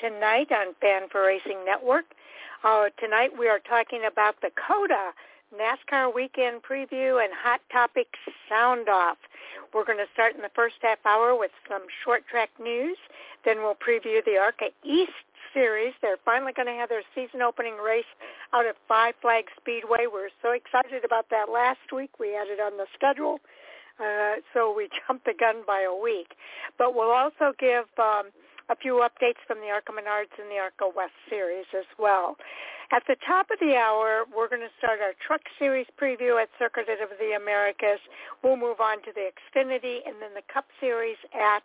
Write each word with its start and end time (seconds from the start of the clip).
tonight 0.00 0.48
on 0.50 0.74
Fan4Racing 0.82 1.64
Network. 1.64 2.04
Uh, 2.64 2.86
tonight 2.98 3.30
we 3.38 3.48
are 3.48 3.58
talking 3.58 4.02
about 4.10 4.34
the 4.40 4.50
COTA 4.56 5.12
NASCAR 5.52 6.14
weekend 6.14 6.62
preview 6.62 7.22
and 7.22 7.32
hot 7.36 7.60
topics 7.70 8.18
sound 8.48 8.88
off. 8.88 9.18
We're 9.74 9.84
going 9.84 9.98
to 9.98 10.08
start 10.14 10.34
in 10.34 10.42
the 10.42 10.50
first 10.54 10.76
half 10.80 10.98
hour 11.04 11.36
with 11.38 11.50
some 11.68 11.82
short 12.04 12.26
track 12.28 12.50
news. 12.58 12.96
Then 13.44 13.58
we'll 13.58 13.76
preview 13.76 14.24
the 14.24 14.38
ARCA 14.40 14.70
East 14.84 15.12
Series. 15.52 15.92
They're 16.00 16.22
finally 16.24 16.52
going 16.54 16.68
to 16.68 16.74
have 16.74 16.88
their 16.88 17.02
season 17.14 17.42
opening 17.42 17.76
race 17.76 18.08
out 18.54 18.66
at 18.66 18.76
Five 18.88 19.14
Flag 19.20 19.44
Speedway. 19.60 20.06
We're 20.10 20.30
so 20.40 20.52
excited 20.52 21.04
about 21.04 21.26
that 21.30 21.50
last 21.52 21.92
week. 21.94 22.10
We 22.18 22.28
had 22.28 22.48
it 22.48 22.60
on 22.60 22.78
the 22.78 22.86
schedule. 22.94 23.40
Uh, 23.98 24.36
so 24.54 24.72
we 24.74 24.88
jumped 25.06 25.26
the 25.26 25.34
gun 25.38 25.56
by 25.66 25.82
a 25.82 25.94
week. 25.94 26.32
But 26.78 26.94
we'll 26.94 27.12
also 27.12 27.52
give 27.58 27.84
um, 27.98 28.32
a 28.70 28.76
few 28.76 29.02
updates 29.02 29.42
from 29.46 29.58
the 29.58 29.68
ARCA 29.68 29.92
Menards 29.92 30.32
and 30.38 30.48
the 30.50 30.58
ARCA 30.62 30.86
West 30.94 31.18
Series 31.28 31.66
as 31.76 31.86
well. 31.98 32.36
At 32.92 33.02
the 33.06 33.16
top 33.26 33.50
of 33.50 33.58
the 33.60 33.76
hour, 33.76 34.24
we're 34.34 34.48
going 34.48 34.62
to 34.62 34.74
start 34.78 35.00
our 35.00 35.14
Truck 35.24 35.42
Series 35.58 35.86
preview 36.00 36.40
at 36.40 36.48
Circuit 36.58 36.86
of 36.88 37.10
the 37.18 37.36
Americas. 37.36 38.00
We'll 38.42 38.56
move 38.56 38.80
on 38.80 39.02
to 39.02 39.12
the 39.14 39.30
Xfinity 39.30 40.06
and 40.06 40.16
then 40.22 40.34
the 40.34 40.46
Cup 40.52 40.66
Series 40.80 41.18
at 41.34 41.62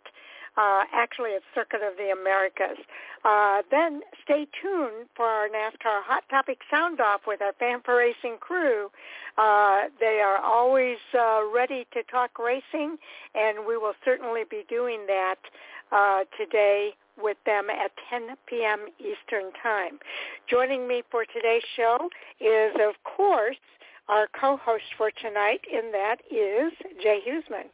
uh, 0.56 0.84
actually 0.92 1.34
at 1.34 1.42
Circuit 1.54 1.82
of 1.82 1.96
the 1.98 2.10
Americas. 2.10 2.78
Uh, 3.24 3.62
then 3.70 4.00
stay 4.24 4.46
tuned 4.62 5.06
for 5.14 5.26
our 5.26 5.48
NASCAR 5.48 6.02
Hot 6.06 6.24
Topic 6.30 6.58
Sound 6.70 7.00
Off 7.00 7.22
with 7.26 7.40
our 7.42 7.52
Fan4Racing 7.60 8.38
crew. 8.40 8.90
Uh, 9.36 9.88
they 10.00 10.20
are 10.24 10.38
always 10.38 10.96
uh, 11.12 11.42
ready 11.54 11.86
to 11.92 12.02
talk 12.04 12.38
racing, 12.38 12.96
and 13.34 13.66
we 13.66 13.76
will 13.76 13.94
certainly 14.04 14.44
be 14.48 14.64
doing 14.68 15.04
that 15.06 15.36
uh, 15.92 16.24
today 16.38 16.90
with 17.22 17.36
them 17.46 17.68
at 17.70 17.90
10 18.10 18.36
p.m. 18.46 18.86
Eastern 18.98 19.52
Time. 19.62 19.98
Joining 20.50 20.86
me 20.86 21.02
for 21.10 21.24
today's 21.24 21.62
show 21.76 22.08
is, 22.40 22.74
of 22.80 22.94
course, 23.04 23.56
our 24.08 24.28
co-host 24.38 24.84
for 24.96 25.10
tonight, 25.22 25.60
and 25.72 25.92
that 25.92 26.16
is 26.30 26.72
Jay 27.02 27.20
Husmann. 27.26 27.66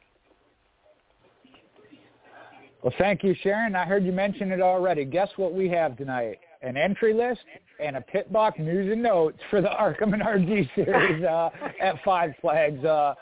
Well, 2.82 2.94
thank 2.98 3.22
you, 3.22 3.34
Sharon. 3.42 3.76
I 3.76 3.84
heard 3.84 4.04
you 4.04 4.12
mention 4.12 4.50
it 4.50 4.60
already. 4.60 5.04
Guess 5.04 5.28
what 5.36 5.54
we 5.54 5.68
have 5.68 5.96
tonight? 5.96 6.38
An 6.62 6.76
entry 6.76 7.14
list 7.14 7.40
and 7.80 7.96
a 7.96 8.00
pit 8.00 8.32
box 8.32 8.58
news 8.58 8.90
and 8.90 9.02
notes 9.02 9.38
for 9.50 9.60
the 9.60 9.68
Arkham 9.80 10.14
and 10.14 10.46
G 10.46 10.68
series 10.74 11.24
uh, 11.24 11.50
at 11.80 12.02
Five 12.04 12.32
Flags. 12.40 12.84
Uh, 12.84 13.14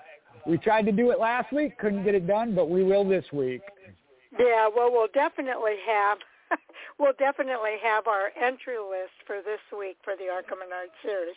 we 0.47 0.57
tried 0.57 0.87
to 0.87 0.93
do 0.93 1.11
it 1.11 1.19
last 1.19 1.53
week, 1.53 1.77
couldn't 1.79 2.05
get 2.05 2.15
it 2.15 2.27
done, 2.27 2.55
but 2.55 2.71
we 2.71 2.83
will 2.83 3.07
this 3.07 3.25
week. 3.33 3.61
Yeah, 4.39 4.69
well, 4.75 4.91
we'll 4.93 5.09
definitely 5.13 5.77
have 5.87 6.19
we'll 6.99 7.15
definitely 7.19 7.77
have 7.83 8.07
our 8.07 8.31
entry 8.41 8.79
list 8.79 9.15
for 9.27 9.37
this 9.45 9.61
week 9.77 9.97
for 10.03 10.15
the 10.17 10.29
ARCA 10.29 10.55
Menard 10.59 10.91
series. 11.03 11.37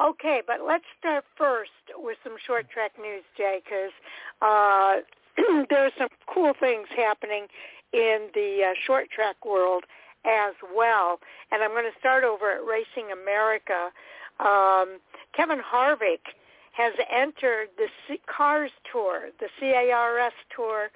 Okay, 0.00 0.42
but 0.46 0.58
let's 0.66 0.84
start 0.98 1.24
first 1.36 1.70
with 1.96 2.18
some 2.24 2.34
short 2.46 2.68
track 2.70 2.92
news, 3.00 3.24
Jay, 3.36 3.60
because 3.64 3.92
uh, 4.40 5.00
there's 5.70 5.92
some 5.98 6.08
cool 6.32 6.52
things 6.58 6.86
happening 6.96 7.46
in 7.92 8.28
the 8.34 8.60
uh, 8.70 8.74
short 8.86 9.10
track 9.10 9.44
world 9.44 9.84
as 10.24 10.54
well. 10.74 11.18
And 11.50 11.62
I'm 11.62 11.70
going 11.70 11.90
to 11.90 11.98
start 11.98 12.24
over 12.24 12.50
at 12.52 12.64
Racing 12.64 13.10
America. 13.12 13.90
Um, 14.40 14.98
Kevin 15.34 15.60
Harvick 15.60 16.20
has 16.72 16.94
entered 17.10 17.68
the 17.76 17.88
C- 18.08 18.20
CARS 18.26 18.70
Tour, 18.90 19.28
the 19.40 19.48
CARS 19.60 20.32
Tour, 20.54 20.90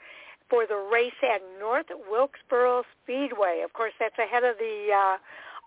for 0.48 0.66
the 0.66 0.76
race 0.92 1.16
at 1.22 1.42
North 1.58 1.86
Wilkesboro 2.10 2.84
Speedway. 3.02 3.62
Of 3.64 3.72
course, 3.72 3.92
that's 3.98 4.18
ahead 4.18 4.44
of 4.44 4.56
the 4.58 4.88
uh, 4.94 5.16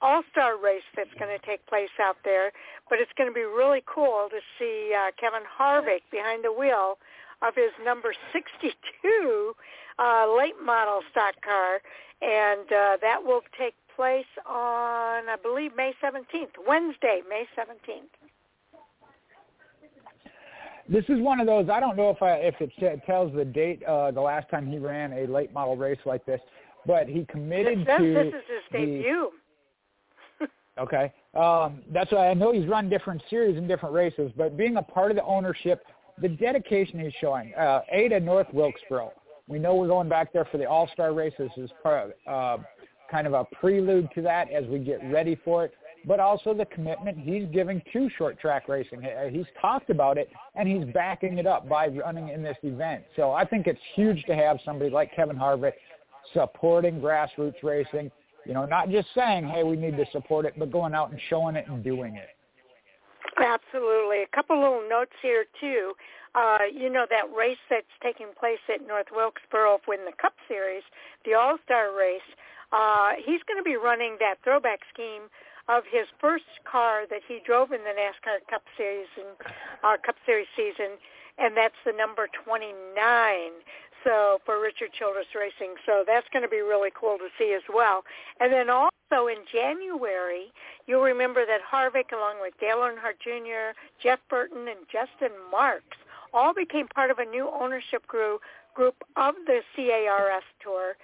All-Star 0.02 0.58
race 0.58 0.88
that's 0.96 1.14
going 1.20 1.38
to 1.38 1.46
take 1.46 1.66
place 1.68 1.94
out 2.02 2.18
there. 2.24 2.52
But 2.90 3.00
it's 3.00 3.12
going 3.18 3.30
to 3.30 3.34
be 3.34 3.44
really 3.44 3.84
cool 3.86 4.28
to 4.30 4.40
see 4.58 4.94
uh, 4.96 5.12
Kevin 5.20 5.44
Harvick 5.48 6.02
behind 6.12 6.44
the 6.44 6.54
wheel 6.54 6.98
of 7.42 7.56
his 7.56 7.72
number 7.84 8.14
62 8.34 9.56
uh, 10.00 10.36
late 10.38 10.56
model 10.64 11.02
stock 11.12 11.36
car, 11.44 11.82
and 12.22 12.68
uh, 12.72 12.98
that 13.02 13.24
will 13.24 13.42
take 13.58 13.76
place 13.96 14.32
on, 14.46 15.28
I 15.28 15.36
believe, 15.42 15.76
May 15.76 15.94
17th, 16.04 16.56
Wednesday, 16.68 17.22
May 17.30 17.48
17th. 17.58 18.19
This 20.92 21.06
is 21.08 21.22
one 21.22 21.40
of 21.40 21.48
those. 21.48 21.70
I 21.70 21.80
don't 21.80 21.96
know 21.96 22.10
if 22.10 22.22
I, 22.22 22.34
if 22.36 22.56
it 22.60 23.06
tells 23.06 23.34
the 23.36 23.46
date 23.46 23.84
uh, 23.84 24.12
the 24.12 24.22
last 24.22 24.50
time 24.50 24.66
he 24.66 24.78
ran 24.78 25.14
a 25.14 25.28
late 25.28 25.54
model 25.54 25.78
race 25.78 26.00
like 26.06 26.26
this, 26.26 26.42
but 26.86 27.08
he 27.08 27.26
committed 27.26 27.86
to. 27.86 28.14
This 28.14 28.28
is 28.28 28.34
his 28.34 28.72
debut. 28.72 29.30
okay, 30.80 31.14
um, 31.36 31.82
that's 31.94 32.12
why 32.12 32.30
I 32.30 32.34
know 32.34 32.52
he's 32.54 32.68
run 32.68 32.90
different 32.90 33.22
series 33.30 33.58
and 33.58 33.68
different 33.68 33.94
races, 33.94 34.32
but 34.36 34.58
being 34.58 34.78
a 34.78 34.82
part 34.82 35.12
of 35.12 35.18
the 35.18 35.24
ownership 35.24 35.84
the 36.22 36.30
dedication 36.30 37.00
he's 37.00 37.14
showing. 37.20 37.54
Uh, 37.56 37.82
Ada 37.92 38.20
North 38.20 38.48
Wilkesboro. 38.54 39.14
We 39.48 39.60
know 39.60 39.76
we're 39.76 39.88
going 39.88 40.10
back 40.10 40.32
there 40.34 40.46
for 40.46 40.58
the 40.58 40.66
All-Star 40.66 41.14
races 41.14 41.50
as 41.62 41.70
part 41.82 42.16
of, 42.28 42.62
uh, 42.62 42.64
kind 43.10 43.26
of 43.26 43.34
a 43.34 43.46
prelude 43.60 44.10
to 44.16 44.22
that 44.22 44.52
as 44.52 44.66
we 44.68 44.80
get 44.80 45.00
ready 45.12 45.36
for 45.44 45.66
it, 45.66 45.74
but 46.06 46.20
also 46.20 46.54
the 46.54 46.66
commitment 46.66 47.18
he's 47.18 47.46
giving 47.54 47.82
to 47.94 48.10
short 48.18 48.40
track 48.40 48.68
racing. 48.68 49.02
He's 49.32 49.46
talked 49.62 49.90
about 49.90 50.18
it, 50.18 50.30
and 50.56 50.68
he's 50.68 50.86
backing 50.94 51.38
it 51.38 51.48
up 51.48 51.68
by 51.68 51.88
running 51.88 52.30
in 52.30 52.42
this 52.42 52.58
event. 52.64 53.04
So 53.16 53.32
I 53.32 53.46
think 53.46 53.68
it's 53.68 53.80
huge 53.96 54.24
to 54.26 54.36
have 54.36 54.60
somebody 54.64 54.90
like 54.90 55.14
Kevin 55.16 55.36
Harvick 55.36 55.74
supporting 56.34 57.00
grassroots 57.02 57.62
racing, 57.64 58.12
you 58.46 58.54
know, 58.54 58.66
not 58.66 58.90
just 58.90 59.08
saying, 59.16 59.48
hey, 59.48 59.64
we 59.64 59.76
need 59.76 59.98
to 59.98 60.06
support 60.12 60.46
it, 60.46 60.54
but 60.58 60.72
going 60.72 60.94
out 60.94 61.12
and 61.12 61.20
showing 61.30 61.56
it 61.56 61.68
and 61.68 61.84
doing 61.84 62.16
it. 62.16 62.30
Absolutely. 63.38 64.24
A 64.24 64.36
couple 64.36 64.60
little 64.60 64.88
notes 64.90 65.14
here 65.22 65.46
too. 65.60 65.94
Uh, 66.36 66.60
you 66.72 66.90
know 66.90 67.06
that 67.10 67.26
race 67.36 67.58
that's 67.70 67.88
taking 68.04 68.28
place 68.40 68.60
at 68.74 68.86
North 68.88 69.08
Wilkesboro 69.12 69.80
in 69.88 70.06
the 70.06 70.14
Cup 70.22 70.34
Series, 70.48 70.84
the 71.26 71.34
All-Star 71.34 71.96
race. 71.98 72.22
Uh, 72.72 73.14
he's 73.18 73.42
going 73.48 73.58
to 73.58 73.64
be 73.64 73.76
running 73.76 74.16
that 74.20 74.36
throwback 74.44 74.80
scheme 74.94 75.24
of 75.70 75.84
his 75.86 76.08
first 76.20 76.50
car 76.66 77.06
that 77.10 77.22
he 77.28 77.40
drove 77.46 77.72
in 77.72 77.82
the 77.86 77.94
NASCAR 77.94 78.42
Cup 78.50 78.64
Series 78.76 79.08
and 79.16 79.30
uh, 79.84 79.98
Cup 80.04 80.16
Series 80.26 80.48
season, 80.58 80.98
and 81.38 81.56
that's 81.56 81.78
the 81.86 81.94
number 81.94 82.28
29 82.44 82.74
so 84.04 84.40
for 84.46 84.62
Richard 84.62 84.92
Childress 84.98 85.28
Racing. 85.36 85.76
So 85.86 86.04
that's 86.06 86.28
going 86.32 86.44
to 86.44 86.50
be 86.50 86.62
really 86.62 86.90
cool 86.94 87.18
to 87.18 87.28
see 87.38 87.54
as 87.54 87.64
well. 87.68 88.04
And 88.40 88.52
then 88.52 88.70
also 88.70 89.28
in 89.28 89.44
January, 89.52 90.52
you'll 90.88 91.04
remember 91.04 91.46
that 91.46 91.62
Harvick, 91.62 92.16
along 92.16 92.42
with 92.42 92.54
Dale 92.60 92.78
Earnhardt 92.78 93.20
Jr., 93.22 93.78
Jeff 94.02 94.20
Burton, 94.30 94.68
and 94.68 94.88
Justin 94.92 95.36
Marks, 95.52 95.98
all 96.34 96.54
became 96.54 96.88
part 96.88 97.12
of 97.12 97.20
a 97.20 97.26
new 97.26 97.50
ownership 97.50 98.06
group 98.08 98.42
group 98.76 98.96
of 99.18 99.36
the 99.46 99.60
CARS 99.76 100.44
Tour. 100.64 100.96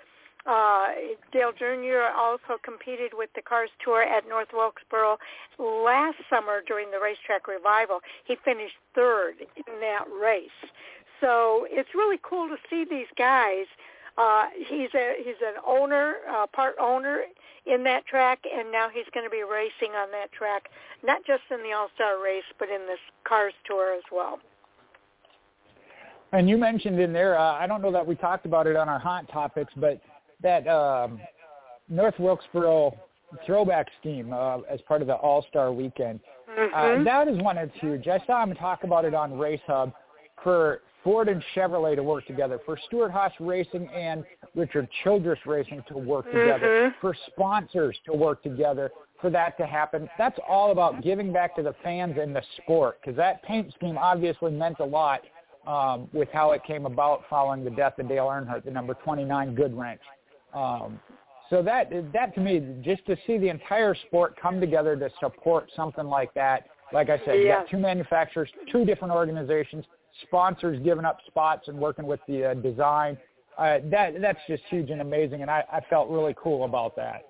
Uh, 0.46 0.88
Dale 1.32 1.52
Jr. 1.58 2.14
also 2.16 2.62
competed 2.64 3.12
with 3.14 3.32
the 3.36 3.42
Cars 3.42 3.70
Tour 3.84 4.04
at 4.04 4.30
North 4.30 4.50
Wilkesboro 4.54 5.18
last 5.58 6.18
summer 6.30 6.62
during 6.68 6.92
the 6.92 7.00
racetrack 7.00 7.48
revival. 7.48 8.00
He 8.26 8.36
finished 8.46 8.76
third 8.94 9.36
in 9.56 9.80
that 9.82 10.06
race. 10.22 10.50
So 11.20 11.66
it's 11.72 11.90
really 11.96 12.20
cool 12.22 12.48
to 12.48 12.58
see 12.70 12.86
these 12.88 13.08
guys. 13.18 13.66
Uh, 14.18 14.46
he's 14.68 14.94
a 14.94 15.16
he's 15.18 15.42
an 15.42 15.56
owner, 15.66 16.18
uh, 16.30 16.46
part 16.48 16.76
owner 16.80 17.24
in 17.66 17.84
that 17.84 18.06
track, 18.06 18.40
and 18.46 18.72
now 18.72 18.88
he's 18.90 19.06
going 19.14 19.26
to 19.26 19.30
be 19.30 19.44
racing 19.44 19.96
on 19.96 20.12
that 20.12 20.32
track, 20.32 20.70
not 21.04 21.26
just 21.26 21.42
in 21.52 21.64
the 21.64 21.74
All 21.74 21.90
Star 21.96 22.22
race, 22.24 22.44
but 22.60 22.70
in 22.70 22.82
this 22.86 23.00
Cars 23.28 23.54
Tour 23.66 23.96
as 23.96 24.04
well. 24.12 24.40
And 26.32 26.50
you 26.50 26.58
mentioned 26.58 27.00
in 27.00 27.14
there, 27.14 27.38
uh, 27.38 27.54
I 27.54 27.66
don't 27.66 27.82
know 27.82 27.92
that 27.92 28.06
we 28.06 28.16
talked 28.16 28.46
about 28.46 28.68
it 28.68 28.76
on 28.76 28.90
our 28.90 29.00
hot 29.00 29.28
topics, 29.30 29.74
but 29.78 30.00
that 30.46 30.68
um, 30.68 31.20
North 31.90 32.14
Wilkesboro 32.20 32.96
throwback 33.46 33.88
scheme 34.00 34.32
uh, 34.32 34.60
as 34.70 34.80
part 34.88 35.02
of 35.02 35.08
the 35.08 35.16
All 35.16 35.44
Star 35.50 35.74
Weekend. 35.74 36.20
Uh, 36.48 36.60
mm-hmm. 36.60 37.02
Uh, 37.02 37.04
that 37.04 37.28
is 37.28 37.42
one 37.42 37.56
that's 37.56 37.72
huge. 37.82 38.08
I 38.08 38.20
saw 38.26 38.44
him 38.44 38.54
talk 38.56 38.84
about 38.84 39.06
it 39.06 39.14
on 39.14 39.38
Race 39.38 39.60
Hub 39.66 39.92
for 40.44 40.82
Ford 41.04 41.30
and 41.30 41.44
Chevrolet 41.56 41.96
to 41.96 42.04
work 42.04 42.26
together, 42.28 42.60
for 42.66 42.78
Stewart-Haas 42.88 43.32
Racing 43.40 43.88
and 43.90 44.24
Richard 44.56 44.88
Childress 45.04 45.40
Racing 45.46 45.84
to 45.88 45.98
work 45.98 46.26
together, 46.26 46.68
mm-hmm. 46.68 47.00
for 47.02 47.16
sponsors 47.28 47.98
to 48.06 48.14
work 48.14 48.42
together, 48.44 48.92
for 49.22 49.30
that 49.32 49.58
to 49.58 49.66
happen. 49.66 50.08
That's 50.18 50.38
all 50.48 50.72
about 50.72 51.04
giving 51.04 51.34
back 51.34 51.56
to 51.56 51.64
the 51.64 51.74
fans 51.84 52.16
and 52.20 52.36
the 52.36 52.44
sport 52.58 53.00
because 53.02 53.18
that 53.18 53.44
paint 53.44 53.74
scheme 53.74 53.98
obviously 53.98 54.52
meant 54.52 54.78
a 54.80 54.86
lot 54.86 55.22
um, 55.68 56.08
with 56.14 56.30
how 56.32 56.52
it 56.52 56.64
came 56.64 56.86
about 56.86 57.24
following 57.30 57.64
the 57.64 57.72
death 57.72 57.98
of 58.00 58.08
Dale 58.08 58.26
Earnhardt, 58.26 58.66
the 58.66 58.72
number 58.72 58.94
29 58.94 59.56
Goodwrench. 59.56 60.00
Um, 60.56 61.00
so 61.50 61.62
that 61.62 61.92
that 62.14 62.34
to 62.36 62.42
me, 62.42 62.62
just 62.82 63.06
to 63.06 63.16
see 63.28 63.38
the 63.38 63.50
entire 63.50 63.94
sport 64.08 64.36
come 64.42 64.60
together 64.60 64.96
to 64.96 65.10
support 65.20 65.70
something 65.76 66.06
like 66.06 66.34
that, 66.34 66.68
like 66.92 67.10
I 67.10 67.20
said, 67.20 67.36
yeah. 67.36 67.42
you 67.42 67.48
got 67.48 67.70
two 67.70 67.78
manufacturers, 67.78 68.50
two 68.72 68.84
different 68.86 69.14
organizations, 69.14 69.86
sponsors 70.24 70.80
giving 70.84 71.06
up 71.06 71.20
spots 71.28 71.68
and 71.68 71.78
working 71.78 72.08
with 72.08 72.20
the 72.28 72.52
uh, 72.52 72.54
design 72.56 73.18
uh, 73.58 73.78
that 73.90 74.20
that's 74.22 74.40
just 74.48 74.64
huge 74.70 74.90
and 74.90 75.02
amazing, 75.02 75.42
and 75.42 75.50
I, 75.50 75.64
I 75.72 75.80
felt 75.90 76.10
really 76.10 76.36
cool 76.42 76.66
about 76.66 76.96
that. 76.98 77.26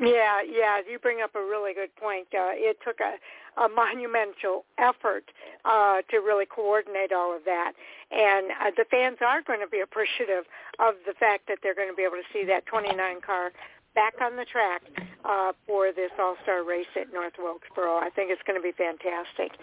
Yeah, 0.00 0.42
yeah, 0.46 0.78
you 0.88 0.98
bring 0.98 1.22
up 1.22 1.34
a 1.34 1.40
really 1.40 1.74
good 1.74 1.94
point. 1.96 2.28
Uh, 2.32 2.54
it 2.54 2.78
took 2.86 2.98
a, 3.00 3.18
a 3.60 3.68
monumental 3.68 4.64
effort 4.78 5.24
uh, 5.64 6.02
to 6.10 6.18
really 6.18 6.46
coordinate 6.46 7.12
all 7.12 7.34
of 7.34 7.44
that, 7.44 7.72
and 8.12 8.46
uh, 8.62 8.70
the 8.76 8.84
fans 8.90 9.18
are 9.26 9.42
going 9.42 9.58
to 9.58 9.66
be 9.66 9.80
appreciative 9.80 10.44
of 10.78 10.94
the 11.04 11.14
fact 11.18 11.48
that 11.48 11.58
they're 11.62 11.74
going 11.74 11.90
to 11.90 11.96
be 11.96 12.04
able 12.04 12.14
to 12.14 12.28
see 12.32 12.44
that 12.46 12.64
29 12.66 12.94
car 13.26 13.50
back 13.98 14.14
on 14.22 14.36
the 14.36 14.44
track 14.44 14.82
uh, 15.24 15.50
for 15.66 15.90
this 15.90 16.14
All-Star 16.18 16.62
race 16.62 16.86
at 16.94 17.12
North 17.12 17.34
Wilkesboro. 17.36 17.98
I 17.98 18.10
think 18.14 18.30
it's 18.30 18.42
going 18.46 18.54
to 18.54 18.62
be 18.62 18.70
fantastic. 18.70 19.58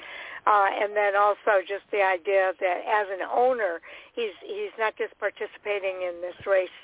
Uh, 0.45 0.67
and 0.83 0.91
then 0.91 1.15
also 1.15 1.63
just 1.63 1.87
the 1.95 2.03
idea 2.03 2.51
that 2.59 2.77
as 2.83 3.07
an 3.07 3.23
owner, 3.23 3.79
he's 4.13 4.35
he's 4.43 4.75
not 4.77 4.97
just 4.97 5.17
participating 5.17 6.03
in 6.03 6.19
this 6.19 6.35
race, 6.45 6.75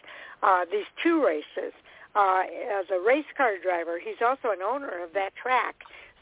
uh, 0.41 0.63
these 0.71 0.87
two 1.03 1.19
races. 1.19 1.75
Uh, 2.13 2.43
as 2.79 2.85
a 2.91 2.99
race 2.99 3.25
car 3.37 3.55
driver, 3.61 3.99
he's 3.99 4.21
also 4.21 4.51
an 4.51 4.61
owner 4.61 5.03
of 5.03 5.13
that 5.13 5.31
track. 5.41 5.75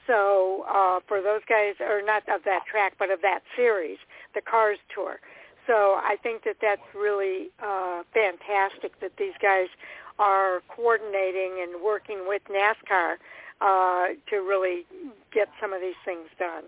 So 0.06 0.66
uh, 0.68 1.00
for 1.08 1.22
those 1.22 1.42
guys, 1.48 1.76
or 1.80 2.02
not 2.04 2.24
of 2.30 2.44
that 2.46 2.66
track, 2.70 2.94
but 2.98 3.12
of 3.12 3.22
that 3.22 3.42
series, 3.56 3.98
the 4.34 4.42
Cars 4.42 4.80
Tour. 4.94 5.20
So 5.68 6.00
I 6.02 6.16
think 6.24 6.44
that 6.46 6.58
that's 6.62 6.82
really 6.96 7.50
uh, 7.62 8.02
fantastic 8.14 9.00
that 9.02 9.12
these 9.18 9.34
guys 9.42 9.68
are 10.18 10.62
coordinating 10.76 11.62
and 11.62 11.82
working 11.84 12.26
with 12.28 12.42
NASCAR 12.50 13.16
uh, 13.62 14.16
to 14.30 14.38
really 14.38 14.86
get 15.32 15.48
some 15.62 15.74
of 15.74 15.82
these 15.82 16.00
things 16.06 16.28
done. 16.40 16.64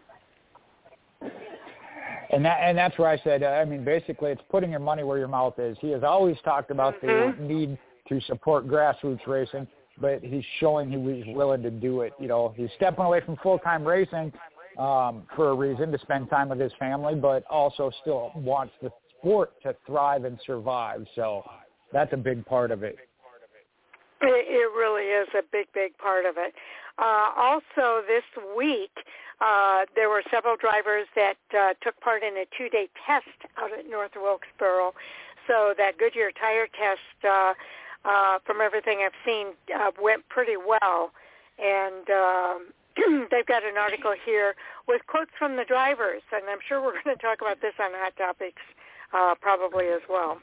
And 2.31 2.45
that 2.45 2.59
and 2.61 2.77
that's 2.77 2.97
where 2.97 3.09
I 3.09 3.17
said, 3.23 3.43
uh, 3.43 3.47
I 3.47 3.65
mean, 3.65 3.83
basically, 3.83 4.31
it's 4.31 4.41
putting 4.49 4.71
your 4.71 4.79
money 4.79 5.03
where 5.03 5.17
your 5.17 5.27
mouth 5.27 5.59
is. 5.59 5.77
He 5.81 5.91
has 5.91 6.03
always 6.03 6.37
talked 6.45 6.71
about 6.71 7.01
mm-hmm. 7.01 7.41
the 7.41 7.53
need 7.53 7.77
to 8.11 8.21
support 8.27 8.67
grassroots 8.67 9.25
racing, 9.25 9.65
but 9.99 10.21
he's 10.21 10.43
showing 10.59 10.91
he 10.91 10.97
was 10.97 11.23
willing 11.27 11.63
to 11.63 11.71
do 11.71 12.01
it. 12.01 12.13
You 12.19 12.27
know, 12.27 12.53
he's 12.57 12.69
stepping 12.75 13.05
away 13.05 13.21
from 13.25 13.37
full 13.37 13.57
time 13.59 13.85
racing 13.85 14.33
um, 14.77 15.23
for 15.35 15.49
a 15.51 15.55
reason 15.55 15.91
to 15.93 15.99
spend 15.99 16.29
time 16.29 16.49
with 16.49 16.59
his 16.59 16.73
family, 16.77 17.15
but 17.15 17.45
also 17.49 17.89
still 18.01 18.31
wants 18.35 18.73
the 18.81 18.89
sport 19.17 19.53
to 19.63 19.75
thrive 19.87 20.25
and 20.25 20.37
survive. 20.45 21.05
So 21.15 21.43
that's 21.93 22.11
a 22.11 22.17
big 22.17 22.45
part 22.45 22.71
of 22.71 22.83
it. 22.83 22.97
It, 24.21 24.45
it 24.47 24.77
really 24.77 25.05
is 25.05 25.29
a 25.33 25.41
big, 25.51 25.67
big 25.73 25.97
part 25.97 26.25
of 26.25 26.35
it. 26.37 26.53
Uh, 26.99 27.29
also, 27.37 28.03
this 28.07 28.23
week 28.57 28.91
uh, 29.39 29.85
there 29.95 30.09
were 30.09 30.21
several 30.29 30.55
drivers 30.57 31.07
that 31.15 31.37
uh, 31.57 31.73
took 31.81 31.99
part 32.01 32.23
in 32.23 32.35
a 32.37 32.45
two-day 32.57 32.89
test 33.07 33.25
out 33.57 33.71
at 33.77 33.89
North 33.89 34.11
Wilkesboro. 34.15 34.93
So 35.47 35.73
that 35.77 35.97
Goodyear 35.97 36.31
tire 36.39 36.67
test, 36.67 37.25
uh, 37.25 37.53
uh, 38.05 38.39
from 38.45 38.61
everything 38.61 38.99
I've 39.05 39.17
seen, 39.25 39.47
uh, 39.73 39.91
went 40.01 40.27
pretty 40.29 40.57
well. 40.57 41.11
And 41.59 42.09
um, 42.09 42.67
they've 43.31 43.45
got 43.45 43.63
an 43.63 43.77
article 43.77 44.13
here 44.25 44.55
with 44.87 45.01
quotes 45.07 45.31
from 45.37 45.55
the 45.55 45.65
drivers, 45.65 46.21
and 46.31 46.43
I'm 46.49 46.59
sure 46.67 46.81
we're 46.81 47.01
going 47.03 47.15
to 47.15 47.21
talk 47.21 47.41
about 47.41 47.61
this 47.61 47.73
on 47.79 47.91
Hot 47.93 48.15
Topics 48.17 48.61
uh, 49.13 49.35
probably 49.39 49.87
as 49.87 50.01
well. 50.09 50.41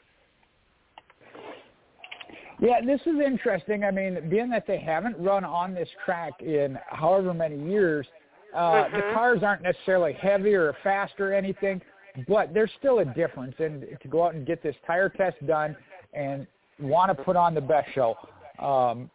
Yeah, 2.61 2.81
this 2.85 2.99
is 3.05 3.19
interesting. 3.25 3.85
I 3.85 3.91
mean, 3.91 4.29
being 4.29 4.49
that 4.49 4.67
they 4.67 4.79
haven't 4.79 5.17
run 5.17 5.45
on 5.45 5.73
this 5.73 5.87
track 6.03 6.41
in 6.41 6.77
however 6.87 7.33
many 7.33 7.57
years, 7.57 8.05
uh, 8.53 8.59
mm-hmm. 8.59 8.95
the 8.97 9.01
cars 9.13 9.43
aren't 9.43 9.61
necessarily 9.61 10.13
heavier 10.13 10.63
or 10.63 10.75
faster 10.83 11.31
or 11.31 11.33
anything, 11.33 11.81
but 12.27 12.53
there's 12.53 12.71
still 12.77 12.99
a 12.99 13.05
difference. 13.05 13.55
And 13.59 13.85
to 14.01 14.07
go 14.09 14.25
out 14.25 14.33
and 14.33 14.45
get 14.45 14.61
this 14.61 14.75
tire 14.85 15.07
test 15.07 15.37
done 15.47 15.75
and 16.13 16.45
want 16.79 17.15
to 17.15 17.23
put 17.23 17.35
on 17.35 17.53
the 17.53 17.61
best 17.61 17.89
show, 17.93 18.15
um, 18.59 19.09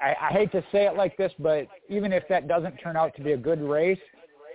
I, 0.00 0.14
I 0.20 0.32
hate 0.32 0.52
to 0.52 0.62
say 0.72 0.86
it 0.86 0.96
like 0.96 1.16
this, 1.16 1.32
but 1.38 1.66
even 1.88 2.12
if 2.12 2.24
that 2.28 2.48
doesn't 2.48 2.76
turn 2.76 2.96
out 2.96 3.14
to 3.16 3.22
be 3.22 3.32
a 3.32 3.36
good 3.36 3.60
race, 3.60 3.98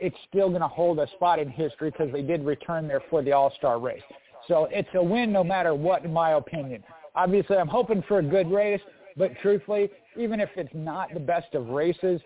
it's 0.02 0.16
still 0.28 0.50
going 0.50 0.62
to 0.62 0.68
hold 0.68 1.00
a 1.00 1.08
spot 1.12 1.40
in 1.40 1.50
history 1.50 1.92
because 1.92 2.12
they 2.12 2.22
did 2.22 2.44
return 2.46 2.88
there 2.88 3.02
for 3.10 3.22
the 3.22 3.32
All-Star 3.32 3.80
race. 3.80 4.02
So 4.48 4.68
it's 4.72 4.90
a 4.94 5.04
win 5.04 5.32
no 5.32 5.44
matter 5.44 5.74
what, 5.74 6.04
in 6.04 6.12
my 6.12 6.32
opinion. 6.34 6.84
Obviously, 7.16 7.58
I'm 7.58 7.68
hoping 7.68 8.04
for 8.08 8.20
a 8.20 8.24
good 8.24 8.52
race, 8.52 8.82
but 9.18 9.32
truthfully, 9.42 9.90
even 10.18 10.40
if 10.40 10.50
it's 10.56 10.74
not 10.74 11.14
the 11.14 11.20
best 11.20 11.54
of 11.54 11.70
races, 11.70 12.22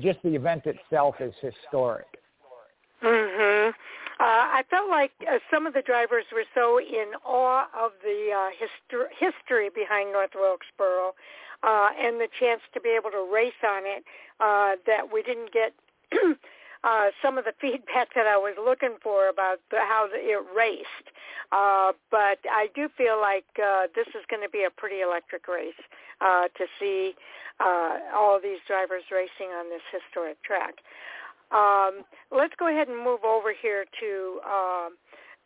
just 0.00 0.18
the 0.22 0.34
event 0.34 0.66
itself 0.66 1.16
is 1.20 1.32
historic. 1.40 2.06
Uh, 4.54 4.58
I 4.58 4.62
felt 4.70 4.88
like 4.90 5.12
uh, 5.22 5.38
some 5.50 5.66
of 5.66 5.74
the 5.74 5.82
drivers 5.82 6.24
were 6.32 6.44
so 6.54 6.78
in 6.78 7.12
awe 7.24 7.66
of 7.78 7.92
the 8.02 8.30
uh, 8.32 8.50
histor- 8.54 9.08
history 9.18 9.70
behind 9.74 10.12
North 10.12 10.30
Wilkesboro 10.34 11.14
uh, 11.62 11.88
and 11.98 12.20
the 12.20 12.28
chance 12.38 12.60
to 12.74 12.80
be 12.80 12.90
able 12.90 13.10
to 13.10 13.28
race 13.32 13.52
on 13.66 13.82
it 13.84 14.04
uh, 14.40 14.76
that 14.86 15.12
we 15.12 15.22
didn't 15.22 15.52
get 15.52 15.72
uh, 16.84 17.10
some 17.22 17.38
of 17.38 17.44
the 17.44 17.54
feedback 17.60 18.14
that 18.14 18.26
I 18.26 18.36
was 18.36 18.54
looking 18.62 18.96
for 19.02 19.28
about 19.28 19.60
the, 19.70 19.78
how 19.78 20.08
it 20.12 20.44
raced. 20.56 21.08
Uh, 21.52 21.92
but 22.10 22.38
I 22.50 22.68
do 22.74 22.88
feel 22.96 23.20
like 23.20 23.46
uh, 23.62 23.86
this 23.94 24.08
is 24.08 24.24
going 24.30 24.42
to 24.42 24.50
be 24.50 24.64
a 24.64 24.70
pretty 24.70 25.00
electric 25.00 25.46
race 25.48 25.78
uh, 26.20 26.48
to 26.56 26.66
see 26.78 27.14
uh, 27.60 27.98
all 28.14 28.40
these 28.42 28.58
drivers 28.66 29.04
racing 29.12 29.52
on 29.54 29.70
this 29.70 29.82
historic 29.92 30.42
track. 30.42 30.82
Um, 31.54 32.02
let's 32.34 32.54
go 32.58 32.68
ahead 32.68 32.88
and 32.88 32.98
move 32.98 33.22
over 33.24 33.54
here 33.54 33.84
to 34.00 34.40
um, 34.42 34.90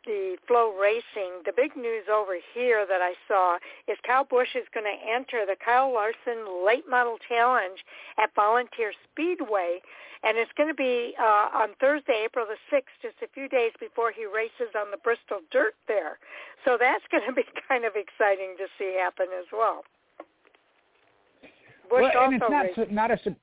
the 0.07 0.37
FloRacing. 0.49 1.45
The 1.45 1.53
big 1.55 1.77
news 1.77 2.09
over 2.09 2.41
here 2.55 2.87
that 2.89 3.03
I 3.03 3.13
saw 3.29 3.59
is 3.87 3.99
Kyle 4.07 4.25
Busch 4.25 4.57
is 4.57 4.65
going 4.73 4.89
to 4.89 4.99
enter 5.05 5.45
the 5.45 5.57
Kyle 5.63 5.93
Larson 5.93 6.65
Late 6.65 6.89
Model 6.89 7.19
Challenge 7.29 7.85
at 8.17 8.35
Volunteer 8.35 8.93
Speedway, 9.13 9.85
and 10.25 10.39
it's 10.39 10.51
going 10.57 10.71
to 10.71 10.75
be 10.75 11.13
uh, 11.21 11.53
on 11.53 11.77
Thursday, 11.79 12.25
April 12.25 12.47
the 12.49 12.59
6th, 12.75 12.97
just 13.03 13.21
a 13.23 13.29
few 13.35 13.49
days 13.49 13.73
before 13.79 14.11
he 14.11 14.25
races 14.25 14.73
on 14.75 14.91
the 14.91 14.99
Bristol 14.99 15.45
Dirt 15.53 15.77
there. 15.87 16.19
So 16.65 16.79
that's 16.81 17.05
going 17.13 17.29
to 17.29 17.35
be 17.37 17.45
kind 17.69 17.85
of 17.85 17.93
exciting 18.01 18.57
to 18.57 18.67
see 18.81 18.97
happen 18.97 19.27
as 19.39 19.47
well. 19.53 19.85
Busch 21.91 22.09
well, 22.15 22.33
and 22.33 22.43
also 22.43 22.55
it's 22.65 22.79
not, 22.79 22.93
not 22.93 23.11
a 23.13 23.37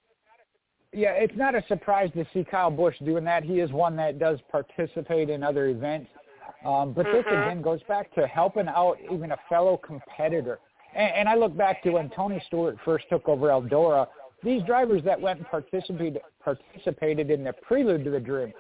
yeah, 0.96 1.12
it's 1.12 1.36
not 1.36 1.56
a 1.56 1.64
surprise 1.68 2.10
to 2.16 2.26
see 2.34 2.44
Kyle 2.44 2.72
Busch 2.72 2.96
doing 3.04 3.26
that. 3.26 3.44
He 3.44 3.60
is 3.60 3.72
one 3.72 3.96
that 3.98 4.18
does 4.18 4.40
participate 4.52 5.30
in 5.30 5.44
other 5.44 5.68
events. 5.68 6.10
Um, 6.66 6.94
but 6.94 7.06
mm-hmm. 7.06 7.18
this 7.18 7.26
again 7.28 7.62
goes 7.62 7.82
back 7.88 8.14
to 8.16 8.26
helping 8.26 8.68
out 8.68 8.98
even 9.12 9.32
a 9.32 9.38
fellow 9.50 9.78
competitor. 9.78 10.60
And, 10.96 11.12
and 11.14 11.30
I 11.30 11.36
look 11.36 11.56
back 11.56 11.84
to 11.84 11.92
when 11.92 12.10
Tony 12.10 12.42
Stewart 12.48 12.78
first 12.86 13.06
took 13.10 13.28
over 13.28 13.48
Eldora. 13.48 14.08
These 14.44 14.64
drivers 14.64 15.04
that 15.04 15.20
went 15.20 15.40
and 15.40 15.48
participated 15.48 16.22
participated 16.44 17.30
in 17.30 17.44
the 17.44 17.54
prelude 17.54 18.04
to 18.06 18.12
the 18.12 18.20
dream. 18.20 18.54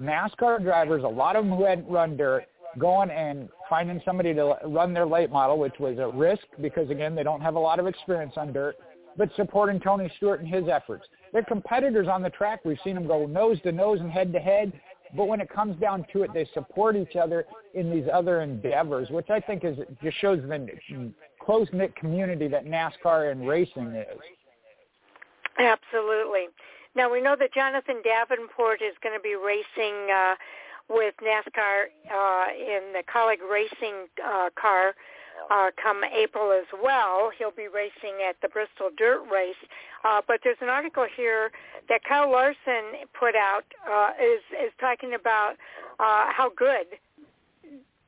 NASCAR 0.00 0.62
drivers, 0.62 1.04
a 1.04 1.08
lot 1.08 1.36
of 1.36 1.44
them 1.44 1.56
who 1.56 1.64
hadn't 1.64 1.88
run 1.88 2.16
dirt, 2.16 2.46
going 2.78 3.10
and 3.10 3.48
finding 3.68 4.00
somebody 4.04 4.32
to 4.34 4.56
run 4.66 4.94
their 4.94 5.06
late 5.06 5.30
model, 5.30 5.58
which 5.58 5.74
was 5.78 5.98
a 5.98 6.08
risk 6.08 6.44
because 6.60 6.88
again 6.90 7.14
they 7.14 7.22
don't 7.22 7.40
have 7.40 7.54
a 7.54 7.58
lot 7.58 7.78
of 7.78 7.86
experience 7.86 8.32
on 8.36 8.52
dirt, 8.52 8.76
but 9.16 9.30
supporting 9.36 9.80
Tony 9.80 10.10
Stewart 10.16 10.40
and 10.40 10.48
his 10.48 10.64
efforts. 10.68 11.06
They're 11.32 11.44
competitors 11.44 12.08
on 12.08 12.22
the 12.22 12.30
track. 12.30 12.60
We've 12.64 12.78
seen 12.84 12.94
them 12.94 13.06
go 13.06 13.26
nose 13.26 13.60
to 13.62 13.72
nose 13.72 14.00
and 14.00 14.10
head 14.10 14.32
to 14.32 14.38
head. 14.38 14.72
But 15.14 15.26
when 15.28 15.40
it 15.40 15.50
comes 15.50 15.78
down 15.78 16.06
to 16.12 16.22
it, 16.22 16.30
they 16.32 16.48
support 16.54 16.96
each 16.96 17.16
other 17.16 17.44
in 17.74 17.90
these 17.90 18.06
other 18.12 18.40
endeavors, 18.40 19.10
which 19.10 19.28
I 19.28 19.40
think 19.40 19.64
is 19.64 19.76
just 20.02 20.18
shows 20.18 20.40
the 20.40 21.12
close 21.40 21.68
knit 21.72 21.94
community 21.96 22.48
that 22.48 22.64
NASCAR 22.64 23.30
and 23.30 23.46
racing 23.46 23.88
is. 23.88 24.18
Absolutely. 25.58 26.46
Now 26.94 27.12
we 27.12 27.20
know 27.20 27.36
that 27.38 27.52
Jonathan 27.52 27.96
Davenport 28.02 28.80
is 28.80 28.94
going 29.02 29.16
to 29.16 29.22
be 29.22 29.34
racing 29.34 30.10
uh, 30.10 30.34
with 30.88 31.14
NASCAR 31.22 31.84
uh, 32.10 32.46
in 32.54 32.92
the 32.92 33.02
Kaulig 33.12 33.40
racing 33.50 34.06
uh, 34.24 34.50
car 34.60 34.94
uh, 35.50 35.70
come 35.82 36.02
April 36.04 36.52
as 36.52 36.66
well. 36.82 37.30
He'll 37.38 37.54
be 37.54 37.68
racing 37.68 38.24
at 38.28 38.36
the 38.42 38.48
Bristol 38.48 38.90
Dirt 38.96 39.22
Race. 39.30 39.58
Uh, 40.04 40.20
but 40.26 40.40
there's 40.42 40.60
an 40.60 40.68
article 40.68 41.06
here 41.16 41.50
that 41.88 42.00
Kyle 42.08 42.30
Larson 42.30 43.06
put 43.18 43.34
out 43.36 43.64
uh, 43.88 44.10
is 44.20 44.42
is 44.52 44.72
talking 44.80 45.14
about 45.14 45.54
uh, 46.00 46.32
how 46.32 46.50
good 46.56 46.86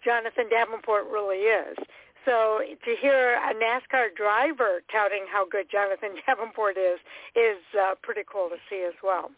Jonathan 0.04 0.49
Davenport 0.50 1.07
really 1.11 1.45
is. 1.49 1.76
So 2.25 2.61
to 2.61 2.97
hear 3.00 3.35
a 3.35 3.52
NASCAR 3.52 4.14
driver 4.16 4.81
touting 4.90 5.25
how 5.31 5.47
good 5.47 5.66
Jonathan 5.71 6.16
Davenport 6.26 6.76
is 6.76 6.99
is 7.37 7.61
uh, 7.78 7.95
pretty 8.02 8.23
cool 8.31 8.49
to 8.49 8.57
see 8.71 8.85
as 8.87 8.95
well. 9.02 9.31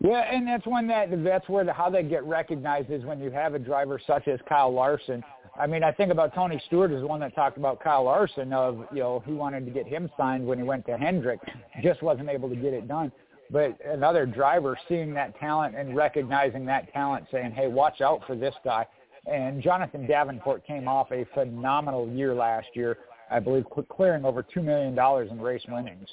Yeah, 0.00 0.22
and 0.34 0.48
that's 0.48 0.66
when 0.66 0.88
that 0.88 1.08
that's 1.22 1.48
where 1.48 1.64
the, 1.64 1.72
how 1.72 1.88
they 1.88 2.02
get 2.02 2.24
recognized 2.24 2.90
is 2.90 3.04
when 3.04 3.20
you 3.20 3.30
have 3.30 3.54
a 3.54 3.58
driver 3.58 4.00
such 4.04 4.26
as 4.26 4.40
Kyle 4.48 4.72
Larson 4.72 5.22
I 5.58 5.66
mean, 5.66 5.84
I 5.84 5.92
think 5.92 6.10
about 6.10 6.34
Tony 6.34 6.60
Stewart 6.66 6.92
as 6.92 7.00
the 7.00 7.06
one 7.06 7.20
that 7.20 7.34
talked 7.34 7.58
about 7.58 7.82
Kyle 7.82 8.04
Larson 8.04 8.52
of, 8.52 8.84
you 8.92 9.00
know, 9.00 9.22
he 9.26 9.32
wanted 9.32 9.66
to 9.66 9.70
get 9.70 9.86
him 9.86 10.10
signed 10.16 10.46
when 10.46 10.58
he 10.58 10.64
went 10.64 10.86
to 10.86 10.96
Hendrick, 10.96 11.40
just 11.82 12.02
wasn't 12.02 12.30
able 12.30 12.48
to 12.48 12.56
get 12.56 12.72
it 12.72 12.88
done. 12.88 13.12
But 13.50 13.76
another 13.84 14.24
driver 14.24 14.78
seeing 14.88 15.12
that 15.14 15.38
talent 15.38 15.76
and 15.76 15.94
recognizing 15.94 16.64
that 16.66 16.90
talent, 16.92 17.26
saying, 17.30 17.52
hey, 17.52 17.68
watch 17.68 18.00
out 18.00 18.22
for 18.26 18.34
this 18.34 18.54
guy. 18.64 18.86
And 19.26 19.62
Jonathan 19.62 20.06
Davenport 20.06 20.66
came 20.66 20.88
off 20.88 21.12
a 21.12 21.26
phenomenal 21.34 22.08
year 22.08 22.34
last 22.34 22.68
year, 22.74 22.96
I 23.30 23.38
believe, 23.38 23.66
clearing 23.94 24.24
over 24.24 24.42
$2 24.42 24.64
million 24.64 24.98
in 25.30 25.40
race 25.40 25.62
winnings. 25.68 26.08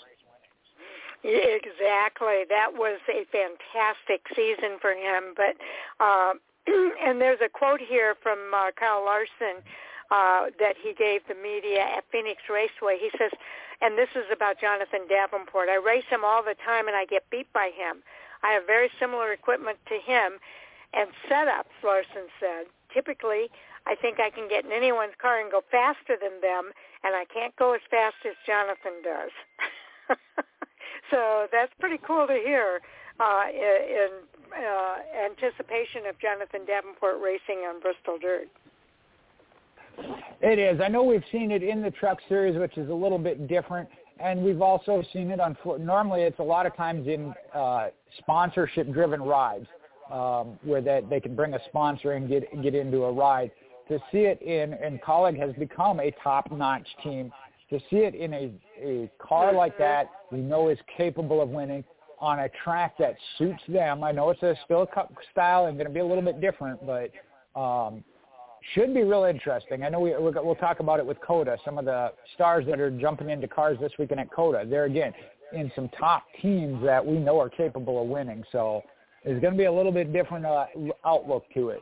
Exactly. 1.23 2.43
That 2.49 2.71
was 2.73 2.99
a 3.09 3.25
fantastic 3.31 4.21
season 4.35 4.77
for 4.81 4.91
him. 4.91 5.33
But 5.35 5.55
uh, 6.03 6.33
and 7.03 7.21
there's 7.21 7.39
a 7.43 7.49
quote 7.49 7.81
here 7.81 8.15
from 8.21 8.39
uh, 8.53 8.71
Kyle 8.77 9.03
Larson 9.03 9.63
uh, 10.11 10.49
that 10.59 10.75
he 10.81 10.93
gave 10.93 11.21
the 11.27 11.35
media 11.35 11.81
at 11.81 12.03
Phoenix 12.11 12.43
Raceway. 12.49 12.97
He 12.99 13.09
says, 13.17 13.31
and 13.81 13.97
this 13.97 14.09
is 14.15 14.25
about 14.31 14.59
Jonathan 14.59 15.07
Davenport. 15.07 15.69
I 15.69 15.75
race 15.75 16.07
him 16.09 16.25
all 16.25 16.43
the 16.43 16.55
time, 16.65 16.87
and 16.87 16.95
I 16.95 17.05
get 17.05 17.29
beat 17.29 17.51
by 17.53 17.71
him. 17.75 18.03
I 18.43 18.51
have 18.51 18.65
very 18.65 18.89
similar 18.99 19.31
equipment 19.31 19.77
to 19.87 19.95
him 19.95 20.39
and 20.93 21.09
setups, 21.29 21.75
Larson 21.83 22.27
said. 22.39 22.65
Typically, 22.93 23.49
I 23.85 23.95
think 23.95 24.19
I 24.19 24.29
can 24.29 24.47
get 24.49 24.65
in 24.65 24.71
anyone's 24.71 25.13
car 25.21 25.39
and 25.39 25.51
go 25.51 25.61
faster 25.69 26.17
than 26.19 26.41
them, 26.41 26.71
and 27.03 27.15
I 27.15 27.25
can't 27.25 27.55
go 27.55 27.73
as 27.73 27.81
fast 27.89 28.15
as 28.25 28.33
Jonathan 28.45 28.93
does. 29.03 29.31
so 31.11 31.47
that's 31.51 31.71
pretty 31.79 31.99
cool 32.05 32.27
to 32.27 32.33
hear 32.33 32.81
uh, 33.19 33.43
in 33.53 34.09
uh, 34.53 34.95
anticipation 35.25 36.05
of 36.09 36.19
Jonathan 36.19 36.61
Davenport 36.65 37.21
racing 37.21 37.65
on 37.67 37.79
Bristol 37.79 38.17
Dirt. 38.19 38.47
It 40.41 40.59
is. 40.59 40.79
I 40.81 40.87
know 40.87 41.03
we've 41.03 41.23
seen 41.31 41.51
it 41.51 41.63
in 41.63 41.81
the 41.81 41.91
truck 41.91 42.19
series, 42.29 42.57
which 42.57 42.77
is 42.77 42.89
a 42.89 42.93
little 42.93 43.17
bit 43.17 43.47
different, 43.47 43.89
and 44.19 44.41
we've 44.41 44.61
also 44.61 45.03
seen 45.11 45.31
it 45.31 45.39
on. 45.39 45.57
Normally, 45.79 46.21
it's 46.21 46.39
a 46.39 46.43
lot 46.43 46.65
of 46.65 46.75
times 46.77 47.07
in 47.07 47.33
uh, 47.53 47.87
sponsorship-driven 48.19 49.21
rides, 49.21 49.67
um, 50.11 50.57
where 50.63 50.81
that 50.81 51.09
they 51.09 51.19
can 51.19 51.35
bring 51.35 51.53
a 51.53 51.59
sponsor 51.67 52.13
and 52.13 52.29
get 52.29 52.43
get 52.61 52.75
into 52.75 53.03
a 53.03 53.11
ride. 53.11 53.51
To 53.89 53.99
see 54.11 54.19
it 54.19 54.41
in, 54.41 54.73
and 54.73 55.01
Kaulig 55.01 55.37
has 55.39 55.53
become 55.55 55.99
a 55.99 56.11
top-notch 56.23 56.87
team. 57.03 57.31
To 57.69 57.79
see 57.89 57.97
it 57.97 58.15
in 58.15 58.33
a 58.33 58.51
a 58.81 59.09
car 59.19 59.53
like 59.53 59.77
that, 59.79 60.09
we 60.31 60.39
know 60.39 60.69
is 60.69 60.79
capable 60.95 61.41
of 61.41 61.49
winning 61.49 61.83
on 62.19 62.39
a 62.39 62.49
track 62.63 62.97
that 62.99 63.15
suits 63.37 63.61
them. 63.67 64.03
I 64.03 64.11
know 64.11 64.29
it's 64.29 64.43
a 64.43 64.55
still 64.65 64.85
cup 64.85 65.13
style 65.31 65.65
and 65.65 65.77
going 65.77 65.87
to 65.87 65.93
be 65.93 65.99
a 65.99 66.05
little 66.05 66.23
bit 66.23 66.41
different, 66.41 66.79
but 66.85 67.11
um, 67.59 68.03
should 68.73 68.93
be 68.93 69.03
real 69.03 69.23
interesting. 69.23 69.83
I 69.83 69.89
know 69.89 69.99
we, 69.99 70.13
we'll 70.17 70.55
talk 70.55 70.79
about 70.79 70.99
it 70.99 71.05
with 71.05 71.17
COTA, 71.21 71.57
some 71.63 71.77
of 71.77 71.85
the 71.85 72.11
stars 72.35 72.65
that 72.67 72.79
are 72.79 72.91
jumping 72.91 73.29
into 73.29 73.47
cars 73.47 73.77
this 73.79 73.91
weekend 73.97 74.19
at 74.19 74.31
COTA. 74.31 74.67
They're, 74.69 74.85
again, 74.85 75.13
in 75.53 75.71
some 75.75 75.89
top 75.97 76.23
teams 76.41 76.83
that 76.83 77.05
we 77.05 77.17
know 77.17 77.39
are 77.39 77.49
capable 77.49 78.01
of 78.01 78.07
winning. 78.07 78.43
So 78.51 78.81
there's 79.23 79.41
going 79.41 79.53
to 79.53 79.57
be 79.57 79.65
a 79.65 79.71
little 79.71 79.91
bit 79.91 80.13
different 80.13 80.45
uh, 80.45 80.65
outlook 81.05 81.45
to 81.53 81.69
it. 81.69 81.79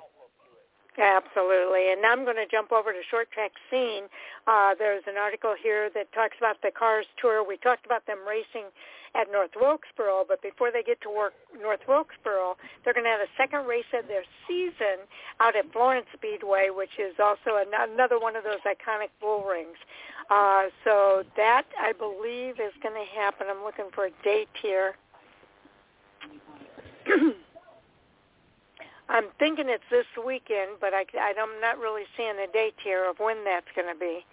Absolutely. 0.97 1.91
And 1.91 2.01
now 2.01 2.11
I'm 2.11 2.25
going 2.25 2.41
to 2.41 2.47
jump 2.49 2.71
over 2.71 2.91
to 2.91 2.99
Short 3.09 3.29
Track 3.31 3.51
Scene. 3.69 4.05
Uh, 4.47 4.73
there's 4.77 5.03
an 5.07 5.15
article 5.15 5.53
here 5.61 5.89
that 5.93 6.11
talks 6.11 6.35
about 6.39 6.57
the 6.63 6.71
Cars 6.71 7.05
Tour. 7.21 7.47
We 7.47 7.57
talked 7.57 7.85
about 7.85 8.05
them 8.07 8.17
racing 8.27 8.65
at 9.13 9.31
North 9.31 9.51
Wilkesboro, 9.55 10.25
but 10.27 10.41
before 10.41 10.71
they 10.71 10.81
get 10.81 10.99
to 11.01 11.09
work 11.09 11.33
North 11.61 11.81
Wilkesboro, 11.87 12.57
they're 12.83 12.93
going 12.93 13.05
to 13.05 13.11
have 13.11 13.21
a 13.21 13.29
second 13.37 13.67
race 13.67 13.89
of 13.93 14.07
their 14.07 14.23
season 14.47 15.05
out 15.39 15.55
at 15.55 15.71
Florence 15.71 16.07
Speedway, 16.13 16.69
which 16.73 16.97
is 16.97 17.13
also 17.21 17.61
another 17.61 18.19
one 18.19 18.35
of 18.35 18.43
those 18.43 18.61
iconic 18.65 19.09
bull 19.21 19.43
rings. 19.45 19.77
Uh, 20.29 20.65
so 20.83 21.23
that, 21.37 21.65
I 21.79 21.93
believe, 21.93 22.59
is 22.59 22.73
going 22.81 22.95
to 22.95 23.07
happen. 23.15 23.47
I'm 23.49 23.63
looking 23.63 23.89
for 23.93 24.05
a 24.05 24.11
date 24.23 24.49
here. 24.61 24.95
I'm 29.09 29.25
thinking 29.39 29.65
it's 29.69 29.83
this 29.89 30.05
weekend, 30.25 30.71
but 30.81 30.93
I, 30.93 31.05
I'm 31.19 31.61
not 31.61 31.79
really 31.79 32.03
seeing 32.17 32.33
a 32.43 32.51
date 32.51 32.75
here 32.83 33.09
of 33.09 33.17
when 33.19 33.43
that's 33.45 33.65
going 33.75 33.93
to 33.93 33.99
be. 33.99 34.25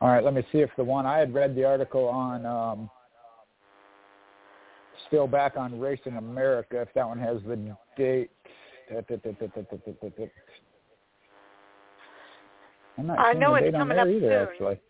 All 0.00 0.08
right, 0.08 0.24
let 0.24 0.32
me 0.32 0.42
see 0.52 0.58
if 0.58 0.70
the 0.76 0.84
one 0.84 1.04
I 1.06 1.18
had 1.18 1.34
read 1.34 1.54
the 1.54 1.64
article 1.64 2.06
on 2.06 2.46
um, 2.46 2.88
still 5.08 5.26
back 5.26 5.56
on 5.56 5.78
Racing 5.78 6.16
America, 6.16 6.80
if 6.80 6.88
that 6.94 7.06
one 7.06 7.18
has 7.18 7.38
the 7.46 7.76
date. 7.96 8.30
I'm 12.96 13.06
not 13.06 13.18
I 13.18 13.32
know 13.34 13.54
it's 13.54 13.76
coming 13.76 13.98
up 13.98 14.08
either, 14.08 14.20
soon. 14.20 14.32
Actually. 14.32 14.80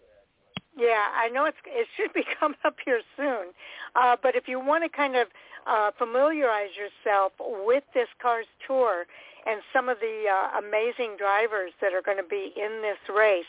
Yeah, 0.79 1.11
I 1.15 1.29
know 1.29 1.45
it's 1.45 1.59
it 1.67 1.89
should 1.97 2.13
be 2.15 2.25
coming 2.39 2.59
up 2.65 2.77
here 2.85 3.03
soon. 3.17 3.49
Uh, 3.97 4.17
but 4.23 4.37
if 4.37 4.47
you 4.47 4.61
want 4.61 4.85
to 4.85 4.89
kind 4.89 5.17
of 5.17 5.27
uh, 5.67 5.91
familiarize 5.99 6.71
yourself 6.79 7.33
with 7.39 7.85
this 7.93 8.09
Cars 8.23 8.47
Tour 8.67 9.05
and 9.47 9.61
some 9.73 9.89
of 9.89 9.99
the 10.01 10.25
uh, 10.31 10.59
amazing 10.59 11.17
drivers 11.19 11.73
that 11.81 11.93
are 11.93 12.03
going 12.03 12.17
to 12.17 12.29
be 12.29 12.53
in 12.57 12.83
this 12.83 12.99
race. 13.15 13.45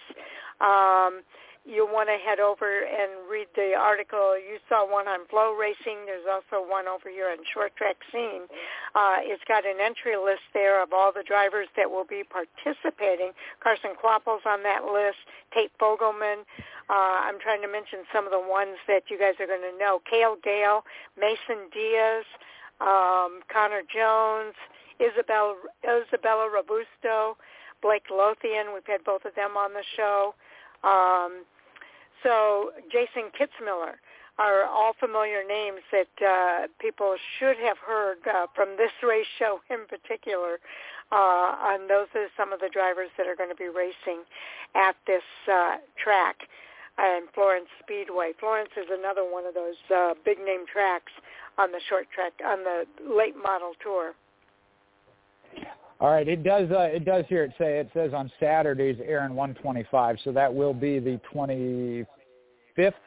Um, 0.60 1.22
you 1.66 1.86
want 1.86 2.10
to 2.10 2.18
head 2.18 2.40
over 2.40 2.66
and 2.66 3.30
read 3.30 3.48
the 3.56 3.76
article. 3.78 4.38
You 4.38 4.58
saw 4.68 4.90
one 4.90 5.08
on 5.08 5.28
FloRacing. 5.28 6.08
There's 6.08 6.26
also 6.26 6.64
one 6.66 6.88
over 6.88 7.10
here 7.10 7.30
on 7.30 7.38
Short 7.54 7.76
Track 7.76 7.98
Scene. 8.12 8.48
Uh, 8.96 9.22
it's 9.22 9.44
got 9.48 9.66
an 9.66 9.78
entry 9.84 10.16
list 10.18 10.44
there 10.54 10.82
of 10.82 10.94
all 10.94 11.12
the 11.12 11.24
drivers 11.24 11.68
that 11.78 11.90
will 11.90 12.06
be 12.08 12.24
participating. 12.24 13.32
Carson 13.62 13.92
Kvapil's 14.02 14.46
on 14.46 14.64
that 14.64 14.86
list. 14.86 15.20
Tate 15.54 15.72
Fogleman. 15.80 16.48
Uh, 16.90 17.28
I'm 17.28 17.40
trying 17.40 17.62
to 17.62 17.68
mention 17.68 18.08
some 18.14 18.26
of 18.26 18.32
the 18.32 18.42
ones 18.42 18.78
that 18.88 19.04
you 19.10 19.20
guys 19.20 19.36
are 19.40 19.48
going 19.48 19.62
to 19.62 19.78
know. 19.78 20.02
Cale 20.10 20.38
Gale, 20.42 20.82
Mason 21.20 21.70
Diaz, 21.70 22.26
um, 22.82 23.46
Connor 23.52 23.84
Jones, 23.86 24.56
Isabel, 24.98 25.56
Isabella 25.86 26.50
Robusto, 26.50 27.38
Blake 27.82 28.10
Lothian. 28.10 28.74
We've 28.74 28.88
had 28.88 29.04
both 29.04 29.24
of 29.26 29.36
them 29.36 29.56
on 29.56 29.74
the 29.74 29.84
show. 29.96 30.34
Um, 30.84 31.44
so 32.24 32.72
Jason 32.92 33.32
Kitzmiller 33.38 33.96
are 34.40 34.64
all 34.66 34.94
familiar 35.00 35.44
names 35.46 35.82
that 35.92 36.26
uh, 36.26 36.68
people 36.80 37.16
should 37.38 37.58
have 37.58 37.78
heard 37.78 38.18
uh, 38.26 38.48
from 38.56 38.78
this 38.78 38.92
race 39.04 39.28
show 39.38 39.60
in 39.70 39.86
particular. 39.86 40.60
Uh, 41.12 41.56
and 41.74 41.90
those 41.90 42.08
are 42.16 42.28
some 42.38 42.54
of 42.54 42.60
the 42.60 42.70
drivers 42.72 43.10
that 43.18 43.28
are 43.28 43.36
going 43.36 43.50
to 43.50 43.56
be 43.56 43.68
racing 43.68 44.24
at 44.76 44.96
this 45.08 45.24
uh, 45.52 45.76
track 46.02 46.38
and 46.98 47.28
Florence 47.34 47.68
Speedway. 47.84 48.32
Florence 48.40 48.70
is 48.78 48.88
another 48.92 49.24
one 49.24 49.46
of 49.46 49.54
those 49.54 49.80
uh, 49.94 50.14
big 50.24 50.38
name 50.40 50.66
tracks 50.72 51.12
on 51.58 51.72
the 51.72 51.80
short 51.90 52.08
track 52.14 52.34
on 52.46 52.64
the 52.64 52.86
late 53.04 53.36
model 53.36 53.74
tour. 53.84 54.14
All 56.00 56.10
right, 56.12 56.28
it 56.28 56.44
does. 56.44 56.72
Uh, 56.72 56.80
it 56.84 57.04
does 57.04 57.26
here. 57.28 57.44
It 57.44 57.54
say 57.58 57.80
it 57.80 57.90
says 57.94 58.14
on 58.14 58.32
Saturdays, 58.40 58.98
Aaron 59.04 59.36
125. 59.36 60.18
So 60.24 60.32
that 60.32 60.54
will 60.54 60.74
be 60.74 61.00
the 61.00 61.20
25th, 61.34 62.06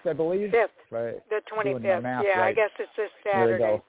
I 0.05 0.13
believe. 0.13 0.51
Fifth. 0.51 0.71
Right. 0.91 1.17
The 1.31 1.41
25th. 1.55 2.03
Math, 2.03 2.25
yeah, 2.27 2.41
right. 2.41 2.49
I 2.49 2.53
guess 2.53 2.71
it's 2.79 2.91
this 2.97 3.09
Saturday. 3.25 3.59
go. 3.59 3.83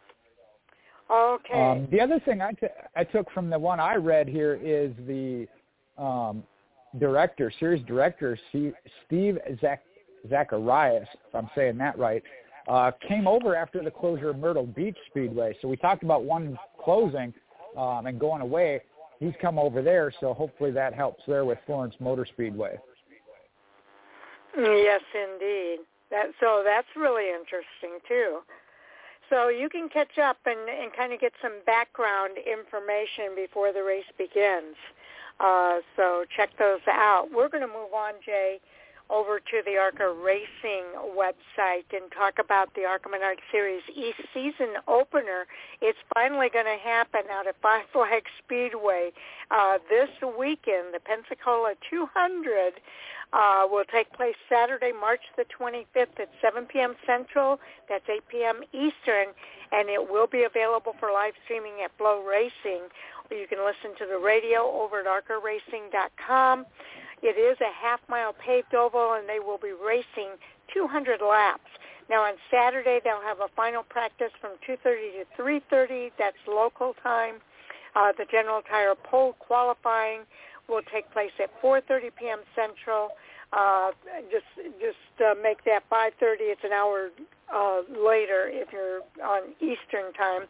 Okay. 1.11 1.53
Um, 1.53 1.87
the 1.91 1.99
other 1.99 2.19
thing 2.21 2.41
I, 2.41 2.51
t- 2.53 2.67
I 2.95 3.03
took 3.03 3.29
from 3.31 3.49
the 3.49 3.59
one 3.59 3.79
I 3.81 3.95
read 3.95 4.29
here 4.29 4.55
is 4.63 4.91
the 5.05 5.47
um, 6.01 6.43
director, 6.97 7.51
series 7.59 7.85
director, 7.85 8.39
C- 8.53 8.71
Steve 9.05 9.37
Zach- 9.59 9.83
Zacharias, 10.29 11.07
if 11.27 11.35
I'm 11.35 11.49
saying 11.55 11.77
that 11.79 11.99
right, 11.99 12.23
uh, 12.69 12.91
came 13.05 13.27
over 13.27 13.53
after 13.55 13.83
the 13.83 13.91
closure 13.91 14.29
of 14.29 14.37
Myrtle 14.37 14.65
Beach 14.65 14.95
Speedway. 15.09 15.57
So 15.61 15.67
we 15.67 15.75
talked 15.75 16.03
about 16.03 16.23
one 16.23 16.57
closing 16.81 17.33
um, 17.77 18.05
and 18.05 18.17
going 18.17 18.41
away. 18.41 18.81
He's 19.23 19.33
come 19.41 19.57
over 19.57 19.81
there, 19.81 20.11
so 20.19 20.33
hopefully 20.33 20.71
that 20.71 20.93
helps 20.93 21.23
there 21.25 21.45
with 21.45 21.57
Florence 21.65 21.95
Motor 22.01 22.25
Speedway. 22.25 22.77
Yes, 24.57 25.01
indeed. 25.15 25.77
That 26.11 26.27
so 26.41 26.61
that's 26.65 26.87
really 26.97 27.29
interesting 27.29 27.99
too. 28.05 28.39
So 29.29 29.47
you 29.47 29.69
can 29.69 29.87
catch 29.87 30.17
up 30.21 30.37
and, 30.45 30.69
and 30.69 30.91
kind 30.93 31.13
of 31.13 31.21
get 31.21 31.31
some 31.41 31.53
background 31.65 32.33
information 32.37 33.33
before 33.33 33.71
the 33.71 33.81
race 33.81 34.03
begins. 34.17 34.75
Uh, 35.39 35.79
so 35.95 36.25
check 36.35 36.49
those 36.59 36.81
out. 36.87 37.29
We're 37.33 37.49
going 37.49 37.65
to 37.65 37.67
move 37.67 37.93
on, 37.95 38.13
Jay, 38.23 38.59
over 39.13 39.39
to 39.39 39.61
the 39.65 39.77
ARCA 39.77 40.09
Racing 40.11 40.89
website 41.15 41.85
and 41.93 42.11
talk 42.11 42.39
about 42.39 42.73
the 42.73 42.83
ARCA 42.83 43.09
Menard 43.09 43.37
Series 43.51 43.83
East 43.95 44.17
season 44.33 44.73
opener. 44.87 45.45
It's 45.81 45.99
finally 46.13 46.49
going 46.51 46.65
to 46.65 46.81
happen 46.83 47.21
out 47.31 47.45
at 47.45 47.55
Five 47.61 47.85
Flags 47.93 48.31
Speedway 48.43 49.11
uh, 49.51 49.77
this 49.87 50.09
weekend. 50.37 50.93
The 50.93 50.99
Pensacola 50.99 51.75
200 51.89 52.73
uh, 53.33 53.67
will 53.69 53.85
take 53.85 54.11
place 54.13 54.35
Saturday, 54.49 54.91
March 54.91 55.21
the 55.37 55.45
25th 55.45 56.19
at 56.19 56.29
7 56.41 56.65
p.m. 56.65 56.95
Central. 57.05 57.59
That's 57.87 58.07
8 58.09 58.21
p.m. 58.29 58.61
Eastern, 58.73 59.33
and 59.71 59.89
it 59.89 60.09
will 60.09 60.27
be 60.27 60.43
available 60.43 60.95
for 60.99 61.11
live 61.11 61.33
streaming 61.45 61.81
at 61.83 61.95
FloRacing. 61.99 62.89
You 63.31 63.47
can 63.47 63.59
listen 63.65 63.97
to 63.97 64.05
the 64.05 64.17
radio 64.17 64.69
over 64.69 64.99
at 64.99 65.05
arcaracing.com. 65.05 66.65
It 67.23 67.39
is 67.39 67.57
a 67.61 67.71
half-mile 67.73 68.33
paved 68.33 68.75
oval, 68.75 69.13
and 69.13 69.27
they 69.27 69.39
will 69.39 69.57
be 69.57 69.71
racing 69.71 70.35
200 70.73 71.21
laps. 71.21 71.71
Now 72.09 72.23
on 72.23 72.33
Saturday, 72.51 72.99
they'll 73.03 73.21
have 73.21 73.39
a 73.39 73.47
final 73.55 73.83
practice 73.83 74.31
from 74.41 74.51
2.30 74.67 75.23
to 75.23 75.41
3.30. 75.41 76.11
That's 76.19 76.35
local 76.47 76.93
time. 77.01 77.35
Uh, 77.95 78.11
the 78.17 78.25
General 78.29 78.61
Tire 78.61 78.95
pole 78.95 79.33
qualifying 79.39 80.21
will 80.67 80.81
take 80.91 81.09
place 81.11 81.31
at 81.39 81.49
4:30 81.61 82.11
p.m. 82.19 82.39
Central. 82.55 83.09
Uh, 83.53 83.91
just 84.31 84.49
just 84.81 85.21
uh, 85.21 85.35
make 85.41 85.63
that 85.63 85.83
5:30. 85.89 86.49
It's 86.49 86.63
an 86.63 86.73
hour 86.73 87.09
uh, 87.53 87.81
later 87.89 88.49
if 88.49 88.73
you're 88.73 89.01
on 89.23 89.53
Eastern 89.61 90.11
time. 90.13 90.49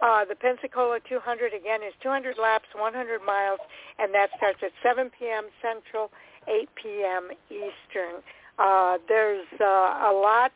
Uh, 0.00 0.24
the 0.24 0.34
Pensacola 0.34 0.98
200 1.08 1.54
again 1.54 1.82
is 1.82 1.94
200 2.02 2.38
laps, 2.38 2.66
100 2.74 3.22
miles, 3.24 3.60
and 3.98 4.12
that 4.14 4.30
starts 4.36 4.58
at 4.62 4.72
7 4.82 5.10
p.m. 5.16 5.44
Central, 5.62 6.10
8 6.48 6.68
p.m. 6.74 7.30
Eastern. 7.50 8.18
Uh, 8.58 8.98
there's 9.06 9.46
uh, 9.60 10.10
a 10.10 10.12
lot 10.12 10.52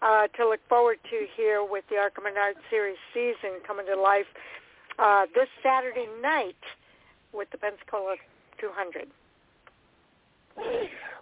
uh, 0.00 0.28
to 0.28 0.48
look 0.48 0.60
forward 0.68 0.98
to 1.10 1.26
here 1.36 1.62
with 1.62 1.84
the 1.90 1.96
ARCA 1.96 2.20
Menard 2.22 2.56
Series 2.70 2.96
season 3.12 3.60
coming 3.66 3.84
to 3.86 4.00
life 4.00 4.26
uh, 4.98 5.26
this 5.34 5.48
Saturday 5.62 6.08
night 6.22 6.56
with 7.32 7.50
the 7.50 7.58
Pensacola 7.58 8.16
200. 8.58 9.08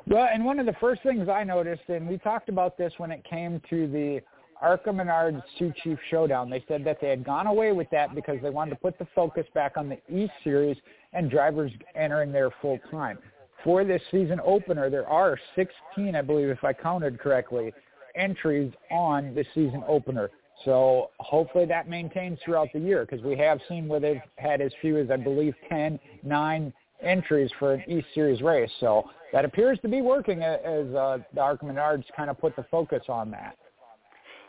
Well, 0.07 0.29
and 0.33 0.45
one 0.45 0.59
of 0.59 0.67
the 0.67 0.75
first 0.81 1.03
things 1.03 1.29
I 1.29 1.45
noticed, 1.45 1.83
and 1.89 2.09
we 2.09 2.19
talked 2.19 2.49
about 2.49 2.77
this 2.77 2.93
when 2.99 3.13
it 3.13 3.25
came 3.25 3.61
to 3.71 3.87
the 3.87 4.21
ARCA 4.61 4.91
Menards 4.91 5.43
Sioux 5.59 5.73
Chief 5.83 5.99
Showdown, 6.11 6.51
they 6.51 6.65
said 6.67 6.85
that 6.85 6.99
they 7.01 7.09
had 7.09 7.25
gone 7.25 7.47
away 7.47 7.73
with 7.73 7.89
that 7.91 8.15
because 8.15 8.39
they 8.43 8.51
wanted 8.51 8.71
to 8.71 8.77
put 8.77 8.99
the 8.99 9.07
focus 9.15 9.47
back 9.55 9.77
on 9.77 9.89
the 9.89 9.99
East 10.09 10.33
Series 10.43 10.77
and 11.13 11.31
drivers 11.31 11.73
entering 11.95 12.33
there 12.33 12.51
full 12.61 12.79
time. 12.91 13.19
For 13.63 13.85
this 13.85 14.03
season 14.11 14.41
opener, 14.45 14.91
there 14.91 15.09
are 15.09 15.39
16, 15.55 16.17
I 16.17 16.23
believe, 16.23 16.49
if 16.49 16.65
I 16.65 16.73
counted 16.73 17.21
correctly, 17.21 17.73
entries 18.17 18.73
on 18.91 19.35
the 19.35 19.45
season 19.55 19.85
opener. 19.87 20.31
So 20.65 21.11
hopefully 21.19 21.65
that 21.67 21.89
maintains 21.89 22.39
throughout 22.45 22.69
the 22.73 22.81
year 22.81 23.07
because 23.09 23.25
we 23.25 23.37
have 23.39 23.61
seen 23.69 23.89
where 23.89 24.01
they've 24.01 24.21
had 24.37 24.61
as 24.61 24.73
few 24.81 24.99
as, 24.99 25.11
I 25.11 25.17
believe, 25.17 25.55
10, 25.69 25.99
9 26.25 26.73
entries 27.03 27.51
for 27.59 27.75
an 27.75 27.83
East 27.89 28.07
Series 28.15 28.41
race. 28.43 28.71
So 28.81 29.09
that 29.33 29.45
appears 29.45 29.79
to 29.83 29.89
be 29.89 30.01
working 30.01 30.43
as 30.43 30.87
uh, 30.95 31.19
the 31.35 31.41
ARCA 31.41 31.65
Menards 31.65 32.05
kind 32.17 32.31
of 32.31 32.39
put 32.39 32.55
the 32.57 32.65
focus 32.71 33.03
on 33.09 33.31
that. 33.31 33.57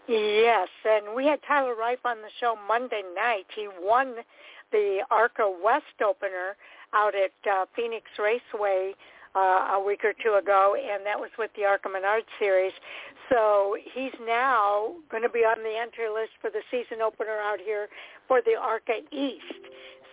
Yes, 0.08 0.68
and 0.84 1.16
we 1.16 1.26
had 1.26 1.40
Tyler 1.48 1.76
Reif 1.76 2.00
on 2.06 2.18
the 2.18 2.30
show 2.40 2.56
Monday 2.68 3.04
night. 3.16 3.46
He 3.56 3.70
won 3.80 4.16
the 4.72 5.00
ARCA 5.10 5.50
West 5.64 6.02
opener 6.06 6.58
out 6.94 7.14
at 7.16 7.32
uh, 7.50 7.66
Phoenix 7.76 8.06
Raceway 8.20 8.94
uh, 9.36 9.78
a 9.78 9.84
week 9.84 10.04
or 10.04 10.14
two 10.22 10.36
ago, 10.36 10.76
and 10.76 11.06
that 11.06 11.18
was 11.18 11.30
with 11.40 11.52
the 11.56 11.64
ARCA 11.64 11.88
Menard 11.90 12.24
series. 12.38 12.74
So 13.30 13.76
he's 13.94 14.12
now 14.28 14.94
going 15.10 15.24
to 15.24 15.30
be 15.30 15.40
on 15.40 15.64
the 15.64 15.76
entry 15.80 16.10
list 16.14 16.32
for 16.42 16.50
the 16.50 16.62
season 16.70 17.02
opener 17.02 17.40
out 17.40 17.60
here 17.64 17.88
for 18.28 18.42
the 18.42 18.56
ARCA 18.60 19.00
East. 19.12 19.64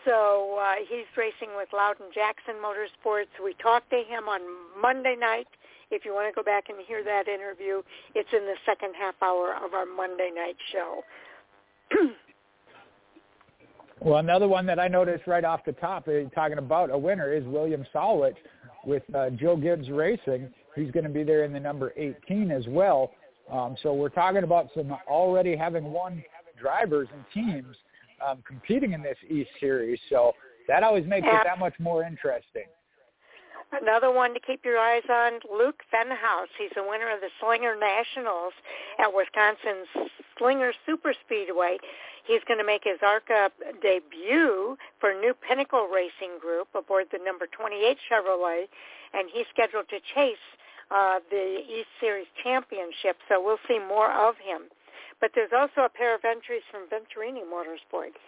So 0.05 0.59
uh, 0.61 0.75
he's 0.89 1.07
racing 1.17 1.55
with 1.57 1.69
Loudon 1.73 2.07
Jackson 2.15 2.55
Motorsports. 2.63 3.33
We 3.43 3.55
talked 3.63 3.91
to 3.91 3.97
him 3.97 4.29
on 4.29 4.41
Monday 4.81 5.17
night. 5.19 5.47
If 5.91 6.05
you 6.05 6.15
want 6.15 6.33
to 6.33 6.35
go 6.35 6.45
back 6.45 6.69
and 6.69 6.79
hear 6.87 7.03
that 7.05 7.29
interview, 7.29 7.83
it's 8.15 8.29
in 8.33 8.47
the 8.47 8.55
second 8.65 8.95
half 8.99 9.15
hour 9.23 9.55
of 9.63 9.75
our 9.75 9.85
Monday 9.85 10.31
night 10.35 10.57
show. 10.73 11.03
well, 14.01 14.19
another 14.19 14.47
one 14.47 14.67
that 14.67 14.79
I 14.79 14.89
noticed 14.89 15.27
right 15.27 15.45
off 15.45 15.65
the 15.67 15.73
top, 15.73 16.07
uh, 16.09 16.29
talking 16.35 16.59
about 16.59 16.91
a 16.91 16.99
winner, 16.99 17.33
is 17.33 17.45
William 17.45 17.85
Sawalich 17.93 18.37
with 18.87 19.03
uh, 19.15 19.31
Joe 19.31 19.57
Gibbs 19.57 19.91
Racing. 19.91 20.49
He's 20.77 20.93
going 20.93 21.05
to 21.05 21.11
be 21.11 21.25
there 21.25 21.45
in 21.45 21.53
the 21.53 21.61
number 21.61 21.93
18 21.97 22.51
as 22.53 22.65
well. 22.69 23.11
Um, 23.53 23.77
so 23.83 23.93
we're 23.93 24.11
talking 24.11 24.45
about 24.45 24.69
some 24.75 24.97
already 25.09 25.57
having 25.57 25.93
won 25.93 26.23
drivers 26.61 27.09
and 27.13 27.25
teams 27.35 27.77
um, 28.27 28.43
competing 28.47 28.93
in 28.93 29.03
this 29.03 29.19
East 29.29 29.51
Series. 29.59 29.99
So 30.09 30.33
that 30.69 30.83
always 30.83 31.07
makes 31.07 31.27
yeah. 31.27 31.41
it 31.41 31.45
that 31.45 31.59
much 31.59 31.75
more 31.79 32.05
interesting. 32.05 32.65
Another 33.73 34.11
one 34.11 34.35
to 34.35 34.41
keep 34.41 34.65
your 34.65 34.79
eyes 34.79 35.07
on, 35.09 35.39
Luke 35.47 35.79
Fenhaus. 35.95 36.51
He's 36.59 36.75
the 36.75 36.83
winner 36.83 37.09
of 37.15 37.21
the 37.21 37.31
Slinger 37.39 37.77
Nationals 37.79 38.53
at 38.99 39.07
Wisconsin's 39.15 39.87
Slinger 40.39 40.73
Super 40.87 41.15
Speedway. 41.25 41.79
He's 42.27 42.43
going 42.49 42.59
to 42.59 42.67
make 42.67 42.83
his 42.83 42.99
ARCA 43.01 43.51
debut 43.81 44.77
for 44.99 45.15
New 45.15 45.35
Pinnacle 45.47 45.87
Racing 45.87 46.39
Group 46.41 46.69
aboard 46.75 47.07
the 47.13 47.19
number 47.25 47.47
28 47.47 47.97
Chevrolet, 48.11 48.67
and 49.15 49.31
he's 49.33 49.47
scheduled 49.55 49.89
to 49.89 49.99
chase 50.15 50.47
uh, 50.91 51.21
the 51.31 51.63
East 51.63 51.89
Series 52.01 52.27
Championship, 52.43 53.17
so 53.29 53.41
we'll 53.43 53.63
see 53.69 53.79
more 53.79 54.11
of 54.13 54.35
him. 54.43 54.63
But 55.21 55.31
there's 55.35 55.51
also 55.57 55.83
a 55.83 55.89
pair 55.89 56.15
of 56.15 56.25
entries 56.25 56.63
from 56.71 56.89
Venturini 56.89 57.43
Motorsports. 57.45 58.19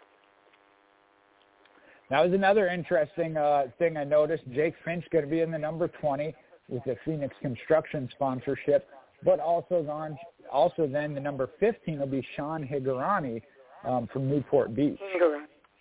That 2.10 2.22
was 2.22 2.34
another 2.34 2.68
interesting 2.68 3.36
uh, 3.36 3.64
thing 3.78 3.96
I 3.96 4.04
noticed. 4.04 4.44
Jake 4.52 4.74
Finch 4.84 5.04
going 5.10 5.24
to 5.24 5.30
be 5.30 5.40
in 5.40 5.50
the 5.50 5.58
number 5.58 5.88
20 5.88 6.34
with 6.68 6.84
the 6.84 6.96
Phoenix 7.04 7.34
Construction 7.40 8.08
sponsorship, 8.12 8.88
but 9.24 9.40
also 9.40 9.86
on, 9.88 10.18
also 10.52 10.86
then 10.86 11.14
the 11.14 11.20
number 11.20 11.48
15 11.58 11.98
will 11.98 12.06
be 12.06 12.26
Sean 12.36 12.66
Hingorani 12.66 13.40
um, 13.84 14.08
from 14.12 14.28
Newport 14.28 14.74
Beach, 14.74 14.98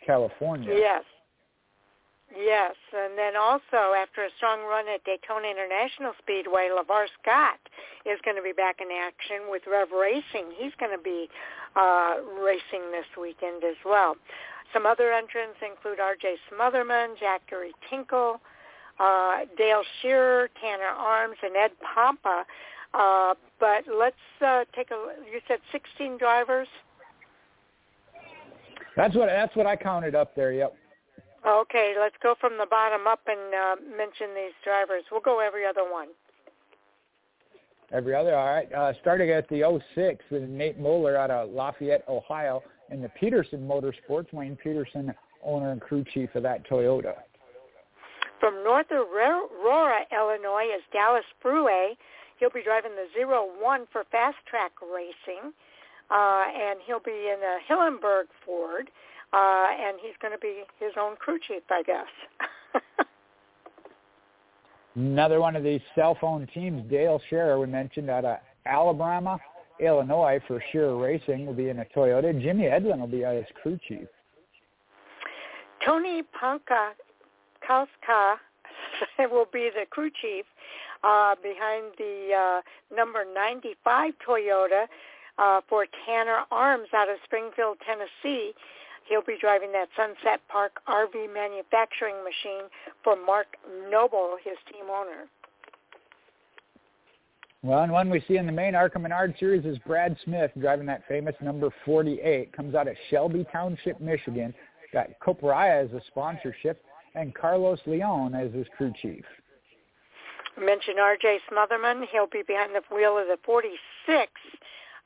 California. 0.06 0.74
Yes. 0.74 1.04
Yes, 2.38 2.76
and 2.96 3.18
then 3.18 3.36
also 3.36 3.92
after 3.92 4.24
a 4.24 4.30
strong 4.38 4.64
run 4.64 4.88
at 4.88 5.04
Daytona 5.04 5.52
International 5.52 6.14
Speedway, 6.20 6.70
LeVar 6.72 7.08
Scott 7.22 7.60
is 8.06 8.20
going 8.24 8.38
to 8.38 8.44
be 8.44 8.54
back 8.54 8.80
in 8.80 8.88
action 8.88 9.52
with 9.52 9.64
Rev 9.70 9.92
Racing. 9.92 10.56
He's 10.56 10.72
going 10.80 10.96
to 10.96 11.04
be 11.04 11.28
uh, 11.76 12.16
racing 12.40 12.92
this 12.92 13.08
weekend 13.20 13.64
as 13.64 13.76
well. 13.84 14.16
Some 14.74 14.86
other 14.86 15.12
entrants 15.12 15.60
include 15.60 16.00
R.J. 16.00 16.38
Smotherman, 16.48 17.20
Zachary 17.20 17.74
Tinkle, 17.90 18.40
uh, 19.00 19.40
Dale 19.58 19.84
Shearer, 20.02 20.50
Tanner 20.62 20.96
Arms, 20.96 21.36
and 21.44 21.56
Ed 21.56 21.72
Pompa. 21.84 22.44
Uh, 22.94 23.34
but 23.60 23.84
let's 23.94 24.16
uh, 24.46 24.64
take 24.76 24.92
a. 24.92 25.16
You 25.32 25.40
said 25.48 25.60
16 25.72 26.18
drivers. 26.18 26.68
That's 28.96 29.16
what 29.16 29.28
that's 29.28 29.56
what 29.56 29.66
I 29.66 29.76
counted 29.76 30.16
up 30.16 30.36
there. 30.36 30.52
Yep. 30.52 30.76
Okay, 31.46 31.96
let's 32.00 32.16
go 32.22 32.36
from 32.40 32.58
the 32.60 32.68
bottom 32.70 33.08
up 33.08 33.22
and 33.26 33.54
uh, 33.54 33.76
mention 33.98 34.36
these 34.36 34.54
drivers. 34.64 35.04
We'll 35.12 35.22
go 35.22 35.40
every 35.40 35.66
other 35.66 35.90
one. 35.90 36.10
Every 37.92 38.16
other, 38.16 38.36
all 38.36 38.46
right. 38.46 38.72
Uh, 38.72 38.94
starting 39.02 39.32
at 39.32 39.50
the 39.50 39.82
06 39.96 40.24
with 40.30 40.44
Nate 40.44 40.80
Moeller 40.80 41.18
out 41.18 41.32
of 41.32 41.50
Lafayette, 41.50 42.06
Ohio, 42.08 42.62
and 42.90 43.04
the 43.04 43.10
Peterson 43.10 43.68
Motorsports, 43.68 44.32
Wayne 44.32 44.56
Peterson, 44.56 45.14
owner 45.44 45.72
and 45.72 45.82
crew 45.82 46.06
chief 46.14 46.30
of 46.36 46.44
that 46.44 46.68
Toyota. 46.70 47.16
From 48.40 48.64
North 48.64 48.88
Aurora, 48.92 50.02
Illinois, 50.12 50.70
is 50.76 50.82
Dallas 50.94 51.26
Frueh. 51.44 51.96
He'll 52.40 52.50
be 52.50 52.64
driving 52.64 52.92
the 52.92 53.08
Zero 53.14 53.48
One 53.60 53.86
for 53.92 54.04
Fast 54.12 54.38
Track 54.48 54.72
Racing, 54.82 55.52
uh, 56.10 56.44
and 56.56 56.80
he'll 56.86 57.00
be 57.04 57.12
in 57.12 57.40
a 57.40 57.60
Hillenburg 57.70 58.26
Ford 58.46 58.90
uh, 59.34 59.68
and 59.80 59.98
he's 60.02 60.16
going 60.22 60.34
to 60.34 60.40
be 60.40 60.64
his 60.80 60.92
own 61.00 61.16
crew 61.16 61.40
chief, 61.48 61.64
I 61.70 61.84
guess. 61.84 62.08
Another 64.96 65.40
one 65.40 65.56
of 65.56 65.64
these 65.64 65.82
cell 65.96 66.18
phone 66.20 66.48
teams, 66.54 66.90
Dale 66.90 67.22
Scherer, 67.30 67.60
we 67.60 67.68
mentioned 67.68 68.10
out 68.10 68.26
of 68.26 68.38
Alabama, 68.66 69.40
Illinois 69.80 70.40
for 70.48 70.62
Scherer 70.72 70.98
Racing 70.98 71.46
will 71.46 71.54
be 71.54 71.70
in 71.70 71.80
a 71.80 71.86
Toyota. 71.86 72.40
Jimmy 72.42 72.66
Edlin 72.66 73.00
will 73.00 73.08
be 73.08 73.24
as 73.24 73.46
crew 73.62 73.80
chief. 73.88 74.08
Tony 75.86 76.22
Panka 76.40 76.92
Kauska 77.68 78.36
will 79.32 79.48
be 79.52 79.70
the 79.74 79.86
crew 79.90 80.12
chief 80.22 80.46
uh, 81.04 81.36
behind 81.42 81.86
the 81.98 82.30
uh, 82.38 82.96
number 82.96 83.26
95 83.34 84.14
Toyota 84.28 84.86
uh, 85.38 85.62
for 85.68 85.88
Tanner 86.06 86.42
Arms 86.52 86.88
out 86.94 87.10
of 87.10 87.16
Springfield, 87.24 87.78
Tennessee. 87.86 88.54
He'll 89.12 89.22
be 89.22 89.36
driving 89.42 89.74
that 89.74 89.90
Sunset 89.98 90.40
Park 90.48 90.80
RV 90.88 91.34
manufacturing 91.34 92.16
machine 92.24 92.70
for 93.04 93.18
Mark 93.18 93.58
Noble, 93.90 94.38
his 94.42 94.56
team 94.72 94.86
owner. 94.90 95.28
Well, 97.62 97.84
and 97.84 97.92
one 97.92 98.10
we 98.10 98.24
see 98.26 98.38
in 98.38 98.46
the 98.46 98.54
main 98.54 98.74
ARCA 98.74 99.00
Menard 99.00 99.36
series 99.38 99.66
is 99.66 99.78
Brad 99.80 100.16
Smith 100.24 100.52
driving 100.58 100.86
that 100.86 101.04
famous 101.10 101.36
number 101.42 101.70
48. 101.84 102.54
Comes 102.54 102.74
out 102.74 102.88
of 102.88 102.96
Shelby 103.10 103.46
Township, 103.52 104.00
Michigan. 104.00 104.54
Got 104.94 105.10
Copraya 105.20 105.84
as 105.84 105.92
a 105.92 106.02
sponsorship 106.08 106.82
and 107.14 107.36
Carlos 107.36 107.80
Leon 107.86 108.34
as 108.34 108.54
his 108.54 108.66
crew 108.78 108.94
chief. 109.02 109.26
I 110.56 110.62
mentioned 110.62 111.02
R.J. 111.02 111.40
Smotherman. 111.52 112.06
He'll 112.14 112.28
be 112.28 112.44
behind 112.48 112.74
the 112.74 112.96
wheel 112.96 113.18
of 113.18 113.28
the 113.28 113.38
46 113.46 114.32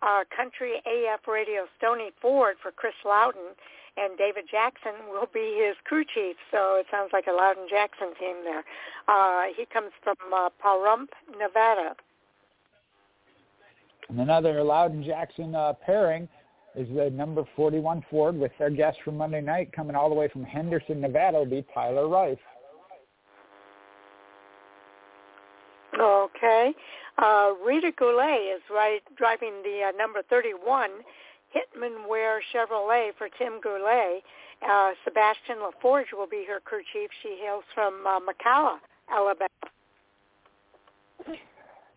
uh, 0.04 0.24
Country 0.36 0.74
AF 0.86 1.28
Radio 1.28 1.64
Stony 1.80 2.12
Ford 2.22 2.58
for 2.62 2.72
Chris 2.72 2.94
Loudon 3.04 3.56
and 3.98 4.18
David 4.18 4.46
Jackson 4.50 4.94
will 5.10 5.30
be 5.34 5.62
his 5.66 5.76
crew 5.86 6.04
chief. 6.04 6.36
So 6.52 6.76
it 6.76 6.86
sounds 6.92 7.10
like 7.14 7.28
a 7.28 7.32
Loudon 7.32 7.68
Jackson 7.70 8.10
team 8.20 8.38
there. 8.44 8.64
Uh, 9.08 9.44
he 9.56 9.66
comes 9.66 9.92
from 10.04 10.16
uh, 10.34 10.50
Pahrump, 10.64 11.08
Nevada. 11.38 11.96
And 14.10 14.20
another 14.20 14.64
Loudon 14.64 15.04
Jackson 15.04 15.56
uh, 15.56 15.74
pairing 15.86 16.28
is 16.76 16.88
the 16.96 17.10
number 17.10 17.44
41 17.56 18.06
Ford 18.10 18.38
with 18.38 18.52
their 18.60 18.70
guest 18.70 18.98
from 19.04 19.18
Monday 19.18 19.42
night 19.42 19.72
coming 19.72 19.96
all 19.96 20.10
the 20.10 20.16
way 20.16 20.28
from 20.28 20.44
Henderson, 20.44 21.02
Nevada 21.02 21.38
will 21.38 21.46
be 21.46 21.66
Tyler 21.74 22.08
Reif. 22.08 22.38
Okay. 26.00 26.74
Uh, 27.18 27.54
Rita 27.66 27.92
Goulet 27.98 28.42
is 28.56 28.62
right, 28.70 29.00
driving 29.16 29.64
the 29.64 29.88
uh, 29.88 29.98
number 29.98 30.22
31 30.30 30.90
Hitman 31.56 32.10
Ware 32.10 32.42
Chevrolet 32.54 33.12
for 33.18 33.30
Tim 33.38 33.62
Goulet. 33.62 34.22
Uh, 34.68 34.92
Sebastian 35.04 35.58
LaForge 35.58 36.12
will 36.14 36.28
be 36.28 36.46
her 36.48 36.60
crew 36.60 36.82
chief. 36.92 37.10
She 37.24 37.38
hails 37.42 37.64
from 37.74 38.06
uh, 38.06 38.20
McCalla, 38.20 38.78
Alabama. 39.10 39.50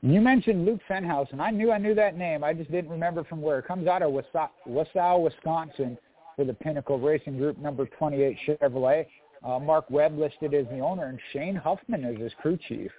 You 0.00 0.20
mentioned 0.20 0.64
Luke 0.64 0.80
Fenhaus, 0.88 1.26
and 1.32 1.42
I 1.42 1.50
knew 1.50 1.72
I 1.72 1.78
knew 1.78 1.94
that 1.94 2.16
name. 2.16 2.44
I 2.44 2.52
just 2.52 2.70
didn't 2.70 2.90
remember 2.90 3.24
from 3.24 3.42
where. 3.42 3.58
It 3.58 3.66
comes 3.66 3.88
out 3.88 4.02
of 4.02 4.12
Wausau, 4.12 5.22
Wisconsin 5.22 5.98
for 6.36 6.44
the 6.44 6.54
Pinnacle 6.54 7.00
Racing 7.00 7.36
Group 7.36 7.58
number 7.58 7.86
28 7.86 8.38
Chevrolet. 8.46 9.06
Uh, 9.44 9.58
Mark 9.58 9.90
Webb 9.90 10.16
listed 10.16 10.54
as 10.54 10.66
the 10.66 10.78
owner, 10.78 11.06
and 11.06 11.18
Shane 11.32 11.56
Huffman 11.56 12.04
is 12.04 12.20
his 12.20 12.32
crew 12.40 12.56
chief. 12.68 12.92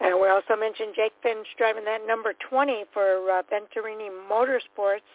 And 0.00 0.18
we 0.20 0.28
also 0.28 0.56
mentioned 0.58 0.94
Jake 0.96 1.12
Finch 1.22 1.46
driving 1.58 1.84
that 1.84 2.06
number 2.06 2.32
20 2.48 2.84
for 2.92 3.30
uh, 3.30 3.42
Venturini 3.52 4.08
Motorsports. 4.30 5.08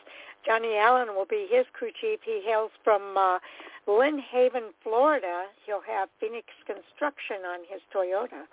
Johnny 0.45 0.77
Allen 0.77 1.15
will 1.15 1.25
be 1.25 1.47
his 1.49 1.65
crew 1.73 1.89
chief. 1.99 2.19
He 2.23 2.41
hails 2.45 2.69
from 2.83 3.17
uh, 3.17 3.39
Lynn 3.87 4.19
Haven, 4.19 4.73
Florida. 4.83 5.45
He'll 5.65 5.81
have 5.81 6.09
Phoenix 6.19 6.47
Construction 6.67 7.37
on 7.47 7.59
his 7.67 7.81
Toyota. 7.93 8.45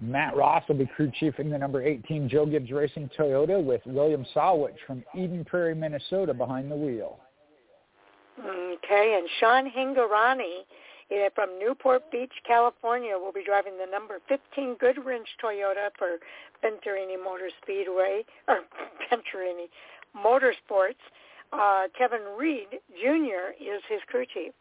Matt 0.00 0.36
Ross 0.36 0.64
will 0.66 0.74
be 0.74 0.86
crew 0.86 1.12
chief 1.20 1.38
in 1.38 1.48
the 1.48 1.58
number 1.58 1.80
18 1.80 2.28
Joe 2.28 2.44
Gibbs 2.44 2.72
Racing 2.72 3.10
Toyota 3.16 3.62
with 3.62 3.82
William 3.86 4.26
Sawalich 4.34 4.74
from 4.84 5.04
Eden 5.14 5.44
Prairie, 5.44 5.76
Minnesota 5.76 6.34
behind 6.34 6.68
the 6.68 6.76
wheel. 6.76 7.20
Okay, 8.40 9.16
and 9.16 9.28
Sean 9.38 9.70
Hingorani 9.70 10.64
from 11.34 11.58
Newport 11.58 12.10
Beach, 12.10 12.32
California, 12.46 13.16
will 13.18 13.32
be 13.32 13.44
driving 13.44 13.74
the 13.78 13.90
number 13.90 14.18
15 14.28 14.76
Goodwrench 14.76 15.28
Toyota 15.42 15.90
for 15.98 16.18
Venturini 16.64 17.22
Motor 17.22 17.50
Speedway, 17.62 18.24
or 18.48 18.60
Venturini 19.12 19.66
Motorsports. 20.16 21.02
Uh, 21.52 21.88
Kevin 21.96 22.22
Reed 22.38 22.68
Jr. 23.00 23.52
is 23.60 23.82
his 23.88 24.00
crew 24.06 24.24
chief. 24.32 24.52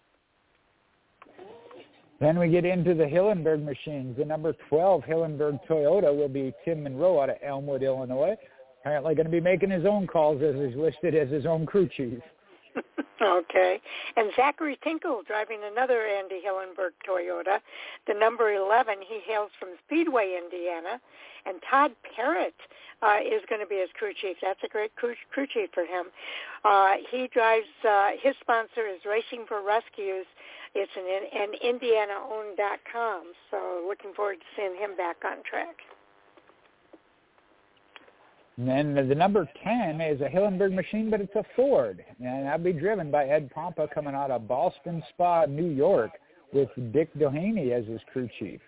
Then 2.19 2.37
we 2.37 2.49
get 2.49 2.65
into 2.65 2.93
the 2.93 3.05
Hillenburg 3.05 3.63
machines. 3.63 4.17
The 4.17 4.25
number 4.25 4.53
12 4.69 5.01
Hillenburg 5.03 5.59
Toyota 5.67 6.15
will 6.15 6.29
be 6.29 6.53
Tim 6.63 6.83
Monroe 6.83 7.19
out 7.19 7.29
of 7.29 7.37
Elmwood, 7.43 7.81
Illinois. 7.81 8.35
Apparently 8.81 9.15
going 9.15 9.25
to 9.25 9.31
be 9.31 9.39
making 9.39 9.71
his 9.71 9.85
own 9.85 10.05
calls 10.05 10.41
as 10.43 10.55
he's 10.55 10.75
listed 10.75 11.15
as 11.15 11.29
his 11.29 11.45
own 11.45 11.65
crew 11.65 11.89
chief. 11.97 12.19
Okay. 13.21 13.79
And 14.17 14.31
Zachary 14.35 14.79
Tinkle 14.83 15.21
driving 15.27 15.59
another 15.63 16.07
Andy 16.07 16.41
Hillenburg 16.41 16.97
Toyota. 17.07 17.59
The 18.07 18.15
number 18.15 18.53
11, 18.53 18.95
he 19.07 19.19
hails 19.25 19.51
from 19.59 19.69
Speedway, 19.85 20.39
Indiana. 20.41 20.99
And 21.45 21.61
Todd 21.69 21.91
Parrott 22.15 22.55
uh, 23.01 23.17
is 23.21 23.41
going 23.47 23.61
to 23.61 23.67
be 23.67 23.77
his 23.77 23.89
crew 23.97 24.13
chief. 24.19 24.37
That's 24.41 24.59
a 24.63 24.67
great 24.67 24.95
crew, 24.95 25.13
crew 25.31 25.45
chief 25.45 25.69
for 25.73 25.85
him. 25.85 26.07
Uh, 26.65 26.93
he 27.09 27.29
drives, 27.31 27.69
uh, 27.87 28.11
his 28.21 28.35
sponsor 28.41 28.87
is 28.87 29.01
Racing 29.05 29.45
for 29.47 29.61
Rescues. 29.61 30.25
It's 30.73 30.91
an, 30.95 31.05
an 31.05 31.53
Indiana-owned 31.61 32.57
.com. 32.91 33.33
So 33.49 33.85
looking 33.87 34.13
forward 34.13 34.37
to 34.39 34.45
seeing 34.55 34.75
him 34.75 34.95
back 34.95 35.17
on 35.25 35.43
track. 35.43 35.77
And 38.57 38.67
then 38.67 39.07
the 39.07 39.15
number 39.15 39.49
10 39.63 40.01
is 40.01 40.21
a 40.21 40.25
Hillenburg 40.25 40.73
machine, 40.73 41.09
but 41.09 41.21
it's 41.21 41.35
a 41.35 41.43
Ford. 41.55 42.03
And 42.19 42.45
that'll 42.45 42.63
be 42.63 42.73
driven 42.73 43.09
by 43.09 43.25
Ed 43.25 43.49
Pompa 43.55 43.91
coming 43.93 44.13
out 44.13 44.29
of 44.29 44.47
Boston 44.47 45.01
Spa, 45.09 45.45
New 45.45 45.69
York, 45.69 46.11
with 46.53 46.69
Dick 46.91 47.13
Doheny 47.17 47.71
as 47.71 47.85
his 47.85 48.01
crew 48.11 48.29
chief. 48.39 48.59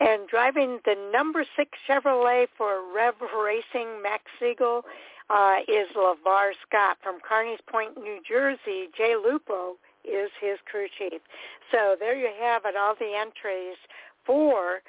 And 0.00 0.26
driving 0.28 0.78
the 0.84 0.96
number 1.12 1.44
six 1.56 1.70
Chevrolet 1.88 2.46
for 2.56 2.82
Rev 2.94 3.14
Racing, 3.36 4.02
Max 4.02 4.24
Siegel, 4.38 4.82
uh, 5.28 5.56
is 5.68 5.88
LeVar 5.94 6.52
Scott 6.66 6.96
from 7.02 7.18
Carneys 7.20 7.60
Point, 7.70 7.96
New 7.96 8.18
Jersey. 8.26 8.88
Jay 8.96 9.14
Lupo 9.16 9.76
is 10.04 10.30
his 10.40 10.58
crew 10.70 10.86
chief. 10.98 11.20
So 11.70 11.96
there 11.98 12.16
you 12.16 12.30
have 12.40 12.62
it, 12.64 12.76
all 12.76 12.94
the 12.98 13.14
entries 13.14 13.76
for 14.24 14.80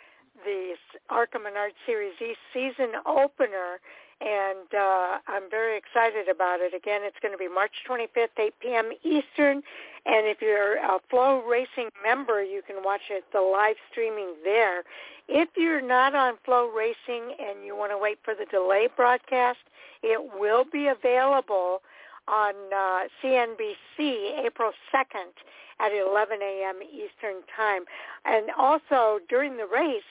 the 0.43 0.75
ARCA 1.09 1.39
Menard 1.39 1.73
Series 1.85 2.13
E 2.21 2.35
season 2.53 2.91
opener, 3.05 3.79
and 4.19 4.73
uh, 4.73 5.17
I'm 5.27 5.49
very 5.49 5.77
excited 5.77 6.27
about 6.29 6.59
it. 6.61 6.73
Again, 6.73 7.01
it's 7.03 7.17
going 7.21 7.33
to 7.33 7.37
be 7.37 7.47
March 7.47 7.83
25th, 7.89 8.37
8 8.37 8.53
p.m. 8.59 8.91
Eastern, 9.03 9.63
and 10.05 10.27
if 10.27 10.41
you're 10.41 10.77
a 10.77 10.99
FloRacing 11.11 11.89
member, 12.03 12.43
you 12.43 12.61
can 12.65 12.83
watch 12.83 13.01
it 13.09 13.23
the 13.33 13.41
live 13.41 13.77
streaming 13.91 14.35
there. 14.43 14.83
If 15.27 15.49
you're 15.55 15.81
not 15.81 16.13
on 16.15 16.35
FloRacing 16.47 17.39
and 17.39 17.65
you 17.65 17.75
want 17.75 17.91
to 17.91 17.97
wait 17.97 18.19
for 18.23 18.35
the 18.35 18.45
delay 18.45 18.89
broadcast, 18.95 19.59
it 20.03 20.39
will 20.39 20.65
be 20.65 20.87
available 20.87 21.81
on 22.27 22.53
uh, 22.73 23.07
CNBC 23.23 24.45
April 24.45 24.71
2nd 24.93 25.33
at 25.79 25.91
11 25.91 26.39
a.m. 26.41 26.79
Eastern 26.83 27.41
Time. 27.55 27.83
And 28.25 28.51
also 28.57 29.19
during 29.29 29.57
the 29.57 29.65
race, 29.65 30.03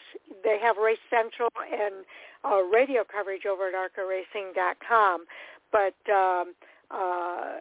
they 0.42 0.58
have 0.60 0.76
Race 0.76 0.98
Central 1.08 1.50
and 1.72 2.04
uh, 2.44 2.62
radio 2.62 3.04
coverage 3.04 3.46
over 3.46 3.68
at 3.68 3.74
arcaracing.com. 3.74 5.24
But 5.70 5.94
um, 6.12 6.54
uh, 6.90 7.60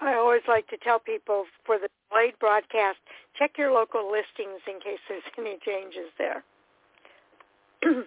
I 0.00 0.14
always 0.14 0.42
like 0.46 0.68
to 0.68 0.76
tell 0.76 0.98
people 0.98 1.44
for 1.64 1.78
the 1.78 1.88
delayed 2.10 2.38
broadcast, 2.38 2.98
check 3.38 3.52
your 3.58 3.72
local 3.72 4.10
listings 4.10 4.60
in 4.66 4.80
case 4.80 5.00
there's 5.08 5.22
any 5.38 5.58
changes 5.64 6.10
there. 6.18 6.44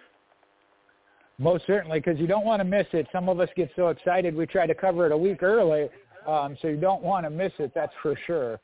Most 1.40 1.66
certainly, 1.66 2.00
because 2.00 2.20
you 2.20 2.26
don't 2.26 2.44
want 2.44 2.60
to 2.60 2.64
miss 2.64 2.86
it. 2.92 3.06
Some 3.12 3.30
of 3.30 3.40
us 3.40 3.48
get 3.56 3.70
so 3.74 3.88
excited 3.88 4.36
we 4.36 4.44
try 4.44 4.66
to 4.66 4.74
cover 4.74 5.06
it 5.06 5.12
a 5.12 5.16
week 5.16 5.42
early, 5.42 5.88
um, 6.28 6.54
so 6.60 6.68
you 6.68 6.76
don't 6.76 7.02
want 7.02 7.24
to 7.24 7.30
miss 7.30 7.52
it. 7.58 7.72
That's 7.74 7.94
for 8.02 8.14
sure. 8.26 8.60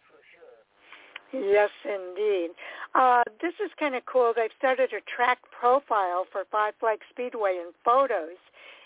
Yes, 1.32 1.70
indeed. 1.84 2.50
Uh, 2.94 3.22
this 3.40 3.54
is 3.64 3.70
kind 3.80 3.94
of 3.94 4.04
cool. 4.04 4.34
They've 4.36 4.50
started 4.58 4.90
a 4.92 5.00
track 5.16 5.38
profile 5.58 6.26
for 6.30 6.44
Five 6.52 6.74
Flag 6.78 6.98
Speedway 7.10 7.52
in 7.52 7.72
photos. 7.82 8.36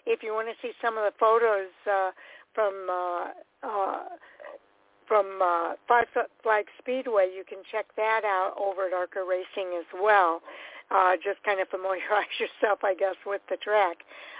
If 0.07 0.23
you 0.23 0.35
want 0.35 0.47
to 0.49 0.55
see 0.63 0.73
some 0.81 0.97
of 0.97 1.03
the 1.03 1.13
photos 1.19 1.75
uh, 1.91 2.13
from 2.55 2.87
uh, 2.89 3.67
uh, 3.67 4.03
from 5.09 5.41
uh, 5.43 5.75
Five 5.89 6.07
Flag 6.45 6.67
Speedway, 6.79 7.27
you 7.37 7.43
can 7.45 7.59
check 7.73 7.87
that 7.97 8.23
out 8.25 8.55
over 8.57 8.87
at 8.87 8.93
ARCA 8.93 9.25
Racing 9.29 9.77
as 9.77 9.87
well. 10.01 10.41
Uh, 10.91 11.15
just 11.23 11.43
kind 11.45 11.61
of 11.61 11.69
familiarize 11.69 12.27
yourself, 12.41 12.81
I 12.83 12.95
guess, 12.95 13.15
with 13.25 13.43
the 13.49 13.57
track 13.57 13.99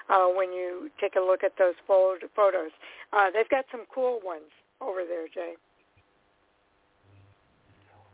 uh, 0.09 0.27
when 0.27 0.53
you 0.53 0.91
take 1.01 1.15
a 1.17 1.21
look 1.21 1.45
at 1.45 1.53
those 1.59 1.75
photos. 1.87 2.71
Uh, 3.13 3.31
they've 3.31 3.49
got 3.49 3.65
some 3.71 3.83
cool 3.95 4.21
ones 4.25 4.51
over 4.81 5.01
there, 5.07 5.29
Jay. 5.29 5.55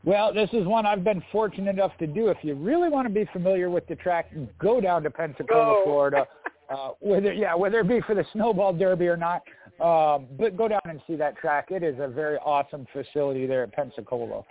Well, 0.04 0.32
this 0.32 0.48
is 0.52 0.66
one 0.66 0.86
I've 0.86 1.02
been 1.02 1.22
fortunate 1.32 1.70
enough 1.70 1.96
to 1.98 2.06
do. 2.06 2.28
If 2.28 2.38
you 2.42 2.54
really 2.54 2.88
want 2.88 3.08
to 3.08 3.12
be 3.12 3.28
familiar 3.32 3.70
with 3.70 3.88
the 3.88 3.96
track, 3.96 4.30
go 4.58 4.80
down 4.80 5.02
to 5.02 5.10
Pensacola, 5.10 5.64
go. 5.64 5.82
Florida. 5.84 6.26
Uh, 6.68 6.88
whether 6.98 7.32
yeah, 7.32 7.54
whether 7.54 7.78
it 7.78 7.86
be 7.86 8.00
for 8.00 8.16
the 8.16 8.24
snowball 8.32 8.72
derby 8.72 9.06
or 9.06 9.16
not, 9.16 9.40
um, 9.80 10.26
but 10.36 10.56
go 10.56 10.66
down 10.66 10.80
and 10.86 11.00
see 11.06 11.14
that 11.14 11.36
track. 11.36 11.70
It 11.70 11.84
is 11.84 11.94
a 12.00 12.08
very 12.08 12.38
awesome 12.38 12.88
facility 12.92 13.46
there 13.46 13.62
at 13.62 13.72
Pensacola. 13.72 14.42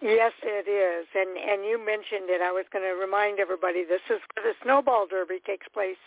Yes, 0.00 0.32
it 0.42 0.70
is, 0.70 1.06
and 1.14 1.34
and 1.36 1.66
you 1.66 1.74
mentioned 1.74 2.30
it. 2.30 2.40
I 2.40 2.52
was 2.52 2.64
going 2.72 2.86
to 2.86 2.94
remind 2.94 3.40
everybody 3.40 3.82
this 3.82 4.04
is 4.06 4.22
where 4.34 4.46
the 4.46 4.54
snowball 4.62 5.08
derby 5.10 5.42
takes 5.44 5.66
place, 5.74 5.98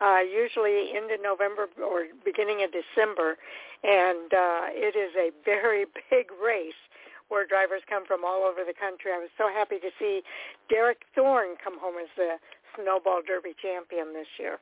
uh, 0.00 0.24
usually 0.24 0.96
of 0.96 1.20
November 1.20 1.68
or 1.76 2.08
beginning 2.24 2.64
of 2.64 2.72
December, 2.72 3.36
and 3.84 4.32
uh, 4.32 4.72
it 4.72 4.96
is 4.96 5.12
a 5.20 5.28
very 5.44 5.84
big 6.10 6.32
race 6.40 6.80
where 7.28 7.46
drivers 7.46 7.82
come 7.88 8.06
from 8.06 8.24
all 8.24 8.48
over 8.48 8.64
the 8.64 8.72
country. 8.72 9.12
I 9.12 9.18
was 9.18 9.32
so 9.36 9.52
happy 9.52 9.76
to 9.76 9.90
see 9.98 10.22
Derek 10.70 11.04
Thorn 11.14 11.56
come 11.62 11.78
home 11.78 11.96
as 12.00 12.08
the 12.16 12.40
Snowball 12.76 13.20
Derby 13.26 13.54
champion 13.60 14.12
this 14.12 14.28
year. 14.38 14.56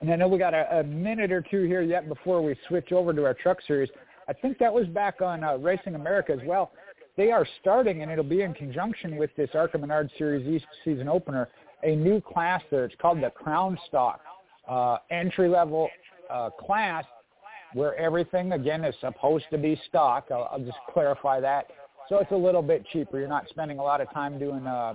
And 0.00 0.10
I 0.10 0.16
know 0.16 0.26
we 0.26 0.38
got 0.38 0.52
a, 0.52 0.80
a 0.80 0.84
minute 0.84 1.30
or 1.30 1.42
two 1.42 1.62
here 1.62 1.82
yet 1.82 2.08
before 2.08 2.42
we 2.42 2.56
switch 2.66 2.92
over 2.92 3.12
to 3.12 3.24
our 3.24 3.34
truck 3.34 3.58
series. 3.66 3.88
I 4.28 4.32
think 4.32 4.58
that 4.58 4.72
was 4.72 4.86
back 4.86 5.20
on 5.20 5.44
uh, 5.44 5.56
Racing 5.56 5.94
America 5.94 6.32
as 6.32 6.46
well. 6.46 6.72
They 7.16 7.30
are 7.30 7.46
starting, 7.60 8.02
and 8.02 8.10
it'll 8.10 8.24
be 8.24 8.42
in 8.42 8.54
conjunction 8.54 9.16
with 9.16 9.30
this 9.36 9.50
ARCA 9.54 9.78
Menard 9.78 10.10
Series 10.16 10.46
East 10.46 10.66
season 10.84 11.08
opener, 11.08 11.48
a 11.82 11.94
new 11.94 12.20
class 12.20 12.62
there. 12.70 12.84
It's 12.84 12.94
called 13.00 13.22
the 13.22 13.30
Crown 13.30 13.78
Stock 13.88 14.20
uh, 14.68 14.98
entry-level 15.10 15.88
uh, 16.30 16.50
class 16.50 17.04
where 17.74 17.94
everything, 17.96 18.52
again, 18.52 18.84
is 18.84 18.94
supposed 19.00 19.46
to 19.50 19.58
be 19.58 19.80
stock. 19.88 20.28
I'll, 20.30 20.48
I'll 20.52 20.60
just 20.60 20.78
clarify 20.92 21.40
that. 21.40 21.66
So 22.08 22.18
it's 22.18 22.32
a 22.32 22.36
little 22.36 22.62
bit 22.62 22.84
cheaper. 22.92 23.18
You're 23.18 23.28
not 23.28 23.48
spending 23.48 23.78
a 23.78 23.82
lot 23.82 24.00
of 24.00 24.10
time 24.12 24.38
doing 24.38 24.66
uh, 24.66 24.94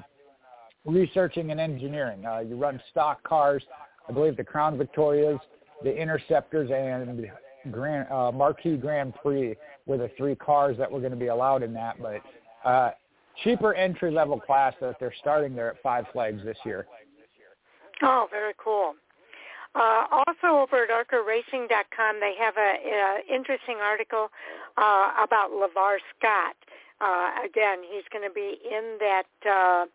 researching 0.86 1.52
and 1.52 1.60
engineering. 1.60 2.26
Uh, 2.26 2.40
you 2.40 2.56
run 2.56 2.80
stock 2.92 3.22
cars, 3.24 3.64
I 4.08 4.12
believe 4.12 4.38
the 4.38 4.44
Crown 4.44 4.78
Victorias, 4.78 5.40
the 5.84 5.96
Interceptors, 5.96 6.70
and 6.72 7.30
Grand 7.72 8.10
uh, 8.12 8.32
Marquis 8.32 8.78
Grand 8.78 9.14
Prix 9.16 9.56
were 9.86 9.98
the 9.98 10.10
three 10.18 10.36
cars 10.36 10.78
that 10.78 10.92
were 10.92 11.00
going 11.00 11.12
to 11.12 11.18
be 11.18 11.28
allowed 11.28 11.64
in 11.64 11.74
that. 11.74 11.96
But 12.02 12.22
uh, 12.68 12.92
cheaper 13.44 13.74
entry 13.74 14.12
level 14.12 14.40
class 14.40 14.74
that 14.82 14.96
they're 15.00 15.14
starting 15.20 15.56
there 15.56 15.72
at 15.72 15.82
Five 15.82 16.06
Flags 16.12 16.44
this 16.44 16.58
year. 16.66 16.88
Oh, 18.02 18.28
very 18.32 18.54
cool. 18.58 18.94
Uh, 19.76 20.06
also 20.12 20.58
over 20.58 20.84
at 20.84 20.90
ARCARacing.com, 20.90 22.20
they 22.20 22.34
have 22.40 22.56
an 22.58 23.22
interesting 23.32 23.78
article 23.82 24.30
uh, 24.78 25.12
about 25.24 25.52
LeVar 25.52 25.98
Scott. 26.18 26.56
Uh, 27.00 27.46
again, 27.46 27.80
he's 27.84 28.06
going 28.12 28.28
to 28.28 28.34
be 28.34 28.58
in 28.66 28.98
that 29.00 29.28
uh, 29.48 29.86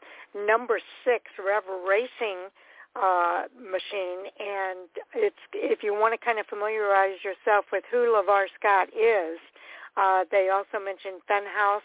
number 0.47 0.79
six 1.05 1.25
Rev 1.45 1.65
Racing 1.89 2.47
uh, 2.95 3.45
machine, 3.57 4.29
and 4.39 4.89
it's 5.15 5.43
if 5.55 5.83
you 5.83 5.95
want 5.95 6.13
to 6.13 6.21
kind 6.23 6.39
of 6.39 6.47
familiarize 6.47 7.19
yourself 7.25 7.65
with 7.73 7.85
who 7.91 8.13
LeVar 8.13 8.47
Scott 8.59 8.89
is, 8.93 9.39
uh, 9.97 10.25
they 10.31 10.49
also 10.53 10.83
mentioned 10.83 11.21
Fenhaus 11.29 11.85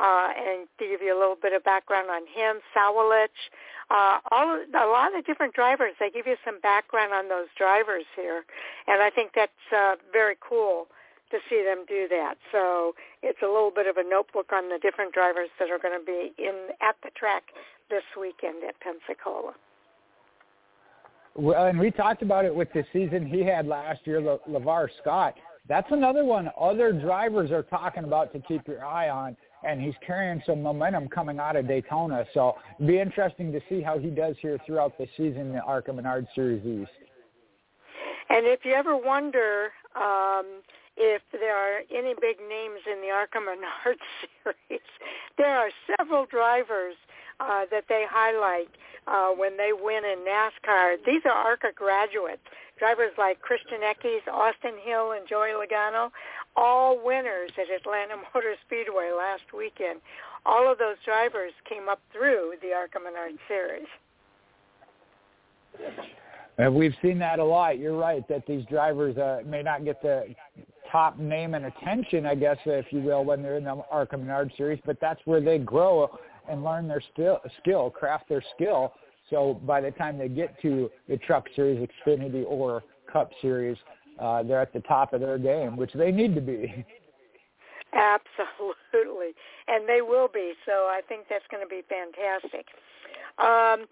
uh, 0.00 0.28
and 0.36 0.68
to 0.78 0.86
give 0.88 1.00
you 1.00 1.16
a 1.16 1.18
little 1.18 1.36
bit 1.40 1.52
of 1.52 1.64
background 1.64 2.10
on 2.10 2.22
him, 2.28 2.60
Sawalich, 2.76 3.32
uh, 3.90 4.18
all 4.30 4.60
a 4.60 4.88
lot 4.88 5.16
of 5.16 5.24
different 5.24 5.54
drivers. 5.54 5.92
They 6.00 6.10
give 6.10 6.26
you 6.26 6.36
some 6.44 6.60
background 6.60 7.12
on 7.12 7.28
those 7.28 7.48
drivers 7.56 8.04
here, 8.16 8.44
and 8.88 9.02
I 9.02 9.10
think 9.10 9.32
that's 9.34 9.66
uh, 9.74 9.96
very 10.12 10.36
cool 10.40 10.86
to 11.30 11.38
see 11.48 11.64
them 11.64 11.84
do 11.88 12.08
that. 12.08 12.36
So 12.52 12.94
it's 13.22 13.40
a 13.42 13.46
little 13.46 13.72
bit 13.74 13.86
of 13.86 13.96
a 13.96 14.04
notebook 14.04 14.52
on 14.52 14.68
the 14.68 14.78
different 14.78 15.14
drivers 15.14 15.48
that 15.58 15.70
are 15.70 15.78
going 15.78 15.98
to 15.98 16.04
be 16.04 16.32
in 16.36 16.68
at 16.80 16.96
the 17.02 17.10
track 17.16 17.44
this 17.88 18.04
weekend 18.18 18.62
at 18.68 18.76
Pensacola. 18.80 19.54
Well, 21.34 21.66
and 21.66 21.78
we 21.78 21.90
talked 21.90 22.22
about 22.22 22.44
it 22.44 22.54
with 22.54 22.68
the 22.72 22.84
season 22.92 23.26
he 23.26 23.40
had 23.40 23.66
last 23.66 24.00
year, 24.06 24.20
Le- 24.20 24.38
LeVar 24.48 24.88
Scott. 25.00 25.34
That's 25.68 25.90
another 25.90 26.24
one 26.24 26.50
other 26.60 26.92
drivers 26.92 27.50
are 27.50 27.62
talking 27.62 28.04
about 28.04 28.32
to 28.32 28.40
keep 28.40 28.66
your 28.66 28.84
eye 28.84 29.08
on 29.08 29.36
and 29.64 29.80
he's 29.80 29.94
carrying 30.04 30.42
some 30.44 30.62
momentum 30.62 31.08
coming 31.08 31.38
out 31.38 31.56
of 31.56 31.68
Daytona. 31.68 32.24
So 32.34 32.56
it'd 32.78 32.88
be 32.88 32.98
interesting 32.98 33.52
to 33.52 33.60
see 33.68 33.80
how 33.80 33.98
he 33.98 34.10
does 34.10 34.34
here 34.40 34.58
throughout 34.66 34.98
the 34.98 35.06
season 35.16 35.40
in 35.42 35.52
the 35.52 35.60
ARCA 35.60 35.92
Menard 35.92 36.26
Series 36.34 36.64
East. 36.66 36.90
And 38.28 38.46
if 38.46 38.64
you 38.64 38.72
ever 38.72 38.96
wonder 38.96 39.70
um, 39.94 40.62
if 40.96 41.22
there 41.32 41.56
are 41.56 41.80
any 41.96 42.14
big 42.20 42.38
names 42.40 42.80
in 42.90 43.00
the 43.00 43.10
ARCA 43.10 43.38
Menard 43.40 43.98
Series, 44.42 44.80
there 45.38 45.56
are 45.56 45.70
several 45.96 46.26
drivers 46.26 46.94
uh, 47.40 47.64
that 47.70 47.84
they 47.88 48.04
highlight 48.08 48.68
uh, 49.06 49.30
when 49.30 49.56
they 49.56 49.72
win 49.72 50.04
in 50.04 50.24
NASCAR. 50.26 50.96
These 51.06 51.22
are 51.24 51.32
ARCA 51.32 51.68
graduates. 51.74 52.42
Drivers 52.78 53.12
like 53.16 53.40
Christian 53.40 53.78
Eckes, 53.80 54.26
Austin 54.32 54.74
Hill, 54.82 55.12
and 55.12 55.28
Joey 55.28 55.50
Logano 55.50 56.10
all 56.56 57.00
winners 57.02 57.50
at 57.58 57.70
Atlanta 57.74 58.16
Motor 58.34 58.54
Speedway 58.66 59.10
last 59.16 59.52
weekend. 59.56 60.00
All 60.44 60.70
of 60.70 60.78
those 60.78 60.96
drivers 61.04 61.52
came 61.68 61.88
up 61.88 62.00
through 62.12 62.54
the 62.62 62.72
ARCA 62.72 62.98
Menard 62.98 63.38
Series. 63.48 63.86
And 66.58 66.74
we've 66.74 66.94
seen 67.00 67.18
that 67.20 67.38
a 67.38 67.44
lot. 67.44 67.78
You're 67.78 67.96
right 67.96 68.26
that 68.28 68.46
these 68.46 68.64
drivers 68.66 69.16
uh, 69.16 69.40
may 69.46 69.62
not 69.62 69.84
get 69.84 70.02
the 70.02 70.34
top 70.90 71.18
name 71.18 71.54
and 71.54 71.66
attention, 71.66 72.26
I 72.26 72.34
guess, 72.34 72.58
if 72.66 72.86
you 72.90 73.00
will, 73.00 73.24
when 73.24 73.42
they're 73.42 73.56
in 73.56 73.64
the 73.64 73.82
ARCA 73.90 74.18
Menard 74.18 74.52
Series, 74.56 74.78
but 74.84 74.98
that's 75.00 75.20
where 75.24 75.40
they 75.40 75.58
grow 75.58 76.18
and 76.48 76.64
learn 76.64 76.88
their 76.88 77.02
still, 77.12 77.40
skill, 77.60 77.90
craft 77.90 78.28
their 78.28 78.42
skill. 78.54 78.94
So 79.30 79.60
by 79.64 79.80
the 79.80 79.90
time 79.92 80.18
they 80.18 80.28
get 80.28 80.60
to 80.62 80.90
the 81.08 81.16
Truck 81.16 81.46
Series, 81.54 81.86
Xfinity, 82.06 82.44
or 82.46 82.82
Cup 83.10 83.30
Series, 83.40 83.76
uh, 84.20 84.42
they're 84.42 84.60
at 84.60 84.72
the 84.72 84.80
top 84.80 85.12
of 85.12 85.20
their 85.20 85.38
game, 85.38 85.76
which 85.76 85.92
they 85.94 86.10
need 86.10 86.34
to 86.34 86.40
be. 86.40 86.84
Absolutely, 87.94 89.32
and 89.68 89.86
they 89.86 90.00
will 90.00 90.28
be. 90.32 90.52
So 90.64 90.72
I 90.72 91.00
think 91.08 91.26
that's 91.28 91.44
going 91.50 91.62
to 91.62 91.68
be 91.68 91.82
fantastic. 91.88 92.66
Um, 93.38 93.86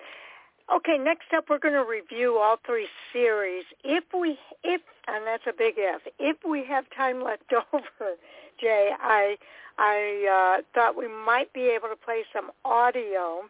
okay, 0.74 0.98
next 0.98 1.32
up, 1.36 1.46
we're 1.48 1.58
going 1.58 1.74
to 1.74 1.84
review 1.84 2.38
all 2.38 2.56
three 2.64 2.88
series. 3.12 3.64
If 3.84 4.04
we, 4.18 4.38
if, 4.62 4.80
and 5.08 5.26
that's 5.26 5.44
a 5.48 5.52
big 5.56 5.74
if, 5.76 6.02
if 6.18 6.36
we 6.48 6.64
have 6.64 6.84
time 6.96 7.22
left 7.22 7.52
over, 7.72 8.14
Jay, 8.60 8.90
I, 9.00 9.36
I 9.78 10.58
uh, 10.58 10.62
thought 10.74 10.96
we 10.96 11.08
might 11.08 11.52
be 11.52 11.72
able 11.74 11.88
to 11.88 11.96
play 11.96 12.24
some 12.32 12.50
audio 12.64 13.42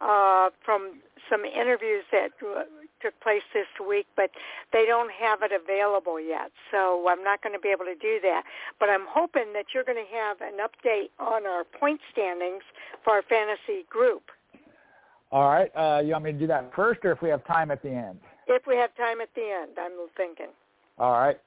uh, 0.00 0.50
from 0.64 1.00
some 1.30 1.44
interviews 1.44 2.04
that 2.10 2.30
took 3.00 3.18
place 3.20 3.42
this 3.54 3.66
week, 3.86 4.06
but 4.16 4.30
they 4.72 4.84
don't 4.84 5.10
have 5.12 5.42
it 5.42 5.52
available 5.52 6.20
yet. 6.20 6.50
So 6.70 7.06
I'm 7.08 7.22
not 7.22 7.42
going 7.42 7.54
to 7.54 7.60
be 7.60 7.68
able 7.68 7.84
to 7.84 7.94
do 7.94 8.18
that. 8.22 8.42
But 8.80 8.90
I'm 8.90 9.06
hoping 9.08 9.52
that 9.54 9.66
you're 9.72 9.84
going 9.84 10.04
to 10.04 10.16
have 10.16 10.40
an 10.40 10.58
update 10.58 11.10
on 11.18 11.46
our 11.46 11.64
point 11.64 12.00
standings 12.10 12.62
for 13.04 13.14
our 13.14 13.22
fantasy 13.22 13.86
group. 13.88 14.30
All 15.32 15.48
right. 15.48 15.70
Uh, 15.74 16.02
you 16.04 16.12
want 16.12 16.24
me 16.24 16.32
to 16.32 16.38
do 16.38 16.46
that 16.46 16.70
first, 16.76 17.00
or 17.04 17.12
if 17.12 17.22
we 17.22 17.30
have 17.30 17.44
time 17.46 17.70
at 17.70 17.82
the 17.82 17.90
end? 17.90 18.20
If 18.46 18.66
we 18.66 18.76
have 18.76 18.94
time 18.96 19.22
at 19.22 19.30
the 19.34 19.42
end, 19.62 19.72
I'm 19.80 19.92
thinking. 20.16 20.52
All 20.98 21.12
right. 21.12 21.40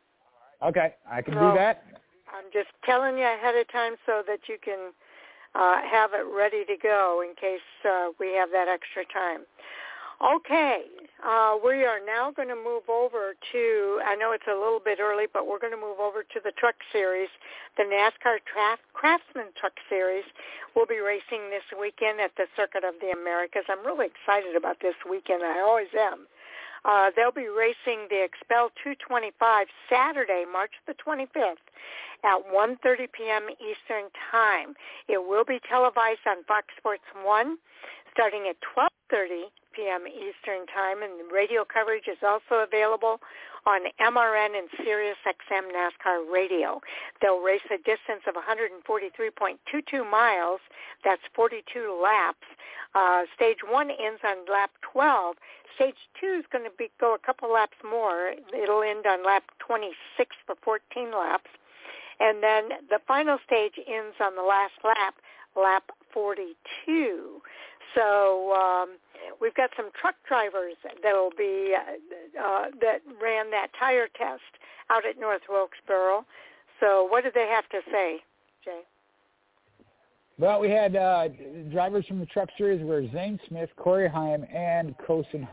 Okay, 0.63 0.95
I 1.09 1.21
can 1.21 1.33
do 1.35 1.53
that. 1.53 1.83
I'm 2.35 2.45
just 2.51 2.69
telling 2.83 3.17
you 3.17 3.25
ahead 3.25 3.55
of 3.55 3.71
time 3.71 3.93
so 4.05 4.23
that 4.25 4.39
you 4.49 4.57
can 4.63 4.91
uh, 5.53 5.81
have 5.89 6.11
it 6.13 6.25
ready 6.35 6.65
to 6.65 6.75
go 6.81 7.21
in 7.23 7.35
case 7.35 7.59
uh, 7.87 8.09
we 8.19 8.33
have 8.33 8.49
that 8.51 8.67
extra 8.67 9.03
time. 9.05 9.41
Okay, 10.23 10.87
uh, 11.27 11.57
we 11.59 11.83
are 11.83 11.99
now 11.99 12.31
going 12.31 12.47
to 12.47 12.55
move 12.55 12.87
over 12.87 13.35
to, 13.51 13.99
I 14.07 14.15
know 14.15 14.31
it's 14.31 14.47
a 14.47 14.55
little 14.55 14.79
bit 14.79 14.99
early, 15.01 15.25
but 15.31 15.45
we're 15.45 15.59
going 15.59 15.75
to 15.75 15.79
move 15.79 15.99
over 15.99 16.23
to 16.23 16.39
the 16.39 16.51
truck 16.55 16.75
series. 16.93 17.27
The 17.75 17.83
NASCAR 17.83 18.39
Tra- 18.47 18.79
Craftsman 18.93 19.51
Truck 19.59 19.73
Series 19.89 20.23
will 20.73 20.85
be 20.85 21.03
racing 21.03 21.51
this 21.51 21.67
weekend 21.75 22.21
at 22.21 22.31
the 22.37 22.47
Circuit 22.55 22.85
of 22.87 22.95
the 23.03 23.11
Americas. 23.11 23.67
I'm 23.67 23.85
really 23.85 24.07
excited 24.07 24.55
about 24.55 24.79
this 24.79 24.95
weekend. 25.03 25.43
I 25.43 25.59
always 25.59 25.91
am. 25.99 26.27
Uh, 26.85 27.11
they'll 27.15 27.35
be 27.35 27.51
racing 27.51 28.07
the 28.07 28.23
XPEL 28.23 28.71
225 28.79 29.67
Saturday, 29.89 30.45
March 30.47 30.71
the 30.87 30.95
25th 30.95 31.59
at 32.23 32.39
1.30 32.47 33.11
p.m. 33.11 33.49
Eastern 33.59 34.07
Time. 34.31 34.79
It 35.09 35.19
will 35.19 35.43
be 35.43 35.59
televised 35.67 36.23
on 36.25 36.45
Fox 36.47 36.67
Sports 36.77 37.03
1 37.19 37.57
starting 38.15 38.47
at 38.47 38.55
12.30 39.11 39.51
p.m. 39.75 40.07
Eastern 40.07 40.65
Time, 40.67 41.03
and 41.03 41.31
radio 41.31 41.65
coverage 41.65 42.07
is 42.07 42.17
also 42.23 42.63
available 42.63 43.19
on 43.65 43.81
MRN 43.99 44.57
and 44.57 44.69
Sirius 44.77 45.17
XM 45.25 45.73
NASCAR 45.73 46.31
Radio. 46.31 46.81
They'll 47.21 47.39
race 47.41 47.65
a 47.71 47.77
distance 47.77 48.23
of 48.27 48.35
143.22 48.35 50.09
miles. 50.09 50.61
That's 51.03 51.21
42 51.35 51.99
laps. 52.01 52.45
Uh, 52.93 53.23
stage 53.35 53.57
one 53.67 53.89
ends 53.89 54.21
on 54.23 54.45
lap 54.49 54.71
12. 54.93 55.35
Stage 55.75 55.95
two 56.19 56.39
is 56.39 56.45
going 56.51 56.63
to 56.63 56.71
be, 56.77 56.89
go 57.01 57.15
a 57.15 57.19
couple 57.19 57.51
laps 57.51 57.77
more. 57.83 58.33
It'll 58.53 58.83
end 58.83 59.05
on 59.05 59.25
lap 59.25 59.43
26 59.59 60.35
for 60.45 60.55
14 60.63 61.11
laps. 61.11 61.49
And 62.19 62.41
then 62.41 62.79
the 62.89 62.99
final 63.05 63.37
stage 63.45 63.73
ends 63.85 64.15
on 64.21 64.35
the 64.35 64.43
last 64.43 64.79
lap, 64.83 65.15
lap 65.57 65.91
42. 66.15 67.41
So 67.93 68.53
um, 68.53 68.97
we've 69.39 69.53
got 69.53 69.69
some 69.77 69.89
truck 69.99 70.15
drivers 70.27 70.75
that'll 71.03 71.33
be 71.37 71.75
uh, 71.75 72.41
uh, 72.41 72.65
that 72.81 73.01
ran 73.21 73.51
that 73.51 73.67
tire 73.77 74.07
test 74.17 74.41
out 74.89 75.05
at 75.05 75.19
North 75.19 75.43
Wilkesboro. 75.49 76.25
So 76.79 77.07
what 77.09 77.23
did 77.23 77.33
they 77.33 77.47
have 77.53 77.69
to 77.69 77.79
say, 77.91 78.23
Jay? 78.63 78.81
Well, 80.37 80.59
we 80.59 80.69
had 80.69 80.95
uh, 80.97 81.29
drivers 81.71 82.05
from 82.07 82.19
the 82.19 82.25
truck 82.25 82.49
series 82.57 82.83
were 82.83 83.07
Zane 83.13 83.39
Smith, 83.47 83.69
Corey 83.77 84.09
Heim, 84.09 84.45
and 84.53 84.93
Carson, 85.05 85.47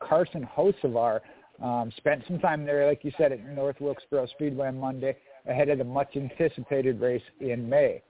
Carson 0.00 0.46
Hocevar. 0.56 1.20
Um, 1.62 1.90
spent 1.96 2.22
some 2.28 2.38
time 2.38 2.66
there, 2.66 2.86
like 2.86 3.02
you 3.02 3.12
said, 3.16 3.32
at 3.32 3.42
North 3.46 3.80
Wilkesboro 3.80 4.26
Speedway 4.26 4.68
on 4.68 4.78
Monday 4.78 5.16
ahead 5.48 5.70
of 5.70 5.78
the 5.78 5.84
much 5.84 6.14
anticipated 6.14 7.00
race 7.00 7.22
in 7.40 7.66
May. 7.66 8.02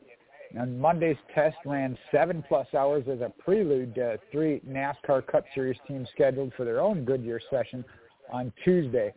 And 0.54 0.78
Monday's 0.80 1.16
test 1.35 1.56
ran 1.64 1.98
seven 2.11 2.44
plus 2.46 2.66
hours 2.74 3.04
as 3.11 3.20
a 3.20 3.32
prelude 3.38 3.94
to 3.96 4.18
three 4.30 4.61
NASCAR 4.68 5.26
Cup 5.26 5.44
Series 5.54 5.76
teams 5.87 6.09
scheduled 6.14 6.52
for 6.56 6.64
their 6.64 6.80
own 6.80 7.04
Goodyear 7.04 7.40
session 7.50 7.85
on 8.32 8.52
Tuesday. 8.64 9.12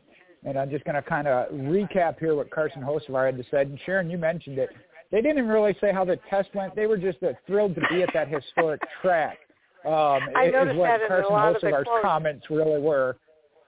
And 0.45 0.57
I'm 0.57 0.69
just 0.69 0.85
going 0.85 0.95
to 0.95 1.01
kind 1.01 1.27
of 1.27 1.49
recap 1.51 2.19
here 2.19 2.35
what 2.35 2.49
Carson 2.49 2.81
Hocevar 2.81 3.25
had 3.25 3.37
to 3.37 3.43
say. 3.51 3.61
And 3.61 3.79
Sharon, 3.85 4.09
you 4.09 4.17
mentioned 4.17 4.57
it. 4.57 4.69
They 5.11 5.21
didn't 5.21 5.47
really 5.47 5.75
say 5.81 5.91
how 5.91 6.05
the 6.05 6.19
test 6.29 6.49
went. 6.53 6.75
They 6.75 6.87
were 6.87 6.97
just 6.97 7.21
uh, 7.23 7.33
thrilled 7.47 7.75
to 7.75 7.81
be 7.89 8.03
at 8.03 8.09
that 8.13 8.27
historic 8.27 8.81
track. 9.01 9.39
Um, 9.85 10.21
I 10.35 10.49
noticed 10.51 10.73
is 10.73 10.77
what 10.77 10.99
that 10.99 11.07
Carson 11.07 11.31
Hocevar's 11.31 11.87
of 11.87 12.01
comments 12.01 12.45
really 12.49 12.79
were. 12.79 13.17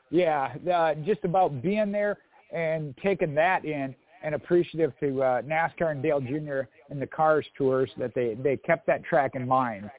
Yeah, 0.09 0.53
uh, 0.71 0.93
just 1.05 1.23
about 1.23 1.61
being 1.61 1.91
there 1.91 2.17
and 2.53 2.93
taking 3.01 3.33
that 3.35 3.63
in 3.65 3.95
and 4.23 4.35
appreciative 4.35 4.93
to 4.99 5.21
uh, 5.23 5.41
NASCAR 5.41 5.91
and 5.91 6.03
Dale 6.03 6.21
Jr. 6.21 6.61
and 6.89 7.01
the 7.01 7.07
Cars 7.07 7.45
tours 7.57 7.89
that 7.97 8.13
they 8.13 8.35
they 8.35 8.57
kept 8.57 8.85
that 8.87 9.03
track 9.03 9.31
in 9.35 9.47
mind. 9.47 9.89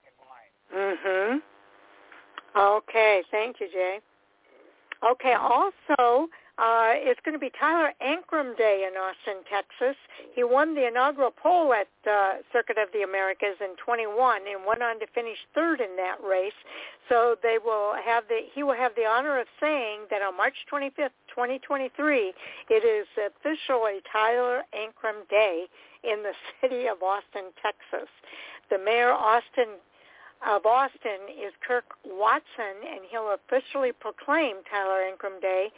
Mhm. 0.74 1.40
Okay, 2.56 3.22
thank 3.30 3.60
you, 3.60 3.68
Jay. 3.72 4.00
Okay, 5.02 5.34
also, 5.34 6.28
uh, 6.62 6.94
it's 6.94 7.18
going 7.24 7.34
to 7.34 7.42
be 7.42 7.50
Tyler 7.58 7.90
Ankrum 7.98 8.56
Day 8.56 8.86
in 8.86 8.94
Austin, 8.94 9.42
Texas. 9.50 9.98
He 10.36 10.44
won 10.44 10.76
the 10.76 10.86
inaugural 10.86 11.32
pole 11.32 11.74
at 11.74 11.90
uh, 12.06 12.38
Circuit 12.52 12.78
of 12.78 12.86
the 12.94 13.02
Americas 13.02 13.58
in 13.58 13.74
21 13.84 14.42
and 14.46 14.62
went 14.64 14.80
on 14.80 15.00
to 15.00 15.06
finish 15.12 15.38
third 15.56 15.80
in 15.80 15.96
that 15.96 16.22
race. 16.22 16.54
So 17.08 17.34
they 17.42 17.58
will 17.58 17.94
have 17.98 18.28
the 18.28 18.46
he 18.54 18.62
will 18.62 18.78
have 18.78 18.94
the 18.94 19.02
honor 19.02 19.40
of 19.40 19.48
saying 19.58 20.06
that 20.10 20.22
on 20.22 20.36
March 20.36 20.54
25th, 20.72 21.18
2023, 21.34 22.32
it 22.70 22.84
is 22.86 23.10
officially 23.18 23.98
Tyler 24.12 24.62
Ankrum 24.70 25.26
Day 25.28 25.66
in 26.04 26.22
the 26.22 26.32
city 26.62 26.86
of 26.86 27.02
Austin, 27.02 27.50
Texas. 27.58 28.06
The 28.70 28.78
mayor 28.78 29.10
Austin 29.10 29.82
of 30.46 30.66
Austin 30.66 31.26
is 31.30 31.52
Kirk 31.66 31.84
Watson, 32.06 32.86
and 32.86 33.02
he'll 33.10 33.34
officially 33.34 33.92
proclaim 33.92 34.56
Tyler 34.70 35.02
Ankrum 35.06 35.40
Day 35.40 35.70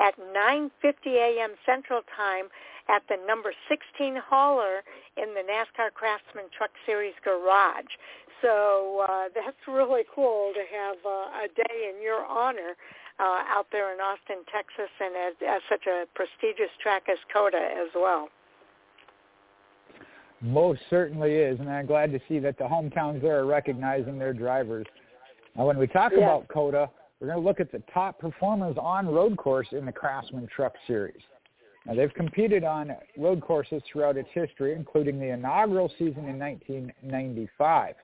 at 0.00 0.18
9.50 0.18 0.92
a.m. 1.06 1.50
Central 1.66 2.00
Time 2.16 2.46
at 2.88 3.02
the 3.08 3.16
number 3.26 3.52
16 3.68 4.16
hauler 4.16 4.82
in 5.16 5.34
the 5.34 5.44
NASCAR 5.44 5.92
Craftsman 5.92 6.46
Truck 6.56 6.70
Series 6.86 7.14
garage. 7.24 7.92
So 8.42 9.06
uh, 9.08 9.28
that's 9.34 9.60
really 9.68 10.02
cool 10.12 10.52
to 10.54 10.64
have 10.74 10.96
uh, 11.04 11.44
a 11.44 11.48
day 11.54 11.92
in 11.94 12.02
your 12.02 12.24
honor 12.24 12.74
uh, 13.20 13.44
out 13.46 13.66
there 13.70 13.92
in 13.92 14.00
Austin, 14.00 14.42
Texas, 14.50 14.90
and 14.98 15.14
at, 15.14 15.46
at 15.46 15.60
such 15.68 15.86
a 15.86 16.06
prestigious 16.14 16.72
track 16.82 17.04
as 17.10 17.18
COTA 17.32 17.60
as 17.84 17.90
well. 17.94 18.28
Most 20.40 20.80
certainly 20.88 21.34
is, 21.34 21.60
and 21.60 21.68
I'm 21.68 21.84
glad 21.84 22.12
to 22.12 22.20
see 22.26 22.38
that 22.38 22.56
the 22.56 22.64
hometowns 22.64 23.20
there 23.20 23.38
are 23.40 23.44
recognizing 23.44 24.18
their 24.18 24.32
drivers. 24.32 24.86
Now, 25.54 25.66
when 25.66 25.76
we 25.76 25.86
talk 25.86 26.12
yes. 26.12 26.22
about 26.22 26.48
COTA, 26.48 26.88
we're 27.20 27.28
going 27.28 27.40
to 27.40 27.46
look 27.46 27.60
at 27.60 27.70
the 27.70 27.82
top 27.92 28.18
performers 28.18 28.76
on 28.80 29.06
road 29.06 29.36
course 29.36 29.68
in 29.72 29.84
the 29.84 29.92
Craftsman 29.92 30.48
Truck 30.54 30.72
Series. 30.86 31.20
Now, 31.86 31.94
they've 31.94 32.12
competed 32.14 32.64
on 32.64 32.92
road 33.16 33.40
courses 33.40 33.82
throughout 33.90 34.16
its 34.16 34.28
history, 34.32 34.74
including 34.74 35.18
the 35.18 35.32
inaugural 35.32 35.90
season 35.98 36.26
in 36.28 36.38
1995. 36.38 37.94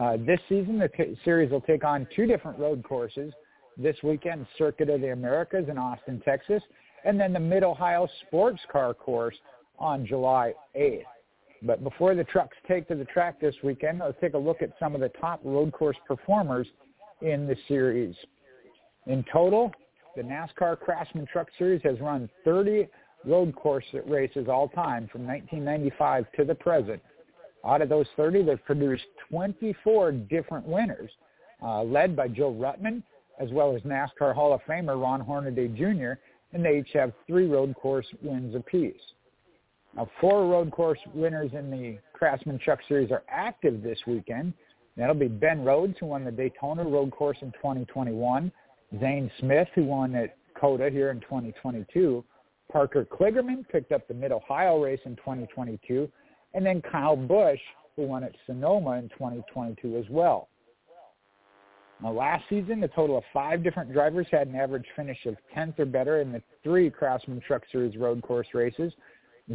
Uh, 0.00 0.16
this 0.18 0.40
season, 0.48 0.78
the 0.78 0.88
series 1.24 1.50
will 1.50 1.60
take 1.60 1.84
on 1.84 2.06
two 2.14 2.26
different 2.26 2.58
road 2.58 2.82
courses. 2.82 3.32
This 3.76 3.96
weekend, 4.02 4.46
Circuit 4.58 4.88
of 4.88 5.00
the 5.00 5.12
Americas 5.12 5.68
in 5.68 5.78
Austin, 5.78 6.20
Texas, 6.24 6.62
and 7.04 7.18
then 7.18 7.32
the 7.32 7.40
Mid-Ohio 7.40 8.08
Sports 8.26 8.60
Car 8.70 8.94
Course 8.94 9.36
on 9.78 10.06
July 10.06 10.54
8th. 10.76 11.04
But 11.62 11.84
before 11.84 12.14
the 12.14 12.24
trucks 12.24 12.56
take 12.66 12.88
to 12.88 12.94
the 12.94 13.04
track 13.06 13.40
this 13.40 13.54
weekend, 13.62 14.00
let's 14.00 14.18
take 14.20 14.34
a 14.34 14.38
look 14.38 14.62
at 14.62 14.70
some 14.80 14.94
of 14.94 15.00
the 15.00 15.10
top 15.20 15.40
road 15.44 15.72
course 15.72 15.96
performers 16.06 16.66
in 17.20 17.46
the 17.46 17.56
series. 17.68 18.14
In 19.06 19.24
total, 19.32 19.72
the 20.16 20.22
NASCAR 20.22 20.78
Craftsman 20.78 21.26
Truck 21.26 21.48
Series 21.58 21.82
has 21.82 21.98
run 22.00 22.28
30 22.44 22.88
road 23.24 23.54
course 23.54 23.84
races 24.06 24.48
all 24.48 24.68
time 24.68 25.08
from 25.10 25.26
1995 25.26 26.26
to 26.36 26.44
the 26.44 26.54
present. 26.54 27.00
Out 27.64 27.82
of 27.82 27.88
those 27.88 28.06
30, 28.16 28.42
they've 28.42 28.64
produced 28.64 29.04
24 29.30 30.12
different 30.12 30.66
winners, 30.66 31.10
uh, 31.62 31.82
led 31.82 32.16
by 32.16 32.28
Joe 32.28 32.52
Ruttman, 32.52 33.02
as 33.38 33.50
well 33.50 33.74
as 33.74 33.82
NASCAR 33.82 34.34
Hall 34.34 34.52
of 34.52 34.60
Famer 34.68 35.00
Ron 35.00 35.20
Hornaday 35.20 35.68
Jr., 35.68 36.20
and 36.52 36.64
they 36.64 36.78
each 36.78 36.92
have 36.92 37.12
three 37.26 37.46
road 37.46 37.74
course 37.76 38.06
wins 38.20 38.54
apiece. 38.54 39.00
Now, 39.94 40.08
four 40.20 40.46
road 40.46 40.70
course 40.70 40.98
winners 41.14 41.52
in 41.54 41.70
the 41.70 41.98
Craftsman 42.12 42.58
Truck 42.58 42.80
Series 42.88 43.10
are 43.10 43.22
active 43.28 43.82
this 43.82 43.98
weekend. 44.06 44.52
That'll 44.96 45.14
be 45.14 45.28
Ben 45.28 45.64
Rhodes, 45.64 45.96
who 45.98 46.06
won 46.06 46.24
the 46.24 46.30
Daytona 46.30 46.84
Road 46.84 47.10
Course 47.12 47.38
in 47.40 47.52
2021, 47.52 48.52
Zane 49.00 49.30
Smith, 49.40 49.68
who 49.74 49.84
won 49.84 50.14
at 50.14 50.36
COTA 50.54 50.90
here 50.90 51.10
in 51.10 51.20
2022, 51.20 52.24
Parker 52.70 53.04
Kligerman 53.04 53.68
picked 53.68 53.92
up 53.92 54.06
the 54.08 54.14
Mid-Ohio 54.14 54.82
race 54.82 55.00
in 55.04 55.16
2022, 55.16 56.10
and 56.54 56.64
then 56.64 56.82
Kyle 56.82 57.16
Busch, 57.16 57.60
who 57.96 58.02
won 58.02 58.24
at 58.24 58.34
Sonoma 58.46 58.92
in 58.92 59.08
2022 59.10 59.98
as 59.98 60.04
well. 60.10 60.48
Now, 62.02 62.12
last 62.12 62.44
season, 62.48 62.82
a 62.82 62.88
total 62.88 63.18
of 63.18 63.24
five 63.32 63.62
different 63.62 63.92
drivers 63.92 64.26
had 64.30 64.48
an 64.48 64.56
average 64.56 64.86
finish 64.96 65.18
of 65.26 65.36
10th 65.56 65.78
or 65.78 65.84
better 65.84 66.20
in 66.20 66.32
the 66.32 66.42
three 66.64 66.90
Craftsman 66.90 67.40
Truck 67.46 67.62
Series 67.70 67.96
road 67.96 68.22
course 68.22 68.48
races. 68.54 68.92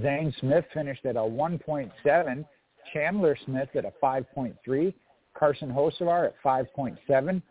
Zane 0.02 0.34
Smith 0.39 0.65
finished 0.73 1.06
at 1.06 1.15
a 1.15 1.19
1.7, 1.19 2.45
Chandler 2.93 3.38
Smith 3.45 3.69
at 3.76 3.86
a 3.86 3.91
5.3, 4.02 4.93
Carson 5.34 5.69
Hocevar 5.69 6.28
at 6.28 6.36
5.7, 6.43 7.41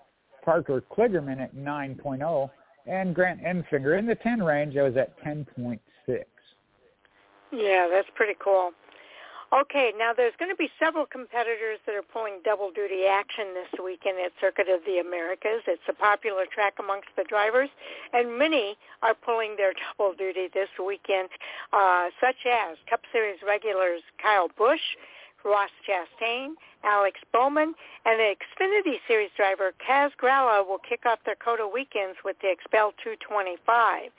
Parker 0.47 0.83
Kligerman 0.97 1.41
at 1.41 1.55
9.0, 1.57 2.51
and 2.87 3.15
Grant 3.15 3.43
Enfinger 3.43 3.99
in 3.99 4.07
the 4.07 4.15
10 4.15 4.43
range. 4.43 4.77
I 4.77 4.83
was 4.83 4.97
at 4.97 5.19
10.6. 5.23 5.81
Yeah, 7.53 7.89
that's 7.91 8.09
pretty 8.15 8.35
cool. 8.43 8.71
Okay, 9.53 9.93
now 9.97 10.13
there's 10.17 10.35
going 10.39 10.51
to 10.51 10.57
be 10.57 10.69
several 10.79 11.07
competitors 11.07 11.79
that 11.87 11.95
are 11.95 12.03
pulling 12.03 12.41
double 12.45 12.71
duty 12.71 13.07
action 13.09 13.55
this 13.55 13.81
weekend 13.83 14.19
at 14.19 14.33
Circuit 14.41 14.67
of 14.69 14.81
the 14.85 14.99
Americas. 14.99 15.63
It's 15.67 15.87
a 15.89 15.93
popular 15.93 16.47
track 16.53 16.75
amongst 16.79 17.09
the 17.17 17.25
drivers, 17.25 17.69
and 18.13 18.39
many 18.39 18.77
are 19.03 19.15
pulling 19.15 19.55
their 19.57 19.73
double 19.99 20.15
duty 20.15 20.49
this 20.53 20.69
weekend, 20.85 21.29
uh, 21.73 22.11
such 22.21 22.43
as 22.47 22.77
Cup 22.91 23.03
Series 23.13 23.39
regulars 23.47 24.03
Kyle 24.23 24.49
Busch, 24.59 24.83
Ross 25.47 25.71
Chastain, 25.87 26.55
Alex 26.83 27.21
Bowman, 27.33 27.75
and 28.05 28.19
the 28.19 28.35
Xfinity 28.35 28.99
Series 29.07 29.31
driver 29.37 29.73
Kaz 29.79 30.11
Grala 30.21 30.67
will 30.67 30.81
kick 30.83 31.07
off 31.07 31.21
their 31.25 31.37
COTA 31.37 31.67
weekends 31.67 32.19
with 32.25 32.37
the 32.43 32.49
XPEL 32.49 32.91
225. 33.03 34.11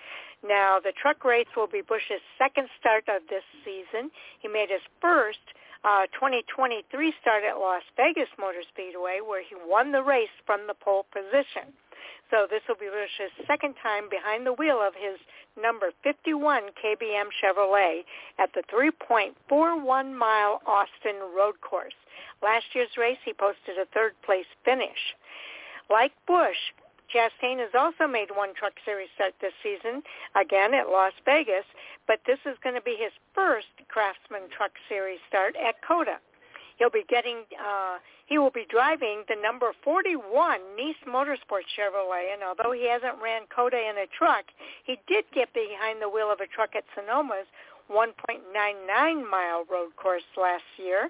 Now, 0.47 0.79
the 0.79 0.93
truck 0.93 1.25
race 1.25 1.51
will 1.55 1.67
be 1.67 1.81
Busch's 1.81 2.23
second 2.37 2.69
start 2.79 3.03
of 3.09 3.23
this 3.29 3.43
season. 3.65 4.09
He 4.39 4.47
made 4.47 4.69
his 4.69 4.81
first 5.01 5.43
uh, 5.83 6.07
2023 6.13 6.87
start 7.21 7.43
at 7.43 7.59
Las 7.59 7.83
Vegas 7.97 8.29
Motor 8.39 8.63
Speedway, 8.69 9.19
where 9.19 9.43
he 9.43 9.55
won 9.67 9.91
the 9.91 10.03
race 10.03 10.33
from 10.45 10.67
the 10.67 10.73
pole 10.73 11.05
position. 11.11 11.73
So 12.29 12.47
this 12.49 12.61
will 12.67 12.75
be 12.75 12.91
Busch's 12.91 13.31
second 13.47 13.75
time 13.81 14.09
behind 14.09 14.45
the 14.45 14.53
wheel 14.53 14.81
of 14.81 14.93
his 14.93 15.17
number 15.55 15.91
51 16.03 16.75
KBM 16.75 17.31
Chevrolet 17.41 18.03
at 18.37 18.49
the 18.53 18.63
3.41 18.71 19.33
mile 20.13 20.61
Austin 20.67 21.19
road 21.35 21.55
course. 21.61 21.95
Last 22.43 22.65
year's 22.73 22.95
race, 22.97 23.17
he 23.23 23.33
posted 23.33 23.77
a 23.81 23.85
third 23.93 24.13
place 24.25 24.45
finish. 24.65 25.15
Like 25.89 26.11
Busch, 26.27 26.59
Chastain 27.13 27.59
has 27.59 27.71
also 27.73 28.05
made 28.05 28.29
one 28.35 28.53
Truck 28.53 28.73
Series 28.83 29.07
start 29.15 29.33
this 29.39 29.55
season, 29.63 30.03
again 30.35 30.73
at 30.73 30.89
Las 30.89 31.13
Vegas, 31.23 31.65
but 32.05 32.19
this 32.27 32.39
is 32.45 32.57
going 32.63 32.75
to 32.75 32.81
be 32.81 32.97
his 32.99 33.13
first 33.33 33.71
Craftsman 33.87 34.51
Truck 34.55 34.71
Series 34.89 35.19
start 35.27 35.55
at 35.55 35.81
COTA. 35.87 36.19
He'll 36.77 36.91
be 36.91 37.05
getting, 37.07 37.47
uh, 37.55 37.97
he 38.27 38.37
will 38.37 38.51
be 38.51 38.67
driving 38.69 39.23
the 39.27 39.35
number 39.41 39.71
41 39.83 40.59
Niece 40.75 40.99
Motorsports 41.07 41.71
Chevrolet, 41.75 42.33
and 42.33 42.43
although 42.43 42.71
he 42.71 42.87
hasn't 42.87 43.21
ran 43.23 43.43
COTA 43.53 43.77
in 43.77 43.97
a 43.97 44.07
truck, 44.15 44.45
he 44.83 44.99
did 45.07 45.25
get 45.33 45.51
behind 45.53 46.01
the 46.01 46.09
wheel 46.09 46.29
of 46.31 46.39
a 46.39 46.47
truck 46.47 46.75
at 46.75 46.83
Sonoma's 46.95 47.47
1.99 47.89 49.31
mile 49.31 49.63
road 49.71 49.95
course 49.95 50.27
last 50.35 50.67
year, 50.77 51.09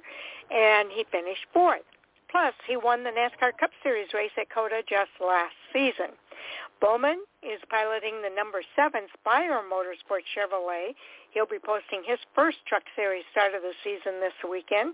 and 0.52 0.90
he 0.92 1.04
finished 1.12 1.46
fourth. 1.52 1.82
Plus, 2.30 2.54
he 2.68 2.78
won 2.78 3.04
the 3.04 3.10
NASCAR 3.10 3.58
Cup 3.58 3.72
Series 3.82 4.14
race 4.14 4.32
at 4.38 4.50
COTA 4.50 4.84
just 4.88 5.12
last 5.20 5.56
season. 5.74 6.14
Bowman 6.80 7.24
is 7.42 7.60
piloting 7.70 8.22
the 8.22 8.30
number 8.30 8.62
seven 8.76 9.08
Spire 9.18 9.62
Motorsports 9.66 10.30
Chevrolet. 10.38 10.94
He'll 11.32 11.50
be 11.50 11.58
posting 11.58 12.04
his 12.06 12.20
first 12.36 12.58
Truck 12.68 12.84
Series 12.96 13.26
start 13.32 13.56
of 13.56 13.64
the 13.64 13.74
season 13.84 14.20
this 14.20 14.38
weekend. 14.48 14.94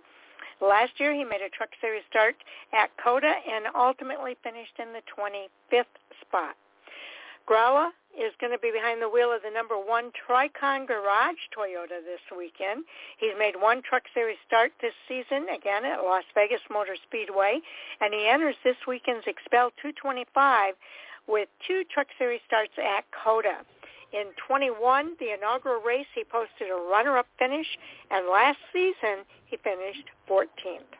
Last 0.62 1.00
year, 1.00 1.14
he 1.14 1.24
made 1.24 1.41
a 1.41 1.50
Truck 1.50 1.70
Series 1.82 2.04
start 2.10 2.36
at 2.74 2.89
COTA 3.04 3.34
and 3.52 3.66
ultimately 3.76 4.36
finished 4.44 4.80
in 4.80 4.94
the 4.94 5.02
25th 5.12 5.86
spot. 6.22 6.56
Grala 7.48 7.91
is 8.16 8.32
going 8.39 8.54
to 8.54 8.60
be 8.60 8.72
behind 8.72 9.02
the 9.02 9.10
wheel 9.10 9.34
of 9.34 9.41
the 9.41 9.52
number 9.52 9.76
one 9.76 10.12
Tricon 10.16 10.88
Garage 10.88 11.41
Toyota 11.52 12.00
this 12.06 12.22
weekend. 12.32 12.86
He's 13.18 13.36
made 13.38 13.56
one 13.60 13.82
Truck 13.82 14.04
Series 14.14 14.38
start 14.48 14.72
this 14.82 14.94
season, 15.08 15.48
again 15.50 15.84
at 15.84 16.04
Las 16.04 16.24
Vegas 16.36 16.62
Motor 16.72 16.96
Speedway, 17.04 17.60
and 18.00 18.14
he 18.14 18.28
enters 18.28 18.56
this 18.64 18.78
weekend's 18.88 19.26
XPEL 19.26 19.72
225 19.82 20.76
with 21.28 21.50
two 21.68 21.84
Truck 21.91 22.08
Series 22.18 22.41
starts 22.48 22.74
at 22.78 23.04
COTA. 23.12 23.66
In 24.14 24.26
21, 24.47 25.16
the 25.20 25.34
inaugural 25.34 25.82
race, 25.82 26.05
he 26.14 26.24
posted 26.24 26.70
a 26.70 26.76
runner-up 26.76 27.26
finish, 27.39 27.66
and 28.11 28.28
last 28.30 28.59
season 28.72 29.26
he 29.45 29.57
finished 29.57 30.05
14th. 30.30 30.93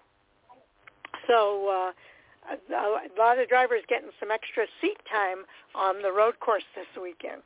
So 1.28 1.70
uh, 1.70 1.92
a 2.52 3.20
lot 3.20 3.38
of 3.38 3.48
drivers 3.48 3.84
getting 3.88 4.10
some 4.20 4.32
extra 4.32 4.66
seat 4.82 4.98
time 5.10 5.46
on 5.76 6.02
the 6.02 6.12
road 6.12 6.40
course 6.40 6.64
this 6.76 6.88
weekend. 7.02 7.42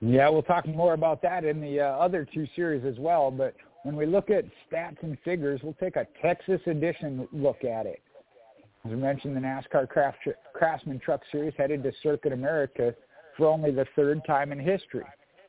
Yeah, 0.00 0.28
we'll 0.28 0.42
talk 0.42 0.66
more 0.66 0.94
about 0.94 1.22
that 1.22 1.44
in 1.44 1.60
the 1.60 1.80
uh, 1.80 1.84
other 1.84 2.26
two 2.34 2.46
series 2.56 2.84
as 2.84 2.98
well. 2.98 3.30
But 3.30 3.54
when 3.84 3.94
we 3.94 4.04
look 4.04 4.30
at 4.30 4.44
stats 4.68 5.00
and 5.02 5.16
figures, 5.24 5.60
we'll 5.62 5.74
take 5.74 5.94
a 5.94 6.06
Texas 6.20 6.60
edition 6.66 7.28
look 7.32 7.62
at 7.64 7.86
it. 7.86 8.02
As 8.84 8.90
I 8.90 8.96
mentioned, 8.96 9.36
the 9.36 9.40
NASCAR 9.40 9.88
Craft, 9.88 10.18
Craftsman 10.54 10.98
Truck 10.98 11.20
Series 11.30 11.54
headed 11.56 11.84
to 11.84 11.92
Circuit 12.02 12.32
America 12.32 12.92
for 13.36 13.46
only 13.46 13.70
the 13.70 13.86
third 13.96 14.20
time 14.26 14.52
in 14.52 14.58
history. 14.58 15.04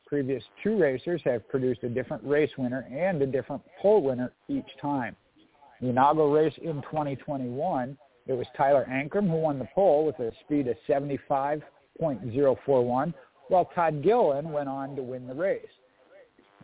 Previous 0.07 0.43
two 0.63 0.77
racers 0.77 1.21
have 1.25 1.49
produced 1.49 1.83
a 1.83 1.89
different 1.89 2.23
race 2.23 2.51
winner 2.57 2.87
and 2.91 3.21
a 3.21 3.27
different 3.27 3.61
pole 3.81 4.01
winner 4.03 4.31
each 4.47 4.69
time. 4.81 5.17
The 5.81 5.89
inaugural 5.89 6.31
race 6.31 6.53
in 6.61 6.81
2021, 6.83 7.97
it 8.27 8.33
was 8.33 8.47
Tyler 8.55 8.85
Ankrum 8.89 9.29
who 9.29 9.35
won 9.37 9.59
the 9.59 9.67
pole 9.73 10.05
with 10.05 10.19
a 10.19 10.31
speed 10.45 10.67
of 10.67 10.77
75.041, 10.87 13.13
while 13.49 13.65
Todd 13.75 14.01
Gillen 14.01 14.51
went 14.51 14.69
on 14.69 14.95
to 14.95 15.01
win 15.01 15.27
the 15.27 15.33
race. 15.33 15.59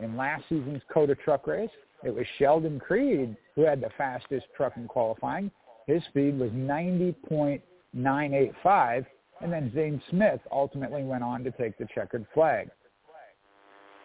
In 0.00 0.16
last 0.16 0.44
season's 0.48 0.80
COTA 0.92 1.16
truck 1.16 1.46
race, 1.46 1.68
it 2.02 2.14
was 2.14 2.24
Sheldon 2.38 2.80
Creed 2.80 3.36
who 3.54 3.60
had 3.62 3.82
the 3.82 3.90
fastest 3.98 4.46
truck 4.56 4.72
in 4.76 4.88
qualifying. 4.88 5.50
His 5.86 6.02
speed 6.04 6.38
was 6.38 6.50
90.985, 6.52 9.04
and 9.40 9.52
then 9.52 9.70
Zane 9.74 10.00
Smith 10.10 10.40
ultimately 10.52 11.02
went 11.02 11.22
on 11.22 11.44
to 11.44 11.50
take 11.52 11.78
the 11.78 11.86
checkered 11.94 12.26
flag. 12.34 12.68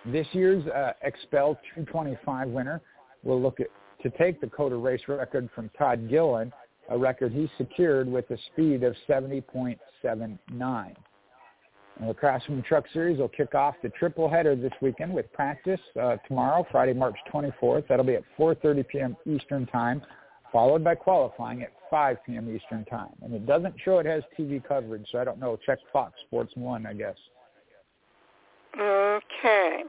This 0.06 0.28
year's 0.34 0.66
uh, 0.68 0.94
XPEL 1.06 1.58
225 1.74 2.50
winner 2.50 2.82
will 3.24 3.42
look 3.42 3.60
at, 3.60 3.68
to 4.04 4.10
take 4.18 4.40
the 4.40 4.48
COTA 4.48 4.76
race 4.76 5.02
record 5.08 5.50
from 5.56 5.70
Todd 5.78 6.08
Gilliland, 6.10 6.54
a 6.90 6.98
record 6.98 7.32
he 7.32 7.50
secured 7.58 8.08
with 8.08 8.30
a 8.30 8.38
speed 8.54 8.84
of 8.84 8.96
70.79. 9.10 10.96
And 11.98 12.10
the 12.10 12.14
Craftsman 12.14 12.62
Truck 12.62 12.86
Series 12.94 13.20
will 13.20 13.30
kick 13.30 13.56
off 13.56 13.76
the 13.82 13.90
triple 13.90 14.30
header 14.30 14.56
this 14.56 14.74
weekend 14.82 15.14
with 15.14 15.32
practice 15.34 15.80
uh, 16.00 16.18
tomorrow, 16.28 16.68
Friday, 16.70 16.94
March 16.94 17.16
24th. 17.34 17.88
That'll 17.88 18.06
be 18.06 18.16
at 18.16 18.24
4.30 18.38 18.88
p.m. 18.88 19.18
Eastern 19.26 19.66
Time, 19.68 20.02
followed 20.56 20.86
by 20.86 20.96
qualifying 20.96 21.64
at 21.64 21.74
5 21.90 22.16
p.m. 22.26 22.56
Eastern 22.56 22.86
Time. 22.86 23.12
And 23.22 23.34
it 23.34 23.46
doesn't 23.46 23.76
show 23.84 24.00
it 24.00 24.06
has 24.06 24.24
TV 24.40 24.66
coverage, 24.66 25.06
so 25.12 25.20
I 25.20 25.26
don't 25.26 25.38
know. 25.38 25.60
Check 25.66 25.80
Fox 25.92 26.14
Sports 26.28 26.54
1, 26.56 26.86
I 26.86 26.94
guess. 26.94 27.18
Okay. 28.80 29.84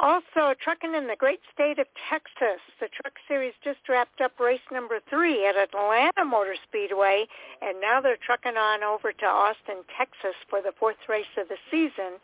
Also, 0.00 0.58
trucking 0.60 0.96
in 0.96 1.06
the 1.06 1.14
great 1.16 1.38
state 1.54 1.78
of 1.78 1.86
Texas, 2.10 2.58
the 2.80 2.88
Truck 2.88 3.12
Series 3.28 3.52
just 3.62 3.78
wrapped 3.88 4.20
up 4.20 4.40
race 4.40 4.66
number 4.72 4.98
three 5.08 5.46
at 5.46 5.54
Atlanta 5.54 6.24
Motor 6.24 6.56
Speedway, 6.68 7.26
and 7.60 7.80
now 7.80 8.00
they're 8.00 8.18
trucking 8.26 8.56
on 8.56 8.82
over 8.82 9.12
to 9.12 9.24
Austin, 9.24 9.86
Texas 9.96 10.34
for 10.50 10.60
the 10.60 10.72
fourth 10.80 10.98
race 11.08 11.30
of 11.38 11.46
the 11.46 11.58
season. 11.70 12.18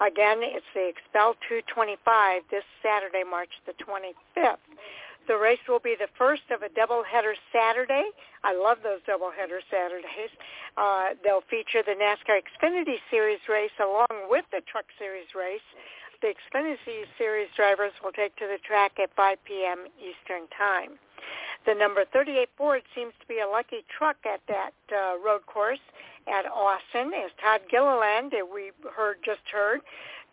Again, 0.00 0.38
it's 0.40 0.64
the 0.72 0.92
XPEL 0.96 1.34
225 1.46 2.42
this 2.50 2.64
Saturday, 2.82 3.24
March 3.28 3.50
the 3.66 3.74
25th. 3.84 4.56
The 5.28 5.36
race 5.36 5.60
will 5.68 5.78
be 5.78 5.94
the 5.94 6.08
first 6.16 6.48
of 6.50 6.62
a 6.62 6.68
doubleheader 6.72 7.34
Saturday. 7.52 8.08
I 8.42 8.56
love 8.56 8.78
those 8.82 9.00
doubleheader 9.06 9.60
Saturdays. 9.70 10.32
Uh, 10.76 11.14
they'll 11.22 11.44
feature 11.50 11.82
the 11.84 11.92
NASCAR 11.92 12.40
Xfinity 12.40 12.96
Series 13.10 13.40
race 13.48 13.76
along 13.78 14.30
with 14.30 14.46
the 14.50 14.62
Truck 14.66 14.86
Series 14.98 15.28
race 15.36 15.64
the 16.20 16.34
Xfinity 16.34 17.06
Series 17.16 17.48
drivers 17.54 17.92
will 18.02 18.12
take 18.12 18.34
to 18.36 18.46
the 18.46 18.58
track 18.66 18.98
at 19.00 19.14
5 19.14 19.38
p.m. 19.44 19.86
Eastern 19.98 20.48
Time. 20.56 20.98
The 21.66 21.74
number 21.74 22.04
38 22.12 22.48
Ford 22.56 22.82
seems 22.94 23.12
to 23.20 23.26
be 23.26 23.40
a 23.40 23.46
lucky 23.46 23.84
truck 23.86 24.16
at 24.24 24.40
that 24.48 24.72
uh, 24.90 25.18
road 25.24 25.46
course 25.46 25.82
at 26.26 26.46
Austin, 26.46 27.12
as 27.14 27.30
Todd 27.40 27.60
Gilliland, 27.70 28.32
that 28.32 28.46
we 28.52 28.72
heard 28.94 29.18
just 29.24 29.46
heard, 29.52 29.80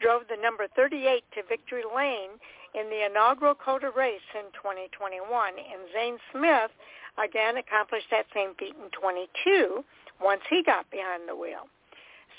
drove 0.01 0.23
the 0.29 0.41
number 0.41 0.67
38 0.75 1.23
to 1.35 1.43
victory 1.47 1.83
lane 1.95 2.31
in 2.77 2.89
the 2.89 3.05
inaugural 3.05 3.55
COTA 3.55 3.91
race 3.95 4.27
in 4.35 4.51
2021. 4.53 5.23
And 5.57 5.81
Zane 5.93 6.17
Smith 6.31 6.71
again 7.17 7.57
accomplished 7.57 8.07
that 8.11 8.25
same 8.33 8.53
feat 8.55 8.75
in 8.75 8.89
22 8.91 9.83
once 10.21 10.41
he 10.49 10.63
got 10.63 10.89
behind 10.91 11.27
the 11.27 11.35
wheel. 11.35 11.67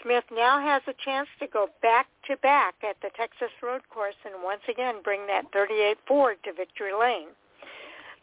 Smith 0.03 0.24
now 0.30 0.61
has 0.61 0.82
a 0.87 0.95
chance 1.05 1.28
to 1.41 1.47
go 1.47 1.68
back 1.82 2.07
to 2.28 2.37
back 2.39 2.74
at 2.89 2.97
the 3.01 3.11
Texas 3.16 3.51
Road 3.62 3.82
Course 3.91 4.14
and 4.24 4.43
once 4.45 4.61
again 4.68 4.97
bring 5.03 5.26
that 5.26 5.51
38 5.53 5.99
Ford 6.07 6.37
to 6.45 6.53
victory 6.53 6.93
lane. 6.93 7.28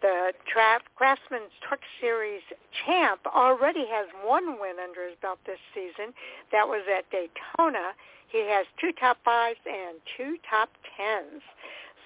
The 0.01 0.34
Tra- 0.45 0.84
Craftsman 0.95 1.47
Truck 1.68 1.80
Series 1.99 2.41
champ 2.86 3.22
already 3.26 3.88
has 3.88 4.07
one 4.24 4.59
win 4.59 4.76
under 4.84 5.07
his 5.07 5.16
belt 5.22 5.39
this 5.45 5.59
season. 5.74 6.14
That 6.51 6.68
was 6.68 6.84
at 6.91 7.09
Daytona. 7.09 7.93
He 8.28 8.39
has 8.49 8.66
two 8.80 8.91
top 8.91 9.18
fives 9.24 9.59
and 9.66 9.97
two 10.18 10.38
top 10.49 10.70
tens. 10.97 11.41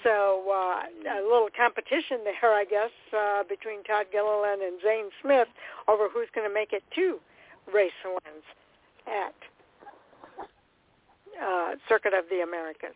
So 0.08 0.48
uh, 0.48 1.20
a 1.20 1.22
little 1.22 1.50
competition 1.52 2.24
there, 2.24 2.54
I 2.54 2.64
guess, 2.64 2.92
uh, 3.12 3.44
between 3.44 3.84
Todd 3.84 4.06
Gilliland 4.10 4.62
and 4.62 4.80
Zane 4.82 5.10
Smith 5.22 5.50
over 5.90 6.08
who's 6.08 6.30
going 6.34 6.48
to 6.48 6.54
make 6.54 6.72
it 6.72 6.82
two 6.96 7.20
race 7.74 7.92
wins 8.06 8.46
at 9.06 9.36
uh, 11.44 11.72
Circuit 11.90 12.14
of 12.14 12.24
the 12.30 12.42
Americas? 12.42 12.96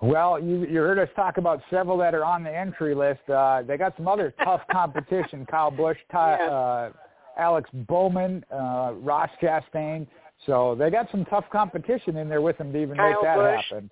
Well, 0.00 0.40
you, 0.40 0.66
you 0.66 0.78
heard 0.78 1.00
us 1.00 1.08
talk 1.16 1.36
about 1.36 1.62
several 1.68 1.96
that 1.98 2.14
are 2.14 2.24
on 2.24 2.44
the 2.44 2.56
entry 2.56 2.94
list. 2.94 3.28
Uh, 3.28 3.62
they 3.62 3.76
got 3.76 3.96
some 3.96 4.06
other 4.06 4.32
tough 4.44 4.62
competition. 4.72 5.46
Kyle 5.50 5.70
Busch, 5.72 5.98
Ty, 6.12 6.38
yeah. 6.40 6.46
uh, 6.46 6.92
Alex 7.38 7.68
Bowman, 7.72 8.44
uh, 8.52 8.92
Ross 9.00 9.30
Chastain. 9.40 10.06
So 10.46 10.76
they 10.76 10.90
got 10.90 11.08
some 11.10 11.24
tough 11.24 11.44
competition 11.52 12.16
in 12.16 12.28
there 12.28 12.40
with 12.40 12.58
them 12.58 12.72
to 12.72 12.82
even 12.82 12.96
Kyle 12.96 13.10
make 13.10 13.22
that 13.22 13.36
Busch. 13.36 13.64
happen. 13.70 13.90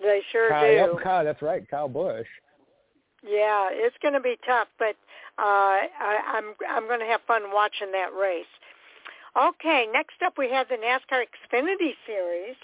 They 0.00 0.22
sure 0.32 0.48
Kyle, 0.48 0.62
do. 0.62 0.92
Yep, 0.94 1.02
Kyle, 1.02 1.24
that's 1.24 1.42
right, 1.42 1.68
Kyle 1.68 1.88
Busch. 1.88 2.26
Yeah, 3.22 3.68
it's 3.70 3.96
going 4.00 4.14
to 4.14 4.20
be 4.20 4.38
tough, 4.46 4.68
but 4.78 4.96
uh, 5.38 5.84
I, 5.84 6.20
I'm 6.32 6.54
I'm 6.68 6.88
going 6.88 7.00
to 7.00 7.06
have 7.06 7.20
fun 7.26 7.52
watching 7.52 7.92
that 7.92 8.14
race. 8.18 8.48
Okay, 9.36 9.86
next 9.92 10.22
up 10.24 10.38
we 10.38 10.50
have 10.50 10.68
the 10.68 10.76
NASCAR 10.76 11.24
Xfinity 11.28 11.92
Series. 12.06 12.56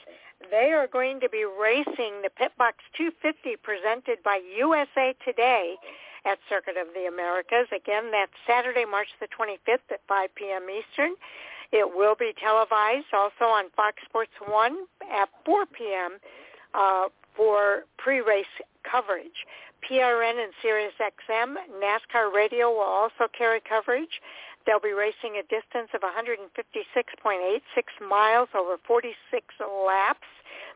They 0.51 0.73
are 0.73 0.87
going 0.87 1.21
to 1.21 1.29
be 1.29 1.45
racing 1.45 2.23
the 2.23 2.31
Pit 2.37 2.53
Boss 2.59 2.75
250 2.97 3.57
presented 3.63 4.23
by 4.25 4.41
USA 4.57 5.15
Today 5.25 5.77
at 6.25 6.39
Circuit 6.49 6.77
of 6.77 6.89
the 6.95 7.07
Americas. 7.07 7.69
Again, 7.75 8.11
that's 8.11 8.33
Saturday, 8.47 8.85
March 8.85 9.09
the 9.21 9.29
25th 9.29 9.87
at 9.91 10.01
5 10.09 10.35
p.m. 10.35 10.67
Eastern. 10.69 11.15
It 11.73 11.87
will 11.87 12.15
be 12.15 12.33
televised 12.41 13.13
also 13.13 13.45
on 13.45 13.71
Fox 13.77 13.97
Sports 14.05 14.33
1 14.47 14.77
at 15.13 15.29
4 15.45 15.67
p.m. 15.67 16.19
Uh, 16.75 17.09
for 17.37 17.85
pre-race 17.99 18.47
coverage. 18.91 19.47
PRN 19.89 20.43
and 20.43 20.53
SiriusXM, 20.65 21.55
NASCAR 21.81 22.35
Radio 22.35 22.71
will 22.71 22.81
also 22.81 23.29
carry 23.37 23.61
coverage. 23.61 24.21
They'll 24.67 24.81
be 24.81 24.93
racing 24.93 25.37
a 25.39 25.43
distance 25.43 25.91
of 25.95 26.01
156.86 26.01 28.09
miles 28.09 28.49
over 28.55 28.79
46 28.87 29.47
laps. 29.87 30.27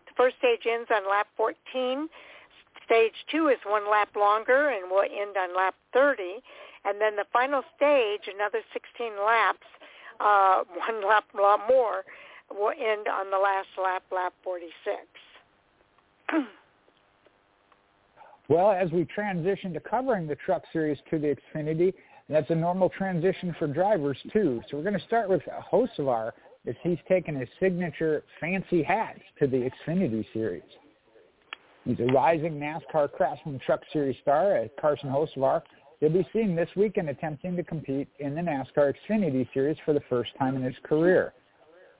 The 0.06 0.12
first 0.16 0.36
stage 0.38 0.66
ends 0.70 0.88
on 0.94 1.10
lap 1.10 1.26
14. 1.36 2.08
Stage 2.84 3.26
two 3.30 3.48
is 3.48 3.58
one 3.66 3.90
lap 3.90 4.10
longer 4.16 4.70
and 4.70 4.90
will 4.90 5.02
end 5.02 5.36
on 5.36 5.56
lap 5.56 5.74
30. 5.92 6.40
And 6.84 7.00
then 7.00 7.16
the 7.16 7.26
final 7.32 7.62
stage, 7.76 8.28
another 8.32 8.60
16 8.72 9.12
laps, 9.18 9.66
uh, 10.20 10.62
one 10.86 11.06
lap 11.06 11.24
more, 11.34 12.04
will 12.50 12.70
end 12.70 13.08
on 13.08 13.30
the 13.30 13.38
last 13.38 13.68
lap, 13.76 14.04
lap 14.12 14.34
46. 14.44 14.70
Well, 18.48 18.72
as 18.72 18.90
we 18.90 19.04
transition 19.04 19.72
to 19.72 19.80
covering 19.80 20.26
the 20.26 20.36
Truck 20.36 20.62
Series 20.72 20.98
to 21.10 21.18
the 21.18 21.36
Xfinity, 21.54 21.94
that's 22.28 22.50
a 22.50 22.54
normal 22.54 22.88
transition 22.90 23.54
for 23.58 23.66
drivers 23.66 24.18
too. 24.32 24.62
So 24.70 24.76
we're 24.76 24.84
going 24.84 24.98
to 24.98 25.06
start 25.06 25.28
with 25.28 25.42
Hocevar 25.72 26.32
as 26.66 26.74
he's 26.82 26.98
taken 27.08 27.34
his 27.34 27.48
signature 27.58 28.22
fancy 28.40 28.82
hat 28.82 29.16
to 29.38 29.46
the 29.46 29.68
Xfinity 29.88 30.24
Series. 30.32 30.62
He's 31.84 31.98
a 32.00 32.12
rising 32.12 32.60
NASCAR 32.60 33.10
Craftsman 33.12 33.58
Truck 33.64 33.80
Series 33.92 34.16
star 34.22 34.66
Carson 34.80 35.08
Hocevar. 35.08 35.62
He'll 35.98 36.10
be 36.10 36.26
seen 36.32 36.54
this 36.54 36.68
weekend 36.76 37.08
attempting 37.08 37.56
to 37.56 37.62
compete 37.62 38.08
in 38.20 38.34
the 38.34 38.40
NASCAR 38.40 38.94
Xfinity 39.08 39.48
Series 39.52 39.76
for 39.84 39.92
the 39.92 40.02
first 40.08 40.30
time 40.38 40.56
in 40.56 40.62
his 40.62 40.74
career. 40.82 41.32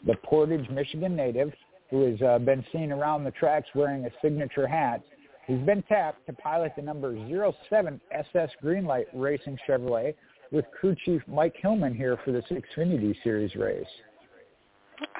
The 0.06 0.14
Portage, 0.22 0.68
Michigan 0.70 1.16
native, 1.16 1.52
who 1.90 2.10
has 2.10 2.20
uh, 2.22 2.38
been 2.38 2.64
seen 2.72 2.92
around 2.92 3.24
the 3.24 3.30
tracks 3.32 3.68
wearing 3.74 4.06
a 4.06 4.10
signature 4.22 4.66
hat, 4.66 5.02
He's 5.50 5.66
been 5.66 5.82
tapped 5.82 6.26
to 6.26 6.32
pilot 6.34 6.74
the 6.76 6.82
number 6.82 7.12
07 7.68 8.00
SS 8.12 8.50
Greenlight 8.62 9.06
Racing 9.12 9.58
Chevrolet 9.68 10.14
with 10.52 10.64
crew 10.78 10.94
chief 11.04 11.22
Mike 11.26 11.56
Hillman 11.60 11.92
here 11.92 12.16
for 12.24 12.30
this 12.30 12.44
Xfinity 12.52 13.16
Series 13.24 13.56
race. 13.56 13.84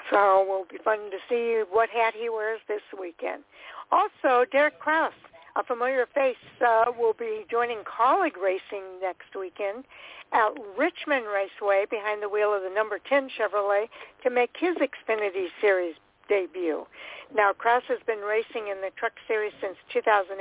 So 0.09 0.41
it 0.41 0.47
will 0.47 0.65
be 0.71 0.77
fun 0.85 0.99
to 1.11 1.17
see 1.27 1.63
what 1.69 1.89
hat 1.89 2.13
he 2.17 2.29
wears 2.29 2.61
this 2.69 2.79
weekend. 2.97 3.43
Also, 3.91 4.45
Derek 4.53 4.79
Kraus, 4.79 5.11
a 5.57 5.65
familiar 5.65 6.05
face, 6.13 6.37
uh, 6.65 6.85
will 6.97 7.15
be 7.19 7.43
joining 7.51 7.79
Kaulig 7.79 8.37
Racing 8.41 9.01
next 9.01 9.35
weekend 9.37 9.83
at 10.31 10.51
Richmond 10.77 11.25
Raceway 11.25 11.87
behind 11.89 12.23
the 12.23 12.29
wheel 12.29 12.53
of 12.55 12.61
the 12.63 12.73
number 12.73 12.99
10 13.09 13.29
Chevrolet 13.37 13.89
to 14.23 14.29
make 14.29 14.51
his 14.57 14.77
Xfinity 14.77 15.47
Series 15.59 15.95
debut. 16.31 16.87
Now, 17.35 17.51
Kraus 17.51 17.83
has 17.91 17.99
been 18.07 18.23
racing 18.23 18.71
in 18.71 18.79
the 18.79 18.91
Truck 18.95 19.11
Series 19.27 19.51
since 19.59 19.75
2018. 19.91 20.39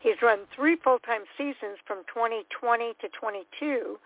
He's 0.00 0.16
run 0.22 0.48
three 0.56 0.76
full-time 0.80 1.28
seasons 1.36 1.76
from 1.84 2.08
2020 2.08 2.96
to 3.00 3.08
22, 3.12 3.98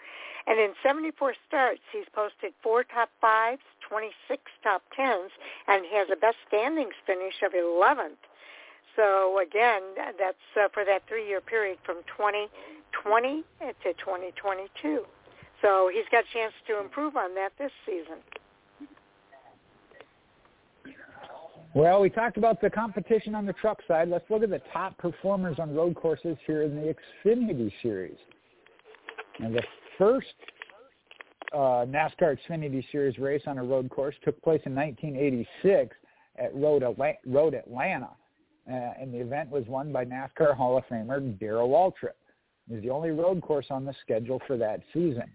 and 0.46 0.58
in 0.58 0.74
74 0.82 1.34
starts, 1.46 1.80
he's 1.92 2.10
posted 2.12 2.52
four 2.60 2.82
top 2.82 3.08
fives, 3.20 3.62
26 3.88 4.42
top 4.62 4.82
tens, 4.94 5.30
and 5.68 5.86
he 5.86 5.94
has 5.94 6.08
a 6.10 6.18
best 6.18 6.36
standings 6.48 6.94
finish 7.06 7.38
of 7.46 7.52
11th. 7.54 8.18
So 8.96 9.38
again, 9.38 9.82
that's 10.18 10.46
uh, 10.58 10.68
for 10.74 10.84
that 10.84 11.02
three-year 11.08 11.40
period 11.40 11.78
from 11.86 12.02
2020 12.18 13.42
to 13.82 13.92
2022. 13.94 15.06
So 15.62 15.90
he's 15.92 16.06
got 16.10 16.24
a 16.24 16.32
chance 16.34 16.52
to 16.66 16.80
improve 16.80 17.16
on 17.16 17.34
that 17.34 17.52
this 17.58 17.72
season. 17.86 18.18
Well, 21.74 22.00
we 22.00 22.08
talked 22.08 22.36
about 22.36 22.60
the 22.60 22.70
competition 22.70 23.34
on 23.34 23.46
the 23.46 23.52
truck 23.52 23.80
side. 23.88 24.08
Let's 24.08 24.30
look 24.30 24.44
at 24.44 24.50
the 24.50 24.62
top 24.72 24.96
performers 24.96 25.56
on 25.58 25.74
road 25.74 25.96
courses 25.96 26.36
here 26.46 26.62
in 26.62 26.76
the 26.76 26.94
Xfinity 27.26 27.72
Series. 27.82 28.16
And 29.40 29.52
the 29.52 29.62
first 29.98 30.34
uh, 31.52 31.84
NASCAR 31.84 32.38
Xfinity 32.48 32.84
Series 32.92 33.18
race 33.18 33.42
on 33.48 33.58
a 33.58 33.64
road 33.64 33.90
course 33.90 34.14
took 34.24 34.40
place 34.40 34.60
in 34.66 34.74
1986 34.76 35.96
at 36.38 36.54
Road, 36.54 36.84
Road 37.26 37.54
Atlanta. 37.54 38.10
Uh, 38.70 38.92
and 39.00 39.12
the 39.12 39.18
event 39.18 39.50
was 39.50 39.64
won 39.66 39.90
by 39.92 40.04
NASCAR 40.04 40.56
Hall 40.56 40.78
of 40.78 40.84
Famer 40.84 41.36
Darrell 41.40 41.68
Waltrip. 41.68 42.14
It 42.70 42.74
was 42.74 42.82
the 42.82 42.90
only 42.90 43.10
road 43.10 43.42
course 43.42 43.66
on 43.70 43.84
the 43.84 43.94
schedule 44.00 44.40
for 44.46 44.56
that 44.58 44.80
season. 44.92 45.28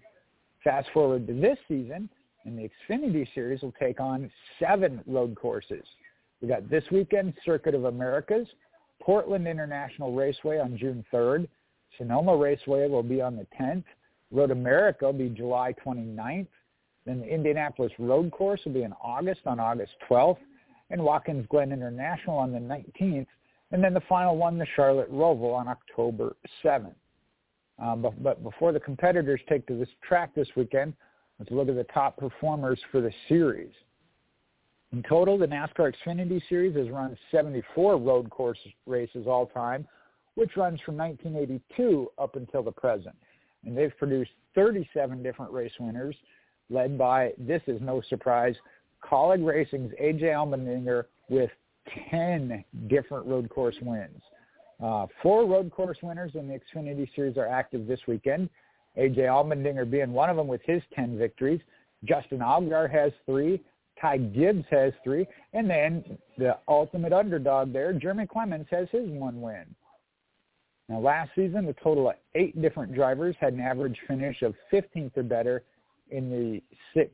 Fast 0.64 0.88
forward 0.94 1.28
to 1.28 1.34
this 1.34 1.58
season, 1.68 2.10
and 2.46 2.58
the 2.58 2.70
Xfinity 2.90 3.28
Series 3.36 3.62
will 3.62 3.74
take 3.74 4.00
on 4.00 4.32
seven 4.58 5.02
road 5.06 5.36
courses. 5.36 5.84
We 6.42 6.48
got 6.48 6.70
this 6.70 6.84
weekend, 6.92 7.34
Circuit 7.46 7.76
of 7.76 7.86
Americas, 7.86 8.48
Portland 9.02 9.48
International 9.48 10.14
Raceway 10.14 10.60
on 10.60 10.78
June 10.78 11.04
3rd, 11.14 11.48
Sonoma 11.98 12.36
Raceway 12.36 12.88
will 12.88 13.04
be 13.04 13.22
on 13.22 13.36
the 13.36 13.46
10th, 13.60 13.84
Road 14.32 14.52
America 14.52 15.06
will 15.06 15.14
be 15.14 15.30
July 15.30 15.74
29th, 15.86 16.48
then 17.06 17.20
the 17.20 17.28
Indianapolis 17.28 17.92
Road 17.98 18.32
Course 18.32 18.62
will 18.66 18.74
be 18.74 18.84
in 18.84 18.94
August 19.02 19.42
on 19.46 19.60
August 19.60 19.94
12th, 20.10 20.38
and 20.92 21.04
Watkins 21.04 21.46
Glen 21.50 21.72
International 21.72 22.38
on 22.38 22.52
the 22.52 22.60
19th, 22.60 23.28
and 23.72 23.84
then 23.84 23.94
the 23.94 24.02
final 24.08 24.38
one, 24.38 24.58
the 24.58 24.66
Charlotte 24.76 25.12
Roval 25.12 25.54
on 25.54 25.68
October 25.68 26.36
7th. 26.64 26.94
Um, 27.80 28.02
but, 28.02 28.22
but 28.22 28.44
before 28.44 28.72
the 28.72 28.80
competitors 28.80 29.40
take 29.48 29.66
to 29.68 29.78
this 29.78 29.90
track 30.08 30.34
this 30.36 30.48
weekend, 30.56 30.94
let's 31.38 31.52
look 31.52 31.70
at 31.70 31.76
the 31.76 31.86
top 31.86 32.18
performers 32.18 32.80
for 32.92 33.02
the 33.02 33.12
series. 33.28 33.72
In 34.92 35.04
total, 35.04 35.38
the 35.38 35.46
NASCAR 35.46 35.94
Xfinity 35.94 36.42
Series 36.50 36.76
has 36.76 36.90
run 36.90 37.16
74 37.32 37.98
road 37.98 38.30
course 38.30 38.58
races 38.88 39.28
all 39.28 39.46
time, 39.46 39.88
which 40.36 40.58
runs 40.58 40.80
from 40.82 40.98
1982 40.98 42.12
up 42.18 42.36
until 42.36 42.64
the 42.64 42.72
present. 42.72 43.16
And 43.66 43.78
they've 43.78 43.96
produced 44.00 44.32
37 44.56 45.22
different 45.22 45.52
race 45.52 45.72
winners, 45.80 46.16
led 46.70 46.98
by, 46.98 47.34
this 47.38 47.62
is 47.68 47.80
no 47.82 48.02
surprise, 48.10 48.56
Kaulig 49.04 49.46
Racing's 49.46 49.92
AJ 50.02 50.24
Allmendinger 50.24 51.06
with 51.30 51.52
10 52.10 52.64
different 52.88 53.28
road 53.28 53.50
course 53.50 53.76
wins. 53.82 54.22
Uh, 54.84 55.08
four 55.22 55.46
road 55.46 55.72
course 55.72 55.98
winners 56.02 56.32
in 56.36 56.48
the 56.48 56.60
Xfinity 56.60 57.08
Series 57.16 57.38
are 57.38 57.48
active 57.48 57.86
this 57.86 58.00
weekend. 58.08 58.50
AJ 58.98 59.20
Allmendinger 59.20 59.90
being 59.90 60.14
one 60.14 60.30
of 60.30 60.38
them 60.38 60.48
with 60.48 60.62
his 60.66 60.82
10 60.96 61.18
victories. 61.18 61.62
Justin 62.06 62.40
Allgaier 62.40 62.90
has 62.90 63.12
three. 63.26 63.62
Ty 64.02 64.18
Gibbs 64.18 64.66
has 64.70 64.93
three. 65.04 65.28
And 65.54 65.70
then 65.70 66.18
the 66.38 66.58
ultimate 66.68 67.14
underdog 67.14 67.74
there, 67.74 67.93
Jeremy 67.93 68.28
Clements, 68.28 68.70
has 68.72 68.88
his 68.91 69.10
one 69.10 69.41
win. 69.41 69.66
Now, 70.88 71.00
last 71.00 71.32
season, 71.36 71.68
a 71.68 71.74
total 71.74 72.10
of 72.10 72.16
eight 72.34 72.60
different 72.62 72.95
drivers 72.95 73.36
had 73.39 73.54
an 73.54 73.60
average 73.60 73.97
finish 74.08 74.41
of 74.41 74.56
15th 74.74 75.16
or 75.18 75.24
better 75.24 75.64
in 76.10 76.30
the 76.32 76.62
six 76.93 77.12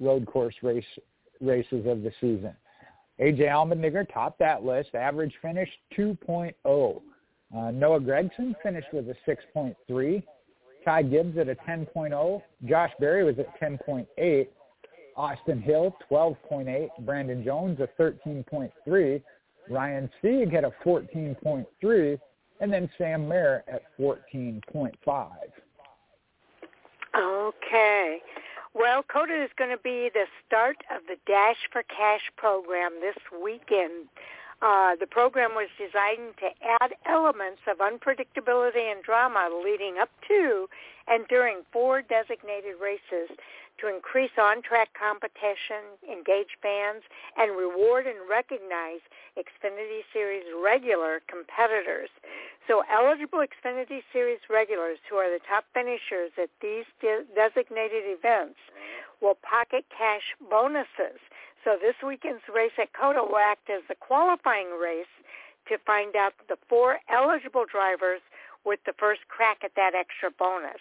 road 0.00 0.24
course 0.26 0.54
race 0.62 0.84
races 1.40 1.84
of 1.86 2.02
the 2.02 2.12
season. 2.20 2.54
AJ 3.20 3.40
Allmendinger 3.40 4.12
topped 4.12 4.38
that 4.38 4.64
list. 4.64 4.94
Average 4.94 5.34
finish 5.42 5.68
2.0. 5.96 7.02
Uh, 7.56 7.70
Noah 7.70 8.00
Gragson 8.00 8.54
finished 8.62 8.88
with 8.92 9.08
a 9.08 9.16
6.3. 9.28 10.22
Ty 10.84 11.02
Gibbs 11.02 11.36
at 11.38 11.48
a 11.48 11.56
10.0. 11.56 12.42
Josh 12.66 12.92
Berry 13.00 13.24
was 13.24 13.38
at 13.38 13.60
10.8. 13.60 14.46
Austin 15.18 15.60
Hill, 15.60 15.94
12.8. 16.10 16.88
Brandon 17.00 17.44
Jones, 17.44 17.80
a 17.80 17.88
13.3. 18.00 19.22
Ryan 19.68 20.08
Sieg 20.22 20.52
had 20.52 20.64
a 20.64 20.72
14.3. 20.84 22.18
And 22.60 22.72
then 22.72 22.88
Sam 22.96 23.28
Mayer 23.28 23.64
at 23.68 23.82
14.5. 23.98 25.30
Okay. 27.16 28.18
Well, 28.74 29.02
COTA 29.02 29.44
is 29.44 29.50
going 29.58 29.70
to 29.70 29.82
be 29.82 30.10
the 30.14 30.26
start 30.46 30.76
of 30.94 31.02
the 31.08 31.16
Dash 31.26 31.56
for 31.72 31.82
Cash 31.82 32.30
program 32.36 32.92
this 33.00 33.16
weekend. 33.42 34.06
Uh, 34.60 34.96
the 34.98 35.06
program 35.06 35.50
was 35.54 35.68
designed 35.78 36.34
to 36.38 36.48
add 36.80 36.94
elements 37.06 37.62
of 37.70 37.78
unpredictability 37.78 38.90
and 38.90 39.02
drama 39.04 39.48
leading 39.64 39.98
up 40.00 40.10
to 40.26 40.68
and 41.06 41.26
during 41.28 41.62
four 41.72 42.02
designated 42.02 42.74
races 42.80 43.30
to 43.80 43.88
increase 43.88 44.34
on-track 44.38 44.90
competition, 44.98 45.96
engage 46.06 46.58
fans, 46.60 47.02
and 47.36 47.56
reward 47.56 48.06
and 48.06 48.18
recognize 48.28 49.00
Xfinity 49.38 50.02
Series 50.12 50.44
regular 50.52 51.22
competitors. 51.28 52.10
So 52.66 52.82
eligible 52.92 53.40
Xfinity 53.40 54.02
Series 54.12 54.40
regulars 54.50 54.98
who 55.08 55.16
are 55.16 55.30
the 55.30 55.40
top 55.48 55.64
finishers 55.72 56.32
at 56.36 56.50
these 56.60 56.84
de- 57.00 57.24
designated 57.34 58.04
events 58.04 58.58
will 59.22 59.38
pocket 59.40 59.84
cash 59.88 60.34
bonuses. 60.50 61.18
So 61.64 61.76
this 61.80 61.96
weekend's 62.04 62.44
race 62.52 62.76
at 62.78 62.92
COTA 62.92 63.22
will 63.24 63.38
act 63.38 63.70
as 63.70 63.82
the 63.88 63.94
qualifying 63.94 64.78
race 64.80 65.10
to 65.68 65.78
find 65.86 66.16
out 66.16 66.32
the 66.48 66.56
four 66.68 66.98
eligible 67.08 67.64
drivers 67.64 68.20
with 68.64 68.80
the 68.86 68.92
first 68.98 69.20
crack 69.28 69.58
at 69.64 69.72
that 69.76 69.94
extra 69.94 70.30
bonus. 70.30 70.80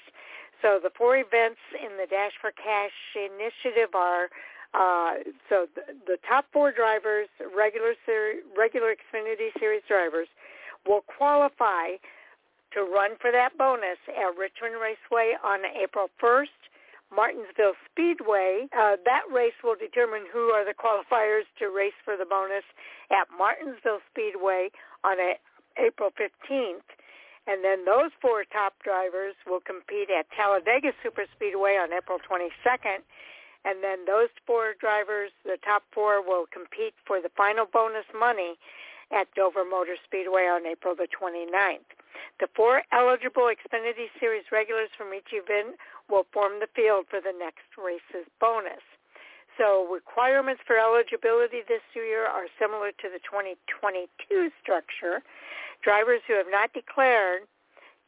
So 0.62 0.80
the 0.82 0.92
four 0.98 1.18
events 1.18 1.62
in 1.78 1.98
the 1.98 2.08
Dash 2.10 2.34
for 2.42 2.52
Cash 2.52 2.96
initiative 3.16 3.94
are 3.94 4.30
uh, 4.74 5.24
so 5.50 5.66
the, 5.76 5.96
the 6.06 6.18
top 6.28 6.46
four 6.52 6.72
drivers, 6.72 7.30
regular 7.56 7.94
seri- 8.06 8.44
regular 8.58 8.94
Xfinity 8.94 9.50
Series 9.60 9.82
drivers, 9.88 10.28
will 10.86 11.02
qualify 11.08 11.96
to 12.74 12.82
run 12.84 13.12
for 13.22 13.32
that 13.32 13.58
bonus 13.58 13.98
at 14.10 14.38
Richmond 14.38 14.76
Raceway 14.82 15.34
on 15.44 15.60
April 15.82 16.10
1st. 16.22 16.52
Martinsville 17.08 17.80
Speedway. 17.90 18.68
Uh, 18.76 19.00
that 19.06 19.24
race 19.32 19.56
will 19.64 19.80
determine 19.80 20.28
who 20.28 20.52
are 20.52 20.66
the 20.66 20.76
qualifiers 20.76 21.48
to 21.60 21.72
race 21.72 21.96
for 22.04 22.18
the 22.18 22.26
bonus 22.26 22.68
at 23.12 23.32
Martinsville 23.32 24.04
Speedway 24.12 24.70
on 25.06 25.18
a, 25.20 25.40
April 25.80 26.12
15th. 26.20 26.84
And 27.48 27.64
then 27.64 27.86
those 27.86 28.12
four 28.22 28.44
top 28.44 28.76
drivers 28.84 29.36
will 29.48 29.64
compete 29.64 30.12
at 30.12 30.28
Talladega 30.36 30.92
Superspeedway 31.00 31.82
on 31.82 31.94
April 31.96 32.20
22nd. 32.20 33.02
And 33.64 33.84
then 33.84 34.06
those 34.06 34.30
four 34.46 34.76
drivers, 34.80 35.32
the 35.44 35.58
top 35.64 35.84
four, 35.96 36.22
will 36.22 36.46
compete 36.52 36.94
for 37.08 37.22
the 37.22 37.32
final 37.36 37.66
bonus 37.66 38.06
money 38.12 38.60
at 39.12 39.34
Dover 39.34 39.64
Motor 39.64 39.96
Speedway 40.04 40.44
on 40.44 40.68
April 40.68 40.94
the 40.94 41.08
29th. 41.08 41.88
The 42.40 42.48
four 42.56 42.84
eligible 42.92 43.50
Xfinity 43.50 44.12
Series 44.20 44.46
regulars 44.52 44.90
from 44.98 45.14
each 45.14 45.32
event 45.32 45.80
will 46.10 46.28
form 46.34 46.60
the 46.60 46.68
field 46.76 47.08
for 47.10 47.22
the 47.22 47.34
next 47.34 47.66
race's 47.78 48.28
bonus. 48.40 48.84
So 49.58 49.90
requirements 49.92 50.62
for 50.66 50.78
eligibility 50.78 51.66
this 51.68 51.82
year 51.96 52.26
are 52.26 52.46
similar 52.62 52.92
to 53.02 53.10
the 53.10 53.20
2022 53.26 54.52
structure. 54.62 55.26
Drivers 55.82 56.22
who 56.28 56.38
have 56.38 56.50
not 56.50 56.74
declared 56.74 57.50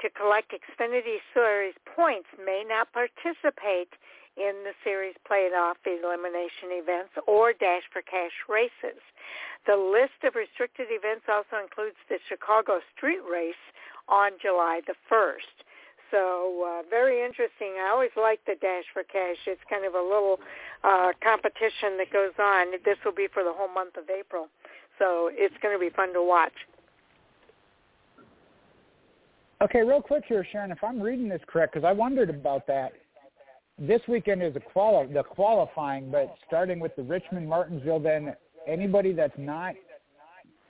to 0.02 0.10
collect 0.10 0.54
Xfinity 0.54 1.18
Series 1.34 1.74
points 1.84 2.30
may 2.38 2.64
not 2.68 2.94
participate 2.94 3.90
in 4.38 4.64
the 4.64 4.72
series 4.84 5.16
playoff 5.28 5.76
elimination 5.84 6.72
events 6.72 7.12
or 7.28 7.52
Dash 7.52 7.84
for 7.92 8.02
Cash 8.02 8.46
races. 8.48 9.02
The 9.68 9.76
list 9.76 10.24
of 10.24 10.36
restricted 10.36 10.88
events 10.90 11.26
also 11.28 11.60
includes 11.62 11.98
the 12.08 12.20
Chicago 12.30 12.80
Street 12.96 13.20
Race 13.30 13.60
on 14.08 14.32
July 14.42 14.82
the 14.88 14.96
1st. 15.12 15.68
So 16.12 16.66
uh, 16.66 16.90
very 16.90 17.24
interesting. 17.24 17.76
I 17.80 17.90
always 17.92 18.10
like 18.16 18.40
the 18.46 18.56
Dash 18.62 18.86
for 18.94 19.04
Cash. 19.04 19.38
It's 19.48 19.62
kind 19.70 19.86
of 19.86 19.94
a 19.94 20.02
little 20.02 20.40
uh, 20.84 21.12
competition 21.24 21.98
that 21.98 22.12
goes 22.12 22.34
on. 22.40 22.72
This 22.84 22.98
will 23.06 23.14
be 23.14 23.28
for 23.34 23.44
the 23.44 23.54
whole 23.54 23.68
month 23.74 23.98
of 23.98 24.10
April. 24.10 24.48
So 24.98 25.30
it's 25.32 25.56
going 25.62 25.76
to 25.76 25.80
be 25.80 25.90
fun 25.96 26.14
to 26.14 26.24
watch. 26.24 26.54
Okay, 29.62 29.82
real 29.84 30.02
quick 30.02 30.24
here, 30.28 30.46
Sharon, 30.52 30.72
if 30.72 30.84
I'm 30.84 31.02
reading 31.02 31.28
this 31.28 31.42
correct, 31.48 31.74
because 31.74 31.86
I 31.86 31.92
wondered 31.92 32.30
about 32.30 32.66
that. 32.68 32.94
This 33.78 34.02
weekend 34.08 34.42
is 34.44 34.56
a 34.56 34.60
quali- 34.60 35.08
the 35.08 35.24
qualifying, 35.24 36.12
but 36.12 36.34
starting 36.48 36.80
with 36.80 36.96
the 36.96 37.04
Richmond 37.04 37.48
Martinsville, 37.48 38.00
then 38.00 38.36
anybody 38.68 39.14
that's 39.14 39.38
not 39.38 39.76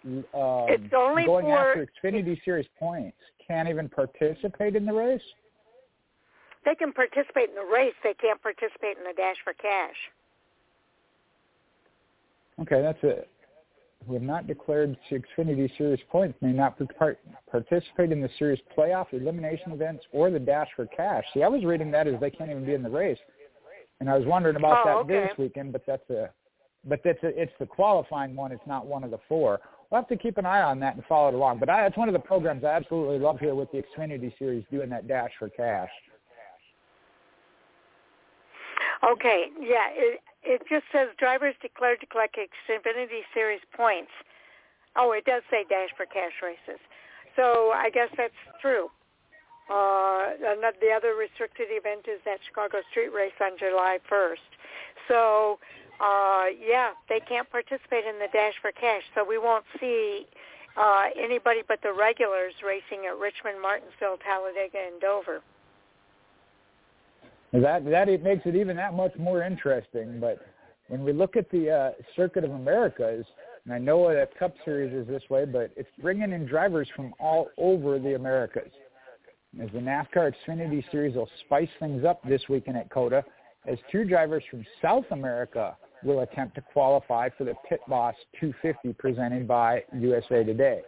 um, 0.06 0.24
it's 0.34 0.94
only 0.96 1.26
going 1.26 1.46
for, 1.46 1.58
after 1.58 1.88
Xfinity 2.04 2.40
Series 2.46 2.68
points 2.80 3.18
can't 3.50 3.68
even 3.68 3.90
participate 3.90 4.76
in 4.76 4.86
the 4.86 4.94
race? 4.94 5.22
They 6.66 6.76
can 6.76 6.94
participate 6.94 7.50
in 7.50 7.56
the 7.56 7.70
race. 7.72 7.94
They 8.04 8.14
can't 8.14 8.42
participate 8.42 8.98
in 8.98 9.04
the 9.04 9.14
dash 9.16 9.38
for 9.44 9.54
cash. 9.54 9.96
Okay, 12.62 12.82
that's 12.82 13.00
it. 13.04 13.30
Who 14.08 14.14
have 14.14 14.22
not 14.22 14.48
declared 14.48 14.98
Xfinity 15.12 15.70
Series 15.78 16.00
points 16.10 16.38
may 16.42 16.52
not 16.52 16.78
part- 16.98 17.20
participate 17.50 18.12
in 18.12 18.22
the 18.22 18.30
series 18.38 18.60
playoff, 18.78 19.08
elimination 19.12 19.72
events, 19.72 20.06
or 20.12 20.30
the 20.32 20.40
dash 20.40 20.68
for 20.76 20.86
cash. 20.88 21.26
See, 21.34 21.44
I 21.44 21.48
was 21.48 21.64
reading 21.66 21.92
that 21.92 22.08
as 22.08 22.20
they 22.20 22.30
can't 22.30 22.50
even 22.50 22.66
be 22.66 22.74
in 22.74 22.84
the 22.84 22.90
race, 22.90 23.18
and 24.00 24.10
I 24.10 24.18
was 24.18 24.26
wondering 24.26 24.56
about 24.56 24.86
oh, 24.86 24.88
that 24.88 24.96
okay. 25.16 25.28
this 25.28 25.38
weekend. 25.38 25.74
But 25.74 25.84
that's 25.86 26.10
a, 26.10 26.30
but 26.86 27.02
that's 27.04 27.22
a, 27.24 27.28
it's 27.28 27.52
the 27.60 27.66
qualifying 27.66 28.36
one. 28.36 28.52
It's 28.52 28.66
not 28.68 28.86
one 28.86 29.04
of 29.04 29.12
the 29.12 29.20
four. 29.28 29.60
We'll 29.90 30.02
have 30.02 30.10
to 30.10 30.18
keep 30.18 30.38
an 30.38 30.46
eye 30.46 30.62
on 30.62 30.80
that 30.82 30.96
and 30.96 31.04
follow 31.06 31.30
it 31.30 31.34
along. 31.34 31.60
But 31.60 31.70
I, 31.70 31.86
it's 31.88 31.98
one 31.98 32.08
of 32.08 32.14
the 32.14 32.20
programs 32.20 32.64
I 32.64 32.70
absolutely 32.70 33.18
love 33.20 33.40
here 33.40 33.56
with 33.56 33.72
the 33.72 33.82
Xfinity 33.82 34.38
Series 34.38 34.64
doing 34.72 34.90
that 34.90 35.08
dash 35.08 35.32
for 35.40 35.50
cash. 35.50 35.90
Okay, 39.04 39.46
yeah, 39.60 39.88
it, 39.96 40.20
it 40.44 40.62
just 40.70 40.84
says 40.92 41.08
drivers 41.18 41.56
declared 41.62 42.02
to 42.02 42.06
collect 42.06 42.38
Xfinity 42.38 43.24
Series 43.34 43.62
points. 43.76 44.12
Oh, 44.96 45.14
it 45.14 45.26
does 45.26 45.42
say 45.50 45.64
dash 45.70 45.90
for 45.96 46.06
cash 46.06 46.34
races. 46.44 46.80
So 47.36 47.72
I 47.74 47.90
guess 47.90 48.10
that's 48.18 48.34
true. 48.62 48.90
Uh, 49.70 50.34
the 50.82 50.90
other 50.96 51.14
restricted 51.14 51.68
event 51.70 52.06
is 52.10 52.20
that 52.26 52.40
Chicago 52.48 52.80
Street 52.90 53.14
Race 53.14 53.38
on 53.40 53.52
July 53.58 54.00
1st. 54.12 54.50
So, 55.08 55.60
uh, 56.00 56.46
yeah, 56.60 56.92
they 57.10 57.20
can't 57.20 57.50
participate 57.50 58.06
in 58.06 58.20
the 58.20 58.28
dash 58.32 58.54
for 58.62 58.72
cash. 58.72 59.04
So 59.16 59.26
we 59.28 59.38
won't 59.38 59.66
see 59.80 60.28
uh, 60.78 61.06
anybody 61.18 61.62
but 61.68 61.80
the 61.82 61.94
regulars 61.94 62.54
racing 62.66 63.06
at 63.06 63.18
Richmond, 63.18 63.62
Martinsville, 63.62 64.18
Talladega, 64.24 64.78
and 64.92 65.02
Dover. 65.02 65.42
That 67.52 67.84
that 67.86 68.10
it 68.10 68.24
makes 68.24 68.46
it 68.46 68.56
even 68.56 68.78
that 68.78 68.94
much 68.94 69.16
more 69.18 69.44
interesting. 69.44 70.20
But 70.20 70.40
when 70.88 71.04
we 71.04 71.14
look 71.14 71.36
at 71.36 71.50
the 71.52 71.70
uh, 71.70 71.92
Circuit 72.16 72.44
of 72.44 72.52
Americas, 72.52 73.26
and 73.66 73.74
I 73.74 73.78
know 73.78 74.14
that 74.14 74.38
Cup 74.38 74.54
Series 74.64 74.94
is 74.94 75.08
this 75.08 75.24
way, 75.30 75.46
but 75.46 75.72
it's 75.76 75.90
bringing 76.02 76.32
in 76.32 76.46
drivers 76.46 76.88
from 76.96 77.14
all 77.20 77.50
over 77.58 78.00
the 78.00 78.16
Americas. 78.16 78.72
As 79.62 79.70
the 79.74 79.80
NASCAR 79.80 80.32
Xfinity 80.48 80.90
Series 80.92 81.16
will 81.16 81.30
spice 81.46 81.70
things 81.80 82.06
up 82.06 82.22
this 82.24 82.42
weekend 82.50 82.78
at 82.78 82.90
COTA, 82.92 83.26
as 83.66 83.80
two 83.92 84.04
drivers 84.06 84.44
from 84.50 84.64
South 84.82 85.06
America 85.12 85.76
will 86.04 86.22
attempt 86.22 86.56
to 86.56 86.62
qualify 86.74 87.30
for 87.38 87.44
the 87.44 87.54
Pit 87.68 87.82
Boss 87.88 88.16
250 88.40 88.94
presented 88.94 89.48
by 89.48 89.84
USA 89.98 90.44
Today. 90.44 90.82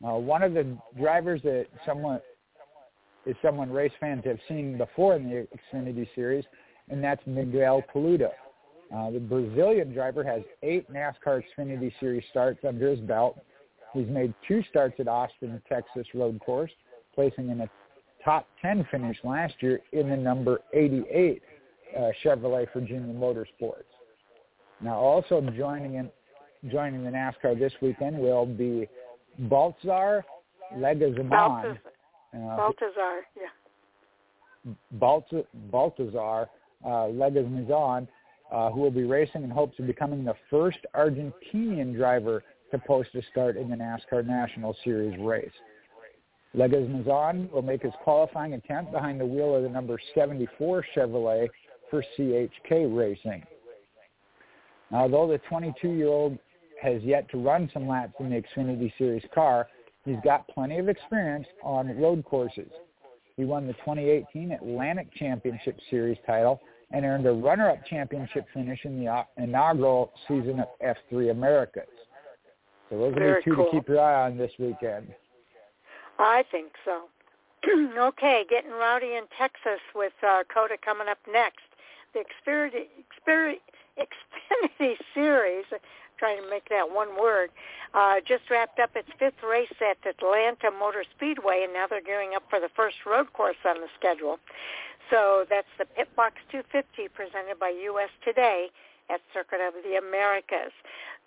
Now, 0.00 0.18
one 0.18 0.42
of 0.42 0.54
the 0.54 0.76
drivers 0.96 1.42
that 1.42 1.66
someone 1.86 2.20
is 3.26 3.36
someone 3.42 3.70
race 3.70 3.92
fans 4.00 4.22
have 4.24 4.38
seen 4.48 4.78
before 4.78 5.16
in 5.16 5.28
the 5.28 5.46
Xfinity 5.74 6.06
Series, 6.14 6.44
and 6.88 7.02
that's 7.02 7.20
Miguel 7.26 7.82
Paludo. 7.94 8.30
Uh, 8.94 9.10
the 9.10 9.18
Brazilian 9.18 9.92
driver 9.92 10.24
has 10.24 10.42
eight 10.62 10.90
NASCAR 10.90 11.42
Xfinity 11.42 11.92
Series 12.00 12.24
starts 12.30 12.60
under 12.66 12.88
his 12.88 13.00
belt. 13.00 13.38
He's 13.92 14.08
made 14.08 14.32
two 14.46 14.62
starts 14.70 14.94
at 14.98 15.08
Austin, 15.08 15.60
Texas 15.68 16.06
road 16.14 16.40
course, 16.40 16.70
placing 17.14 17.50
in 17.50 17.60
a 17.60 17.70
top 18.24 18.46
10 18.62 18.86
finish 18.90 19.18
last 19.24 19.54
year 19.60 19.80
in 19.92 20.08
the 20.08 20.16
number 20.16 20.60
88 20.72 21.42
uh, 21.96 22.00
Chevrolet 22.24 22.66
Virginia 22.72 23.12
Motorsports. 23.12 23.84
Now, 24.80 24.96
also 24.96 25.40
joining 25.56 25.94
in, 25.94 26.10
joining 26.70 27.04
the 27.04 27.10
NASCAR 27.10 27.58
this 27.58 27.72
weekend 27.80 28.18
will 28.18 28.46
be 28.46 28.88
Baltzar 29.42 30.22
Leguizamon. 30.76 31.78
Uh, 32.34 32.56
Baltazar, 32.56 33.22
yeah. 33.36 34.72
Baltazar, 34.92 35.44
Baltazar 35.70 36.48
uh, 36.84 36.88
Leguizamon, 36.88 38.06
uh, 38.52 38.70
who 38.70 38.80
will 38.80 38.90
be 38.90 39.04
racing 39.04 39.42
in 39.42 39.50
hopes 39.50 39.78
of 39.78 39.86
becoming 39.86 40.24
the 40.24 40.34
first 40.50 40.78
Argentinian 40.94 41.94
driver 41.94 42.44
to 42.70 42.78
post 42.78 43.10
a 43.14 43.22
start 43.30 43.56
in 43.56 43.68
the 43.68 43.76
NASCAR 43.76 44.26
National 44.26 44.76
Series 44.84 45.18
race. 45.20 45.50
Leguizamon 46.56 47.50
will 47.50 47.62
make 47.62 47.82
his 47.82 47.92
qualifying 48.04 48.54
attempt 48.54 48.92
behind 48.92 49.20
the 49.20 49.26
wheel 49.26 49.54
of 49.54 49.62
the 49.62 49.68
number 49.68 49.98
74 50.14 50.84
Chevrolet 50.94 51.48
for 51.90 52.04
CHK 52.16 52.96
Racing. 52.96 53.42
Now, 54.90 55.02
although 55.02 55.28
the 55.28 55.40
22-year-old 55.50 56.38
has 56.80 57.02
yet 57.02 57.30
to 57.30 57.38
run 57.38 57.70
some 57.72 57.88
laps 57.88 58.14
in 58.20 58.30
the 58.30 58.42
Xfinity 58.42 58.92
Series 58.98 59.24
car, 59.34 59.68
He's 60.08 60.16
got 60.24 60.48
plenty 60.48 60.78
of 60.78 60.88
experience 60.88 61.46
on 61.62 61.94
road 62.00 62.24
courses. 62.24 62.70
He 63.36 63.44
won 63.44 63.66
the 63.66 63.74
2018 63.74 64.52
Atlantic 64.52 65.14
Championship 65.14 65.78
Series 65.90 66.16
title 66.26 66.60
and 66.90 67.04
earned 67.04 67.26
a 67.26 67.32
runner-up 67.32 67.84
championship 67.84 68.46
finish 68.54 68.80
in 68.84 69.04
the 69.04 69.24
inaugural 69.36 70.12
season 70.26 70.60
of 70.60 70.68
F3 71.12 71.30
Americas. 71.30 71.82
So 72.88 72.98
those 72.98 73.16
are 73.16 73.34
the 73.34 73.40
two 73.44 73.54
cool. 73.54 73.66
to 73.66 73.70
keep 73.70 73.88
your 73.88 74.00
eye 74.00 74.26
on 74.26 74.38
this 74.38 74.50
weekend. 74.58 75.08
I 76.18 76.42
think 76.50 76.72
so. 76.86 77.02
okay, 77.98 78.44
getting 78.48 78.70
rowdy 78.70 79.16
in 79.16 79.24
Texas 79.36 79.80
with 79.94 80.14
uh, 80.26 80.42
COTA 80.52 80.78
coming 80.82 81.08
up 81.08 81.18
next. 81.30 81.60
The 82.14 82.20
Xfinity, 82.20 82.86
Xfinity 83.28 83.56
Series 85.14 85.64
trying 86.18 86.42
to 86.42 86.50
make 86.50 86.68
that 86.68 86.90
one 86.92 87.16
word, 87.20 87.50
uh, 87.94 88.16
just 88.26 88.50
wrapped 88.50 88.78
up 88.80 88.90
its 88.96 89.08
fifth 89.18 89.42
race 89.48 89.72
at 89.80 89.98
Atlanta 90.04 90.70
Motor 90.70 91.04
Speedway, 91.16 91.62
and 91.62 91.72
now 91.72 91.86
they're 91.86 92.02
gearing 92.02 92.34
up 92.34 92.42
for 92.50 92.60
the 92.60 92.68
first 92.74 92.96
road 93.06 93.32
course 93.32 93.56
on 93.64 93.80
the 93.80 93.88
schedule. 93.98 94.38
So 95.10 95.46
that's 95.48 95.68
the 95.78 95.86
Pit 95.86 96.08
Boss 96.16 96.32
250 96.50 97.08
presented 97.08 97.58
by 97.58 97.70
U.S. 97.84 98.10
Today 98.24 98.70
at 99.10 99.20
Circuit 99.32 99.60
of 99.60 99.74
the 99.84 99.96
Americas. 99.96 100.72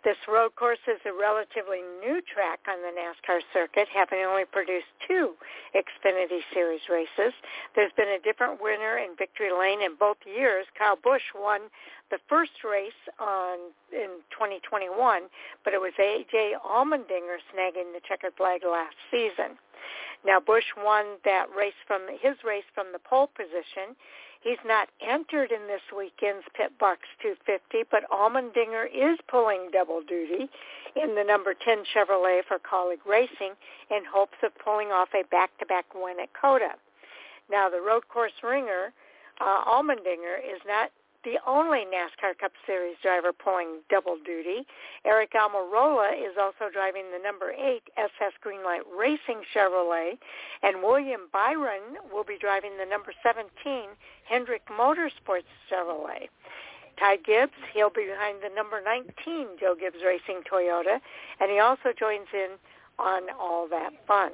This 0.03 0.17
road 0.27 0.55
course 0.55 0.81
is 0.87 0.97
a 1.05 1.13
relatively 1.13 1.85
new 2.01 2.21
track 2.25 2.59
on 2.65 2.81
the 2.81 2.89
NASCAR 2.89 3.41
circuit, 3.53 3.87
having 3.93 4.25
only 4.25 4.45
produced 4.45 4.89
two 5.07 5.33
Xfinity 5.77 6.41
Series 6.53 6.81
races. 6.89 7.33
There's 7.75 7.93
been 7.93 8.09
a 8.09 8.19
different 8.19 8.59
winner 8.59 8.97
in 8.97 9.13
Victory 9.15 9.51
Lane 9.53 9.81
in 9.81 9.93
both 9.99 10.17
years. 10.25 10.65
Kyle 10.77 10.97
Busch 10.97 11.21
won 11.37 11.69
the 12.09 12.17
first 12.27 12.65
race 12.65 12.97
on 13.19 13.69
in 13.93 14.25
2021, 14.33 14.89
but 15.63 15.73
it 15.73 15.79
was 15.79 15.93
A.J. 15.99 16.55
Allmendinger 16.65 17.37
snagging 17.53 17.93
the 17.93 18.01
checkered 18.07 18.33
flag 18.37 18.61
last 18.65 18.97
season. 19.11 19.53
Now 20.25 20.39
Busch 20.39 20.65
won 20.77 21.17
that 21.25 21.45
race 21.55 21.77
from 21.85 22.07
his 22.09 22.37
race 22.43 22.65
from 22.73 22.87
the 22.91 22.99
pole 22.99 23.29
position. 23.35 23.95
He's 24.41 24.57
not 24.65 24.89
entered 25.01 25.51
in 25.51 25.67
this 25.67 25.81
weekend's 25.95 26.45
Pit 26.55 26.71
Boss 26.79 26.97
250, 27.21 27.85
but 27.91 28.09
Allmendinger 28.09 28.85
is 28.89 29.19
pulling 29.29 29.69
double 29.71 30.01
duty 30.01 30.49
in 30.95 31.13
the 31.13 31.23
number 31.23 31.53
10 31.53 31.83
Chevrolet 31.93 32.41
for 32.47 32.57
Kaulig 32.57 33.05
Racing 33.07 33.53
in 33.91 34.01
hopes 34.03 34.37
of 34.43 34.51
pulling 34.57 34.87
off 34.87 35.09
a 35.13 35.23
back-to-back 35.29 35.85
win 35.93 36.19
at 36.19 36.33
COTA. 36.33 36.73
Now, 37.51 37.69
the 37.69 37.81
road 37.81 38.07
course 38.09 38.31
ringer, 38.43 38.93
uh, 39.39 39.61
is 39.77 40.61
not 40.65 40.89
the 41.23 41.37
only 41.45 41.85
NASCAR 41.85 42.37
Cup 42.39 42.53
Series 42.65 42.95
driver 43.01 43.31
pulling 43.31 43.81
double 43.89 44.17
duty. 44.25 44.65
Eric 45.05 45.33
Almirola 45.33 46.13
is 46.13 46.35
also 46.39 46.71
driving 46.71 47.05
the 47.11 47.21
number 47.21 47.51
8 47.51 47.81
SS 47.97 48.33
Greenlight 48.43 48.81
Racing 48.97 49.43
Chevrolet, 49.53 50.17
and 50.63 50.81
William 50.81 51.29
Byron 51.31 51.97
will 52.11 52.23
be 52.23 52.37
driving 52.39 52.71
the 52.77 52.89
number 52.89 53.13
17 53.21 53.45
Hendrick 54.25 54.65
Motorsports 54.67 55.49
Chevrolet. 55.69 56.29
Ty 56.99 57.17
Gibbs, 57.17 57.53
he'll 57.73 57.89
be 57.89 58.05
behind 58.05 58.39
the 58.41 58.53
number 58.53 58.81
19 58.81 59.57
Joe 59.59 59.75
Gibbs 59.79 60.03
Racing 60.05 60.41
Toyota, 60.51 60.99
and 61.39 61.51
he 61.51 61.59
also 61.59 61.93
joins 61.97 62.27
in 62.33 62.57
on 62.99 63.23
all 63.39 63.67
that 63.69 63.93
fun. 64.07 64.31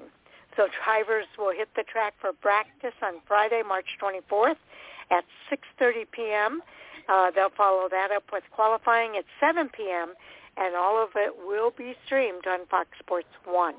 So 0.55 0.67
drivers 0.83 1.27
will 1.37 1.53
hit 1.55 1.69
the 1.75 1.83
track 1.83 2.15
for 2.19 2.33
practice 2.33 2.95
on 3.03 3.15
Friday, 3.27 3.61
March 3.67 3.85
24th 4.01 4.57
at 5.11 5.23
6.30 5.51 6.05
p.m. 6.11 6.61
Uh, 7.09 7.31
they'll 7.33 7.49
follow 7.55 7.87
that 7.89 8.09
up 8.15 8.23
with 8.31 8.43
qualifying 8.51 9.15
at 9.17 9.23
7 9.39 9.69
p.m., 9.75 10.13
and 10.57 10.75
all 10.75 11.01
of 11.01 11.09
it 11.15 11.33
will 11.45 11.71
be 11.77 11.93
streamed 12.05 12.47
on 12.47 12.65
Fox 12.67 12.89
Sports 12.99 13.27
1. 13.45 13.75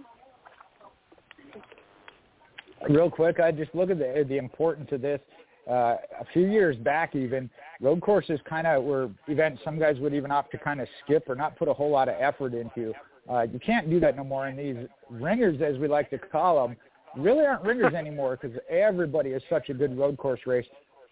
Real 2.88 3.10
quick, 3.10 3.40
I 3.40 3.50
just 3.50 3.74
look 3.74 3.90
at 3.90 3.98
the 3.98 4.24
the 4.28 4.38
importance 4.38 4.90
of 4.92 5.02
this. 5.02 5.20
Uh, 5.68 5.96
a 6.20 6.24
few 6.32 6.46
years 6.46 6.76
back, 6.76 7.14
even 7.14 7.50
road 7.80 8.00
courses 8.00 8.40
kind 8.48 8.66
of 8.66 8.84
were 8.84 9.10
events 9.26 9.60
some 9.64 9.78
guys 9.78 9.98
would 9.98 10.14
even 10.14 10.30
opt 10.30 10.52
to 10.52 10.58
kind 10.58 10.80
of 10.80 10.88
skip 11.04 11.28
or 11.28 11.34
not 11.34 11.58
put 11.58 11.68
a 11.68 11.74
whole 11.74 11.90
lot 11.90 12.08
of 12.08 12.14
effort 12.20 12.54
into. 12.54 12.94
Uh, 13.28 13.42
you 13.42 13.58
can't 13.58 13.90
do 13.90 14.00
that 14.00 14.16
no 14.16 14.24
more. 14.24 14.46
And 14.46 14.58
these 14.58 14.88
ringers, 15.10 15.60
as 15.60 15.76
we 15.78 15.88
like 15.88 16.08
to 16.10 16.18
call 16.18 16.66
them, 16.66 16.76
really 17.16 17.44
aren't 17.44 17.62
ringers 17.64 17.92
anymore 17.94 18.38
because 18.40 18.56
everybody 18.70 19.30
is 19.30 19.42
such 19.50 19.68
a 19.68 19.74
good 19.74 19.98
road 19.98 20.16
course 20.16 20.40
race 20.46 20.66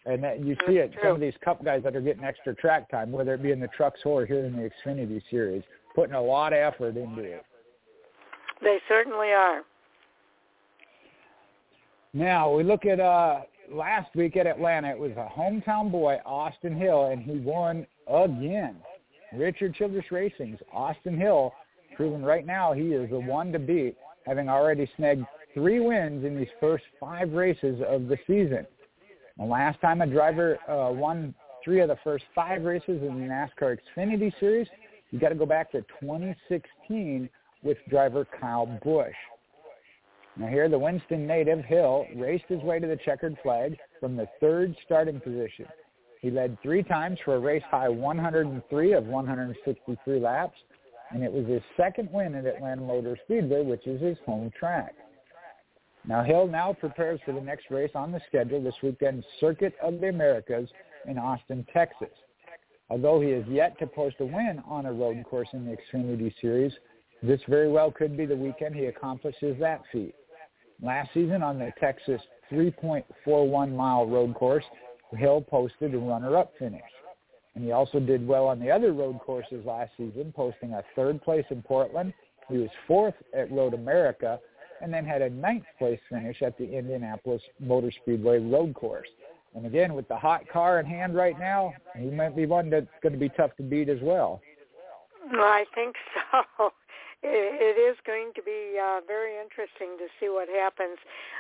And 0.07 0.23
that 0.23 0.45
you 0.45 0.57
see 0.67 0.75
it, 0.75 0.93
some 1.03 1.15
of 1.15 1.21
these 1.21 1.35
Cup 1.45 1.65
guys 1.65 1.83
that 1.83 1.97
are 1.97 2.01
getting 2.01 2.23
extra 2.23 2.55
track 2.55 2.89
time, 2.89 3.11
whether 3.11 3.35
it 3.35 3.43
be 3.43 3.51
in 3.51 3.59
the 3.59 3.69
trucks 3.69 4.01
or 4.05 4.25
here 4.25 4.45
in 4.45 4.55
the 4.55 4.71
Xfinity 4.87 5.21
Series, 5.31 5.65
putting 5.97 6.15
a 6.15 6.23
lot 6.23 6.53
of 6.53 6.59
effort 6.59 6.97
into 6.97 7.23
it. 7.23 7.45
They 8.63 8.79
certainly 8.89 9.33
are. 9.33 9.63
Now 12.13 12.55
we 12.55 12.63
look 12.63 12.87
at 12.87 13.01
uh, 13.01 13.41
last 13.71 14.15
week 14.15 14.37
at 14.37 14.47
Atlanta. 14.47 14.91
It 14.91 14.99
was 14.99 15.13
a 15.13 15.29
hometown 15.29 15.91
boy, 15.91 16.19
Austin 16.25 16.77
Hill, 16.77 17.07
and 17.07 17.21
he 17.23 17.39
won 17.39 17.87
again. 18.09 18.77
Richard 19.35 19.75
Childress 19.75 20.11
Racing's 20.11 20.61
Austin 20.73 21.19
Hill, 21.19 21.53
proven 21.97 22.23
right 22.23 22.47
now 22.47 22.73
he 22.73 22.93
is 22.93 23.11
the 23.11 23.19
one 23.19 23.53
to 23.53 23.59
beat, 23.59 23.97
having 24.25 24.49
already 24.49 24.89
snagged 24.97 25.25
three 25.53 25.81
wins 25.81 26.25
in 26.25 26.37
these 26.39 26.49
first 26.61 26.85
five 27.01 27.33
races 27.33 27.83
of 27.87 28.07
the 28.07 28.17
season. 28.27 28.67
The 29.39 29.45
last 29.45 29.81
time 29.81 30.01
a 30.01 30.07
driver 30.07 30.59
uh, 30.69 30.93
won 30.93 31.35
three 31.63 31.81
of 31.81 31.89
the 31.89 31.99
first 32.03 32.25
five 32.35 32.63
races 32.63 33.03
in 33.03 33.21
the 33.21 33.27
NASCAR 33.27 33.77
Xfinity 33.97 34.33
Series, 34.41 34.67
you 35.11 35.19
got 35.19 35.29
to 35.29 35.35
go 35.35 35.47
back 35.47 35.71
to 35.73 35.83
2016 36.01 37.29
with 37.63 37.77
driver 37.91 38.27
Kyle 38.41 38.67
Busch. 38.83 39.15
Now 40.39 40.49
here, 40.49 40.69
the 40.69 40.79
Winston 40.79 41.27
native 41.27 41.65
Hill 41.65 42.07
raced 42.15 42.45
his 42.49 42.61
way 42.63 42.79
to 42.79 42.87
the 42.87 42.99
checkered 43.05 43.37
flag 43.43 43.77
from 44.01 44.17
the 44.17 44.27
third 44.41 44.75
starting 44.85 45.21
position. 45.21 45.67
He 46.21 46.31
led 46.31 46.59
three 46.63 46.83
times 46.83 47.19
for 47.25 47.37
a 47.37 47.39
race 47.39 47.63
high 47.71 47.89
103 47.89 48.93
of 48.93 49.07
163 49.07 50.21
laps, 50.21 50.59
and 51.11 51.23
it 51.23 51.33
was 51.33 51.47
his 51.47 51.63
second 51.77 52.09
win 52.13 52.35
at 52.35 52.47
Atlanta 52.47 52.83
Motor 52.83 53.19
Speedway, 53.25 53.65
which 53.65 53.87
is 53.87 54.01
his 54.01 54.17
home 54.27 54.51
track. 54.59 54.95
Now 56.07 56.23
Hill 56.23 56.47
now 56.47 56.73
prepares 56.73 57.21
for 57.25 57.33
the 57.33 57.41
next 57.41 57.67
race 57.71 57.91
on 57.95 58.13
the 58.13 58.21
schedule 58.29 58.63
this 58.63 58.75
weekend, 58.83 59.25
Circuit 59.41 59.75
of 59.83 60.01
the 60.01 60.09
Americas 60.09 60.69
in 61.07 61.19
Austin, 61.19 61.67
Texas. 61.73 62.15
Although 62.89 63.21
he 63.21 63.31
has 63.31 63.45
yet 63.49 63.77
to 63.81 63.87
post 63.87 64.17
a 64.21 64.25
win 64.25 64.63
on 64.67 64.87
a 64.87 64.93
road 64.93 65.25
course 65.25 65.49
in 65.53 65.65
the 65.65 65.77
Xfinity 65.77 66.33
Series, 66.41 66.73
this 67.23 67.41
very 67.49 67.69
well 67.69 67.91
could 67.91 68.17
be 68.17 68.27
the 68.27 68.37
weekend 68.37 68.77
he 68.77 68.85
accomplishes 68.85 69.57
that 69.59 69.83
feat. 69.91 70.15
Last 70.81 71.11
season 71.13 71.43
on 71.43 71.59
the 71.59 71.73
Texas 71.81 72.21
3.41 72.53 73.75
mile 73.75 74.07
road 74.07 74.35
course, 74.35 74.65
Hill 75.17 75.41
posted 75.41 75.95
a 75.95 75.99
runner-up 75.99 76.53
finish. 76.59 76.83
And 77.55 77.65
he 77.65 77.73
also 77.73 77.99
did 77.99 78.27
well 78.27 78.47
on 78.47 78.61
the 78.61 78.71
other 78.71 78.93
road 78.93 79.19
courses 79.19 79.65
last 79.65 79.91
season, 79.97 80.33
posting 80.37 80.75
a 80.75 80.83
third 80.95 81.23
place 81.23 81.47
in 81.51 81.63
Portland. 81.63 82.13
He 82.49 82.59
was 82.59 82.69
fourth 82.87 83.15
at 83.35 83.51
Road 83.51 83.73
America 83.75 84.39
and 84.83 84.93
then 84.93 85.05
had 85.05 85.23
a 85.23 85.31
ninth 85.31 85.65
place 85.79 86.01
finish 86.09 86.43
at 86.43 86.57
the 86.59 86.65
Indianapolis 86.65 87.43
Motor 87.61 87.91
Speedway 88.03 88.39
road 88.39 88.75
course. 88.75 89.09
And 89.55 89.65
again, 89.65 89.95
with 89.95 90.07
the 90.09 90.17
hot 90.17 90.47
car 90.49 90.81
in 90.81 90.87
hand 90.87 91.15
right 91.15 91.39
now, 91.39 91.73
he 91.99 92.11
might 92.11 92.37
be 92.37 92.45
one 92.45 92.69
that's 92.69 92.87
going 93.03 93.15
to 93.15 93.19
be 93.19 93.31
tough 93.31 93.57
to 93.57 93.63
beat 93.63 93.89
as 93.89 93.99
well. 94.03 94.43
well 95.33 95.43
I 95.43 95.65
think 95.75 95.97
so 96.59 96.73
it 97.23 97.79
is 97.79 97.97
going 98.07 98.33
to 98.37 98.43
be 98.43 98.79
uh, 98.79 99.01
very 99.07 99.33
interesting 99.41 99.97
to 99.99 100.07
see 100.21 100.29
what 100.29 100.49
happens 100.49 100.99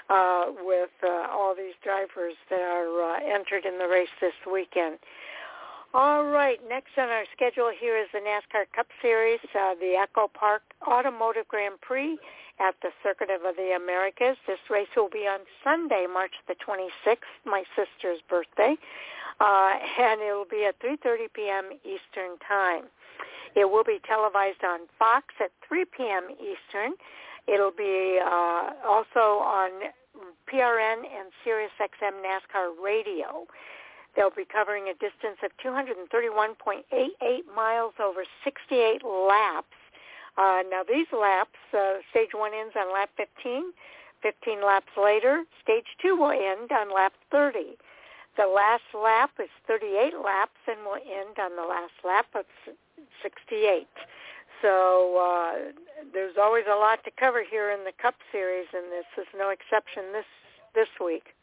uh, 0.08 0.46
with 0.64 0.90
uh, 1.04 1.28
all 1.30 1.54
these 1.54 1.74
drivers 1.84 2.34
that 2.50 2.60
are 2.60 3.02
uh, 3.02 3.20
entered 3.22 3.64
in 3.64 3.78
the 3.78 3.86
race 3.86 4.08
this 4.20 4.34
weekend. 4.50 4.98
All 5.94 6.24
right, 6.24 6.58
next 6.68 6.90
on 6.98 7.08
our 7.08 7.24
schedule 7.34 7.70
here 7.78 7.96
is 7.96 8.08
the 8.12 8.18
NASCAR 8.18 8.64
Cup 8.74 8.86
Series, 9.00 9.40
uh, 9.54 9.74
the 9.80 9.94
Echo 9.96 10.28
Park 10.28 10.62
Automotive 10.86 11.48
Grand 11.48 11.80
Prix 11.80 12.18
at 12.60 12.74
the 12.82 12.90
Circuit 13.02 13.30
of 13.30 13.40
the 13.56 13.76
Americas. 13.76 14.36
This 14.46 14.58
race 14.68 14.88
will 14.96 15.08
be 15.08 15.26
on 15.26 15.40
Sunday, 15.64 16.06
March 16.12 16.32
the 16.48 16.54
26th, 16.54 17.32
my 17.46 17.64
sister's 17.74 18.20
birthday, 18.28 18.76
uh, 19.40 19.72
and 19.98 20.20
it 20.20 20.32
will 20.32 20.48
be 20.50 20.66
at 20.66 20.78
3.30 20.80 21.32
p.m. 21.32 21.70
Eastern 21.84 22.36
Time. 22.46 22.84
It 23.54 23.70
will 23.70 23.84
be 23.84 23.98
televised 24.06 24.64
on 24.64 24.80
Fox 24.98 25.26
at 25.40 25.50
3 25.66 25.86
p.m. 25.96 26.28
Eastern. 26.40 26.92
It'll 27.46 27.70
be 27.70 28.18
uh, 28.20 28.72
also 28.84 29.40
on 29.40 29.70
PRN 30.52 30.98
and 31.08 31.32
SiriusXM 31.40 32.20
NASCAR 32.20 32.74
Radio. 32.84 33.46
They'll 34.16 34.30
be 34.30 34.46
covering 34.46 34.88
a 34.88 34.94
distance 34.94 35.36
of 35.44 35.52
231.88 35.62 36.82
miles 37.54 37.92
over 38.02 38.24
68 38.42 39.04
laps. 39.04 39.76
Uh, 40.38 40.62
now 40.70 40.82
these 40.82 41.06
laps, 41.12 41.58
uh, 41.72 42.00
stage 42.10 42.30
one 42.32 42.52
ends 42.54 42.74
on 42.76 42.92
lap 42.92 43.10
15. 43.16 43.72
15 44.22 44.64
laps 44.64 44.90
later, 44.96 45.44
stage 45.62 45.86
two 46.00 46.16
will 46.16 46.32
end 46.32 46.72
on 46.72 46.92
lap 46.92 47.12
30. 47.30 47.76
The 48.36 48.46
last 48.46 48.88
lap 48.94 49.30
is 49.38 49.50
38 49.66 50.14
laps 50.22 50.58
and 50.66 50.80
will 50.84 50.96
end 50.96 51.38
on 51.38 51.56
the 51.56 51.62
last 51.62 51.92
lap 52.04 52.26
of 52.34 52.44
68. 53.22 53.86
So 54.62 55.18
uh, 55.20 55.72
there's 56.12 56.36
always 56.40 56.64
a 56.70 56.76
lot 56.76 57.04
to 57.04 57.10
cover 57.18 57.42
here 57.48 57.70
in 57.70 57.84
the 57.84 57.92
Cup 58.00 58.14
Series, 58.32 58.66
and 58.72 58.84
this 58.90 59.06
is 59.18 59.26
no 59.36 59.50
exception 59.50 60.12
this 60.12 60.26
this 60.74 60.88
week. 61.02 61.35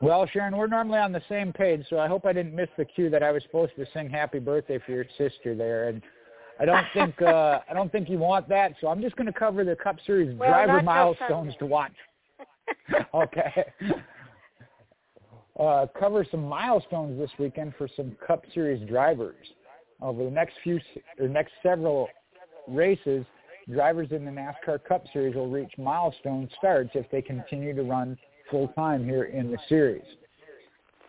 Well, 0.00 0.26
Sharon, 0.26 0.56
we're 0.56 0.66
normally 0.66 0.98
on 0.98 1.12
the 1.12 1.22
same 1.28 1.52
page, 1.52 1.84
so 1.88 1.98
I 1.98 2.06
hope 2.06 2.26
I 2.26 2.32
didn't 2.32 2.54
miss 2.54 2.68
the 2.76 2.84
cue 2.84 3.08
that 3.10 3.22
I 3.22 3.32
was 3.32 3.42
supposed 3.44 3.72
to 3.76 3.86
sing 3.94 4.10
"Happy 4.10 4.38
Birthday" 4.38 4.78
for 4.84 4.92
your 4.92 5.06
sister 5.16 5.54
there, 5.54 5.88
and 5.88 6.02
I 6.60 6.66
don't 6.66 6.84
think 6.94 7.20
uh, 7.22 7.60
I 7.68 7.72
don't 7.72 7.90
think 7.90 8.10
you 8.10 8.18
want 8.18 8.48
that. 8.48 8.74
So 8.80 8.88
I'm 8.88 9.00
just 9.00 9.16
going 9.16 9.26
to 9.26 9.38
cover 9.38 9.64
the 9.64 9.76
Cup 9.76 9.96
Series 10.06 10.36
well, 10.38 10.50
driver 10.50 10.82
milestones 10.82 11.54
to 11.60 11.66
watch. 11.66 11.94
okay. 13.14 13.64
Uh, 15.58 15.86
cover 15.98 16.26
some 16.30 16.46
milestones 16.46 17.18
this 17.18 17.30
weekend 17.38 17.72
for 17.78 17.88
some 17.96 18.14
Cup 18.26 18.44
Series 18.52 18.86
drivers 18.86 19.46
over 20.02 20.24
the 20.24 20.30
next 20.30 20.54
few 20.62 20.78
or 21.18 21.28
next 21.28 21.52
several 21.62 22.08
races, 22.68 23.24
drivers 23.72 24.08
in 24.10 24.26
the 24.26 24.30
NASCAR 24.30 24.84
Cup 24.86 25.04
Series 25.14 25.34
will 25.34 25.48
reach 25.48 25.72
milestone 25.78 26.50
starts 26.58 26.90
if 26.92 27.10
they 27.10 27.22
continue 27.22 27.74
to 27.74 27.82
run 27.82 28.18
full 28.50 28.68
time 28.68 29.04
here 29.04 29.24
in 29.24 29.50
the 29.50 29.58
series. 29.68 30.04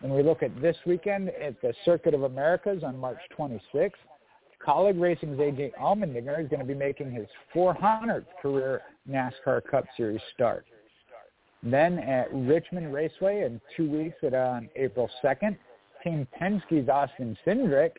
When 0.01 0.13
we 0.13 0.21
look 0.21 0.43
at 0.43 0.61
this 0.61 0.77
weekend 0.85 1.29
at 1.29 1.59
the 1.61 1.73
Circuit 1.83 2.13
of 2.13 2.23
Americas 2.23 2.83
on 2.83 2.99
March 2.99 3.19
26th, 3.37 3.91
Kaulig 4.65 4.99
Racing's 4.99 5.39
AJ 5.39 5.73
Allmendinger 5.81 6.43
is 6.43 6.49
going 6.49 6.59
to 6.59 6.65
be 6.65 6.73
making 6.73 7.11
his 7.11 7.27
400th 7.55 8.25
career 8.41 8.81
NASCAR 9.09 9.61
Cup 9.69 9.85
Series 9.95 10.21
start. 10.33 10.65
Then 11.63 11.99
at 11.99 12.27
Richmond 12.31 12.93
Raceway 12.93 13.43
in 13.43 13.59
two 13.75 13.89
weeks 13.89 14.17
at 14.23 14.33
on 14.33 14.69
April 14.75 15.09
2nd, 15.23 15.57
Team 16.03 16.27
Penske's 16.39 16.89
Austin 16.89 17.37
Cindric 17.45 17.91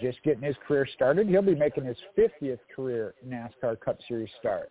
just 0.00 0.22
getting 0.22 0.42
his 0.42 0.56
career 0.66 0.86
started. 0.94 1.28
He'll 1.28 1.40
be 1.42 1.54
making 1.54 1.84
his 1.84 1.96
50th 2.16 2.58
career 2.74 3.14
NASCAR 3.26 3.80
Cup 3.80 3.98
Series 4.06 4.28
start. 4.38 4.70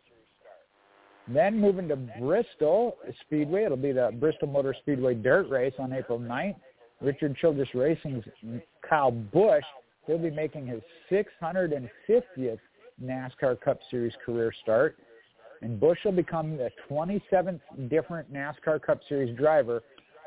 Then 1.28 1.60
moving 1.60 1.90
to 1.90 1.96
Bristol 1.96 2.98
Speedway, 3.26 3.64
it'll 3.66 3.78
be 3.78 3.92
the 3.92 4.12
Bristol 4.20 4.48
Motor 4.48 4.74
Speedway 4.80 5.14
Dirt 5.14 5.50
Race 5.50 5.74
on 5.78 5.92
April 5.94 6.20
9th. 6.20 6.56
Richard 7.02 7.36
Childress 7.38 7.70
Racing's 7.76 8.24
Kyle 8.88 9.12
Busch, 9.12 9.64
he'll 10.06 10.18
be 10.18 10.32
making 10.32 10.66
his 10.66 10.82
650th 11.12 12.60
NASCAR 13.04 13.60
Cup 13.62 13.80
Series 13.92 14.14
career 14.26 14.52
start. 14.64 14.98
And 15.62 15.80
Busch 15.80 16.00
will 16.06 16.12
become 16.12 16.58
the 16.58 16.70
27th 16.90 17.60
different 17.90 18.32
NASCAR 18.34 18.82
Cup 18.82 19.00
Series 19.08 19.36
driver 19.38 19.84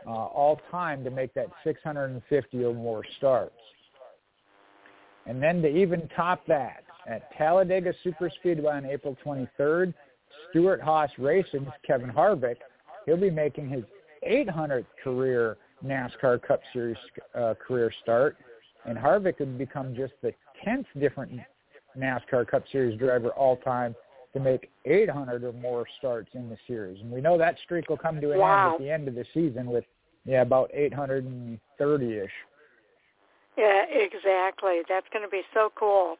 uh, 0.07 0.11
all 0.11 0.61
time 0.70 1.03
to 1.05 1.11
make 1.11 1.34
that 1.34 1.46
650 1.64 2.64
or 2.64 2.74
more 2.74 3.03
starts. 3.18 3.55
And 5.26 5.42
then 5.42 5.62
to 5.62 5.68
even 5.68 6.09
top 6.16 6.46
that, 6.46 6.84
at 7.07 7.32
Talladega 7.36 7.94
Superspeedway 8.05 8.72
on 8.72 8.86
April 8.86 9.16
23rd, 9.24 9.94
Stewart-Haas 10.51 11.11
Racing's 11.18 11.70
Kevin 11.87 12.11
Harvick, 12.11 12.57
he'll 13.07 13.16
be 13.16 13.31
making 13.31 13.68
his 13.68 13.85
800th 14.28 14.87
career 15.03 15.57
NASCAR 15.85 16.43
Cup 16.43 16.61
Series 16.72 16.97
uh, 17.35 17.55
career 17.55 17.93
start, 18.03 18.37
and 18.85 18.99
Harvick 18.99 19.39
would 19.41 19.59
become 19.59 19.95
just 19.95 20.12
the 20.22 20.33
10th 20.66 20.87
different 20.99 21.41
NASCAR 21.97 22.47
Cup 22.47 22.64
Series 22.70 22.99
driver 22.99 23.31
all 23.31 23.57
time 23.57 23.95
to 24.33 24.41
make 24.41 24.70
800 24.85 25.43
or 25.45 25.53
more 25.53 25.87
starts 25.99 26.31
in 26.35 26.49
the 26.49 26.57
series. 26.66 27.01
And 27.01 27.11
we 27.11 27.20
know 27.20 27.37
that 27.39 27.57
streak 27.64 27.89
will 27.89 27.97
come 27.97 28.20
to 28.20 28.33
an 28.33 28.39
wow. 28.39 28.66
end 28.66 28.74
at 28.74 28.81
the 28.81 28.91
end 28.91 29.09
of 29.09 29.14
the 29.14 29.24
season 29.35 29.66
with 29.66 29.85
yeah 30.24 30.43
about 30.43 30.70
830ish. 30.72 32.28
Yeah, 33.57 33.85
exactly. 33.89 34.83
That's 34.89 35.07
going 35.12 35.24
to 35.24 35.31
be 35.31 35.43
so 35.53 35.72
cool 35.74 36.16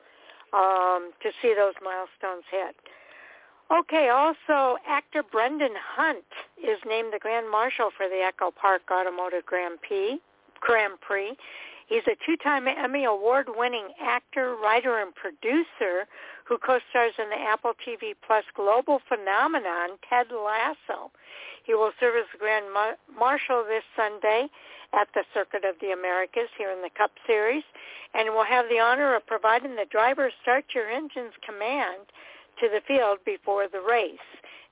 um, 0.53 1.13
to 1.23 1.31
see 1.41 1.55
those 1.57 1.75
milestones 1.83 2.45
hit. 2.51 2.75
Okay, 3.71 4.09
also 4.09 4.79
actor 4.85 5.23
Brendan 5.23 5.75
Hunt 5.95 6.25
is 6.59 6.79
named 6.85 7.13
the 7.13 7.21
Grand 7.21 7.49
Marshal 7.49 7.91
for 7.97 8.09
the 8.09 8.17
Echo 8.17 8.51
Park 8.51 8.83
Automotive 8.91 9.47
Grand 9.47 9.81
Prix. 9.81 10.21
Grand 10.61 11.01
Prix. 11.01 11.37
He's 11.87 12.03
a 12.09 12.17
two-time 12.27 12.67
Emmy 12.67 13.05
Award-winning 13.05 13.95
actor, 14.01 14.57
writer, 14.57 14.99
and 14.99 15.15
producer 15.15 16.07
who 16.45 16.59
co-stars 16.59 17.15
in 17.19 17.31
the 17.31 17.39
Apple 17.39 17.73
TV 17.87 18.15
Plus 18.27 18.45
global 18.57 19.01
phenomenon 19.09 19.99
Ted 20.09 20.27
Lasso. 20.35 21.13
He 21.65 21.75
will 21.75 21.93
serve 22.01 22.17
as 22.17 22.41
Grand 22.41 22.67
Marshal 23.17 23.65
this 23.69 23.85
Sunday 23.95 24.49
at 24.93 25.07
the 25.15 25.23
Circuit 25.33 25.65
of 25.65 25.77
the 25.81 25.93
Americas 25.93 26.51
here 26.59 26.73
in 26.73 26.83
the 26.83 26.91
Cup 26.91 27.13
Series 27.25 27.65
and 28.15 28.35
will 28.35 28.45
have 28.45 28.67
the 28.69 28.81
honor 28.81 29.15
of 29.15 29.25
providing 29.27 29.77
the 29.77 29.87
driver 29.89 30.33
start 30.43 30.65
your 30.75 30.91
engine's 30.91 31.35
command 31.47 32.11
to 32.61 32.69
the 32.69 32.83
field 32.87 33.19
before 33.25 33.67
the 33.69 33.81
race. 33.81 34.19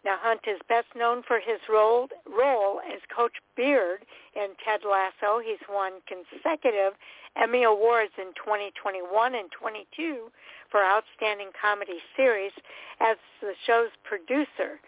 Now, 0.04 0.16
Hunt 0.20 0.42
is 0.46 0.60
best 0.68 0.86
known 0.94 1.22
for 1.26 1.40
his 1.40 1.58
role, 1.68 2.08
role 2.26 2.80
as 2.86 3.00
Coach 3.14 3.34
Beard 3.56 4.04
in 4.36 4.54
Ted 4.64 4.80
Lasso. 4.88 5.40
He's 5.44 5.58
won 5.68 6.00
consecutive 6.06 6.94
Emmy 7.34 7.64
Awards 7.64 8.12
in 8.16 8.32
2021 8.34 9.34
and 9.34 9.50
22 9.50 10.30
for 10.70 10.84
Outstanding 10.84 11.50
Comedy 11.60 11.98
Series 12.16 12.52
as 13.00 13.16
the 13.40 13.54
show's 13.66 13.90
producer. 14.04 14.80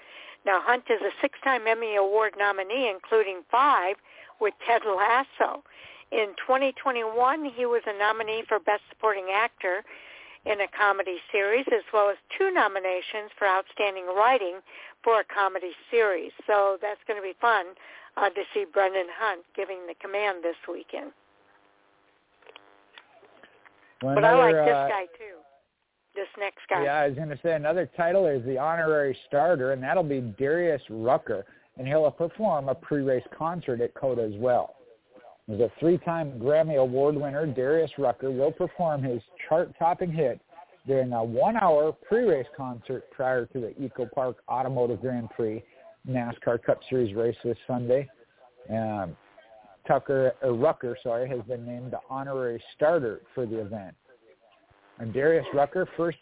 Now, 0.46 0.61
Hunt 0.62 0.84
is 0.88 1.01
a 1.03 1.11
six-time 1.20 1.66
Emmy 1.66 1.96
Award 1.96 2.34
nominee, 2.38 2.88
including 2.88 3.42
five 3.51 3.96
with 4.40 4.55
Ted 4.66 4.82
Lasso. 4.86 5.62
In 6.12 6.34
2021, 6.38 7.44
he 7.44 7.66
was 7.66 7.82
a 7.86 7.98
nominee 7.98 8.42
for 8.48 8.59
Best 8.59 8.82
Supporting 8.88 9.26
Actor 9.34 9.84
in 10.47 10.61
a 10.61 10.68
comedy 10.76 11.18
series, 11.30 11.66
as 11.68 11.84
well 11.93 12.09
as 12.09 12.16
two 12.38 12.51
nominations 12.51 13.30
for 13.38 13.47
Outstanding 13.47 14.07
Writing 14.07 14.61
for 15.05 15.20
a 15.20 15.24
comedy 15.24 15.72
series. 15.91 16.32
So 16.47 16.78
that's 16.80 17.01
going 17.07 17.20
to 17.20 17.22
be 17.22 17.34
fun 17.41 17.66
uh, 18.16 18.30
to 18.30 18.43
see 18.55 18.64
Brendan 18.64 19.07
Hunt 19.18 19.43
giving 19.55 19.86
the 19.86 19.95
command 20.01 20.43
this 20.43 20.57
weekend. 20.68 21.12
Well, 24.03 24.14
but 24.14 24.24
another, 24.24 24.43
I 24.43 24.53
like 24.53 24.66
this 24.66 24.74
uh, 24.74 24.88
guy 24.88 25.05
too. 25.18 25.36
This 26.14 26.28
next 26.38 26.61
guy. 26.68 26.84
Yeah, 26.84 26.95
I 26.95 27.09
was 27.09 27.16
going 27.16 27.28
to 27.28 27.38
say 27.43 27.55
another 27.55 27.88
title 27.97 28.26
is 28.26 28.45
the 28.45 28.59
honorary 28.59 29.16
starter, 29.28 29.72
and 29.72 29.82
that'll 29.82 30.03
be 30.03 30.20
Darius 30.38 30.82
Rucker, 30.88 31.45
and 31.78 31.86
he'll 31.86 32.11
perform 32.11 32.68
a 32.68 32.74
pre-race 32.74 33.24
concert 33.36 33.80
at 33.80 33.95
COTA 33.95 34.22
as 34.22 34.41
well. 34.41 34.76
The 35.59 35.68
three-time 35.80 36.38
Grammy 36.38 36.76
Award 36.76 37.16
winner 37.16 37.44
Darius 37.44 37.90
Rucker 37.98 38.30
will 38.30 38.53
perform 38.53 39.03
his 39.03 39.20
chart-topping 39.48 40.12
hit 40.12 40.40
during 40.86 41.12
a 41.12 41.24
one-hour 41.24 41.92
pre-race 42.07 42.46
concert 42.57 43.11
prior 43.11 43.46
to 43.46 43.61
the 43.61 43.74
Echo 43.82 44.07
Park 44.07 44.36
Automotive 44.48 45.01
Grand 45.01 45.28
Prix 45.30 45.62
NASCAR 46.09 46.62
Cup 46.62 46.78
Series 46.88 47.16
race 47.16 47.36
this 47.42 47.57
Sunday. 47.66 48.09
Um, 48.70 49.16
Tucker 49.88 50.34
or 50.40 50.53
Rucker, 50.53 50.96
sorry, 51.03 51.28
has 51.28 51.40
been 51.42 51.66
named 51.66 51.92
the 51.92 52.01
honorary 52.09 52.62
starter 52.76 53.22
for 53.34 53.44
the 53.44 53.59
event. 53.59 53.96
And 55.01 55.12
Darius 55.12 55.46
Rucker 55.53 55.88
first 55.96 56.18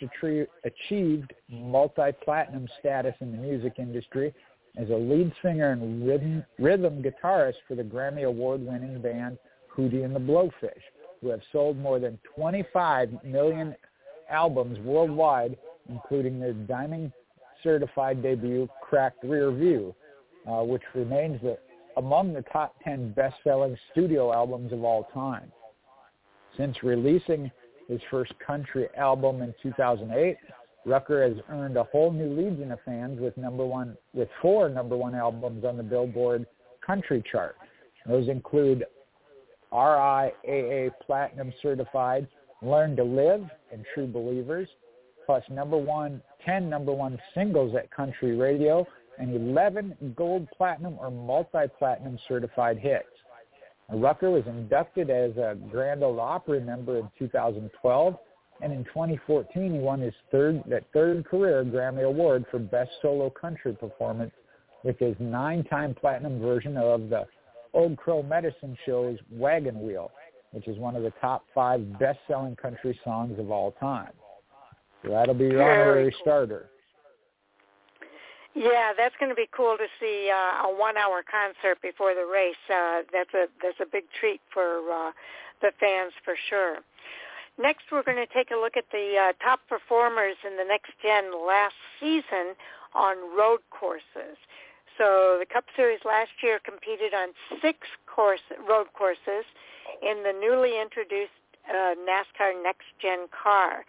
achieved 0.65 1.35
multi-platinum 1.51 2.67
status 2.81 3.15
in 3.21 3.33
the 3.33 3.39
music 3.39 3.75
industry 3.79 4.33
as 4.79 4.89
a 4.91 4.95
lead 4.95 5.33
singer 5.43 5.73
and 5.73 6.07
rhythm, 6.07 6.45
rhythm 6.59 7.03
guitarist 7.03 7.57
for 7.67 7.75
the 7.75 7.83
Grammy 7.83 8.25
Award-winning 8.25 9.03
band 9.03 9.37
Hootie 9.77 10.05
and 10.05 10.15
the 10.15 10.21
Blowfish, 10.21 10.83
who 11.21 11.29
have 11.29 11.41
sold 11.53 11.77
more 11.77 11.99
than 11.99 12.19
25 12.37 13.25
million 13.25 13.75
albums 14.31 14.79
worldwide, 14.81 15.57
including 15.89 16.39
their 16.39 16.53
diamond 16.53 17.13
certified 17.63 18.23
debut, 18.23 18.69
Cracked 18.81 19.25
Rear 19.25 19.51
View, 19.51 19.95
uh, 20.49 20.63
which 20.63 20.83
remains 20.95 21.41
the, 21.43 21.59
among 21.97 22.33
the 22.33 22.43
top 22.43 22.77
10 22.85 23.13
best-selling 23.13 23.77
studio 23.91 24.33
albums 24.33 24.73
of 24.73 24.85
all 24.85 25.09
time. 25.13 25.51
Since 26.57 26.83
releasing 26.83 27.51
his 27.89 28.01
first 28.11 28.33
country 28.45 28.89
album 28.97 29.43
in 29.43 29.55
2008, 29.63 30.37
Rucker 30.87 31.23
has 31.29 31.37
earned 31.49 31.77
a 31.77 31.85
whole 31.85 32.11
new 32.13 32.31
legion 32.31 32.73
of 32.73 32.79
fans 32.85 33.21
with 33.21 33.37
number 33.37 33.65
one 33.65 33.97
with 34.15 34.29
four 34.41 34.69
number 34.69 34.97
one 34.97 35.15
albums 35.15 35.65
on 35.65 35.77
the 35.77 35.83
Billboard 35.83 36.47
country 36.85 37.23
chart. 37.31 37.57
Those 38.07 38.29
include 38.29 38.85
RIAA 39.73 40.91
Platinum 41.05 41.53
Certified, 41.61 42.27
Learn 42.63 42.97
to 42.97 43.05
Live, 43.05 43.47
and 43.71 43.85
True 43.95 44.07
Believers, 44.07 44.69
plus 45.27 45.43
number 45.51 45.77
one, 45.77 46.23
10 46.45 46.71
number 46.71 46.93
one 46.93 47.19
singles 47.35 47.75
at 47.77 47.91
country 47.91 48.37
radio, 48.37 48.87
and 49.19 49.35
11 49.35 50.15
gold 50.17 50.49
platinum 50.57 50.97
or 50.99 51.11
multi-platinum 51.11 52.19
certified 52.27 52.79
hits. 52.79 53.05
Rucker 53.91 54.31
was 54.31 54.45
inducted 54.47 55.11
as 55.11 55.37
a 55.37 55.57
Grand 55.71 56.03
Ole 56.03 56.21
Opry 56.21 56.61
member 56.61 56.99
in 56.99 57.11
2012, 57.19 58.17
and 58.61 58.73
in 58.73 58.85
2014 58.85 59.73
he 59.73 59.79
won 59.79 60.01
his 60.01 60.15
third 60.31 60.63
that 60.67 60.85
third 60.93 61.25
career 61.25 61.65
Grammy 61.65 62.05
Award 62.05 62.45
for 62.51 62.59
Best 62.59 62.91
Solo 63.03 63.31
Country 63.31 63.75
Performance 63.75 64.33
with 64.85 64.99
his 64.99 65.17
nine-time 65.19 65.95
platinum 65.95 66.41
version 66.41 66.77
of 66.77 67.09
the 67.09 67.27
Old 67.75 67.97
Crow 67.97 68.23
Medicine 68.23 68.77
Show's 68.87 69.19
Wagon 69.31 69.81
Wheel, 69.83 70.11
which 70.53 70.69
is 70.69 70.79
one 70.79 70.97
of 70.97 71.03
the 71.03 71.13
top 71.21 71.45
five 71.55 71.99
best-selling 71.99 72.57
country 72.57 72.99
songs 73.05 73.39
of 73.39 73.51
all 73.51 73.73
time. 73.73 74.13
So 75.05 75.11
that'll 75.11 75.35
be 75.35 75.45
your 75.45 75.63
honorary 75.63 76.11
cool. 76.11 76.21
starter. 76.23 76.71
Yeah, 78.55 78.93
that's 78.97 79.15
going 79.21 79.31
to 79.31 79.37
be 79.37 79.49
cool 79.57 79.77
to 79.77 79.87
see 80.01 80.31
uh, 80.33 80.67
a 80.69 80.75
one-hour 80.75 81.23
concert 81.31 81.81
before 81.83 82.15
the 82.15 82.27
race. 82.27 82.57
Uh, 82.69 83.03
that's 83.13 83.33
a 83.35 83.47
that's 83.63 83.79
a 83.81 83.87
big 83.87 84.05
treat 84.19 84.41
for 84.53 84.81
uh, 84.91 85.13
the 85.61 85.71
fans 85.79 86.13
for 86.25 86.35
sure. 86.49 86.79
Next, 87.59 87.91
we're 87.91 88.05
going 88.05 88.23
to 88.23 88.33
take 88.33 88.53
a 88.53 88.57
look 88.57 88.77
at 88.77 88.87
the 88.93 89.19
uh, 89.19 89.33
top 89.43 89.61
performers 89.69 90.37
in 90.47 90.57
the 90.57 90.65
Next 90.65 90.93
Gen 91.03 91.35
last 91.47 91.75
season 91.99 92.55
on 92.95 93.19
road 93.37 93.61
courses. 93.71 94.39
So 94.97 95.39
the 95.39 95.47
Cup 95.47 95.65
Series 95.75 96.01
last 96.05 96.31
year 96.43 96.61
competed 96.63 97.15
on 97.15 97.31
six 97.61 97.79
course 98.07 98.43
road 98.69 98.87
courses 98.95 99.47
in 100.03 100.23
the 100.23 100.33
newly 100.33 100.81
introduced 100.81 101.35
uh, 101.69 101.95
NASCAR 102.07 102.63
Next 102.63 102.87
Gen 103.03 103.27
car. 103.31 103.85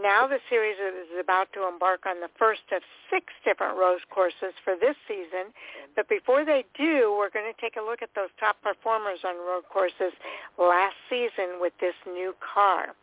Now 0.00 0.26
the 0.26 0.38
series 0.48 0.76
is 0.78 1.18
about 1.20 1.52
to 1.54 1.66
embark 1.68 2.06
on 2.06 2.20
the 2.20 2.30
first 2.38 2.62
of 2.74 2.82
six 3.10 3.26
different 3.44 3.76
road 3.76 4.00
courses 4.10 4.54
for 4.64 4.74
this 4.74 4.96
season. 5.06 5.54
But 5.94 6.08
before 6.08 6.44
they 6.44 6.64
do, 6.78 7.14
we're 7.16 7.30
going 7.30 7.50
to 7.52 7.60
take 7.60 7.76
a 7.76 7.84
look 7.84 8.02
at 8.02 8.10
those 8.14 8.30
top 8.40 8.56
performers 8.62 9.20
on 9.24 9.36
road 9.36 9.64
courses 9.70 10.12
last 10.58 10.96
season 11.10 11.60
with 11.60 11.72
this 11.80 11.94
new 12.06 12.34
car. 12.42 12.94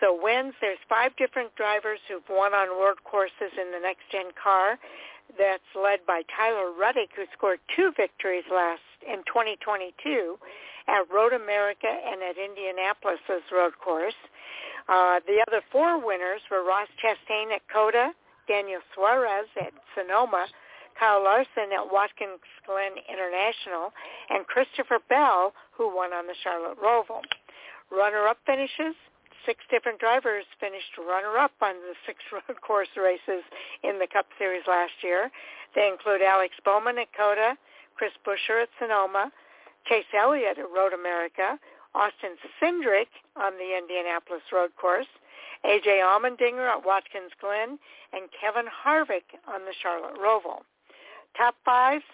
So 0.00 0.18
wins, 0.20 0.54
there's 0.60 0.78
five 0.88 1.14
different 1.16 1.54
drivers 1.56 2.00
who've 2.08 2.28
won 2.28 2.52
on 2.54 2.68
road 2.68 2.98
courses 3.04 3.52
in 3.60 3.70
the 3.70 3.80
next 3.80 4.02
gen 4.10 4.30
car. 4.40 4.78
That's 5.38 5.70
led 5.74 6.04
by 6.06 6.22
Tyler 6.36 6.72
Reddick, 6.78 7.10
who 7.16 7.24
scored 7.36 7.58
two 7.74 7.92
victories 7.96 8.44
last 8.52 8.82
in 9.06 9.24
2022 9.26 10.36
at 10.86 11.08
Road 11.12 11.32
America 11.32 11.88
and 11.88 12.22
at 12.22 12.36
Indianapolis's 12.36 13.44
road 13.52 13.72
course. 13.82 14.18
Uh, 14.88 15.20
the 15.26 15.42
other 15.48 15.62
four 15.72 15.96
winners 15.98 16.42
were 16.50 16.62
Ross 16.62 16.88
Chastain 17.00 17.54
at 17.54 17.62
COTA, 17.72 18.12
Daniel 18.46 18.80
Suarez 18.94 19.48
at 19.56 19.72
Sonoma, 19.96 20.46
Kyle 20.98 21.22
Larson 21.24 21.72
at 21.72 21.90
Watkins 21.90 22.44
Glen 22.66 22.92
International, 23.08 23.92
and 24.30 24.46
Christopher 24.46 24.98
Bell, 25.08 25.52
who 25.72 25.94
won 25.94 26.12
on 26.12 26.26
the 26.26 26.34
Charlotte 26.42 26.78
Roval. 26.78 27.22
Runner-up 27.90 28.38
finishes, 28.46 28.94
six 29.46 29.60
different 29.70 30.00
drivers 30.00 30.44
finished 30.60 30.96
runner-up 30.98 31.52
on 31.60 31.74
the 31.84 31.94
six 32.06 32.18
road 32.32 32.60
course 32.60 32.92
races 32.96 33.44
in 33.82 33.98
the 33.98 34.06
Cup 34.06 34.26
Series 34.38 34.64
last 34.66 34.94
year. 35.02 35.30
They 35.74 35.88
include 35.88 36.22
Alex 36.22 36.54
Bowman 36.64 36.98
at 36.98 37.12
COTA, 37.16 37.56
Chris 37.96 38.12
Buescher 38.26 38.62
at 38.62 38.68
Sonoma, 38.78 39.30
Chase 39.86 40.08
Elliott 40.16 40.58
at 40.58 40.70
Road 40.70 40.92
America, 40.92 41.58
Austin 41.94 42.34
Cindric 42.60 43.10
on 43.36 43.52
the 43.54 43.76
Indianapolis 43.78 44.42
road 44.52 44.70
course, 44.80 45.06
A.J. 45.64 46.02
Allmendinger 46.02 46.68
at 46.68 46.84
Watkins 46.84 47.32
Glen, 47.40 47.78
and 48.12 48.28
Kevin 48.34 48.66
Harvick 48.66 49.38
on 49.46 49.64
the 49.64 49.74
Charlotte 49.80 50.18
Roval. 50.18 50.62
Top 51.36 51.54
fives, 51.64 52.04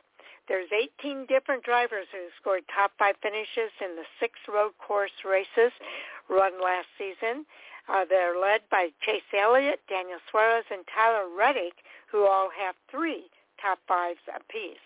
there's 0.50 0.66
18 0.74 1.30
different 1.30 1.62
drivers 1.62 2.10
who 2.10 2.26
scored 2.34 2.66
top 2.74 2.90
five 2.98 3.14
finishes 3.22 3.70
in 3.78 3.94
the 3.94 4.02
six 4.18 4.34
road 4.50 4.74
course 4.82 5.14
races 5.22 5.70
run 6.26 6.58
last 6.58 6.90
season. 6.98 7.46
Uh, 7.86 8.02
they're 8.02 8.34
led 8.34 8.66
by 8.68 8.90
Chase 9.06 9.30
Elliott, 9.30 9.78
Daniel 9.88 10.18
Suarez, 10.28 10.66
and 10.74 10.82
Tyler 10.90 11.30
Reddick, 11.30 11.78
who 12.10 12.26
all 12.26 12.50
have 12.50 12.74
three 12.90 13.30
top 13.62 13.78
fives 13.86 14.18
apiece. 14.26 14.82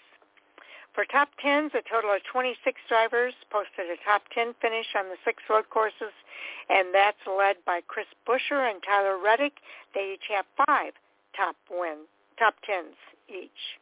For 0.93 1.09
top 1.09 1.33
10s, 1.43 1.73
a 1.73 1.81
total 1.89 2.13
of 2.13 2.21
26 2.31 2.61
drivers 2.87 3.33
posted 3.51 3.89
a 3.89 3.97
top 4.05 4.23
10 4.37 4.55
finish 4.61 4.87
on 4.95 5.09
the 5.09 5.17
six 5.25 5.43
road 5.49 5.65
courses, 5.73 6.13
and 6.69 6.93
that's 6.93 7.25
led 7.25 7.57
by 7.65 7.81
Chris 7.89 8.07
Buescher 8.29 8.69
and 8.69 8.85
Tyler 8.85 9.17
Reddick. 9.17 9.65
They 9.95 10.13
each 10.13 10.29
have 10.29 10.45
five 10.69 10.93
top 11.35 11.57
win, 11.73 12.05
top 12.39 12.55
10s 12.69 13.01
each. 13.33 13.81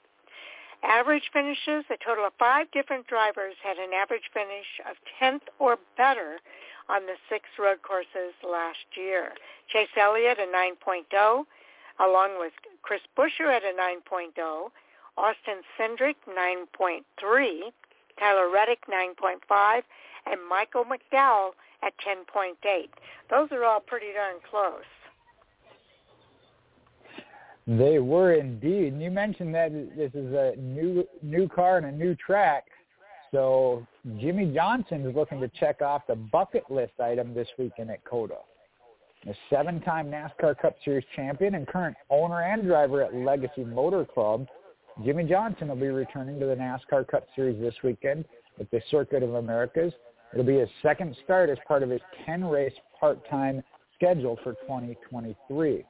Average 0.83 1.31
finishes, 1.33 1.85
a 1.91 1.97
total 2.05 2.27
of 2.27 2.33
five 2.39 2.71
different 2.73 3.07
drivers 3.07 3.55
had 3.63 3.79
an 3.79 3.93
average 3.93 4.31
finish 4.35 4.67
of 4.89 4.97
10th 5.21 5.47
or 5.59 5.79
better 5.97 6.41
on 6.89 7.07
the 7.07 7.15
six 7.29 7.45
road 7.59 7.83
courses 7.83 8.35
last 8.43 8.85
year. 8.97 9.33
Chase 9.69 9.95
Elliott 9.97 10.39
a 10.39 10.47
9.0, 10.47 11.45
along 12.01 12.39
with 12.39 12.53
Chris 12.83 13.01
Buescher 13.17 13.49
at 13.49 13.63
a 13.63 13.73
9.0, 13.79 14.71
Austin 15.17 15.63
Cindric 15.79 16.17
9.3, 16.29 17.73
Tyler 18.19 18.51
Reddick 18.51 18.87
9.5, 18.87 19.83
and 20.27 20.41
Michael 20.49 20.85
McDowell 20.85 21.51
at 21.83 21.93
10.8. 21.99 22.55
Those 23.31 23.49
are 23.53 23.65
all 23.65 23.81
pretty 23.81 24.13
darn 24.15 24.37
close. 24.49 24.83
They 27.79 27.99
were 28.01 28.35
indeed. 28.35 28.93
And 28.93 29.03
you 29.03 29.11
mentioned 29.11 29.55
that 29.55 29.73
this 29.97 30.11
is 30.15 30.35
a 30.35 30.55
new 30.59 31.05
new 31.23 31.49
car 31.49 31.79
and 31.79 31.87
a 31.87 31.93
new 31.93 32.15
track. 32.15 32.65
So 33.31 33.87
Jimmie 34.21 34.53
Johnson 34.55 35.07
is 35.07 35.17
looking 35.17 35.41
to 35.41 35.49
check 35.49 35.81
off 35.81 36.03
the 36.07 36.17
bucket 36.17 36.71
list 36.71 36.93
item 37.01 37.33
this 37.33 37.49
weekend 37.59 37.91
at 37.91 38.05
COTA. 38.05 38.37
The 39.25 39.35
seven-time 39.49 40.11
NASCAR 40.11 40.59
Cup 40.59 40.75
Series 40.85 41.05
champion 41.15 41.55
and 41.55 41.67
current 41.67 41.97
owner 42.11 42.43
and 42.43 42.65
driver 42.65 43.03
at 43.03 43.15
Legacy 43.15 43.65
Motor 43.65 44.05
Club, 44.05 44.49
Jimmie 45.05 45.25
Johnson 45.25 45.69
will 45.69 45.77
be 45.77 45.87
returning 45.87 46.41
to 46.41 46.47
the 46.47 46.57
NASCAR 46.57 47.07
Cup 47.07 47.27
Series 47.35 47.59
this 47.61 47.75
weekend 47.85 48.27
at 48.61 48.71
the 48.71 48.83
Circuit 48.91 49.23
of 49.23 49.37
Americas. 49.37 49.95
It'll 50.33 50.45
be 50.45 50.59
his 50.59 50.69
second 50.83 51.17
start 51.25 51.49
as 51.49 51.59
part 51.67 51.83
of 51.83 51.89
his 51.89 52.01
10-race 52.29 52.75
part-time 52.99 53.63
schedule 53.95 54.39
for 54.43 54.55
2023. 54.55 55.85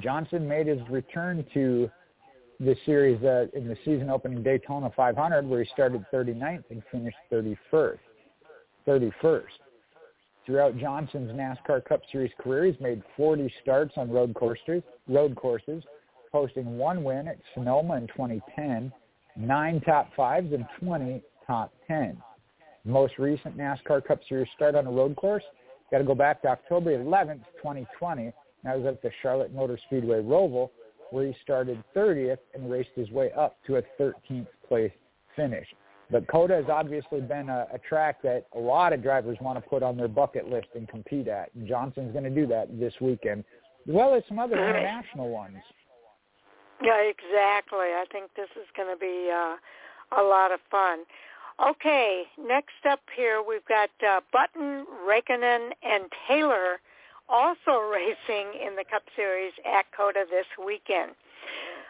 Johnson 0.00 0.46
made 0.46 0.66
his 0.66 0.80
return 0.90 1.44
to 1.54 1.90
the 2.60 2.74
series 2.86 3.22
uh, 3.22 3.46
in 3.54 3.68
the 3.68 3.76
season 3.84 4.10
opening 4.10 4.42
Daytona 4.42 4.90
500 4.96 5.46
where 5.46 5.62
he 5.62 5.70
started 5.72 6.04
39th 6.12 6.64
and 6.70 6.82
finished 6.90 7.16
31st. 7.30 7.98
31st. 8.86 9.42
Throughout 10.46 10.78
Johnson's 10.78 11.32
NASCAR 11.32 11.84
Cup 11.84 12.02
Series 12.12 12.30
career, 12.38 12.66
he's 12.66 12.80
made 12.80 13.02
40 13.16 13.52
starts 13.62 13.94
on 13.96 14.10
road 14.10 14.32
courses, 14.34 14.82
road 15.08 15.34
courses, 15.34 15.82
posting 16.30 16.78
one 16.78 17.02
win 17.02 17.26
at 17.26 17.38
Sonoma 17.54 17.96
in 17.96 18.06
2010, 18.08 18.92
nine 19.36 19.80
top 19.80 20.08
fives, 20.16 20.52
and 20.52 20.64
20 20.78 21.20
top 21.46 21.72
tens. 21.88 22.18
most 22.84 23.14
recent 23.18 23.56
NASCAR 23.58 24.04
Cup 24.04 24.20
Series 24.28 24.48
start 24.54 24.76
on 24.76 24.86
a 24.86 24.90
road 24.90 25.16
course, 25.16 25.42
got 25.90 25.98
to 25.98 26.04
go 26.04 26.14
back 26.14 26.42
to 26.42 26.48
October 26.48 26.96
11th, 26.96 27.42
2020. 27.56 28.32
That 28.66 28.78
was 28.78 28.86
at 28.86 29.00
the 29.00 29.12
Charlotte 29.22 29.54
Motor 29.54 29.78
Speedway 29.86 30.20
Roval, 30.20 30.70
where 31.12 31.24
he 31.24 31.36
started 31.40 31.82
30th 31.94 32.38
and 32.52 32.68
raced 32.68 32.90
his 32.96 33.08
way 33.10 33.30
up 33.32 33.58
to 33.68 33.76
a 33.76 33.82
13th 33.98 34.48
place 34.66 34.90
finish. 35.36 35.66
But 36.10 36.26
COTA 36.26 36.56
has 36.56 36.64
obviously 36.68 37.20
been 37.20 37.48
a, 37.48 37.68
a 37.72 37.78
track 37.78 38.20
that 38.22 38.46
a 38.56 38.58
lot 38.58 38.92
of 38.92 39.04
drivers 39.04 39.38
want 39.40 39.62
to 39.62 39.70
put 39.70 39.84
on 39.84 39.96
their 39.96 40.08
bucket 40.08 40.48
list 40.48 40.66
and 40.74 40.88
compete 40.88 41.28
at. 41.28 41.54
And 41.54 41.68
Johnson's 41.68 42.12
going 42.12 42.24
to 42.24 42.30
do 42.30 42.44
that 42.48 42.76
this 42.78 42.92
weekend, 43.00 43.44
as 43.88 43.94
well 43.94 44.14
as 44.14 44.24
some 44.26 44.40
other 44.40 44.54
international 44.54 45.30
ones. 45.30 45.58
Yeah, 46.82 46.96
exactly. 47.02 47.94
I 47.94 48.04
think 48.10 48.30
this 48.34 48.50
is 48.56 48.66
going 48.76 48.92
to 48.92 48.98
be 48.98 49.30
uh, 49.32 50.20
a 50.20 50.22
lot 50.22 50.50
of 50.50 50.58
fun. 50.72 51.04
Okay, 51.64 52.24
next 52.36 52.84
up 52.90 53.00
here 53.16 53.42
we've 53.46 53.64
got 53.66 53.90
uh, 54.06 54.20
Button, 54.32 54.86
Raikkonen, 55.08 55.70
and 55.82 56.04
Taylor 56.28 56.80
also 57.28 57.80
racing 57.92 58.54
in 58.60 58.76
the 58.76 58.84
Cup 58.84 59.02
Series 59.14 59.52
at 59.64 59.86
COTA 59.96 60.26
this 60.30 60.46
weekend. 60.58 61.12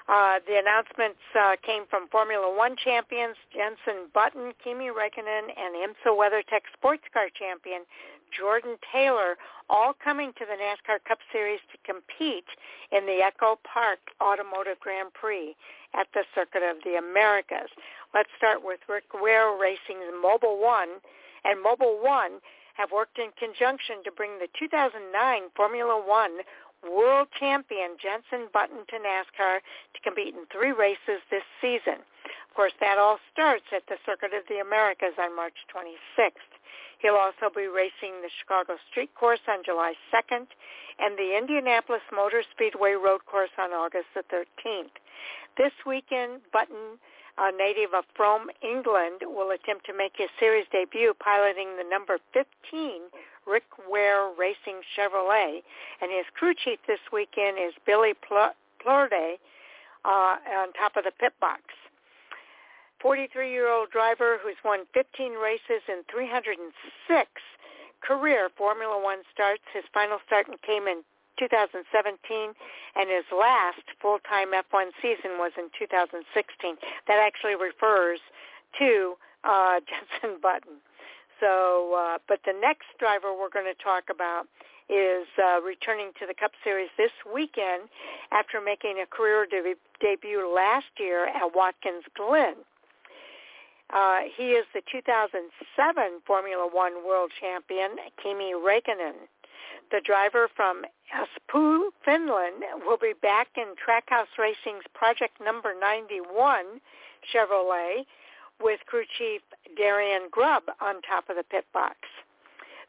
Uh, 0.08 0.38
the 0.46 0.54
announcements 0.54 1.18
uh, 1.34 1.56
came 1.66 1.82
from 1.90 2.06
Formula 2.08 2.46
One 2.46 2.76
champions 2.78 3.34
Jenson 3.50 4.06
Button, 4.14 4.52
Kimi 4.62 4.86
Räikkönen, 4.94 5.50
and 5.50 5.74
IMSA 5.74 6.14
WeatherTech 6.14 6.62
Sports 6.78 7.02
Car 7.12 7.26
champion 7.34 7.82
Jordan 8.30 8.76
Taylor, 8.92 9.36
all 9.68 9.92
coming 9.92 10.32
to 10.38 10.44
the 10.46 10.54
NASCAR 10.54 11.02
Cup 11.06 11.18
Series 11.32 11.60
to 11.72 11.78
compete 11.82 12.46
in 12.92 13.06
the 13.06 13.18
Echo 13.22 13.58
Park 13.66 13.98
Automotive 14.22 14.78
Grand 14.78 15.12
Prix 15.12 15.56
at 15.94 16.06
the 16.14 16.22
Circuit 16.34 16.62
of 16.62 16.76
the 16.84 16.98
Americas. 16.98 17.70
Let's 18.14 18.30
start 18.36 18.62
with 18.64 18.80
Rick 18.88 19.10
Ware 19.14 19.56
Racing's 19.58 20.06
Mobil 20.22 20.60
1, 20.62 20.88
and 21.44 21.64
Mobil 21.64 22.02
1 22.02 22.38
have 22.76 22.92
worked 22.92 23.18
in 23.18 23.32
conjunction 23.40 24.04
to 24.04 24.12
bring 24.12 24.38
the 24.38 24.48
2009 24.58 25.00
Formula 25.56 25.96
One 25.96 26.44
world 26.84 27.28
champion 27.40 27.96
Jenson 27.96 28.48
Button 28.52 28.84
to 28.88 28.96
NASCAR 29.00 29.64
to 29.64 29.98
compete 30.04 30.34
in 30.36 30.44
three 30.52 30.72
races 30.72 31.24
this 31.30 31.46
season. 31.60 32.04
Of 32.48 32.52
course, 32.54 32.76
that 32.80 32.98
all 32.98 33.18
starts 33.32 33.66
at 33.74 33.84
the 33.88 33.96
Circuit 34.04 34.32
of 34.36 34.44
the 34.48 34.60
Americas 34.60 35.16
on 35.18 35.34
March 35.34 35.56
26th. 35.72 36.52
He'll 37.00 37.20
also 37.20 37.52
be 37.54 37.68
racing 37.68 38.24
the 38.24 38.32
Chicago 38.40 38.76
Street 38.90 39.10
Course 39.14 39.44
on 39.48 39.64
July 39.64 39.92
2nd 40.12 40.48
and 40.98 41.18
the 41.18 41.36
Indianapolis 41.36 42.04
Motor 42.12 42.42
Speedway 42.52 42.92
Road 42.92 43.20
Course 43.26 43.52
on 43.58 43.72
August 43.72 44.08
the 44.14 44.24
13th. 44.32 44.96
This 45.58 45.72
weekend, 45.84 46.40
Button, 46.52 46.96
a 47.38 47.52
native 47.52 47.92
of 47.94 48.04
Frome, 48.14 48.48
England, 48.62 49.22
will 49.22 49.50
attempt 49.50 49.86
to 49.86 49.94
make 49.96 50.12
his 50.16 50.30
series 50.40 50.66
debut 50.72 51.12
piloting 51.20 51.76
the 51.76 51.88
number 51.88 52.18
15 52.32 53.12
Rick 53.46 53.64
Ware 53.88 54.30
Racing 54.36 54.82
Chevrolet, 54.96 55.62
and 56.00 56.10
his 56.10 56.26
crew 56.34 56.54
chief 56.54 56.78
this 56.86 57.00
weekend 57.12 57.58
is 57.58 57.74
Billy 57.84 58.14
Plourde 58.14 59.38
uh, 60.04 60.08
on 60.08 60.72
top 60.72 60.96
of 60.96 61.04
the 61.04 61.12
pit 61.12 61.32
box. 61.40 61.62
43-year-old 63.04 63.90
driver 63.90 64.38
who's 64.42 64.56
won 64.64 64.80
15 64.94 65.34
races 65.34 65.84
in 65.88 66.02
306 66.10 67.30
career 68.00 68.48
Formula 68.56 69.00
One 69.00 69.22
starts. 69.32 69.62
His 69.72 69.84
final 69.92 70.18
start 70.26 70.46
came 70.66 70.86
in 70.86 71.02
2017, 71.38 71.84
and 72.96 73.06
his 73.10 73.24
last 73.32 73.84
full-time 74.00 74.52
F1 74.52 74.90
season 75.00 75.38
was 75.38 75.52
in 75.56 75.68
2016. 75.78 76.22
That 77.06 77.18
actually 77.20 77.54
refers 77.54 78.20
to 78.78 79.14
uh, 79.44 79.80
Jenson 79.88 80.40
Button. 80.40 80.80
So, 81.40 81.92
uh, 81.92 82.18
but 82.28 82.40
the 82.46 82.56
next 82.56 82.88
driver 82.98 83.32
we're 83.32 83.52
going 83.52 83.68
to 83.68 83.82
talk 83.82 84.08
about 84.08 84.48
is 84.88 85.26
uh, 85.36 85.60
returning 85.60 86.12
to 86.18 86.26
the 86.26 86.34
Cup 86.34 86.52
Series 86.62 86.88
this 86.96 87.10
weekend 87.26 87.90
after 88.30 88.60
making 88.60 89.02
a 89.02 89.06
career 89.06 89.44
de- 89.44 89.76
debut 90.00 90.48
last 90.48 90.86
year 90.98 91.26
at 91.26 91.54
Watkins 91.54 92.04
Glen. 92.16 92.54
Uh, 93.92 94.26
he 94.36 94.50
is 94.58 94.66
the 94.74 94.82
2007 94.90 96.20
Formula 96.26 96.68
One 96.70 97.06
World 97.06 97.30
Champion, 97.38 97.98
Kimi 98.22 98.52
Räikkönen. 98.54 99.30
The 99.90 100.00
driver 100.00 100.48
from 100.54 100.84
Espoo, 101.14 101.90
Finland, 102.04 102.64
will 102.84 102.98
be 102.98 103.14
back 103.22 103.48
in 103.56 103.74
Trackhouse 103.76 104.36
Racing's 104.38 104.84
Project 104.94 105.40
Number 105.40 105.74
91 105.78 106.80
Chevrolet 107.32 108.04
with 108.60 108.80
crew 108.86 109.04
chief 109.18 109.42
Darian 109.76 110.28
Grubb 110.30 110.64
on 110.80 111.02
top 111.02 111.28
of 111.28 111.36
the 111.36 111.44
pit 111.44 111.66
box. 111.72 111.96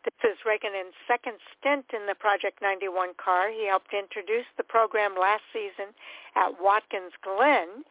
This 0.05 0.31
is 0.31 0.37
Räikkönen's 0.47 0.95
second 1.07 1.35
stint 1.51 1.85
in 1.93 2.07
the 2.07 2.15
Project 2.15 2.61
91 2.61 3.09
car. 3.17 3.49
He 3.49 3.67
helped 3.67 3.93
introduce 3.93 4.45
the 4.55 4.63
program 4.63 5.15
last 5.19 5.43
season 5.51 5.91
at 6.35 6.61
Watkins 6.61 7.11
Glen, 7.21 7.83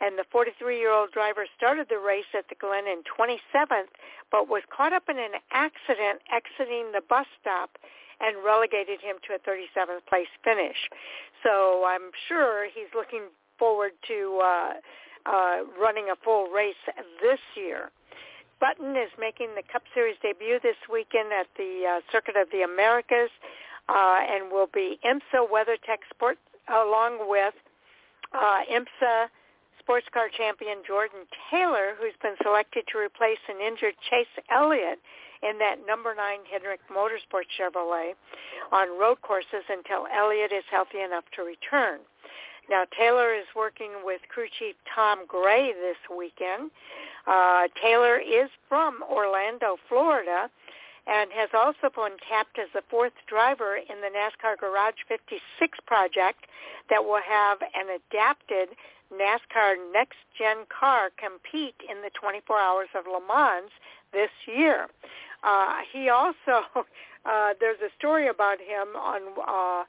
and 0.00 0.18
the 0.18 0.26
43-year-old 0.34 1.12
driver 1.12 1.46
started 1.56 1.86
the 1.88 1.98
race 1.98 2.28
at 2.36 2.48
the 2.48 2.56
Glen 2.56 2.84
in 2.86 3.02
27th, 3.08 3.88
but 4.30 4.48
was 4.48 4.62
caught 4.68 4.92
up 4.92 5.08
in 5.08 5.18
an 5.18 5.40
accident 5.52 6.20
exiting 6.30 6.92
the 6.92 7.02
bus 7.08 7.26
stop 7.40 7.78
and 8.22 8.38
relegated 8.44 9.00
him 9.00 9.16
to 9.26 9.34
a 9.34 9.40
37th 9.42 10.06
place 10.08 10.30
finish. 10.44 10.78
So 11.42 11.84
I'm 11.86 12.14
sure 12.28 12.66
he's 12.72 12.90
looking 12.94 13.28
forward 13.58 13.92
to 14.08 14.40
uh, 14.42 14.72
uh, 15.26 15.56
running 15.80 16.10
a 16.10 16.16
full 16.24 16.48
race 16.48 16.78
this 17.20 17.40
year. 17.56 17.90
Button 18.60 18.94
is 18.94 19.10
making 19.18 19.54
the 19.56 19.62
Cup 19.72 19.82
Series 19.92 20.16
debut 20.22 20.60
this 20.62 20.78
weekend 20.90 21.32
at 21.32 21.46
the 21.58 21.98
uh, 21.98 22.00
Circuit 22.12 22.36
of 22.36 22.46
the 22.52 22.62
Americas 22.62 23.30
uh, 23.88 24.22
and 24.22 24.52
will 24.52 24.70
be 24.72 25.00
IMSA 25.04 25.50
WeatherTech 25.50 26.06
Sport 26.14 26.38
along 26.70 27.28
with 27.28 27.54
uh, 28.32 28.60
IMSA 28.70 29.26
sports 29.80 30.06
car 30.14 30.28
champion 30.30 30.78
Jordan 30.86 31.26
Taylor, 31.50 31.94
who's 31.98 32.14
been 32.22 32.36
selected 32.42 32.84
to 32.92 32.98
replace 32.98 33.42
an 33.48 33.58
injured 33.60 33.94
Chase 34.08 34.30
Elliott 34.48 35.00
in 35.42 35.58
that 35.58 35.76
number 35.86 36.14
nine 36.14 36.40
Hendrick 36.50 36.80
Motorsports 36.90 37.50
Chevrolet 37.58 38.14
on 38.70 38.98
road 38.98 39.20
courses 39.22 39.64
until 39.68 40.06
Elliott 40.14 40.52
is 40.52 40.64
healthy 40.70 41.00
enough 41.00 41.24
to 41.36 41.42
return. 41.42 42.00
Now, 42.70 42.84
Taylor 42.96 43.34
is 43.34 43.46
working 43.56 43.90
with 44.04 44.20
crew 44.28 44.46
chief 44.58 44.76
Tom 44.94 45.26
Gray 45.26 45.72
this 45.72 45.98
weekend. 46.16 46.70
Uh, 47.26 47.68
Taylor 47.82 48.18
is 48.18 48.50
from 48.68 49.02
Orlando, 49.10 49.76
Florida, 49.88 50.48
and 51.06 51.30
has 51.32 51.50
also 51.52 51.90
been 51.94 52.16
tapped 52.28 52.58
as 52.58 52.68
the 52.72 52.82
fourth 52.88 53.12
driver 53.26 53.76
in 53.76 54.00
the 54.00 54.10
NASCAR 54.14 54.56
Garage 54.58 55.02
56 55.08 55.78
project 55.86 56.46
that 56.88 57.02
will 57.02 57.20
have 57.26 57.58
an 57.74 57.98
adapted 57.98 58.68
NASCAR 59.12 59.76
Next 59.92 60.18
Gen 60.38 60.64
car 60.70 61.10
compete 61.18 61.74
in 61.90 62.00
the 62.02 62.10
24 62.18 62.58
Hours 62.58 62.88
of 62.94 63.04
Le 63.06 63.20
Mans 63.26 63.70
this 64.12 64.30
year. 64.46 64.86
Uh, 65.42 65.76
he 65.92 66.08
also, 66.08 66.64
uh, 67.24 67.54
there's 67.60 67.80
a 67.80 67.90
story 67.98 68.28
about 68.28 68.58
him 68.58 68.96
on 68.96 69.22
uh, 69.38 69.84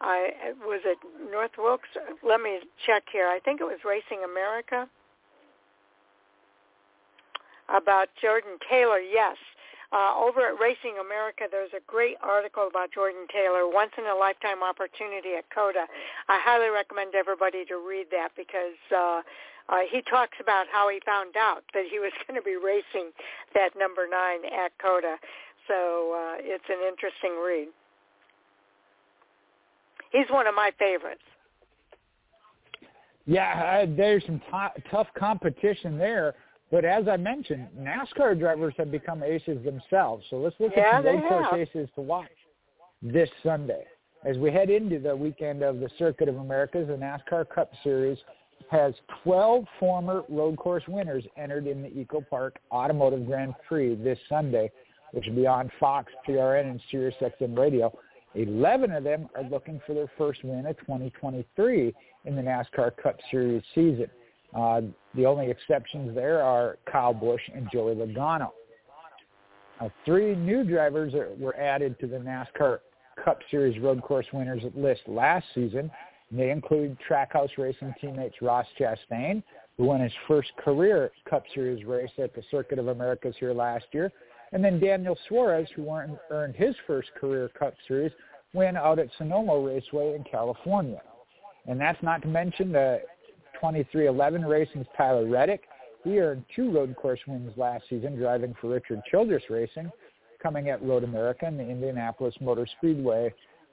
I 0.00 0.52
was 0.60 0.80
it 0.84 0.98
North 1.30 1.52
Wilkes. 1.56 1.88
Let 2.22 2.40
me 2.40 2.60
check 2.84 3.04
here. 3.12 3.28
I 3.28 3.38
think 3.38 3.60
it 3.60 3.64
was 3.64 3.78
Racing 3.84 4.24
America 4.24 4.88
about 7.68 8.08
Jordan 8.20 8.58
Taylor. 8.68 8.98
Yes, 8.98 9.36
uh, 9.94 10.12
over 10.18 10.42
at 10.42 10.58
Racing 10.58 10.98
America, 10.98 11.44
there's 11.48 11.70
a 11.70 11.80
great 11.86 12.16
article 12.20 12.66
about 12.66 12.90
Jordan 12.92 13.30
Taylor, 13.30 13.70
once 13.70 13.92
in 13.96 14.04
a 14.04 14.14
lifetime 14.14 14.62
opportunity 14.62 15.38
at 15.38 15.48
COTA. 15.54 15.86
I 16.28 16.40
highly 16.42 16.68
recommend 16.68 17.14
everybody 17.14 17.64
to 17.66 17.78
read 17.78 18.10
that 18.10 18.34
because 18.36 18.74
uh, 18.90 19.22
uh, 19.68 19.80
he 19.90 20.02
talks 20.02 20.36
about 20.40 20.66
how 20.70 20.88
he 20.88 21.00
found 21.06 21.36
out 21.36 21.64
that 21.72 21.84
he 21.90 21.98
was 21.98 22.12
going 22.26 22.40
to 22.40 22.44
be 22.44 22.56
racing 22.56 23.10
that 23.54 23.70
number 23.78 24.06
nine 24.08 24.44
at 24.44 24.72
COTA. 24.78 25.16
So 25.68 26.12
uh, 26.14 26.36
it's 26.40 26.64
an 26.68 26.86
interesting 26.86 27.40
read. 27.44 27.68
He's 30.12 30.30
one 30.30 30.46
of 30.46 30.54
my 30.54 30.70
favorites. 30.78 31.22
Yeah, 33.26 33.84
uh, 33.84 33.94
there's 33.96 34.24
some 34.26 34.38
t- 34.38 34.82
tough 34.90 35.08
competition 35.18 35.96
there. 35.98 36.34
But 36.70 36.84
as 36.84 37.08
I 37.08 37.16
mentioned, 37.16 37.68
NASCAR 37.78 38.38
drivers 38.38 38.74
have 38.78 38.90
become 38.90 39.22
aces 39.22 39.64
themselves. 39.64 40.24
So 40.28 40.36
let's 40.36 40.56
look 40.58 40.72
yeah, 40.76 40.98
at 40.98 41.04
some 41.04 41.06
road 41.06 41.28
course 41.28 41.68
aces 41.68 41.88
to 41.94 42.00
watch 42.00 42.26
this 43.02 43.28
Sunday. 43.42 43.84
As 44.24 44.38
we 44.38 44.50
head 44.50 44.70
into 44.70 44.98
the 44.98 45.14
weekend 45.14 45.62
of 45.62 45.80
the 45.80 45.88
Circuit 45.98 46.28
of 46.28 46.36
Americas, 46.36 46.88
the 46.88 46.94
NASCAR 46.94 47.48
Cup 47.48 47.70
Series 47.82 48.18
has 48.70 48.94
12 49.22 49.64
former 49.78 50.22
road 50.28 50.56
course 50.56 50.84
winners 50.88 51.24
entered 51.36 51.66
in 51.66 51.82
the 51.82 52.00
Echo 52.00 52.20
Park 52.20 52.58
Automotive 52.70 53.26
Grand 53.26 53.54
Prix 53.66 53.94
this 53.96 54.18
Sunday, 54.28 54.70
which 55.12 55.26
will 55.26 55.36
be 55.36 55.46
on 55.46 55.70
Fox, 55.78 56.12
PRN, 56.26 56.70
and 56.70 56.80
SiriusXM 56.92 57.56
Radio. 57.56 57.96
11 58.34 58.90
of 58.90 59.04
them 59.04 59.28
are 59.36 59.44
looking 59.44 59.80
for 59.86 59.94
their 59.94 60.10
first 60.18 60.42
win 60.44 60.66
of 60.66 60.76
2023 60.80 61.94
in 62.24 62.36
the 62.36 62.42
NASCAR 62.42 62.96
Cup 63.00 63.16
Series 63.30 63.62
season. 63.74 64.06
Uh, 64.54 64.82
the 65.14 65.26
only 65.26 65.50
exceptions 65.50 66.14
there 66.14 66.42
are 66.42 66.78
Kyle 66.90 67.14
Busch 67.14 67.42
and 67.54 67.68
Joey 67.72 67.94
Logano. 67.94 68.50
Uh, 69.80 69.88
three 70.04 70.34
new 70.36 70.64
drivers 70.64 71.14
are, 71.14 71.30
were 71.38 71.56
added 71.56 71.98
to 72.00 72.06
the 72.06 72.16
NASCAR 72.16 72.78
Cup 73.24 73.38
Series 73.50 73.80
road 73.80 74.02
course 74.02 74.26
winners 74.32 74.62
list 74.74 75.02
last 75.06 75.46
season. 75.54 75.90
They 76.36 76.50
include 76.50 76.96
Trackhouse 77.08 77.56
Racing 77.56 77.94
teammates 78.00 78.42
Ross 78.42 78.66
Chastain, 78.78 79.42
who 79.76 79.84
won 79.84 80.00
his 80.00 80.12
first 80.26 80.50
career 80.56 81.12
Cup 81.30 81.44
Series 81.54 81.84
race 81.84 82.10
at 82.18 82.34
the 82.34 82.42
Circuit 82.50 82.78
of 82.78 82.88
Americas 82.88 83.36
here 83.38 83.54
last 83.54 83.84
year, 83.92 84.10
and 84.52 84.64
then 84.64 84.80
Daniel 84.80 85.16
Suarez, 85.28 85.68
who 85.76 85.88
earned 86.30 86.56
his 86.56 86.74
first 86.86 87.08
career 87.20 87.50
Cup 87.58 87.74
Series 87.86 88.12
win 88.52 88.76
out 88.76 88.98
at 88.98 89.08
Sonoma 89.16 89.58
Raceway 89.58 90.14
in 90.14 90.24
California. 90.24 91.02
And 91.66 91.80
that's 91.80 92.02
not 92.02 92.22
to 92.22 92.28
mention 92.28 92.72
the 92.72 93.00
23XI 93.62 94.48
Racing's 94.48 94.86
Tyler 94.96 95.26
Reddick. 95.26 95.62
He 96.02 96.20
earned 96.20 96.44
two 96.54 96.70
road 96.70 96.94
course 96.96 97.20
wins 97.26 97.52
last 97.56 97.84
season 97.88 98.16
driving 98.16 98.54
for 98.60 98.70
Richard 98.70 99.02
Childress 99.10 99.44
Racing, 99.50 99.90
coming 100.42 100.68
at 100.68 100.82
Road 100.82 101.04
America 101.04 101.46
and 101.46 101.58
the 101.58 101.68
Indianapolis 101.68 102.34
Motor 102.40 102.66
Speedway 102.78 103.32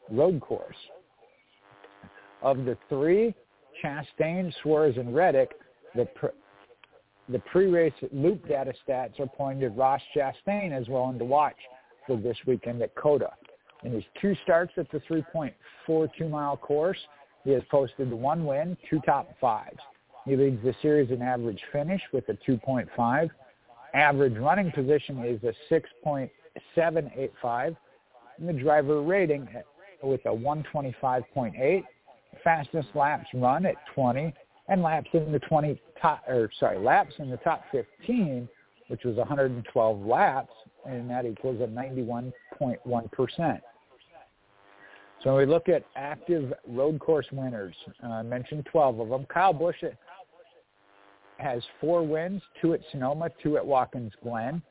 road 0.10 0.40
course. 0.42 0.76
Of 2.42 2.66
the 2.66 2.78
three, 2.90 3.36
Chastain, 3.84 4.54
Suarez, 4.62 4.98
and 4.98 5.16
Reddick, 5.16 5.52
the, 5.96 6.06
pre- 6.06 6.30
the 7.30 7.40
pre-race 7.40 7.94
loop 8.12 8.48
data 8.48 8.74
stats 8.88 9.20
are 9.20 9.28
pointing 9.28 9.62
to 9.62 9.70
Ross 9.70 10.02
Chastain 10.16 10.72
as 10.72 10.88
well 10.88 11.08
and 11.10 11.20
to 11.20 11.26
watch 11.26 11.58
for 12.08 12.18
this 12.18 12.38
weekend 12.48 12.82
at 12.82 12.96
COTA. 12.96 13.32
In 13.84 13.94
his 13.94 14.04
two 14.20 14.36
starts 14.44 14.74
at 14.78 14.90
the 14.92 15.00
3.42 15.10 16.30
mile 16.30 16.58
course, 16.58 17.00
he 17.44 17.52
has 17.52 17.64
posted 17.72 18.12
one 18.12 18.46
win, 18.46 18.78
two 18.90 19.00
top 19.06 19.30
fives. 19.40 19.80
He 20.26 20.36
leads 20.36 20.64
the 20.64 20.76
series 20.82 21.10
in 21.10 21.22
average 21.22 21.62
finish 21.72 22.02
with 22.14 22.28
a 22.30 22.34
2.5. 22.48 23.30
Average 23.94 24.38
running 24.38 24.72
position 24.72 25.24
is 25.26 25.42
a 25.44 25.54
6.785. 26.06 27.76
And 28.38 28.50
the 28.50 28.54
driver 28.54 29.02
rating 29.02 29.48
with 30.04 30.22
a 30.26 30.30
125.8. 30.30 31.84
Fastest 32.44 32.88
laps 32.96 33.28
run 33.34 33.66
at 33.66 33.76
20 33.94 34.34
and 34.68 34.82
laps 34.82 35.10
in 35.14 35.32
the 35.32 35.40
20 35.40 35.80
top 36.02 36.24
or 36.28 36.50
sorry, 36.60 36.80
laps 36.80 37.14
in 37.20 37.30
the 37.30 37.38
top 37.38 37.64
15, 37.72 38.48
which 38.88 39.04
was 39.04 39.18
112 39.18 40.06
laps 40.06 40.54
and 40.86 41.10
that 41.10 41.26
equals 41.26 41.62
a 41.62 41.68
91.1%. 41.68 43.62
So 45.24 45.38
we 45.38 45.46
look 45.46 45.70
at 45.70 45.86
active 45.96 46.52
road 46.68 47.00
course 47.00 47.28
winners. 47.32 47.76
Uh, 48.04 48.08
I 48.08 48.24
mentioned 48.24 48.66
12 48.72 49.00
of 49.00 49.10
them. 49.10 49.26
Kyle 49.32 49.54
Busch 49.54 49.76
has 51.38 51.62
four 51.80 52.06
wins, 52.06 52.42
two 52.62 52.74
at 52.74 52.82
Sonoma, 52.92 53.30
two 53.42 53.58
at 53.58 53.66
Watkins 53.66 54.14
Glen. 54.24 54.62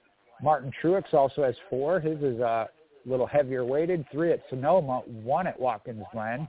Martin 0.43 0.73
Truex 0.83 1.13
also 1.15 1.45
has 1.45 1.55
four. 1.69 2.01
His 2.01 2.19
is 2.23 2.41
a 2.41 2.69
little 3.07 3.27
heavier 3.27 3.65
weighted, 3.65 4.05
three 4.11 4.33
at 4.33 4.43
Sonoma, 4.49 5.03
one 5.07 5.47
at 5.47 5.59
Watkins 5.59 6.05
Glen. 6.13 6.49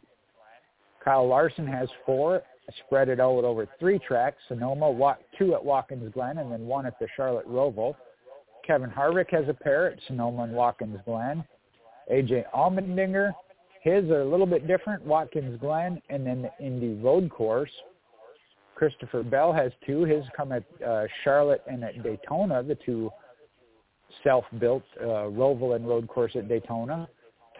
Kyle 1.03 1.27
Larson 1.27 1.67
has 1.67 1.89
four, 2.05 2.41
spread 2.85 3.09
it 3.09 3.19
out 3.19 3.43
over 3.43 3.67
three 3.79 3.99
tracks, 3.99 4.37
Sonoma, 4.47 5.17
two 5.37 5.53
at 5.53 5.63
Watkins 5.63 6.11
Glen, 6.13 6.37
and 6.37 6.51
then 6.51 6.65
one 6.65 6.85
at 6.85 6.97
the 6.99 7.07
Charlotte 7.15 7.47
Roval. 7.47 7.95
Kevin 8.65 8.89
Harvick 8.89 9.31
has 9.31 9.47
a 9.49 9.53
pair 9.53 9.91
at 9.91 9.97
Sonoma 10.07 10.43
and 10.43 10.53
Watkins 10.53 10.99
Glen. 11.05 11.43
AJ 12.11 12.43
Allmendinger 12.53 13.33
his 13.81 14.05
are 14.11 14.21
a 14.21 14.29
little 14.29 14.45
bit 14.45 14.67
different, 14.67 15.03
Watkins 15.05 15.59
Glen, 15.59 16.01
and 16.09 16.25
then 16.25 16.43
the 16.43 16.65
Indy 16.65 17.01
Road 17.01 17.31
Course. 17.31 17.71
Christopher 18.75 19.23
Bell 19.23 19.51
has 19.51 19.71
two. 19.85 20.03
His 20.03 20.23
come 20.37 20.51
at 20.51 20.63
uh, 20.87 21.05
Charlotte 21.23 21.63
and 21.67 21.83
at 21.83 22.01
Daytona, 22.03 22.61
the 22.61 22.77
two 22.85 23.09
self-built 24.23 24.83
uh, 24.99 25.29
Roval 25.29 25.75
and 25.75 25.87
Road 25.87 26.07
Course 26.07 26.33
at 26.35 26.47
Daytona. 26.47 27.09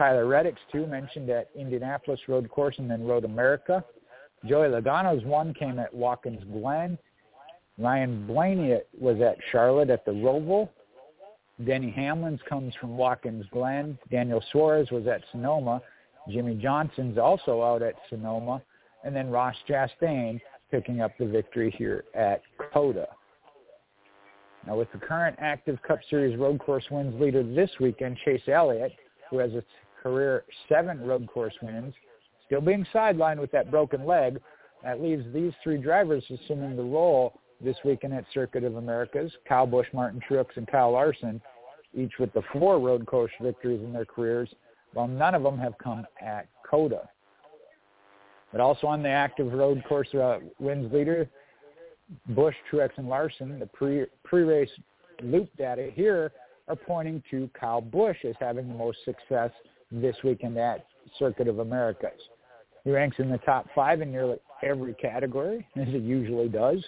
Tyler 0.02 0.26
Reddick's 0.26 0.62
two 0.72 0.88
mentioned 0.88 1.30
at 1.30 1.52
Indianapolis 1.56 2.20
Road 2.28 2.50
Course 2.50 2.74
and 2.80 2.90
then 2.90 3.06
Road 3.06 3.24
America. 3.24 3.86
Joey 4.48 4.68
Logano's 4.68 5.24
one 5.26 5.54
came 5.54 5.78
at 5.78 5.94
Watkins 5.94 6.44
Glen. 6.52 6.98
Ryan 7.78 8.26
Blaney 8.26 8.80
was 9.00 9.22
at 9.22 9.38
Charlotte 9.52 9.92
at 9.92 10.04
the 10.04 10.12
Roval. 10.12 10.70
Denny 11.68 11.92
Hamlin's 11.92 12.40
comes 12.50 12.74
from 12.82 12.98
Watkins 12.98 13.46
Glen. 13.52 13.96
Daniel 14.10 14.44
Suarez 14.52 14.90
was 14.90 15.06
at 15.06 15.22
Sonoma. 15.32 15.80
Jimmie 16.32 16.56
Johnson's 16.56 17.20
also 17.20 17.62
out 17.62 17.84
at 17.84 17.94
Sonoma, 18.10 18.60
and 19.04 19.16
then 19.16 19.30
Ross 19.30 19.56
Chastain 19.70 20.42
picking 20.72 21.02
up 21.02 21.12
the 21.20 21.28
victory 21.28 21.72
here 21.78 22.06
at 22.16 22.42
COTA. 22.74 23.08
Now 24.66 24.78
with 24.78 24.92
the 24.94 24.98
current 24.98 25.36
active 25.40 25.78
Cup 25.88 26.00
Series 26.10 26.40
road 26.40 26.58
course 26.58 26.86
wins 26.90 27.22
leader 27.22 27.44
this 27.44 27.70
weekend, 27.80 28.18
Chase 28.26 28.42
Elliott, 28.48 28.94
who 29.30 29.38
has 29.38 29.52
a 29.54 29.64
career 30.02 30.44
seven 30.70 31.02
road 31.02 31.28
course 31.28 31.54
wins, 31.62 31.94
still 32.46 32.62
being 32.62 32.86
sidelined 32.94 33.40
with 33.40 33.52
that 33.52 33.72
broken 33.72 34.06
leg, 34.06 34.40
that 34.84 35.02
leaves 35.02 35.24
these 35.34 35.54
three 35.64 35.78
drivers 35.78 36.24
assuming 36.30 36.76
the 36.76 36.84
role 36.84 37.40
this 37.64 37.78
weekend 37.86 38.14
at 38.14 38.26
Circuit 38.34 38.64
of 38.64 38.76
Americas, 38.76 39.32
Kyle 39.48 39.68
Busch, 39.68 39.88
Martin 39.94 40.20
Truex, 40.28 40.46
and 40.56 40.68
Kyle 40.68 40.92
Larson, 40.92 41.40
each 41.94 42.14
with 42.20 42.34
the 42.34 42.42
four 42.54 42.80
road 42.80 43.06
course 43.06 43.32
victories 43.42 43.82
in 43.84 43.94
their 43.94 44.06
careers, 44.06 44.50
while 44.94 45.08
none 45.08 45.36
of 45.36 45.44
them 45.44 45.58
have 45.58 45.78
come 45.78 46.06
at 46.22 46.48
COTA. 46.70 47.08
But 48.52 48.62
also 48.62 48.88
on 48.88 49.04
the 49.04 49.10
active 49.10 49.54
road 49.54 49.84
course 49.88 50.14
uh, 50.14 50.40
wins 50.60 50.92
leader, 50.92 51.30
Busch, 52.30 52.56
Truex, 52.70 52.90
and 52.98 53.08
Larson, 53.08 53.60
the 53.60 53.68
pre, 53.68 54.06
pre-race 54.24 54.70
loop 55.24 55.50
data 55.58 55.90
here 55.94 56.32
are 56.68 56.76
pointing 56.76 57.24
to 57.32 57.50
Kyle 57.58 57.82
Busch 57.82 58.18
as 58.28 58.36
having 58.40 58.68
the 58.68 58.74
most 58.74 58.98
success 59.06 59.52
this 59.92 60.16
weekend 60.24 60.58
at 60.58 60.88
Circuit 61.20 61.48
of 61.48 61.60
Americas. 61.60 62.20
He 62.84 62.90
ranks 62.92 63.18
in 63.20 63.30
the 63.30 63.38
top 63.40 63.68
five 63.76 64.02
in 64.02 64.12
nearly 64.12 64.38
every 64.64 64.96
category, 64.96 65.68
as 65.76 65.88
it 65.90 66.02
usually 66.02 66.50
does. 66.50 66.84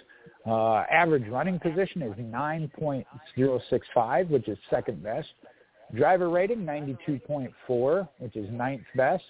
Uh, 0.46 0.84
average 0.90 1.28
running 1.28 1.58
position 1.58 2.02
is 2.02 2.14
9.065, 2.16 4.28
which 4.28 4.48
is 4.48 4.58
second 4.70 5.02
best. 5.02 5.28
Driver 5.94 6.28
rating, 6.28 6.58
92.4, 6.58 8.08
which 8.18 8.36
is 8.36 8.50
ninth 8.50 8.82
best. 8.96 9.24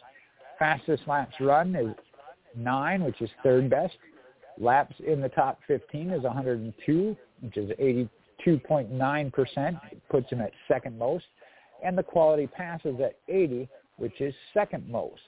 Fastest 0.58 1.02
laps 1.06 1.34
run 1.40 1.74
is 1.74 1.94
9, 2.56 3.04
which 3.04 3.20
is 3.20 3.30
third 3.42 3.68
best. 3.68 3.94
Laps 4.58 4.94
in 5.06 5.20
the 5.20 5.28
top 5.30 5.58
15 5.66 6.10
is 6.10 6.22
102, 6.22 7.16
which 7.40 7.56
is 7.56 7.70
82.9%, 8.46 9.80
puts 10.10 10.30
him 10.30 10.40
at 10.40 10.52
second 10.68 10.98
most. 10.98 11.24
And 11.84 11.96
the 11.96 12.02
quality 12.02 12.46
passes 12.46 12.96
at 13.00 13.16
80, 13.28 13.68
which 13.98 14.20
is 14.20 14.34
second 14.52 14.88
most. 14.88 15.20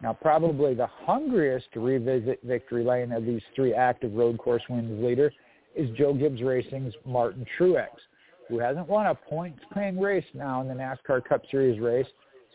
Now, 0.00 0.12
probably 0.12 0.74
the 0.74 0.86
hungriest 0.86 1.66
to 1.72 1.80
revisit 1.80 2.40
victory 2.44 2.84
lane 2.84 3.10
of 3.10 3.24
these 3.24 3.42
three 3.56 3.74
active 3.74 4.12
road 4.12 4.38
course 4.38 4.62
wins 4.68 5.02
leader 5.04 5.32
is 5.74 5.90
Joe 5.96 6.14
Gibbs 6.14 6.42
Racing's 6.42 6.94
Martin 7.04 7.44
Truex 7.58 7.88
who 8.48 8.58
hasn't 8.58 8.88
won 8.88 9.06
a 9.06 9.14
points 9.14 9.60
paying 9.74 10.00
race 10.00 10.24
now 10.34 10.60
in 10.60 10.68
the 10.68 10.74
NASCAR 10.74 11.24
Cup 11.24 11.42
Series 11.50 11.80
race 11.80 12.06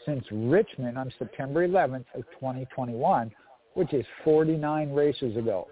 since 0.05 0.25
Richmond 0.31 0.97
on 0.97 1.13
September 1.19 1.67
11th 1.67 2.05
of 2.15 2.23
2021, 2.39 3.31
which 3.75 3.93
is 3.93 4.05
49 4.23 4.91
races 4.91 5.37
ago. 5.37 5.67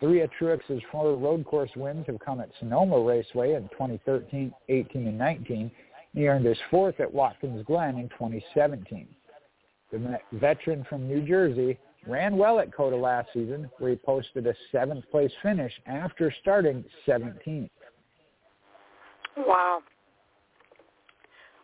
Three 0.00 0.20
of 0.20 0.30
Truex's 0.40 0.80
four 0.92 1.16
road 1.16 1.44
course 1.44 1.70
wins 1.74 2.06
have 2.06 2.20
come 2.20 2.40
at 2.40 2.50
Sonoma 2.60 3.00
Raceway 3.00 3.54
in 3.54 3.62
2013, 3.70 4.52
18, 4.68 5.06
and 5.08 5.18
19. 5.18 5.70
He 6.14 6.28
earned 6.28 6.46
his 6.46 6.58
fourth 6.70 7.00
at 7.00 7.12
Watkins 7.12 7.64
Glen 7.66 7.98
in 7.98 8.08
2017. 8.10 9.08
The 9.90 10.18
veteran 10.32 10.84
from 10.88 11.08
New 11.08 11.26
Jersey 11.26 11.78
ran 12.06 12.36
well 12.36 12.58
at 12.60 12.74
COTA 12.74 12.96
last 12.96 13.28
season, 13.32 13.70
where 13.78 13.90
he 13.90 13.96
posted 13.96 14.46
a 14.46 14.54
seventh 14.72 15.08
place 15.10 15.32
finish 15.42 15.72
after 15.86 16.32
starting 16.40 16.84
17th. 17.06 17.70
Wow. 19.36 19.80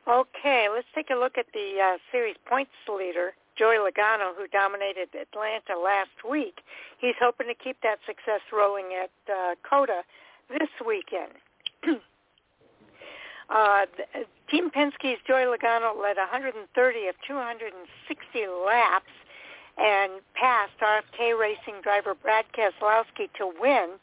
Okay, 0.07 0.69
let's 0.73 0.87
take 0.95 1.11
a 1.11 1.15
look 1.15 1.39
at 1.39 1.47
the 1.55 1.79
uh, 1.83 1.99
series 2.13 2.37
points 2.47 2.71
leader, 2.89 3.33
Joey 3.59 3.77
Logano, 3.77 4.37
who 4.37 4.47
dominated 4.49 5.09
Atlanta 5.15 5.81
last 5.83 6.11
week. 6.29 6.61
He's 6.99 7.15
hoping 7.21 7.47
to 7.47 7.55
keep 7.55 7.77
that 7.83 7.99
success 8.07 8.41
rolling 8.53 8.91
at 9.03 9.11
uh, 9.33 9.55
COTA 9.69 10.03
this 10.51 10.69
weekend. 10.87 11.33
uh, 13.51 13.87
Team 14.51 14.71
Penske's 14.71 15.21
Joey 15.27 15.45
Logano 15.45 16.01
led 16.01 16.17
130 16.17 17.09
of 17.09 17.15
260 17.27 18.47
laps 18.65 19.13
and 19.77 20.23
passed 20.35 20.79
RFK 20.81 21.39
Racing 21.39 21.83
driver 21.83 22.15
Brad 22.15 22.47
Keselowski 22.57 23.33
to 23.39 23.51
win 23.61 23.99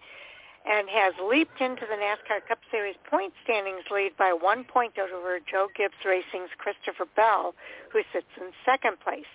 and 0.66 0.90
has 0.90 1.14
leaped 1.18 1.60
into 1.60 1.88
the 1.90 1.98
NASCAR 1.98 2.46
Cup 2.48 2.60
Series 2.70 2.96
point 3.10 3.34
standings 3.44 3.86
lead 3.90 4.16
by 4.18 4.32
one 4.34 4.64
point 4.64 4.94
over 5.00 5.40
Joe 5.40 5.68
Gibbs 5.76 5.98
Racing's 6.06 6.54
Christopher 6.58 7.10
Bell, 7.16 7.56
who 7.92 8.02
sits 8.14 8.30
in 8.38 8.54
second 8.66 9.00
place. 9.00 9.30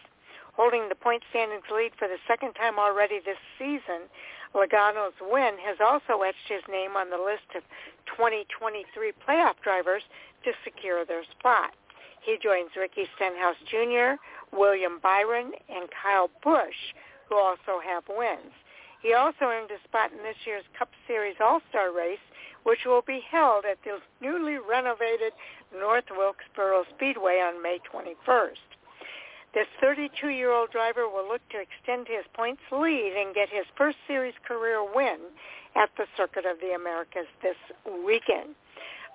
Holding 0.54 0.88
the 0.88 0.94
point 0.94 1.22
standings 1.30 1.66
lead 1.68 1.92
for 1.98 2.06
the 2.08 2.22
second 2.28 2.54
time 2.54 2.78
already 2.78 3.18
this 3.18 3.40
season, 3.58 4.06
Logano's 4.56 5.12
win 5.20 5.58
has 5.60 5.76
also 5.84 6.22
etched 6.22 6.48
his 6.48 6.62
name 6.70 6.96
on 6.96 7.10
the 7.10 7.20
list 7.20 7.44
of 7.54 7.62
2023 8.16 9.12
playoff 9.20 9.60
drivers 9.62 10.02
to 10.44 10.52
secure 10.64 11.04
their 11.04 11.24
spot. 11.38 11.74
He 12.22 12.38
joins 12.42 12.70
Ricky 12.74 13.04
Stenhouse 13.14 13.60
Jr., 13.68 14.16
William 14.56 14.98
Byron, 15.02 15.52
and 15.68 15.90
Kyle 15.92 16.30
Busch, 16.42 16.96
who 17.28 17.36
also 17.36 17.84
have 17.84 18.04
wins. 18.08 18.56
He 19.02 19.12
also 19.12 19.44
earned 19.44 19.70
a 19.70 19.82
spot 19.86 20.10
in 20.10 20.18
this 20.24 20.40
year's 20.46 20.64
Cup 20.78 20.88
Series 21.06 21.36
All-Star 21.38 21.92
race, 21.92 22.24
which 22.64 22.86
will 22.86 23.02
be 23.02 23.20
held 23.30 23.66
at 23.66 23.78
the 23.84 24.00
newly 24.22 24.56
renovated 24.56 25.32
North 25.78 26.08
Wilkesboro 26.10 26.84
Speedway 26.96 27.38
on 27.44 27.62
May 27.62 27.78
21st. 27.92 28.75
This 29.56 29.72
32-year-old 29.80 30.68
driver 30.70 31.08
will 31.08 31.26
look 31.26 31.40
to 31.48 31.56
extend 31.56 32.08
his 32.08 32.28
points 32.34 32.60
lead 32.70 33.16
and 33.16 33.34
get 33.34 33.48
his 33.48 33.64
first 33.72 33.96
series 34.06 34.34
career 34.46 34.84
win 34.84 35.16
at 35.74 35.88
the 35.96 36.04
Circuit 36.14 36.44
of 36.44 36.60
the 36.60 36.76
Americas 36.76 37.24
this 37.40 37.56
weekend. 38.04 38.52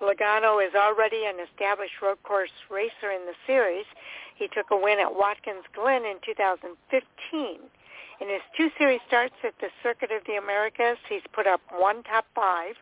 Logano 0.01 0.57
is 0.57 0.73
already 0.73 1.29
an 1.29 1.37
established 1.37 2.01
road 2.01 2.17
course 2.23 2.49
racer 2.71 3.13
in 3.13 3.29
the 3.29 3.37
series. 3.45 3.85
He 4.33 4.47
took 4.47 4.71
a 4.71 4.75
win 4.75 4.97
at 4.97 5.13
Watkins 5.13 5.61
Glen 5.77 6.05
in 6.09 6.17
2015. 6.25 6.73
In 6.73 8.27
his 8.27 8.41
two 8.57 8.71
series 8.79 9.01
starts 9.05 9.37
at 9.45 9.53
the 9.61 9.69
Circuit 9.83 10.09
of 10.09 10.25
the 10.25 10.41
Americas, 10.41 10.97
he's 11.07 11.21
put 11.33 11.45
up 11.45 11.61
one 11.69 12.01
top 12.01 12.25
five. 12.33 12.73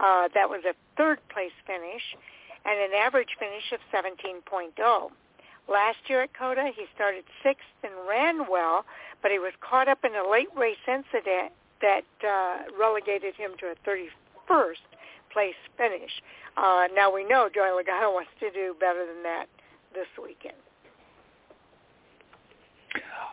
Uh, 0.00 0.26
that 0.34 0.50
was 0.50 0.66
a 0.66 0.74
third 0.96 1.20
place 1.30 1.54
finish 1.64 2.02
and 2.66 2.74
an 2.74 2.98
average 2.98 3.38
finish 3.38 3.70
of 3.70 3.78
17.0. 3.94 5.12
Last 5.70 5.98
year 6.08 6.22
at 6.22 6.32
COTA, 6.34 6.70
he 6.74 6.84
started 6.94 7.24
sixth 7.42 7.66
and 7.82 7.92
ran 8.08 8.50
well, 8.50 8.84
but 9.22 9.30
he 9.30 9.38
was 9.38 9.52
caught 9.60 9.88
up 9.88 9.98
in 10.04 10.12
a 10.14 10.28
late 10.28 10.48
race 10.56 10.76
incident 10.88 11.52
that 11.82 12.08
uh, 12.26 12.72
relegated 12.78 13.34
him 13.34 13.52
to 13.60 13.66
a 13.66 13.74
31st 13.88 14.80
place 15.32 15.54
finish. 15.76 16.10
Uh, 16.56 16.88
now 16.94 17.12
we 17.12 17.24
know 17.24 17.48
Joey 17.54 17.68
Logano 17.68 18.12
wants 18.12 18.30
to 18.40 18.50
do 18.50 18.74
better 18.80 19.06
than 19.06 19.22
that 19.22 19.46
this 19.94 20.06
weekend. 20.20 20.56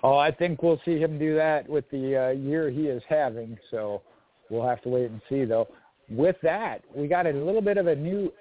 Oh, 0.03 0.17
I 0.17 0.29
think 0.29 0.61
we'll 0.61 0.81
see 0.85 0.99
him 0.99 1.17
do 1.17 1.35
that 1.35 1.67
with 1.67 1.89
the 1.89 2.27
uh, 2.27 2.29
year 2.31 2.69
he 2.69 2.87
is 2.87 3.01
having. 3.07 3.57
So 3.71 4.01
we'll 4.49 4.67
have 4.67 4.81
to 4.83 4.89
wait 4.89 5.09
and 5.09 5.21
see, 5.29 5.45
though. 5.45 5.67
With 6.09 6.35
that, 6.43 6.83
we 6.93 7.07
got 7.07 7.25
a 7.25 7.31
little 7.31 7.61
bit 7.61 7.77
of 7.77 7.87
a 7.87 7.95
new 7.95 8.31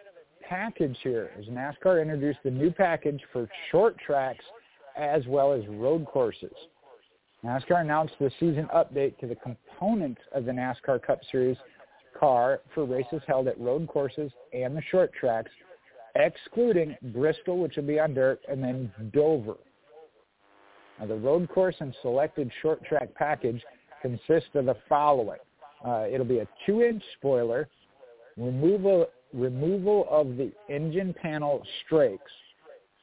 package 0.48 0.96
here 1.02 1.30
as 1.38 1.46
NASCAR 1.46 2.00
introduced 2.00 2.38
the 2.44 2.50
new 2.50 2.70
package 2.70 3.20
for 3.32 3.48
short 3.70 3.96
tracks 3.98 4.44
as 4.96 5.26
well 5.26 5.52
as 5.52 5.66
road 5.68 6.06
courses. 6.06 6.54
NASCAR 7.44 7.82
announced 7.82 8.14
the 8.18 8.30
season 8.40 8.68
update 8.74 9.18
to 9.18 9.26
the 9.26 9.36
components 9.36 10.20
of 10.32 10.44
the 10.44 10.52
NASCAR 10.52 11.02
Cup 11.02 11.20
Series 11.30 11.58
car 12.18 12.60
for 12.74 12.84
races 12.84 13.20
held 13.26 13.48
at 13.48 13.60
road 13.60 13.86
courses 13.88 14.30
and 14.52 14.76
the 14.76 14.82
short 14.90 15.12
tracks, 15.18 15.50
excluding 16.14 16.96
Bristol, 17.12 17.58
which 17.58 17.76
will 17.76 17.84
be 17.84 17.98
on 17.98 18.14
dirt, 18.14 18.40
and 18.48 18.62
then 18.62 18.90
Dover. 19.12 19.56
Now, 20.98 21.06
the 21.06 21.16
road 21.16 21.48
course 21.48 21.74
and 21.80 21.94
selected 22.02 22.50
short 22.62 22.84
track 22.84 23.08
package 23.14 23.62
consists 24.00 24.50
of 24.54 24.66
the 24.66 24.76
following. 24.88 25.40
Uh, 25.84 26.06
it'll 26.10 26.24
be 26.24 26.38
a 26.38 26.48
two-inch 26.64 27.02
spoiler, 27.18 27.68
removal 28.36 29.06
removal 29.34 30.06
of 30.10 30.36
the 30.36 30.52
engine 30.68 31.14
panel 31.20 31.62
strakes. 31.84 32.30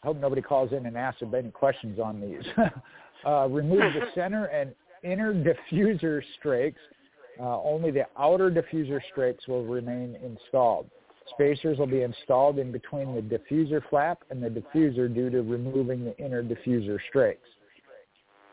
I 0.03 0.07
hope 0.07 0.17
nobody 0.17 0.41
calls 0.41 0.71
in 0.71 0.85
and 0.85 0.97
asks 0.97 1.21
any 1.35 1.51
questions 1.51 1.99
on 1.99 2.19
these. 2.19 2.43
uh, 3.27 3.47
remove 3.49 3.93
the 3.93 4.07
center 4.15 4.45
and 4.45 4.73
inner 5.03 5.33
diffuser 5.33 6.21
strakes. 6.39 6.79
Uh, 7.39 7.61
only 7.61 7.91
the 7.91 8.05
outer 8.17 8.49
diffuser 8.49 8.99
strakes 9.11 9.47
will 9.47 9.65
remain 9.65 10.17
installed. 10.23 10.89
Spacers 11.29 11.77
will 11.77 11.87
be 11.87 12.01
installed 12.01 12.59
in 12.59 12.71
between 12.71 13.15
the 13.15 13.21
diffuser 13.21 13.81
flap 13.89 14.23
and 14.29 14.43
the 14.43 14.49
diffuser 14.49 15.13
due 15.13 15.29
to 15.29 15.41
removing 15.41 16.03
the 16.03 16.17
inner 16.17 16.43
diffuser 16.43 16.97
strakes. 17.09 17.47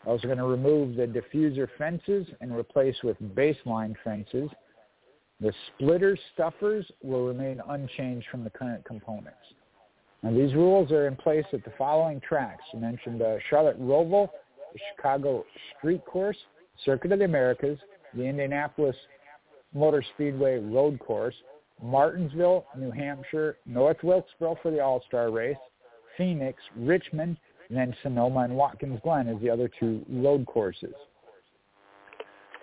Also 0.07 0.27
going 0.27 0.39
to 0.39 0.45
remove 0.45 0.97
the 0.97 1.07
diffuser 1.07 1.69
fences 1.77 2.27
and 2.41 2.57
replace 2.57 2.97
with 3.03 3.17
baseline 3.35 3.95
fences. 4.05 4.49
The 5.41 5.53
splitter 5.69 6.19
stuffers 6.35 6.85
will 7.03 7.27
remain 7.27 7.61
unchanged 7.69 8.27
from 8.31 8.43
the 8.43 8.51
current 8.51 8.85
components. 8.85 9.39
Now 10.23 10.33
these 10.33 10.55
rules 10.55 10.91
are 10.91 11.07
in 11.07 11.15
place 11.15 11.45
at 11.53 11.65
the 11.65 11.73
following 11.79 12.21
tracks. 12.21 12.65
You 12.73 12.81
mentioned 12.81 13.23
uh, 13.23 13.37
Charlotte 13.49 13.81
Roval, 13.81 14.29
the 14.73 14.81
Chicago 14.97 15.45
Street 15.79 16.05
Course, 16.05 16.37
Circuit 16.85 17.13
of 17.13 17.21
the 17.21 17.25
Americas, 17.25 17.79
the 18.15 18.25
Indianapolis 18.25 18.97
Motor 19.75 20.03
Speedway 20.15 20.59
Road 20.59 20.99
Course, 20.99 21.35
Martinsville, 21.83 22.67
New 22.77 22.91
Hampshire, 22.91 23.59
North 23.67 23.99
Wilkesboro 24.03 24.57
for 24.61 24.71
the 24.73 24.81
All-Star 24.81 25.31
Race, 25.31 25.57
Phoenix, 26.17 26.61
Richmond, 26.77 27.37
and 27.69 27.79
then 27.79 27.95
Sonoma 28.03 28.41
and 28.41 28.57
Watkins 28.57 28.99
Glen 29.05 29.29
as 29.29 29.41
the 29.41 29.51
other 29.51 29.71
two 29.79 30.05
road 30.09 30.47
courses. 30.47 30.95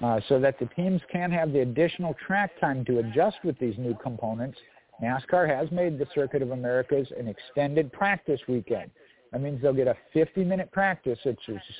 Uh, 0.03 0.19
so 0.27 0.39
that 0.39 0.59
the 0.59 0.65
teams 0.75 1.01
can 1.11 1.31
have 1.31 1.53
the 1.53 1.59
additional 1.59 2.15
track 2.27 2.51
time 2.59 2.83
to 2.83 2.99
adjust 2.99 3.37
with 3.45 3.57
these 3.59 3.77
new 3.77 3.95
components, 4.03 4.57
NASCAR 5.01 5.47
has 5.47 5.71
made 5.71 5.97
the 5.97 6.05
Circuit 6.13 6.41
of 6.41 6.51
Americas 6.51 7.07
an 7.17 7.27
extended 7.27 7.91
practice 7.93 8.39
weekend. 8.47 8.91
That 9.31 9.41
means 9.41 9.61
they'll 9.61 9.73
get 9.73 9.87
a 9.87 9.97
50-minute 10.13 10.71
practice, 10.71 11.19
is 11.25 11.37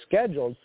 scheduled 0.08 0.56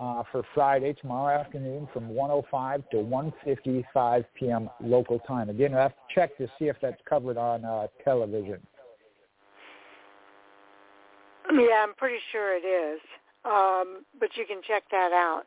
uh, 0.00 0.22
for 0.30 0.42
Friday, 0.54 0.94
tomorrow 0.94 1.38
afternoon 1.38 1.88
from 1.92 2.08
1.05 2.08 2.90
to 2.90 2.96
1.55 2.96 4.24
p.m. 4.34 4.70
local 4.80 5.18
time. 5.20 5.50
Again, 5.50 5.74
I 5.74 5.82
have 5.82 5.92
to 5.92 6.14
check 6.14 6.36
to 6.38 6.46
see 6.58 6.66
if 6.66 6.76
that's 6.80 7.00
covered 7.08 7.36
on 7.36 7.64
uh, 7.64 7.86
television. 8.04 8.58
Yeah, 11.52 11.84
I'm 11.86 11.94
pretty 11.94 12.18
sure 12.32 12.56
it 12.56 12.66
is. 12.66 13.00
Um, 13.44 14.04
but 14.18 14.28
you 14.36 14.44
can 14.46 14.60
check 14.66 14.84
that 14.90 15.12
out. 15.12 15.42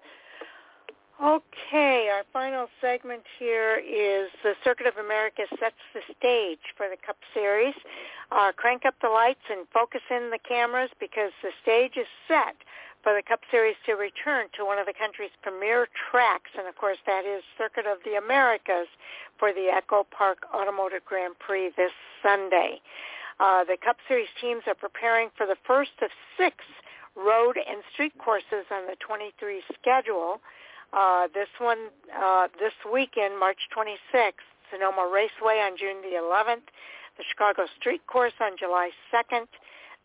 Okay, 1.23 2.09
our 2.11 2.25
final 2.33 2.67
segment 2.81 3.23
here 3.39 3.79
is 3.79 4.27
the 4.43 4.55
Circuit 4.61 4.87
of 4.87 4.97
America 4.97 5.43
sets 5.57 5.79
the 5.93 6.01
stage 6.19 6.75
for 6.75 6.89
the 6.89 6.97
Cup 6.99 7.15
Series. 7.33 7.75
Uh, 8.29 8.51
crank 8.51 8.83
up 8.85 8.95
the 9.01 9.07
lights 9.07 9.47
and 9.49 9.65
focus 9.73 10.01
in 10.11 10.31
the 10.31 10.39
cameras 10.45 10.89
because 10.99 11.31
the 11.41 11.51
stage 11.61 11.95
is 11.95 12.07
set 12.27 12.57
for 13.03 13.15
the 13.15 13.23
Cup 13.23 13.39
Series 13.49 13.77
to 13.85 13.93
return 13.93 14.47
to 14.57 14.65
one 14.65 14.77
of 14.77 14.85
the 14.85 14.91
country's 14.91 15.31
premier 15.41 15.87
tracks, 16.11 16.51
and 16.59 16.67
of 16.67 16.75
course 16.75 16.99
that 17.05 17.23
is 17.23 17.41
Circuit 17.57 17.87
of 17.87 17.99
the 18.03 18.19
Americas 18.19 18.91
for 19.39 19.53
the 19.53 19.71
Echo 19.71 20.05
Park 20.11 20.39
Automotive 20.53 21.05
Grand 21.05 21.39
Prix 21.39 21.71
this 21.77 21.95
Sunday. 22.21 22.81
Uh, 23.39 23.63
the 23.63 23.77
Cup 23.79 23.95
Series 24.09 24.27
teams 24.41 24.63
are 24.67 24.75
preparing 24.75 25.29
for 25.37 25.47
the 25.47 25.57
first 25.65 25.95
of 26.01 26.11
six 26.35 26.57
road 27.15 27.55
and 27.55 27.79
street 27.93 28.13
courses 28.19 28.67
on 28.71 28.87
the 28.87 28.97
23 28.99 29.63
schedule. 29.79 30.41
Uh, 30.93 31.27
this 31.33 31.49
one, 31.57 31.89
uh, 32.15 32.47
this 32.59 32.73
weekend, 32.91 33.39
March 33.39 33.57
26th, 33.75 34.45
Sonoma 34.69 35.09
Raceway 35.11 35.57
on 35.59 35.75
June 35.77 36.01
the 36.01 36.17
11th, 36.21 36.69
the 37.17 37.23
Chicago 37.27 37.65
Street 37.79 38.05
Course 38.05 38.33
on 38.39 38.57
July 38.57 38.91
2nd, 39.11 39.47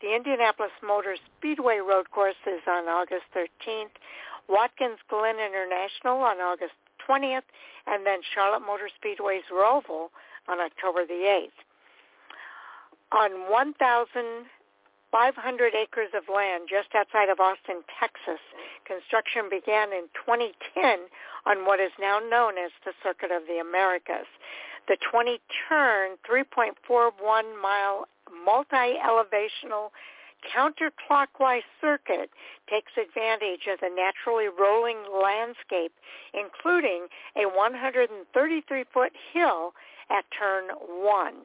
The 0.00 0.14
Indianapolis 0.16 0.72
Motor 0.82 1.16
Speedway 1.36 1.78
Road 1.78 2.10
Course 2.10 2.40
is 2.46 2.62
on 2.66 2.88
August 2.88 3.24
13th. 3.36 3.92
Watkins 4.48 4.98
Glen 5.10 5.36
International 5.36 6.20
on 6.20 6.38
August 6.38 6.72
20th, 7.06 7.44
and 7.86 8.06
then 8.06 8.20
Charlotte 8.34 8.64
Motor 8.66 8.88
Speedway's 8.96 9.44
Roval 9.52 10.08
on 10.48 10.58
October 10.60 11.04
the 11.04 11.28
8th. 11.28 11.58
On 13.12 13.30
1,500 15.10 15.72
acres 15.74 16.10
of 16.14 16.28
land 16.28 16.68
just 16.68 16.94
outside 16.94 17.28
of 17.28 17.40
Austin, 17.40 17.80
Texas, 17.98 18.40
construction 18.84 19.48
began 19.48 19.92
in 19.92 20.04
2010 20.12 21.08
on 21.46 21.64
what 21.64 21.80
is 21.80 21.92
now 21.98 22.18
known 22.18 22.58
as 22.58 22.70
the 22.84 22.92
Circuit 23.02 23.30
of 23.32 23.48
the 23.48 23.58
Americas. 23.58 24.28
The 24.86 24.98
20-turn, 25.00 26.16
3.41-mile 26.28 28.08
multi-elevational 28.44 29.90
counterclockwise 30.44 31.66
circuit 31.80 32.30
takes 32.70 32.92
advantage 33.00 33.66
of 33.72 33.80
the 33.80 33.90
naturally 33.90 34.48
rolling 34.48 34.98
landscape, 35.08 35.92
including 36.32 37.08
a 37.36 37.48
133-foot 37.48 39.12
hill 39.32 39.72
at 40.10 40.24
turn 40.38 40.68
one. 40.88 41.44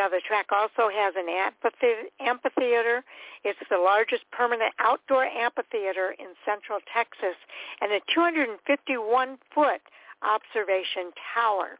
Now 0.00 0.08
the 0.08 0.22
track 0.26 0.46
also 0.48 0.88
has 0.88 1.12
an 1.14 1.28
amphitheater. 1.28 3.04
It's 3.44 3.58
the 3.68 3.76
largest 3.76 4.24
permanent 4.32 4.72
outdoor 4.80 5.26
amphitheater 5.26 6.16
in 6.18 6.32
central 6.40 6.80
Texas 6.88 7.36
and 7.82 7.92
a 7.92 8.00
251-foot 8.08 9.82
observation 10.24 11.12
tower. 11.36 11.76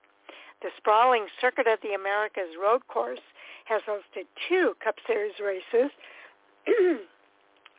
The 0.60 0.68
sprawling 0.76 1.28
Circuit 1.40 1.66
of 1.66 1.78
the 1.80 1.96
Americas 1.96 2.60
road 2.60 2.86
course 2.88 3.24
has 3.64 3.80
hosted 3.88 4.28
two 4.50 4.76
Cup 4.84 4.96
Series 5.06 5.40
races. 5.40 5.88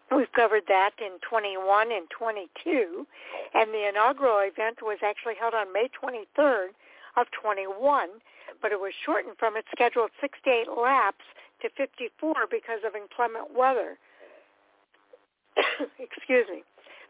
We've 0.09 0.31
covered 0.33 0.63
that 0.67 0.97
in 0.97 1.21
21 1.21 1.91
and 1.91 2.09
22, 2.09 3.05
and 3.53 3.69
the 3.69 3.87
inaugural 3.87 4.39
event 4.39 4.81
was 4.81 4.97
actually 5.05 5.35
held 5.39 5.53
on 5.53 5.71
May 5.71 5.87
23rd 5.93 6.73
of 7.15 7.27
21, 7.39 8.09
but 8.61 8.71
it 8.71 8.79
was 8.79 8.93
shortened 9.05 9.37
from 9.37 9.57
its 9.57 9.67
scheduled 9.71 10.11
68 10.19 10.67
laps 10.71 11.25
to 11.61 11.69
54 11.77 12.47
because 12.49 12.79
of 12.85 12.95
inclement 12.95 13.53
weather. 13.55 13.97
Excuse 15.99 16.47
me. 16.49 16.63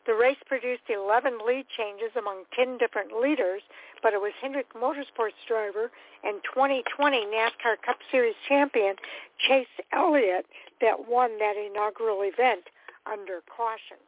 The 0.08 0.16
race 0.16 0.42
produced 0.48 0.90
11 0.90 1.40
lead 1.46 1.66
changes 1.78 2.10
among 2.18 2.46
10 2.58 2.80
different 2.80 3.14
leaders, 3.22 3.62
but 4.02 4.14
it 4.14 4.22
was 4.22 4.34
Hendrick 4.42 4.74
Motorsports 4.74 5.38
driver 5.48 5.92
and 6.24 6.42
2020 6.44 7.26
NASCAR 7.28 7.78
Cup 7.86 7.98
Series 8.10 8.36
champion 8.50 8.96
Chase 9.38 9.68
Elliott 9.94 10.48
that 10.82 11.08
won 11.08 11.38
that 11.38 11.54
inaugural 11.56 12.22
event 12.24 12.66
under 13.06 13.42
caution. 13.46 14.02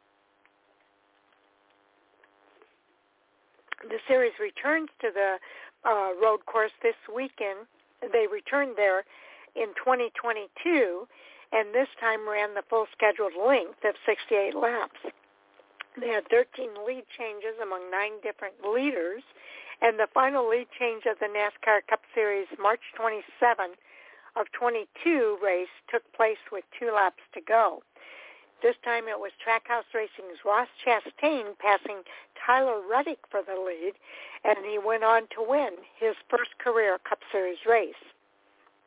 The 3.83 3.99
series 4.07 4.33
returns 4.39 4.89
to 5.01 5.11
the 5.13 5.37
uh, 5.85 6.11
road 6.21 6.45
course 6.45 6.71
this 6.81 6.95
weekend. 7.13 7.67
They 8.01 8.27
returned 8.27 8.75
there 8.75 9.05
in 9.55 9.67
2022 9.75 11.07
and 11.53 11.69
this 11.73 11.87
time 12.01 12.27
ran 12.27 12.55
the 12.55 12.65
full 12.67 12.89
scheduled 12.91 13.37
length 13.37 13.85
of 13.85 13.93
68 14.05 14.57
laps. 14.57 14.99
They 16.01 16.09
had 16.09 16.27
13 16.29 16.81
lead 16.81 17.05
changes 17.13 17.53
among 17.61 17.91
nine 17.93 18.17
different 18.25 18.57
leaders, 18.65 19.21
and 19.79 19.99
the 19.99 20.09
final 20.11 20.49
lead 20.49 20.65
change 20.73 21.05
of 21.05 21.19
the 21.21 21.29
NASCAR 21.29 21.85
Cup 21.87 22.01
Series 22.15 22.47
March 22.57 22.81
27 22.97 23.77
of 24.35 24.47
22 24.57 25.37
race 25.43 25.69
took 25.91 26.01
place 26.13 26.41
with 26.51 26.65
two 26.79 26.89
laps 26.89 27.21
to 27.35 27.41
go. 27.41 27.83
This 28.63 28.79
time 28.85 29.09
it 29.09 29.19
was 29.19 29.35
Trackhouse 29.43 29.91
Racing's 29.93 30.39
Ross 30.45 30.69
Chastain 30.79 31.51
passing 31.59 31.99
Tyler 32.39 32.79
Reddick 32.89 33.19
for 33.29 33.41
the 33.43 33.59
lead, 33.59 33.91
and 34.45 34.63
he 34.63 34.79
went 34.79 35.03
on 35.03 35.23
to 35.35 35.43
win 35.43 35.71
his 35.99 36.15
first 36.29 36.57
career 36.59 36.97
Cup 37.03 37.19
Series 37.29 37.59
race. 37.67 37.99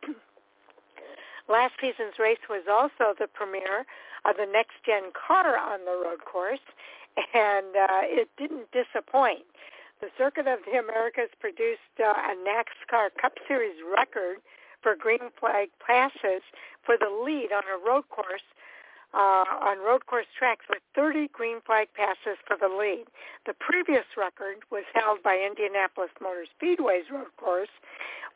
Last 1.51 1.75
season's 1.79 2.19
race 2.19 2.41
was 2.49 2.65
also 2.73 3.13
the 3.21 3.29
premiere 3.29 3.85
of 4.25 4.39
the 4.39 4.49
next-gen 4.51 5.13
car 5.13 5.59
on 5.59 5.85
the 5.85 5.93
road 5.93 6.25
course, 6.25 6.65
and 7.35 7.77
uh, 7.77 8.09
it 8.09 8.31
didn't 8.39 8.73
disappoint. 8.73 9.45
The 10.01 10.09
Circuit 10.17 10.47
of 10.49 10.61
the 10.65 10.79
Americas 10.79 11.37
produced 11.39 12.01
uh, 12.01 12.17
a 12.17 12.33
NASCAR 12.33 13.13
Cup 13.21 13.35
Series 13.47 13.77
record 13.85 14.39
for 14.81 14.97
green 14.97 15.29
flag 15.39 15.69
passes 15.87 16.41
for 16.83 16.97
the 16.97 17.13
lead 17.13 17.53
on 17.53 17.65
a 17.69 17.77
road 17.77 18.09
course 18.09 18.45
uh, 19.17 19.49
on 19.65 19.79
road 19.81 20.05
course 20.05 20.29
tracks 20.39 20.67
with 20.69 20.85
30 20.95 21.29
green 21.33 21.61
flag 21.65 21.89
passes 21.97 22.37
for 22.47 22.57
the 22.61 22.69
lead. 22.69 23.07
The 23.47 23.55
previous 23.55 24.05
record 24.17 24.61
was 24.71 24.85
held 24.93 25.23
by 25.23 25.41
Indianapolis 25.41 26.13
Motor 26.21 26.45
Speedway's 26.53 27.09
road 27.11 27.33
course 27.39 27.73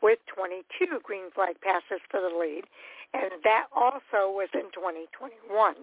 with 0.01 0.17
22 0.33 0.99
green 1.03 1.29
flag 1.29 1.61
passes 1.61 2.01
for 2.09 2.19
the 2.19 2.33
lead, 2.33 2.65
and 3.13 3.31
that 3.43 3.67
also 3.71 4.33
was 4.33 4.49
in 4.53 4.73
2021. 4.73 5.75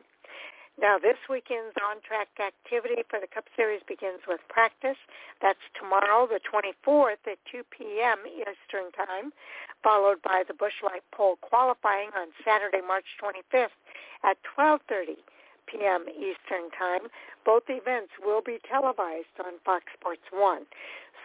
Now, 0.81 0.97
this 0.97 1.19
weekend's 1.29 1.75
on-track 1.83 2.29
activity 2.39 3.03
for 3.11 3.19
the 3.19 3.27
Cup 3.27 3.51
Series 3.57 3.83
begins 3.89 4.23
with 4.29 4.39
practice. 4.49 4.97
That's 5.43 5.59
tomorrow, 5.75 6.29
the 6.31 6.39
24th 6.39 7.27
at 7.27 7.39
2 7.51 7.67
p.m. 7.67 8.19
Eastern 8.31 8.93
Time, 8.95 9.35
followed 9.83 10.23
by 10.23 10.45
the 10.47 10.55
Busch 10.55 10.79
Light 10.83 11.03
Pole 11.11 11.37
qualifying 11.43 12.11
on 12.15 12.29
Saturday, 12.45 12.79
March 12.87 13.07
25th 13.19 13.75
at 14.23 14.39
12.30 14.57 15.19
p.m. 15.67 16.07
Eastern 16.15 16.71
Time. 16.71 17.11
Both 17.45 17.65
events 17.69 18.15
will 18.23 18.41
be 18.41 18.59
televised 18.63 19.35
on 19.45 19.59
Fox 19.65 19.85
Sports 19.99 20.31
1. 20.31 20.63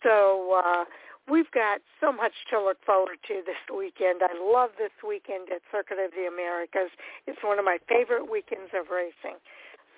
So 0.01 0.61
uh, 0.65 0.85
we've 1.29 1.49
got 1.51 1.81
so 2.01 2.11
much 2.11 2.33
to 2.51 2.61
look 2.61 2.83
forward 2.85 3.17
to 3.27 3.41
this 3.45 3.59
weekend. 3.71 4.21
I 4.23 4.33
love 4.35 4.71
this 4.77 4.93
weekend 5.05 5.49
at 5.51 5.61
Circuit 5.71 5.97
of 5.99 6.11
the 6.11 6.27
Americas. 6.27 6.91
It's 7.27 7.39
one 7.43 7.59
of 7.59 7.65
my 7.65 7.77
favorite 7.87 8.29
weekends 8.29 8.71
of 8.75 8.91
racing. 8.91 9.39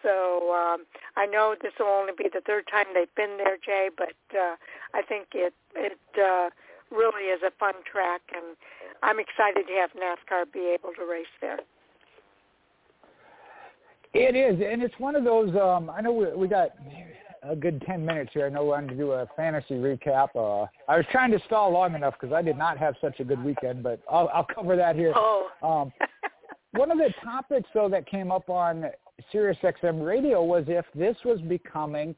So 0.03 0.53
um, 0.53 0.85
I 1.17 1.25
know 1.25 1.55
this 1.59 1.73
will 1.79 1.87
only 1.87 2.13
be 2.15 2.29
the 2.31 2.41
third 2.45 2.65
time 2.69 2.85
they've 2.93 3.13
been 3.15 3.37
there, 3.37 3.57
Jay, 3.57 3.89
but 3.89 4.13
uh, 4.37 4.55
I 4.93 5.01
think 5.01 5.27
it 5.33 5.53
it 5.73 5.97
uh, 6.13 6.49
really 6.91 7.33
is 7.33 7.41
a 7.41 7.49
fun 7.59 7.73
track, 7.89 8.21
and 8.35 8.55
I'm 9.01 9.19
excited 9.19 9.65
to 9.65 9.73
have 9.73 9.89
NASCAR 9.97 10.51
be 10.53 10.75
able 10.77 10.93
to 10.93 11.09
race 11.09 11.25
there. 11.41 11.59
It 14.13 14.35
is, 14.35 14.61
and 14.63 14.83
it's 14.83 14.93
one 14.99 15.15
of 15.15 15.23
those. 15.23 15.49
Um, 15.55 15.89
I 15.89 16.01
know 16.01 16.13
we, 16.13 16.27
we 16.35 16.47
got 16.47 16.69
a 17.47 17.55
good 17.55 17.81
10 17.85 18.05
minutes 18.05 18.31
here. 18.33 18.45
I 18.45 18.49
know 18.49 18.65
we're 18.65 18.77
going 18.77 18.87
to 18.89 18.95
do 18.95 19.11
a 19.11 19.27
fantasy 19.35 19.75
recap. 19.75 20.29
Uh, 20.35 20.67
I 20.89 20.97
was 20.97 21.05
trying 21.11 21.31
to 21.31 21.39
stall 21.45 21.71
long 21.71 21.95
enough 21.95 22.15
because 22.19 22.33
I 22.33 22.41
did 22.41 22.57
not 22.57 22.77
have 22.77 22.95
such 23.01 23.19
a 23.19 23.23
good 23.23 23.43
weekend, 23.43 23.83
but 23.83 23.99
I'll, 24.09 24.29
I'll 24.33 24.47
cover 24.53 24.75
that 24.75 24.95
here. 24.95 25.13
Oh. 25.15 25.47
Um, 25.61 25.91
one 26.71 26.91
of 26.91 26.97
the 26.97 27.13
topics, 27.23 27.69
though, 27.73 27.89
that 27.89 28.05
came 28.07 28.31
up 28.31 28.49
on 28.49 28.85
SiriusXM 29.33 30.05
radio 30.05 30.43
was 30.43 30.65
if 30.67 30.85
this 30.93 31.15
was 31.23 31.39
becoming 31.41 32.15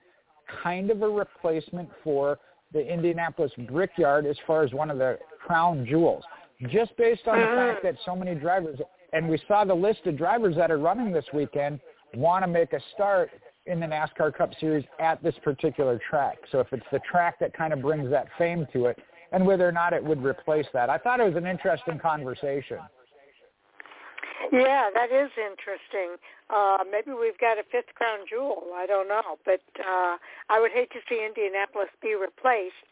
kind 0.63 0.89
of 0.89 1.01
a 1.01 1.09
replacement 1.09 1.89
for 2.03 2.39
the 2.73 2.79
Indianapolis 2.79 3.51
Brickyard 3.69 4.25
as 4.25 4.35
far 4.45 4.63
as 4.63 4.73
one 4.73 4.89
of 4.89 4.97
the 4.97 5.19
crown 5.45 5.85
jewels. 5.87 6.23
Just 6.69 6.95
based 6.97 7.27
on 7.27 7.39
the 7.39 7.45
fact 7.45 7.83
that 7.83 7.95
so 8.03 8.15
many 8.15 8.33
drivers, 8.33 8.79
and 9.13 9.29
we 9.29 9.39
saw 9.47 9.63
the 9.63 9.73
list 9.73 9.99
of 10.05 10.17
drivers 10.17 10.55
that 10.55 10.71
are 10.71 10.79
running 10.79 11.11
this 11.11 11.25
weekend, 11.33 11.79
want 12.15 12.43
to 12.43 12.47
make 12.47 12.73
a 12.73 12.79
start 12.95 13.29
in 13.67 13.79
the 13.79 13.85
NASCAR 13.85 14.35
Cup 14.35 14.51
Series 14.59 14.85
at 14.99 15.21
this 15.21 15.35
particular 15.43 15.99
track. 16.09 16.37
So 16.51 16.59
if 16.59 16.67
it's 16.71 16.85
the 16.91 16.99
track 16.99 17.39
that 17.39 17.53
kind 17.53 17.73
of 17.73 17.81
brings 17.81 18.09
that 18.09 18.27
fame 18.37 18.65
to 18.73 18.85
it, 18.85 18.97
and 19.31 19.45
whether 19.45 19.67
or 19.67 19.71
not 19.71 19.93
it 19.93 20.03
would 20.03 20.23
replace 20.23 20.65
that. 20.73 20.89
I 20.89 20.97
thought 20.97 21.19
it 21.19 21.25
was 21.25 21.35
an 21.35 21.45
interesting 21.45 21.99
conversation. 21.99 22.79
Yeah, 24.51 24.87
that 24.93 25.11
is 25.11 25.31
interesting. 25.35 26.15
Uh, 26.49 26.77
maybe 26.89 27.11
we've 27.11 27.37
got 27.37 27.57
a 27.57 27.63
fifth 27.69 27.93
crown 27.95 28.19
jewel. 28.29 28.71
I 28.75 28.85
don't 28.85 29.09
know, 29.09 29.37
but 29.43 29.61
uh, 29.79 30.15
I 30.49 30.61
would 30.61 30.71
hate 30.71 30.91
to 30.91 30.99
see 31.09 31.25
Indianapolis 31.25 31.89
be 32.01 32.15
replaced. 32.15 32.87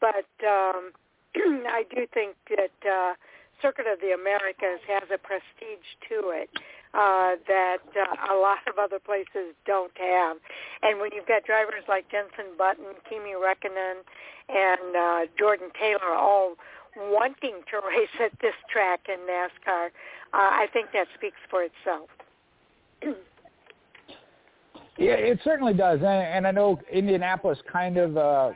But 0.00 0.28
um, 0.46 0.92
I 1.66 1.84
do 1.90 2.06
think 2.14 2.36
that 2.50 2.76
uh, 2.86 3.14
Circuit 3.60 3.86
of 3.90 4.00
the 4.00 4.14
Americas 4.14 4.80
has 4.86 5.08
a 5.12 5.18
prestige 5.18 5.88
to 6.08 6.30
it 6.30 6.50
uh, 6.94 7.36
that 7.46 7.78
uh, 7.94 8.34
a 8.34 8.36
lot 8.36 8.58
of 8.68 8.78
other 8.78 8.98
places 8.98 9.54
don't 9.66 9.92
have. 9.96 10.36
And 10.82 11.00
when 11.00 11.10
you've 11.14 11.26
got 11.26 11.44
drivers 11.44 11.84
like 11.88 12.10
Jenson 12.10 12.56
Button, 12.58 12.94
Kimi 13.08 13.34
Räikkönen, 13.34 14.02
and 14.48 14.96
uh, 14.96 15.32
Jordan 15.38 15.68
Taylor 15.78 16.14
all 16.14 16.54
wanting 16.96 17.60
to 17.70 17.76
race 17.88 18.08
at 18.20 18.32
this 18.40 18.54
track 18.72 19.00
in 19.08 19.20
NASCAR, 19.20 19.86
uh, 19.86 19.90
I 20.32 20.66
think 20.72 20.88
that 20.92 21.06
speaks 21.16 21.38
for 21.48 21.62
itself. 21.62 22.08
yeah, 24.98 25.14
it 25.14 25.38
certainly 25.44 25.74
does. 25.74 25.98
And, 25.98 26.06
and 26.06 26.46
I 26.46 26.50
know 26.50 26.80
Indianapolis 26.92 27.58
kind 27.72 27.98
of 27.98 28.16
uh, 28.16 28.50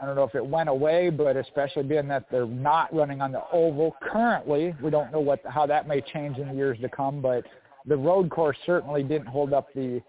I 0.00 0.06
don't 0.06 0.14
know 0.14 0.24
if 0.24 0.34
it 0.34 0.46
went 0.46 0.68
away, 0.68 1.10
but 1.10 1.36
especially 1.36 1.82
being 1.82 2.06
that 2.08 2.26
they're 2.30 2.46
not 2.46 2.94
running 2.94 3.20
on 3.20 3.32
the 3.32 3.42
oval 3.52 3.96
currently, 4.00 4.74
we 4.82 4.90
don't 4.90 5.10
know 5.12 5.20
what 5.20 5.40
how 5.46 5.66
that 5.66 5.88
may 5.88 6.00
change 6.00 6.38
in 6.38 6.48
the 6.48 6.54
years 6.54 6.78
to 6.80 6.88
come. 6.88 7.20
But 7.20 7.44
the 7.88 7.96
road 7.96 8.30
course 8.30 8.56
certainly 8.66 9.02
didn't 9.02 9.26
hold 9.26 9.52
up 9.52 9.72
the 9.74 10.02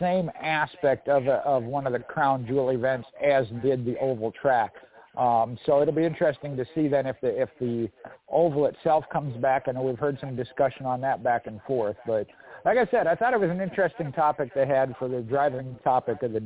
same 0.00 0.30
aspect 0.40 1.08
of 1.08 1.26
a, 1.26 1.36
of 1.38 1.64
one 1.64 1.86
of 1.86 1.92
the 1.92 1.98
crown 1.98 2.46
jewel 2.46 2.70
events 2.70 3.08
as 3.24 3.46
did 3.62 3.84
the 3.84 3.96
oval 3.98 4.32
track. 4.32 4.72
Um, 5.16 5.58
so 5.66 5.82
it'll 5.82 5.94
be 5.94 6.04
interesting 6.04 6.56
to 6.56 6.64
see 6.74 6.86
then 6.86 7.06
if 7.06 7.16
the 7.20 7.42
if 7.42 7.48
the 7.58 7.88
oval 8.30 8.66
itself 8.66 9.04
comes 9.12 9.36
back. 9.38 9.64
I 9.66 9.72
know 9.72 9.82
we've 9.82 9.98
heard 9.98 10.18
some 10.20 10.36
discussion 10.36 10.86
on 10.86 11.00
that 11.00 11.24
back 11.24 11.46
and 11.46 11.60
forth, 11.66 11.96
but 12.06 12.26
like 12.64 12.78
I 12.78 12.86
said, 12.90 13.06
I 13.06 13.14
thought 13.14 13.34
it 13.34 13.40
was 13.40 13.50
an 13.50 13.60
interesting 13.60 14.12
topic 14.12 14.52
they 14.54 14.66
had 14.66 14.94
for 14.98 15.08
the 15.08 15.20
driving 15.20 15.76
topic 15.82 16.22
of 16.22 16.32
the 16.32 16.42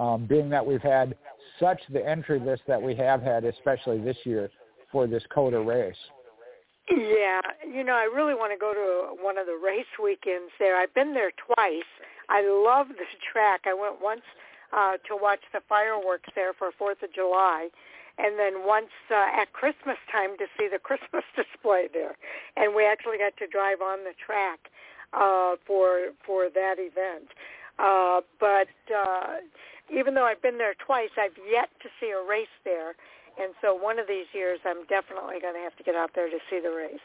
um, 0.00 0.26
being 0.26 0.50
that 0.50 0.64
we've 0.64 0.82
had 0.82 1.16
such 1.58 1.80
the 1.90 2.06
entry 2.06 2.38
list 2.38 2.62
that 2.66 2.80
we 2.80 2.94
have 2.96 3.22
had, 3.22 3.44
especially 3.44 3.98
this 3.98 4.16
year 4.24 4.50
for 4.92 5.06
this 5.06 5.22
COTA 5.34 5.60
race. 5.60 5.96
Yeah, 6.88 7.40
you 7.66 7.82
know, 7.82 7.94
I 7.94 8.04
really 8.04 8.34
want 8.34 8.52
to 8.52 8.58
go 8.58 8.72
to 8.72 9.22
one 9.22 9.38
of 9.38 9.46
the 9.46 9.58
race 9.58 9.90
weekends 10.02 10.52
there. 10.58 10.78
I've 10.78 10.94
been 10.94 11.14
there 11.14 11.32
twice. 11.34 11.90
I 12.28 12.46
love 12.46 12.88
the 12.88 13.06
track. 13.32 13.62
I 13.66 13.74
went 13.74 14.00
once 14.00 14.22
uh, 14.72 14.98
to 15.08 15.18
watch 15.18 15.42
the 15.52 15.60
fireworks 15.68 16.28
there 16.34 16.52
for 16.52 16.70
Fourth 16.78 17.02
of 17.02 17.12
July, 17.12 17.68
and 18.18 18.38
then 18.38 18.66
once 18.66 18.94
uh, 19.10 19.40
at 19.42 19.52
Christmas 19.52 19.98
time 20.12 20.38
to 20.38 20.46
see 20.58 20.68
the 20.70 20.78
Christmas 20.82 21.24
display 21.34 21.88
there. 21.92 22.16
And 22.56 22.74
we 22.74 22.86
actually 22.86 23.18
got 23.18 23.36
to 23.38 23.46
drive 23.46 23.82
on 23.82 24.04
the 24.04 24.14
track 24.24 24.70
uh, 25.12 25.56
for 25.66 26.14
for 26.24 26.48
that 26.50 26.76
event. 26.78 27.30
Uh, 27.78 28.20
but 28.38 28.70
uh, 28.94 29.42
even 29.92 30.14
though 30.14 30.24
I've 30.24 30.42
been 30.42 30.58
there 30.58 30.74
twice, 30.74 31.10
I've 31.18 31.36
yet 31.50 31.68
to 31.82 31.88
see 32.00 32.10
a 32.10 32.22
race 32.22 32.52
there. 32.64 32.94
And 33.38 33.52
so 33.60 33.74
one 33.74 33.98
of 33.98 34.06
these 34.08 34.26
years, 34.32 34.58
I'm 34.64 34.86
definitely 34.86 35.40
going 35.40 35.54
to 35.54 35.60
have 35.60 35.76
to 35.76 35.82
get 35.82 35.94
out 35.94 36.10
there 36.14 36.28
to 36.28 36.38
see 36.48 36.60
the 36.60 36.70
race. 36.70 37.00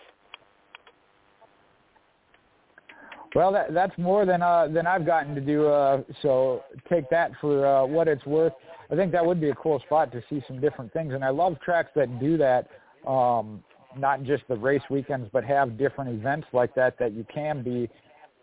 Well, 3.34 3.52
that, 3.54 3.74
that's 3.74 3.98
more 3.98 4.26
than 4.26 4.42
uh, 4.42 4.68
than 4.68 4.86
I've 4.86 5.06
gotten 5.06 5.36
to 5.36 5.42
do. 5.42 5.68
Uh, 5.68 6.04
so 6.22 6.64
take 6.90 7.10
that 7.10 7.32
for 7.40 7.66
uh, 7.66 7.86
what 7.86 8.08
it's 8.08 8.26
worth. 8.26 8.54
I 8.92 8.96
think 8.96 9.14
that 9.14 9.26
would 9.26 9.40
be 9.40 9.50
a 9.50 9.56
cool 9.56 9.80
spot 9.80 10.12
to 10.12 10.22
see 10.30 10.44
some 10.48 10.60
different 10.60 10.92
things, 10.92 11.14
and 11.14 11.24
I 11.24 11.30
love 11.30 11.58
tracks 11.62 11.92
that 11.96 12.20
do 12.20 12.38
that. 12.38 12.68
Um, 13.08 13.64
not 13.98 14.24
just 14.24 14.44
the 14.48 14.56
race 14.56 14.82
weekends, 14.90 15.30
but 15.34 15.44
have 15.44 15.78
different 15.78 16.12
events 16.12 16.48
like 16.54 16.74
that 16.76 16.98
that 17.00 17.14
you 17.14 17.26
can 17.34 17.62
be 17.64 17.90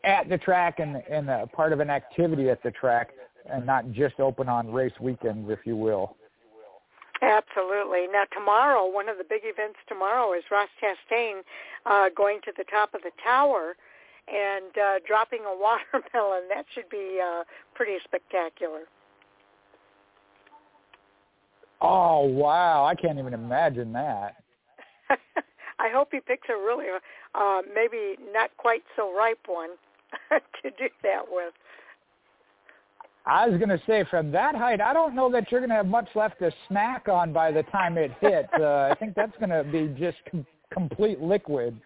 at 0.05 0.28
the 0.28 0.39
track 0.39 0.78
and 0.78 1.02
and 1.10 1.28
a 1.28 1.47
part 1.47 1.73
of 1.73 1.81
an 1.81 1.90
activity 1.90 2.48
at 2.48 2.62
the 2.62 2.70
track, 2.70 3.10
and 3.51 3.66
not 3.66 3.90
just 3.93 4.20
open 4.20 4.48
on 4.48 4.73
race 4.73 4.93
weekends, 5.01 5.51
if 5.51 5.60
you 5.66 5.77
will. 5.77 6.16
Absolutely. 7.20 8.07
Now 8.07 8.24
tomorrow, 8.32 8.86
one 8.86 9.09
of 9.09 9.19
the 9.19 9.24
big 9.24 9.43
events 9.45 9.78
tomorrow 9.89 10.32
is 10.35 10.45
Ross 10.51 10.69
Chastain 10.81 11.40
uh, 11.85 12.11
going 12.16 12.40
to 12.45 12.53
the 12.57 12.65
top 12.65 12.95
of 12.95 13.03
the 13.03 13.11
tower 13.23 13.74
and 14.28 14.77
uh, 14.78 14.99
dropping 15.07 15.40
a 15.40 15.57
watermelon. 15.93 16.49
That 16.49 16.66
should 16.74 16.89
be 16.89 17.19
uh, 17.23 17.45
pretty 17.74 17.99
spectacular. 18.05 18.82
Oh 21.81 22.24
wow! 22.24 22.85
I 22.85 22.95
can't 22.95 23.19
even 23.19 23.35
imagine 23.35 23.93
that. 23.93 24.36
I 25.78 25.89
hope 25.93 26.09
he 26.11 26.19
picks 26.19 26.49
a 26.49 26.57
really, 26.57 26.86
uh, 27.35 27.62
maybe 27.73 28.16
not 28.32 28.51
quite 28.57 28.82
so 28.97 29.15
ripe 29.16 29.47
one 29.47 29.70
to 30.31 30.70
do 30.70 30.89
that 31.05 31.23
with. 31.31 31.55
I 33.27 33.47
was 33.47 33.59
going 33.59 33.69
to 33.69 33.81
say, 33.86 34.05
from 34.11 34.31
that 34.32 34.55
height, 34.55 34.81
I 34.81 34.93
don't 34.93 35.15
know 35.15 35.31
that 35.32 35.51
you're 35.53 35.61
going 35.61 35.70
to 35.70 35.77
have 35.77 35.86
much 35.86 36.09
left 36.15 36.39
to 36.39 36.51
snack 36.69 37.09
on 37.09 37.32
by 37.32 37.53
the 37.53 37.62
time 37.65 37.99
it 37.99 38.11
hits. 38.20 38.49
Uh, 38.59 38.89
I 38.90 38.97
think 38.99 39.15
that's 39.15 39.36
going 39.39 39.51
to 39.51 39.65
be 39.65 39.95
just 40.01 40.16
com- 40.31 40.47
complete 40.73 41.20
liquid. 41.20 41.78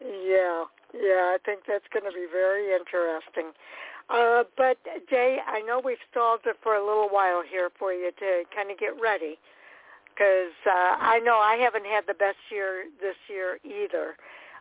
Yeah, 0.00 0.64
yeah, 0.92 1.32
I 1.32 1.38
think 1.44 1.62
that's 1.66 1.86
going 1.92 2.04
to 2.04 2.12
be 2.12 2.26
very 2.30 2.74
interesting. 2.74 3.52
Uh, 4.10 4.44
but 4.56 4.76
Jay, 5.08 5.38
I 5.46 5.60
know 5.62 5.80
we've 5.82 6.02
stalled 6.10 6.40
it 6.44 6.56
for 6.62 6.74
a 6.74 6.84
little 6.84 7.08
while 7.08 7.42
here 7.48 7.70
for 7.78 7.92
you 7.92 8.10
to 8.18 8.42
kind 8.54 8.70
of 8.70 8.78
get 8.78 8.92
ready, 9.00 9.38
because 10.12 10.52
uh, 10.66 10.96
I 11.00 11.20
know 11.20 11.36
I 11.36 11.56
haven't 11.56 11.86
had 11.86 12.04
the 12.06 12.14
best 12.14 12.36
year 12.50 12.84
this 13.00 13.16
year 13.28 13.58
either, 13.64 14.16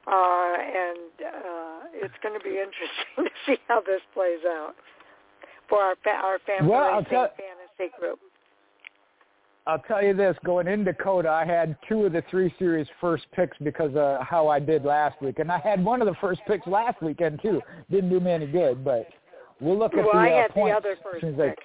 uh, 0.08 0.56
and 0.56 1.12
uh, 1.20 2.06
it's 2.06 2.16
going 2.24 2.40
to 2.40 2.44
be 2.44 2.52
interesting 2.52 3.18
to 3.18 3.30
see 3.46 3.58
how 3.68 3.82
this 3.82 4.02
plays 4.14 4.40
out 4.48 4.76
for 5.72 5.80
our 5.80 5.96
our 6.24 6.40
family 6.46 6.70
well, 6.70 7.04
tell, 7.10 7.30
fantasy 7.30 7.96
group. 7.98 8.20
I'll 9.66 9.80
tell 9.80 10.04
you 10.04 10.14
this: 10.14 10.36
going 10.46 10.68
into 10.68 10.94
COTA, 10.94 11.30
I 11.30 11.46
had 11.46 11.78
two 11.88 12.06
of 12.06 12.12
the 12.12 12.24
three 12.30 12.54
series 12.60 12.88
first 13.00 13.26
picks 13.34 13.58
because 13.64 13.92
of 13.96 14.22
how 14.22 14.50
I 14.50 14.60
did 14.60 14.84
last 14.84 15.22
week, 15.22 15.40
and 15.40 15.52
I 15.52 15.60
had 15.60 15.84
one 15.84 16.02
of 16.02 16.08
the 16.08 16.16
first 16.20 16.42
picks 16.46 16.68
last 16.68 17.02
weekend 17.02 17.42
too. 17.42 17.62
Didn't 17.90 18.10
do 18.10 18.20
me 18.20 18.32
any 18.32 18.48
good, 18.48 18.84
but 18.84 19.08
we'll 19.62 19.80
look 19.80 19.94
at 19.94 20.04
well, 20.04 20.14
the 20.14 20.20
I 20.20 20.32
uh, 20.32 20.42
had 20.42 20.52
points. 20.52 20.74
the 20.74 20.90
other 20.90 20.98
first 21.02 21.22
pick. 21.22 21.38
Like, 21.38 21.60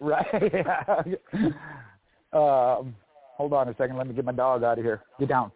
right? 0.32 0.52
yeah. 0.54 1.50
um, 2.32 2.94
hold 3.36 3.52
on 3.52 3.68
a 3.68 3.74
second. 3.76 3.98
Let 3.98 4.06
me 4.06 4.14
get 4.14 4.24
my 4.24 4.32
dog 4.32 4.64
out 4.64 4.78
of 4.78 4.84
here. 4.84 5.02
Get 5.18 5.28
down. 5.28 5.52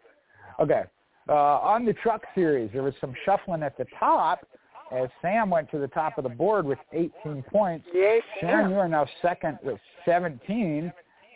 Okay. 0.61 0.83
Uh, 1.27 1.33
on 1.33 1.87
the 1.87 1.95
truck 1.95 2.23
series, 2.35 2.71
there 2.75 2.83
was 2.83 2.93
some 3.01 3.15
shuffling 3.25 3.63
at 3.63 3.79
the 3.79 3.87
top 3.99 4.47
as 4.95 5.09
Sam 5.21 5.51
went 5.51 5.71
to 5.71 5.79
the 5.79 5.89
top 5.89 6.19
of 6.19 6.25
the 6.25 6.31
board 6.31 6.65
with 6.65 6.79
18 6.93 7.43
points. 7.51 7.87
Yes, 7.93 8.23
Sharon, 8.41 8.71
you 8.71 8.77
are 8.77 8.89
now 8.89 9.07
second 9.21 9.59
with 9.63 9.79
17. 10.05 10.93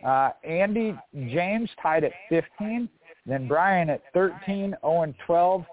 Uh, 0.07 0.31
Andy 0.45 0.97
James 1.15 1.69
tied 1.83 2.05
at 2.05 2.13
15. 2.29 2.89
Then 3.27 3.49
Brian 3.49 3.91
at 3.91 4.03
13, 4.15 4.75
Owen 4.83 5.15
12, 5.27 5.65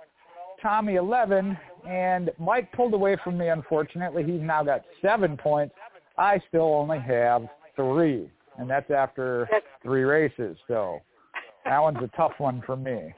Tommy 0.62 0.96
11, 0.96 1.58
and 1.88 2.32
Mike 2.40 2.72
pulled 2.74 2.94
away 2.94 3.18
from 3.24 3.38
me, 3.38 3.50
unfortunately. 3.50 4.24
He's 4.24 4.42
now 4.42 4.64
got 4.64 4.82
seven 5.02 5.38
points. 5.38 5.76
I 6.18 6.42
still 6.50 6.74
only 6.74 7.00
have 7.00 7.48
three, 7.76 8.30
and 8.58 8.70
that's 8.70 8.90
after 8.90 9.48
three 9.84 10.04
races. 10.04 10.58
So 10.68 11.00
that 11.66 11.80
one's 11.80 12.00
a 12.02 12.10
tough 12.18 12.34
one 12.40 12.62
for 12.66 12.76
me. 12.76 13.14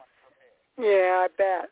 Yeah, 0.78 1.26
I 1.26 1.28
bet. 1.38 1.70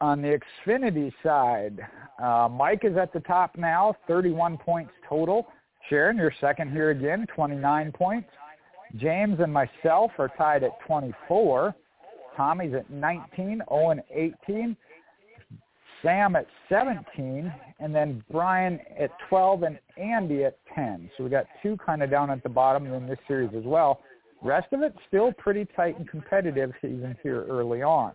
On 0.00 0.20
the 0.20 0.38
Xfinity 0.66 1.10
side, 1.22 1.78
uh, 2.22 2.48
Mike 2.50 2.84
is 2.84 2.98
at 2.98 3.14
the 3.14 3.20
top 3.20 3.56
now, 3.56 3.96
31 4.06 4.58
points 4.58 4.92
total. 5.08 5.46
Sharon, 5.88 6.18
you're 6.18 6.34
second 6.38 6.70
here 6.70 6.90
again, 6.90 7.26
29 7.34 7.92
points. 7.92 8.28
James 8.96 9.38
and 9.40 9.52
myself 9.52 10.10
are 10.18 10.30
tied 10.36 10.62
at 10.64 10.78
24. 10.86 11.74
Tommy's 12.36 12.74
at 12.74 12.90
19, 12.90 13.62
Owen 13.68 14.02
18, 14.10 14.76
Sam 16.02 16.36
at 16.36 16.46
17, 16.68 17.52
and 17.80 17.94
then 17.94 18.22
Brian 18.30 18.78
at 18.98 19.10
12 19.30 19.62
and 19.62 19.78
Andy 19.96 20.44
at 20.44 20.58
10. 20.74 21.10
So 21.16 21.24
we 21.24 21.30
got 21.30 21.46
two 21.62 21.78
kind 21.84 22.02
of 22.02 22.10
down 22.10 22.30
at 22.30 22.42
the 22.42 22.50
bottom 22.50 22.86
in 22.86 23.06
this 23.06 23.18
series 23.26 23.50
as 23.56 23.64
well. 23.64 24.00
Rest 24.42 24.68
of 24.72 24.82
it 24.82 24.94
still 25.08 25.32
pretty 25.32 25.66
tight 25.74 25.98
and 25.98 26.06
competitive 26.06 26.72
even 26.82 27.16
here 27.22 27.46
early 27.48 27.82
on. 27.82 28.12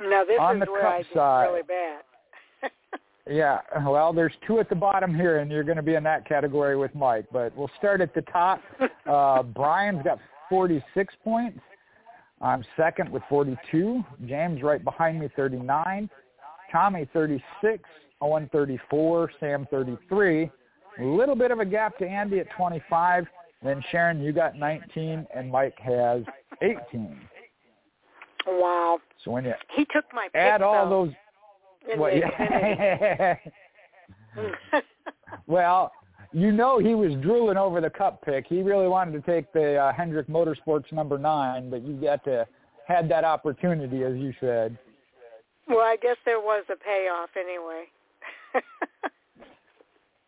Now 0.00 0.24
this 0.24 0.36
on 0.38 0.56
is 0.56 0.66
the 0.66 0.72
where 0.72 0.82
cup 0.82 0.92
I 0.92 0.98
did 0.98 1.06
side, 1.14 1.44
really 1.44 1.62
bad. 1.62 2.02
yeah, 3.30 3.60
well, 3.86 4.12
there's 4.12 4.32
two 4.46 4.58
at 4.60 4.68
the 4.68 4.74
bottom 4.74 5.14
here, 5.14 5.38
and 5.38 5.50
you're 5.50 5.64
going 5.64 5.76
to 5.76 5.82
be 5.82 5.94
in 5.94 6.02
that 6.04 6.28
category 6.28 6.76
with 6.76 6.94
Mike. 6.94 7.26
But 7.32 7.56
we'll 7.56 7.70
start 7.78 8.00
at 8.00 8.14
the 8.14 8.22
top. 8.22 8.60
Uh, 9.06 9.42
Brian's 9.54 10.02
got 10.02 10.18
46 10.48 11.14
points. 11.24 11.60
I'm 12.40 12.64
second 12.76 13.10
with 13.10 13.22
42. 13.28 14.04
James 14.26 14.62
right 14.62 14.82
behind 14.84 15.20
me, 15.20 15.28
39. 15.34 16.10
Tommy, 16.70 17.08
36. 17.12 17.82
Owen, 18.20 18.48
34. 18.52 19.30
Sam, 19.40 19.66
33. 19.70 20.50
A 20.98 21.04
little 21.04 21.34
bit 21.34 21.50
of 21.50 21.60
a 21.60 21.64
gap 21.64 21.98
to 21.98 22.06
Andy 22.06 22.40
at 22.40 22.50
25. 22.56 23.26
Then 23.62 23.82
Sharon, 23.90 24.22
you 24.22 24.32
got 24.32 24.56
19, 24.56 25.26
and 25.34 25.50
Mike 25.50 25.78
has 25.78 26.22
18. 26.62 27.18
Wow. 28.46 29.00
So 29.24 29.32
when 29.32 29.44
you 29.44 29.54
he 29.74 29.84
took 29.92 30.04
my 30.12 30.28
add 30.34 30.62
all 30.62 30.88
those, 30.88 31.12
well, 31.98 32.14
yeah. 32.14 33.36
well, 35.46 35.92
you 36.32 36.52
know 36.52 36.78
he 36.78 36.94
was 36.94 37.12
drooling 37.22 37.56
over 37.56 37.80
the 37.80 37.90
cup 37.90 38.22
pick. 38.22 38.46
He 38.46 38.62
really 38.62 38.88
wanted 38.88 39.12
to 39.12 39.30
take 39.30 39.52
the 39.52 39.76
uh, 39.76 39.92
Hendrick 39.92 40.28
Motorsports 40.28 40.92
number 40.92 41.18
nine, 41.18 41.70
but 41.70 41.82
you 41.82 41.94
got 41.94 42.22
to 42.24 42.46
had 42.86 43.08
that 43.08 43.24
opportunity, 43.24 44.04
as 44.04 44.16
you 44.16 44.32
said. 44.40 44.78
Well, 45.68 45.80
I 45.80 45.96
guess 46.00 46.16
there 46.24 46.38
was 46.38 46.64
a 46.70 46.76
payoff 46.76 47.30
anyway. 47.36 47.84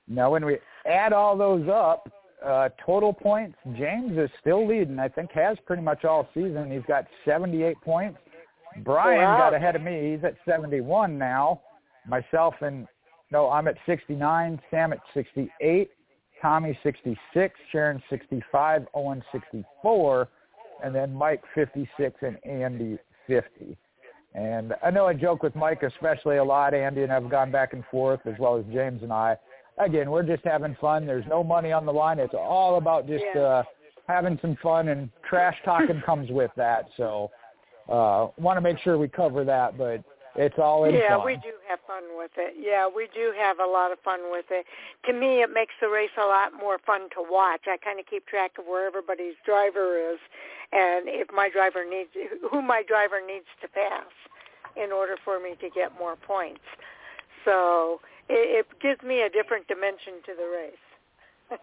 now, 0.09 0.32
when 0.32 0.45
we 0.45 0.59
add 0.85 1.12
all 1.12 1.36
those 1.36 1.69
up, 1.69 2.11
uh, 2.44 2.69
total 2.85 3.12
points, 3.12 3.56
James 3.77 4.16
is 4.16 4.31
still 4.40 4.66
leading. 4.66 4.98
I 4.98 5.09
think 5.09 5.31
has 5.32 5.56
pretty 5.66 5.82
much 5.82 6.05
all 6.05 6.28
season. 6.35 6.70
He's 6.70 6.86
got 6.86 7.06
78 7.24 7.81
points. 7.82 8.19
Brian 8.85 9.23
wow. 9.23 9.39
got 9.39 9.55
ahead 9.55 9.77
of 9.77 9.82
me. 9.82 10.12
He's 10.12 10.24
at 10.24 10.36
71 10.47 11.19
now. 11.19 11.60
Myself 12.06 12.55
and 12.60 12.86
no, 13.31 13.51
I'm 13.51 13.69
at 13.69 13.77
69. 13.86 14.60
Sam 14.70 14.93
at 14.93 15.01
68. 15.15 15.90
Tommy 16.40 16.78
66. 16.82 17.60
Sharon 17.70 18.02
65. 18.09 18.86
Owen 18.94 19.23
64. 19.32 20.28
And 20.82 20.94
then 20.94 21.12
Mike 21.12 21.43
56 21.55 22.15
and 22.23 22.39
Andy 22.44 22.98
50. 23.27 23.77
And 24.35 24.74
I 24.82 24.90
know 24.90 25.06
I 25.06 25.15
joke 25.15 25.43
with 25.43 25.55
Mike 25.56 25.82
especially 25.82 26.36
a 26.36 26.44
lot. 26.44 26.73
Andy 26.73 27.02
and 27.02 27.12
I've 27.12 27.28
gone 27.28 27.51
back 27.51 27.73
and 27.73 27.85
forth 27.90 28.20
as 28.27 28.35
well 28.39 28.56
as 28.56 28.65
James 28.73 29.02
and 29.02 29.12
I. 29.12 29.36
Again, 29.80 30.10
we're 30.10 30.22
just 30.22 30.44
having 30.44 30.76
fun. 30.80 31.06
There's 31.06 31.26
no 31.28 31.44
money 31.44 31.72
on 31.72 31.86
the 31.86 31.92
line. 31.92 32.18
It's 32.18 32.34
all 32.34 32.78
about 32.78 33.06
just 33.06 33.24
yeah. 33.34 33.40
uh, 33.40 33.62
having 34.09 34.38
some 34.42 34.56
fun 34.62 34.88
and 34.88 35.10
trash 35.28 35.56
talking 35.64 36.02
comes 36.06 36.30
with 36.30 36.50
that. 36.56 36.86
So 36.96 37.30
uh, 37.88 38.28
want 38.38 38.56
to 38.56 38.60
make 38.60 38.78
sure 38.80 38.98
we 38.98 39.09
cover 39.09 39.44
that, 39.44 39.78
but 39.78 40.02
it's 40.36 40.59
all 40.59 40.84
in 40.84 40.94
yeah, 40.94 41.16
fun. 41.16 41.26
we 41.26 41.34
do 41.36 41.52
have 41.68 41.80
fun 41.86 42.05
with 42.16 42.30
it. 42.36 42.55
Yeah, 42.59 42.86
we 42.86 43.09
do 43.14 43.32
have 43.36 43.59
a 43.60 43.66
lot 43.66 43.92
of 43.92 43.98
fun 44.00 44.30
with 44.30 44.44
it. 44.50 44.66
To 45.06 45.12
me, 45.12 45.42
it 45.42 45.50
makes 45.52 45.74
the 45.80 45.88
race 45.88 46.14
a 46.16 46.26
lot 46.26 46.52
more 46.52 46.78
fun 46.86 47.10
to 47.16 47.24
watch. 47.28 47.62
I 47.66 47.76
kind 47.76 47.98
of 47.98 48.06
keep 48.06 48.26
track 48.26 48.52
of 48.59 48.66
where 48.66 48.86
everybody's 48.86 49.34
driver 49.44 49.98
is, 49.98 50.18
and 50.72 51.09
if 51.09 51.28
my 51.34 51.48
driver 51.48 51.84
needs, 51.88 52.10
who 52.50 52.62
my 52.62 52.82
driver 52.86 53.20
needs 53.24 53.46
to 53.62 53.68
pass, 53.68 54.06
in 54.76 54.92
order 54.92 55.16
for 55.24 55.40
me 55.40 55.55
to 55.60 55.68
get 55.70 55.98
more 55.98 56.14
points. 56.14 56.62
So 57.44 58.00
it, 58.28 58.66
it 58.66 58.80
gives 58.80 59.02
me 59.02 59.22
a 59.22 59.30
different 59.30 59.66
dimension 59.68 60.14
to 60.26 60.32
the 60.36 60.48
race. 60.56 61.60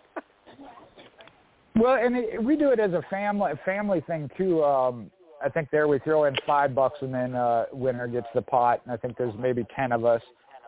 well, 1.75 2.03
and 2.03 2.15
it, 2.15 2.43
we 2.43 2.55
do 2.55 2.71
it 2.71 2.79
as 2.79 2.93
a 2.93 3.01
family 3.09 3.51
family 3.65 4.01
thing 4.01 4.29
too. 4.37 4.63
Um, 4.63 5.11
I 5.43 5.49
think 5.49 5.69
there 5.71 5.87
we 5.87 5.99
throw 5.99 6.25
in 6.25 6.35
five 6.45 6.73
bucks 6.73 6.99
and 7.01 7.13
then 7.13 7.35
uh, 7.35 7.65
winner 7.71 8.07
gets 8.07 8.27
the 8.33 8.41
pot. 8.41 8.81
And 8.85 8.93
I 8.93 8.97
think 8.97 9.17
there's 9.17 9.33
maybe 9.37 9.65
ten 9.75 9.91
of 9.91 10.05
us 10.05 10.21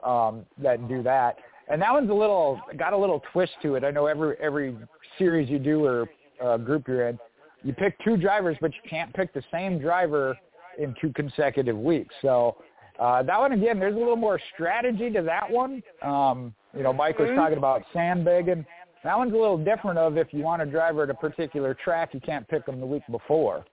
um, 0.03 0.45
that 0.59 0.87
do 0.87 1.01
that. 1.03 1.37
And 1.69 1.81
that 1.81 1.91
one's 1.91 2.09
a 2.09 2.13
little 2.13 2.61
got 2.77 2.93
a 2.93 2.97
little 2.97 3.21
twist 3.33 3.53
to 3.63 3.75
it. 3.75 3.83
I 3.83 3.91
know 3.91 4.05
every 4.05 4.35
every 4.41 4.75
series 5.17 5.49
you 5.49 5.59
do 5.59 5.83
or 5.83 6.09
uh, 6.43 6.57
group 6.57 6.87
you're 6.87 7.07
in, 7.07 7.17
you 7.63 7.73
pick 7.73 7.97
two 8.03 8.17
drivers, 8.17 8.57
but 8.61 8.71
you 8.73 8.89
can't 8.89 9.13
pick 9.13 9.33
the 9.33 9.43
same 9.51 9.79
driver 9.79 10.37
in 10.77 10.95
two 11.01 11.11
consecutive 11.13 11.77
weeks. 11.77 12.13
So 12.21 12.57
uh, 12.99 13.23
that 13.23 13.39
one 13.39 13.51
again, 13.51 13.79
there's 13.79 13.95
a 13.95 13.97
little 13.97 14.15
more 14.15 14.39
strategy 14.53 15.09
to 15.11 15.21
that 15.21 15.49
one. 15.49 15.83
Um, 16.01 16.53
you 16.75 16.83
know, 16.83 16.93
Mike 16.93 17.19
was 17.19 17.29
mm-hmm. 17.29 17.37
talking 17.37 17.57
about 17.57 17.83
sandbagging. 17.93 18.65
That 19.03 19.17
one's 19.17 19.33
a 19.33 19.37
little 19.37 19.57
different 19.57 19.97
of 19.99 20.17
if 20.17 20.33
you 20.33 20.41
want 20.41 20.61
a 20.61 20.65
driver 20.65 21.03
at 21.03 21.09
a 21.09 21.13
particular 21.13 21.75
track, 21.75 22.13
you 22.13 22.19
can't 22.19 22.47
pick 22.47 22.65
them 22.65 22.79
the 22.79 22.85
week 22.85 23.03
before. 23.09 23.63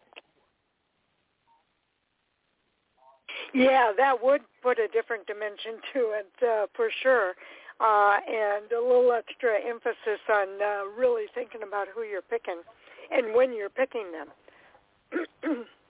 Yeah, 3.53 3.93
that 3.97 4.23
would 4.23 4.43
put 4.63 4.79
a 4.79 4.89
different 4.89 5.27
dimension 5.27 5.75
to 5.93 6.01
it 6.19 6.31
uh, 6.43 6.67
for 6.75 6.89
sure, 7.03 7.35
uh, 7.81 8.17
and 8.29 8.71
a 8.73 8.81
little 8.81 9.13
extra 9.13 9.55
emphasis 9.65 10.21
on 10.29 10.49
uh, 10.61 10.85
really 10.99 11.27
thinking 11.35 11.63
about 11.67 11.87
who 11.95 12.03
you're 12.03 12.23
picking 12.23 12.61
and 13.11 13.35
when 13.35 13.53
you're 13.53 13.71
picking 13.71 14.11
them. 14.13 14.29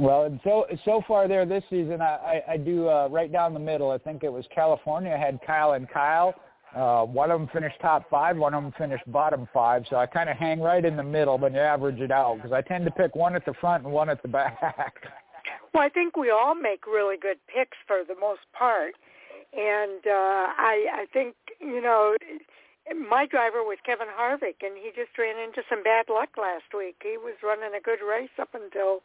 well, 0.00 0.24
and 0.24 0.40
so 0.42 0.66
so 0.84 1.02
far 1.06 1.28
there 1.28 1.44
this 1.44 1.62
season, 1.68 2.00
I, 2.00 2.42
I, 2.48 2.56
do 2.56 2.88
uh, 2.88 3.08
right 3.10 3.30
down 3.30 3.52
the 3.52 3.60
middle. 3.60 3.90
I 3.90 3.98
think 3.98 4.24
it 4.24 4.32
was 4.32 4.44
California. 4.54 5.16
Had 5.16 5.38
Kyle 5.46 5.72
and 5.72 5.88
Kyle. 5.88 6.34
Uh, 6.74 7.04
one 7.04 7.30
of 7.30 7.40
them 7.40 7.48
finished 7.52 7.76
top 7.82 8.08
five, 8.08 8.36
one 8.36 8.54
of 8.54 8.62
them 8.62 8.72
finished 8.78 9.02
bottom 9.10 9.48
five. 9.52 9.84
So 9.90 9.96
I 9.96 10.06
kind 10.06 10.30
of 10.30 10.36
hang 10.36 10.60
right 10.60 10.84
in 10.84 10.96
the 10.96 11.02
middle, 11.02 11.36
but 11.36 11.52
you 11.52 11.58
average 11.58 12.00
it 12.00 12.12
out 12.12 12.36
because 12.36 12.52
I 12.52 12.62
tend 12.62 12.84
to 12.84 12.90
pick 12.92 13.14
one 13.16 13.34
at 13.34 13.44
the 13.44 13.54
front 13.60 13.84
and 13.84 13.92
one 13.92 14.08
at 14.08 14.22
the 14.22 14.28
back. 14.28 14.94
Well, 15.72 15.84
I 15.84 15.88
think 15.88 16.16
we 16.16 16.30
all 16.30 16.56
make 16.56 16.84
really 16.86 17.16
good 17.16 17.38
picks 17.46 17.78
for 17.86 18.02
the 18.02 18.18
most 18.20 18.42
part, 18.52 18.94
and 19.54 20.02
uh, 20.04 20.50
I 20.58 21.06
I 21.06 21.06
think 21.12 21.36
you 21.60 21.80
know 21.80 22.16
my 22.90 23.26
driver 23.26 23.62
was 23.62 23.78
Kevin 23.86 24.08
Harvick, 24.10 24.66
and 24.66 24.74
he 24.76 24.90
just 24.90 25.16
ran 25.16 25.38
into 25.38 25.62
some 25.70 25.82
bad 25.82 26.06
luck 26.10 26.30
last 26.36 26.74
week. 26.76 26.96
He 27.02 27.16
was 27.16 27.34
running 27.42 27.70
a 27.70 27.80
good 27.80 28.02
race 28.02 28.34
up 28.40 28.50
until 28.54 29.02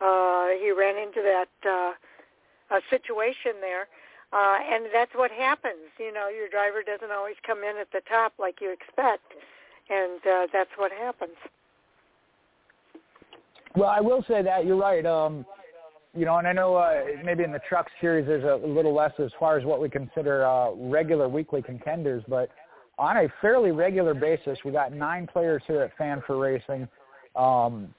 uh, 0.00 0.48
he 0.60 0.70
ran 0.70 0.96
into 0.96 1.22
that 1.22 1.48
uh, 1.68 2.76
a 2.76 2.80
situation 2.90 3.60
there. 3.60 3.88
Uh, 4.32 4.58
and 4.70 4.86
that's 4.92 5.12
what 5.14 5.30
happens. 5.30 5.88
You 5.98 6.12
know, 6.12 6.28
your 6.28 6.48
driver 6.48 6.82
doesn't 6.82 7.12
always 7.12 7.36
come 7.46 7.58
in 7.58 7.76
at 7.80 7.90
the 7.92 8.00
top 8.08 8.32
like 8.38 8.60
you 8.60 8.72
expect, 8.72 9.22
and 9.88 10.20
uh, 10.26 10.46
that's 10.52 10.70
what 10.76 10.90
happens. 10.90 11.36
Well, 13.76 13.88
I 13.88 14.00
will 14.00 14.24
say 14.26 14.42
that 14.42 14.66
you're 14.66 14.76
right. 14.76 15.06
Um, 15.06 15.46
you 16.14 16.24
know, 16.24 16.38
and 16.38 16.48
I 16.48 16.52
know 16.52 16.74
uh, 16.76 17.04
maybe 17.24 17.44
in 17.44 17.52
the 17.52 17.60
truck 17.68 17.86
series 18.00 18.26
there's 18.26 18.44
a 18.44 18.66
little 18.66 18.94
less 18.94 19.12
as 19.18 19.30
far 19.38 19.58
as 19.58 19.64
what 19.64 19.80
we 19.80 19.88
consider 19.88 20.44
uh, 20.44 20.72
regular 20.72 21.28
weekly 21.28 21.62
contenders, 21.62 22.24
but 22.26 22.50
on 22.98 23.18
a 23.18 23.28
fairly 23.42 23.70
regular 23.70 24.14
basis, 24.14 24.58
we 24.64 24.72
got 24.72 24.92
nine 24.92 25.26
players 25.26 25.62
here 25.66 25.82
at 25.82 25.96
Fan4Racing. 25.98 26.88
Um, 27.36 27.94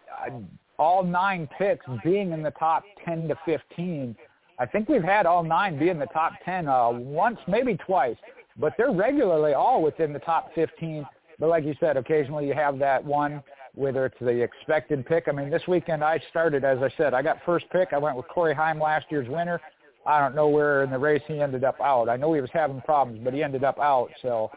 all 0.79 1.03
nine 1.03 1.47
picks 1.57 1.85
being 2.03 2.31
in 2.31 2.43
the 2.43 2.51
top 2.51 2.83
10 3.05 3.27
to 3.27 3.35
15. 3.45 4.15
I 4.59 4.65
think 4.65 4.89
we've 4.89 5.03
had 5.03 5.25
all 5.25 5.43
nine 5.43 5.77
be 5.77 5.89
in 5.89 5.99
the 5.99 6.07
top 6.07 6.33
10 6.45 6.67
uh, 6.67 6.89
once, 6.89 7.39
maybe 7.47 7.75
twice, 7.75 8.17
but 8.57 8.73
they're 8.77 8.91
regularly 8.91 9.53
all 9.53 9.81
within 9.81 10.13
the 10.13 10.19
top 10.19 10.53
15. 10.55 11.05
But 11.39 11.49
like 11.49 11.63
you 11.63 11.75
said, 11.79 11.97
occasionally 11.97 12.47
you 12.47 12.53
have 12.53 12.79
that 12.79 13.03
one 13.03 13.43
whether 13.77 14.07
it's 14.07 14.17
the 14.19 14.29
expected 14.29 15.05
pick. 15.05 15.27
I 15.27 15.31
mean, 15.31 15.51
this 15.51 15.61
weekend 15.67 16.03
I 16.03 16.19
started, 16.31 16.65
as 16.65 16.79
I 16.81 16.89
said, 16.97 17.13
I 17.13 17.21
got 17.21 17.37
first 17.45 17.65
pick. 17.71 17.89
I 17.93 17.99
went 17.99 18.17
with 18.17 18.27
Corey 18.27 18.55
Heim, 18.55 18.79
last 18.79 19.05
year's 19.11 19.29
winner. 19.29 19.61
I 20.03 20.19
don't 20.19 20.33
know 20.33 20.47
where 20.47 20.83
in 20.83 20.89
the 20.89 20.97
race 20.97 21.21
he 21.27 21.39
ended 21.39 21.63
up 21.63 21.79
out. 21.79 22.09
I 22.09 22.17
know 22.17 22.33
he 22.33 22.41
was 22.41 22.49
having 22.51 22.81
problems, 22.81 23.21
but 23.23 23.35
he 23.35 23.43
ended 23.43 23.63
up 23.63 23.77
out. 23.79 24.09
So, 24.23 24.49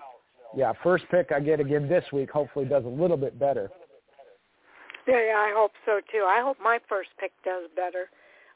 yeah, 0.56 0.72
first 0.82 1.04
pick 1.10 1.32
I 1.32 1.40
get 1.40 1.60
again 1.60 1.86
this 1.86 2.04
week 2.14 2.30
hopefully 2.30 2.64
does 2.64 2.86
a 2.86 2.88
little 2.88 3.18
bit 3.18 3.38
better. 3.38 3.70
Yeah, 5.10 5.34
I 5.38 5.52
hope 5.54 5.72
so 5.84 6.00
too. 6.10 6.24
I 6.26 6.40
hope 6.40 6.58
my 6.62 6.78
first 6.88 7.10
pick 7.18 7.32
does 7.44 7.68
better 7.74 8.06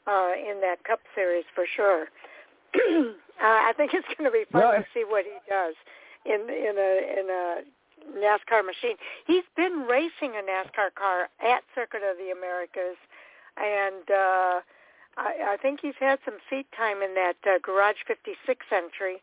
uh, 0.07 0.31
in 0.39 0.61
that 0.61 0.83
Cup 0.83 0.99
Series 1.13 1.43
for 1.53 1.65
sure. 1.67 2.07
uh, 2.75 3.11
I 3.43 3.73
think 3.75 3.91
it's 3.93 4.07
going 4.17 4.29
to 4.29 4.31
be 4.31 4.45
fun 4.51 4.61
well, 4.61 4.71
to 4.71 4.85
see 4.93 5.03
what 5.03 5.25
he 5.25 5.35
does 5.49 5.75
in 6.25 6.47
in 6.47 6.75
a 6.79 6.91
in 7.19 7.27
a 7.29 7.61
NASCAR 8.15 8.63
machine. 8.65 8.95
He's 9.27 9.43
been 9.55 9.85
racing 9.89 10.39
a 10.39 10.43
NASCAR 10.43 10.95
car 10.95 11.27
at 11.43 11.63
Circuit 11.73 12.03
of 12.07 12.17
the 12.17 12.31
Americas, 12.31 12.97
and 13.57 14.07
uh, 14.09 14.55
I, 15.17 15.55
I 15.55 15.57
think 15.61 15.79
he's 15.81 15.99
had 15.99 16.19
some 16.23 16.37
seat 16.49 16.67
time 16.75 17.01
in 17.01 17.15
that 17.15 17.35
uh, 17.45 17.59
Garage 17.61 18.03
56 18.07 18.65
entry. 18.71 19.21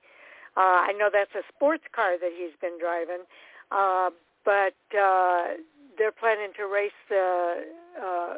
Uh, 0.56 0.84
I 0.84 0.92
know 0.92 1.08
that's 1.12 1.34
a 1.34 1.44
sports 1.54 1.84
car 1.94 2.18
that 2.18 2.30
he's 2.36 2.52
been 2.60 2.78
driving, 2.78 3.24
uh, 3.70 4.10
but 4.44 4.76
uh, 4.92 5.56
they're 5.98 6.12
planning 6.12 6.52
to 6.56 6.64
race 6.64 6.96
the 7.08 7.64
uh, 8.00 8.34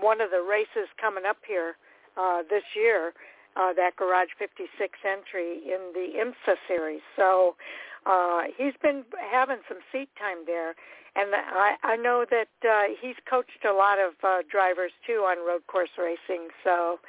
one 0.00 0.20
of 0.20 0.30
the 0.30 0.42
races 0.42 0.88
coming 1.00 1.24
up 1.28 1.38
here 1.46 1.76
uh, 2.16 2.42
this 2.48 2.64
year. 2.74 3.12
Uh, 3.56 3.72
that 3.72 3.96
Garage 3.96 4.28
56 4.38 4.68
entry 5.00 5.64
in 5.64 5.80
the 5.96 6.12
IMSA 6.12 6.60
series. 6.68 7.00
So 7.16 7.56
uh, 8.04 8.52
he's 8.52 8.74
been 8.82 9.02
having 9.32 9.64
some 9.66 9.78
seat 9.90 10.10
time 10.18 10.44
there, 10.44 10.76
and 11.16 11.32
I, 11.32 11.74
I 11.82 11.96
know 11.96 12.26
that 12.28 12.52
uh, 12.60 12.92
he's 13.00 13.16
coached 13.24 13.64
a 13.64 13.72
lot 13.72 13.96
of 13.98 14.12
uh, 14.22 14.44
drivers 14.44 14.92
too 15.06 15.24
on 15.24 15.38
road 15.40 15.66
course 15.66 15.88
racing. 15.96 16.48
So 16.62 17.00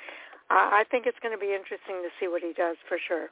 uh, 0.49 0.71
I 0.71 0.85
think 0.89 1.05
it's 1.05 1.19
going 1.21 1.35
to 1.35 1.39
be 1.39 1.51
interesting 1.51 1.99
to 1.99 2.09
see 2.17 2.29
what 2.29 2.41
he 2.41 2.53
does 2.53 2.77
for 2.87 2.97
sure. 2.97 3.27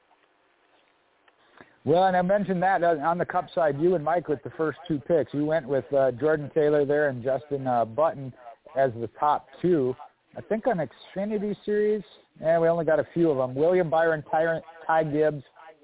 Well, 1.85 2.05
and 2.05 2.17
I 2.17 2.23
mentioned 2.23 2.63
that 2.63 2.83
uh, 2.83 2.97
on 3.03 3.19
the 3.19 3.25
Cup 3.25 3.47
side, 3.53 3.79
you 3.79 3.93
and 3.93 4.03
Mike 4.03 4.27
with 4.27 4.41
the 4.43 4.49
first 4.57 4.79
two 4.87 4.99
picks. 4.99 5.31
You 5.35 5.45
went 5.45 5.67
with 5.67 5.85
uh, 5.93 6.11
Jordan 6.13 6.49
Taylor 6.53 6.83
there 6.83 7.09
and 7.09 7.23
Justin 7.23 7.67
uh, 7.67 7.85
Button 7.85 8.33
as 8.75 8.91
the 8.99 9.07
top 9.19 9.47
two. 9.61 9.95
I 10.35 10.41
think 10.41 10.65
on 10.65 10.77
Xfinity 10.77 11.55
Series, 11.63 12.01
yeah, 12.41 12.59
we 12.59 12.67
only 12.67 12.85
got 12.85 12.99
a 12.99 13.07
few 13.13 13.29
of 13.29 13.37
them. 13.37 13.53
William 13.53 13.89
Byron, 13.89 14.23
Ty, 14.29 14.61
Ty 14.85 15.03
Gibbs, 15.05 15.43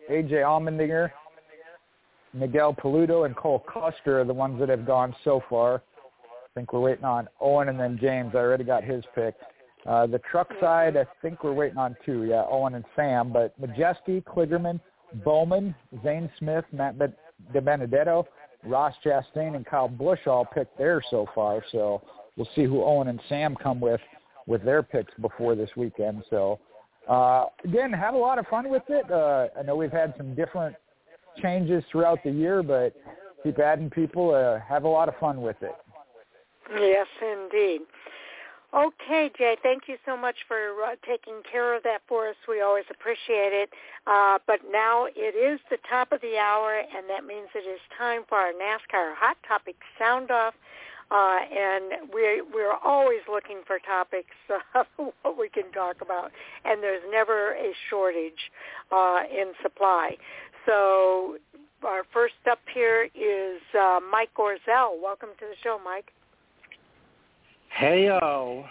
AJ 0.10 0.32
Allmendinger, 0.32 1.12
Miguel 2.34 2.74
Paludo 2.74 3.26
and 3.26 3.36
Cole 3.36 3.64
Custer 3.72 4.22
are 4.22 4.26
the 4.26 4.34
ones 4.34 4.60
that 4.60 4.70
have 4.70 4.86
gone 4.86 5.16
so 5.24 5.44
far. 5.50 5.84
I 6.26 6.48
think 6.56 6.74
we're 6.74 6.80
waiting 6.80 7.06
on 7.06 7.28
Owen 7.40 7.70
and 7.70 7.80
then 7.80 8.00
James. 8.02 8.32
I 8.34 8.40
already 8.40 8.64
got 8.64 8.84
his 8.84 9.04
pick. 9.14 9.36
Uh, 9.86 10.08
the 10.08 10.20
truck 10.20 10.50
side, 10.60 10.98
I 10.98 11.06
think 11.22 11.44
we're 11.44 11.54
waiting 11.54 11.78
on 11.78 11.96
two. 12.06 12.24
Yeah, 12.24 12.44
Owen 12.50 12.76
and 12.76 12.86
Sam. 12.96 13.32
But 13.32 13.60
Majeski, 13.62 14.24
Kligerman, 14.24 14.80
Bowman, 15.24 15.76
Zane 16.04 16.30
Smith, 16.40 16.66
Matt 16.72 16.96
DiBenedetto, 17.54 18.26
Ross 18.64 18.94
Chastain, 19.04 19.56
and 19.56 19.66
Kyle 19.66 19.88
Busch 19.88 20.28
all 20.28 20.46
picked 20.46 20.78
theirs 20.78 21.06
so 21.10 21.28
far. 21.34 21.64
So 21.72 22.02
we'll 22.38 22.50
see 22.56 22.64
who 22.64 22.84
Owen 22.84 23.08
and 23.08 23.20
Sam 23.30 23.56
come 23.56 23.80
with 23.80 24.02
with 24.48 24.64
their 24.64 24.82
picks 24.84 25.14
before 25.22 25.56
this 25.56 25.70
weekend. 25.76 26.24
So 26.30 26.60
uh, 27.08 27.46
again, 27.64 27.92
have 27.92 28.14
a 28.14 28.18
lot 28.18 28.40
of 28.40 28.48
fun 28.48 28.70
with 28.70 28.84
it. 28.90 29.10
Uh, 29.12 29.48
I 29.58 29.64
know 29.64 29.76
we've 29.76 29.92
had 29.92 30.14
some 30.18 30.36
different 30.36 30.76
changes 31.42 31.84
throughout 31.92 32.20
the 32.24 32.32
year, 32.32 32.62
but 32.64 32.96
keep 33.44 33.60
adding 33.60 33.90
people. 33.90 34.34
Uh, 34.34 34.60
have 34.68 34.84
a 34.84 34.88
lot 34.88 35.10
of 35.10 35.16
fun 35.20 35.42
with 35.42 35.58
it. 35.62 35.76
Yes, 36.74 37.08
indeed. 37.22 37.82
Okay, 38.74 39.30
Jay, 39.38 39.58
thank 39.62 39.84
you 39.88 39.98
so 40.06 40.16
much 40.16 40.36
for 40.48 40.56
uh, 40.86 40.96
taking 41.06 41.42
care 41.52 41.76
of 41.76 41.84
that 41.84 42.02
for 42.08 42.30
us. 42.30 42.36
We 42.48 42.62
always 42.62 42.86
appreciate 42.90 43.52
it. 43.52 43.70
Uh, 44.08 44.40
but 44.48 44.60
now 44.72 45.08
it 45.14 45.36
is 45.36 45.60
the 45.70 45.78
top 45.90 46.14
of 46.14 46.22
the 46.22 46.38
hour, 46.38 46.80
and 46.80 47.10
that 47.10 47.26
means 47.26 47.48
it 47.54 47.68
is 47.68 47.82
time 47.98 48.22
for 48.30 48.38
our 48.38 48.54
NASCAR 48.54 49.14
Hot 49.20 49.36
Topic 49.46 49.76
Sound 50.00 50.32
Off. 50.32 50.54
uh, 51.12 51.40
and 51.52 52.10
we 52.14 52.42
we're 52.54 52.78
always 52.86 53.20
looking 53.30 53.62
for 53.68 53.78
topics 53.80 54.32
uh, 54.76 54.84
what 55.24 55.38
we 55.38 55.50
can 55.50 55.70
talk 55.74 55.98
about, 56.02 56.32
and 56.64 56.82
there's 56.82 57.04
never 57.12 57.52
a 57.56 57.74
shortage 57.90 58.52
uh, 58.92 59.20
in 59.30 59.52
supply. 59.62 60.16
So 60.66 61.36
our 61.84 62.04
first 62.14 62.36
up 62.50 62.60
here 62.74 63.10
is 63.14 63.62
uh, 63.78 64.00
Mike 64.10 64.30
Gorzel. 64.38 65.02
Welcome 65.04 65.30
to 65.40 65.46
the 65.46 65.56
show, 65.62 65.78
Mike. 65.84 66.14
Heyo. 67.80 68.66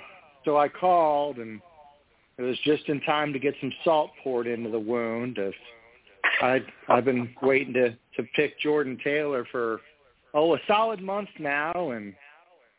So 0.44 0.56
I 0.56 0.68
called, 0.68 1.36
and 1.39 1.60
it 2.39 2.43
was 2.43 2.59
just 2.64 2.89
in 2.89 3.01
time 3.02 3.32
to 3.32 3.39
get 3.39 3.55
some 3.60 3.72
salt 3.85 4.10
poured 4.22 4.47
into 4.47 4.70
the 4.70 4.78
wound. 4.78 5.39
I 6.40 6.60
I've 6.89 7.05
been 7.05 7.35
waiting 7.43 7.74
to 7.74 7.90
to 7.90 8.28
pick 8.35 8.59
Jordan 8.60 8.98
Taylor 9.02 9.47
for 9.51 9.81
oh 10.35 10.55
a 10.55 10.59
solid 10.66 11.02
month 11.02 11.28
now, 11.39 11.90
and 11.90 12.14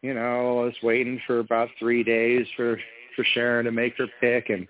you 0.02 0.14
know 0.14 0.62
I 0.62 0.66
was 0.66 0.76
waiting 0.82 1.22
for 1.28 1.40
about 1.40 1.70
three 1.78 2.04
days 2.04 2.48
for 2.56 2.80
for 3.16 3.24
Sharon 3.34 3.66
to 3.66 3.72
make 3.72 3.98
her 3.98 4.08
pick, 4.20 4.50
and 4.50 4.68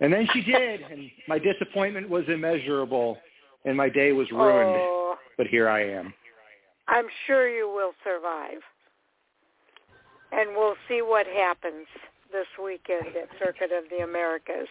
and 0.00 0.12
then 0.12 0.26
she 0.32 0.42
did, 0.42 0.80
and 0.80 1.10
my 1.28 1.38
disappointment 1.38 2.08
was 2.08 2.24
immeasurable, 2.28 3.18
and 3.64 3.76
my 3.76 3.88
day 3.88 4.12
was 4.12 4.30
ruined. 4.30 4.76
Oh, 4.76 5.16
but 5.36 5.46
here 5.46 5.68
I 5.68 5.88
am. 5.88 6.12
I'm 6.88 7.06
sure 7.26 7.48
you 7.48 7.68
will 7.68 7.92
survive, 8.02 8.60
and 10.34 10.50
we'll 10.56 10.76
see 10.88 11.00
what 11.02 11.26
happens 11.26 11.86
this 12.32 12.46
weekend 12.62 13.16
at 13.16 13.28
Circuit 13.38 13.70
of 13.72 13.84
the 13.90 14.04
Americas. 14.04 14.68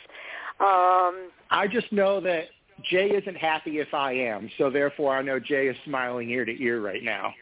Um, 0.60 1.32
I 1.50 1.68
just 1.72 1.92
know 1.92 2.20
that 2.22 2.46
Jay 2.90 3.10
isn't 3.10 3.38
happy 3.38 3.80
if 3.80 3.94
I 3.94 4.14
am, 4.14 4.50
so 4.58 4.70
therefore 4.70 5.16
I 5.16 5.22
know 5.22 5.40
Jay 5.40 5.68
is 5.68 5.78
smiling 5.86 6.30
ear 6.30 6.46
to 6.46 6.62
ear 6.62 6.82
right 6.82 7.04
now. 7.04 7.34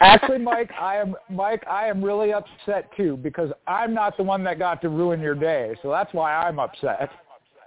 Actually, 0.00 0.38
Mike, 0.38 0.70
I 0.80 0.96
am 0.96 1.14
Mike. 1.30 1.64
I 1.68 1.86
am 1.86 2.02
really 2.04 2.32
upset 2.32 2.90
too 2.96 3.16
because 3.16 3.50
I'm 3.66 3.94
not 3.94 4.16
the 4.16 4.22
one 4.22 4.42
that 4.44 4.58
got 4.58 4.80
to 4.82 4.88
ruin 4.88 5.20
your 5.20 5.34
day, 5.34 5.76
so 5.82 5.90
that's 5.90 6.12
why 6.12 6.34
I'm 6.34 6.58
upset. 6.58 7.10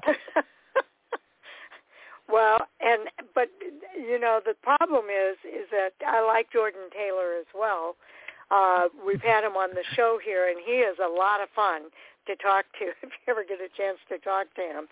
well, 2.30 2.60
and 2.82 3.10
but 3.34 3.48
you 3.96 4.20
know 4.20 4.40
the 4.46 4.54
problem 4.62 5.06
is 5.06 5.38
is 5.46 5.68
that 5.72 5.92
I 6.06 6.26
like 6.26 6.52
Jordan 6.52 6.90
Taylor 6.94 7.38
as 7.40 7.48
well. 7.58 7.96
Uh, 8.52 8.90
we've 9.06 9.22
had 9.22 9.44
him 9.44 9.54
on 9.54 9.72
the 9.72 9.84
show 9.96 10.20
here, 10.24 10.50
and 10.50 10.58
he 10.66 10.74
is 10.74 10.98
a 11.04 11.10
lot 11.10 11.42
of 11.42 11.50
fun 11.56 11.84
to 12.28 12.36
talk 12.38 12.66
to 12.80 12.86
if 13.04 13.10
you 13.10 13.32
ever 13.32 13.44
get 13.44 13.60
a 13.60 13.70
chance 13.78 13.98
to 14.10 14.18
talk 14.20 14.48
to 14.56 14.62
him. 14.62 14.86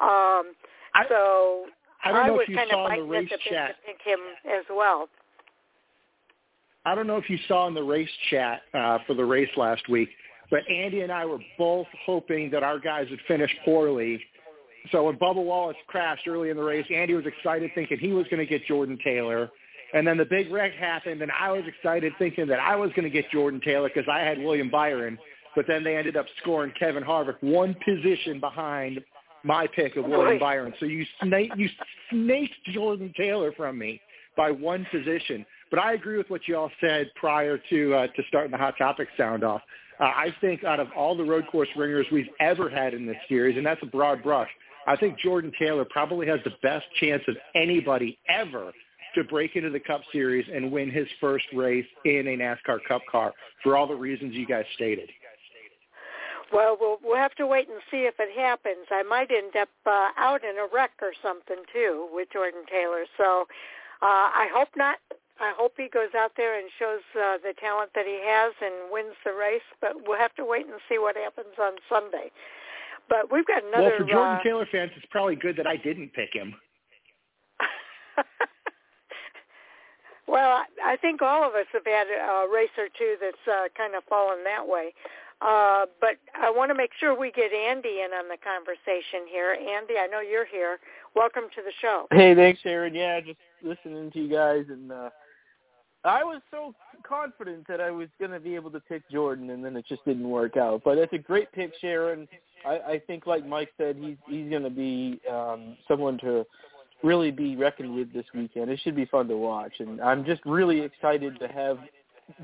Um, 0.00 0.54
I, 0.94 1.04
so 1.08 1.66
I 2.04 2.12
don't 2.12 2.26
know 2.26 2.32
was 2.34 2.44
if 2.44 2.48
you 2.50 2.56
kind 2.56 2.70
saw 2.70 2.86
of 2.86 2.92
in 2.92 2.98
the 3.00 3.04
race 3.06 3.30
at 3.32 3.38
the 3.44 3.50
chat. 3.50 3.76
to 3.76 3.92
pick 3.92 4.00
him 4.04 4.20
as 4.46 4.64
well. 4.70 5.08
I 6.84 6.94
don't 6.94 7.06
know 7.08 7.16
if 7.16 7.28
you 7.28 7.38
saw 7.48 7.66
in 7.66 7.74
the 7.74 7.82
race 7.82 8.08
chat 8.30 8.62
uh, 8.72 8.98
for 9.06 9.14
the 9.14 9.24
race 9.24 9.50
last 9.56 9.88
week, 9.88 10.08
but 10.50 10.60
Andy 10.70 11.00
and 11.00 11.10
I 11.10 11.24
were 11.24 11.40
both 11.58 11.88
hoping 12.04 12.50
that 12.52 12.62
our 12.62 12.78
guys 12.78 13.08
would 13.10 13.20
finish 13.26 13.50
poorly. 13.64 14.20
So 14.92 15.02
when 15.02 15.16
Bubba 15.16 15.44
Wallace 15.44 15.76
crashed 15.88 16.28
early 16.28 16.50
in 16.50 16.56
the 16.56 16.62
race, 16.62 16.86
Andy 16.94 17.14
was 17.14 17.26
excited 17.26 17.72
thinking 17.74 17.98
he 17.98 18.12
was 18.12 18.24
going 18.30 18.38
to 18.38 18.46
get 18.46 18.64
Jordan 18.66 18.98
Taylor. 19.02 19.50
And 19.94 20.06
then 20.06 20.16
the 20.16 20.24
big 20.24 20.50
wreck 20.50 20.74
happened, 20.74 21.22
and 21.22 21.30
I 21.38 21.50
was 21.52 21.62
excited 21.66 22.12
thinking 22.18 22.46
that 22.48 22.58
I 22.58 22.76
was 22.76 22.90
going 22.90 23.04
to 23.04 23.10
get 23.10 23.30
Jordan 23.30 23.60
Taylor 23.64 23.88
because 23.92 24.08
I 24.10 24.20
had 24.20 24.38
William 24.38 24.70
Byron. 24.70 25.18
But 25.54 25.66
then 25.66 25.84
they 25.84 25.96
ended 25.96 26.16
up 26.16 26.26
scoring 26.42 26.72
Kevin 26.78 27.02
Harvick 27.02 27.36
one 27.40 27.74
position 27.84 28.40
behind 28.40 29.00
my 29.42 29.66
pick 29.74 29.96
of 29.96 30.04
William. 30.04 30.38
Byron. 30.38 30.74
So 30.78 30.86
you 30.86 31.06
snake 31.22 31.50
you 31.56 31.68
snaked 32.10 32.54
Jordan 32.72 33.12
Taylor 33.16 33.52
from 33.52 33.78
me 33.78 34.00
by 34.36 34.50
one 34.50 34.86
position. 34.90 35.46
But 35.70 35.78
I 35.80 35.94
agree 35.94 36.18
with 36.18 36.28
what 36.28 36.42
you 36.46 36.56
all 36.56 36.70
said 36.80 37.10
prior 37.14 37.58
to 37.70 37.94
uh, 37.94 38.06
to 38.08 38.22
starting 38.28 38.50
the 38.50 38.58
hot 38.58 38.74
topic 38.76 39.08
sound 39.16 39.44
off. 39.44 39.62
Uh, 39.98 40.04
I 40.04 40.34
think 40.40 40.62
out 40.64 40.78
of 40.78 40.88
all 40.94 41.16
the 41.16 41.24
road 41.24 41.46
course 41.50 41.68
ringers 41.76 42.06
we've 42.12 42.28
ever 42.38 42.68
had 42.68 42.92
in 42.92 43.06
this 43.06 43.16
series, 43.28 43.56
and 43.56 43.64
that's 43.64 43.82
a 43.82 43.86
broad 43.86 44.22
brush, 44.22 44.50
I 44.86 44.96
think 44.96 45.18
Jordan 45.18 45.52
Taylor 45.58 45.86
probably 45.88 46.26
has 46.26 46.38
the 46.44 46.52
best 46.62 46.84
chance 47.00 47.22
of 47.28 47.36
anybody 47.54 48.18
ever 48.28 48.72
to 49.16 49.24
break 49.24 49.56
into 49.56 49.70
the 49.70 49.80
Cup 49.80 50.02
Series 50.12 50.46
and 50.52 50.70
win 50.70 50.90
his 50.90 51.08
first 51.20 51.44
race 51.52 51.86
in 52.04 52.28
a 52.28 52.36
NASCAR 52.36 52.78
Cup 52.86 53.02
car 53.10 53.32
for 53.62 53.76
all 53.76 53.86
the 53.86 53.94
reasons 53.94 54.34
you 54.34 54.46
guys 54.46 54.64
stated. 54.74 55.10
Well, 56.52 56.76
we'll 56.80 56.98
we'll 57.02 57.16
have 57.16 57.34
to 57.36 57.46
wait 57.46 57.68
and 57.68 57.80
see 57.90 58.06
if 58.06 58.14
it 58.20 58.38
happens. 58.38 58.86
I 58.90 59.02
might 59.02 59.30
end 59.32 59.56
up 59.56 59.68
uh, 59.84 60.08
out 60.16 60.44
in 60.44 60.56
a 60.58 60.68
wreck 60.72 60.92
or 61.02 61.12
something 61.20 61.62
too 61.72 62.08
with 62.12 62.28
Jordan 62.32 62.62
Taylor. 62.70 63.04
So 63.16 63.46
uh, 64.00 64.30
I 64.30 64.48
hope 64.54 64.68
not. 64.76 64.98
I 65.40 65.52
hope 65.56 65.74
he 65.76 65.88
goes 65.88 66.14
out 66.16 66.32
there 66.36 66.58
and 66.58 66.70
shows 66.78 67.02
uh, 67.14 67.36
the 67.42 67.52
talent 67.60 67.90
that 67.94 68.06
he 68.06 68.20
has 68.24 68.54
and 68.62 68.90
wins 68.92 69.16
the 69.24 69.32
race. 69.32 69.66
But 69.80 70.06
we'll 70.06 70.18
have 70.18 70.34
to 70.36 70.44
wait 70.44 70.66
and 70.66 70.76
see 70.88 70.98
what 70.98 71.16
happens 71.16 71.58
on 71.60 71.72
Sunday. 71.88 72.30
But 73.08 73.30
we've 73.32 73.46
got 73.46 73.64
another. 73.64 73.82
well, 73.82 73.98
for 73.98 74.04
Jordan 74.04 74.36
uh, 74.38 74.42
Taylor 74.42 74.66
fans, 74.70 74.92
it's 74.96 75.06
probably 75.10 75.36
good 75.36 75.56
that 75.56 75.66
I 75.66 75.76
didn't 75.76 76.12
pick 76.14 76.32
him. 76.32 76.54
well, 80.26 80.62
I, 80.84 80.96
think 80.96 81.22
all 81.22 81.46
of 81.46 81.54
us 81.54 81.66
have 81.72 81.86
had 81.86 82.06
a 82.08 82.46
race 82.52 82.74
or 82.76 82.88
two 82.98 83.16
that's 83.20 83.46
uh, 83.46 83.68
kind 83.76 83.94
of 83.94 84.04
fallen 84.04 84.44
that 84.44 84.66
way. 84.66 84.92
Uh, 85.40 85.84
but 86.00 86.16
I 86.34 86.50
want 86.50 86.70
to 86.70 86.74
make 86.74 86.90
sure 86.98 87.18
we 87.18 87.30
get 87.30 87.52
Andy 87.52 88.00
in 88.00 88.12
on 88.12 88.28
the 88.28 88.38
conversation 88.42 89.28
here. 89.30 89.52
Andy, 89.52 89.94
I 90.00 90.06
know 90.06 90.20
you're 90.20 90.46
here. 90.46 90.78
Welcome 91.14 91.44
to 91.54 91.62
the 91.62 91.72
show. 91.80 92.06
Hey, 92.10 92.34
thanks, 92.34 92.60
Sharon. 92.62 92.94
Yeah, 92.94 93.20
just 93.20 93.38
listening 93.62 94.10
to 94.12 94.18
you 94.18 94.28
guys, 94.32 94.64
and 94.68 94.90
uh, 94.90 95.10
I 96.04 96.24
was 96.24 96.40
so 96.50 96.74
confident 97.06 97.66
that 97.68 97.80
I 97.80 97.90
was 97.90 98.08
going 98.18 98.30
to 98.30 98.40
be 98.40 98.54
able 98.54 98.70
to 98.70 98.80
pick 98.80 99.02
Jordan, 99.10 99.50
and 99.50 99.64
then 99.64 99.76
it 99.76 99.84
just 99.86 100.04
didn't 100.04 100.28
work 100.28 100.56
out. 100.56 100.82
But 100.84 100.98
it's 100.98 101.12
a 101.12 101.18
great 101.18 101.52
pick, 101.52 101.72
Sharon. 101.80 102.26
I, 102.64 102.78
I 102.78 103.02
think, 103.06 103.26
like 103.26 103.46
Mike 103.46 103.70
said, 103.76 103.96
he's 103.96 104.16
he's 104.28 104.48
going 104.48 104.62
to 104.62 104.70
be 104.70 105.20
um, 105.30 105.76
someone 105.86 106.18
to 106.18 106.46
really 107.02 107.30
be 107.30 107.56
reckoned 107.56 107.94
with 107.94 108.12
this 108.12 108.26
weekend. 108.34 108.70
It 108.70 108.80
should 108.82 108.96
be 108.96 109.06
fun 109.06 109.28
to 109.28 109.36
watch, 109.36 109.74
and 109.78 110.00
I'm 110.00 110.24
just 110.24 110.40
really 110.44 110.80
excited 110.80 111.38
to 111.40 111.48
have 111.48 111.78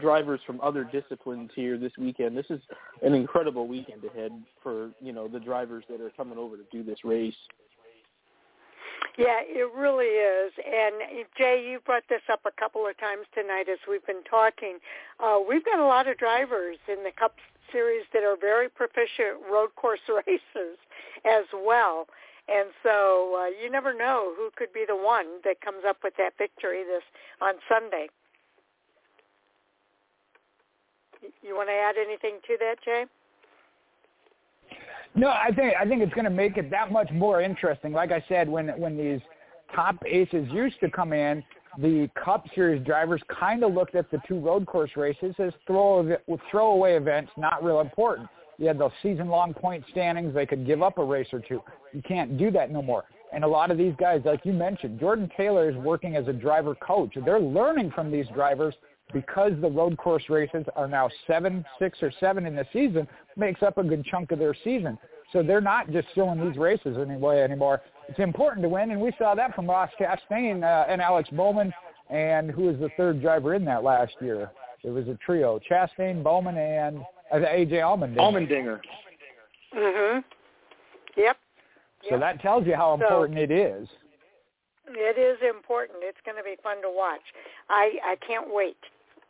drivers 0.00 0.40
from 0.46 0.60
other 0.60 0.84
disciplines 0.84 1.50
here 1.54 1.76
this 1.76 1.92
weekend. 1.98 2.36
This 2.36 2.46
is 2.50 2.60
an 3.02 3.14
incredible 3.14 3.66
weekend 3.66 4.04
ahead 4.04 4.32
for 4.62 4.90
you 5.00 5.12
know 5.12 5.28
the 5.28 5.40
drivers 5.40 5.84
that 5.90 6.00
are 6.00 6.10
coming 6.10 6.38
over 6.38 6.56
to 6.56 6.64
do 6.70 6.82
this 6.82 7.04
race. 7.04 7.34
Yeah, 9.18 9.40
it 9.44 9.68
really 9.76 10.06
is. 10.06 10.52
And 10.56 11.26
Jay, 11.36 11.68
you 11.68 11.80
brought 11.84 12.04
this 12.08 12.22
up 12.32 12.40
a 12.46 12.60
couple 12.60 12.86
of 12.86 12.96
times 12.98 13.26
tonight 13.34 13.68
as 13.70 13.78
we've 13.88 14.04
been 14.06 14.24
talking. 14.24 14.78
Uh, 15.20 15.38
we've 15.46 15.64
got 15.64 15.78
a 15.78 15.84
lot 15.84 16.08
of 16.08 16.16
drivers 16.16 16.78
in 16.88 17.04
the 17.04 17.10
Cup 17.12 17.36
Series 17.70 18.04
that 18.14 18.22
are 18.22 18.36
very 18.40 18.70
proficient 18.70 19.36
road 19.50 19.70
course 19.76 20.00
races 20.26 20.78
as 21.26 21.44
well. 21.52 22.06
And 22.48 22.70
so 22.82 23.38
uh, 23.40 23.46
you 23.62 23.70
never 23.70 23.96
know 23.96 24.32
who 24.36 24.50
could 24.56 24.72
be 24.72 24.84
the 24.86 24.96
one 24.96 25.40
that 25.44 25.60
comes 25.60 25.84
up 25.88 25.98
with 26.02 26.14
that 26.18 26.32
victory 26.38 26.82
this 26.84 27.02
on 27.40 27.54
Sunday. 27.68 28.08
You 31.42 31.54
want 31.54 31.68
to 31.68 31.72
add 31.72 31.94
anything 31.96 32.40
to 32.48 32.56
that, 32.58 32.76
Jay? 32.84 33.04
No, 35.14 35.28
I 35.28 35.50
think 35.54 35.74
I 35.78 35.86
think 35.86 36.02
it's 36.02 36.14
going 36.14 36.24
to 36.24 36.30
make 36.30 36.56
it 36.56 36.70
that 36.70 36.90
much 36.90 37.10
more 37.12 37.42
interesting. 37.42 37.92
Like 37.92 38.12
I 38.12 38.24
said, 38.28 38.48
when 38.48 38.68
when 38.80 38.96
these 38.96 39.20
top 39.74 39.96
aces 40.06 40.48
used 40.50 40.80
to 40.80 40.90
come 40.90 41.12
in, 41.12 41.44
the 41.78 42.08
Cup 42.22 42.46
Series 42.54 42.84
drivers 42.84 43.20
kind 43.28 43.62
of 43.62 43.72
looked 43.72 43.94
at 43.94 44.10
the 44.10 44.18
two 44.26 44.40
road 44.40 44.66
course 44.66 44.90
races 44.96 45.34
as 45.38 45.52
throw 45.66 46.16
throwaway 46.50 46.94
events, 46.94 47.30
not 47.36 47.62
real 47.62 47.80
important. 47.80 48.28
You 48.62 48.68
had 48.68 48.78
those 48.78 48.92
season-long 49.02 49.54
point 49.54 49.84
standings; 49.90 50.32
they 50.32 50.46
could 50.46 50.64
give 50.64 50.82
up 50.82 50.98
a 50.98 51.04
race 51.04 51.26
or 51.32 51.40
two. 51.40 51.60
You 51.92 52.00
can't 52.00 52.38
do 52.38 52.52
that 52.52 52.70
no 52.70 52.80
more. 52.80 53.02
And 53.32 53.42
a 53.42 53.48
lot 53.48 53.72
of 53.72 53.76
these 53.76 53.94
guys, 53.98 54.20
like 54.24 54.46
you 54.46 54.52
mentioned, 54.52 55.00
Jordan 55.00 55.28
Taylor 55.36 55.68
is 55.68 55.76
working 55.78 56.14
as 56.14 56.28
a 56.28 56.32
driver 56.32 56.76
coach. 56.76 57.10
They're 57.24 57.40
learning 57.40 57.90
from 57.90 58.12
these 58.12 58.26
drivers 58.32 58.72
because 59.12 59.50
the 59.60 59.68
road 59.68 59.96
course 59.96 60.22
races 60.28 60.64
are 60.76 60.86
now 60.86 61.10
seven, 61.26 61.64
six, 61.80 61.98
or 62.04 62.12
seven 62.20 62.46
in 62.46 62.54
the 62.54 62.64
season, 62.72 63.08
makes 63.36 63.64
up 63.64 63.78
a 63.78 63.82
good 63.82 64.04
chunk 64.04 64.30
of 64.30 64.38
their 64.38 64.54
season. 64.62 64.96
So 65.32 65.42
they're 65.42 65.60
not 65.60 65.90
just 65.90 66.06
filling 66.14 66.46
these 66.46 66.56
races 66.56 66.96
anyway 66.96 67.40
anymore. 67.40 67.82
It's 68.08 68.20
important 68.20 68.62
to 68.62 68.68
win, 68.68 68.92
and 68.92 69.00
we 69.00 69.10
saw 69.18 69.34
that 69.34 69.56
from 69.56 69.68
Ross 69.68 69.90
Chastain 69.98 70.62
uh, 70.62 70.88
and 70.88 71.02
Alex 71.02 71.28
Bowman, 71.32 71.72
and 72.10 72.48
who 72.48 72.66
was 72.66 72.76
the 72.78 72.90
third 72.96 73.20
driver 73.20 73.54
in 73.54 73.64
that 73.64 73.82
last 73.82 74.12
year? 74.20 74.52
It 74.84 74.90
was 74.90 75.08
a 75.08 75.18
trio: 75.26 75.58
Chastain, 75.68 76.22
Bowman, 76.22 76.56
and 76.56 77.02
uh, 77.32 77.36
AJ 77.38 77.72
Allmendinger. 77.72 78.16
Allmendinger. 78.18 78.80
Mhm. 79.74 80.24
Yep. 81.16 81.36
So 82.04 82.10
Yep. 82.10 82.20
that 82.20 82.40
tells 82.40 82.66
you 82.66 82.74
how 82.74 82.96
So- 82.98 83.02
important 83.04 83.38
it 83.38 83.50
is. 83.50 83.88
It 84.88 85.16
is 85.16 85.40
important. 85.42 85.98
It's 86.02 86.20
going 86.24 86.36
to 86.36 86.42
be 86.42 86.56
fun 86.62 86.82
to 86.82 86.90
watch. 86.90 87.22
I 87.70 87.98
I 88.04 88.16
can't 88.16 88.52
wait 88.52 88.76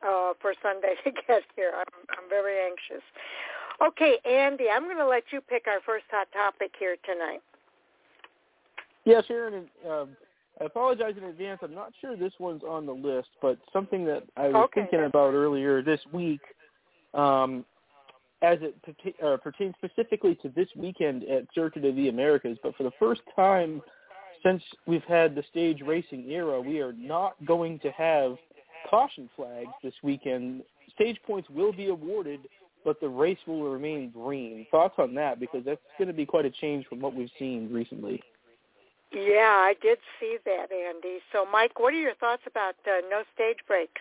uh, 0.03 0.35
for 0.41 0.55
Sunday 0.63 0.95
to 1.05 1.11
get 1.13 1.43
here. 1.55 1.73
I'm 1.77 2.07
I'm 2.19 2.29
very 2.29 2.59
anxious. 2.61 3.03
Okay, 3.81 4.19
Andy, 4.25 4.69
I'm 4.71 4.85
going 4.85 4.97
to 4.99 5.07
let 5.07 5.25
you 5.33 5.41
pick 5.41 5.67
our 5.67 5.81
first 5.81 6.05
hot 6.11 6.29
topic 6.33 6.73
here 6.79 6.97
tonight. 7.05 7.43
Yeah, 9.05 9.21
Sharon. 9.27 9.69
Um, 9.89 10.17
I 10.61 10.65
apologize 10.65 11.15
in 11.17 11.25
advance. 11.25 11.61
I'm 11.63 11.75
not 11.75 11.93
sure 12.01 12.15
this 12.17 12.33
one's 12.39 12.63
on 12.63 12.87
the 12.87 12.93
list, 12.93 13.29
but 13.41 13.59
something 13.73 14.05
that 14.05 14.23
I 14.37 14.49
was 14.49 14.55
Okay. 14.67 14.83
thinking 14.83 15.05
about 15.05 15.35
earlier 15.35 15.83
this 15.83 16.01
week, 16.13 16.41
um, 17.15 17.65
as 18.43 18.59
it 18.61 18.75
uh, 19.25 19.37
pertains 19.37 19.75
specifically 19.79 20.35
to 20.43 20.49
this 20.51 20.69
weekend 20.77 21.25
at 21.25 21.45
Circuit 21.55 21.85
of 21.85 21.95
the 21.97 22.09
Americas. 22.09 22.59
But 22.63 22.77
for 22.77 22.83
the 22.83 22.91
first 22.99 23.23
time 23.37 23.81
since 24.43 24.63
we've 24.87 25.05
had 25.05 25.35
the 25.35 25.45
stage 25.51 25.81
racing 25.87 26.29
era, 26.29 26.61
we 26.61 26.81
are 26.81 26.93
not 26.93 27.35
going 27.45 27.79
to 27.81 27.91
have 27.93 28.37
caution 28.91 29.31
flags 29.37 29.71
this 29.83 29.95
weekend. 30.03 30.63
Stage 30.95 31.19
points 31.27 31.49
will 31.49 31.73
be 31.73 31.89
awarded, 31.89 32.41
but 32.85 33.01
the 33.01 33.09
race 33.09 33.39
will 33.47 33.71
remain 33.71 34.11
green. 34.11 34.67
Thoughts 34.71 34.95
on 34.99 35.15
that? 35.15 35.39
Because 35.39 35.65
that's 35.65 35.81
going 35.97 36.09
to 36.09 36.15
be 36.15 36.27
quite 36.27 36.45
a 36.45 36.51
change 36.51 36.87
from 36.87 37.01
what 37.01 37.15
we've 37.15 37.31
seen 37.39 37.73
recently. 37.73 38.21
Yeah, 39.13 39.61
I 39.63 39.75
did 39.81 39.99
see 40.19 40.39
that, 40.45 40.73
Andy. 40.73 41.19
So, 41.33 41.45
Mike, 41.51 41.79
what 41.79 41.93
are 41.93 41.99
your 41.99 42.15
thoughts 42.15 42.43
about 42.47 42.75
uh, 42.87 43.07
no 43.11 43.23
stage 43.35 43.59
breaks 43.69 44.01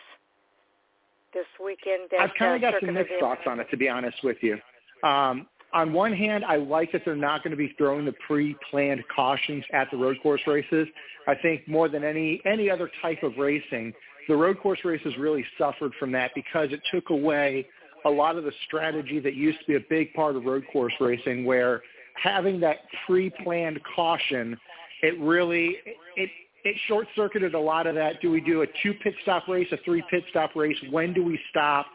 this 1.33 1.45
weekend? 1.63 2.09
I've 2.19 2.31
kind 2.37 2.55
of 2.55 2.61
got 2.61 2.81
some 2.83 2.93
mixed 2.93 3.13
thoughts 3.19 3.41
on 3.45 3.59
it, 3.59 3.67
to 3.71 3.77
be 3.77 3.89
honest 3.89 4.17
with 4.23 4.37
you. 4.41 4.57
Um, 5.03 5.47
on 5.73 5.93
one 5.93 6.13
hand, 6.13 6.43
I 6.43 6.57
like 6.57 6.91
that 6.91 7.03
they're 7.05 7.15
not 7.15 7.43
going 7.43 7.51
to 7.51 7.57
be 7.57 7.73
throwing 7.77 8.05
the 8.05 8.13
pre-planned 8.27 9.03
cautions 9.13 9.63
at 9.71 9.89
the 9.89 9.97
road 9.97 10.17
course 10.21 10.41
races. 10.45 10.87
I 11.27 11.35
think 11.35 11.67
more 11.67 11.87
than 11.87 12.03
any 12.03 12.41
any 12.45 12.69
other 12.69 12.89
type 13.01 13.23
of 13.23 13.37
racing, 13.37 13.93
the 14.27 14.35
road 14.35 14.59
course 14.59 14.79
races 14.83 15.13
really 15.17 15.45
suffered 15.57 15.93
from 15.99 16.11
that 16.11 16.31
because 16.35 16.69
it 16.71 16.81
took 16.91 17.09
away 17.09 17.67
a 18.05 18.09
lot 18.09 18.35
of 18.35 18.43
the 18.43 18.51
strategy 18.65 19.19
that 19.19 19.35
used 19.35 19.59
to 19.59 19.65
be 19.65 19.75
a 19.75 19.85
big 19.89 20.13
part 20.13 20.35
of 20.35 20.43
road 20.45 20.65
course 20.73 20.93
racing, 20.99 21.45
where 21.45 21.81
having 22.21 22.59
that 22.59 22.77
pre-planned 23.05 23.79
caution, 23.95 24.57
it 25.01 25.19
really 25.19 25.77
it 26.15 26.29
it 26.63 26.75
short 26.87 27.07
circuited 27.15 27.53
a 27.53 27.59
lot 27.59 27.87
of 27.87 27.95
that. 27.95 28.21
Do 28.21 28.31
we 28.31 28.41
do 28.41 28.61
a 28.61 28.67
two 28.83 28.93
pit 28.93 29.13
stop 29.23 29.47
race, 29.47 29.67
a 29.71 29.77
three 29.83 30.03
pit 30.09 30.23
stop 30.29 30.55
race? 30.55 30.77
When 30.89 31.13
do 31.13 31.23
we 31.23 31.39
stop? 31.49 31.87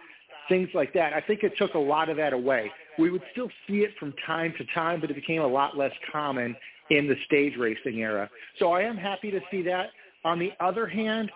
Things 0.48 0.68
like 0.74 0.92
that. 0.94 1.12
I 1.12 1.20
think 1.20 1.42
it 1.42 1.52
took 1.58 1.74
a 1.74 1.78
lot 1.78 2.08
of 2.08 2.16
that 2.18 2.32
away. 2.32 2.70
We 2.98 3.10
would 3.10 3.22
still 3.32 3.48
see 3.66 3.78
it 3.78 3.90
from 3.98 4.14
time 4.26 4.54
to 4.58 4.64
time, 4.74 5.00
but 5.00 5.10
it 5.10 5.14
became 5.14 5.42
a 5.42 5.46
lot 5.46 5.76
less 5.76 5.92
common 6.12 6.56
in 6.90 7.08
the 7.08 7.16
stage 7.26 7.56
racing 7.58 7.98
era. 7.98 8.30
So 8.58 8.72
I 8.72 8.82
am 8.82 8.96
happy 8.96 9.30
to 9.32 9.40
see 9.50 9.62
that. 9.62 9.90
On 10.24 10.38
the 10.38 10.52
other 10.60 10.86
hand, 10.86 11.30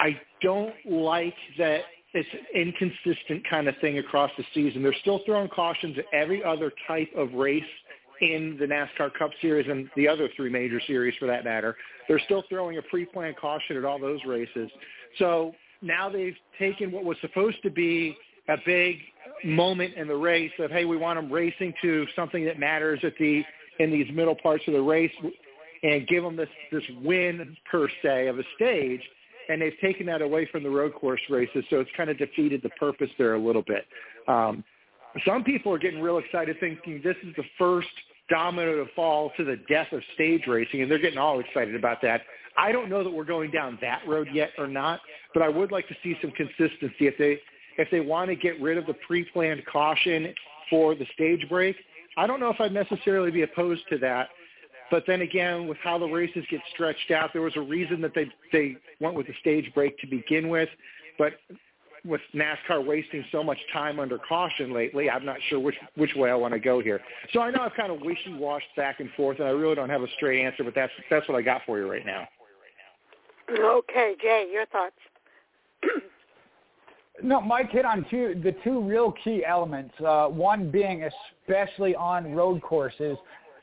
I 0.00 0.18
don't 0.40 0.74
like 0.86 1.34
that 1.58 1.82
it's 2.12 2.28
an 2.32 2.40
inconsistent 2.54 3.48
kind 3.48 3.68
of 3.68 3.76
thing 3.80 3.98
across 3.98 4.30
the 4.36 4.44
season. 4.52 4.82
They're 4.82 4.94
still 5.00 5.20
throwing 5.24 5.48
cautions 5.48 5.96
at 5.98 6.06
every 6.12 6.42
other 6.42 6.72
type 6.88 7.08
of 7.16 7.32
race 7.34 7.62
in 8.20 8.56
the 8.58 8.66
NASCAR 8.66 9.12
Cup 9.18 9.30
Series 9.40 9.66
and 9.68 9.88
the 9.96 10.06
other 10.06 10.28
three 10.36 10.50
major 10.50 10.80
series 10.86 11.14
for 11.18 11.26
that 11.26 11.44
matter. 11.44 11.76
They're 12.08 12.20
still 12.20 12.44
throwing 12.48 12.78
a 12.78 12.82
pre-planned 12.82 13.36
caution 13.36 13.76
at 13.76 13.84
all 13.84 13.98
those 13.98 14.20
races. 14.26 14.70
So 15.18 15.52
now 15.82 16.08
they've 16.10 16.36
taken 16.58 16.92
what 16.92 17.04
was 17.04 17.16
supposed 17.20 17.62
to 17.62 17.70
be 17.70 18.16
a 18.48 18.56
big 18.66 18.96
moment 19.44 19.94
in 19.94 20.08
the 20.08 20.16
race 20.16 20.52
of, 20.58 20.70
hey, 20.70 20.84
we 20.84 20.96
want 20.96 21.18
them 21.18 21.32
racing 21.32 21.72
to 21.82 22.06
something 22.14 22.44
that 22.44 22.58
matters 22.58 23.00
at 23.02 23.14
the 23.18 23.42
in 23.78 23.90
these 23.90 24.06
middle 24.12 24.34
parts 24.34 24.62
of 24.66 24.74
the 24.74 24.82
race 24.82 25.12
and 25.82 26.06
give 26.06 26.22
them 26.22 26.36
this, 26.36 26.48
this 26.70 26.82
win 27.02 27.56
per 27.70 27.88
se 28.02 28.26
of 28.26 28.38
a 28.38 28.42
stage. 28.56 29.00
And 29.48 29.62
they've 29.62 29.78
taken 29.80 30.06
that 30.06 30.20
away 30.20 30.46
from 30.52 30.62
the 30.62 30.70
road 30.70 30.94
course 30.94 31.20
races, 31.30 31.64
so 31.70 31.80
it's 31.80 31.90
kind 31.96 32.10
of 32.10 32.18
defeated 32.18 32.60
the 32.62 32.68
purpose 32.70 33.08
there 33.18 33.34
a 33.34 33.38
little 33.38 33.62
bit. 33.62 33.86
Um, 34.28 34.62
some 35.26 35.42
people 35.42 35.72
are 35.72 35.78
getting 35.78 36.00
real 36.00 36.18
excited 36.18 36.56
thinking 36.60 37.00
this 37.02 37.16
is 37.24 37.34
the 37.36 37.42
first 37.58 37.88
domino 38.30 38.84
to 38.84 38.90
fall 38.94 39.32
to 39.36 39.44
the 39.44 39.56
death 39.68 39.88
of 39.92 40.00
stage 40.14 40.46
racing, 40.46 40.82
and 40.82 40.90
they're 40.90 40.98
getting 40.98 41.18
all 41.18 41.40
excited 41.40 41.74
about 41.74 42.00
that. 42.02 42.22
I 42.56 42.72
don't 42.72 42.88
know 42.88 43.04
that 43.04 43.10
we're 43.10 43.24
going 43.24 43.50
down 43.50 43.78
that 43.80 44.00
road 44.06 44.28
yet 44.32 44.50
or 44.58 44.66
not, 44.66 45.00
but 45.34 45.42
I 45.42 45.48
would 45.48 45.72
like 45.72 45.88
to 45.88 45.94
see 46.02 46.16
some 46.20 46.30
consistency. 46.32 47.06
If 47.06 47.18
they 47.18 47.38
if 47.78 47.88
they 47.90 48.00
want 48.00 48.28
to 48.28 48.36
get 48.36 48.60
rid 48.60 48.76
of 48.76 48.86
the 48.86 48.94
pre-planned 49.06 49.62
caution 49.66 50.34
for 50.68 50.94
the 50.94 51.06
stage 51.14 51.48
break, 51.48 51.76
I 52.16 52.26
don't 52.26 52.40
know 52.40 52.50
if 52.50 52.60
I'd 52.60 52.72
necessarily 52.72 53.30
be 53.30 53.42
opposed 53.42 53.82
to 53.90 53.98
that. 53.98 54.28
But 54.90 55.04
then 55.06 55.20
again, 55.20 55.68
with 55.68 55.78
how 55.82 55.98
the 55.98 56.06
races 56.06 56.44
get 56.50 56.60
stretched 56.74 57.10
out, 57.12 57.30
there 57.32 57.42
was 57.42 57.56
a 57.56 57.60
reason 57.60 58.00
that 58.00 58.12
they 58.14 58.26
they 58.52 58.76
went 59.00 59.14
with 59.14 59.26
the 59.26 59.34
stage 59.40 59.70
break 59.74 59.98
to 59.98 60.06
begin 60.06 60.48
with. 60.48 60.68
But 61.18 61.34
with 62.04 62.20
NASCAR 62.34 62.84
wasting 62.84 63.24
so 63.30 63.42
much 63.42 63.58
time 63.72 63.98
under 63.98 64.18
caution 64.18 64.72
lately, 64.72 65.10
I'm 65.10 65.24
not 65.24 65.36
sure 65.48 65.58
which 65.58 65.76
which 65.96 66.14
way 66.14 66.30
I 66.30 66.34
want 66.34 66.54
to 66.54 66.60
go 66.60 66.80
here. 66.80 67.00
So 67.32 67.40
I 67.40 67.50
know 67.50 67.62
I've 67.62 67.74
kind 67.74 67.92
of 67.92 68.00
wishy-washed 68.00 68.66
back 68.76 69.00
and 69.00 69.10
forth, 69.16 69.38
and 69.38 69.48
I 69.48 69.50
really 69.50 69.74
don't 69.74 69.90
have 69.90 70.02
a 70.02 70.08
straight 70.16 70.44
answer. 70.44 70.64
But 70.64 70.74
that's 70.74 70.92
that's 71.10 71.28
what 71.28 71.36
I 71.36 71.42
got 71.42 71.62
for 71.66 71.78
you 71.78 71.90
right 71.90 72.06
now. 72.06 72.28
Okay, 73.50 74.14
Jay, 74.20 74.48
your 74.52 74.66
thoughts. 74.66 74.94
No, 77.22 77.40
Mike 77.40 77.70
hit 77.70 77.84
on 77.84 78.06
two 78.10 78.40
the 78.42 78.54
two 78.64 78.80
real 78.80 79.12
key 79.22 79.44
elements. 79.44 79.92
Uh, 80.00 80.26
one 80.28 80.70
being 80.70 81.08
especially 81.46 81.94
on 81.94 82.34
road 82.34 82.62
courses 82.62 83.18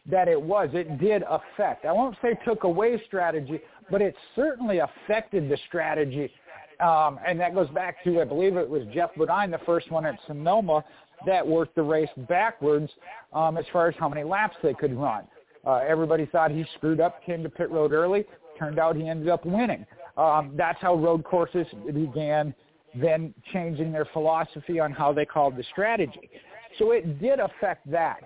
that 0.09 0.27
it 0.27 0.41
was 0.41 0.69
it 0.73 0.99
did 0.99 1.23
affect. 1.23 1.85
I 1.85 1.91
won't 1.91 2.15
say 2.21 2.37
took 2.45 2.63
away 2.63 3.01
strategy, 3.07 3.59
but 3.89 4.01
it 4.01 4.15
certainly 4.35 4.79
affected 4.79 5.49
the 5.49 5.57
strategy. 5.67 6.31
Um, 6.79 7.19
and 7.25 7.39
that 7.39 7.55
goes 7.55 7.69
back 7.69 8.03
to 8.03 8.21
I 8.21 8.25
believe 8.25 8.55
it 8.55 8.69
was 8.69 8.83
Geoff 8.93 9.11
Bodine, 9.15 9.51
the 9.51 9.59
first 9.65 9.91
one 9.91 10.05
at 10.05 10.19
Sonoma, 10.27 10.83
that 11.25 11.45
worked 11.45 11.75
the 11.75 11.81
race 11.81 12.09
backwards 12.29 12.91
um, 13.33 13.57
as 13.57 13.65
far 13.73 13.87
as 13.87 13.95
how 13.99 14.07
many 14.07 14.23
laps 14.23 14.55
they 14.61 14.73
could 14.73 14.93
run. 14.95 15.23
Uh, 15.65 15.81
everybody 15.87 16.25
thought 16.27 16.51
he 16.51 16.65
screwed 16.75 16.99
up, 16.99 17.23
came 17.25 17.43
to 17.43 17.49
pit 17.49 17.69
road 17.71 17.91
early. 17.91 18.25
Turned 18.59 18.79
out 18.79 18.95
he 18.95 19.07
ended 19.07 19.27
up 19.27 19.45
winning. 19.45 19.85
Um, 20.17 20.53
that's 20.55 20.79
how 20.81 20.95
road 20.95 21.23
courses 21.23 21.67
began 21.85 22.53
then 22.95 23.33
changing 23.53 23.91
their 23.91 24.05
philosophy 24.13 24.79
on 24.79 24.91
how 24.91 25.13
they 25.13 25.25
called 25.25 25.55
the 25.55 25.63
strategy. 25.71 26.29
So 26.79 26.91
it 26.91 27.19
did 27.21 27.39
affect 27.39 27.89
that. 27.91 28.19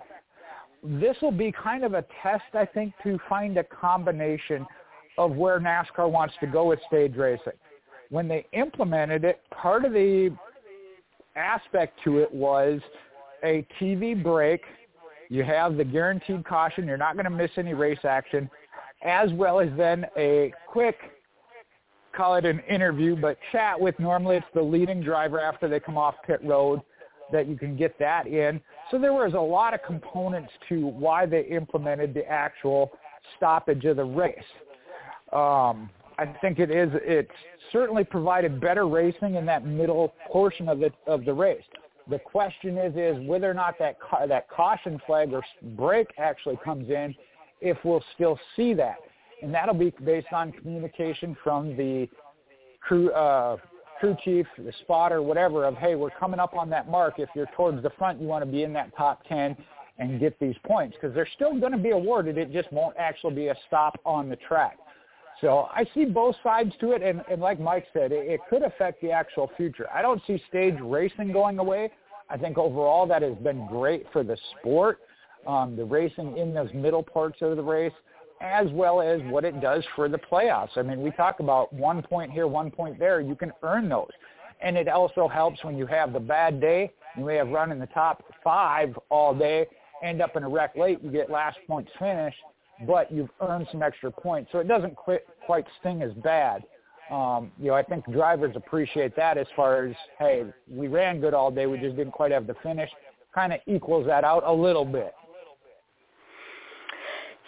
This 0.82 1.16
will 1.20 1.32
be 1.32 1.52
kind 1.52 1.84
of 1.84 1.94
a 1.94 2.04
test, 2.22 2.44
I 2.54 2.64
think, 2.64 2.94
to 3.02 3.18
find 3.28 3.56
a 3.56 3.64
combination 3.64 4.66
of 5.18 5.32
where 5.32 5.60
NASCAR 5.60 6.10
wants 6.10 6.34
to 6.40 6.46
go 6.46 6.66
with 6.66 6.80
stage 6.88 7.14
racing. 7.16 7.52
When 8.12 8.28
they 8.28 8.44
implemented 8.52 9.24
it, 9.24 9.40
part 9.50 9.86
of 9.86 9.94
the 9.94 10.36
aspect 11.34 11.98
to 12.04 12.18
it 12.18 12.30
was 12.30 12.78
a 13.42 13.66
TV 13.80 14.22
break. 14.22 14.60
You 15.30 15.44
have 15.44 15.78
the 15.78 15.84
guaranteed 15.84 16.44
caution. 16.44 16.86
You're 16.86 16.98
not 16.98 17.14
going 17.14 17.24
to 17.24 17.30
miss 17.30 17.50
any 17.56 17.72
race 17.72 18.04
action, 18.04 18.50
as 19.02 19.32
well 19.32 19.60
as 19.60 19.70
then 19.78 20.04
a 20.18 20.52
quick 20.66 20.96
call 22.14 22.34
it 22.34 22.44
an 22.44 22.60
interview, 22.68 23.16
but 23.16 23.38
chat 23.50 23.80
with 23.80 23.98
normally 23.98 24.36
it's 24.36 24.46
the 24.52 24.60
leading 24.60 25.02
driver 25.02 25.40
after 25.40 25.66
they 25.66 25.80
come 25.80 25.96
off 25.96 26.14
pit 26.26 26.40
road 26.44 26.82
that 27.32 27.48
you 27.48 27.56
can 27.56 27.78
get 27.78 27.98
that 27.98 28.26
in. 28.26 28.60
So 28.90 28.98
there 28.98 29.14
was 29.14 29.32
a 29.32 29.40
lot 29.40 29.72
of 29.72 29.80
components 29.86 30.52
to 30.68 30.86
why 30.86 31.24
they 31.24 31.44
implemented 31.44 32.12
the 32.12 32.30
actual 32.30 32.92
stoppage 33.38 33.86
of 33.86 33.96
the 33.96 34.04
race. 34.04 34.36
Um, 35.32 35.88
I 36.22 36.38
think 36.40 36.58
it 36.58 36.70
is 36.70 36.90
it 36.94 37.28
certainly 37.72 38.04
provided 38.04 38.60
better 38.60 38.86
racing 38.86 39.34
in 39.34 39.46
that 39.46 39.66
middle 39.66 40.14
portion 40.30 40.68
of 40.68 40.78
the 40.78 40.90
of 41.06 41.24
the 41.24 41.32
race. 41.32 41.64
The 42.08 42.18
question 42.18 42.78
is 42.78 42.94
is 42.96 43.28
whether 43.28 43.50
or 43.50 43.54
not 43.54 43.78
that 43.78 43.98
ca- 44.00 44.26
that 44.26 44.48
caution 44.48 45.00
flag 45.06 45.32
or 45.32 45.42
break 45.76 46.08
actually 46.18 46.58
comes 46.64 46.90
in, 46.90 47.14
if 47.60 47.76
we'll 47.84 48.04
still 48.14 48.38
see 48.56 48.74
that 48.74 48.96
and 49.42 49.52
that'll 49.52 49.74
be 49.74 49.92
based 50.04 50.32
on 50.32 50.52
communication 50.52 51.36
from 51.42 51.76
the 51.76 52.08
crew 52.80 53.10
uh, 53.12 53.56
crew 54.00 54.16
chief, 54.24 54.46
the 54.56 54.72
spotter, 54.82 55.20
whatever. 55.20 55.64
Of 55.64 55.76
hey, 55.76 55.94
we're 55.94 56.10
coming 56.10 56.40
up 56.40 56.54
on 56.54 56.70
that 56.70 56.88
mark. 56.88 57.14
If 57.18 57.28
you're 57.34 57.50
towards 57.56 57.82
the 57.82 57.90
front, 57.90 58.20
you 58.20 58.26
want 58.26 58.44
to 58.44 58.50
be 58.50 58.62
in 58.62 58.72
that 58.72 58.96
top 58.96 59.24
ten 59.28 59.56
and 59.98 60.18
get 60.18 60.38
these 60.40 60.56
points 60.64 60.96
because 60.98 61.14
they're 61.14 61.28
still 61.34 61.58
going 61.58 61.72
to 61.72 61.78
be 61.78 61.90
awarded. 61.90 62.38
It 62.38 62.52
just 62.52 62.72
won't 62.72 62.96
actually 62.96 63.34
be 63.34 63.48
a 63.48 63.56
stop 63.66 64.00
on 64.06 64.28
the 64.28 64.36
track. 64.36 64.78
So 65.42 65.68
I 65.74 65.84
see 65.92 66.04
both 66.04 66.36
sides 66.42 66.72
to 66.80 66.92
it, 66.92 67.02
and, 67.02 67.20
and 67.28 67.42
like 67.42 67.60
Mike 67.60 67.86
said, 67.92 68.12
it, 68.12 68.26
it 68.30 68.40
could 68.48 68.62
affect 68.62 69.02
the 69.02 69.10
actual 69.10 69.50
future. 69.56 69.88
I 69.92 70.00
don't 70.00 70.22
see 70.26 70.40
stage 70.48 70.76
racing 70.80 71.32
going 71.32 71.58
away. 71.58 71.90
I 72.30 72.38
think 72.38 72.56
overall 72.56 73.06
that 73.08 73.22
has 73.22 73.34
been 73.38 73.66
great 73.66 74.06
for 74.12 74.22
the 74.22 74.38
sport, 74.58 75.00
um, 75.46 75.76
the 75.76 75.84
racing 75.84 76.38
in 76.38 76.54
those 76.54 76.72
middle 76.72 77.02
parts 77.02 77.42
of 77.42 77.56
the 77.56 77.62
race 77.62 77.92
as 78.40 78.68
well 78.70 79.00
as 79.00 79.20
what 79.24 79.44
it 79.44 79.60
does 79.60 79.84
for 79.94 80.08
the 80.08 80.18
playoffs. 80.18 80.76
I 80.76 80.82
mean, 80.82 81.02
we 81.02 81.10
talk 81.12 81.40
about 81.40 81.72
one 81.72 82.02
point 82.02 82.32
here, 82.32 82.46
one 82.46 82.70
point 82.70 82.98
there. 82.98 83.20
You 83.20 83.34
can 83.34 83.52
earn 83.62 83.88
those. 83.88 84.10
And 84.60 84.76
it 84.76 84.88
also 84.88 85.28
helps 85.28 85.62
when 85.64 85.76
you 85.76 85.86
have 85.86 86.12
the 86.12 86.20
bad 86.20 86.60
day, 86.60 86.92
you 87.16 87.24
may 87.24 87.36
have 87.36 87.48
run 87.48 87.72
in 87.72 87.78
the 87.78 87.86
top 87.86 88.24
five 88.42 88.96
all 89.10 89.34
day, 89.34 89.66
end 90.02 90.20
up 90.20 90.36
in 90.36 90.42
a 90.42 90.48
wreck 90.48 90.76
late, 90.76 91.00
you 91.02 91.10
get 91.10 91.30
last 91.30 91.58
points 91.68 91.90
finish, 91.98 92.34
but 92.86 93.10
you've 93.12 93.30
earned 93.40 93.66
some 93.70 93.82
extra 93.82 94.10
points. 94.10 94.50
So 94.52 94.58
it 94.58 94.68
doesn't 94.68 94.96
quite, 94.96 95.64
sting 95.80 96.02
as 96.02 96.12
bad. 96.22 96.64
Um, 97.10 97.50
you 97.58 97.68
know, 97.68 97.74
I 97.74 97.82
think 97.82 98.10
drivers 98.10 98.54
appreciate 98.56 99.14
that 99.16 99.36
as 99.36 99.46
far 99.54 99.84
as, 99.84 99.94
hey, 100.18 100.44
we 100.70 100.88
ran 100.88 101.20
good 101.20 101.34
all 101.34 101.50
day, 101.50 101.66
we 101.66 101.78
just 101.78 101.96
didn't 101.96 102.12
quite 102.12 102.32
have 102.32 102.46
the 102.46 102.54
finish. 102.62 102.90
Kind 103.34 103.52
of 103.52 103.60
equals 103.66 104.06
that 104.06 104.24
out 104.24 104.44
a 104.46 104.52
little 104.52 104.84
bit. 104.84 105.14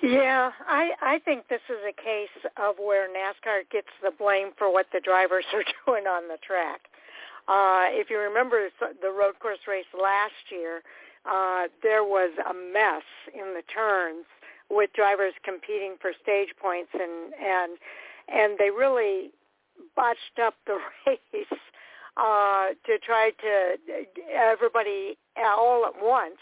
Yeah, 0.02 0.50
I 0.68 0.90
I 1.00 1.18
think 1.24 1.48
this 1.48 1.62
is 1.70 1.78
a 1.88 1.92
case 1.92 2.50
of 2.58 2.76
where 2.78 3.08
NASCAR 3.08 3.62
gets 3.70 3.88
the 4.02 4.10
blame 4.10 4.50
for 4.58 4.70
what 4.70 4.86
the 4.92 5.00
drivers 5.00 5.44
are 5.54 5.64
doing 5.86 6.06
on 6.06 6.28
the 6.28 6.36
track. 6.46 6.80
Uh, 7.48 7.88
if 7.88 8.10
you 8.10 8.18
remember 8.18 8.68
the 9.00 9.10
road 9.10 9.38
course 9.40 9.60
race 9.66 9.88
last 9.94 10.32
year, 10.50 10.82
uh, 11.24 11.68
there 11.82 12.04
was 12.04 12.32
a 12.50 12.52
mess 12.52 13.04
in 13.32 13.54
the 13.54 13.62
turns 13.72 14.26
with 14.70 14.90
drivers 14.94 15.34
competing 15.44 15.96
for 16.00 16.12
stage 16.22 16.48
points, 16.60 16.90
and 16.94 17.34
and 17.34 17.78
and 18.28 18.58
they 18.58 18.70
really 18.70 19.30
botched 19.96 20.38
up 20.42 20.54
the 20.66 20.78
race 21.06 21.46
uh, 22.16 22.68
to 22.86 22.98
try 23.04 23.30
to 23.40 23.76
everybody 24.32 25.18
all 25.36 25.84
at 25.86 25.94
once 26.00 26.38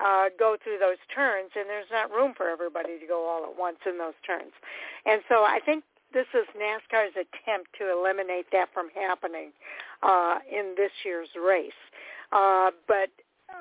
uh, 0.00 0.26
go 0.38 0.56
through 0.62 0.78
those 0.78 0.98
turns, 1.14 1.50
and 1.54 1.68
there's 1.68 1.90
not 1.90 2.10
room 2.10 2.34
for 2.36 2.48
everybody 2.48 2.98
to 2.98 3.06
go 3.06 3.26
all 3.28 3.44
at 3.44 3.58
once 3.58 3.78
in 3.86 3.98
those 3.98 4.18
turns. 4.26 4.52
And 5.06 5.22
so 5.28 5.44
I 5.44 5.60
think 5.64 5.84
this 6.12 6.26
is 6.34 6.46
NASCAR's 6.54 7.14
attempt 7.14 7.70
to 7.78 7.90
eliminate 7.90 8.46
that 8.52 8.68
from 8.72 8.88
happening 8.94 9.52
uh, 10.02 10.38
in 10.50 10.74
this 10.76 10.92
year's 11.04 11.28
race. 11.34 11.72
Uh, 12.32 12.70
but 12.88 13.10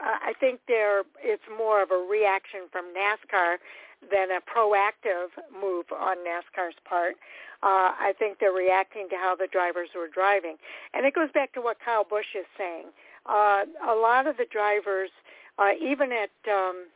I 0.02 0.34
think 0.40 0.62
there 0.68 1.04
it's 1.22 1.44
more 1.58 1.82
of 1.82 1.92
a 1.92 1.98
reaction 1.98 2.62
from 2.72 2.86
NASCAR 2.94 3.58
than 4.12 4.30
a 4.32 4.42
proactive 4.42 5.30
move 5.54 5.86
on 5.92 6.18
NASCAR's 6.18 6.76
part. 6.88 7.16
Uh, 7.62 7.96
I 7.96 8.14
think 8.20 8.40
they're 8.40 8.52
reacting 8.52 9.08
to 9.10 9.16
how 9.16 9.36
the 9.36 9.48
drivers 9.48 9.90
were 9.96 10.10
driving. 10.10 10.58
And 10.94 11.06
it 11.06 11.14
goes 11.16 11.32
back 11.34 11.54
to 11.54 11.62
what 11.62 11.78
Kyle 11.84 12.04
Busch 12.04 12.36
is 12.38 12.46
saying. 12.58 12.88
Uh, 13.26 13.64
a 13.88 13.96
lot 13.96 14.28
of 14.28 14.36
the 14.36 14.46
drivers, 14.52 15.10
uh, 15.58 15.72
even 15.82 16.12
at 16.12 16.32
um, 16.52 16.88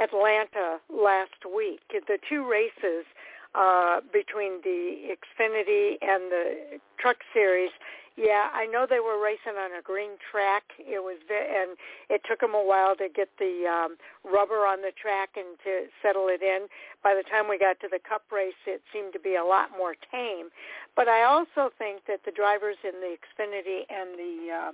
Atlanta 0.00 0.78
last 0.90 1.46
week, 1.54 1.80
the 1.90 2.18
two 2.28 2.48
races 2.50 3.06
uh, 3.54 4.00
between 4.12 4.60
the 4.64 5.14
Xfinity 5.14 5.96
and 6.02 6.32
the 6.32 6.80
Truck 6.98 7.18
Series, 7.32 7.70
yeah, 8.16 8.52
I 8.52 8.66
know 8.66 8.86
they 8.88 9.00
were 9.00 9.16
racing 9.16 9.56
on 9.56 9.72
a 9.72 9.80
green 9.80 10.20
track. 10.20 10.64
It 10.78 11.00
was, 11.00 11.16
and 11.32 11.76
it 12.10 12.20
took 12.28 12.40
them 12.40 12.54
a 12.54 12.60
while 12.60 12.94
to 12.96 13.08
get 13.08 13.28
the 13.38 13.64
um, 13.64 13.96
rubber 14.20 14.68
on 14.68 14.82
the 14.82 14.92
track 14.92 15.30
and 15.36 15.56
to 15.64 15.88
settle 16.02 16.28
it 16.28 16.42
in. 16.42 16.68
By 17.02 17.14
the 17.14 17.24
time 17.24 17.48
we 17.48 17.58
got 17.58 17.80
to 17.80 17.88
the 17.88 17.98
Cup 17.98 18.22
race, 18.30 18.58
it 18.66 18.82
seemed 18.92 19.14
to 19.14 19.20
be 19.20 19.36
a 19.36 19.44
lot 19.44 19.70
more 19.76 19.94
tame. 20.12 20.52
But 20.94 21.08
I 21.08 21.24
also 21.24 21.72
think 21.78 22.04
that 22.06 22.20
the 22.24 22.32
drivers 22.32 22.76
in 22.84 23.00
the 23.00 23.16
Xfinity 23.16 23.88
and 23.88 24.18
the 24.20 24.36
uh, 24.52 24.72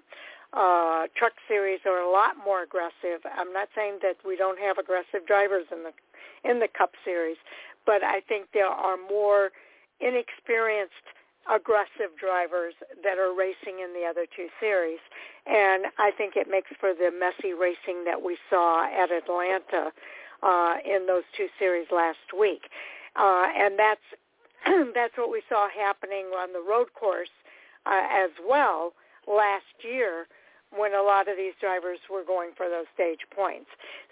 uh, 0.52 1.06
Truck 1.14 1.34
Series 1.46 1.80
are 1.86 2.02
a 2.02 2.10
lot 2.10 2.34
more 2.42 2.62
aggressive. 2.62 3.22
I'm 3.22 3.52
not 3.52 3.68
saying 3.74 4.00
that 4.02 4.16
we 4.26 4.36
don't 4.36 4.58
have 4.58 4.78
aggressive 4.78 5.26
drivers 5.26 5.66
in 5.70 5.84
the 5.84 5.92
in 6.48 6.60
the 6.60 6.68
Cup 6.68 6.92
Series, 7.04 7.36
but 7.84 8.02
I 8.02 8.20
think 8.20 8.46
there 8.54 8.68
are 8.68 8.96
more 8.96 9.50
inexperienced 10.00 11.06
aggressive 11.48 12.16
drivers 12.20 12.74
that 13.02 13.18
are 13.18 13.34
racing 13.34 13.80
in 13.80 13.92
the 13.94 14.06
other 14.08 14.26
two 14.34 14.48
series. 14.60 15.00
And 15.46 15.86
I 15.98 16.10
think 16.16 16.36
it 16.36 16.48
makes 16.50 16.70
for 16.78 16.92
the 16.92 17.10
messy 17.10 17.54
racing 17.54 18.04
that 18.04 18.22
we 18.22 18.36
saw 18.50 18.84
at 18.84 19.10
Atlanta 19.10 19.92
uh, 20.42 20.74
in 20.84 21.06
those 21.06 21.24
two 21.36 21.48
series 21.58 21.86
last 21.90 22.36
week. 22.38 22.68
Uh, 23.16 23.46
and 23.56 23.78
that's 23.78 24.04
that's 24.94 25.16
what 25.16 25.30
we 25.30 25.42
saw 25.48 25.68
happening 25.68 26.26
on 26.36 26.52
the 26.52 26.60
road 26.60 26.88
course 26.94 27.32
uh, 27.86 28.06
as 28.10 28.30
well 28.46 28.92
last 29.26 29.64
year 29.82 30.26
when 30.76 30.92
a 30.94 31.02
lot 31.02 31.28
of 31.28 31.36
these 31.36 31.54
drivers 31.60 31.98
were 32.10 32.24
going 32.24 32.50
for 32.56 32.68
those 32.68 32.86
stage 32.92 33.20
points. 33.34 33.70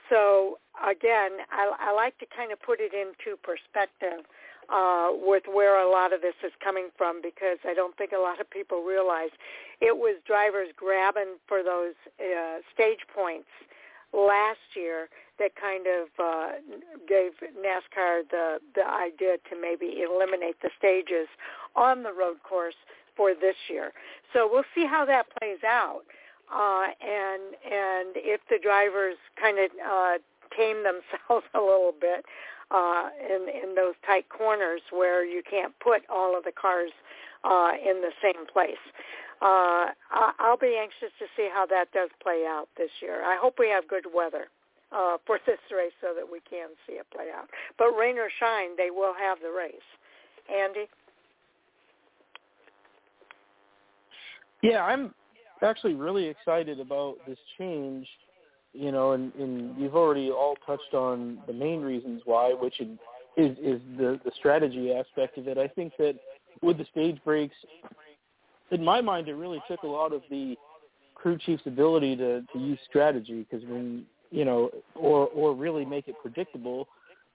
So 0.09 0.59
again, 0.81 1.45
I, 1.51 1.91
I 1.91 1.93
like 1.93 2.19
to 2.19 2.27
kind 2.35 2.53
of 2.53 2.61
put 2.63 2.81
it 2.81 2.93
into 2.95 3.37
perspective 3.43 4.25
uh, 4.73 5.11
with 5.13 5.45
where 5.53 5.81
a 5.81 5.91
lot 5.91 6.13
of 6.13 6.21
this 6.21 6.35
is 6.45 6.53
coming 6.63 6.89
from 6.97 7.21
because 7.23 7.59
I 7.65 7.75
don't 7.75 7.97
think 7.97 8.13
a 8.13 8.21
lot 8.21 8.41
of 8.41 8.49
people 8.51 8.83
realize 8.83 9.31
it 9.81 9.97
was 9.97 10.17
drivers 10.27 10.69
grabbing 10.77 11.37
for 11.47 11.63
those 11.63 11.95
uh, 12.21 12.59
stage 12.75 13.01
points 13.15 13.49
last 14.13 14.75
year 14.75 15.09
that 15.39 15.53
kind 15.57 15.87
of 15.87 16.09
uh, 16.19 16.53
gave 17.07 17.33
NASCAR 17.61 18.23
the 18.31 18.59
the 18.75 18.87
idea 18.87 19.37
to 19.51 19.61
maybe 19.61 20.03
eliminate 20.03 20.57
the 20.63 20.71
stages 20.79 21.29
on 21.75 22.03
the 22.03 22.13
road 22.13 22.37
course 22.43 22.77
for 23.17 23.35
this 23.35 23.57
year. 23.69 23.93
So 24.33 24.49
we'll 24.51 24.65
see 24.75 24.87
how 24.87 25.05
that 25.07 25.27
plays 25.39 25.63
out, 25.65 26.03
uh, 26.53 26.87
and 27.01 27.43
and 27.65 28.17
if 28.17 28.41
the 28.49 28.59
drivers 28.63 29.17
kind 29.41 29.59
of 29.59 29.71
uh, 29.85 30.19
tame 30.57 30.83
themselves 30.83 31.47
a 31.55 31.61
little 31.61 31.95
bit 31.99 32.25
uh, 32.71 33.09
in 33.21 33.47
in 33.49 33.75
those 33.75 33.95
tight 34.07 34.27
corners 34.29 34.81
where 34.91 35.25
you 35.25 35.43
can't 35.49 35.73
put 35.81 36.03
all 36.09 36.37
of 36.37 36.45
the 36.45 36.53
cars 36.53 36.91
uh, 37.45 37.73
in 37.79 38.01
the 38.01 38.13
same 38.23 38.47
place. 38.47 38.83
Uh, 39.43 39.93
I'll 40.39 40.57
be 40.57 40.79
anxious 40.81 41.13
to 41.19 41.27
see 41.37 41.49
how 41.53 41.67
that 41.67 41.93
does 41.93 42.09
play 42.23 42.45
out 42.49 42.69
this 42.79 42.91
year. 43.03 43.23
I 43.23 43.37
hope 43.37 43.57
we 43.59 43.69
have 43.69 43.87
good 43.87 44.07
weather 44.13 44.47
uh, 44.93 45.19
for 45.27 45.39
this 45.47 45.59
race 45.71 45.93
so 46.01 46.15
that 46.15 46.25
we 46.31 46.41
can 46.49 46.71
see 46.87 46.95
it 46.95 47.07
play 47.15 47.27
out. 47.35 47.49
But 47.79 47.93
rain 47.93 48.19
or 48.19 48.29
shine, 48.41 48.77
they 48.77 48.91
will 48.91 49.15
have 49.15 49.39
the 49.41 49.51
race. 49.51 49.75
Andy? 50.51 50.87
Yeah, 54.63 54.85
I'm 54.85 55.15
actually 55.63 55.95
really 55.95 56.27
excited 56.27 56.81
about 56.81 57.17
this 57.27 57.39
change 57.59 58.07
you 58.73 58.93
know, 58.93 59.13
and, 59.13 59.35
and 59.35 59.79
you've 59.79 59.97
already 59.97 60.31
all 60.31 60.57
touched 60.67 60.95
on 60.95 61.39
the 61.47 61.53
main 61.53 61.81
reasons 61.81 62.23
why, 62.25 62.53
which 62.53 62.81
is 62.81 62.99
is 63.37 63.81
the 63.99 64.21
the 64.25 64.33
strategy 64.39 64.93
aspect 64.93 65.39
of 65.39 65.49
it. 65.49 65.59
I 65.59 65.69
think 65.69 65.93
that 65.99 66.15
with 66.63 66.79
the 66.79 66.87
stage 66.91 67.19
breaks, 67.25 67.55
in 68.71 68.83
my 68.85 69.01
mind, 69.01 69.29
it 69.29 69.35
really 69.35 69.63
took 69.69 69.83
a 69.83 69.87
lot 69.87 70.13
of 70.13 70.23
the 70.31 70.57
crew 71.15 71.39
chief's 71.39 71.67
ability 71.67 72.17
to 72.17 72.43
to 72.53 72.59
use 72.59 72.79
strategy 72.89 73.47
because 73.49 73.67
when 73.69 74.07
you 74.31 74.45
know, 74.45 74.71
or 74.95 75.29
or 75.29 75.55
really 75.55 75.85
make 75.85 76.09
it 76.09 76.15
predictable. 76.21 76.89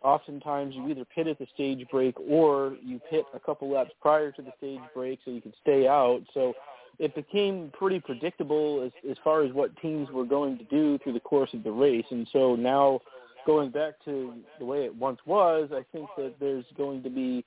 Oftentimes, 0.03 0.73
you 0.73 0.89
either 0.89 1.05
pit 1.13 1.27
at 1.27 1.37
the 1.37 1.45
stage 1.53 1.85
break 1.91 2.15
or 2.19 2.75
you 2.83 2.99
pit 3.09 3.23
a 3.35 3.39
couple 3.39 3.71
laps 3.71 3.91
prior 4.01 4.31
to 4.31 4.41
the 4.41 4.51
stage 4.57 4.79
break 4.95 5.19
so 5.23 5.29
you 5.29 5.41
can 5.41 5.53
stay 5.61 5.87
out. 5.87 6.21
So 6.33 6.53
it 6.99 7.15
became 7.15 7.72
pretty 7.77 7.99
predictable 7.99 8.84
as 8.85 8.91
as 9.09 9.18
far 9.23 9.43
as 9.43 9.53
what 9.53 9.76
teams 9.77 10.09
were 10.11 10.26
going 10.26 10.57
to 10.57 10.63
do 10.65 10.97
through 10.99 11.13
the 11.13 11.19
course 11.19 11.49
of 11.53 11.63
the 11.63 11.72
race. 11.72 12.05
And 12.11 12.27
so 12.31 12.55
now 12.55 12.99
going 13.45 13.72
back 13.72 13.93
to 14.05 14.34
the 14.59 14.65
way 14.65 14.85
it 14.85 14.95
once 14.95 15.19
was, 15.26 15.69
I 15.73 15.84
think 15.91 16.09
that 16.18 16.35
there's 16.39 16.65
going 16.77 17.01
to 17.03 17.09
be 17.09 17.43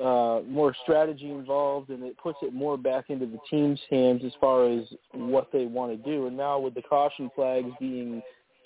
uh, 0.00 0.40
more 0.46 0.74
strategy 0.82 1.30
involved, 1.30 1.90
and 1.90 2.02
it 2.02 2.16
puts 2.16 2.38
it 2.42 2.54
more 2.54 2.76
back 2.78 3.10
into 3.10 3.26
the 3.26 3.38
team's 3.50 3.80
hands 3.90 4.22
as 4.24 4.32
far 4.40 4.70
as 4.70 4.84
what 5.12 5.50
they 5.52 5.66
want 5.66 5.92
to 5.92 6.10
do. 6.10 6.26
And 6.26 6.36
now 6.36 6.58
with 6.58 6.74
the 6.74 6.82
caution 6.82 7.30
flags 7.34 7.68
being 7.78 8.22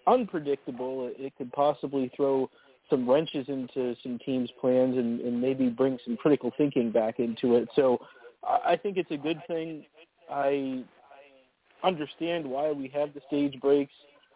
unpredictable, 0.06 1.08
it, 1.08 1.16
it 1.18 1.32
could 1.36 1.52
possibly 1.52 2.10
throw 2.14 2.48
some 2.88 3.08
wrenches 3.08 3.48
into 3.48 3.96
some 4.02 4.18
teams' 4.24 4.50
plans 4.60 4.96
and, 4.96 5.20
and 5.20 5.40
maybe 5.40 5.68
bring 5.68 5.98
some 6.04 6.16
critical 6.16 6.52
thinking 6.56 6.92
back 6.92 7.18
into 7.18 7.56
it. 7.56 7.68
So 7.74 7.98
I 8.44 8.76
think 8.76 8.96
it's 8.96 9.10
a 9.10 9.16
good 9.16 9.40
thing 9.48 9.84
I 10.30 10.84
understand 11.82 12.46
why 12.46 12.72
we 12.72 12.88
have 12.88 13.14
the 13.14 13.20
stage 13.26 13.60
breaks 13.60 13.92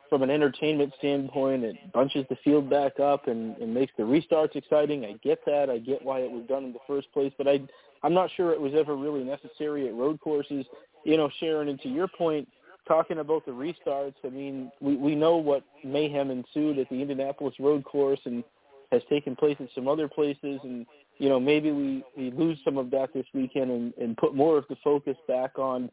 from 0.08 0.22
an 0.22 0.30
entertainment 0.30 0.92
standpoint. 0.98 1.64
It 1.64 1.76
bunches 1.92 2.26
the 2.28 2.36
field 2.44 2.68
back 2.68 2.98
up 3.00 3.28
and, 3.28 3.56
and 3.58 3.72
makes 3.72 3.92
the 3.96 4.02
restarts 4.02 4.56
exciting. 4.56 5.04
I 5.04 5.14
get 5.22 5.44
that. 5.46 5.70
I 5.70 5.78
get 5.78 6.04
why 6.04 6.20
it 6.20 6.30
was 6.30 6.44
done 6.48 6.64
in 6.64 6.72
the 6.72 6.80
first 6.86 7.10
place, 7.12 7.32
but 7.38 7.48
I 7.48 7.60
I'm 8.02 8.14
not 8.14 8.30
sure 8.36 8.52
it 8.52 8.60
was 8.60 8.72
ever 8.74 8.96
really 8.96 9.22
necessary 9.22 9.86
at 9.86 9.94
road 9.94 10.20
courses. 10.20 10.64
You 11.04 11.16
know, 11.16 11.30
Sharon, 11.38 11.68
and 11.68 11.80
to 11.82 11.88
your 11.88 12.08
point, 12.08 12.48
talking 12.88 13.18
about 13.18 13.46
the 13.46 13.52
restarts, 13.52 14.14
I 14.24 14.28
mean, 14.28 14.70
we 14.80 14.96
we 14.96 15.14
know 15.14 15.36
what 15.36 15.62
mayhem 15.84 16.30
ensued 16.30 16.78
at 16.78 16.88
the 16.88 17.00
Indianapolis 17.00 17.54
road 17.60 17.84
course 17.84 18.20
and 18.24 18.42
has 18.90 19.02
taken 19.08 19.36
place 19.36 19.56
in 19.60 19.68
some 19.74 19.86
other 19.86 20.08
places 20.08 20.60
and 20.64 20.86
you 21.20 21.28
know, 21.28 21.38
maybe 21.38 21.70
we, 21.70 22.02
we 22.16 22.30
lose 22.30 22.58
some 22.64 22.78
of 22.78 22.90
that 22.92 23.12
this 23.12 23.26
weekend 23.34 23.70
and, 23.70 23.94
and 24.00 24.16
put 24.16 24.34
more 24.34 24.56
of 24.56 24.64
the 24.70 24.76
focus 24.82 25.18
back 25.28 25.58
on 25.58 25.90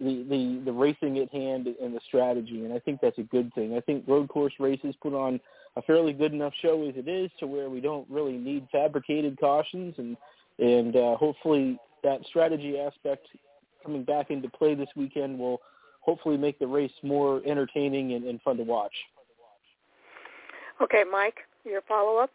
the, 0.00 0.24
the, 0.30 0.62
the 0.64 0.72
racing 0.72 1.18
at 1.18 1.30
hand 1.30 1.68
and 1.80 1.94
the 1.94 2.00
strategy. 2.08 2.64
And 2.64 2.72
I 2.72 2.78
think 2.78 3.00
that's 3.02 3.18
a 3.18 3.22
good 3.24 3.52
thing. 3.54 3.76
I 3.76 3.80
think 3.80 4.04
road 4.08 4.30
course 4.30 4.54
races 4.58 4.94
put 5.02 5.12
on 5.12 5.38
a 5.76 5.82
fairly 5.82 6.14
good 6.14 6.32
enough 6.32 6.54
show 6.62 6.88
as 6.88 6.94
it 6.96 7.06
is 7.06 7.30
to 7.38 7.46
where 7.46 7.68
we 7.68 7.82
don't 7.82 8.08
really 8.08 8.38
need 8.38 8.66
fabricated 8.72 9.38
cautions 9.38 9.94
and, 9.98 10.16
and 10.58 10.96
uh, 10.96 11.16
hopefully 11.16 11.78
that 12.02 12.24
strategy 12.26 12.78
aspect 12.78 13.26
coming 13.82 14.04
back 14.04 14.30
into 14.30 14.48
play 14.48 14.74
this 14.74 14.88
weekend 14.96 15.38
will 15.38 15.60
hopefully 16.00 16.38
make 16.38 16.58
the 16.58 16.66
race 16.66 16.92
more 17.02 17.42
entertaining 17.44 18.14
and, 18.14 18.24
and 18.24 18.40
fun 18.40 18.56
to 18.56 18.62
watch. 18.62 18.94
Okay, 20.80 21.02
Mike, 21.10 21.40
your 21.66 21.82
follow-up? 21.82 22.30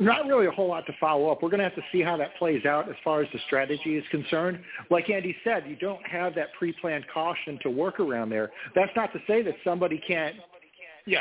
Not 0.00 0.26
really 0.26 0.46
a 0.46 0.50
whole 0.50 0.68
lot 0.68 0.86
to 0.86 0.92
follow 1.00 1.30
up. 1.30 1.42
We're 1.42 1.48
going 1.48 1.58
to 1.58 1.64
have 1.64 1.74
to 1.76 1.84
see 1.90 2.02
how 2.02 2.16
that 2.16 2.36
plays 2.36 2.64
out 2.64 2.88
as 2.88 2.96
far 3.02 3.22
as 3.22 3.28
the 3.32 3.38
strategy 3.46 3.96
is 3.96 4.04
concerned. 4.10 4.60
Like 4.90 5.10
Andy 5.10 5.34
said, 5.42 5.64
you 5.66 5.76
don't 5.76 6.06
have 6.06 6.34
that 6.34 6.48
pre-planned 6.58 7.06
caution 7.12 7.58
to 7.62 7.70
work 7.70 8.00
around 8.00 8.30
there. 8.30 8.50
That's 8.74 8.92
not 8.94 9.12
to 9.12 9.20
say 9.26 9.42
that 9.42 9.54
somebody 9.64 10.02
can't 10.06 10.36
yeah, 11.06 11.20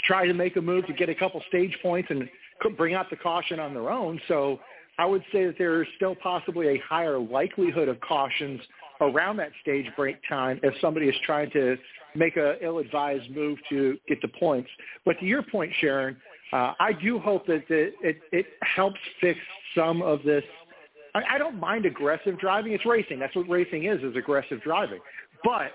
try 0.00 0.26
to 0.26 0.34
make 0.34 0.56
a 0.56 0.60
move 0.60 0.86
to 0.86 0.92
get 0.92 1.08
a 1.08 1.14
couple 1.14 1.42
stage 1.48 1.76
points 1.82 2.08
and 2.10 2.28
bring 2.76 2.94
out 2.94 3.10
the 3.10 3.16
caution 3.16 3.60
on 3.60 3.74
their 3.74 3.90
own. 3.90 4.20
So 4.28 4.58
I 4.98 5.04
would 5.04 5.22
say 5.30 5.44
that 5.46 5.56
there 5.58 5.82
is 5.82 5.88
still 5.96 6.14
possibly 6.14 6.68
a 6.68 6.78
higher 6.78 7.18
likelihood 7.18 7.88
of 7.88 8.00
cautions 8.00 8.60
around 9.00 9.36
that 9.36 9.50
stage 9.60 9.86
break 9.94 10.16
time 10.28 10.58
if 10.62 10.74
somebody 10.80 11.06
is 11.06 11.14
trying 11.24 11.50
to 11.50 11.76
make 12.14 12.36
a 12.38 12.56
ill-advised 12.64 13.30
move 13.30 13.58
to 13.68 13.98
get 14.08 14.22
the 14.22 14.28
points. 14.28 14.70
But 15.04 15.18
to 15.20 15.26
your 15.26 15.42
point, 15.42 15.70
Sharon, 15.80 16.16
uh, 16.52 16.72
I 16.78 16.92
do 16.92 17.18
hope 17.18 17.46
that 17.46 17.64
the, 17.68 17.92
it, 18.00 18.20
it 18.32 18.46
helps 18.62 19.00
fix 19.20 19.38
some 19.74 20.02
of 20.02 20.22
this. 20.22 20.44
I, 21.14 21.22
I 21.34 21.38
don't 21.38 21.58
mind 21.58 21.86
aggressive 21.86 22.38
driving. 22.38 22.72
It's 22.72 22.86
racing. 22.86 23.18
That's 23.18 23.34
what 23.34 23.48
racing 23.48 23.84
is, 23.84 24.02
is 24.02 24.16
aggressive 24.16 24.62
driving. 24.62 25.00
But 25.42 25.72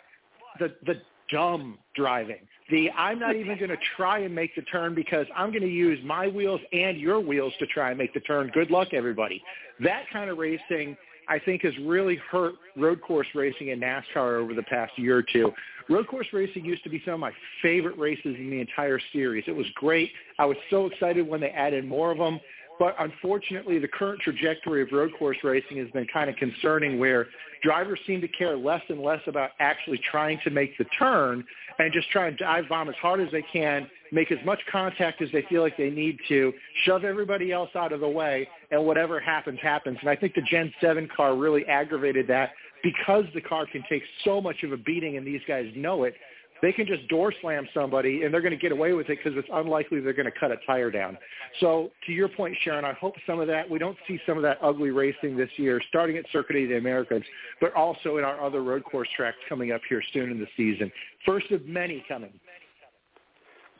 the, 0.59 0.75
the 0.85 1.01
dumb 1.29 1.77
driving, 1.95 2.47
the 2.69 2.89
I'm 2.91 3.19
not 3.19 3.35
even 3.35 3.57
going 3.57 3.69
to 3.69 3.77
try 3.95 4.19
and 4.19 4.33
make 4.33 4.55
the 4.55 4.61
turn 4.63 4.95
because 4.95 5.25
I'm 5.35 5.49
going 5.49 5.61
to 5.63 5.67
use 5.67 5.99
my 6.05 6.27
wheels 6.27 6.61
and 6.71 6.97
your 6.97 7.19
wheels 7.19 7.53
to 7.59 7.65
try 7.67 7.89
and 7.89 7.97
make 7.97 8.13
the 8.13 8.19
turn. 8.21 8.49
Good 8.53 8.71
luck, 8.71 8.89
everybody. 8.93 9.43
That 9.81 10.03
kind 10.11 10.29
of 10.29 10.37
racing– 10.37 10.97
I 11.31 11.39
think 11.39 11.61
has 11.61 11.73
really 11.85 12.17
hurt 12.29 12.55
road 12.75 13.01
course 13.01 13.27
racing 13.33 13.69
in 13.69 13.79
NASCAR 13.79 14.41
over 14.41 14.53
the 14.53 14.63
past 14.63 14.91
year 14.99 15.17
or 15.17 15.23
two. 15.23 15.53
Road 15.89 16.05
course 16.07 16.27
racing 16.33 16.65
used 16.65 16.83
to 16.83 16.89
be 16.89 17.01
some 17.05 17.13
of 17.13 17.19
my 17.21 17.31
favorite 17.61 17.97
races 17.97 18.35
in 18.37 18.49
the 18.49 18.59
entire 18.59 18.99
series. 19.13 19.45
It 19.47 19.55
was 19.55 19.65
great. 19.75 20.11
I 20.39 20.45
was 20.45 20.57
so 20.69 20.87
excited 20.87 21.25
when 21.25 21.39
they 21.39 21.51
added 21.51 21.85
more 21.85 22.11
of 22.11 22.17
them. 22.17 22.41
But 22.79 22.95
unfortunately, 22.99 23.79
the 23.79 23.87
current 23.87 24.21
trajectory 24.21 24.81
of 24.81 24.89
road 24.91 25.11
course 25.17 25.37
racing 25.43 25.77
has 25.77 25.89
been 25.91 26.07
kind 26.11 26.29
of 26.29 26.35
concerning 26.37 26.97
where 26.99 27.27
drivers 27.61 27.99
seem 28.07 28.21
to 28.21 28.27
care 28.27 28.57
less 28.57 28.81
and 28.89 29.01
less 29.01 29.21
about 29.27 29.51
actually 29.59 29.99
trying 30.09 30.39
to 30.43 30.49
make 30.49 30.77
the 30.77 30.85
turn 30.97 31.43
and 31.79 31.93
just 31.93 32.09
try 32.09 32.27
and 32.27 32.37
dive 32.37 32.65
bomb 32.69 32.89
as 32.89 32.95
hard 33.01 33.21
as 33.21 33.31
they 33.31 33.43
can, 33.53 33.87
make 34.11 34.31
as 34.31 34.39
much 34.45 34.59
contact 34.71 35.21
as 35.21 35.29
they 35.31 35.43
feel 35.43 35.61
like 35.61 35.77
they 35.77 35.89
need 35.89 36.17
to, 36.27 36.51
shove 36.85 37.03
everybody 37.03 37.51
else 37.51 37.69
out 37.75 37.93
of 37.93 37.99
the 37.99 38.09
way, 38.09 38.47
and 38.71 38.83
whatever 38.83 39.19
happens, 39.19 39.59
happens. 39.61 39.97
And 40.01 40.09
I 40.09 40.15
think 40.15 40.33
the 40.33 40.41
Gen 40.41 40.73
7 40.81 41.07
car 41.15 41.35
really 41.35 41.65
aggravated 41.65 42.27
that 42.27 42.51
because 42.83 43.25
the 43.33 43.41
car 43.41 43.65
can 43.71 43.83
take 43.89 44.03
so 44.23 44.41
much 44.41 44.63
of 44.63 44.71
a 44.71 44.77
beating 44.77 45.17
and 45.17 45.25
these 45.25 45.41
guys 45.47 45.71
know 45.75 46.03
it 46.03 46.15
they 46.61 46.71
can 46.71 46.85
just 46.85 47.07
door 47.07 47.33
slam 47.41 47.67
somebody 47.73 48.23
and 48.23 48.33
they're 48.33 48.41
going 48.41 48.51
to 48.51 48.57
get 48.57 48.71
away 48.71 48.93
with 48.93 49.09
it 49.09 49.17
because 49.23 49.37
it's 49.37 49.47
unlikely 49.53 49.99
they're 49.99 50.13
going 50.13 50.31
to 50.31 50.39
cut 50.39 50.51
a 50.51 50.57
tire 50.65 50.91
down. 50.91 51.17
So 51.59 51.91
to 52.05 52.11
your 52.11 52.27
point, 52.27 52.55
Sharon, 52.63 52.85
I 52.85 52.93
hope 52.93 53.15
some 53.25 53.39
of 53.39 53.47
that, 53.47 53.69
we 53.69 53.79
don't 53.79 53.97
see 54.07 54.19
some 54.25 54.37
of 54.37 54.43
that 54.43 54.57
ugly 54.61 54.91
racing 54.91 55.35
this 55.35 55.49
year, 55.57 55.81
starting 55.89 56.17
at 56.17 56.25
Circuit 56.31 56.55
of 56.57 56.69
the 56.69 56.77
Americas, 56.77 57.23
but 57.59 57.73
also 57.73 58.17
in 58.17 58.23
our 58.23 58.43
other 58.43 58.63
road 58.63 58.83
course 58.83 59.09
tracks 59.15 59.37
coming 59.49 59.71
up 59.71 59.81
here 59.89 60.01
soon 60.13 60.31
in 60.31 60.39
the 60.39 60.47
season. 60.55 60.91
First 61.25 61.51
of 61.51 61.65
many 61.65 62.03
coming. 62.07 62.33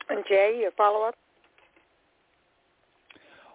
And 0.08 0.24
Jay, 0.28 0.58
your 0.60 0.72
follow-up? 0.72 1.14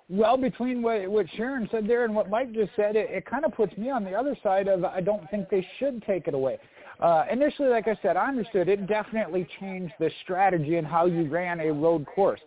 Well, 0.10 0.38
between 0.38 0.82
what, 0.82 1.10
what 1.10 1.26
Sharon 1.36 1.68
said 1.70 1.86
there 1.86 2.06
and 2.06 2.16
what 2.16 2.30
Mike 2.30 2.54
just 2.54 2.72
said, 2.78 2.96
it, 2.96 3.10
it 3.10 3.26
kind 3.26 3.44
of 3.44 3.54
puts 3.54 3.76
me 3.78 3.90
on 3.90 4.06
the 4.06 4.14
other 4.14 4.38
side 4.42 4.70
of 4.70 4.86
I 4.86 5.02
don't 5.02 5.30
think 5.30 5.50
they 5.50 5.68
should 5.80 6.02
take 6.04 6.30
it 6.30 6.34
away. 6.34 6.58
Uh, 7.00 7.26
initially, 7.32 7.70
like 7.70 7.88
I 7.88 7.98
said, 8.02 8.18
I 8.18 8.28
understood 8.28 8.68
it 8.70 8.88
definitely 8.88 9.48
changed 9.60 9.94
the 10.00 10.10
strategy 10.24 10.78
and 10.78 10.88
how 10.88 11.06
you 11.06 11.30
ran 11.30 11.60
a 11.60 11.72
road 11.72 12.06
course. 12.06 12.40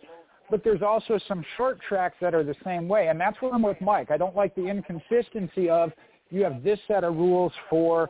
But 0.49 0.63
there's 0.63 0.81
also 0.81 1.17
some 1.27 1.45
short 1.55 1.79
tracks 1.87 2.15
that 2.19 2.35
are 2.35 2.43
the 2.43 2.55
same 2.65 2.89
way, 2.89 3.07
and 3.07 3.19
that's 3.19 3.41
where 3.41 3.53
I'm 3.53 3.61
with 3.61 3.79
Mike. 3.79 4.11
I 4.11 4.17
don't 4.17 4.35
like 4.35 4.53
the 4.55 4.67
inconsistency 4.67 5.69
of 5.69 5.93
you 6.29 6.43
have 6.43 6.63
this 6.63 6.79
set 6.87 7.05
of 7.05 7.15
rules 7.15 7.53
for 7.69 8.09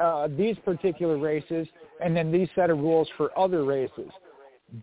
uh, 0.00 0.28
these 0.28 0.56
particular 0.64 1.18
races 1.18 1.68
and 2.02 2.16
then 2.16 2.32
these 2.32 2.48
set 2.54 2.70
of 2.70 2.78
rules 2.78 3.08
for 3.16 3.36
other 3.38 3.64
races. 3.64 4.10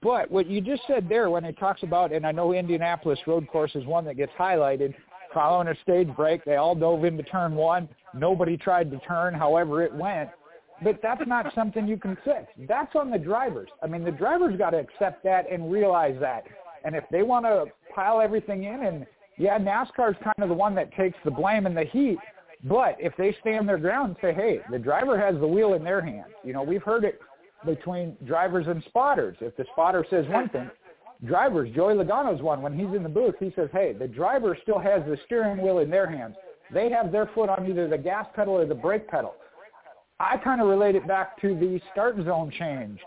But 0.02 0.32
what 0.32 0.48
you 0.48 0.62
just 0.62 0.84
said 0.88 1.10
there 1.10 1.30
when 1.30 1.44
it 1.44 1.58
talks 1.58 1.84
about, 1.84 2.14
and 2.14 2.26
I 2.26 2.32
know 2.32 2.54
Indianapolis 2.54 3.20
road 3.28 3.48
course 3.48 3.72
is 3.76 3.86
one 3.86 4.06
that 4.06 4.16
gets 4.16 4.32
highlighted, 4.40 4.94
following 5.34 5.68
a 5.68 5.76
stage 5.82 6.08
break, 6.16 6.46
they 6.46 6.56
all 6.56 6.76
dove 6.76 7.04
into 7.04 7.24
turn 7.24 7.56
one. 7.56 7.90
Nobody 8.14 8.56
tried 8.58 8.92
to 8.92 9.00
turn 9.00 9.34
however 9.34 9.84
it 9.84 9.94
went. 9.94 10.30
But 10.84 11.00
that's 11.02 11.22
not 11.28 11.54
something 11.54 11.88
you 11.88 11.98
can 11.98 12.18
fix. 12.26 12.48
That's 12.68 12.96
on 12.96 13.12
the 13.12 13.20
drivers. 13.20 13.70
I 13.84 13.88
mean, 13.88 14.04
the 14.04 14.12
drivers 14.12 14.58
got 14.58 14.72
to 14.72 14.78
accept 14.80 15.24
that 15.24 15.52
and 15.52 15.72
realize 15.72 16.16
that. 16.20 16.44
And 16.84 16.96
if 16.96 17.04
they 17.12 17.22
want 17.22 17.46
to 17.46 17.66
pile 17.94 18.20
everything 18.20 18.64
in, 18.64 18.84
and 18.84 19.06
yeah, 19.38 19.60
NASCAR's 19.60 20.18
kind 20.24 20.36
of 20.40 20.50
the 20.50 20.56
one 20.56 20.74
that 20.76 20.92
takes 20.96 21.18
the 21.24 21.32
blame 21.32 21.66
and 21.66 21.78
the 21.78 21.86
heat. 21.86 22.18
But 22.64 22.96
if 23.00 23.14
they 23.18 23.36
stand 23.42 23.68
their 23.68 23.78
ground 23.78 24.10
and 24.10 24.18
say, 24.22 24.34
hey, 24.34 24.60
the 24.70 24.80
driver 24.80 25.20
has 25.20 25.40
the 25.40 25.48
wheel 25.48 25.74
in 25.74 25.84
their 25.84 26.02
hands. 26.02 26.32
You 26.44 26.54
know, 26.54 26.64
we've 26.64 26.84
heard 26.84 27.04
it 27.04 27.20
between 27.66 28.16
drivers 28.26 28.68
and 28.68 28.84
spotters. 28.86 29.38
If 29.42 29.56
the 29.58 29.66
spotter 29.74 30.06
says 30.10 30.26
one 30.30 30.50
thing, 30.50 30.70
drivers, 31.26 31.74
Joey 31.76 31.96
Logano's 31.96 32.42
one, 32.42 32.62
when 32.62 32.78
he's 32.78 32.96
in 32.96 33.04
the 33.04 33.10
booth, 33.10 33.36
he 33.40 33.52
says, 33.56 33.70
hey, 33.72 33.94
the 33.94 34.08
driver 34.08 34.58
still 34.62 34.80
has 34.80 35.02
the 35.08 35.18
steering 35.26 35.62
wheel 35.62 35.80
in 35.80 35.90
their 35.90 36.10
hands. 36.10 36.36
They 36.74 36.90
have 36.90 37.12
their 37.12 37.30
foot 37.34 37.50
on 37.50 37.70
either 37.70 37.88
the 37.88 37.98
gas 37.98 38.28
pedal 38.36 38.56
or 38.56 38.66
the 38.66 38.76
brake 38.76 39.08
pedal. 39.08 39.36
I 40.22 40.38
kind 40.38 40.62
of 40.62 40.68
relate 40.68 40.96
it 40.96 41.08
back 41.08 41.40
to 41.42 41.56
the 41.56 41.82
start 41.92 42.16
zone 42.24 42.52
change. 42.58 43.00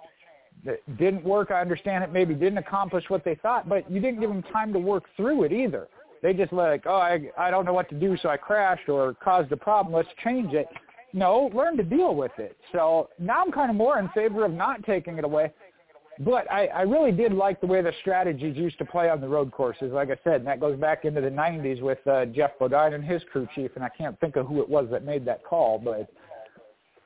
That 0.64 0.80
didn't 0.98 1.24
work. 1.24 1.50
I 1.50 1.60
understand 1.60 2.02
it 2.02 2.12
maybe 2.12 2.34
didn't 2.34 2.58
accomplish 2.58 3.04
what 3.08 3.24
they 3.24 3.36
thought, 3.36 3.68
but 3.68 3.88
you 3.90 4.00
didn't 4.00 4.20
give 4.20 4.30
them 4.30 4.42
time 4.42 4.72
to 4.72 4.78
work 4.78 5.04
through 5.16 5.44
it 5.44 5.52
either. 5.52 5.88
They 6.22 6.32
just 6.32 6.52
like, 6.52 6.84
oh, 6.86 6.96
I, 6.96 7.30
I 7.38 7.50
don't 7.50 7.66
know 7.66 7.74
what 7.74 7.88
to 7.90 7.94
do, 7.94 8.16
so 8.22 8.30
I 8.30 8.36
crashed 8.36 8.88
or 8.88 9.14
caused 9.22 9.52
a 9.52 9.56
problem. 9.56 9.94
Let's 9.94 10.08
change 10.24 10.54
it. 10.54 10.66
No, 11.12 11.50
learn 11.54 11.76
to 11.76 11.82
deal 11.82 12.14
with 12.14 12.32
it. 12.38 12.56
So 12.72 13.10
now 13.18 13.42
I'm 13.44 13.52
kind 13.52 13.70
of 13.70 13.76
more 13.76 13.98
in 13.98 14.08
favor 14.08 14.44
of 14.44 14.52
not 14.52 14.82
taking 14.84 15.18
it 15.18 15.24
away. 15.24 15.52
But 16.20 16.50
I, 16.50 16.66
I 16.68 16.82
really 16.82 17.12
did 17.12 17.32
like 17.32 17.60
the 17.60 17.66
way 17.66 17.82
the 17.82 17.92
strategies 18.00 18.56
used 18.56 18.78
to 18.78 18.84
play 18.84 19.10
on 19.10 19.20
the 19.20 19.28
road 19.28 19.52
courses, 19.52 19.92
like 19.92 20.10
I 20.10 20.16
said, 20.24 20.36
and 20.36 20.46
that 20.46 20.60
goes 20.60 20.78
back 20.78 21.04
into 21.04 21.20
the 21.20 21.28
90s 21.28 21.82
with 21.82 22.04
uh, 22.06 22.24
Geoff 22.26 22.52
Bodine 22.58 22.94
and 22.94 23.04
his 23.04 23.20
crew 23.30 23.46
chief, 23.54 23.72
and 23.74 23.84
I 23.84 23.88
can't 23.90 24.18
think 24.20 24.36
of 24.36 24.46
who 24.46 24.62
it 24.62 24.68
was 24.68 24.86
that 24.92 25.04
made 25.04 25.24
that 25.26 25.44
call, 25.44 25.78
but– 25.78 26.08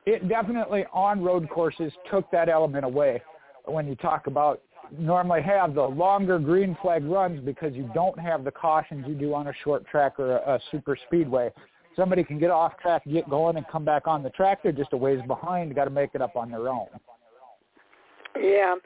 it 0.07 0.29
definitely 0.29 0.85
on 0.93 1.23
road 1.23 1.49
courses 1.51 1.93
took 2.11 2.31
that 2.31 2.49
element 2.49 2.85
away 2.85 3.23
when 3.67 3.87
you 3.87 3.95
talk 3.97 4.27
about 4.27 4.63
normally 4.97 5.43
have 5.43 5.75
the 5.75 5.83
longer 5.83 6.39
green 6.39 6.77
flag 6.81 7.05
runs 7.05 7.41
because 7.45 7.75
you 7.75 7.91
don't 7.95 8.19
have 8.19 8.45
the 8.45 8.51
cautions 8.51 9.05
you 9.07 9.15
do 9.15 9.35
on 9.35 9.49
a 9.49 9.53
short 9.65 9.87
track 9.87 10.19
or 10.19 10.37
a, 10.37 10.55
a 10.55 10.61
super 10.71 10.97
speedway. 11.07 11.51
Somebody 11.97 12.23
can 12.23 12.39
get 12.39 12.51
off 12.51 12.79
track, 12.81 13.03
get 13.11 13.29
going, 13.29 13.57
and 13.57 13.67
come 13.71 13.85
back 13.85 14.07
on 14.07 14.23
the 14.23 14.31
track. 14.31 14.63
They're 14.63 14.73
just 14.73 14.93
a 14.93 14.97
ways 14.97 15.21
behind. 15.27 15.75
Got 15.75 15.85
to 15.85 15.91
make 15.91 16.11
it 16.15 16.23
up 16.23 16.37
on 16.37 16.51
their 16.51 16.69
own. 16.69 16.87
Yeah, 18.41 18.77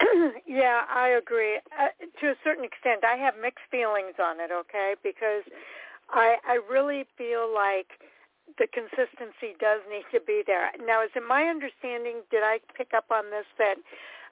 yeah, 0.46 0.82
I 0.88 1.18
agree. 1.20 1.56
Uh, 1.56 1.88
to 2.20 2.26
a 2.28 2.34
certain 2.44 2.64
extent, 2.64 3.04
I 3.04 3.16
have 3.16 3.34
mixed 3.40 3.64
feelings 3.70 4.14
on 4.22 4.38
it. 4.38 4.50
Okay, 4.52 4.94
because 5.02 5.42
I 6.10 6.36
I 6.46 6.60
really 6.70 7.04
feel 7.18 7.52
like 7.52 7.88
the 8.58 8.66
consistency 8.70 9.58
does 9.58 9.82
need 9.90 10.06
to 10.14 10.20
be 10.20 10.42
there. 10.46 10.70
Now, 10.84 11.02
is 11.02 11.10
it 11.14 11.22
my 11.26 11.44
understanding, 11.44 12.22
did 12.30 12.42
I 12.42 12.60
pick 12.76 12.94
up 12.94 13.10
on 13.10 13.30
this, 13.30 13.46
that 13.58 13.76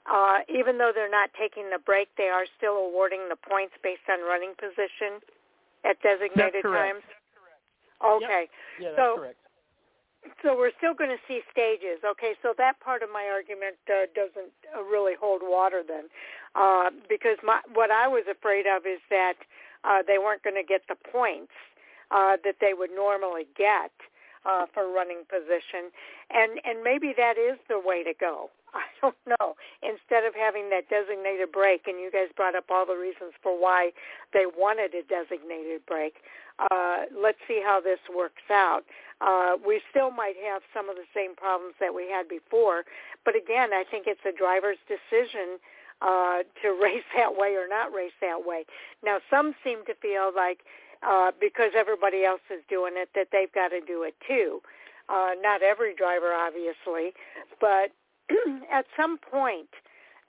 uh, 0.07 0.47
even 0.49 0.79
though 0.79 0.93
they're 0.95 1.11
not 1.11 1.31
taking 1.39 1.71
the 1.71 1.79
break, 1.79 2.09
they 2.17 2.31
are 2.31 2.47
still 2.57 2.77
awarding 2.77 3.29
the 3.29 3.37
points 3.37 3.75
based 3.83 4.07
on 4.09 4.21
running 4.23 4.55
position 4.57 5.21
at 5.85 6.01
designated 6.01 6.63
times? 6.63 7.03
That's 7.03 7.35
correct. 7.35 8.23
Okay. 8.23 8.45
Yep. 8.81 8.81
Yeah, 8.81 8.97
so, 8.97 9.07
correct. 9.19 9.37
So 10.43 10.57
we're 10.57 10.73
still 10.79 10.95
going 10.95 11.11
to 11.11 11.21
see 11.29 11.45
stages. 11.53 12.01
Okay, 12.01 12.33
so 12.41 12.55
that 12.57 12.81
part 12.81 13.03
of 13.03 13.11
my 13.13 13.29
argument 13.29 13.77
uh, 13.93 14.09
doesn't 14.17 14.53
uh, 14.73 14.81
really 14.81 15.13
hold 15.13 15.43
water 15.45 15.83
then, 15.87 16.09
uh, 16.55 16.89
because 17.09 17.37
my, 17.45 17.61
what 17.75 17.91
I 17.91 18.09
was 18.09 18.25
afraid 18.25 18.65
of 18.67 18.87
is 18.87 19.01
that 19.11 19.37
uh, 19.85 20.01
they 20.07 20.17
weren't 20.17 20.43
going 20.43 20.57
to 20.57 20.65
get 20.65 20.81
the 20.89 20.97
points 20.97 21.53
uh, 22.15 22.37
that 22.45 22.57
they 22.61 22.73
would 22.73 22.91
normally 22.95 23.47
get 23.59 23.91
uh, 24.47 24.67
for 24.73 24.87
running 24.93 25.27
position, 25.29 25.91
and 26.31 26.61
and 26.65 26.85
maybe 26.85 27.13
that 27.17 27.35
is 27.37 27.59
the 27.69 27.81
way 27.81 28.05
to 28.05 28.15
go. 28.15 28.51
I 28.75 28.87
don't 29.01 29.19
know. 29.27 29.57
Instead 29.83 30.25
of 30.25 30.35
having 30.35 30.71
that 30.71 30.89
designated 30.89 31.51
break, 31.51 31.87
and 31.87 31.99
you 31.99 32.11
guys 32.11 32.29
brought 32.37 32.55
up 32.55 32.67
all 32.71 32.87
the 32.87 32.97
reasons 32.97 33.33
for 33.43 33.59
why 33.59 33.91
they 34.33 34.47
wanted 34.47 34.95
a 34.95 35.03
designated 35.03 35.85
break. 35.87 36.23
Uh, 36.59 37.11
let's 37.11 37.39
see 37.49 37.61
how 37.65 37.81
this 37.81 37.99
works 38.15 38.47
out. 38.51 38.85
Uh, 39.21 39.57
we 39.67 39.81
still 39.91 40.11
might 40.11 40.37
have 40.39 40.63
some 40.73 40.89
of 40.89 40.95
the 40.95 41.07
same 41.15 41.35
problems 41.35 41.75
that 41.81 41.95
we 41.95 42.09
had 42.09 42.29
before, 42.29 42.85
but 43.25 43.35
again, 43.35 43.73
I 43.73 43.83
think 43.89 44.07
it's 44.07 44.23
a 44.27 44.37
driver's 44.37 44.79
decision 44.87 45.59
uh, 46.03 46.43
to 46.63 46.79
race 46.83 47.07
that 47.17 47.35
way 47.35 47.57
or 47.57 47.67
not 47.67 47.93
race 47.93 48.15
that 48.21 48.47
way. 48.47 48.65
Now, 49.03 49.19
some 49.31 49.55
seem 49.65 49.85
to 49.87 49.95
feel 49.95 50.31
like 50.35 50.61
uh, 51.03 51.33
because 51.41 51.73
everybody 51.77 52.25
else 52.25 52.41
is 52.51 52.63
doing 52.69 52.95
it, 52.97 53.11
that 53.15 53.29
they've 53.33 53.53
got 53.53 53.69
to 53.69 53.81
do 53.81 54.03
it 54.03 54.15
too. 54.27 54.61
Uh, 55.09 55.33
not 55.41 55.63
every 55.63 55.95
driver, 55.95 56.33
obviously, 56.33 57.13
but 57.61 57.93
at 58.73 58.87
some 58.97 59.19
point, 59.19 59.69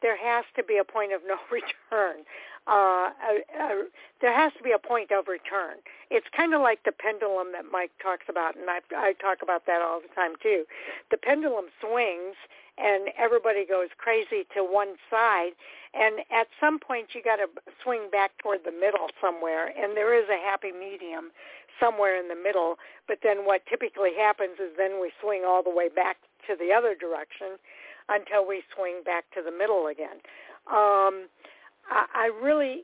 there 0.05 0.15
has 0.21 0.45
to 0.55 0.61
be 0.61 0.77
a 0.77 0.83
point 0.85 1.13
of 1.13 1.21
no 1.25 1.41
return. 1.49 2.21
Uh, 2.69 3.09
uh, 3.57 3.89
there 4.21 4.33
has 4.33 4.53
to 4.53 4.61
be 4.61 4.71
a 4.71 4.77
point 4.77 5.09
of 5.09 5.25
return. 5.27 5.81
It's 6.11 6.29
kind 6.29 6.53
of 6.53 6.61
like 6.61 6.85
the 6.85 6.93
pendulum 6.93 7.53
that 7.53 7.65
Mike 7.71 7.91
talks 8.01 8.25
about, 8.29 8.55
and 8.55 8.69
I, 8.69 8.85
I 8.93 9.13
talk 9.13 9.41
about 9.41 9.65
that 9.65 9.81
all 9.81 10.01
the 10.01 10.13
time 10.13 10.37
too. 10.41 10.65
The 11.09 11.17
pendulum 11.17 11.73
swings, 11.81 12.37
and 12.77 13.09
everybody 13.17 13.65
goes 13.65 13.89
crazy 13.97 14.45
to 14.53 14.61
one 14.61 14.97
side, 15.09 15.57
and 15.93 16.21
at 16.29 16.53
some 16.61 16.77
point 16.77 17.17
you 17.17 17.21
got 17.21 17.37
to 17.37 17.49
swing 17.81 18.09
back 18.11 18.37
toward 18.37 18.61
the 18.65 18.73
middle 18.73 19.09
somewhere, 19.21 19.73
and 19.73 19.97
there 19.97 20.13
is 20.13 20.29
a 20.29 20.37
happy 20.37 20.71
medium 20.71 21.33
somewhere 21.79 22.17
in 22.17 22.29
the 22.29 22.37
middle. 22.37 22.77
But 23.07 23.19
then 23.21 23.45
what 23.45 23.65
typically 23.65 24.13
happens 24.17 24.61
is 24.61 24.73
then 24.77 25.01
we 25.01 25.09
swing 25.21 25.43
all 25.45 25.61
the 25.61 25.73
way 25.73 25.89
back 25.89 26.17
to 26.45 26.55
the 26.57 26.73
other 26.73 26.93
direction 26.93 27.57
until 28.09 28.47
we 28.47 28.63
swing 28.75 29.01
back 29.05 29.25
to 29.33 29.41
the 29.43 29.51
middle 29.51 29.87
again. 29.87 30.17
Um, 30.67 31.27
I, 31.89 32.05
I 32.15 32.31
really 32.41 32.83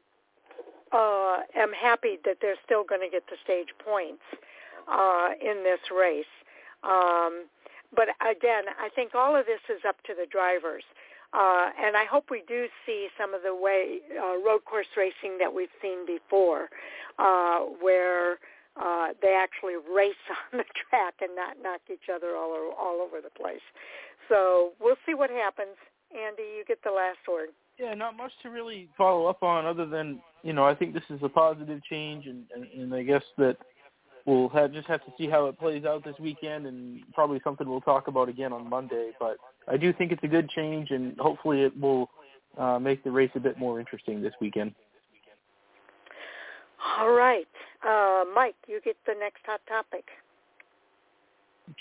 uh, 0.92 1.40
am 1.56 1.72
happy 1.74 2.18
that 2.26 2.38
they're 2.42 2.60
still 2.66 2.84
going 2.84 3.02
to 3.02 3.10
get 3.10 3.24
the 3.28 3.38
stage 3.44 3.70
points 3.84 4.24
uh, 4.92 5.30
in 5.42 5.64
this 5.64 5.80
race. 5.96 6.26
Um, 6.84 7.46
but 7.96 8.10
again, 8.22 8.66
I 8.80 8.90
think 8.94 9.16
all 9.16 9.36
of 9.36 9.46
this 9.46 9.62
is 9.70 9.82
up 9.88 10.02
to 10.04 10.14
the 10.14 10.26
drivers. 10.26 10.84
Uh, 11.34 11.70
and 11.80 11.96
I 11.96 12.04
hope 12.04 12.26
we 12.30 12.44
do 12.46 12.66
see 12.86 13.08
some 13.18 13.34
of 13.34 13.42
the 13.42 13.56
way 13.56 14.00
uh, 14.20 14.38
road 14.46 14.66
course 14.66 14.88
racing 14.98 15.38
that 15.40 15.54
we've 15.54 15.74
seen 15.82 16.06
before, 16.06 16.68
uh, 17.20 17.60
where 17.80 18.40
uh, 18.80 19.10
they 19.22 19.34
actually 19.34 19.76
race 19.76 20.24
on 20.54 20.60
the 20.60 20.66
track 20.90 21.16
and 21.22 21.36
not 21.36 21.58
knock 21.62 21.82
each 21.92 22.10
other 22.14 22.36
all 22.36 22.74
all 22.80 23.02
over 23.02 23.22
the 23.22 23.32
place. 23.32 23.64
So 24.30 24.72
we'll 24.80 25.00
see 25.06 25.14
what 25.14 25.30
happens. 25.30 25.76
Andy, 26.12 26.44
you 26.58 26.64
get 26.68 26.80
the 26.84 26.92
last 26.92 27.20
word. 27.30 27.50
Yeah, 27.80 27.94
not 27.94 28.16
much 28.16 28.32
to 28.44 28.50
really 28.50 28.90
follow 28.98 29.26
up 29.28 29.44
on 29.44 29.66
other 29.66 29.86
than 29.86 30.22
you 30.44 30.54
know 30.54 30.66
I 30.66 30.76
think 30.76 30.94
this 30.94 31.04
is 31.10 31.20
a 31.24 31.30
positive 31.30 31.84
change, 31.90 32.28
and 32.28 32.46
and, 32.54 32.66
and 32.80 32.94
I 32.94 33.04
guess 33.04 33.24
that 33.38 33.58
we'll 34.26 34.50
have, 34.50 34.74
just 34.74 34.88
have 34.88 35.04
to 35.06 35.12
see 35.18 35.30
how 35.30 35.48
it 35.48 35.60
plays 35.60 35.86
out 35.86 36.04
this 36.04 36.16
weekend, 36.20 36.68
and 36.68 37.02
probably 37.14 37.42
something 37.44 37.68
we'll 37.68 37.82
talk 37.82 38.08
about 38.08 38.30
again 38.30 38.54
on 38.54 38.70
Monday. 38.70 39.12
But 39.20 39.38
I 39.68 39.78
do 39.78 39.94
think 39.94 40.12
it's 40.12 40.24
a 40.24 40.28
good 40.28 40.50
change, 40.50 40.92
and 40.92 41.18
hopefully 41.18 41.62
it 41.62 41.80
will 41.80 42.10
uh, 42.58 42.80
make 42.80 43.04
the 43.04 43.12
race 43.12 43.32
a 43.36 43.40
bit 43.40 43.58
more 43.58 43.80
interesting 43.80 44.22
this 44.22 44.34
weekend. 44.40 44.74
All 46.98 47.12
right, 47.12 47.48
uh, 47.88 48.24
Mike, 48.34 48.56
you 48.68 48.80
get 48.84 48.96
the 49.06 49.14
next 49.20 49.42
hot 49.46 49.62
topic. 49.68 50.06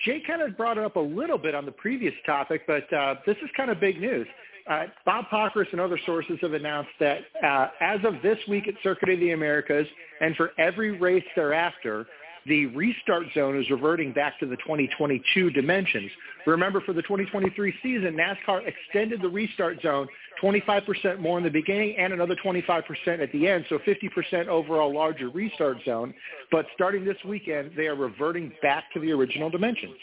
Jay 0.05 0.22
kind 0.27 0.43
of 0.43 0.56
brought 0.56 0.78
it 0.78 0.85
up 0.85 0.97
a 0.97 1.01
little 1.01 1.39
bit 1.39 1.55
on 1.55 1.66
the 1.66 1.72
previous 1.72 2.14
topic, 2.24 2.62
but 2.66 2.90
uh, 2.93 3.16
this 3.27 3.36
is 3.43 3.51
kind 3.56 3.70
of 3.70 3.81
big 3.81 4.01
news. 4.01 4.27
Uh, 4.68 4.85
Bob 5.05 5.24
Pockrass 5.32 5.66
and 5.72 5.81
other 5.81 5.98
sources 6.06 6.39
have 6.43 6.52
announced 6.52 6.90
that 7.01 7.20
uh, 7.43 7.68
as 7.81 7.98
of 8.05 8.14
this 8.22 8.39
week 8.48 8.68
at 8.68 8.74
Circuit 8.82 9.09
of 9.09 9.18
the 9.18 9.32
Americas 9.32 9.86
and 10.20 10.36
for 10.36 10.52
every 10.59 10.93
race 10.98 11.24
thereafter, 11.35 12.06
the 12.47 12.67
restart 12.67 13.25
zone 13.35 13.59
is 13.59 13.69
reverting 13.71 14.12
back 14.12 14.39
to 14.41 14.47
the 14.47 14.57
2022 14.57 15.51
dimensions. 15.51 16.11
Remember, 16.47 16.81
for 16.81 16.93
the 16.93 17.03
2023 17.03 17.75
season, 17.83 18.17
NASCAR 18.17 18.62
extended 18.67 19.21
the 19.21 19.29
restart 19.29 19.81
zone 19.83 20.09
25% 20.43 21.19
more 21.21 21.39
in 21.39 21.45
the 21.45 21.51
beginning 21.51 21.97
and 21.99 22.12
another 22.12 22.35
25% 22.45 22.83
at 23.21 23.31
the 23.33 23.47
end, 23.47 23.65
so 23.69 23.79
50% 23.79 24.49
overall 24.49 24.95
larger 24.95 25.29
restart 25.29 25.79
zone. 25.85 26.15
But 26.51 26.67
starting 26.75 27.05
this 27.05 27.19
weekend, 27.27 27.73
they 27.77 27.87
are 27.87 27.95
reverting 27.95 28.53
back 28.62 28.85
to 28.95 29.01
the 29.01 29.12
original 29.12 29.51
dimensions. 29.51 29.97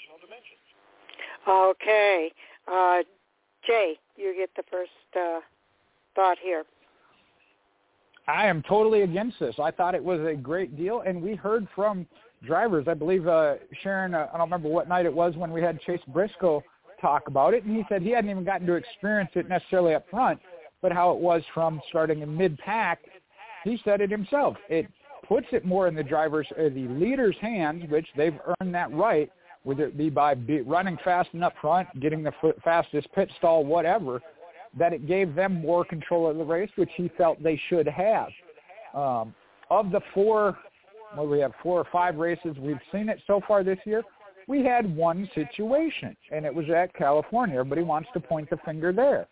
Okay. 1.47 2.31
Uh, 2.71 2.99
Jay, 3.65 3.93
you 4.15 4.35
get 4.37 4.49
the 4.55 4.63
first 4.69 4.91
uh, 5.15 5.39
thought 6.15 6.37
here. 6.43 6.63
I 8.27 8.47
am 8.47 8.61
totally 8.67 9.01
against 9.01 9.39
this. 9.39 9.55
I 9.57 9.71
thought 9.71 9.95
it 9.95 10.03
was 10.03 10.19
a 10.19 10.35
great 10.35 10.75
deal, 10.75 11.01
and 11.05 11.21
we 11.21 11.35
heard 11.35 11.65
from 11.73 12.05
drivers. 12.45 12.87
I 12.87 12.93
believe 12.93 13.27
uh, 13.27 13.55
Sharon. 13.83 14.13
Uh, 14.13 14.27
I 14.33 14.37
don't 14.37 14.47
remember 14.47 14.69
what 14.69 14.87
night 14.87 15.05
it 15.05 15.13
was 15.13 15.35
when 15.35 15.51
we 15.51 15.61
had 15.61 15.79
Chase 15.81 16.01
Briscoe 16.07 16.63
talk 17.01 17.27
about 17.27 17.53
it, 17.53 17.63
and 17.63 17.75
he 17.75 17.83
said 17.89 18.01
he 18.01 18.11
hadn't 18.11 18.29
even 18.29 18.43
gotten 18.43 18.65
to 18.67 18.73
experience 18.73 19.29
it 19.35 19.47
necessarily 19.47 19.93
up 19.93 20.05
front, 20.09 20.39
but 20.81 20.91
how 20.91 21.11
it 21.11 21.17
was 21.17 21.43
from 21.53 21.79
starting 21.89 22.21
in 22.21 22.35
mid-pack. 22.35 22.99
He 23.63 23.79
said 23.83 24.01
it 24.01 24.09
himself. 24.09 24.57
It 24.69 24.87
puts 25.27 25.47
it 25.51 25.65
more 25.65 25.87
in 25.87 25.95
the 25.95 26.03
drivers, 26.03 26.47
uh, 26.57 26.63
the 26.63 26.87
leaders' 26.89 27.35
hands, 27.41 27.83
which 27.89 28.07
they've 28.15 28.37
earned 28.61 28.73
that 28.73 28.91
right, 28.93 29.29
whether 29.63 29.85
it 29.85 29.97
be 29.97 30.09
by 30.09 30.33
be 30.33 30.61
running 30.61 30.97
fast 31.03 31.29
and 31.33 31.43
up 31.43 31.53
front, 31.61 31.87
getting 31.99 32.23
the 32.23 32.31
fastest 32.63 33.07
pit 33.13 33.29
stall, 33.37 33.65
whatever, 33.65 34.21
that 34.77 34.93
it 34.93 35.07
gave 35.07 35.35
them 35.35 35.61
more 35.61 35.83
control 35.83 36.29
of 36.29 36.37
the 36.37 36.43
race, 36.43 36.69
which 36.75 36.89
he 36.95 37.11
felt 37.17 37.41
they 37.43 37.59
should 37.69 37.87
have. 37.87 38.29
Um, 38.93 39.35
of 39.69 39.91
the 39.91 40.01
four, 40.13 40.57
well, 41.15 41.27
we 41.27 41.39
have 41.39 41.53
four 41.63 41.79
or 41.79 41.87
five 41.91 42.17
races 42.17 42.55
we've 42.59 42.77
seen 42.91 43.09
it 43.09 43.21
so 43.27 43.41
far 43.47 43.63
this 43.63 43.79
year. 43.85 44.03
We 44.47 44.63
had 44.63 44.95
one 44.95 45.29
situation, 45.35 46.15
and 46.31 46.45
it 46.45 46.53
was 46.53 46.69
at 46.69 46.93
California. 46.93 47.59
Everybody 47.59 47.83
wants 47.83 48.09
to 48.13 48.19
point 48.19 48.49
the 48.49 48.57
finger 48.65 48.93
there. 48.93 49.27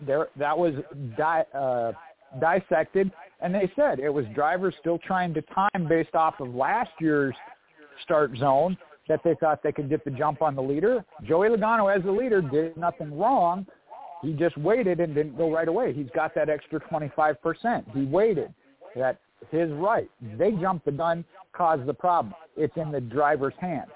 There, 0.00 0.28
that 0.36 0.56
was 0.56 0.74
di- 1.16 1.44
uh, 1.54 1.92
dissected, 2.40 3.10
and 3.40 3.54
they 3.54 3.70
said 3.74 3.98
it 3.98 4.10
was 4.10 4.26
drivers 4.34 4.74
still 4.78 4.98
trying 4.98 5.32
to 5.34 5.42
time 5.42 5.88
based 5.88 6.14
off 6.14 6.34
of 6.40 6.54
last 6.54 6.90
year's 7.00 7.34
start 8.02 8.36
zone 8.36 8.76
that 9.08 9.20
they 9.24 9.34
thought 9.40 9.62
they 9.62 9.72
could 9.72 9.88
get 9.88 10.04
the 10.04 10.10
jump 10.10 10.42
on 10.42 10.54
the 10.54 10.62
leader. 10.62 11.04
Joey 11.26 11.48
Logano, 11.48 11.94
as 11.94 12.02
the 12.04 12.12
leader, 12.12 12.42
did 12.42 12.76
nothing 12.76 13.18
wrong. 13.18 13.66
He 14.22 14.34
just 14.34 14.56
waited 14.58 15.00
and 15.00 15.14
didn't 15.14 15.36
go 15.36 15.50
right 15.50 15.68
away. 15.68 15.94
He's 15.94 16.10
got 16.14 16.34
that 16.34 16.48
extra 16.48 16.80
25%. 16.80 17.84
He 17.94 18.04
waited. 18.04 18.52
That's 18.94 19.18
his 19.50 19.70
right. 19.72 20.10
They 20.36 20.52
jumped 20.52 20.84
the 20.84 20.92
gun, 20.92 21.24
caused 21.52 21.86
the 21.86 21.94
problem. 21.94 22.34
It's 22.56 22.76
in 22.76 22.90
the 22.90 23.00
driver's 23.00 23.54
hands. 23.60 23.90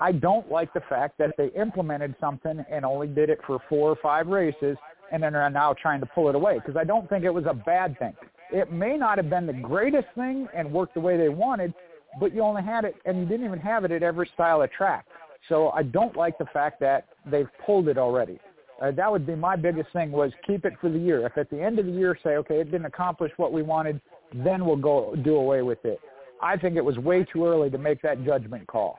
I 0.00 0.12
don't 0.12 0.50
like 0.50 0.72
the 0.74 0.82
fact 0.88 1.16
that 1.18 1.30
they 1.38 1.48
implemented 1.58 2.14
something 2.20 2.64
and 2.70 2.84
only 2.84 3.06
did 3.06 3.30
it 3.30 3.38
for 3.46 3.58
four 3.68 3.90
or 3.90 3.96
five 4.02 4.26
races 4.26 4.76
and 5.10 5.22
then 5.22 5.34
are 5.34 5.48
now 5.48 5.72
trying 5.72 6.00
to 6.00 6.06
pull 6.06 6.28
it 6.28 6.34
away 6.34 6.56
because 6.58 6.76
I 6.76 6.84
don't 6.84 7.08
think 7.08 7.24
it 7.24 7.30
was 7.30 7.46
a 7.48 7.54
bad 7.54 7.98
thing. 7.98 8.14
It 8.52 8.72
may 8.72 8.96
not 8.96 9.16
have 9.18 9.30
been 9.30 9.46
the 9.46 9.54
greatest 9.54 10.08
thing 10.14 10.48
and 10.54 10.70
worked 10.70 10.94
the 10.94 11.00
way 11.00 11.16
they 11.16 11.28
wanted, 11.28 11.72
but 12.20 12.34
you 12.34 12.42
only 12.42 12.62
had 12.62 12.84
it 12.84 12.94
and 13.06 13.18
you 13.18 13.26
didn't 13.26 13.46
even 13.46 13.58
have 13.60 13.84
it 13.84 13.90
at 13.90 14.02
every 14.02 14.28
style 14.34 14.62
of 14.62 14.70
track. 14.70 15.06
So 15.48 15.70
I 15.70 15.82
don't 15.82 16.16
like 16.16 16.38
the 16.38 16.46
fact 16.46 16.80
that 16.80 17.06
they've 17.24 17.48
pulled 17.64 17.88
it 17.88 17.98
already. 17.98 18.38
Uh, 18.82 18.90
that 18.90 19.10
would 19.10 19.26
be 19.26 19.34
my 19.34 19.56
biggest 19.56 19.90
thing 19.92 20.12
was 20.12 20.32
keep 20.46 20.64
it 20.64 20.74
for 20.80 20.90
the 20.90 20.98
year. 20.98 21.24
If 21.24 21.38
at 21.38 21.48
the 21.48 21.62
end 21.62 21.78
of 21.78 21.86
the 21.86 21.92
year 21.92 22.18
say, 22.22 22.30
okay, 22.36 22.60
it 22.60 22.70
didn't 22.70 22.86
accomplish 22.86 23.32
what 23.36 23.52
we 23.52 23.62
wanted, 23.62 24.00
then 24.34 24.64
we'll 24.66 24.76
go 24.76 25.14
do 25.24 25.36
away 25.36 25.62
with 25.62 25.84
it. 25.84 26.00
I 26.42 26.56
think 26.56 26.76
it 26.76 26.84
was 26.84 26.98
way 26.98 27.24
too 27.24 27.46
early 27.46 27.70
to 27.70 27.78
make 27.78 28.02
that 28.02 28.24
judgment 28.24 28.66
call. 28.66 28.98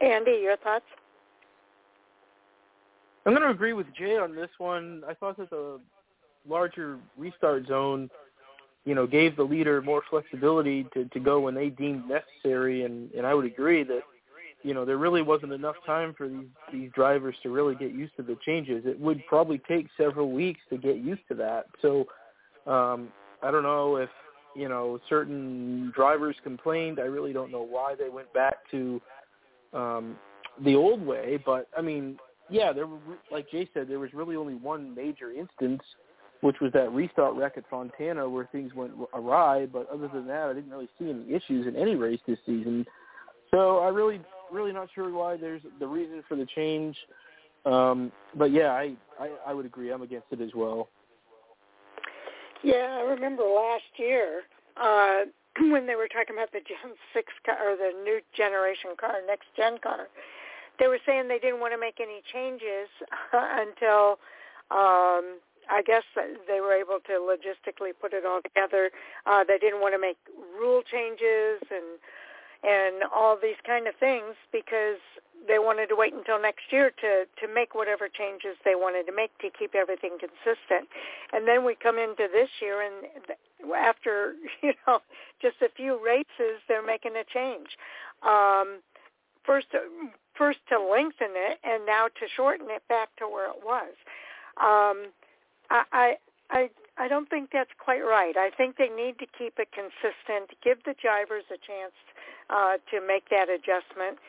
Andy, 0.00 0.40
your 0.42 0.56
thoughts? 0.58 0.84
I'm 3.26 3.32
going 3.32 3.42
to 3.42 3.50
agree 3.50 3.74
with 3.74 3.86
Jay 3.94 4.16
on 4.16 4.34
this 4.34 4.48
one. 4.58 5.02
I 5.06 5.12
thought 5.12 5.36
that 5.36 5.50
the 5.50 5.80
larger 6.48 6.98
restart 7.18 7.66
zone, 7.66 8.08
you 8.86 8.94
know, 8.94 9.06
gave 9.06 9.36
the 9.36 9.42
leader 9.42 9.82
more 9.82 10.02
flexibility 10.08 10.86
to, 10.94 11.04
to 11.06 11.20
go 11.20 11.40
when 11.40 11.54
they 11.54 11.68
deemed 11.68 12.04
necessary, 12.08 12.84
and, 12.84 13.12
and 13.12 13.26
I 13.26 13.34
would 13.34 13.44
agree 13.44 13.82
that, 13.82 14.00
you 14.62 14.72
know, 14.72 14.84
there 14.84 14.96
really 14.96 15.20
wasn't 15.20 15.52
enough 15.52 15.76
time 15.84 16.14
for 16.16 16.28
these, 16.28 16.46
these 16.72 16.90
drivers 16.92 17.36
to 17.42 17.50
really 17.50 17.74
get 17.74 17.92
used 17.92 18.16
to 18.16 18.22
the 18.22 18.38
changes. 18.46 18.84
It 18.86 18.98
would 18.98 19.22
probably 19.26 19.60
take 19.68 19.88
several 19.96 20.32
weeks 20.32 20.60
to 20.70 20.78
get 20.78 20.96
used 20.96 21.22
to 21.28 21.34
that. 21.34 21.66
So 21.82 22.06
um, 22.66 23.08
I 23.42 23.50
don't 23.50 23.62
know 23.62 23.96
if, 23.96 24.10
you 24.56 24.68
know, 24.68 24.98
certain 25.08 25.92
drivers 25.94 26.36
complained. 26.42 26.98
I 26.98 27.04
really 27.04 27.32
don't 27.32 27.52
know 27.52 27.62
why 27.62 27.94
they 27.98 28.08
went 28.08 28.32
back 28.32 28.56
to 28.70 29.00
um, 29.72 30.16
the 30.64 30.74
old 30.74 31.04
way, 31.04 31.38
but 31.44 31.68
I 31.76 31.82
mean, 31.82 32.18
yeah, 32.50 32.72
there 32.72 32.86
were, 32.86 32.98
like 33.30 33.50
Jay 33.50 33.68
said, 33.74 33.88
there 33.88 33.98
was 33.98 34.12
really 34.14 34.36
only 34.36 34.54
one 34.54 34.94
major 34.94 35.30
instance, 35.30 35.82
which 36.40 36.56
was 36.60 36.72
that 36.72 36.90
restart 36.92 37.34
wreck 37.34 37.54
at 37.56 37.68
Fontana 37.68 38.28
where 38.28 38.48
things 38.50 38.72
went 38.74 38.92
awry. 39.12 39.66
But 39.66 39.88
other 39.90 40.08
than 40.08 40.26
that, 40.28 40.48
I 40.48 40.54
didn't 40.54 40.70
really 40.70 40.88
see 40.98 41.10
any 41.10 41.32
issues 41.32 41.66
in 41.66 41.76
any 41.76 41.94
race 41.94 42.20
this 42.26 42.38
season. 42.46 42.86
So 43.50 43.78
I 43.78 43.88
really, 43.88 44.20
really 44.50 44.72
not 44.72 44.88
sure 44.94 45.12
why 45.12 45.36
there's 45.36 45.62
the 45.78 45.86
reason 45.86 46.22
for 46.28 46.36
the 46.36 46.46
change. 46.54 46.96
Um, 47.66 48.12
but 48.34 48.50
yeah, 48.52 48.70
I, 48.70 48.94
I, 49.20 49.30
I 49.48 49.54
would 49.54 49.66
agree. 49.66 49.92
I'm 49.92 50.02
against 50.02 50.28
it 50.30 50.40
as 50.40 50.50
well. 50.54 50.88
Yeah, 52.62 52.98
I 52.98 53.02
remember 53.02 53.42
last 53.44 53.90
year 53.96 54.42
uh, 54.76 55.20
when 55.70 55.86
they 55.86 55.94
were 55.94 56.08
talking 56.08 56.36
about 56.36 56.52
the 56.52 56.60
Gen 56.60 56.94
6 57.14 57.32
car 57.44 57.56
or 57.72 57.76
the 57.76 57.92
new 58.04 58.20
generation 58.36 58.90
car, 58.98 59.16
next 59.26 59.46
gen 59.56 59.78
car, 59.78 60.08
they 60.78 60.86
were 60.86 60.98
saying 61.06 61.28
they 61.28 61.38
didn't 61.38 61.60
want 61.60 61.72
to 61.72 61.80
make 61.80 62.00
any 62.00 62.22
changes 62.32 62.88
until 63.32 64.18
um, 64.70 65.38
I 65.70 65.82
guess 65.84 66.02
they 66.46 66.60
were 66.60 66.72
able 66.72 66.98
to 67.06 67.12
logistically 67.20 67.92
put 68.00 68.12
it 68.12 68.24
all 68.24 68.40
together. 68.42 68.90
Uh, 69.26 69.44
they 69.44 69.58
didn't 69.58 69.80
want 69.80 69.94
to 69.94 70.00
make 70.00 70.18
rule 70.58 70.82
changes 70.82 71.60
and 71.70 71.98
and 72.64 73.04
all 73.14 73.38
these 73.40 73.60
kind 73.64 73.86
of 73.86 73.94
things 74.00 74.34
because 74.50 74.98
they 75.46 75.58
wanted 75.58 75.88
to 75.88 75.96
wait 75.96 76.12
until 76.12 76.40
next 76.40 76.70
year 76.70 76.90
to 77.00 77.24
to 77.40 77.52
make 77.52 77.74
whatever 77.74 78.08
changes 78.08 78.56
they 78.64 78.74
wanted 78.74 79.06
to 79.06 79.14
make 79.14 79.36
to 79.38 79.50
keep 79.50 79.74
everything 79.74 80.18
consistent. 80.18 80.88
And 81.32 81.46
then 81.46 81.64
we 81.64 81.74
come 81.74 81.98
into 81.98 82.28
this 82.32 82.48
year, 82.60 82.82
and 82.82 83.72
after 83.76 84.34
you 84.62 84.72
know 84.86 85.00
just 85.40 85.56
a 85.62 85.68
few 85.76 86.02
races, 86.04 86.60
they're 86.68 86.84
making 86.84 87.12
a 87.16 87.24
change. 87.24 87.76
Um, 88.22 88.80
first, 89.44 89.68
first 90.34 90.58
to 90.70 90.78
lengthen 90.78 91.32
it, 91.32 91.58
and 91.64 91.86
now 91.86 92.06
to 92.08 92.26
shorten 92.36 92.66
it 92.70 92.82
back 92.88 93.08
to 93.18 93.28
where 93.28 93.48
it 93.48 93.62
was. 93.64 93.94
Um, 94.60 95.12
I, 95.70 96.16
I 96.50 96.70
I 96.98 97.06
don't 97.06 97.30
think 97.30 97.50
that's 97.52 97.70
quite 97.78 98.02
right. 98.02 98.36
I 98.36 98.50
think 98.50 98.76
they 98.76 98.88
need 98.88 99.18
to 99.20 99.26
keep 99.26 99.58
it 99.58 99.68
consistent, 99.72 100.50
give 100.64 100.78
the 100.84 100.94
drivers 101.00 101.44
a 101.50 101.58
chance 101.58 101.94
uh, 102.50 102.78
to 102.90 103.06
make 103.06 103.28
that 103.30 103.48
adjustment. 103.48 104.18
Uh, 104.18 104.22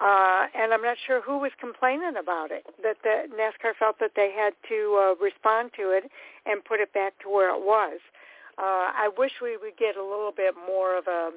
and 0.00 0.74
I'm 0.74 0.82
not 0.82 0.96
sure 1.06 1.22
who 1.22 1.38
was 1.38 1.52
complaining 1.58 2.14
about 2.20 2.50
it, 2.50 2.66
that 2.82 2.96
the 3.02 3.28
NASCAR 3.32 3.72
felt 3.78 3.98
that 4.00 4.12
they 4.14 4.32
had 4.36 4.52
to 4.68 4.78
uh, 5.00 5.24
respond 5.24 5.70
to 5.76 5.90
it 5.90 6.10
and 6.44 6.64
put 6.64 6.80
it 6.80 6.92
back 6.92 7.18
to 7.22 7.28
where 7.28 7.54
it 7.54 7.62
was. 7.64 8.00
Uh, 8.58 8.92
I 8.92 9.10
wish 9.16 9.32
we 9.42 9.56
would 9.56 9.76
get 9.76 9.96
a 9.96 10.02
little 10.02 10.32
bit 10.34 10.54
more 10.54 10.96
of 10.96 11.06
a 11.06 11.30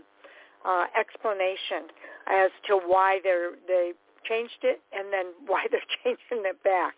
uh, 0.65 0.85
explanation 0.97 1.91
as 2.27 2.51
to 2.67 2.79
why 2.85 3.19
they're, 3.23 3.51
they 3.67 3.93
changed 4.27 4.63
it 4.63 4.81
and 4.91 5.11
then 5.11 5.27
why 5.47 5.65
they're 5.71 5.87
changing 6.03 6.45
it 6.45 6.61
back. 6.63 6.95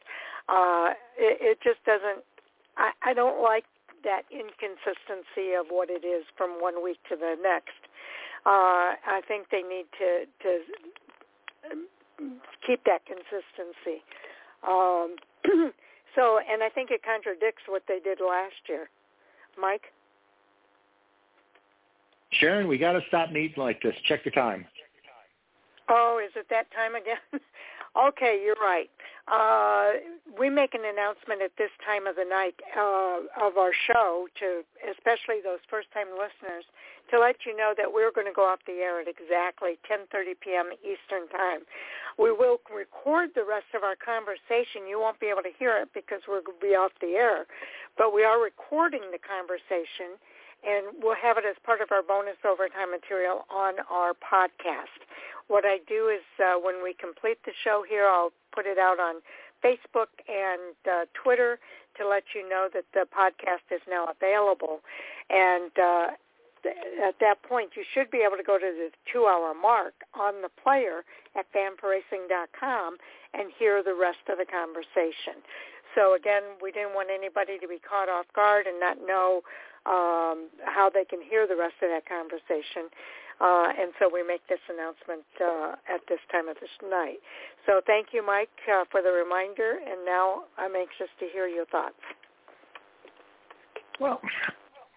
Uh, 0.49 0.93
it, 1.17 1.37
it 1.41 1.57
just 1.63 1.83
doesn't. 1.85 2.23
I, 2.77 2.91
I 3.03 3.13
don't 3.13 3.41
like 3.43 3.65
that 4.03 4.23
inconsistency 4.31 5.53
of 5.53 5.67
what 5.69 5.89
it 5.89 6.05
is 6.05 6.25
from 6.35 6.61
one 6.61 6.83
week 6.83 6.97
to 7.09 7.15
the 7.15 7.35
next. 7.41 7.77
Uh, 8.45 8.97
I 8.97 9.21
think 9.27 9.49
they 9.51 9.61
need 9.61 9.85
to 10.01 10.25
to 10.41 10.65
keep 12.65 12.83
that 12.85 13.05
consistency. 13.05 14.03
Um, 14.67 15.15
so, 16.15 16.39
and 16.39 16.63
I 16.63 16.69
think 16.69 16.91
it 16.91 17.01
contradicts 17.03 17.63
what 17.67 17.83
they 17.87 17.99
did 17.99 18.19
last 18.19 18.69
year. 18.69 18.89
Mike? 19.59 19.93
Sharon, 22.31 22.67
we 22.67 22.77
got 22.77 22.93
to 22.93 23.01
stop 23.07 23.31
meeting 23.31 23.61
like 23.61 23.81
this. 23.81 23.95
Check 24.07 24.23
the 24.23 24.31
time. 24.31 24.65
Oh, 25.89 26.21
is 26.23 26.31
it 26.35 26.47
that 26.49 26.71
time 26.71 26.95
again? 26.95 27.17
okay, 27.95 28.41
you're 28.43 28.59
right. 28.61 28.89
Uh, 29.27 30.01
we 30.39 30.49
make 30.49 30.73
an 30.73 30.81
announcement 30.83 31.41
at 31.41 31.51
this 31.57 31.69
time 31.85 32.07
of 32.07 32.15
the 32.15 32.25
night 32.25 32.55
uh, 32.75 33.21
of 33.39 33.57
our 33.57 33.71
show 33.87 34.27
to 34.39 34.63
especially 34.89 35.39
those 35.43 35.61
first-time 35.69 36.09
listeners 36.11 36.65
to 37.11 37.19
let 37.19 37.45
you 37.45 37.55
know 37.55 37.73
that 37.77 37.91
we're 37.91 38.11
going 38.11 38.27
to 38.27 38.33
go 38.33 38.47
off 38.47 38.59
the 38.65 38.81
air 38.81 38.99
at 38.99 39.07
exactly 39.07 39.77
10:30 39.85 40.39
p.m. 40.41 40.71
Eastern 40.81 41.27
Time. 41.29 41.67
We 42.17 42.31
will 42.31 42.59
record 42.73 43.31
the 43.35 43.45
rest 43.45 43.71
of 43.75 43.83
our 43.83 43.95
conversation. 43.95 44.87
You 44.87 44.99
won't 44.99 45.19
be 45.19 45.27
able 45.27 45.43
to 45.43 45.53
hear 45.53 45.77
it 45.77 45.89
because 45.93 46.23
we're 46.27 46.41
going 46.41 46.59
to 46.59 46.65
be 46.65 46.75
off 46.75 46.91
the 46.99 47.19
air, 47.19 47.45
but 47.97 48.15
we 48.15 48.23
are 48.23 48.41
recording 48.41 49.11
the 49.11 49.21
conversation 49.21 50.17
and 50.63 50.95
we'll 51.01 51.19
have 51.21 51.37
it 51.37 51.45
as 51.47 51.55
part 51.65 51.81
of 51.81 51.91
our 51.91 52.03
bonus 52.03 52.37
overtime 52.45 52.91
material 52.91 53.45
on 53.49 53.75
our 53.89 54.13
podcast. 54.13 55.01
What 55.47 55.65
I 55.65 55.79
do 55.87 56.07
is 56.07 56.23
uh, 56.39 56.59
when 56.61 56.83
we 56.83 56.93
complete 56.93 57.39
the 57.45 57.51
show 57.63 57.83
here, 57.87 58.07
I'll 58.07 58.31
put 58.53 58.65
it 58.65 58.77
out 58.77 58.99
on 58.99 59.21
Facebook 59.63 60.13
and 60.29 60.75
uh, 60.85 61.05
Twitter 61.13 61.59
to 61.97 62.07
let 62.07 62.23
you 62.33 62.47
know 62.47 62.69
that 62.73 62.85
the 62.93 63.05
podcast 63.09 63.65
is 63.73 63.81
now 63.89 64.07
available. 64.09 64.81
And 65.29 65.71
uh, 65.77 66.07
at 67.03 67.15
that 67.19 67.41
point, 67.43 67.71
you 67.75 67.83
should 67.93 68.11
be 68.11 68.23
able 68.25 68.37
to 68.37 68.43
go 68.43 68.57
to 68.57 68.65
the 68.65 68.89
two-hour 69.11 69.53
mark 69.53 69.93
on 70.13 70.41
the 70.41 70.49
player 70.61 71.03
at 71.35 71.45
fanforracing.com 71.53 72.97
and 73.33 73.49
hear 73.57 73.83
the 73.83 73.95
rest 73.95 74.23
of 74.29 74.37
the 74.37 74.45
conversation. 74.45 75.41
So 75.95 76.15
again, 76.15 76.43
we 76.61 76.71
didn't 76.71 76.93
want 76.93 77.09
anybody 77.11 77.57
to 77.59 77.67
be 77.67 77.79
caught 77.79 78.09
off 78.09 78.25
guard 78.33 78.67
and 78.67 78.79
not 78.79 78.97
know 79.05 79.41
um, 79.85 80.49
how 80.65 80.89
they 80.93 81.05
can 81.05 81.21
hear 81.21 81.47
the 81.47 81.55
rest 81.55 81.75
of 81.81 81.89
that 81.89 82.05
conversation. 82.07 82.89
Uh, 83.41 83.73
and 83.73 83.91
so 83.97 84.09
we 84.11 84.21
make 84.21 84.45
this 84.47 84.61
announcement 84.69 85.25
uh, 85.41 85.73
at 85.89 86.01
this 86.07 86.19
time 86.31 86.47
of 86.47 86.55
this 86.61 86.69
night. 86.89 87.17
So 87.65 87.81
thank 87.87 88.13
you, 88.13 88.25
Mike, 88.25 88.53
uh, 88.69 88.85
for 88.91 89.01
the 89.01 89.11
reminder. 89.11 89.79
And 89.81 90.05
now 90.05 90.43
I'm 90.57 90.75
anxious 90.75 91.09
to 91.19 91.25
hear 91.33 91.47
your 91.47 91.65
thoughts. 91.65 91.97
Well, 93.99 94.21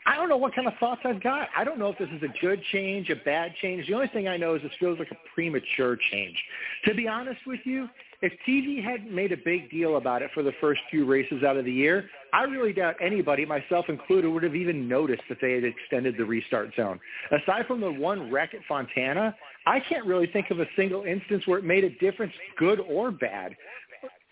I 0.07 0.17
don't 0.17 0.29
know 0.29 0.37
what 0.37 0.55
kind 0.55 0.69
of 0.69 0.75
thoughts 0.79 1.01
I've 1.05 1.23
got. 1.23 1.49
I 1.57 1.65
don't 1.65 1.79
know 1.79 1.89
if 1.89 1.99
this 1.99 2.11
is 2.11 2.23
a 2.23 2.41
good 2.41 2.61
change, 2.73 3.09
a 3.09 3.17
bad 3.17 3.53
change. 3.63 3.87
The 3.87 3.95
only 3.95 4.09
thing 4.09 4.29
I 4.29 4.37
know 4.37 4.55
is 4.55 4.63
this 4.63 4.73
feels 4.79 4.99
like 4.99 5.11
a 5.11 5.17
premature 5.35 5.97
change. 6.11 6.37
To 6.85 6.95
be 6.95 7.09
honest 7.09 7.41
with 7.47 7.61
you, 7.65 7.89
if 8.25 8.33
TV 8.49 8.83
hadn't 8.83 9.15
made 9.15 9.33
a 9.33 9.37
big 9.37 9.71
deal 9.71 9.99
about 9.99 10.23
it 10.23 10.31
for 10.33 10.43
the 10.43 10.53
first 10.59 10.81
few 10.91 11.05
races 11.05 11.43
out 11.45 11.59
of 11.59 11.67
the 11.67 11.73
year, 11.73 12.09
I 12.33 12.45
really 12.45 12.73
doubt 12.73 12.95
anybody, 12.99 13.45
myself 13.45 13.85
included, 13.91 14.31
would 14.31 14.43
have 14.43 14.57
even 14.57 14.89
noticed 14.89 15.23
that 15.29 15.39
they 15.43 15.53
had 15.53 15.65
extended 15.65 16.17
the 16.17 16.25
restart 16.25 16.75
zone. 16.75 16.99
Aside 17.31 17.67
from 17.67 17.83
the 17.83 17.93
one 17.93 18.31
wreck 18.33 18.55
at 18.55 18.61
Fontana, 18.67 19.37
I 19.67 19.79
can't 19.79 20.07
really 20.07 20.27
think 20.27 20.51
of 20.51 20.59
a 20.59 20.67
single 20.75 21.05
instance 21.05 21.47
where 21.47 21.59
it 21.59 21.65
made 21.65 21.85
a 21.85 21.91
difference, 21.99 22.33
good 22.57 22.81
or 22.81 23.11
bad 23.11 23.55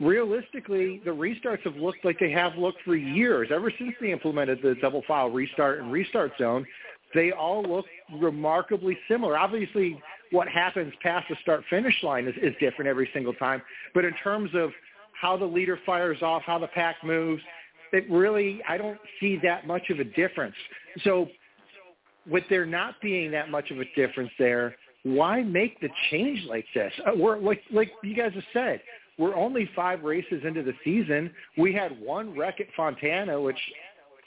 realistically, 0.01 1.01
the 1.05 1.11
restarts 1.11 1.63
have 1.63 1.77
looked 1.77 2.05
like 2.05 2.19
they 2.19 2.31
have 2.33 2.57
looked 2.57 2.83
for 2.85 2.97
years. 2.97 3.49
Ever 3.55 3.73
since 3.79 3.95
they 4.01 4.11
implemented 4.11 4.59
the 4.63 4.75
double 4.81 5.03
file 5.07 5.31
restart 5.31 5.81
and 5.81 5.93
restart 5.93 6.33
zone, 6.39 6.67
they 7.15 7.33
all 7.33 7.63
look 7.63 7.87
remarkably 8.21 8.99
similar. 9.09 9.39
Obviously, 9.39 10.01
what 10.31 10.49
happens 10.49 10.93
past 11.03 11.27
the 11.29 11.37
start-finish 11.43 12.03
line 12.03 12.27
is, 12.27 12.35
is 12.43 12.55
different 12.59 12.89
every 12.89 13.09
single 13.13 13.35
time. 13.35 13.63
But 13.95 14.05
in 14.05 14.15
terms 14.23 14.51
of 14.55 14.71
how 15.21 15.37
the 15.37 15.45
leader 15.45 15.79
fires 15.85 16.23
off, 16.23 16.43
how 16.45 16.59
the 16.59 16.69
pack 16.69 16.97
moves, 17.05 17.43
it 17.93 18.11
really, 18.11 18.63
I 18.69 18.79
don't 18.79 18.99
see 19.21 19.39
that 19.43 19.67
much 19.67 19.91
of 19.91 20.01
a 20.01 20.05
difference. 20.05 20.55
So 21.05 21.29
with 22.29 22.45
there 22.49 22.67
not 22.67 22.95
being 23.03 23.31
that 23.33 23.51
much 23.51 23.71
of 23.71 23.79
a 23.79 23.85
difference 23.95 24.31
there, 24.39 24.75
why 25.03 25.43
make 25.43 25.81
the 25.81 25.89
change 26.11 26.45
like 26.49 26.65
this? 26.75 26.93
Uh, 27.07 27.13
we're 27.17 27.39
like 27.39 27.63
like 27.73 27.91
you 28.03 28.15
guys 28.15 28.33
have 28.35 28.45
said, 28.53 28.81
we're 29.19 29.35
only 29.35 29.69
five 29.75 30.03
races 30.05 30.43
into 30.45 30.63
the 30.63 30.73
season. 30.85 31.31
We 31.59 31.75
had 31.75 32.01
one 32.01 32.37
wreck 32.37 32.61
at 32.61 32.69
Fontana, 32.77 33.41
which 33.41 33.59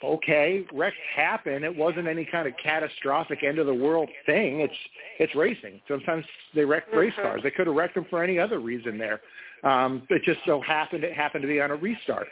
okay, 0.02 0.66
wrecks 0.72 0.96
happen. 1.14 1.64
It 1.64 1.74
wasn't 1.74 2.06
any 2.06 2.24
kind 2.24 2.46
of 2.46 2.54
catastrophic 2.62 3.42
end 3.42 3.58
of 3.58 3.66
the 3.66 3.74
world 3.74 4.08
thing. 4.26 4.60
It's 4.60 4.74
it's 5.18 5.34
racing. 5.34 5.80
Sometimes 5.88 6.24
they 6.54 6.64
wreck 6.64 6.88
mm-hmm. 6.88 6.98
race 6.98 7.14
cars. 7.14 7.40
They 7.42 7.50
could 7.50 7.66
have 7.66 7.76
wrecked 7.76 7.94
them 7.94 8.06
for 8.10 8.22
any 8.22 8.38
other 8.38 8.58
reason 8.58 8.98
there. 8.98 9.20
Um, 9.64 10.02
it 10.10 10.22
just 10.22 10.40
so 10.46 10.60
happened 10.60 11.04
it 11.04 11.14
happened 11.14 11.42
to 11.42 11.48
be 11.48 11.60
on 11.60 11.70
a 11.70 11.76
restart. 11.76 12.26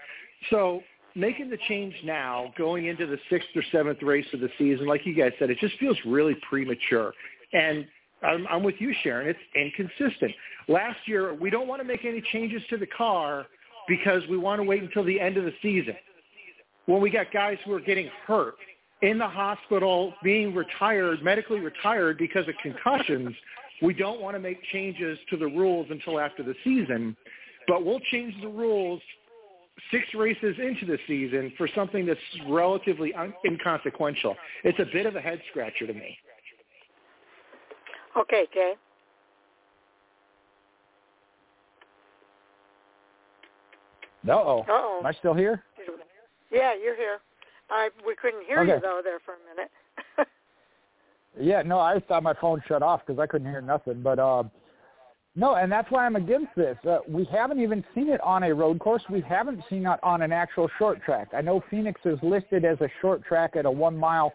So 0.50 0.82
making 1.14 1.48
the 1.48 1.58
change 1.68 1.94
now, 2.04 2.52
going 2.58 2.86
into 2.86 3.06
the 3.06 3.18
sixth 3.30 3.48
or 3.54 3.62
seventh 3.72 4.02
race 4.02 4.26
of 4.32 4.40
the 4.40 4.50
season, 4.58 4.86
like 4.86 5.06
you 5.06 5.14
guys 5.14 5.32
said, 5.38 5.50
it 5.50 5.58
just 5.58 5.78
feels 5.78 5.96
really 6.04 6.36
premature. 6.48 7.12
And 7.52 7.86
I'm, 8.22 8.46
I'm 8.48 8.62
with 8.62 8.76
you, 8.78 8.92
Sharon. 9.02 9.28
It's 9.28 9.38
inconsistent. 9.54 10.32
Last 10.68 10.98
year, 11.06 11.34
we 11.34 11.50
don't 11.50 11.68
want 11.68 11.80
to 11.80 11.86
make 11.86 12.04
any 12.04 12.22
changes 12.32 12.62
to 12.70 12.76
the 12.76 12.86
car 12.86 13.46
because 13.86 14.22
we 14.28 14.38
want 14.38 14.60
to 14.60 14.64
wait 14.64 14.82
until 14.82 15.04
the 15.04 15.20
end 15.20 15.36
of 15.36 15.44
the 15.44 15.52
season. 15.62 15.94
When 16.86 17.00
we 17.00 17.10
got 17.10 17.32
guys 17.32 17.58
who 17.64 17.72
are 17.72 17.80
getting 17.80 18.10
hurt 18.26 18.54
in 19.02 19.18
the 19.18 19.28
hospital, 19.28 20.14
being 20.22 20.54
retired, 20.54 21.22
medically 21.22 21.60
retired 21.60 22.18
because 22.18 22.46
of 22.48 22.54
concussions, 22.62 23.34
we 23.82 23.94
don't 23.94 24.20
want 24.20 24.34
to 24.34 24.40
make 24.40 24.62
changes 24.72 25.18
to 25.30 25.36
the 25.36 25.46
rules 25.46 25.86
until 25.90 26.20
after 26.20 26.42
the 26.42 26.54
season. 26.62 27.16
But 27.66 27.84
we'll 27.84 28.00
change 28.10 28.34
the 28.42 28.48
rules 28.48 29.00
six 29.90 30.06
races 30.14 30.56
into 30.58 30.86
the 30.86 30.98
season 31.06 31.52
for 31.56 31.68
something 31.74 32.06
that's 32.06 32.20
relatively 32.48 33.12
un- 33.14 33.34
inconsequential. 33.44 34.36
It's 34.62 34.78
a 34.78 34.86
bit 34.92 35.06
of 35.06 35.16
a 35.16 35.20
head 35.20 35.40
scratcher 35.50 35.86
to 35.86 35.92
me. 35.92 36.16
Okay, 38.16 38.46
Jay. 38.54 38.74
Uh-oh. 44.28 44.60
Uh-oh. 44.60 44.98
Am 45.00 45.06
I 45.06 45.12
still 45.12 45.34
here? 45.34 45.62
Yeah, 46.54 46.72
you're 46.80 46.96
here. 46.96 47.18
I 47.70 47.88
we 48.06 48.14
couldn't 48.14 48.46
hear 48.46 48.60
okay. 48.60 48.74
you 48.74 48.80
though 48.80 49.00
there 49.02 49.18
for 49.24 49.34
a 49.34 49.56
minute. 49.56 50.28
yeah, 51.40 51.62
no, 51.62 51.80
I 51.80 51.94
just 51.94 52.06
thought 52.06 52.22
my 52.22 52.34
phone 52.40 52.62
shut 52.68 52.82
off 52.82 53.02
because 53.06 53.18
I 53.18 53.26
couldn't 53.26 53.50
hear 53.50 53.60
nothing. 53.60 54.02
But 54.02 54.18
uh, 54.18 54.44
no, 55.34 55.56
and 55.56 55.72
that's 55.72 55.90
why 55.90 56.06
I'm 56.06 56.16
against 56.16 56.54
this. 56.56 56.76
Uh, 56.88 56.98
we 57.08 57.24
haven't 57.32 57.60
even 57.60 57.84
seen 57.94 58.08
it 58.08 58.20
on 58.20 58.44
a 58.44 58.54
road 58.54 58.78
course. 58.78 59.02
We 59.10 59.20
haven't 59.22 59.62
seen 59.68 59.86
it 59.86 59.98
on 60.02 60.22
an 60.22 60.32
actual 60.32 60.70
short 60.78 61.02
track. 61.02 61.28
I 61.36 61.40
know 61.40 61.62
Phoenix 61.70 62.00
is 62.04 62.18
listed 62.22 62.64
as 62.64 62.80
a 62.80 62.88
short 63.00 63.24
track 63.24 63.56
at 63.56 63.66
a 63.66 63.70
one 63.70 63.96
mile 63.96 64.32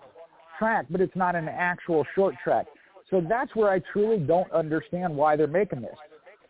track, 0.58 0.88
but 0.90 1.00
it's 1.00 1.16
not 1.16 1.36
an 1.36 1.48
actual 1.48 2.06
short 2.16 2.36
track. 2.44 2.66
So 3.10 3.22
that's 3.28 3.56
where 3.56 3.72
I 3.72 3.80
truly 3.94 4.18
don't 4.18 4.52
understand 4.52 5.16
why 5.16 5.36
they're 5.36 5.48
making 5.48 5.82
this. 5.82 5.96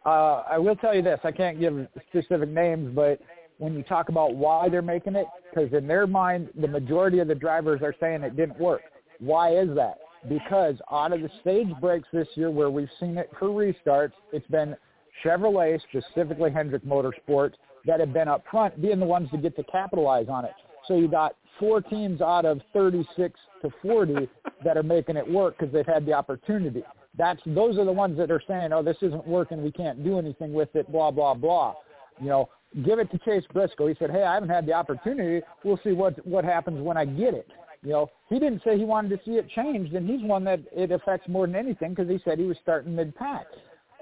Uh, 0.05 0.43
I 0.49 0.57
will 0.57 0.75
tell 0.75 0.95
you 0.95 1.01
this: 1.01 1.19
I 1.23 1.31
can't 1.31 1.59
give 1.59 1.87
specific 2.09 2.49
names, 2.49 2.91
but 2.95 3.19
when 3.59 3.75
you 3.75 3.83
talk 3.83 4.09
about 4.09 4.35
why 4.35 4.67
they're 4.69 4.81
making 4.81 5.15
it, 5.15 5.27
because 5.49 5.71
in 5.73 5.85
their 5.85 6.07
mind, 6.07 6.49
the 6.59 6.67
majority 6.67 7.19
of 7.19 7.27
the 7.27 7.35
drivers 7.35 7.81
are 7.83 7.93
saying 7.99 8.23
it 8.23 8.35
didn't 8.35 8.59
work. 8.59 8.81
Why 9.19 9.55
is 9.55 9.69
that? 9.75 9.99
Because 10.27 10.75
out 10.91 11.13
of 11.13 11.21
the 11.21 11.29
stage 11.41 11.69
breaks 11.79 12.07
this 12.11 12.27
year, 12.35 12.49
where 12.49 12.69
we've 12.69 12.89
seen 12.99 13.17
it 13.17 13.29
for 13.37 13.49
restarts, 13.49 14.13
it's 14.33 14.47
been 14.47 14.75
Chevrolet, 15.23 15.79
specifically 15.89 16.51
Hendrick 16.51 16.83
Motorsports, 16.83 17.53
that 17.85 17.99
have 17.99 18.13
been 18.13 18.27
up 18.27 18.43
front, 18.49 18.81
being 18.81 18.99
the 18.99 19.05
ones 19.05 19.29
to 19.31 19.37
get 19.37 19.55
to 19.57 19.63
capitalize 19.65 20.27
on 20.29 20.45
it. 20.45 20.53
So 20.87 20.97
you 20.97 21.07
got 21.07 21.35
four 21.59 21.81
teams 21.81 22.21
out 22.21 22.45
of 22.45 22.61
36 22.73 23.39
to 23.61 23.69
40 23.81 24.29
that 24.63 24.77
are 24.77 24.83
making 24.83 25.17
it 25.17 25.29
work 25.29 25.57
because 25.57 25.73
they've 25.73 25.85
had 25.85 26.05
the 26.05 26.13
opportunity. 26.13 26.83
That's 27.17 27.41
those 27.45 27.77
are 27.77 27.85
the 27.85 27.91
ones 27.91 28.17
that 28.17 28.31
are 28.31 28.41
saying, 28.47 28.71
"Oh, 28.71 28.81
this 28.81 28.97
isn't 29.01 29.27
working. 29.27 29.61
We 29.61 29.71
can't 29.71 30.03
do 30.03 30.17
anything 30.17 30.53
with 30.53 30.73
it." 30.75 30.89
Blah 30.91 31.11
blah 31.11 31.33
blah. 31.33 31.75
You 32.21 32.27
know, 32.27 32.49
give 32.83 32.99
it 32.99 33.11
to 33.11 33.17
Chase 33.19 33.43
Briscoe. 33.53 33.87
He 33.87 33.95
said, 33.99 34.11
"Hey, 34.11 34.23
I 34.23 34.33
haven't 34.33 34.49
had 34.49 34.65
the 34.65 34.73
opportunity. 34.73 35.45
We'll 35.63 35.79
see 35.83 35.91
what 35.91 36.25
what 36.25 36.45
happens 36.45 36.81
when 36.81 36.97
I 36.97 37.05
get 37.05 37.33
it." 37.33 37.47
You 37.81 37.91
know, 37.91 38.11
he 38.27 38.39
didn't 38.39 38.61
say 38.63 38.77
he 38.77 38.83
wanted 38.85 39.17
to 39.17 39.23
see 39.23 39.37
it 39.37 39.47
changed, 39.49 39.93
and 39.93 40.07
he's 40.07 40.21
one 40.21 40.43
that 40.43 40.59
it 40.75 40.91
affects 40.91 41.27
more 41.29 41.47
than 41.47 41.55
anything 41.55 41.91
because 41.91 42.09
he 42.09 42.19
said 42.25 42.37
he 42.37 42.45
was 42.45 42.57
starting 42.61 42.95
mid-pack, 42.95 43.45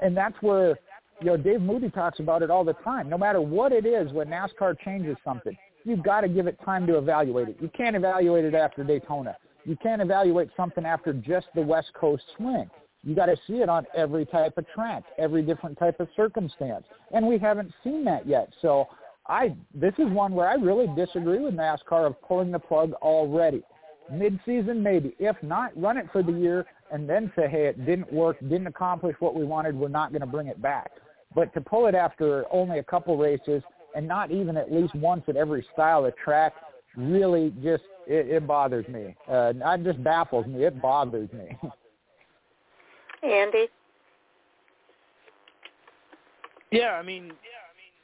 and 0.02 0.18
that's 0.18 0.36
where 0.42 0.80
you 1.20 1.28
know 1.28 1.38
Dave 1.38 1.62
Moody 1.62 1.90
talks 1.90 2.20
about 2.20 2.42
it 2.42 2.50
all 2.50 2.64
the 2.64 2.74
time. 2.74 3.08
No 3.10 3.18
matter 3.18 3.40
what 3.40 3.72
it 3.72 3.86
is, 3.86 4.12
when 4.14 4.28
NASCAR 4.30 4.80
changes 4.80 5.16
something, 5.24 5.56
you've 5.84 6.04
got 6.04 6.22
to 6.22 6.28
give 6.28 6.48
it 6.48 6.60
time 6.66 6.88
to 6.88 6.98
evaluate 6.98 7.50
it. 7.50 7.58
You 7.62 7.70
can't 7.70 7.96
evaluate 7.96 8.46
it 8.46 8.56
after 8.56 8.84
Daytona. 8.84 9.38
You 9.64 9.76
can't 9.76 10.02
evaluate 10.02 10.50
something 10.58 10.86
after 10.86 11.14
just 11.14 11.48
the 11.54 11.62
West 11.62 11.92
Coast 11.94 12.24
swing. 12.36 12.70
You 13.04 13.16
got 13.16 13.28
to 13.28 13.38
see 13.48 13.56
it 13.56 13.70
on 13.70 13.86
every 13.96 14.26
type 14.26 14.58
of 14.58 14.68
track, 14.70 15.04
every 15.18 15.42
different 15.42 15.78
type 15.78 16.00
of 16.00 16.08
circumstance, 16.16 16.86
and 17.12 17.26
we 17.26 17.38
haven't 17.38 17.72
seen 17.84 18.04
that 18.06 18.28
yet. 18.28 18.52
So 18.62 18.88
I 19.28 19.56
this 19.74 19.94
is 19.98 20.10
one 20.12 20.34
where 20.34 20.50
I 20.50 20.56
really 20.56 20.88
disagree 20.96 21.40
with 21.40 21.54
NASCAR 21.54 22.06
of 22.08 22.22
pulling 22.22 22.52
the 22.52 22.60
plug 22.60 22.94
already. 22.94 23.64
Mid-season, 24.12 24.82
maybe. 24.82 25.16
If 25.20 25.36
not, 25.44 25.78
run 25.80 25.98
it 25.98 26.06
for 26.14 26.24
the 26.24 26.32
year 26.32 26.66
and 26.92 27.10
then 27.10 27.32
say, 27.36 27.50
hey, 27.50 27.66
it 27.66 27.86
didn't 27.86 28.12
work, 28.12 28.40
didn't 28.40 28.68
accomplish 28.68 29.16
what 29.20 29.36
we 29.36 29.44
wanted, 29.44 29.76
we're 29.76 29.90
not 29.90 30.12
going 30.12 30.22
to 30.22 30.28
bring 30.28 30.48
it 30.48 30.62
back. 30.62 30.92
But 31.36 31.54
to 31.56 31.62
pull 31.62 31.88
it 31.88 31.96
after 31.96 32.46
only 32.50 32.80
a 32.80 32.84
couple 32.84 33.18
races 33.18 33.62
and 33.96 34.08
not 34.08 34.32
even 34.32 34.56
at 34.56 34.72
least 34.72 34.96
once 34.96 35.24
at 35.28 35.36
every 35.36 35.66
style 35.74 36.06
of 36.06 36.16
track 36.16 36.54
really 36.96 37.54
just 37.62 37.84
it, 38.08 38.28
it 38.30 38.48
bothers 38.48 38.88
me. 38.88 39.16
Uh, 39.30 39.54
not 39.56 39.84
just 39.84 40.02
baffles 40.04 40.48
me, 40.48 40.64
it 40.64 40.82
bothers 40.82 41.32
me. 41.34 41.58
Andy? 43.34 43.68
Yeah, 46.72 46.92
I 46.92 47.04
mean, 47.04 47.32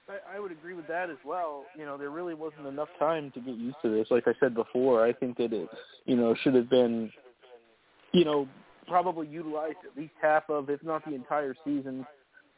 I, 0.08 0.38
I 0.38 0.40
would 0.40 0.52
agree 0.52 0.74
with 0.74 0.88
that 0.88 1.10
as 1.10 1.18
well. 1.26 1.66
You 1.78 1.86
know, 1.86 1.98
there 1.98 2.10
really 2.10 2.34
wasn't 2.34 2.68
enough 2.68 2.90
time 3.00 3.32
to 3.32 3.40
get 3.40 3.56
used 3.56 3.78
to 3.82 3.90
this. 3.90 4.08
Like 4.10 4.28
I 4.28 4.34
said 4.40 4.56
before, 4.56 5.06
I 5.06 5.14
think 5.14 5.38
that 5.38 5.54
it, 5.54 5.68
you 6.06 6.16
know, 6.16 6.36
should 6.44 6.56
have 6.56 6.70
been, 6.70 7.12
you 8.12 8.26
know, 8.26 8.48
probably 8.88 9.28
utilized 9.28 9.78
at 9.90 9.98
least 9.98 10.14
half 10.22 10.50
of, 10.50 10.70
if 10.70 10.84
not 10.84 11.06
the 11.06 11.16
entire 11.16 11.56
season. 11.66 12.06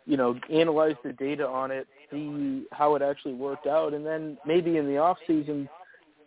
You 0.08 0.18
know, 0.18 0.40
analyze 0.54 0.96
the 1.04 1.14
data 1.14 1.48
on 1.48 1.72
it, 1.72 1.88
see 2.12 2.66
how 2.72 2.94
it 2.94 3.02
actually 3.02 3.34
worked 3.34 3.66
out, 3.66 3.96
and 3.96 4.06
then 4.06 4.38
maybe 4.46 4.78
in 4.78 4.86
the 4.86 5.00
off 5.00 5.18
season, 5.26 5.68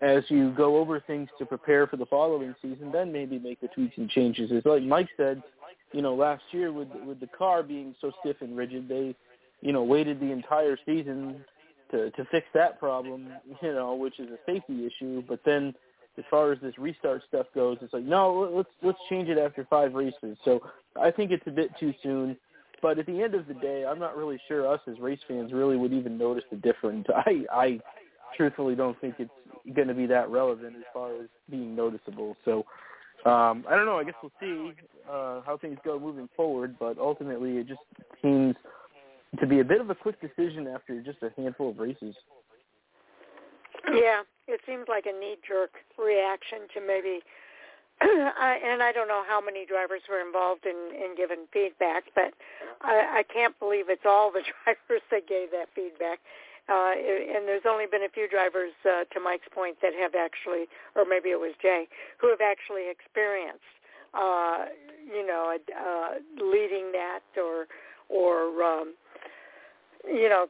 as 0.00 0.24
you 0.28 0.50
go 0.50 0.78
over 0.78 0.98
things 0.98 1.28
to 1.38 1.46
prepare 1.46 1.86
for 1.86 1.96
the 1.96 2.06
following 2.06 2.56
season, 2.60 2.90
then 2.90 3.12
maybe 3.12 3.38
make 3.38 3.60
the 3.60 3.68
tweaks 3.68 3.96
and 3.96 4.10
changes. 4.10 4.50
As 4.50 4.64
like 4.64 4.82
Mike 4.82 5.08
said, 5.16 5.42
you 5.92 6.02
know, 6.02 6.14
last 6.14 6.42
year 6.50 6.72
with 6.72 6.88
with 7.06 7.20
the 7.20 7.28
car 7.28 7.62
being 7.62 7.94
so 8.00 8.10
stiff 8.20 8.36
and 8.40 8.56
rigid, 8.56 8.88
they 8.88 9.14
you 9.60 9.72
know, 9.72 9.82
waited 9.82 10.20
the 10.20 10.30
entire 10.30 10.78
season 10.86 11.44
to 11.90 12.10
to 12.12 12.24
fix 12.30 12.46
that 12.54 12.78
problem, 12.78 13.28
you 13.62 13.72
know, 13.72 13.94
which 13.94 14.18
is 14.18 14.28
a 14.30 14.38
safety 14.46 14.86
issue. 14.86 15.22
But 15.28 15.40
then, 15.44 15.74
as 16.16 16.24
far 16.30 16.52
as 16.52 16.60
this 16.60 16.76
restart 16.78 17.22
stuff 17.28 17.46
goes, 17.54 17.78
it's 17.80 17.92
like 17.92 18.04
no, 18.04 18.50
let's 18.54 18.70
let's 18.82 18.98
change 19.08 19.28
it 19.28 19.38
after 19.38 19.66
five 19.68 19.94
races. 19.94 20.36
So 20.44 20.60
I 21.00 21.10
think 21.10 21.30
it's 21.30 21.46
a 21.46 21.52
bit 21.52 21.70
too 21.78 21.92
soon. 22.02 22.36
But 22.80 23.00
at 23.00 23.06
the 23.06 23.22
end 23.22 23.34
of 23.34 23.48
the 23.48 23.54
day, 23.54 23.84
I'm 23.84 23.98
not 23.98 24.16
really 24.16 24.40
sure 24.46 24.72
us 24.72 24.80
as 24.86 25.00
race 25.00 25.18
fans 25.26 25.52
really 25.52 25.76
would 25.76 25.92
even 25.92 26.16
notice 26.16 26.44
the 26.50 26.56
difference. 26.56 27.06
I 27.14 27.44
I 27.52 27.80
truthfully 28.36 28.76
don't 28.76 28.98
think 29.00 29.16
it's 29.18 29.30
going 29.74 29.88
to 29.88 29.94
be 29.94 30.06
that 30.06 30.30
relevant 30.30 30.76
as 30.76 30.84
far 30.92 31.14
as 31.16 31.28
being 31.50 31.74
noticeable. 31.74 32.36
So 32.44 32.64
um, 33.28 33.64
I 33.68 33.76
don't 33.76 33.86
know. 33.86 33.98
I 33.98 34.04
guess 34.04 34.14
we'll 34.22 34.32
see 34.40 34.72
uh, 35.08 35.40
how 35.44 35.58
things 35.60 35.78
go 35.84 35.98
moving 35.98 36.28
forward. 36.36 36.76
But 36.78 36.98
ultimately, 36.98 37.58
it 37.58 37.68
just 37.68 37.80
seems 38.22 38.54
to 39.40 39.46
be 39.46 39.60
a 39.60 39.64
bit 39.64 39.80
of 39.80 39.90
a 39.90 39.94
quick 39.94 40.20
decision 40.20 40.66
after 40.66 41.00
just 41.02 41.18
a 41.22 41.30
handful 41.40 41.70
of 41.70 41.78
races. 41.78 42.14
Yeah, 43.86 44.22
it 44.46 44.60
seems 44.66 44.84
like 44.88 45.06
a 45.06 45.18
knee-jerk 45.18 45.70
reaction 45.96 46.68
to 46.74 46.80
maybe, 46.80 47.20
I, 48.02 48.58
and 48.64 48.82
I 48.82 48.92
don't 48.92 49.08
know 49.08 49.22
how 49.26 49.40
many 49.40 49.64
drivers 49.64 50.02
were 50.10 50.20
involved 50.20 50.66
in, 50.66 50.76
in 50.92 51.14
giving 51.16 51.46
feedback, 51.52 52.04
but 52.14 52.34
I, 52.82 53.20
I 53.20 53.32
can't 53.32 53.58
believe 53.58 53.86
it's 53.88 54.04
all 54.04 54.32
the 54.32 54.42
drivers 54.64 55.02
that 55.10 55.28
gave 55.28 55.50
that 55.52 55.68
feedback. 55.74 56.18
Uh, 56.68 56.92
and 56.92 57.48
there's 57.48 57.64
only 57.66 57.86
been 57.86 58.02
a 58.02 58.08
few 58.08 58.28
drivers, 58.28 58.72
uh, 58.84 59.04
to 59.12 59.20
Mike's 59.20 59.48
point, 59.54 59.76
that 59.80 59.94
have 59.94 60.14
actually, 60.14 60.68
or 60.94 61.04
maybe 61.08 61.30
it 61.30 61.40
was 61.40 61.52
Jay, 61.62 61.88
who 62.20 62.28
have 62.28 62.40
actually 62.44 62.90
experienced, 62.90 63.64
uh, 64.12 64.66
you 65.06 65.26
know, 65.26 65.56
uh, 65.56 66.20
leading 66.36 66.92
that 66.92 67.24
or 67.36 67.66
or 68.08 68.62
um, 68.62 68.94
you 70.04 70.28
know, 70.28 70.46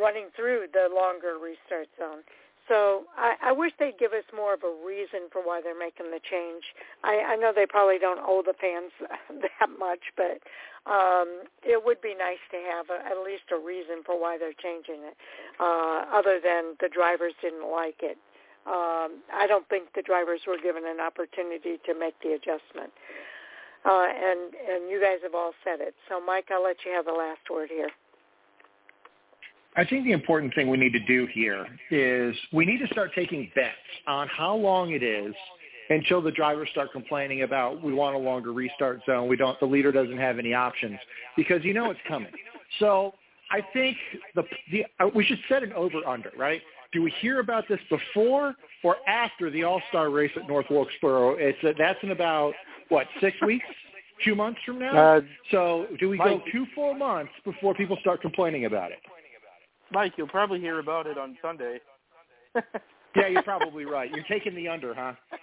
running 0.00 0.26
through 0.36 0.66
the 0.72 0.88
longer 0.94 1.38
restart 1.42 1.88
zone. 1.98 2.22
So 2.68 3.04
I, 3.16 3.50
I 3.50 3.52
wish 3.52 3.72
they'd 3.78 3.98
give 3.98 4.12
us 4.12 4.24
more 4.34 4.54
of 4.54 4.62
a 4.62 4.72
reason 4.86 5.26
for 5.32 5.42
why 5.42 5.60
they're 5.62 5.78
making 5.78 6.10
the 6.10 6.20
change. 6.22 6.62
I, 7.02 7.34
I 7.34 7.36
know 7.36 7.52
they 7.54 7.66
probably 7.66 7.98
don't 7.98 8.20
owe 8.22 8.42
the 8.44 8.54
fans 8.60 8.92
that 9.42 9.68
much, 9.78 10.00
but 10.16 10.38
um, 10.86 11.42
it 11.62 11.82
would 11.84 12.00
be 12.00 12.14
nice 12.14 12.42
to 12.50 12.58
have 12.70 12.86
a, 12.90 13.02
at 13.06 13.18
least 13.24 13.50
a 13.50 13.58
reason 13.58 14.02
for 14.06 14.20
why 14.20 14.38
they're 14.38 14.56
changing 14.56 15.02
it, 15.06 15.16
uh, 15.58 16.06
other 16.12 16.38
than 16.42 16.74
the 16.80 16.88
drivers 16.88 17.34
didn't 17.42 17.70
like 17.70 17.98
it. 18.02 18.18
Um, 18.66 19.26
I 19.34 19.46
don't 19.48 19.68
think 19.68 19.90
the 19.94 20.02
drivers 20.02 20.40
were 20.46 20.58
given 20.62 20.86
an 20.86 21.00
opportunity 21.00 21.82
to 21.84 21.98
make 21.98 22.14
the 22.22 22.38
adjustment. 22.38 22.94
Uh, 23.84 24.06
and 24.06 24.54
and 24.54 24.88
you 24.88 25.02
guys 25.02 25.18
have 25.24 25.34
all 25.34 25.50
said 25.64 25.80
it. 25.80 25.94
So, 26.08 26.20
Mike, 26.24 26.46
I'll 26.54 26.62
let 26.62 26.76
you 26.86 26.92
have 26.92 27.04
the 27.04 27.12
last 27.12 27.42
word 27.50 27.68
here. 27.68 27.90
I 29.74 29.84
think 29.84 30.04
the 30.04 30.12
important 30.12 30.54
thing 30.54 30.68
we 30.68 30.76
need 30.76 30.92
to 30.92 31.00
do 31.00 31.26
here 31.32 31.66
is 31.90 32.36
we 32.52 32.66
need 32.66 32.78
to 32.78 32.86
start 32.88 33.12
taking 33.14 33.50
bets 33.54 33.76
on 34.06 34.28
how 34.28 34.54
long 34.54 34.92
it 34.92 35.02
is 35.02 35.34
until 35.88 36.20
the 36.20 36.30
drivers 36.30 36.68
start 36.70 36.92
complaining 36.92 37.42
about 37.42 37.82
we 37.82 37.94
want 37.94 38.14
a 38.14 38.18
longer 38.18 38.52
restart 38.52 39.00
zone. 39.06 39.28
We 39.28 39.36
don't. 39.36 39.58
The 39.60 39.66
leader 39.66 39.90
doesn't 39.90 40.18
have 40.18 40.38
any 40.38 40.52
options 40.52 40.98
because 41.36 41.64
you 41.64 41.72
know 41.72 41.90
it's 41.90 42.00
coming. 42.06 42.32
So 42.80 43.14
I 43.50 43.60
think 43.72 43.96
the, 44.34 44.42
the 44.70 44.84
uh, 45.00 45.08
we 45.14 45.24
should 45.24 45.40
set 45.48 45.62
an 45.62 45.72
over 45.72 46.06
under 46.06 46.30
right. 46.36 46.60
Do 46.92 47.02
we 47.02 47.10
hear 47.20 47.40
about 47.40 47.64
this 47.68 47.80
before 47.88 48.54
or 48.84 48.96
after 49.08 49.50
the 49.50 49.64
All 49.64 49.80
Star 49.88 50.10
race 50.10 50.32
at 50.36 50.46
North 50.48 50.66
Wilkesboro? 50.68 51.36
It's 51.38 51.58
that's 51.78 51.98
in 52.02 52.10
about 52.10 52.52
what 52.90 53.06
six 53.22 53.36
weeks, 53.40 53.64
two 54.22 54.34
months 54.34 54.60
from 54.66 54.78
now. 54.78 55.16
Uh, 55.16 55.20
so 55.50 55.86
do 55.98 56.10
we 56.10 56.18
go 56.18 56.42
two 56.52 56.66
full 56.74 56.92
months 56.92 57.32
before 57.42 57.74
people 57.74 57.96
start 58.02 58.20
complaining 58.20 58.66
about 58.66 58.92
it? 58.92 58.98
Mike, 59.92 60.14
you'll 60.16 60.28
probably 60.28 60.60
hear 60.60 60.78
about 60.78 61.06
it 61.06 61.18
on 61.18 61.36
Sunday. 61.42 61.80
yeah, 63.16 63.28
you're 63.28 63.42
probably 63.42 63.84
right. 63.84 64.10
You're 64.10 64.24
taking 64.24 64.54
the 64.54 64.68
under, 64.68 64.94
huh? 64.94 65.12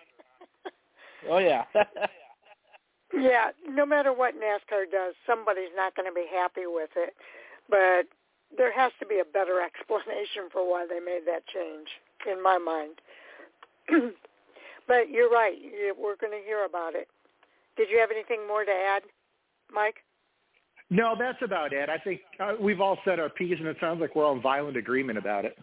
Oh 1.29 1.39
yeah. 1.39 1.65
yeah, 3.13 3.51
no 3.67 3.85
matter 3.85 4.13
what 4.13 4.35
NASCAR 4.35 4.89
does, 4.89 5.15
somebody's 5.27 5.75
not 5.75 5.93
going 5.93 6.07
to 6.07 6.15
be 6.15 6.25
happy 6.31 6.63
with 6.65 6.91
it. 6.95 7.13
But 7.69 8.07
there 8.55 8.71
has 8.71 8.93
to 9.01 9.05
be 9.05 9.19
a 9.19 9.25
better 9.25 9.59
explanation 9.61 10.47
for 10.49 10.63
why 10.63 10.87
they 10.87 11.01
made 11.01 11.27
that 11.27 11.45
change, 11.47 11.89
in 12.25 12.41
my 12.41 12.57
mind. 12.57 13.01
but 14.87 15.09
you're 15.09 15.29
right. 15.29 15.57
We're 15.99 16.15
going 16.15 16.31
to 16.31 16.45
hear 16.45 16.63
about 16.63 16.95
it. 16.95 17.09
Did 17.75 17.89
you 17.89 17.99
have 17.99 18.11
anything 18.11 18.47
more 18.47 18.63
to 18.63 18.71
add, 18.71 19.03
Mike? 19.69 19.97
No, 20.89 21.15
that's 21.17 21.37
about 21.43 21.71
it. 21.71 21.87
I 21.89 21.97
think 21.99 22.21
uh, 22.39 22.53
we've 22.59 22.81
all 22.81 22.97
said 23.05 23.19
our 23.19 23.29
piece, 23.29 23.57
and 23.59 23.67
it 23.67 23.77
sounds 23.79 24.01
like 24.01 24.15
we're 24.15 24.25
all 24.25 24.35
in 24.35 24.41
violent 24.41 24.75
agreement 24.75 25.19
about 25.19 25.45
it. 25.45 25.55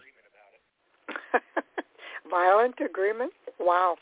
violent 2.29 2.75
agreement? 2.83 3.33
Wow. 3.59 3.97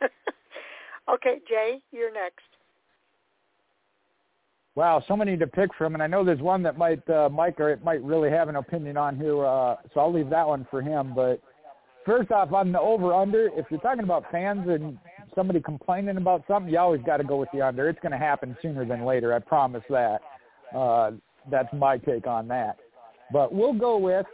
okay, 1.12 1.38
Jay, 1.48 1.80
you're 1.90 2.12
next. 2.12 2.44
Wow, 4.76 5.02
so 5.08 5.16
many 5.16 5.36
to 5.36 5.46
pick 5.48 5.74
from, 5.76 5.94
and 5.94 6.02
I 6.02 6.06
know 6.06 6.24
there's 6.24 6.40
one 6.40 6.62
that 6.62 6.78
might 6.78 7.08
uh, 7.10 7.28
Mike 7.28 7.58
or 7.58 7.70
it 7.70 7.82
might 7.84 8.02
really 8.04 8.30
have 8.30 8.48
an 8.48 8.56
opinion 8.56 8.96
on 8.96 9.16
here, 9.16 9.44
uh, 9.44 9.76
so 9.92 10.00
I'll 10.00 10.12
leave 10.12 10.30
that 10.30 10.46
one 10.46 10.66
for 10.70 10.80
him. 10.80 11.12
But 11.14 11.42
first 12.06 12.30
off, 12.30 12.52
on 12.52 12.70
the 12.70 12.78
over/under, 12.78 13.50
if 13.56 13.66
you're 13.70 13.80
talking 13.80 14.04
about 14.04 14.30
fans 14.30 14.68
and 14.68 14.96
somebody 15.34 15.60
complaining 15.60 16.16
about 16.16 16.44
something, 16.46 16.72
you 16.72 16.78
always 16.78 17.02
got 17.04 17.16
to 17.16 17.24
go 17.24 17.36
with 17.36 17.48
the 17.52 17.60
under. 17.60 17.88
It's 17.88 17.98
going 18.00 18.12
to 18.12 18.18
happen 18.18 18.56
sooner 18.62 18.84
than 18.84 19.04
later. 19.04 19.34
I 19.34 19.40
promise 19.40 19.82
that. 19.90 20.20
Uh, 20.74 21.12
that's 21.50 21.72
my 21.72 21.98
take 21.98 22.26
on 22.26 22.48
that. 22.48 22.76
But 23.32 23.52
we'll 23.52 23.72
go 23.72 23.96
with 23.98 24.26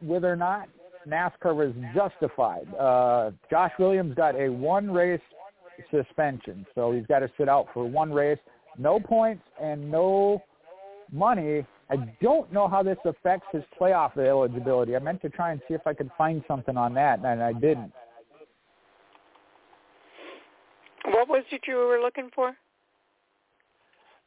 whether 0.00 0.30
or 0.30 0.36
not 0.36 0.68
NASCAR 1.06 1.54
was 1.54 1.72
justified. 1.94 2.66
Uh, 2.74 3.30
Josh 3.50 3.72
Williams 3.78 4.14
got 4.14 4.34
a 4.34 4.48
one 4.48 4.90
race 4.90 5.20
suspension, 5.90 6.66
so 6.74 6.92
he's 6.92 7.06
got 7.06 7.20
to 7.20 7.30
sit 7.38 7.48
out 7.48 7.66
for 7.72 7.88
one 7.88 8.12
race. 8.12 8.38
No 8.78 9.00
points 9.00 9.42
and 9.60 9.90
no 9.90 10.42
money 11.12 11.64
I 11.88 11.96
don't 12.20 12.52
know 12.52 12.66
how 12.66 12.82
this 12.82 12.98
affects 13.04 13.46
his 13.52 13.62
playoff 13.80 14.16
eligibility. 14.18 14.96
I 14.96 14.98
meant 14.98 15.22
to 15.22 15.28
try 15.28 15.52
and 15.52 15.60
see 15.68 15.74
if 15.74 15.86
I 15.86 15.94
could 15.94 16.10
find 16.18 16.42
something 16.48 16.76
on 16.76 16.94
that, 16.94 17.20
and 17.24 17.42
I 17.42 17.52
didn't. 17.52 17.92
What 21.04 21.28
was 21.28 21.44
it 21.52 21.62
you 21.68 21.76
were 21.76 22.00
looking 22.00 22.30
for? 22.34 22.56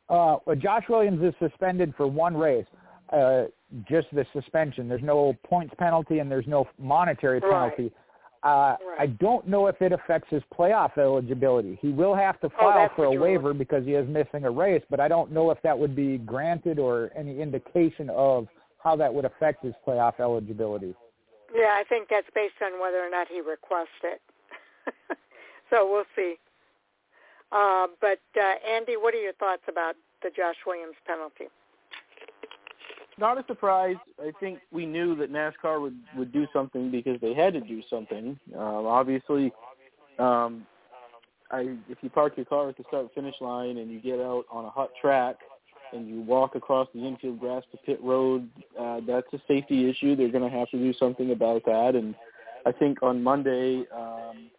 Uh, 0.10 0.38
Josh 0.56 0.84
Williams 0.90 1.22
is 1.23 1.34
suspended 1.40 1.94
for 1.95 2.07
one 2.07 2.36
race, 2.36 2.65
uh, 3.14 3.44
just 3.88 4.07
the 4.11 4.26
suspension. 4.34 4.90
There's 4.90 5.03
no 5.03 5.36
points 5.45 5.73
penalty 5.77 6.19
and 6.19 6.31
there's 6.31 6.48
no 6.48 6.68
monetary 6.80 7.40
penalty. 7.41 7.84
Right. 7.84 7.94
Uh, 8.41 8.77
right. 8.88 8.98
I 8.99 9.06
don't 9.07 9.48
know 9.48 9.68
if 9.68 9.81
it 9.81 9.91
affects 9.91 10.30
his 10.30 10.41
playoff 10.57 10.98
eligibility. 10.98 11.77
He 11.81 11.90
will 11.90 12.15
have 12.15 12.40
to 12.41 12.48
Oh, 12.48 12.57
file 12.57 12.73
that's 12.76 12.95
for 12.95 13.06
a 13.06 13.11
waiver 13.11 13.53
because 13.53 13.86
he 13.86 13.94
is 13.94 14.07
missing 14.07 14.45
a 14.45 14.52
race, 14.52 14.81
but 14.90 14.99
I 14.99 15.07
don't 15.10 15.31
know 15.31 15.52
if 15.52 15.61
that 15.64 15.77
would 15.77 15.95
be 15.95 16.18
granted 16.19 16.80
or 16.80 17.11
any 17.15 17.41
indication 17.41 18.10
of 18.10 18.48
how 18.81 18.95
that 18.95 19.14
would 19.14 19.26
affect 19.26 19.64
his 19.64 19.73
playoff 19.86 20.19
eligibility. 20.19 20.95
Yeah, 21.53 21.77
I 21.77 21.84
think 21.90 22.07
that's 22.10 22.27
based 22.34 22.61
on 22.64 22.80
whether 22.80 22.98
or 22.98 23.10
not 23.10 23.27
he 23.27 23.41
requests 23.41 23.88
it. 24.03 24.22
so 25.69 25.91
we'll 25.91 26.06
see. 26.15 26.36
Uh, 27.52 27.88
but 28.00 28.20
uh, 28.40 28.54
Andy, 28.68 28.96
what 28.98 29.14
are 29.14 29.22
your 29.22 29.34
thoughts 29.34 29.64
about 29.68 29.96
the 30.22 30.30
Josh 30.30 30.56
Williams 30.66 30.96
penalty? 31.06 31.46
Not 33.18 33.38
a 33.38 33.44
surprise. 33.48 33.98
I 34.22 34.32
think 34.40 34.60
we 34.72 34.86
knew 34.86 35.16
that 35.18 35.32
NASCAR 35.32 35.82
would 35.82 35.98
would 36.16 36.32
do 36.32 36.48
something 36.54 36.90
because 36.90 37.20
they 37.20 37.34
had 37.34 37.54
to 37.54 37.60
do 37.60 37.82
something. 37.90 38.40
Um, 38.56 38.86
obviously, 38.86 39.52
um, 40.20 40.66
I 41.52 41.76
if 41.90 41.98
you 42.02 42.10
park 42.10 42.34
your 42.38 42.46
car 42.46 42.70
at 42.70 42.78
the 42.78 42.84
start 42.88 43.08
finish 43.14 43.36
line 43.42 43.78
and 43.78 43.92
you 43.92 44.00
get 44.00 44.20
out 44.20 44.46
on 44.50 44.64
a 44.66 44.70
hot 44.70 44.92
track 45.02 45.36
and 45.92 46.08
you 46.08 46.22
walk 46.22 46.56
across 46.56 46.88
the 46.94 47.06
infield 47.06 47.40
grass 47.40 47.64
to 47.72 47.78
pit 47.78 48.00
road, 48.02 48.48
uh, 48.80 49.02
that's 49.06 49.28
a 49.34 49.42
safety 49.48 49.90
issue. 49.90 50.16
They're 50.16 50.32
going 50.32 50.50
to 50.50 50.58
have 50.58 50.70
to 50.70 50.78
do 50.78 50.94
something 50.94 51.32
about 51.32 51.66
that. 51.66 51.96
And 51.96 52.16
I 52.66 52.72
think 52.72 53.02
on 53.02 53.24
Monday, 53.24 53.86
um, 53.94 54.50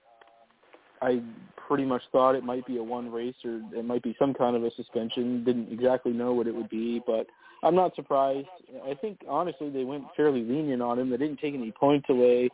I 1.02 1.22
pretty 1.56 1.84
much 1.84 2.02
thought 2.10 2.34
it 2.34 2.44
might 2.44 2.66
be 2.66 2.78
a 2.78 2.82
one 2.82 3.10
race 3.10 3.36
or 3.44 3.60
it 3.74 3.84
might 3.84 4.02
be 4.02 4.16
some 4.18 4.34
kind 4.34 4.56
of 4.56 4.64
a 4.64 4.74
suspension. 4.74 5.44
Didn't 5.44 5.72
exactly 5.72 6.12
know 6.12 6.32
what 6.32 6.46
it 6.46 6.54
would 6.54 6.68
be, 6.68 7.00
but 7.06 7.26
I'm 7.62 7.74
not 7.74 7.94
surprised. 7.94 8.48
I 8.84 8.94
think 8.94 9.20
honestly 9.28 9.70
they 9.70 9.84
went 9.84 10.04
fairly 10.16 10.42
lenient 10.42 10.82
on 10.82 10.98
him. 10.98 11.10
They 11.10 11.16
didn't 11.16 11.38
take 11.38 11.54
any 11.54 11.72
points 11.72 12.06
away. 12.08 12.50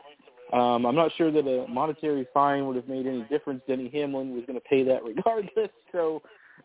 Um, 0.53 0.85
I'm 0.85 0.95
not 0.95 1.11
sure 1.17 1.31
that 1.31 1.45
a 1.47 1.67
monetary 1.67 2.25
fine 2.33 2.67
would 2.67 2.75
have 2.75 2.87
made 2.87 3.05
any 3.05 3.23
difference. 3.23 3.61
Denny 3.67 3.89
Hamlin 3.93 4.33
was 4.33 4.43
going 4.45 4.59
to 4.59 4.65
pay 4.65 4.83
that 4.83 5.03
regardless. 5.03 5.69
So, 5.91 6.21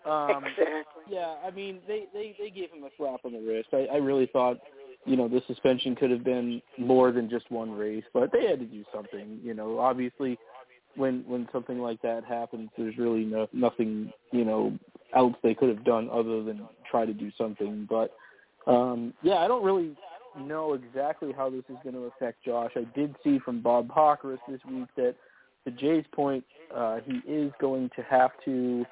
um, 0.06 0.44
exactly. 0.44 1.02
yeah, 1.08 1.34
I 1.44 1.50
mean 1.50 1.80
they 1.88 2.04
they 2.12 2.36
they 2.38 2.50
gave 2.50 2.70
him 2.70 2.84
a 2.84 2.90
slap 2.96 3.20
on 3.24 3.32
the 3.32 3.40
wrist. 3.40 3.68
I, 3.72 3.86
I 3.92 3.96
really 3.96 4.26
thought, 4.26 4.58
you 5.04 5.16
know, 5.16 5.28
the 5.28 5.42
suspension 5.46 5.96
could 5.96 6.10
have 6.10 6.22
been 6.22 6.62
more 6.78 7.12
than 7.12 7.28
just 7.28 7.50
one 7.50 7.72
race, 7.72 8.04
but 8.14 8.30
they 8.32 8.46
had 8.46 8.60
to 8.60 8.66
do 8.66 8.84
something. 8.94 9.40
You 9.42 9.54
know, 9.54 9.78
obviously 9.78 10.38
when 10.96 11.24
when 11.26 11.48
something 11.52 11.78
like 11.78 12.00
that 12.02 12.24
happens, 12.24 12.70
there's 12.76 12.98
really 12.98 13.24
no, 13.24 13.48
nothing 13.52 14.12
you 14.30 14.44
know 14.44 14.78
else 15.14 15.34
they 15.42 15.54
could 15.54 15.68
have 15.68 15.84
done 15.84 16.08
other 16.10 16.42
than 16.42 16.66
try 16.90 17.04
to 17.04 17.12
do 17.12 17.30
something. 17.36 17.86
But 17.88 18.14
um, 18.66 19.14
yeah, 19.22 19.38
I 19.38 19.48
don't 19.48 19.64
really 19.64 19.96
know 20.38 20.74
exactly 20.74 21.32
how 21.32 21.50
this 21.50 21.64
is 21.68 21.76
going 21.82 21.94
to 21.94 22.04
affect 22.04 22.44
Josh. 22.44 22.72
I 22.76 22.84
did 22.98 23.14
see 23.22 23.38
from 23.38 23.60
Bob 23.60 23.88
Pockrass 23.88 24.38
this 24.48 24.60
week 24.70 24.88
that, 24.96 25.14
to 25.64 25.70
Jay's 25.70 26.04
point, 26.12 26.44
uh, 26.74 26.98
he 27.04 27.18
is 27.30 27.52
going 27.60 27.90
to 27.96 28.02
have 28.02 28.30
to, 28.44 28.84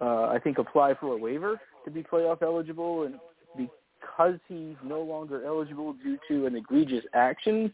uh, 0.00 0.26
I 0.26 0.38
think, 0.42 0.58
apply 0.58 0.94
for 0.94 1.14
a 1.14 1.16
waiver 1.16 1.60
to 1.84 1.90
be 1.90 2.02
playoff 2.02 2.42
eligible, 2.42 3.04
and 3.04 3.14
because 3.56 4.38
he's 4.46 4.76
no 4.84 5.00
longer 5.00 5.44
eligible 5.44 5.94
due 5.94 6.18
to 6.28 6.46
an 6.46 6.54
egregious 6.54 7.04
action, 7.14 7.72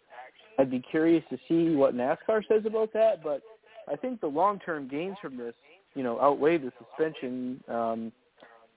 I'd 0.58 0.70
be 0.70 0.80
curious 0.80 1.24
to 1.30 1.38
see 1.48 1.74
what 1.74 1.94
NASCAR 1.94 2.42
says 2.48 2.62
about 2.66 2.92
that, 2.92 3.22
but 3.22 3.42
I 3.90 3.96
think 3.96 4.20
the 4.20 4.26
long-term 4.26 4.88
gains 4.88 5.16
from 5.20 5.36
this, 5.36 5.54
you 5.94 6.02
know, 6.02 6.20
outweigh 6.20 6.58
the 6.58 6.72
suspension. 6.78 7.62
Um, 7.68 8.12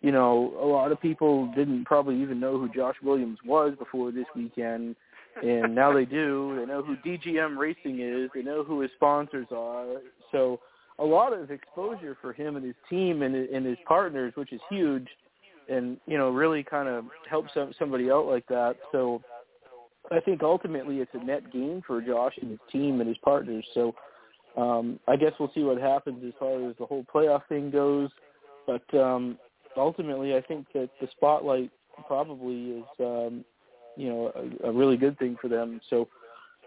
you 0.01 0.11
know, 0.11 0.53
a 0.61 0.65
lot 0.65 0.91
of 0.91 1.01
people 1.01 1.51
didn't 1.55 1.85
probably 1.85 2.21
even 2.21 2.39
know 2.39 2.59
who 2.59 2.69
Josh 2.69 2.95
Williams 3.03 3.39
was 3.45 3.73
before 3.79 4.11
this 4.11 4.25
weekend, 4.35 4.95
and 5.43 5.73
now 5.73 5.93
they 5.93 6.05
do. 6.05 6.55
They 6.59 6.65
know 6.65 6.83
who 6.83 6.95
DGM 6.97 7.57
Racing 7.57 7.99
is. 7.99 8.29
They 8.33 8.41
know 8.41 8.63
who 8.63 8.81
his 8.81 8.91
sponsors 8.95 9.47
are. 9.51 9.85
So 10.31 10.59
a 10.99 11.05
lot 11.05 11.33
of 11.33 11.51
exposure 11.51 12.17
for 12.21 12.33
him 12.33 12.55
and 12.55 12.65
his 12.65 12.75
team 12.89 13.21
and, 13.21 13.35
and 13.35 13.65
his 13.65 13.77
partners, 13.87 14.33
which 14.35 14.51
is 14.53 14.61
huge, 14.69 15.07
and 15.69 15.97
you 16.05 16.17
know, 16.17 16.29
really 16.29 16.63
kind 16.63 16.87
of 16.87 17.05
helps 17.29 17.51
somebody 17.77 18.11
out 18.11 18.25
like 18.25 18.47
that. 18.47 18.77
So 18.91 19.21
I 20.11 20.19
think 20.19 20.41
ultimately 20.43 20.99
it's 20.99 21.11
a 21.13 21.23
net 21.23 21.51
gain 21.51 21.83
for 21.85 22.01
Josh 22.01 22.33
and 22.41 22.51
his 22.51 22.59
team 22.71 23.01
and 23.01 23.07
his 23.07 23.17
partners. 23.17 23.65
So 23.73 23.93
um, 24.55 24.99
I 25.07 25.15
guess 25.15 25.33
we'll 25.39 25.51
see 25.53 25.63
what 25.63 25.79
happens 25.79 26.23
as 26.25 26.33
far 26.39 26.69
as 26.69 26.75
the 26.77 26.85
whole 26.85 27.05
playoff 27.13 27.45
thing 27.47 27.69
goes. 27.69 28.09
But 28.65 28.93
um, 28.97 29.37
ultimately, 29.75 30.35
I 30.35 30.41
think 30.41 30.67
that 30.73 30.89
the 30.99 31.07
spotlight 31.11 31.71
probably 32.07 32.71
is, 32.71 32.85
um, 32.99 33.45
you 33.95 34.09
know, 34.09 34.31
a, 34.63 34.69
a 34.69 34.71
really 34.71 34.97
good 34.97 35.17
thing 35.19 35.35
for 35.41 35.47
them. 35.47 35.79
So 35.89 36.07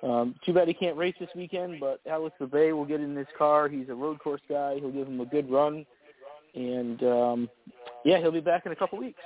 um, 0.02 0.34
too 0.44 0.52
bad 0.52 0.68
he 0.68 0.74
can't 0.74 0.96
race 0.96 1.14
this 1.20 1.28
weekend, 1.34 1.80
but 1.80 2.00
Alex 2.10 2.36
Labbe 2.40 2.72
will 2.72 2.86
get 2.86 3.00
in 3.00 3.14
this 3.14 3.28
car. 3.36 3.68
He's 3.68 3.88
a 3.88 3.94
road 3.94 4.18
course 4.18 4.40
guy. 4.48 4.76
He'll 4.76 4.90
give 4.90 5.06
him 5.06 5.20
a 5.20 5.26
good 5.26 5.50
run. 5.50 5.84
And, 6.54 7.02
um, 7.02 7.50
yeah, 8.04 8.18
he'll 8.18 8.32
be 8.32 8.40
back 8.40 8.66
in 8.66 8.72
a 8.72 8.76
couple 8.76 8.98
weeks. 8.98 9.20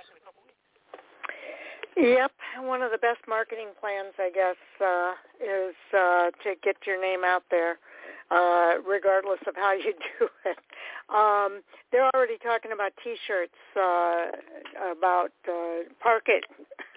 Yep, 1.97 2.33
one 2.63 2.83
of 2.83 2.91
the 2.91 2.99
best 2.99 3.21
marketing 3.29 3.69
plans, 3.81 4.15
I 4.19 4.31
guess, 4.31 4.57
uh, 4.83 5.13
is 5.41 5.75
uh, 5.93 6.31
to 6.43 6.55
get 6.63 6.77
your 6.87 7.01
name 7.01 7.23
out 7.25 7.45
there, 7.51 7.79
uh, 8.31 8.83
regardless 8.87 9.39
of 9.47 9.55
how 9.55 9.73
you 9.75 9.95
do 10.19 10.29
it. 10.45 10.59
Um, 11.09 11.63
they're 11.93 12.11
already 12.15 12.39
talking 12.43 12.73
about 12.73 12.93
T-shirts, 13.03 13.55
uh, 13.77 14.27
about 14.91 15.31
uh, 15.49 15.87
park 16.01 16.25
it, 16.27 16.45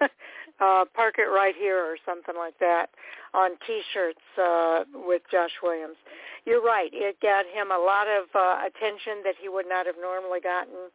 uh, 0.60 0.84
park 0.94 1.16
it 1.18 1.30
right 1.30 1.54
here 1.56 1.78
or 1.78 1.96
something 2.04 2.34
like 2.36 2.58
that 2.58 2.90
on 3.34 3.50
T-shirts 3.66 4.26
uh, 4.36 4.82
with 5.06 5.22
Josh 5.30 5.54
Williams. 5.62 5.96
You're 6.44 6.62
right; 6.62 6.90
it 6.92 7.20
got 7.20 7.44
him 7.46 7.70
a 7.70 7.78
lot 7.78 8.08
of 8.08 8.34
uh, 8.34 8.66
attention 8.66 9.22
that 9.22 9.34
he 9.40 9.48
would 9.48 9.68
not 9.68 9.86
have 9.86 9.96
normally 10.00 10.40
gotten 10.40 10.90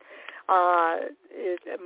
uh, 0.49 0.95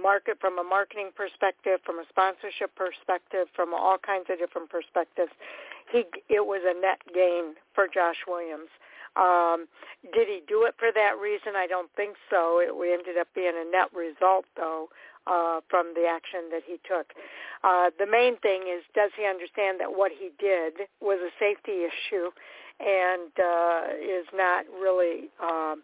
market 0.02 0.38
from 0.40 0.60
a 0.60 0.64
marketing 0.64 1.10
perspective, 1.16 1.80
from 1.86 2.00
a 2.00 2.06
sponsorship 2.10 2.74
perspective, 2.76 3.48
from 3.56 3.74
all 3.74 3.98
kinds 3.98 4.26
of 4.30 4.40
different 4.40 4.70
perspectives. 4.70 5.32
He 5.92 6.04
it 6.30 6.46
was 6.46 6.62
a 6.66 6.74
net 6.80 7.00
gain 7.14 7.56
for 7.74 7.88
Josh 7.88 8.26
Williams. 8.28 8.70
Um, 9.16 9.68
did 10.14 10.28
he 10.28 10.42
do 10.48 10.64
it 10.66 10.76
for 10.78 10.90
that 10.94 11.18
reason? 11.20 11.56
I 11.56 11.66
don't 11.66 11.90
think 11.96 12.16
so. 12.30 12.60
It 12.60 12.76
we 12.76 12.94
ended 12.94 13.18
up 13.18 13.28
being 13.34 13.54
a 13.56 13.66
net 13.70 13.90
result 13.94 14.46
though 14.56 14.90
uh, 15.28 15.62
from 15.70 15.94
the 15.96 16.06
action 16.06 16.50
that 16.52 16.64
he 16.66 16.78
took. 16.88 17.14
Uh, 17.64 17.90
the 17.98 18.06
main 18.06 18.38
thing 18.38 18.64
is, 18.68 18.84
does 18.94 19.12
he 19.18 19.26
understand 19.26 19.80
that 19.80 19.98
what 19.98 20.12
he 20.12 20.30
did 20.40 20.88
was 21.02 21.20
a 21.20 21.32
safety 21.40 21.86
issue 21.86 22.30
and 22.80 23.32
uh, 23.40 23.82
is 23.98 24.26
not 24.34 24.66
really. 24.80 25.30
Um, 25.42 25.84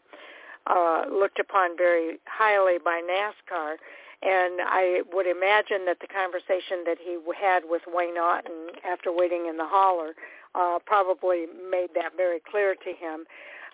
uh, 0.68 1.04
looked 1.12 1.40
upon 1.40 1.78
very 1.78 2.20
highly 2.26 2.78
by 2.84 3.02
NASCAR. 3.02 3.76
And 4.22 4.62
I 4.64 5.02
would 5.12 5.28
imagine 5.28 5.86
that 5.86 6.00
the 6.00 6.08
conversation 6.08 6.84
that 6.86 6.98
he 6.98 7.18
had 7.40 7.64
with 7.68 7.82
Wayne 7.88 8.16
Auton 8.16 8.72
after 8.88 9.12
waiting 9.12 9.48
in 9.50 9.58
the 9.58 9.68
hauler 9.68 10.14
uh, 10.56 10.80
probably 10.86 11.46
made 11.70 11.90
that 11.96 12.16
very 12.16 12.40
clear 12.40 12.76
to 12.76 12.90
him. 12.90 13.26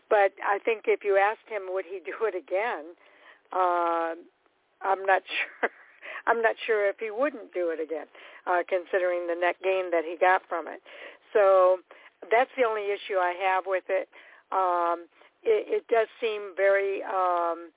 But 0.10 0.34
I 0.44 0.58
think 0.66 0.86
if 0.88 1.04
you 1.04 1.18
asked 1.18 1.48
him 1.48 1.70
would 1.70 1.86
he 1.86 2.00
do 2.04 2.26
it 2.26 2.34
again, 2.34 2.98
uh, 3.54 4.18
I'm 4.82 5.06
not 5.06 5.22
sure. 5.62 5.70
I'm 6.28 6.42
not 6.42 6.56
sure 6.66 6.88
if 6.88 6.98
he 7.00 7.10
wouldn't 7.12 7.54
do 7.54 7.70
it 7.70 7.80
again, 7.82 8.06
uh, 8.46 8.62
considering 8.68 9.26
the 9.28 9.36
net 9.36 9.56
gain 9.64 9.90
that 9.92 10.04
he 10.04 10.18
got 10.20 10.42
from 10.48 10.68
it. 10.68 10.82
So 11.34 11.80
that's 12.30 12.50
the 12.58 12.66
only 12.66 12.92
issue 12.92 13.18
I 13.18 13.34
have 13.40 13.64
with 13.66 13.86
it. 13.90 14.10
Um, 14.52 15.08
it, 15.44 15.84
it 15.84 15.88
does 15.88 16.08
seem 16.20 16.54
very 16.56 17.04
um, 17.04 17.70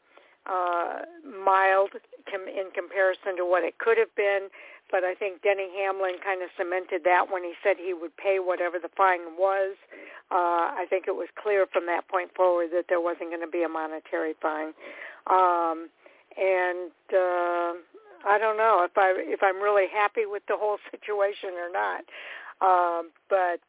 uh, 0.47 1.01
mild 1.45 1.91
com- 2.31 2.49
in 2.49 2.71
comparison 2.75 3.37
to 3.37 3.45
what 3.45 3.65
it 3.65 3.79
could 3.79 3.99
have 3.99 4.15
been. 4.17 4.49
But 4.91 5.05
I 5.05 5.15
think 5.15 5.43
Denny 5.43 5.69
Hamlin 5.79 6.17
kind 6.23 6.43
of 6.43 6.51
cemented 6.57 7.03
that 7.05 7.31
when 7.31 7.43
he 7.43 7.55
said 7.63 7.77
he 7.79 7.95
would 7.95 8.17
pay 8.17 8.39
whatever 8.39 8.79
the 8.79 8.91
fine 8.97 9.39
was. 9.39 9.77
Uh, 10.31 10.73
I 10.77 10.87
think 10.89 11.07
it 11.09 11.17
was 11.17 11.29
clear 11.41 11.67
from 11.67 11.87
that 11.87 12.09
point 12.09 12.35
forward 12.35 12.71
that 12.73 12.87
there 12.89 13.01
wasn't 13.01 13.31
going 13.31 13.41
to 13.41 13.51
be 13.51 13.63
a 13.63 13.69
monetary 13.69 14.35
fine. 14.41 14.73
Um, 15.31 15.89
and 16.37 16.91
uh, 17.13 17.73
I 18.25 18.39
don't 18.39 18.57
know 18.57 18.85
if 18.85 18.97
I 18.97 19.15
if 19.17 19.43
I'm 19.43 19.61
really 19.63 19.87
happy 19.93 20.27
with 20.27 20.43
the 20.49 20.57
whole 20.57 20.79
situation 20.91 21.51
or 21.57 21.71
not. 21.71 22.05
Um, 22.61 23.11
but 23.29 23.61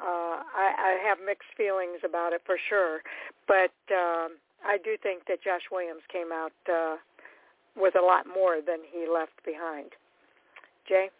uh, 0.00 0.42
I, 0.54 0.98
I 1.00 1.08
have 1.08 1.18
mixed 1.24 1.48
feelings 1.56 2.00
about 2.04 2.32
it 2.32 2.42
for 2.46 2.56
sure, 2.68 3.00
but 3.46 3.74
um, 3.92 4.38
I 4.64 4.78
do 4.82 4.96
think 5.02 5.22
that 5.28 5.42
Josh 5.42 5.62
Williams 5.70 6.02
came 6.12 6.32
out 6.32 6.52
uh, 6.72 6.96
with 7.76 7.94
a 7.96 8.04
lot 8.04 8.26
more 8.26 8.58
than 8.64 8.78
he 8.90 9.06
left 9.12 9.32
behind. 9.44 9.90
Jay? 10.88 11.10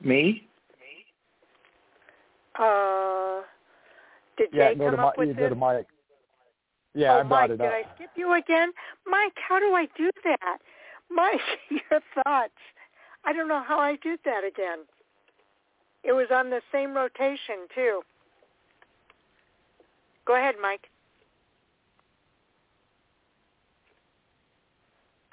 Me? 0.00 0.48
Uh, 2.58 3.40
did 4.36 4.48
yeah, 4.52 4.70
Jay 4.70 4.74
go 4.74 4.90
come 4.90 4.96
to 4.96 5.02
up 5.02 5.18
with 5.18 5.28
you 5.28 5.34
this? 5.34 5.52
Mike. 5.56 5.86
Yeah, 6.94 7.14
oh, 7.14 7.20
I 7.20 7.22
brought 7.22 7.48
Mike, 7.48 7.50
it 7.50 7.58
did. 7.58 7.66
I 7.66 7.82
skip 7.94 8.10
you 8.16 8.34
again? 8.34 8.72
Mike, 9.06 9.32
how 9.48 9.58
do 9.58 9.74
I 9.74 9.86
do 9.96 10.10
that? 10.24 10.58
Mike, 11.10 11.40
your 11.70 12.00
thoughts. 12.24 12.52
I 13.24 13.32
don't 13.32 13.48
know 13.48 13.62
how 13.66 13.78
I 13.78 13.96
did 14.02 14.18
that 14.24 14.44
again. 14.44 14.80
It 16.04 16.12
was 16.12 16.26
on 16.32 16.50
the 16.50 16.60
same 16.72 16.94
rotation, 16.94 17.66
too. 17.74 18.02
Go 20.26 20.36
ahead, 20.36 20.56
Mike. 20.60 20.88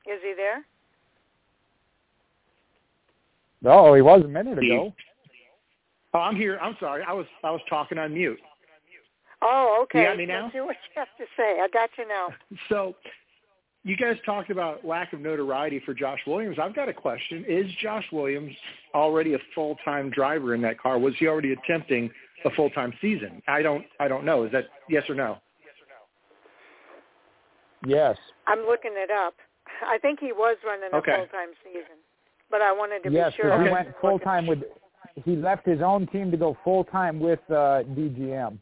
Is 0.05 0.19
he 0.23 0.33
there? 0.35 0.65
Oh, 3.65 3.93
he 3.93 4.01
was 4.01 4.23
a 4.23 4.27
minute 4.27 4.57
ago. 4.57 4.93
Oh, 6.13 6.19
I'm 6.19 6.35
here. 6.35 6.57
I'm 6.59 6.75
sorry. 6.79 7.03
I 7.07 7.13
was 7.13 7.27
I 7.43 7.51
was 7.51 7.61
talking 7.69 7.97
on 7.97 8.13
mute. 8.13 8.39
Oh, 9.41 9.79
okay. 9.83 9.99
You 9.99 10.05
got 10.05 10.17
me 10.17 10.25
now? 10.25 10.43
Let's 10.43 10.53
see 10.55 10.61
what 10.61 10.75
you 10.75 10.99
have 10.99 11.07
to 11.17 11.25
say. 11.37 11.59
I 11.61 11.67
got 11.71 11.89
you 11.97 12.07
now. 12.07 12.29
So 12.69 12.95
you 13.83 13.95
guys 13.95 14.17
talked 14.25 14.49
about 14.49 14.85
lack 14.85 15.13
of 15.13 15.21
notoriety 15.21 15.81
for 15.85 15.93
Josh 15.93 16.19
Williams. 16.27 16.57
I've 16.61 16.75
got 16.75 16.89
a 16.89 16.93
question. 16.93 17.45
Is 17.47 17.65
Josh 17.81 18.05
Williams 18.11 18.53
already 18.93 19.35
a 19.35 19.39
full-time 19.55 20.09
driver 20.09 20.53
in 20.53 20.61
that 20.63 20.79
car? 20.79 20.99
Was 20.99 21.13
he 21.17 21.27
already 21.27 21.53
attempting 21.53 22.09
a 22.45 22.49
full-time 22.51 22.93
season? 23.01 23.41
I 23.47 23.61
don't 23.61 23.85
I 23.99 24.07
don't 24.07 24.25
know. 24.25 24.43
Is 24.43 24.51
that 24.51 24.65
yes 24.89 25.03
or 25.09 25.15
no? 25.15 25.37
Yes. 27.87 28.17
I'm 28.47 28.59
looking 28.59 28.91
it 28.95 29.09
up. 29.09 29.35
I 29.87 29.97
think 29.99 30.19
he 30.19 30.33
was 30.33 30.57
running 30.65 30.89
a 30.91 31.01
full-time 31.01 31.51
season, 31.63 31.97
but 32.51 32.61
I 32.61 32.73
wanted 32.73 33.03
to 33.03 33.11
yes, 33.11 33.31
be 33.31 33.43
sure. 33.43 33.45
because 33.45 33.61
I 33.61 33.63
he 33.63 33.71
went 33.71 33.87
full-time 34.01 34.47
with. 34.47 34.59
He 35.25 35.35
left 35.35 35.65
his 35.65 35.81
own 35.81 36.07
team 36.07 36.31
to 36.31 36.37
go 36.37 36.57
full 36.63 36.83
time 36.85 37.19
with 37.19 37.39
uh, 37.49 37.83
DGM. 37.95 38.57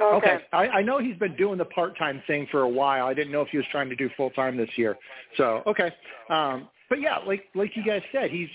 Okay. 0.00 0.38
I, 0.52 0.68
I 0.68 0.82
know 0.82 0.98
he's 0.98 1.16
been 1.16 1.36
doing 1.36 1.58
the 1.58 1.64
part-time 1.64 2.22
thing 2.26 2.46
for 2.50 2.62
a 2.62 2.68
while. 2.68 3.06
I 3.06 3.14
didn't 3.14 3.32
know 3.32 3.42
if 3.42 3.48
he 3.48 3.58
was 3.58 3.66
trying 3.70 3.88
to 3.90 3.96
do 3.96 4.08
full-time 4.16 4.56
this 4.56 4.70
year. 4.76 4.96
So, 5.36 5.62
okay. 5.66 5.92
Um, 6.28 6.68
but 6.88 7.00
yeah, 7.00 7.18
like 7.26 7.44
like 7.54 7.70
you 7.76 7.84
guys 7.84 8.02
said, 8.12 8.30
he's 8.30 8.48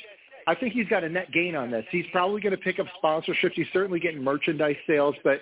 I 0.47 0.55
think 0.55 0.73
he's 0.73 0.87
got 0.87 1.03
a 1.03 1.09
net 1.09 1.31
gain 1.31 1.55
on 1.55 1.71
this. 1.71 1.85
He's 1.91 2.05
probably 2.11 2.41
going 2.41 2.51
to 2.51 2.61
pick 2.61 2.79
up 2.79 2.85
sponsorships. 3.03 3.53
He's 3.53 3.67
certainly 3.73 3.99
getting 3.99 4.23
merchandise 4.23 4.75
sales, 4.85 5.15
but 5.23 5.39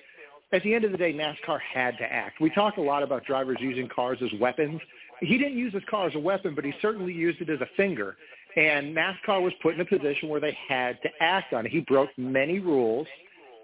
at 0.54 0.64
the 0.64 0.74
end 0.74 0.86
of 0.86 0.92
the 0.92 0.98
day, 0.98 1.12
NASCAR 1.14 1.60
had 1.74 1.98
to 1.98 2.04
act. 2.04 2.40
We 2.40 2.52
talk 2.52 2.78
a 2.78 2.82
lot 2.82 3.04
about 3.04 3.26
drivers 3.26 3.58
using 3.60 3.90
cars 3.90 4.20
as 4.22 4.30
weapons. 4.40 4.80
He 5.20 5.38
didn't 5.38 5.58
use 5.58 5.74
his 5.74 5.84
car 5.90 6.08
as 6.08 6.16
a 6.16 6.20
weapon, 6.20 6.54
but 6.56 6.64
he 6.64 6.74
certainly 6.82 7.14
used 7.14 7.42
it 7.42 7.50
as 7.50 7.60
a 7.60 7.68
finger. 7.76 8.16
And 8.56 8.96
NASCAR 8.96 9.42
was 9.42 9.52
put 9.62 9.74
in 9.74 9.82
a 9.82 9.86
position 9.86 10.30
where 10.30 10.40
they 10.40 10.56
had 10.70 11.02
to 11.02 11.10
act 11.20 11.54
on 11.54 11.66
it. 11.66 11.72
He 11.72 11.80
broke 11.82 12.10
many 12.18 12.60
rules 12.60 13.08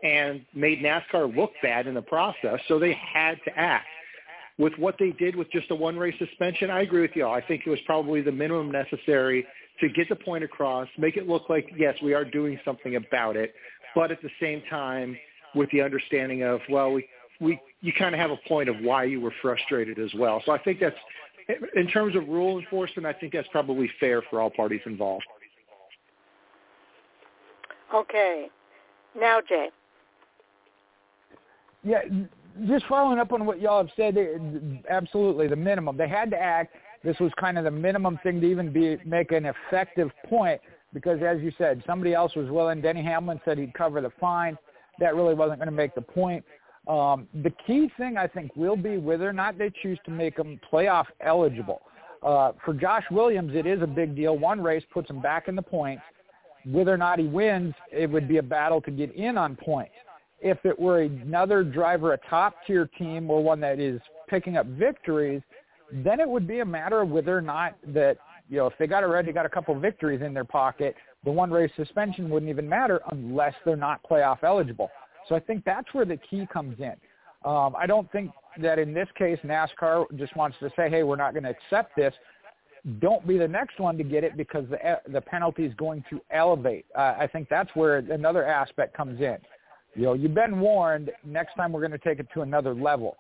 and 0.04 0.46
made 0.54 0.80
NASCAR 0.80 1.36
look 1.36 1.52
bad 1.62 1.88
in 1.88 1.94
the 1.94 2.02
process, 2.02 2.60
so 2.68 2.80
they 2.80 2.94
had 3.14 3.36
to 3.46 3.58
act. 3.58 3.88
With 4.58 4.74
what 4.78 4.96
they 5.00 5.12
did 5.12 5.36
with 5.36 5.50
just 5.52 5.72
a 5.72 5.76
one-race 5.76 6.16
suspension, 6.20 6.70
I 6.70 6.82
agree 6.82 7.02
with 7.02 7.12
you. 7.16 7.26
all. 7.26 7.34
I 7.34 7.42
think 7.42 7.64
it 7.66 7.70
was 7.70 7.80
probably 7.86 8.22
the 8.22 8.32
minimum 8.32 8.72
necessary 8.72 9.46
to 9.80 9.90
get 9.90 10.10
the 10.10 10.16
point 10.16 10.44
across, 10.44 10.88
make 10.98 11.16
it 11.16 11.28
look 11.28 11.50
like, 11.50 11.70
yes, 11.78 11.96
we 12.04 12.14
are 12.14 12.26
doing 12.26 12.60
something 12.66 12.98
about 12.98 13.38
it, 13.38 13.54
but 13.96 14.12
at 14.12 14.22
the 14.22 14.30
same 14.42 14.62
time, 14.70 15.18
with 15.56 15.70
the 15.72 15.82
understanding 15.82 16.44
of, 16.44 16.60
well, 16.70 16.92
we, 16.92 17.08
we 17.40 17.60
you 17.82 17.94
kind 17.94 18.14
of 18.14 18.20
have 18.20 18.32
a 18.32 18.40
point 18.48 18.70
of 18.70 18.76
why 18.82 19.06
you 19.06 19.22
were 19.22 19.34
frustrated 19.42 19.98
as 19.98 20.14
well. 20.16 20.42
So 20.46 20.52
I 20.52 20.58
think 20.60 20.80
that's, 20.80 20.96
in 21.76 21.88
terms 21.88 22.16
of 22.16 22.28
rule 22.28 22.60
enforcement, 22.60 23.08
I 23.08 23.14
think 23.14 23.34
that's 23.34 23.48
probably 23.52 23.90
fair 24.00 24.22
for 24.30 24.42
all 24.42 24.50
parties 24.50 24.82
involved. 24.86 25.26
Okay. 27.96 28.48
Now, 29.20 29.40
Jay. 29.48 29.70
Yeah, 31.84 32.02
just 32.68 32.86
following 32.88 33.20
up 33.20 33.32
on 33.32 33.46
what 33.46 33.62
y'all 33.62 33.86
have 33.86 33.92
said, 33.96 34.18
absolutely 34.90 35.48
the 35.48 35.56
minimum. 35.56 35.98
They 35.98 36.10
had 36.10 36.30
to 36.32 36.38
act. 36.38 36.76
This 37.04 37.18
was 37.20 37.32
kind 37.40 37.58
of 37.58 37.64
the 37.64 37.72
minimum 37.72 38.20
thing 38.24 38.42
to 38.42 38.48
even 38.48 38.74
be 38.74 38.98
make 39.06 39.32
an 39.32 39.46
effective 39.46 40.12
point 40.28 40.60
because, 40.94 41.20
as 41.26 41.42
you 41.42 41.52
said, 41.58 41.82
somebody 41.88 42.14
else 42.14 42.36
was 42.36 42.50
willing. 42.50 42.82
Denny 42.82 43.04
Hamlin 43.04 43.40
said 43.46 43.58
he'd 43.58 43.74
cover 43.74 44.02
the 44.02 44.12
fine. 44.20 44.58
That 45.00 45.16
really 45.16 45.34
wasn't 45.34 45.60
going 45.60 45.68
to 45.70 45.76
make 45.76 45.96
the 45.96 46.02
point. 46.02 46.44
Um, 46.88 47.28
the 47.44 47.54
key 47.66 47.90
thing 47.98 48.18
I 48.18 48.28
think 48.28 48.56
will 48.56 48.76
be 48.76 48.98
whether 48.98 49.30
or 49.30 49.34
not 49.34 49.58
they 49.58 49.72
choose 49.82 50.00
to 50.06 50.12
make 50.12 50.38
him 50.38 50.60
playoff 50.72 51.06
eligible. 51.22 51.82
Uh, 52.22 52.52
for 52.66 52.74
Josh 52.74 53.06
Williams, 53.12 53.56
it 53.56 53.66
is 53.66 53.82
a 53.82 53.88
big 53.88 54.16
deal. 54.16 54.38
One 54.38 54.62
race 54.62 54.84
puts 54.92 55.10
him 55.10 55.22
back 55.22 55.48
in 55.48 55.56
the 55.56 55.62
points. 55.62 56.04
Whether 56.66 56.94
or 56.94 56.98
not 56.98 57.20
he 57.20 57.28
wins, 57.28 57.74
it 57.94 58.10
would 58.10 58.28
be 58.28 58.38
a 58.38 58.44
battle 58.44 58.82
to 58.82 58.92
get 58.92 59.16
in 59.16 59.38
on 59.38 59.56
points 59.56 59.94
if 60.42 60.58
it 60.66 60.78
were 60.78 61.02
another 61.02 61.64
driver, 61.64 62.14
a 62.14 62.18
top 62.30 62.56
tier 62.66 62.90
team 62.98 63.30
or 63.30 63.44
one 63.44 63.60
that 63.60 63.80
is 63.80 64.00
picking 64.28 64.58
up 64.58 64.66
victories, 64.66 65.42
then 65.92 66.20
it 66.20 66.30
would 66.30 66.48
be 66.48 66.60
a 66.60 66.66
matter 66.66 67.02
of 67.02 67.10
whether 67.10 67.38
or 67.38 67.42
not 67.42 67.76
that, 67.88 68.18
you 68.50 68.58
know, 68.58 68.68
if 68.68 68.74
they 68.80 68.88
got 68.88 69.04
already 69.04 69.32
got 69.32 69.46
a 69.46 69.50
couple 69.50 69.78
victories 69.80 70.22
in 70.22 70.34
their 70.34 70.46
pocket, 70.46 70.96
the 71.26 71.32
one 71.32 71.52
race 71.52 71.72
suspension 71.76 72.30
wouldn't 72.30 72.50
even 72.50 72.68
matter 72.68 73.02
unless 73.12 73.54
they're 73.66 73.76
not 73.76 74.02
playoff 74.10 74.44
eligible. 74.44 74.90
So 75.28 75.36
I 75.36 75.40
think 75.40 75.66
that's 75.66 75.94
where 75.94 76.06
the 76.06 76.18
key 76.18 76.48
comes 76.52 76.80
in. 76.80 76.94
Um, 77.46 77.76
I 77.78 77.86
don't 77.86 78.12
think 78.12 78.32
that 78.62 78.80
in 78.80 78.94
this 78.94 79.08
case 79.18 79.40
NASCAR 79.44 80.06
just 80.18 80.36
wants 80.36 80.58
to 80.60 80.70
say, 80.76 80.90
hey, 80.90 81.04
we're 81.04 81.16
not 81.16 81.34
going 81.34 81.44
to 81.44 81.50
accept 81.50 81.96
this. 81.96 82.14
Don't 83.00 83.28
be 83.28 83.38
the 83.38 83.48
next 83.48 83.80
one 83.80 83.98
to 83.98 84.04
get 84.04 84.24
it 84.24 84.38
because 84.38 84.66
the 84.70 84.78
the 85.12 85.20
penalty 85.20 85.66
is 85.66 85.74
going 85.76 86.04
to 86.10 86.22
elevate. 86.32 86.86
Uh, 86.96 87.16
I 87.20 87.28
think 87.32 87.50
that's 87.50 87.70
where 87.76 87.98
another 87.98 88.46
aspect 88.46 88.96
comes 88.96 89.20
in 89.20 89.38
you 89.96 90.04
know, 90.04 90.14
you've 90.14 90.36
been 90.36 90.60
warned. 90.60 91.12
Next 91.26 91.56
time 91.56 91.72
we're 91.72 91.82
going 91.82 91.92
to 91.92 91.98
take 91.98 92.20
it 92.20 92.28
to 92.34 92.42
another 92.42 92.74
level. 92.74 93.18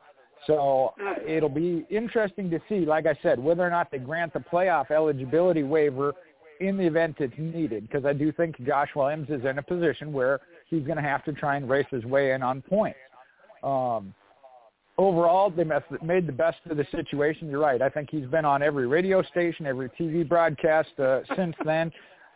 So 0.48 0.94
uh, 1.06 1.16
it'll 1.28 1.50
be 1.50 1.86
interesting 1.90 2.50
to 2.50 2.60
see, 2.70 2.86
like 2.86 3.06
I 3.06 3.18
said, 3.22 3.40
whether 3.40 3.62
or 3.66 3.70
not 3.70 3.91
they 3.91 3.98
grant 3.98 4.34
the 4.34 4.40
playoff 4.40 4.91
eligibility 4.91 5.64
waiver 5.64 6.14
in 6.60 6.78
the 6.78 6.86
event 6.86 7.18
it's 7.20 7.34
needed. 7.38 7.88
Because 7.88 8.06
I 8.06 8.14
do 8.14 8.32
think 8.32 8.64
Josh 8.66 8.90
Williams 8.96 9.30
is 9.30 9.44
in 9.46 9.58
a 9.58 9.64
position 9.64 10.14
where 10.14 10.40
he's 10.70 10.84
going 10.84 10.98
to 10.98 11.04
have 11.04 11.24
to 11.26 11.34
try 11.34 11.58
and 11.58 11.70
race 11.70 11.88
his 11.91 12.06
way 12.06 12.32
in 12.32 12.41
on 12.41 12.62
points. 12.62 13.00
Um, 13.64 14.14
overall, 14.98 15.50
they 15.50 15.66
made 16.02 16.28
the 16.28 16.34
best 16.34 16.60
of 16.70 16.78
the 16.78 16.86
situation. 16.91 17.50
You're 17.50 17.60
right. 17.60 17.82
I 17.82 17.90
think 17.90 18.10
he's 18.10 18.26
been 18.26 18.46
on 18.46 18.62
every 18.62 18.88
radio 18.88 19.22
station, 19.24 19.66
every 19.66 19.90
TV 19.90 20.28
broadcast 20.28 20.98
uh, 21.00 21.22
since 21.36 21.56
then, 21.66 21.91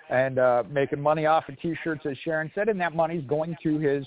and 0.10 0.40
uh, 0.40 0.64
making 0.70 1.00
money 1.00 1.26
off 1.26 1.48
of 1.48 1.60
T-shirts, 1.62 2.06
as 2.06 2.18
Sharon 2.24 2.52
said, 2.54 2.68
and 2.70 2.80
that 2.82 2.96
money's 2.96 3.24
going 3.26 3.56
to 3.64 3.80
his 3.80 4.06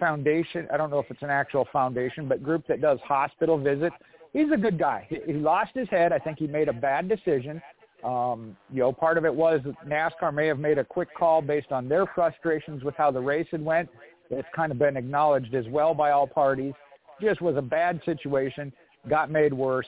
foundation. 0.00 0.66
I 0.72 0.76
don't 0.76 0.90
know 0.90 0.98
if 0.98 1.10
it's 1.10 1.22
an 1.22 1.30
actual 1.30 1.68
foundation, 1.72 2.26
but 2.26 2.42
group 2.42 2.66
that 2.66 2.80
does 2.80 2.98
hospital 3.04 3.58
visits. 3.58 3.94
He's 4.32 4.50
a 4.52 4.56
good 4.56 4.78
guy. 4.78 5.06
He, 5.08 5.18
he 5.26 5.32
lost 5.34 5.70
his 5.74 5.88
head. 5.88 6.12
I 6.12 6.18
think 6.18 6.38
he 6.38 6.46
made 6.46 6.68
a 6.68 6.72
bad 6.72 7.08
decision. 7.08 7.62
Um, 8.02 8.56
you 8.72 8.80
know, 8.80 8.92
part 8.92 9.18
of 9.18 9.24
it 9.24 9.34
was 9.34 9.60
NASCAR 9.86 10.34
may 10.34 10.46
have 10.46 10.58
made 10.58 10.78
a 10.78 10.84
quick 10.84 11.14
call 11.14 11.42
based 11.42 11.70
on 11.70 11.88
their 11.88 12.06
frustrations 12.06 12.82
with 12.82 12.94
how 12.96 13.10
the 13.10 13.20
race 13.20 13.46
had 13.50 13.64
went. 13.64 13.88
It's 14.30 14.48
kind 14.56 14.72
of 14.72 14.78
been 14.78 14.96
acknowledged 14.96 15.54
as 15.54 15.66
well 15.68 15.92
by 15.92 16.10
all 16.10 16.26
parties. 16.26 16.72
Just 17.20 17.42
was 17.42 17.56
a 17.56 17.62
bad 17.62 18.00
situation, 18.06 18.72
got 19.08 19.30
made 19.30 19.52
worse. 19.52 19.86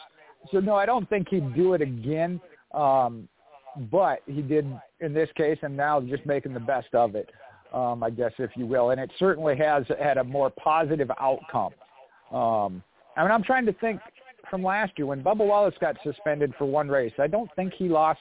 So 0.50 0.60
no, 0.60 0.74
I 0.74 0.84
don't 0.84 1.08
think 1.08 1.28
he'd 1.28 1.54
do 1.54 1.74
it 1.74 1.80
again. 1.80 2.40
Um, 2.74 3.28
but 3.90 4.20
he 4.26 4.42
did 4.42 4.66
in 5.00 5.14
this 5.14 5.30
case, 5.36 5.58
and 5.62 5.76
now 5.76 6.00
just 6.00 6.26
making 6.26 6.52
the 6.52 6.60
best 6.60 6.94
of 6.94 7.14
it, 7.14 7.30
um, 7.72 8.02
I 8.02 8.10
guess, 8.10 8.32
if 8.38 8.50
you 8.56 8.66
will. 8.66 8.90
And 8.90 9.00
it 9.00 9.10
certainly 9.18 9.56
has 9.56 9.84
had 10.00 10.18
a 10.18 10.24
more 10.24 10.50
positive 10.50 11.10
outcome. 11.20 11.72
Um, 12.30 12.82
I 13.16 13.22
mean, 13.22 13.30
I'm 13.30 13.42
trying 13.42 13.66
to 13.66 13.72
think 13.74 14.00
from 14.48 14.62
last 14.62 14.92
year 14.96 15.06
when 15.06 15.22
Bubba 15.22 15.46
Wallace 15.46 15.74
got 15.80 15.96
suspended 16.02 16.52
for 16.58 16.64
one 16.64 16.88
race. 16.88 17.12
I 17.18 17.26
don't 17.26 17.50
think 17.56 17.72
he 17.74 17.88
lost 17.88 18.20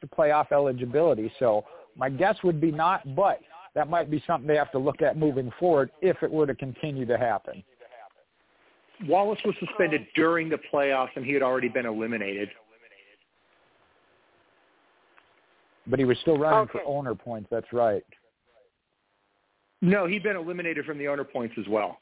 the 0.00 0.06
playoff 0.06 0.52
eligibility. 0.52 1.32
So 1.38 1.64
my 1.96 2.08
guess 2.08 2.36
would 2.42 2.60
be 2.60 2.70
not, 2.70 3.14
but 3.14 3.40
that 3.74 3.88
might 3.88 4.10
be 4.10 4.22
something 4.26 4.46
they 4.46 4.56
have 4.56 4.72
to 4.72 4.78
look 4.78 5.02
at 5.02 5.16
moving 5.16 5.50
forward 5.58 5.90
if 6.00 6.22
it 6.22 6.30
were 6.30 6.46
to 6.46 6.54
continue 6.54 7.06
to 7.06 7.16
happen. 7.16 7.62
Wallace 9.06 9.40
was 9.44 9.54
suspended 9.58 10.06
during 10.14 10.48
the 10.48 10.58
playoffs, 10.72 11.10
and 11.16 11.24
he 11.24 11.32
had 11.32 11.42
already 11.42 11.68
been 11.68 11.86
eliminated. 11.86 12.50
But 15.86 15.98
he 15.98 16.04
was 16.04 16.16
still 16.20 16.38
running 16.38 16.68
for 16.68 16.80
owner 16.86 17.14
points. 17.14 17.48
That's 17.50 17.72
right. 17.72 18.04
No, 19.82 20.06
he'd 20.06 20.22
been 20.22 20.36
eliminated 20.36 20.86
from 20.86 20.96
the 20.96 21.08
owner 21.08 21.24
points 21.24 21.56
as 21.58 21.66
well. 21.68 21.98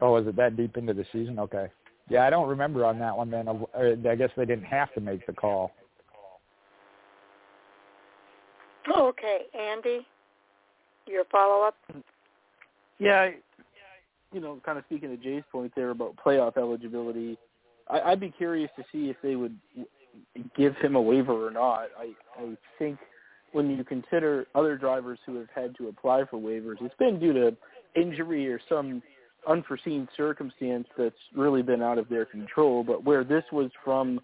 Oh, 0.00 0.12
was 0.12 0.26
it 0.26 0.36
that 0.36 0.56
deep 0.56 0.76
into 0.76 0.92
the 0.92 1.06
season? 1.12 1.38
Okay. 1.38 1.68
Yeah, 2.08 2.26
I 2.26 2.30
don't 2.30 2.48
remember 2.48 2.84
on 2.84 2.98
that 2.98 3.16
one 3.16 3.30
then. 3.30 3.46
Uh, 3.48 4.08
I 4.08 4.16
guess 4.16 4.30
they 4.36 4.44
didn't 4.44 4.64
have 4.64 4.92
to 4.94 5.00
make 5.00 5.24
the 5.26 5.32
call. 5.32 5.72
Okay, 8.98 9.42
Andy, 9.56 10.06
your 11.06 11.24
follow-up. 11.30 11.76
Yeah, 12.98 13.30
you 14.32 14.40
know, 14.40 14.60
kind 14.64 14.78
of 14.78 14.84
speaking 14.86 15.10
to 15.10 15.16
Jay's 15.16 15.44
point 15.52 15.72
there 15.76 15.90
about 15.90 16.16
playoff 16.16 16.56
eligibility, 16.56 17.38
I, 17.88 18.00
I'd 18.00 18.20
be 18.20 18.30
curious 18.30 18.70
to 18.76 18.84
see 18.90 19.10
if 19.10 19.16
they 19.22 19.36
would 19.36 19.56
give 20.56 20.74
him 20.76 20.96
a 20.96 21.00
waiver 21.00 21.46
or 21.46 21.50
not. 21.50 21.88
I 21.98 22.12
I 22.38 22.56
think 22.78 22.98
when 23.52 23.70
you 23.70 23.84
consider 23.84 24.46
other 24.54 24.76
drivers 24.76 25.18
who 25.26 25.36
have 25.36 25.48
had 25.54 25.76
to 25.76 25.88
apply 25.88 26.24
for 26.30 26.38
waivers, 26.38 26.76
it's 26.80 26.94
been 26.98 27.18
due 27.18 27.32
to 27.32 27.56
injury 27.94 28.50
or 28.50 28.60
some 28.68 29.02
unforeseen 29.48 30.08
circumstance 30.16 30.86
that's 30.98 31.14
really 31.34 31.62
been 31.62 31.82
out 31.82 31.98
of 31.98 32.08
their 32.08 32.24
control. 32.24 32.84
But 32.84 33.04
where 33.04 33.24
this 33.24 33.44
was 33.52 33.70
from 33.84 34.20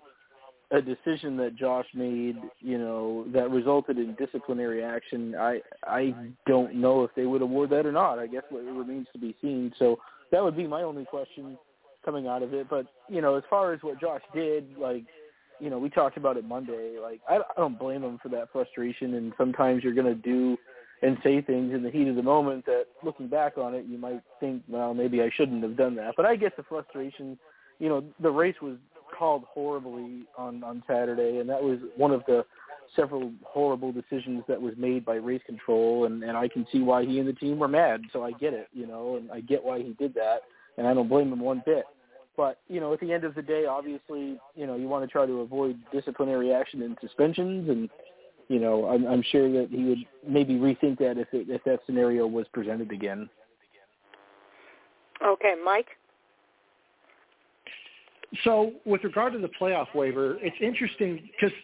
a 0.70 0.80
decision 0.82 1.36
that 1.36 1.56
Josh 1.56 1.86
made, 1.94 2.36
you 2.60 2.78
know, 2.78 3.24
that 3.32 3.50
resulted 3.50 3.98
in 3.98 4.14
disciplinary 4.16 4.82
action, 4.82 5.34
I 5.38 5.60
I 5.84 6.14
don't 6.46 6.74
know 6.74 7.04
if 7.04 7.10
they 7.14 7.26
would 7.26 7.42
award 7.42 7.70
that 7.70 7.86
or 7.86 7.92
not. 7.92 8.18
I 8.18 8.26
guess 8.26 8.42
it 8.50 8.54
remains 8.54 9.06
to 9.12 9.18
be 9.18 9.36
seen. 9.40 9.72
So 9.78 9.98
that 10.32 10.42
would 10.42 10.56
be 10.56 10.66
my 10.66 10.82
only 10.82 11.04
question 11.04 11.56
coming 12.04 12.26
out 12.26 12.42
of 12.42 12.52
it. 12.52 12.68
But 12.68 12.86
you 13.08 13.20
know, 13.20 13.36
as 13.36 13.44
far 13.48 13.72
as 13.72 13.82
what 13.82 14.00
Josh 14.00 14.22
did, 14.34 14.76
like 14.76 15.04
you 15.60 15.70
know, 15.70 15.78
we 15.78 15.90
talked 15.90 16.16
about 16.16 16.36
it 16.36 16.44
Monday. 16.44 16.98
Like 17.00 17.20
I, 17.28 17.36
I 17.36 17.40
don't 17.56 17.78
blame 17.78 18.02
him 18.02 18.18
for 18.22 18.28
that 18.30 18.50
frustration, 18.52 19.14
and 19.14 19.32
sometimes 19.38 19.82
you're 19.82 19.94
going 19.94 20.06
to 20.06 20.14
do 20.14 20.56
and 21.02 21.18
say 21.22 21.42
things 21.42 21.74
in 21.74 21.82
the 21.82 21.90
heat 21.90 22.08
of 22.08 22.16
the 22.16 22.22
moment 22.22 22.64
that, 22.64 22.86
looking 23.02 23.28
back 23.28 23.58
on 23.58 23.74
it, 23.74 23.84
you 23.86 23.98
might 23.98 24.22
think, 24.40 24.62
well, 24.66 24.94
maybe 24.94 25.20
I 25.20 25.30
shouldn't 25.36 25.62
have 25.62 25.76
done 25.76 25.94
that. 25.96 26.14
But 26.16 26.24
I 26.24 26.36
get 26.36 26.56
the 26.56 26.62
frustration. 26.62 27.38
You 27.78 27.88
know, 27.90 28.04
the 28.20 28.30
race 28.30 28.56
was 28.62 28.76
called 29.16 29.44
horribly 29.44 30.24
on 30.36 30.64
on 30.64 30.82
Saturday, 30.86 31.38
and 31.38 31.48
that 31.50 31.62
was 31.62 31.78
one 31.96 32.12
of 32.12 32.22
the 32.26 32.44
several 32.94 33.32
horrible 33.42 33.92
decisions 33.92 34.42
that 34.48 34.60
was 34.60 34.74
made 34.76 35.04
by 35.04 35.16
race 35.16 35.42
control 35.44 36.04
and 36.06 36.22
and 36.22 36.36
I 36.36 36.46
can 36.48 36.66
see 36.70 36.80
why 36.80 37.04
he 37.04 37.18
and 37.18 37.28
the 37.28 37.32
team 37.32 37.58
were 37.58 37.68
mad 37.68 38.02
so 38.12 38.22
I 38.22 38.30
get 38.32 38.54
it 38.54 38.68
you 38.72 38.86
know 38.86 39.16
and 39.16 39.30
I 39.30 39.40
get 39.40 39.64
why 39.64 39.82
he 39.82 39.92
did 39.94 40.14
that 40.14 40.42
and 40.78 40.86
I 40.86 40.94
don't 40.94 41.08
blame 41.08 41.32
him 41.32 41.40
one 41.40 41.62
bit 41.66 41.84
but 42.36 42.58
you 42.68 42.80
know, 42.80 42.92
at 42.92 43.00
the 43.00 43.12
end 43.12 43.24
of 43.24 43.34
the 43.34 43.42
day, 43.42 43.66
obviously, 43.66 44.38
you 44.54 44.66
know, 44.66 44.76
you 44.76 44.88
want 44.88 45.04
to 45.04 45.10
try 45.10 45.26
to 45.26 45.40
avoid 45.40 45.78
disciplinary 45.92 46.52
action 46.52 46.82
and 46.82 46.96
suspensions, 47.00 47.68
and 47.68 47.88
you 48.48 48.60
know, 48.60 48.86
I'm, 48.86 49.06
I'm 49.06 49.22
sure 49.30 49.50
that 49.52 49.68
he 49.70 49.84
would 49.84 49.98
maybe 50.28 50.54
rethink 50.54 50.98
that 50.98 51.18
if 51.18 51.28
it, 51.32 51.48
if 51.48 51.64
that 51.64 51.80
scenario 51.86 52.26
was 52.26 52.46
presented 52.52 52.92
again. 52.92 53.28
Okay, 55.24 55.54
Mike. 55.64 55.88
So, 58.44 58.72
with 58.84 59.02
regard 59.04 59.32
to 59.32 59.38
the 59.38 59.50
playoff 59.60 59.86
waiver, 59.94 60.36
it's 60.40 60.56
interesting 60.60 61.28
because 61.32 61.54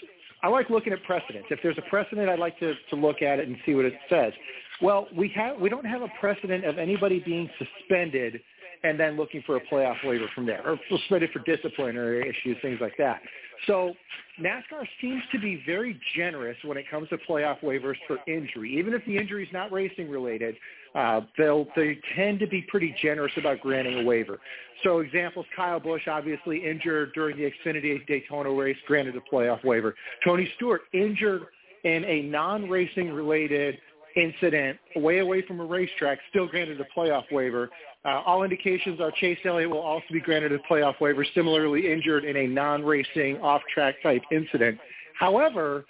I 0.43 0.49
like 0.49 0.71
looking 0.71 0.93
at 0.93 1.03
precedents. 1.05 1.49
If 1.51 1.61
there's 1.63 1.79
a 1.79 1.89
precedent, 1.91 2.29
I'd 2.29 2.39
like 2.39 2.59
to, 2.61 2.75
to 2.91 2.97
look 2.97 3.23
at 3.23 3.39
it 3.39 3.49
and 3.49 3.57
see 3.67 3.75
what 3.75 3.85
it 3.85 3.95
says. 4.09 4.33
Well, 4.81 5.07
we 5.17 5.29
have 5.37 5.61
we 5.61 5.69
don't 5.69 5.85
have 5.85 6.03
a 6.03 6.09
precedent 6.19 6.65
of 6.65 6.79
anybody 6.79 7.21
being 7.21 7.49
suspended 7.59 8.41
and 8.85 8.99
then 8.99 9.17
looking 9.17 9.43
for 9.47 9.57
a 9.57 9.61
playoff 9.61 9.97
waiver 10.05 10.27
from 10.35 10.47
there, 10.47 10.63
or 10.67 10.79
suspended 10.89 11.31
for 11.33 11.39
disciplinary 11.41 12.29
issues, 12.29 12.57
things 12.63 12.79
like 12.81 12.97
that. 12.99 13.21
So 13.67 13.95
NASCAR 14.41 14.87
seems 15.01 15.23
to 15.31 15.39
be 15.39 15.63
very 15.65 16.01
generous 16.17 16.57
when 16.65 16.77
it 16.77 16.91
comes 16.91 17.09
to 17.11 17.19
playoff 17.19 17.61
waivers 17.61 17.95
for 18.07 18.19
injury. 18.27 18.77
Even 18.77 18.93
if 18.93 19.05
the 19.05 19.17
injury 19.17 19.45
is 19.45 19.53
not 19.53 19.71
racing 19.71 20.11
related, 20.11 20.57
uh, 20.95 21.21
they'll 21.39 21.67
they 21.77 21.99
tend 22.17 22.41
to 22.41 22.47
be 22.47 22.63
pretty 22.63 22.95
generous 23.01 23.33
about 23.37 23.61
granting 23.61 24.01
a 24.01 24.05
waiver. 24.05 24.41
So 24.83 24.99
examples: 24.99 25.47
Kyle 25.55 25.79
Busch 25.79 26.09
obviously 26.09 26.69
injured 26.69 27.13
during 27.15 27.37
the 27.37 27.51
Xfinity 27.51 28.05
Daytona 28.07 28.51
race, 28.51 28.77
granted 28.87 29.15
a 29.17 29.35
playoff 29.35 29.65
waiver. 29.65 29.95
Tony 30.25 30.51
Stewart 30.57 30.83
injured 30.93 31.43
in 31.85 32.05
a 32.05 32.23
non-racing 32.23 33.13
related 33.13 33.79
incident 34.17 34.79
way 34.97 35.19
away 35.19 35.43
from 35.43 35.61
a 35.61 35.65
racetrack, 35.65 36.19
still 36.31 36.47
granted 36.47 36.81
a 36.81 36.87
playoff 36.99 37.25
waiver. 37.31 37.71
Uh, 38.05 38.23
all 38.27 38.43
indications 38.43 39.01
are 39.01 39.13
Chase 39.13 39.39
Elliott 39.45 39.71
will 39.71 39.79
also 39.79 40.07
be 40.13 40.21
granted 40.21 40.53
a 40.53 40.59
playoff 40.59 41.01
waiver, 41.01 41.25
similarly 41.35 41.93
injured 41.93 42.25
in 42.25 42.37
a 42.37 42.47
non-racing 42.47 43.39
off-track 43.41 44.03
type 44.03 44.23
incident. 44.33 44.79
However, 45.19 45.85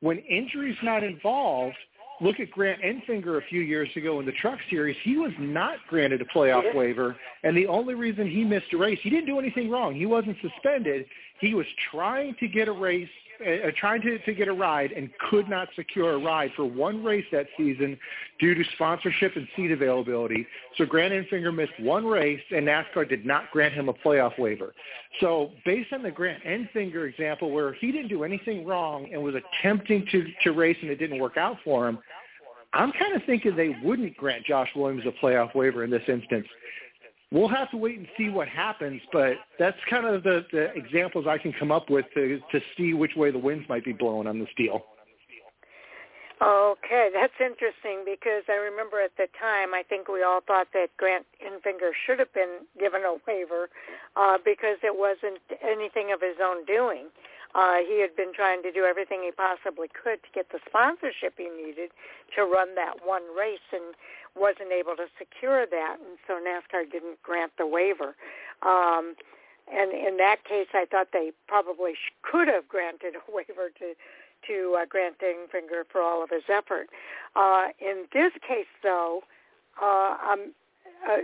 when 0.00 0.18
injury's 0.18 0.76
not 0.82 1.04
involved, 1.04 1.76
look 2.20 2.40
at 2.40 2.50
Grant 2.50 2.82
Enfinger 2.82 3.38
a 3.38 3.46
few 3.48 3.60
years 3.60 3.88
ago 3.94 4.18
in 4.20 4.26
the 4.26 4.32
Truck 4.32 4.58
Series. 4.70 4.96
He 5.04 5.16
was 5.16 5.32
not 5.38 5.76
granted 5.88 6.20
a 6.20 6.24
playoff 6.24 6.74
waiver, 6.74 7.16
and 7.44 7.56
the 7.56 7.66
only 7.66 7.94
reason 7.94 8.28
he 8.28 8.42
missed 8.44 8.72
a 8.72 8.76
race, 8.76 8.98
he 9.02 9.10
didn't 9.10 9.26
do 9.26 9.38
anything 9.38 9.70
wrong. 9.70 9.94
He 9.94 10.06
wasn't 10.06 10.36
suspended. 10.40 11.06
He 11.40 11.54
was 11.54 11.66
trying 11.90 12.34
to 12.40 12.48
get 12.48 12.68
a 12.68 12.72
race 12.72 13.08
uh, 13.40 13.70
trying 13.76 14.00
to, 14.02 14.18
to 14.18 14.34
get 14.34 14.48
a 14.48 14.52
ride 14.52 14.92
and 14.92 15.10
could 15.30 15.48
not 15.48 15.68
secure 15.76 16.12
a 16.12 16.18
ride 16.18 16.50
for 16.54 16.64
one 16.64 17.02
race 17.02 17.24
that 17.32 17.46
season 17.56 17.98
due 18.38 18.54
to 18.54 18.64
sponsorship 18.74 19.36
and 19.36 19.46
seat 19.56 19.70
availability. 19.70 20.46
So 20.76 20.84
Grant 20.84 21.12
Enfinger 21.12 21.54
missed 21.54 21.78
one 21.78 22.06
race, 22.06 22.40
and 22.50 22.66
NASCAR 22.66 23.08
did 23.08 23.24
not 23.26 23.50
grant 23.50 23.74
him 23.74 23.88
a 23.88 23.94
playoff 23.94 24.38
waiver. 24.38 24.74
So 25.20 25.52
based 25.64 25.92
on 25.92 26.02
the 26.02 26.10
Grant 26.10 26.42
Enfinger 26.44 27.08
example 27.08 27.50
where 27.50 27.72
he 27.74 27.92
didn't 27.92 28.08
do 28.08 28.24
anything 28.24 28.66
wrong 28.66 29.08
and 29.12 29.22
was 29.22 29.34
attempting 29.34 30.06
to, 30.12 30.26
to 30.44 30.52
race 30.52 30.76
and 30.82 30.90
it 30.90 30.96
didn't 30.96 31.18
work 31.18 31.36
out 31.36 31.56
for 31.64 31.88
him, 31.88 31.98
I'm 32.72 32.92
kind 32.92 33.14
of 33.14 33.22
thinking 33.24 33.56
they 33.56 33.76
wouldn't 33.82 34.16
grant 34.16 34.44
Josh 34.44 34.68
Williams 34.76 35.04
a 35.06 35.24
playoff 35.24 35.54
waiver 35.54 35.84
in 35.84 35.90
this 35.90 36.02
instance 36.08 36.46
we'll 37.36 37.48
have 37.48 37.70
to 37.70 37.76
wait 37.76 37.98
and 37.98 38.08
see 38.16 38.28
what 38.28 38.48
happens. 38.48 39.00
But 39.12 39.34
that's 39.58 39.76
kind 39.88 40.06
of 40.06 40.22
the, 40.22 40.46
the 40.52 40.72
examples 40.74 41.26
I 41.28 41.38
can 41.38 41.52
come 41.52 41.70
up 41.70 41.90
with 41.90 42.06
to 42.14 42.40
to 42.52 42.60
see 42.76 42.94
which 42.94 43.14
way 43.16 43.30
the 43.30 43.38
winds 43.38 43.68
might 43.68 43.84
be 43.84 43.92
blowing 43.92 44.26
on 44.26 44.38
this 44.38 44.48
deal. 44.56 44.84
Okay, 46.36 47.08
that's 47.14 47.32
interesting 47.40 48.04
because 48.04 48.44
I 48.48 48.60
remember 48.60 49.00
at 49.00 49.16
the 49.16 49.26
time 49.40 49.72
I 49.72 49.82
think 49.88 50.06
we 50.06 50.22
all 50.22 50.40
thought 50.46 50.68
that 50.74 50.88
Grant 50.98 51.24
Enfinger 51.40 51.96
should 51.96 52.18
have 52.18 52.32
been 52.34 52.68
given 52.78 53.00
a 53.08 53.16
waiver 53.26 53.70
uh, 54.16 54.36
because 54.44 54.76
it 54.84 54.92
wasn't 54.92 55.40
anything 55.64 56.12
of 56.12 56.20
his 56.20 56.36
own 56.44 56.66
doing. 56.66 57.08
Uh, 57.54 57.80
he 57.88 58.04
had 58.04 58.14
been 58.14 58.36
trying 58.36 58.62
to 58.64 58.70
do 58.70 58.84
everything 58.84 59.24
he 59.24 59.32
possibly 59.32 59.88
could 59.88 60.20
to 60.24 60.30
get 60.34 60.52
the 60.52 60.60
sponsorship 60.68 61.32
he 61.40 61.48
needed 61.48 61.88
to 62.36 62.44
run 62.44 62.74
that 62.74 63.00
one 63.00 63.24
race, 63.32 63.64
and 63.72 63.96
wasn't 64.36 64.72
able 64.72 64.96
to 64.96 65.06
secure 65.18 65.66
that, 65.66 65.96
and 65.98 66.18
so 66.26 66.34
NASCAR 66.34 66.90
didn't 66.90 67.22
grant 67.22 67.52
the 67.58 67.66
waiver. 67.66 68.14
Um, 68.62 69.14
and 69.72 69.92
in 69.92 70.16
that 70.18 70.44
case, 70.44 70.68
I 70.74 70.86
thought 70.88 71.08
they 71.12 71.32
probably 71.48 71.94
sh- 71.94 72.12
could 72.22 72.48
have 72.48 72.68
granted 72.68 73.14
a 73.16 73.32
waiver 73.32 73.70
to 73.78 73.94
to 74.46 74.76
uh, 74.78 74.84
Grant 74.86 75.16
Enfinger 75.18 75.82
for 75.90 76.00
all 76.00 76.22
of 76.22 76.30
his 76.30 76.44
effort. 76.48 76.88
Uh, 77.34 77.68
in 77.80 78.04
this 78.12 78.32
case, 78.46 78.70
though, 78.82 79.22
uh, 79.82 80.16
um, 80.22 80.52
uh, 81.08 81.16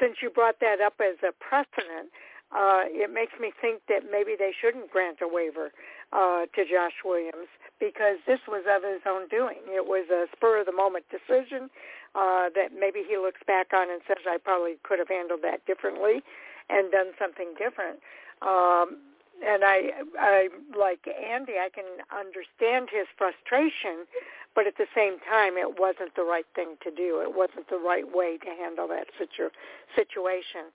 since 0.00 0.18
you 0.22 0.30
brought 0.30 0.60
that 0.60 0.80
up 0.80 0.94
as 1.00 1.16
a 1.26 1.32
precedent, 1.32 2.10
uh, 2.52 2.86
it 2.86 3.12
makes 3.12 3.32
me 3.40 3.50
think 3.60 3.82
that 3.88 4.02
maybe 4.10 4.36
they 4.38 4.52
shouldn't 4.54 4.90
grant 4.90 5.18
a 5.20 5.26
waiver 5.26 5.72
uh, 6.12 6.46
to 6.54 6.62
Josh 6.64 7.02
Williams 7.04 7.50
because 7.80 8.18
this 8.26 8.40
was 8.46 8.62
of 8.70 8.82
his 8.84 9.02
own 9.06 9.26
doing. 9.28 9.58
It 9.66 9.86
was 9.86 10.06
a 10.10 10.26
spur 10.36 10.60
of 10.60 10.66
the 10.66 10.72
moment 10.72 11.06
decision 11.10 11.70
uh, 12.14 12.48
that 12.54 12.70
maybe 12.78 13.02
he 13.06 13.16
looks 13.16 13.40
back 13.46 13.72
on 13.74 13.90
and 13.90 14.00
says, 14.06 14.22
I 14.28 14.38
probably 14.38 14.76
could 14.82 14.98
have 14.98 15.08
handled 15.08 15.40
that 15.42 15.64
differently 15.66 16.22
and 16.70 16.90
done 16.90 17.12
something 17.18 17.54
different. 17.58 17.98
Um, 18.42 18.98
and 19.44 19.64
I, 19.64 19.90
I 20.18 20.48
like 20.78 21.06
Andy, 21.10 21.54
I 21.58 21.68
can 21.68 21.84
understand 22.14 22.88
his 22.90 23.06
frustration, 23.18 24.06
but 24.54 24.66
at 24.66 24.78
the 24.78 24.86
same 24.94 25.18
time, 25.18 25.58
it 25.58 25.78
wasn't 25.78 26.14
the 26.14 26.22
right 26.22 26.46
thing 26.54 26.76
to 26.84 26.90
do. 26.90 27.20
It 27.20 27.34
wasn't 27.34 27.68
the 27.68 27.78
right 27.78 28.06
way 28.06 28.38
to 28.38 28.50
handle 28.54 28.86
that 28.88 29.08
situ- 29.18 29.50
situation. 29.94 30.70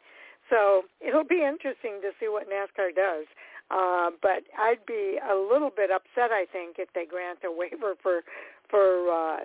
So 0.50 0.84
it'll 1.00 1.24
be 1.24 1.42
interesting 1.42 2.02
to 2.02 2.12
see 2.20 2.28
what 2.28 2.50
NASCAR 2.50 2.94
does. 2.94 3.26
Uh, 3.72 4.10
but 4.22 4.44
I'd 4.58 4.84
be 4.86 5.20
a 5.22 5.36
little 5.36 5.70
bit 5.70 5.92
upset, 5.92 6.32
I 6.32 6.46
think, 6.52 6.78
if 6.80 6.92
they 6.94 7.06
grant 7.06 7.40
a 7.46 7.52
waiver 7.52 7.94
for 8.02 8.22
for 8.70 9.10
uh, 9.10 9.38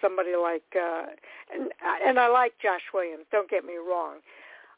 somebody 0.00 0.36
like 0.36 0.64
uh, 0.74 1.06
and 1.52 1.70
and 2.04 2.18
I 2.18 2.28
like 2.28 2.54
Josh 2.60 2.82
Williams. 2.92 3.24
Don't 3.30 3.50
get 3.50 3.64
me 3.64 3.74
wrong. 3.76 4.16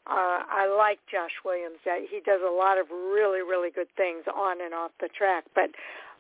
Uh, 0.06 0.44
I 0.44 0.66
like 0.76 0.98
Josh 1.10 1.32
Williams. 1.44 1.78
That 1.84 2.00
he 2.10 2.20
does 2.20 2.40
a 2.46 2.50
lot 2.50 2.78
of 2.78 2.90
really 2.90 3.40
really 3.40 3.70
good 3.70 3.88
things 3.96 4.24
on 4.34 4.60
and 4.60 4.74
off 4.74 4.92
the 5.00 5.08
track. 5.08 5.44
But 5.54 5.70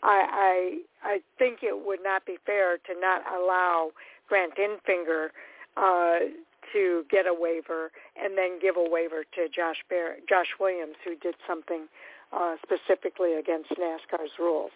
I 0.02 0.80
I, 1.02 1.08
I 1.08 1.18
think 1.38 1.60
it 1.62 1.84
would 1.84 2.02
not 2.02 2.24
be 2.26 2.36
fair 2.46 2.78
to 2.78 3.00
not 3.00 3.22
allow 3.32 3.90
Grant 4.28 4.54
Enfinger 4.56 5.28
uh, 5.76 6.18
to 6.72 7.04
get 7.10 7.26
a 7.26 7.34
waiver 7.34 7.90
and 8.16 8.36
then 8.36 8.58
give 8.60 8.76
a 8.76 8.88
waiver 8.88 9.24
to 9.34 9.48
Josh 9.48 9.84
Bear, 9.88 10.16
Josh 10.28 10.48
Williams, 10.58 10.96
who 11.04 11.16
did 11.16 11.34
something 11.46 11.86
uh, 12.32 12.56
specifically 12.62 13.34
against 13.34 13.70
NASCAR's 13.70 14.32
rules. 14.38 14.72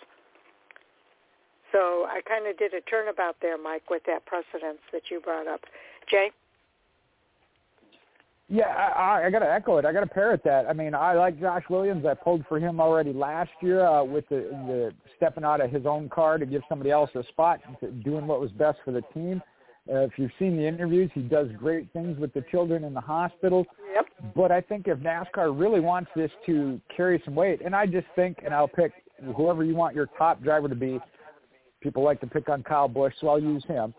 So 1.72 2.06
I 2.08 2.20
kind 2.26 2.46
of 2.46 2.56
did 2.56 2.74
a 2.74 2.80
turnabout 2.82 3.36
there, 3.42 3.58
Mike, 3.58 3.90
with 3.90 4.02
that 4.06 4.24
precedence 4.26 4.80
that 4.92 5.02
you 5.10 5.20
brought 5.20 5.46
up. 5.46 5.60
Jay? 6.10 6.30
Yeah, 8.50 8.64
I, 8.64 9.26
I 9.26 9.30
got 9.30 9.40
to 9.40 9.50
echo 9.50 9.76
it. 9.76 9.84
I 9.84 9.92
got 9.92 10.00
to 10.00 10.06
parrot 10.06 10.42
that. 10.44 10.66
I 10.66 10.72
mean, 10.72 10.94
I 10.94 11.12
like 11.12 11.38
Josh 11.38 11.64
Williams. 11.68 12.06
I 12.06 12.14
pulled 12.14 12.46
for 12.48 12.58
him 12.58 12.80
already 12.80 13.12
last 13.12 13.50
year 13.60 13.84
uh, 13.84 14.02
with 14.02 14.26
the, 14.30 14.48
the 14.66 14.94
stepping 15.16 15.44
out 15.44 15.60
of 15.60 15.70
his 15.70 15.84
own 15.84 16.08
car 16.08 16.38
to 16.38 16.46
give 16.46 16.62
somebody 16.66 16.90
else 16.90 17.10
a 17.14 17.22
spot, 17.24 17.60
doing 18.02 18.26
what 18.26 18.40
was 18.40 18.50
best 18.52 18.78
for 18.86 18.92
the 18.92 19.02
team. 19.12 19.42
Uh, 19.90 20.00
if 20.00 20.12
you've 20.16 20.30
seen 20.38 20.56
the 20.56 20.66
interviews, 20.66 21.10
he 21.14 21.20
does 21.20 21.48
great 21.58 21.92
things 21.92 22.18
with 22.18 22.32
the 22.32 22.42
children 22.50 22.84
in 22.84 22.94
the 22.94 23.00
hospital. 23.00 23.66
Yep. 23.94 24.06
But 24.34 24.50
I 24.50 24.62
think 24.62 24.88
if 24.88 24.98
NASCAR 24.98 25.58
really 25.58 25.80
wants 25.80 26.10
this 26.16 26.30
to 26.46 26.80
carry 26.94 27.20
some 27.26 27.34
weight, 27.34 27.60
and 27.62 27.74
I 27.76 27.84
just 27.84 28.06
think, 28.16 28.38
and 28.44 28.54
I'll 28.54 28.68
pick 28.68 28.92
whoever 29.36 29.62
you 29.62 29.74
want 29.74 29.94
your 29.94 30.08
top 30.18 30.42
driver 30.42 30.68
to 30.68 30.74
be. 30.74 30.98
People 31.80 32.02
like 32.02 32.20
to 32.20 32.26
pick 32.26 32.48
on 32.48 32.62
Kyle 32.62 32.88
Busch, 32.88 33.14
so 33.20 33.28
I'll 33.28 33.40
use 33.40 33.64
him. 33.66 33.94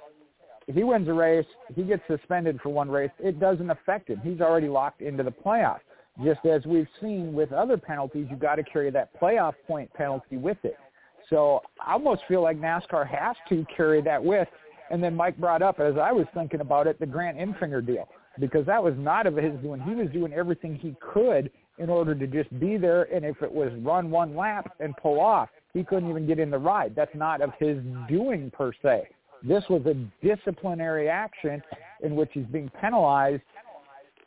If 0.68 0.76
he 0.76 0.84
wins 0.84 1.08
a 1.08 1.14
race, 1.14 1.46
he 1.76 1.84
gets 1.84 2.04
suspended 2.08 2.60
for 2.62 2.70
one 2.70 2.90
race. 2.90 3.12
It 3.20 3.40
doesn't 3.40 3.70
affect 3.70 4.10
him. 4.10 4.20
He's 4.24 4.42
already 4.42 4.68
locked 4.68 5.02
into 5.02 5.24
the 5.24 5.32
playoff. 5.32 5.80
Just 6.24 6.46
as 6.46 6.66
we've 6.66 6.88
seen 7.02 7.34
with 7.34 7.54
other 7.54 7.78
penalties, 7.78 8.28
you've 8.30 8.40
got 8.40 8.56
to 8.56 8.64
carry 8.64 8.92
that 8.92 9.10
playoff 9.20 9.54
point 9.68 9.92
penalty 9.94 10.38
with 10.38 10.58
it. 10.64 10.78
So 11.30 11.62
I 11.86 11.94
almost 11.94 12.22
feel 12.28 12.42
like 12.42 12.58
NASCAR 12.58 13.08
has 13.08 13.36
to 13.50 13.66
carry 13.76 14.02
that 14.02 14.24
with. 14.24 14.48
And 14.92 15.02
then 15.02 15.16
Mike 15.16 15.38
brought 15.38 15.62
up, 15.62 15.80
as 15.80 15.96
I 15.98 16.12
was 16.12 16.26
thinking 16.34 16.62
about 16.62 16.88
it, 16.88 17.00
the 17.00 17.06
Grant 17.06 17.38
Enfinger 17.38 17.86
deal, 17.86 18.10
because 18.40 18.66
that 18.66 18.84
was 18.84 18.96
not 18.98 19.28
of 19.28 19.36
his 19.36 19.54
doing. 19.62 19.80
He 19.82 19.94
was 19.94 20.10
doing 20.12 20.34
everything 20.34 20.76
he 20.76 20.96
could 21.00 21.52
in 21.78 21.90
order 21.90 22.14
to 22.16 22.28
just 22.28 22.50
be 22.60 22.76
there. 22.76 23.04
And 23.14 23.24
if 23.24 23.42
it 23.42 23.52
was 23.52 23.72
run 23.82 24.12
one 24.12 24.36
lap 24.36 24.74
and 24.80 24.96
pull 24.98 25.20
off, 25.20 25.50
he 25.74 25.84
couldn't 25.84 26.10
even 26.10 26.26
get 26.26 26.40
in 26.40 26.50
the 26.50 26.58
ride. 26.58 26.94
That's 26.96 27.14
not 27.16 27.42
of 27.42 27.52
his 27.60 27.78
doing 28.08 28.52
per 28.52 28.72
se. 28.82 29.10
This 29.44 29.64
was 29.70 29.86
a 29.86 29.96
disciplinary 30.26 31.10
action 31.10 31.62
in 32.04 32.16
which 32.16 32.30
he's 32.34 32.46
being 32.46 32.70
penalized. 32.82 33.44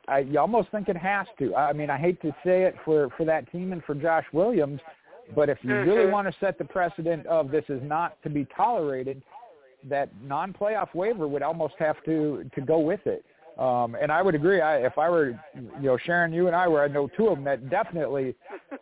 I, 0.08 0.20
you 0.20 0.38
almost 0.38 0.70
think 0.70 0.88
it 0.88 0.96
has 0.96 1.26
to. 1.38 1.54
I 1.54 1.72
mean, 1.72 1.90
I 1.90 1.98
hate 1.98 2.20
to 2.22 2.34
say 2.44 2.62
it 2.62 2.74
for 2.84 3.08
for 3.16 3.24
that 3.26 3.50
team 3.52 3.72
and 3.72 3.84
for 3.84 3.94
Josh 3.94 4.24
Williams, 4.32 4.80
but 5.34 5.48
if 5.48 5.58
you 5.62 5.70
mm-hmm. 5.70 5.88
really 5.88 6.10
want 6.10 6.26
to 6.26 6.34
set 6.40 6.58
the 6.58 6.64
precedent 6.64 7.26
of 7.26 7.50
this 7.50 7.64
is 7.68 7.80
not 7.82 8.20
to 8.22 8.30
be 8.30 8.46
tolerated, 8.56 9.22
that 9.88 10.08
non-playoff 10.22 10.94
waiver 10.94 11.28
would 11.28 11.42
almost 11.42 11.74
have 11.78 12.02
to 12.04 12.48
to 12.54 12.60
go 12.60 12.78
with 12.78 13.00
it. 13.06 13.24
Um, 13.62 13.94
and 13.94 14.10
I 14.10 14.22
would 14.22 14.34
agree. 14.34 14.60
I, 14.60 14.78
if 14.78 14.98
I 14.98 15.08
were, 15.08 15.40
you 15.54 15.70
know, 15.80 15.96
Sharon, 15.96 16.32
you 16.32 16.48
and 16.48 16.56
I 16.56 16.66
were, 16.66 16.82
I 16.82 16.88
know 16.88 17.08
two 17.16 17.28
of 17.28 17.36
them 17.36 17.44
that 17.44 17.70
definitely 17.70 18.34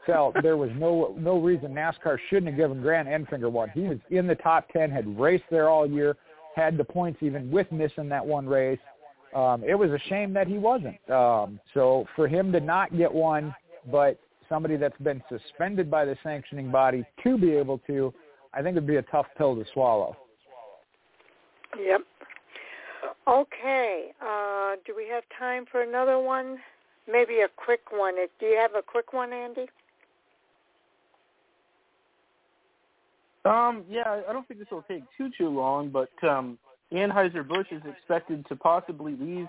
felt 0.06 0.34
there 0.42 0.56
was 0.56 0.70
no 0.74 1.14
no 1.18 1.38
reason 1.38 1.74
NASCAR 1.74 2.16
shouldn't 2.30 2.46
have 2.46 2.56
given 2.56 2.80
Grant 2.80 3.06
Enfinger 3.06 3.50
one. 3.50 3.68
He 3.74 3.82
was 3.82 3.98
in 4.08 4.26
the 4.26 4.36
top 4.36 4.70
ten, 4.72 4.90
had 4.90 5.20
raced 5.20 5.44
there 5.50 5.68
all 5.68 5.86
year, 5.86 6.16
had 6.56 6.78
the 6.78 6.84
points 6.84 7.22
even 7.22 7.50
with 7.50 7.70
missing 7.70 8.08
that 8.08 8.24
one 8.24 8.46
race. 8.46 8.78
Um, 9.34 9.62
it 9.64 9.74
was 9.74 9.90
a 9.90 9.98
shame 10.08 10.32
that 10.32 10.46
he 10.46 10.56
wasn't. 10.56 10.98
Um, 11.10 11.60
so 11.74 12.06
for 12.16 12.26
him 12.26 12.50
to 12.52 12.60
not 12.60 12.96
get 12.96 13.12
one, 13.12 13.54
but 13.92 14.18
somebody 14.48 14.78
that's 14.78 14.98
been 15.02 15.22
suspended 15.28 15.90
by 15.90 16.06
the 16.06 16.16
sanctioning 16.22 16.70
body 16.70 17.04
to 17.22 17.36
be 17.36 17.52
able 17.52 17.78
to, 17.86 18.14
I 18.54 18.62
think 18.62 18.78
it'd 18.78 18.86
be 18.86 18.96
a 18.96 19.02
tough 19.02 19.26
pill 19.36 19.54
to 19.56 19.64
swallow. 19.74 20.16
Yep. 21.78 22.00
Okay. 23.30 24.12
Uh, 24.20 24.74
do 24.84 24.94
we 24.96 25.06
have 25.08 25.22
time 25.38 25.64
for 25.70 25.82
another 25.82 26.18
one? 26.18 26.58
Maybe 27.10 27.40
a 27.40 27.48
quick 27.56 27.80
one. 27.90 28.14
Do 28.38 28.46
you 28.46 28.56
have 28.56 28.74
a 28.76 28.82
quick 28.82 29.12
one, 29.12 29.32
Andy? 29.32 29.66
Um, 33.44 33.84
yeah, 33.88 34.20
I 34.28 34.32
don't 34.32 34.46
think 34.46 34.60
this 34.60 34.68
will 34.70 34.82
take 34.82 35.04
too 35.16 35.30
too 35.38 35.48
long, 35.48 35.88
but 35.88 36.10
um, 36.28 36.58
Anheuser 36.92 37.46
Busch 37.46 37.68
is 37.70 37.82
expected 37.88 38.44
to 38.48 38.56
possibly 38.56 39.16
leave 39.18 39.46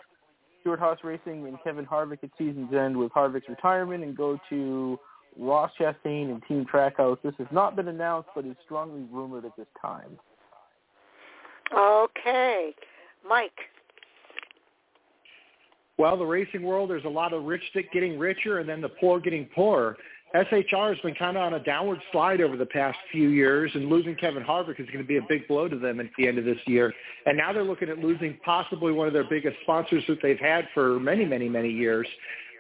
Stewart-Haas 0.62 1.00
Racing 1.04 1.48
and 1.48 1.58
Kevin 1.64 1.86
Harvick 1.86 2.24
at 2.24 2.30
season's 2.38 2.74
end 2.74 2.96
with 2.96 3.12
Harvick's 3.12 3.50
retirement 3.50 4.04
and 4.04 4.16
go 4.16 4.40
to 4.50 4.98
Ross 5.38 5.72
Chastain 5.80 6.32
and 6.32 6.42
Team 6.48 6.66
Trackhouse. 6.72 7.18
This 7.24 7.34
has 7.38 7.48
not 7.52 7.76
been 7.76 7.88
announced, 7.88 8.30
but 8.36 8.46
is 8.46 8.56
strongly 8.64 9.06
rumored 9.12 9.44
at 9.44 9.58
this 9.58 9.68
time. 9.82 10.18
Okay. 11.76 12.76
Mike. 13.28 13.60
Well, 16.02 16.18
the 16.18 16.26
racing 16.26 16.64
world, 16.64 16.90
there's 16.90 17.06
a 17.06 17.10
lot 17.10 17.32
of 17.32 17.44
rich 17.44 17.62
getting 17.94 18.18
richer 18.18 18.58
and 18.58 18.68
then 18.68 18.82
the 18.82 18.90
poor 18.90 19.20
getting 19.20 19.46
poorer. 19.54 19.96
SHR 20.34 20.96
has 20.96 20.98
been 21.04 21.14
kind 21.14 21.38
of 21.38 21.44
on 21.44 21.54
a 21.54 21.64
downward 21.64 22.00
slide 22.12 22.42
over 22.42 22.58
the 22.58 22.66
past 22.66 22.98
few 23.12 23.30
years, 23.30 23.70
and 23.76 23.88
losing 23.88 24.16
Kevin 24.16 24.42
Harvick 24.42 24.80
is 24.80 24.88
going 24.88 24.98
to 24.98 25.08
be 25.08 25.18
a 25.18 25.26
big 25.30 25.48
blow 25.48 25.68
to 25.68 25.78
them 25.78 26.00
at 26.00 26.08
the 26.18 26.28
end 26.28 26.40
of 26.40 26.46
this 26.46 26.58
year. 26.66 26.92
And 27.28 27.38
now 27.38 27.54
they're 27.54 27.64
looking 27.64 27.88
at 27.88 28.00
losing 28.00 28.36
possibly 28.44 28.92
one 28.92 29.06
of 29.06 29.14
their 29.14 29.30
biggest 29.30 29.58
sponsors 29.62 30.04
that 30.08 30.18
they've 30.24 30.40
had 30.40 30.68
for 30.74 31.00
many, 31.00 31.24
many, 31.24 31.48
many 31.48 31.70
years. 31.70 32.08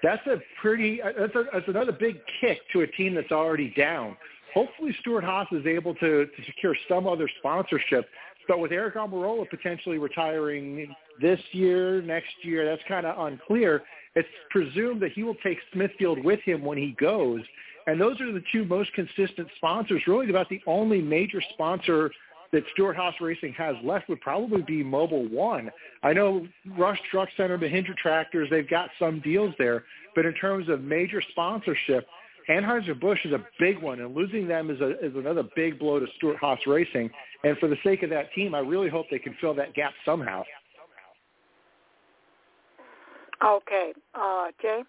That's 0.03 0.21
a 0.27 0.37
pretty, 0.61 1.01
that's, 1.03 1.33
a, 1.33 1.45
that's 1.51 1.67
another 1.67 1.93
big 1.93 2.17
kick 2.41 2.59
to 2.73 2.81
a 2.81 2.87
team 2.91 3.15
that's 3.15 3.31
already 3.31 3.73
down. 3.75 4.17
Hopefully 4.53 4.95
Stewart-Haas 4.99 5.47
is 5.51 5.65
able 5.65 5.95
to, 5.95 6.27
to 6.27 6.45
secure 6.45 6.75
some 6.87 7.07
other 7.07 7.27
sponsorship 7.39 8.05
but 8.47 8.59
with 8.59 8.71
Eric 8.71 8.95
Almirola 8.95 9.49
potentially 9.49 9.97
retiring 9.97 10.93
this 11.21 11.39
year, 11.51 12.01
next 12.01 12.33
year, 12.41 12.65
that's 12.65 12.81
kind 12.87 13.05
of 13.05 13.27
unclear. 13.27 13.83
It's 14.15 14.27
presumed 14.49 15.01
that 15.01 15.13
he 15.13 15.23
will 15.23 15.35
take 15.43 15.57
Smithfield 15.73 16.23
with 16.23 16.39
him 16.41 16.63
when 16.63 16.77
he 16.77 16.95
goes. 16.99 17.41
And 17.87 17.99
those 17.99 18.19
are 18.21 18.31
the 18.31 18.43
two 18.51 18.65
most 18.65 18.91
consistent 18.93 19.47
sponsors. 19.55 20.01
Really 20.07 20.29
about 20.29 20.49
the 20.49 20.61
only 20.67 21.01
major 21.01 21.41
sponsor 21.53 22.11
that 22.51 22.63
Stewart-Haas 22.73 23.15
Racing 23.21 23.53
has 23.53 23.75
left 23.83 24.09
would 24.09 24.21
probably 24.21 24.61
be 24.61 24.83
Mobil 24.83 25.29
1. 25.31 25.71
I 26.03 26.13
know 26.13 26.45
Rush 26.77 26.99
Truck 27.09 27.29
Center, 27.37 27.57
Mahindra 27.57 27.95
Tractors, 27.95 28.49
they've 28.49 28.69
got 28.69 28.89
some 28.99 29.21
deals 29.21 29.53
there. 29.57 29.85
But 30.15 30.25
in 30.25 30.33
terms 30.33 30.67
of 30.67 30.81
major 30.81 31.21
sponsorship, 31.31 32.05
Anheuser-Busch 32.49 33.25
is 33.25 33.33
a 33.33 33.45
big 33.59 33.81
one, 33.81 33.99
and 34.01 34.15
losing 34.15 34.47
them 34.47 34.69
is, 34.69 34.79
a, 34.81 34.91
is 35.05 35.15
another 35.15 35.43
big 35.55 35.79
blow 35.79 35.99
to 35.99 36.05
Stewart-Haas 36.17 36.59
Racing. 36.67 37.09
And 37.43 37.57
for 37.57 37.67
the 37.67 37.77
sake 37.83 38.03
of 38.03 38.09
that 38.09 38.33
team, 38.33 38.55
I 38.55 38.59
really 38.59 38.89
hope 38.89 39.05
they 39.11 39.19
can 39.19 39.35
fill 39.39 39.53
that 39.55 39.73
gap 39.73 39.93
somehow. 40.05 40.43
Okay. 43.43 43.93
Uh, 44.13 44.47
Jay? 44.61 44.83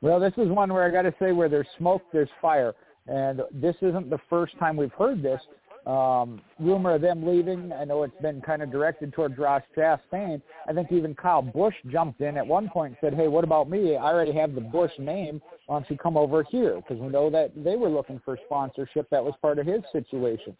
Well, 0.00 0.20
this 0.20 0.32
is 0.36 0.48
one 0.48 0.72
where 0.72 0.84
I 0.84 0.90
got 0.90 1.02
to 1.02 1.14
say 1.18 1.32
where 1.32 1.48
there's 1.48 1.66
smoke, 1.78 2.02
there's 2.12 2.28
fire. 2.40 2.74
And 3.06 3.42
this 3.52 3.76
isn't 3.82 4.08
the 4.10 4.18
first 4.30 4.58
time 4.58 4.76
we've 4.76 4.92
heard 4.92 5.22
this 5.22 5.40
um, 5.86 6.40
rumor 6.58 6.94
of 6.94 7.02
them 7.02 7.26
leaving. 7.26 7.72
I 7.72 7.84
know 7.84 8.02
it's 8.04 8.20
been 8.22 8.40
kind 8.40 8.62
of 8.62 8.70
directed 8.70 9.12
towards 9.12 9.36
Ross 9.36 9.62
Chastain. 9.76 10.40
I 10.66 10.72
think 10.72 10.90
even 10.90 11.14
Kyle 11.14 11.42
Busch 11.42 11.74
jumped 11.90 12.20
in 12.20 12.36
at 12.36 12.46
one 12.46 12.68
point 12.70 12.92
and 12.92 12.98
said, 13.00 13.18
hey, 13.18 13.28
what 13.28 13.44
about 13.44 13.68
me? 13.68 13.96
I 13.96 14.04
already 14.04 14.32
have 14.32 14.54
the 14.54 14.60
Busch 14.60 14.92
name. 14.98 15.42
Why 15.66 15.76
don't 15.76 15.90
you 15.90 15.98
come 15.98 16.16
over 16.16 16.42
here? 16.42 16.76
Because 16.76 16.98
we 16.98 17.08
know 17.08 17.28
that 17.30 17.52
they 17.56 17.76
were 17.76 17.90
looking 17.90 18.20
for 18.24 18.38
sponsorship. 18.46 19.08
That 19.10 19.22
was 19.22 19.34
part 19.42 19.58
of 19.58 19.66
his 19.66 19.82
situation. 19.92 20.56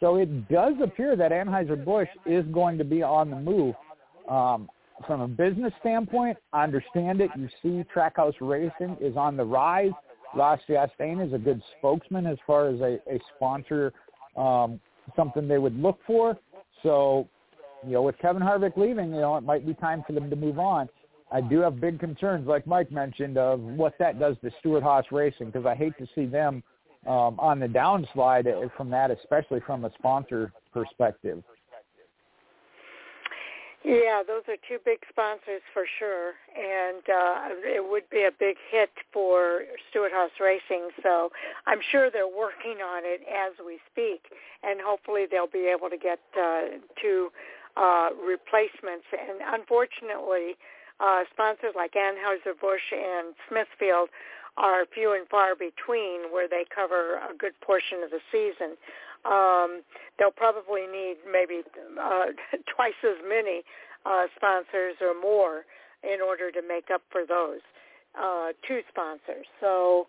So 0.00 0.16
it 0.16 0.48
does 0.48 0.74
appear 0.82 1.14
that 1.16 1.30
Anheuser-Busch 1.30 2.08
is 2.26 2.44
going 2.46 2.78
to 2.78 2.84
be 2.84 3.02
on 3.02 3.30
the 3.30 3.36
move. 3.36 3.74
Um, 4.28 4.68
from 5.06 5.20
a 5.20 5.28
business 5.28 5.72
standpoint, 5.80 6.36
I 6.52 6.64
understand 6.64 7.20
it. 7.20 7.30
You 7.36 7.48
see 7.62 7.84
Trackhouse 7.94 8.34
Racing 8.40 8.96
is 9.00 9.16
on 9.16 9.36
the 9.36 9.44
rise. 9.44 9.92
Ross 10.34 10.60
Chastain 10.68 11.24
is 11.24 11.32
a 11.32 11.38
good 11.38 11.62
spokesman 11.78 12.26
as 12.26 12.38
far 12.46 12.68
as 12.68 12.80
a, 12.80 12.98
a 13.08 13.20
sponsor 13.36 13.92
um, 14.36 14.80
something 15.16 15.48
they 15.48 15.58
would 15.58 15.78
look 15.80 15.98
for. 16.06 16.38
So, 16.82 17.28
you 17.84 17.92
know, 17.92 18.02
with 18.02 18.18
Kevin 18.18 18.42
Harvick 18.42 18.76
leaving, 18.76 19.14
you 19.14 19.20
know, 19.20 19.36
it 19.36 19.44
might 19.44 19.66
be 19.66 19.74
time 19.74 20.02
for 20.06 20.12
them 20.12 20.30
to 20.30 20.36
move 20.36 20.58
on. 20.58 20.88
I 21.32 21.40
do 21.40 21.60
have 21.60 21.80
big 21.80 21.98
concerns, 21.98 22.46
like 22.46 22.66
Mike 22.66 22.92
mentioned, 22.92 23.38
of 23.38 23.60
what 23.60 23.94
that 23.98 24.20
does 24.20 24.36
to 24.42 24.50
Stewart-Haas 24.60 25.06
Racing 25.10 25.46
because 25.46 25.66
I 25.66 25.74
hate 25.74 25.96
to 25.98 26.06
see 26.14 26.26
them 26.26 26.62
um, 27.06 27.38
on 27.40 27.58
the 27.58 27.66
downslide 27.66 28.46
from 28.76 28.90
that, 28.90 29.10
especially 29.10 29.60
from 29.66 29.84
a 29.84 29.90
sponsor 29.98 30.52
perspective. 30.72 31.42
Yeah, 33.84 34.22
those 34.26 34.48
are 34.48 34.56
two 34.66 34.78
big 34.82 35.00
sponsors 35.10 35.60
for 35.74 35.84
sure, 35.98 36.32
and 36.56 37.04
uh, 37.04 37.52
it 37.68 37.84
would 37.84 38.08
be 38.08 38.24
a 38.24 38.32
big 38.32 38.56
hit 38.72 38.88
for 39.12 39.64
Stewart-Haas 39.90 40.30
Racing. 40.40 40.88
So 41.02 41.28
I'm 41.66 41.80
sure 41.92 42.10
they're 42.10 42.26
working 42.26 42.80
on 42.80 43.04
it 43.04 43.20
as 43.28 43.52
we 43.60 43.78
speak, 43.92 44.32
and 44.62 44.80
hopefully 44.80 45.26
they'll 45.30 45.52
be 45.52 45.68
able 45.68 45.90
to 45.90 45.98
get 45.98 46.18
uh, 46.32 46.80
two 46.96 47.28
uh, 47.76 48.08
replacements. 48.16 49.04
And 49.12 49.44
unfortunately, 49.52 50.56
uh, 50.98 51.28
sponsors 51.30 51.76
like 51.76 51.92
Anheuser-Busch 51.92 52.88
and 52.88 53.36
Smithfield 53.52 54.08
are 54.56 54.86
few 54.94 55.12
and 55.12 55.28
far 55.28 55.54
between 55.54 56.32
where 56.32 56.48
they 56.48 56.64
cover 56.74 57.20
a 57.20 57.36
good 57.36 57.52
portion 57.60 58.02
of 58.02 58.08
the 58.08 58.24
season 58.32 58.80
um, 59.24 59.82
they'll 60.18 60.30
probably 60.30 60.86
need 60.86 61.16
maybe 61.30 61.62
uh, 62.00 62.26
twice 62.74 62.98
as 63.04 63.16
many 63.28 63.62
uh, 64.06 64.26
sponsors 64.36 64.96
or 65.00 65.18
more 65.18 65.64
in 66.02 66.20
order 66.20 66.50
to 66.50 66.60
make 66.66 66.90
up 66.92 67.02
for 67.10 67.22
those 67.26 67.60
uh, 68.20 68.52
two 68.66 68.80
sponsors. 68.88 69.46
So 69.60 70.06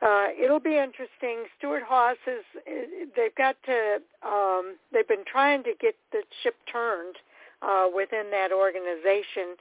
uh, 0.00 0.26
it'll 0.40 0.60
be 0.60 0.78
interesting. 0.78 1.44
Stewart-Haas 1.58 2.16
is 2.26 2.44
they've 3.16 3.34
got 3.36 3.56
to 3.66 3.98
um, 4.26 4.76
they've 4.92 5.08
been 5.08 5.24
trying 5.30 5.62
to 5.64 5.72
get 5.80 5.94
the 6.12 6.22
ship 6.42 6.54
turned 6.70 7.16
uh, 7.62 7.86
within 7.94 8.30
that 8.30 8.52
organization 8.52 9.56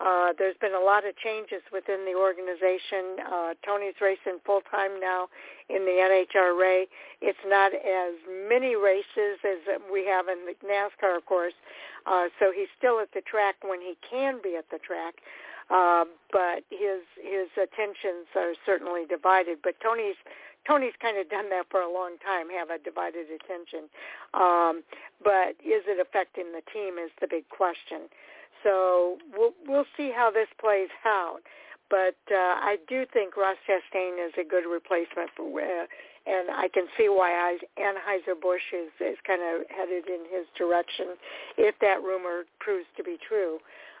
uh, 0.00 0.32
there's 0.38 0.56
been 0.60 0.74
a 0.74 0.80
lot 0.84 1.06
of 1.06 1.16
changes 1.16 1.62
within 1.72 2.04
the 2.04 2.14
organization. 2.14 3.16
Uh, 3.24 3.54
Tony's 3.64 3.94
racing 4.00 4.38
full 4.44 4.60
time 4.70 5.00
now 5.00 5.28
in 5.68 5.84
the 5.84 5.96
NHRA. 6.02 6.84
It's 7.22 7.38
not 7.46 7.72
as 7.74 8.14
many 8.48 8.76
races 8.76 9.38
as 9.44 9.80
we 9.92 10.06
have 10.06 10.26
in 10.28 10.44
the 10.46 10.54
NASCAR, 10.66 11.16
of 11.16 11.24
course. 11.26 11.54
Uh, 12.06 12.26
so 12.38 12.52
he's 12.54 12.68
still 12.78 13.00
at 13.00 13.08
the 13.14 13.22
track 13.22 13.56
when 13.62 13.80
he 13.80 13.96
can 14.08 14.40
be 14.42 14.56
at 14.56 14.68
the 14.70 14.78
track. 14.78 15.16
uh, 15.70 16.04
but 16.32 16.62
his 16.70 17.02
his 17.18 17.48
attentions 17.58 18.26
are 18.36 18.54
certainly 18.64 19.02
divided. 19.08 19.58
But 19.62 19.74
Tony's 19.82 20.16
Tony's 20.66 20.94
kind 21.00 21.18
of 21.18 21.28
done 21.30 21.48
that 21.50 21.66
for 21.70 21.80
a 21.80 21.92
long 21.92 22.16
time, 22.24 22.50
have 22.50 22.70
a 22.70 22.78
divided 22.82 23.26
attention. 23.30 23.88
Um, 24.34 24.82
but 25.22 25.54
is 25.62 25.86
it 25.86 26.00
affecting 26.00 26.50
the 26.52 26.62
team 26.72 26.98
is 26.98 27.10
the 27.20 27.28
big 27.30 27.48
question. 27.48 28.10
So 28.62 29.18
we'll 29.36 29.54
we'll 29.66 29.86
see 29.96 30.12
how 30.14 30.30
this 30.30 30.48
plays 30.60 30.88
out. 31.04 31.40
But 31.88 32.18
uh, 32.30 32.58
I 32.66 32.78
do 32.88 33.06
think 33.12 33.36
Ross 33.36 33.56
Chastain 33.68 34.18
is 34.26 34.32
a 34.38 34.44
good 34.44 34.64
replacement 34.68 35.30
for, 35.36 35.60
uh, 35.60 35.86
and 36.26 36.50
I 36.50 36.68
can 36.74 36.86
see 36.98 37.08
why 37.08 37.56
Anheuser 37.78 38.40
Busch 38.40 38.74
is 38.74 38.90
is 39.00 39.16
kind 39.26 39.40
of 39.40 39.66
headed 39.70 40.08
in 40.08 40.24
his 40.30 40.46
direction 40.58 41.14
if 41.56 41.78
that 41.80 42.02
rumor 42.02 42.42
proves 42.58 42.86
to 42.96 43.04
be 43.04 43.18
true. 43.28 43.58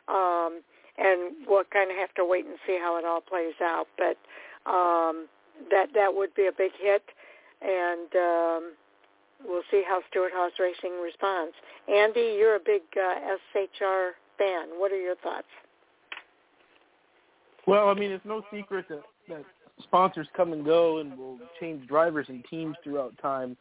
Um, 0.08 0.62
and 0.98 1.46
we'll 1.46 1.64
kind 1.64 1.90
of 1.90 1.96
have 1.96 2.12
to 2.14 2.24
wait 2.24 2.46
and 2.46 2.56
see 2.66 2.78
how 2.80 2.98
it 2.98 3.04
all 3.04 3.20
plays 3.20 3.54
out. 3.62 3.86
But 3.98 4.16
um, 4.68 5.28
that 5.70 5.88
that 5.94 6.12
would 6.12 6.34
be 6.34 6.46
a 6.46 6.52
big 6.52 6.72
hit, 6.80 7.02
and 7.62 8.10
um, 8.16 8.72
we'll 9.44 9.66
see 9.70 9.82
how 9.86 10.00
Stewart-Haas 10.10 10.52
Racing 10.58 11.00
responds. 11.02 11.54
Andy, 11.88 12.36
you're 12.38 12.56
a 12.56 12.64
big 12.64 12.82
uh, 12.96 13.36
SHR 13.54 14.12
fan. 14.38 14.68
What 14.78 14.92
are 14.92 15.00
your 15.00 15.16
thoughts? 15.16 15.46
Well, 17.66 17.88
I 17.88 17.94
mean, 17.94 18.12
it's 18.12 18.24
no 18.24 18.42
secret 18.52 18.86
that, 18.88 19.02
that 19.28 19.44
sponsors 19.82 20.28
come 20.36 20.52
and 20.52 20.64
go 20.64 20.98
and 20.98 21.16
will 21.18 21.38
change 21.60 21.86
drivers 21.88 22.26
and 22.28 22.44
teams 22.48 22.76
throughout 22.84 23.16
time, 23.20 23.56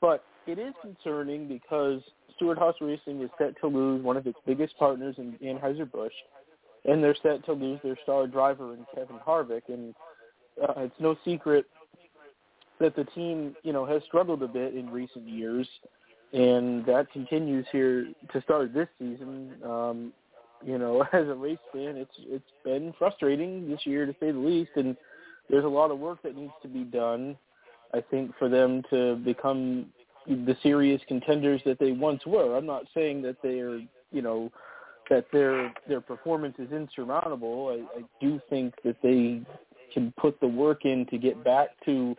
but 0.00 0.24
it 0.46 0.58
is 0.58 0.74
concerning 0.80 1.48
because 1.48 2.00
Stewart-Haas 2.36 2.76
Racing 2.80 3.20
is 3.20 3.30
set 3.38 3.58
to 3.60 3.66
lose 3.66 4.02
one 4.02 4.16
of 4.16 4.26
its 4.26 4.38
biggest 4.46 4.76
partners 4.78 5.16
in 5.18 5.32
Anheuser-Busch, 5.42 6.12
and 6.84 7.02
they're 7.02 7.16
set 7.22 7.44
to 7.46 7.52
lose 7.52 7.80
their 7.82 7.96
star 8.02 8.26
driver 8.26 8.74
in 8.74 8.86
Kevin 8.94 9.18
Harvick, 9.26 9.62
and 9.68 9.94
uh, 10.62 10.74
it's 10.78 10.94
no 11.00 11.16
secret 11.24 11.66
that 12.80 12.96
the 12.96 13.04
team, 13.04 13.54
you 13.62 13.72
know, 13.72 13.86
has 13.86 14.02
struggled 14.04 14.42
a 14.42 14.48
bit 14.48 14.74
in 14.74 14.90
recent 14.90 15.28
years, 15.28 15.68
and 16.32 16.84
that 16.86 17.10
continues 17.12 17.66
here 17.72 18.06
to 18.32 18.42
start 18.42 18.72
this 18.72 18.88
season. 18.98 19.52
Um, 19.64 20.12
you 20.64 20.78
know, 20.78 21.02
as 21.12 21.28
a 21.28 21.34
race 21.34 21.58
fan, 21.72 21.96
it's 21.96 22.14
it's 22.18 22.50
been 22.64 22.94
frustrating 22.98 23.68
this 23.68 23.80
year 23.84 24.06
to 24.06 24.12
say 24.20 24.30
the 24.32 24.38
least, 24.38 24.70
and 24.76 24.96
there's 25.50 25.64
a 25.64 25.68
lot 25.68 25.90
of 25.90 25.98
work 25.98 26.22
that 26.22 26.36
needs 26.36 26.52
to 26.62 26.68
be 26.68 26.84
done. 26.84 27.36
I 27.94 28.00
think 28.00 28.32
for 28.38 28.48
them 28.48 28.82
to 28.90 29.16
become 29.16 29.86
the 30.26 30.56
serious 30.62 31.00
contenders 31.08 31.60
that 31.66 31.78
they 31.78 31.92
once 31.92 32.24
were. 32.24 32.56
I'm 32.56 32.66
not 32.66 32.84
saying 32.94 33.22
that 33.22 33.36
they're, 33.42 33.80
you 34.12 34.22
know, 34.22 34.50
that 35.10 35.26
their 35.32 35.74
their 35.88 36.00
performance 36.00 36.54
is 36.58 36.70
insurmountable. 36.72 37.68
I, 37.68 37.98
I 37.98 38.02
do 38.20 38.40
think 38.48 38.74
that 38.84 38.96
they 39.02 39.42
can 39.92 40.12
put 40.18 40.40
the 40.40 40.46
work 40.46 40.84
in 40.84 41.06
to 41.06 41.18
get 41.18 41.42
back 41.44 41.70
to 41.84 42.16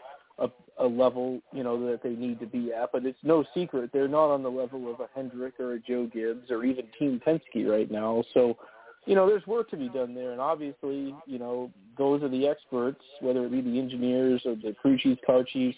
a, 0.79 0.85
level 0.85 1.41
you 1.51 1.63
know 1.63 1.89
that 1.89 2.03
they 2.03 2.11
need 2.11 2.39
to 2.39 2.45
be 2.45 2.71
at. 2.73 2.91
But 2.91 3.05
it's 3.05 3.19
no 3.23 3.43
secret 3.53 3.91
they're 3.93 4.07
not 4.07 4.33
on 4.33 4.43
the 4.43 4.51
level 4.51 4.91
of 4.91 4.99
a 4.99 5.07
Hendrick 5.15 5.59
or 5.59 5.73
a 5.73 5.79
Joe 5.79 6.09
Gibbs 6.13 6.51
or 6.51 6.63
even 6.63 6.85
Team 6.97 7.21
Penske 7.25 7.67
right 7.67 7.89
now. 7.89 8.23
So 8.33 8.57
you 9.05 9.15
know 9.15 9.27
there's 9.27 9.45
work 9.47 9.69
to 9.71 9.77
be 9.77 9.89
done 9.89 10.13
there, 10.13 10.31
and 10.31 10.41
obviously 10.41 11.15
you 11.25 11.39
know 11.39 11.71
those 11.97 12.23
are 12.23 12.29
the 12.29 12.47
experts, 12.47 13.01
whether 13.21 13.45
it 13.45 13.51
be 13.51 13.61
the 13.61 13.79
engineers 13.79 14.41
or 14.45 14.55
the 14.55 14.75
crew 14.81 14.97
chiefs, 14.97 15.21
car 15.25 15.43
chiefs. 15.43 15.77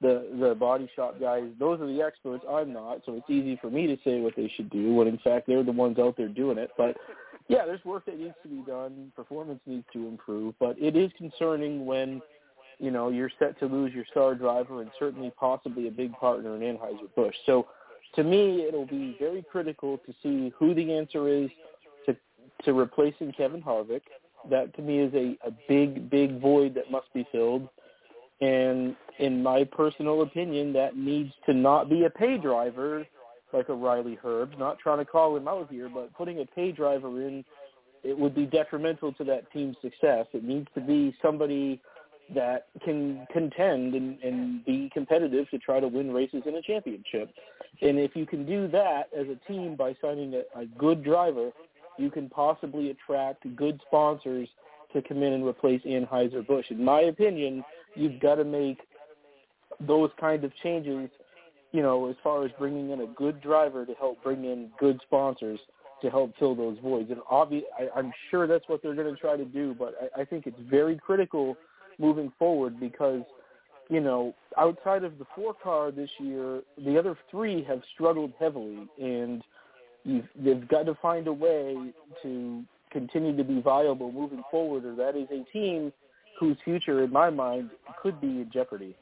The 0.00 0.26
the 0.38 0.54
body 0.54 0.90
shop 0.94 1.18
guys, 1.20 1.44
those 1.58 1.80
are 1.80 1.86
the 1.86 2.02
experts. 2.02 2.44
I'm 2.50 2.72
not, 2.72 3.02
so 3.06 3.14
it's 3.14 3.30
easy 3.30 3.56
for 3.60 3.70
me 3.70 3.86
to 3.86 3.96
say 4.04 4.20
what 4.20 4.34
they 4.36 4.52
should 4.54 4.68
do. 4.68 4.92
When 4.92 5.06
in 5.06 5.18
fact 5.18 5.46
they're 5.46 5.62
the 5.62 5.72
ones 5.72 5.98
out 5.98 6.16
there 6.16 6.28
doing 6.28 6.58
it. 6.58 6.70
But 6.76 6.96
yeah, 7.48 7.66
there's 7.66 7.84
work 7.84 8.06
that 8.06 8.18
needs 8.18 8.34
to 8.42 8.48
be 8.48 8.62
done. 8.66 9.12
Performance 9.14 9.60
needs 9.66 9.84
to 9.92 10.08
improve, 10.08 10.54
but 10.58 10.76
it 10.78 10.96
is 10.96 11.10
concerning 11.16 11.84
when 11.84 12.22
you 12.84 12.90
know 12.90 13.08
you're 13.08 13.30
set 13.38 13.58
to 13.60 13.66
lose 13.66 13.94
your 13.94 14.04
star 14.10 14.34
driver 14.34 14.82
and 14.82 14.90
certainly 14.98 15.32
possibly 15.40 15.88
a 15.88 15.90
big 15.90 16.12
partner 16.12 16.54
in 16.54 16.60
Anheuser 16.60 17.08
Busch. 17.16 17.34
So 17.46 17.66
to 18.14 18.22
me, 18.22 18.66
it'll 18.68 18.86
be 18.86 19.16
very 19.18 19.42
critical 19.42 19.98
to 19.98 20.14
see 20.22 20.52
who 20.58 20.74
the 20.74 20.92
answer 20.92 21.28
is 21.28 21.48
to 22.04 22.14
to 22.64 22.74
replacing 22.74 23.32
Kevin 23.32 23.62
Harvick. 23.62 24.02
That 24.50 24.74
to 24.76 24.82
me 24.82 24.98
is 24.98 25.14
a, 25.14 25.48
a 25.48 25.52
big 25.66 26.10
big 26.10 26.40
void 26.40 26.74
that 26.74 26.90
must 26.90 27.12
be 27.14 27.26
filled. 27.32 27.68
And 28.42 28.94
in 29.18 29.42
my 29.42 29.64
personal 29.64 30.20
opinion, 30.20 30.74
that 30.74 30.96
needs 30.96 31.32
to 31.46 31.54
not 31.54 31.88
be 31.88 32.04
a 32.04 32.10
pay 32.10 32.36
driver 32.36 33.06
like 33.54 33.70
a 33.70 33.74
Riley 33.74 34.18
Herbst. 34.22 34.58
Not 34.58 34.78
trying 34.78 34.98
to 34.98 35.04
call 35.06 35.34
him 35.36 35.48
out 35.48 35.70
here, 35.70 35.88
but 35.88 36.12
putting 36.12 36.40
a 36.40 36.44
pay 36.44 36.72
driver 36.72 37.22
in, 37.22 37.44
it 38.02 38.18
would 38.18 38.34
be 38.34 38.44
detrimental 38.44 39.12
to 39.14 39.24
that 39.24 39.50
team's 39.52 39.76
success. 39.80 40.26
It 40.34 40.44
needs 40.44 40.66
to 40.74 40.82
be 40.82 41.16
somebody 41.22 41.80
that 42.34 42.66
can 42.84 43.26
contend 43.32 43.94
and, 43.94 44.18
and 44.22 44.64
be 44.64 44.90
competitive 44.94 45.48
to 45.50 45.58
try 45.58 45.80
to 45.80 45.88
win 45.88 46.12
races 46.12 46.42
in 46.46 46.54
a 46.54 46.62
championship. 46.62 47.30
And 47.82 47.98
if 47.98 48.16
you 48.16 48.24
can 48.24 48.46
do 48.46 48.68
that 48.68 49.08
as 49.16 49.26
a 49.28 49.36
team 49.50 49.76
by 49.76 49.94
signing 50.00 50.34
a, 50.34 50.60
a 50.60 50.66
good 50.78 51.04
driver, 51.04 51.50
you 51.98 52.10
can 52.10 52.28
possibly 52.30 52.90
attract 52.90 53.44
good 53.56 53.80
sponsors 53.86 54.48
to 54.92 55.02
come 55.02 55.22
in 55.22 55.32
and 55.32 55.46
replace 55.46 55.82
Anheuser-Busch. 55.82 56.70
In 56.70 56.82
my 56.82 57.02
opinion, 57.02 57.64
you've 57.94 58.20
got 58.20 58.36
to 58.36 58.44
make 58.44 58.78
those 59.80 60.10
kind 60.18 60.44
of 60.44 60.52
changes 60.62 61.10
you 61.74 61.82
know, 61.82 62.08
as 62.08 62.14
far 62.22 62.44
as 62.44 62.52
bringing 62.56 62.90
in 62.90 63.00
a 63.00 63.06
good 63.08 63.40
driver 63.40 63.84
to 63.84 63.94
help 63.94 64.22
bring 64.22 64.44
in 64.44 64.70
good 64.78 65.00
sponsors 65.02 65.58
to 66.02 66.08
help 66.08 66.32
fill 66.38 66.54
those 66.54 66.78
voids. 66.78 67.10
And 67.10 67.18
obvi- 67.22 67.64
I, 67.76 67.88
I'm 67.98 68.12
sure 68.30 68.46
that's 68.46 68.68
what 68.68 68.80
they're 68.80 68.94
going 68.94 69.12
to 69.12 69.20
try 69.20 69.36
to 69.36 69.44
do, 69.44 69.74
but 69.76 69.94
I, 70.16 70.20
I 70.20 70.24
think 70.24 70.46
it's 70.46 70.56
very 70.70 70.96
critical 70.96 71.56
moving 71.98 72.32
forward 72.38 72.78
because, 72.80 73.22
you 73.88 74.00
know, 74.00 74.34
outside 74.58 75.04
of 75.04 75.18
the 75.18 75.26
four 75.34 75.54
car 75.54 75.90
this 75.90 76.10
year, 76.18 76.62
the 76.84 76.98
other 76.98 77.16
three 77.30 77.62
have 77.64 77.80
struggled 77.94 78.32
heavily, 78.38 78.86
and 79.00 79.42
you've, 80.04 80.26
they've 80.36 80.66
got 80.68 80.86
to 80.86 80.94
find 81.00 81.26
a 81.26 81.32
way 81.32 81.92
to 82.22 82.62
continue 82.90 83.36
to 83.36 83.44
be 83.44 83.60
viable 83.60 84.12
moving 84.12 84.42
forward, 84.50 84.84
or 84.84 84.94
that 84.94 85.16
is 85.16 85.28
a 85.30 85.44
team 85.52 85.92
whose 86.38 86.56
future, 86.64 87.02
in 87.04 87.12
my 87.12 87.30
mind, 87.30 87.70
could 88.02 88.20
be 88.20 88.26
in 88.26 88.50
jeopardy. 88.52 88.96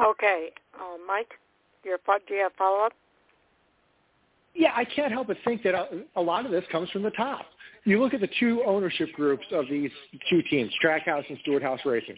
Okay, 0.00 0.50
uh, 0.74 0.96
Mike, 1.06 1.32
your 1.84 1.98
do 2.26 2.34
you 2.34 2.42
have 2.42 2.52
follow 2.58 2.86
up? 2.86 2.92
Yeah, 4.54 4.72
I 4.74 4.84
can't 4.84 5.12
help 5.12 5.28
but 5.28 5.36
think 5.44 5.62
that 5.64 5.74
a, 5.74 6.04
a 6.16 6.20
lot 6.20 6.46
of 6.46 6.52
this 6.52 6.64
comes 6.70 6.90
from 6.90 7.02
the 7.02 7.10
top. 7.10 7.46
You 7.84 8.02
look 8.02 8.14
at 8.14 8.20
the 8.20 8.30
two 8.40 8.62
ownership 8.66 9.12
groups 9.12 9.44
of 9.52 9.66
these 9.70 9.90
two 10.30 10.42
teams, 10.50 10.72
Trackhouse 10.82 11.28
and 11.28 11.38
Stewart-Haas 11.42 11.80
Racing. 11.84 12.16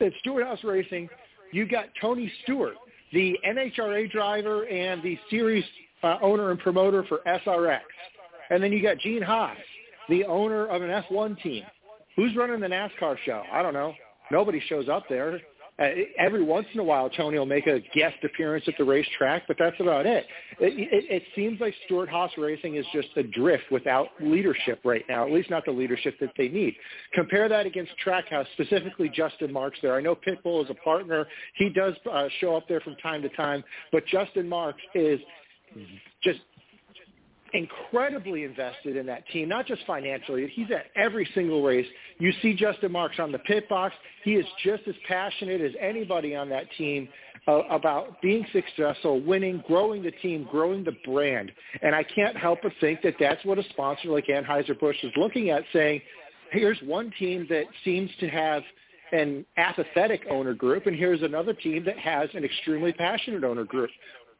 At 0.00 0.12
Stewart-Haas 0.20 0.62
Racing, 0.62 1.08
you 1.52 1.66
got 1.66 1.86
Tony 2.00 2.32
Stewart, 2.42 2.74
the 3.12 3.36
NHRA 3.46 4.10
driver 4.10 4.64
and 4.64 5.02
the 5.02 5.18
series 5.28 5.64
uh, 6.02 6.18
owner 6.22 6.50
and 6.50 6.60
promoter 6.60 7.04
for 7.08 7.20
SRX. 7.26 7.80
And 8.50 8.62
then 8.62 8.72
you 8.72 8.82
got 8.82 8.98
Gene 8.98 9.22
Haas, 9.22 9.56
the 10.08 10.24
owner 10.24 10.66
of 10.66 10.82
an 10.82 10.90
F1 10.90 11.40
team. 11.42 11.64
Who's 12.16 12.36
running 12.36 12.60
the 12.60 12.66
NASCAR 12.68 13.16
show? 13.24 13.42
I 13.50 13.62
don't 13.62 13.74
know. 13.74 13.94
Nobody 14.30 14.62
shows 14.68 14.88
up 14.88 15.04
there. 15.08 15.40
Uh, 15.78 15.86
every 16.18 16.42
once 16.42 16.66
in 16.74 16.80
a 16.80 16.84
while, 16.84 17.08
Tony 17.08 17.38
will 17.38 17.46
make 17.46 17.66
a 17.66 17.80
guest 17.94 18.16
appearance 18.22 18.64
at 18.68 18.74
the 18.76 18.84
racetrack, 18.84 19.46
but 19.48 19.56
that's 19.58 19.78
about 19.80 20.04
it. 20.04 20.26
It, 20.60 20.74
it, 20.78 21.04
it 21.10 21.22
seems 21.34 21.60
like 21.60 21.74
Stewart-Haas 21.86 22.30
Racing 22.36 22.76
is 22.76 22.84
just 22.92 23.08
adrift 23.16 23.64
without 23.70 24.08
leadership 24.20 24.80
right 24.84 25.04
now, 25.08 25.26
at 25.26 25.32
least 25.32 25.48
not 25.48 25.64
the 25.64 25.72
leadership 25.72 26.14
that 26.20 26.30
they 26.36 26.48
need. 26.48 26.74
Compare 27.14 27.48
that 27.48 27.64
against 27.64 27.92
Trackhouse, 28.04 28.46
specifically 28.52 29.08
Justin 29.08 29.50
Marks 29.50 29.78
there. 29.80 29.96
I 29.96 30.02
know 30.02 30.14
Pitbull 30.14 30.62
is 30.62 30.70
a 30.70 30.74
partner. 30.74 31.26
He 31.54 31.70
does 31.70 31.94
uh, 32.10 32.28
show 32.40 32.54
up 32.54 32.68
there 32.68 32.80
from 32.80 32.94
time 32.96 33.22
to 33.22 33.30
time, 33.30 33.64
but 33.92 34.06
Justin 34.06 34.48
Marks 34.48 34.82
is 34.94 35.20
just 36.22 36.40
incredibly 37.54 38.44
invested 38.44 38.96
in 38.96 39.06
that 39.06 39.26
team, 39.28 39.48
not 39.48 39.66
just 39.66 39.82
financially. 39.86 40.50
He's 40.54 40.70
at 40.70 40.86
every 40.96 41.28
single 41.34 41.62
race. 41.62 41.86
You 42.18 42.32
see 42.40 42.54
Justin 42.54 42.92
Marks 42.92 43.18
on 43.18 43.32
the 43.32 43.38
pit 43.40 43.68
box. 43.68 43.94
He 44.24 44.34
is 44.34 44.46
just 44.64 44.82
as 44.88 44.94
passionate 45.06 45.60
as 45.60 45.72
anybody 45.80 46.34
on 46.34 46.48
that 46.48 46.64
team 46.78 47.08
uh, 47.46 47.62
about 47.70 48.20
being 48.22 48.46
successful, 48.52 49.20
winning, 49.20 49.62
growing 49.66 50.02
the 50.02 50.12
team, 50.12 50.46
growing 50.50 50.84
the 50.84 50.96
brand. 51.04 51.52
And 51.82 51.94
I 51.94 52.02
can't 52.02 52.36
help 52.36 52.60
but 52.62 52.72
think 52.80 53.02
that 53.02 53.14
that's 53.18 53.44
what 53.44 53.58
a 53.58 53.64
sponsor 53.70 54.08
like 54.08 54.26
Anheuser-Busch 54.26 55.02
is 55.02 55.12
looking 55.16 55.50
at, 55.50 55.62
saying, 55.72 56.00
here's 56.52 56.78
one 56.82 57.12
team 57.18 57.46
that 57.50 57.64
seems 57.84 58.10
to 58.20 58.28
have 58.28 58.62
an 59.12 59.44
apathetic 59.58 60.22
owner 60.30 60.54
group, 60.54 60.86
and 60.86 60.96
here's 60.96 61.22
another 61.22 61.52
team 61.52 61.84
that 61.84 61.98
has 61.98 62.30
an 62.34 62.44
extremely 62.44 62.92
passionate 62.92 63.44
owner 63.44 63.64
group 63.64 63.90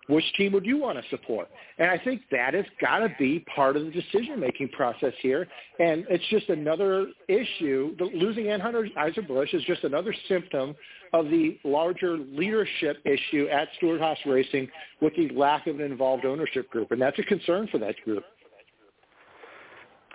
which 0.08 0.24
team 0.36 0.52
would 0.52 0.66
you 0.66 0.78
want 0.78 0.98
to 0.98 1.08
support? 1.10 1.48
And 1.78 1.90
I 1.90 1.98
think 1.98 2.22
that 2.30 2.54
has 2.54 2.64
got 2.80 2.98
to 2.98 3.08
be 3.18 3.44
part 3.54 3.76
of 3.76 3.84
the 3.84 3.90
decision-making 3.90 4.70
process 4.70 5.12
here. 5.20 5.46
And 5.78 6.04
it's 6.10 6.26
just 6.28 6.48
another 6.48 7.06
issue. 7.28 7.96
The, 7.98 8.04
losing 8.04 8.44
Anheuser-Busch 8.46 9.54
is 9.54 9.62
just 9.64 9.84
another 9.84 10.14
symptom 10.28 10.74
of 11.12 11.26
the 11.26 11.58
larger 11.64 12.18
leadership 12.18 12.98
issue 13.04 13.46
at 13.48 13.68
Stewart-Haas 13.76 14.18
Racing 14.26 14.68
with 15.00 15.14
the 15.16 15.28
lack 15.30 15.66
of 15.66 15.78
an 15.78 15.82
involved 15.82 16.24
ownership 16.24 16.68
group. 16.70 16.90
And 16.90 17.00
that's 17.00 17.18
a 17.18 17.22
concern 17.22 17.68
for 17.70 17.78
that 17.78 17.94
group. 18.04 18.24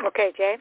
Okay, 0.06 0.32
Jay. 0.38 0.58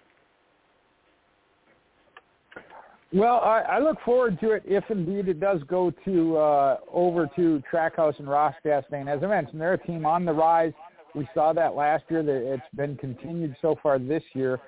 Well, 3.12 3.36
I, 3.36 3.60
I 3.60 3.78
look 3.78 3.98
forward 4.04 4.38
to 4.40 4.50
it 4.52 4.62
if 4.66 4.84
indeed 4.90 5.28
it 5.28 5.38
does 5.38 5.60
go 5.68 5.92
to 6.04 6.36
uh, 6.36 6.76
over 6.92 7.28
to 7.36 7.62
Trackhouse 7.72 8.18
and 8.18 8.28
Ross 8.28 8.54
Chastain. 8.64 9.08
As 9.08 9.22
I 9.22 9.26
mentioned, 9.26 9.60
they're 9.60 9.74
a 9.74 9.86
team 9.86 10.04
on 10.04 10.24
the 10.24 10.32
rise. 10.32 10.72
We 11.14 11.28
saw 11.32 11.52
that 11.52 11.74
last 11.74 12.04
year. 12.10 12.22
That 12.22 12.52
it's 12.52 12.76
been 12.76 12.96
continued 12.96 13.56
so 13.62 13.76
far 13.82 13.98
this 13.98 14.24
year. 14.34 14.60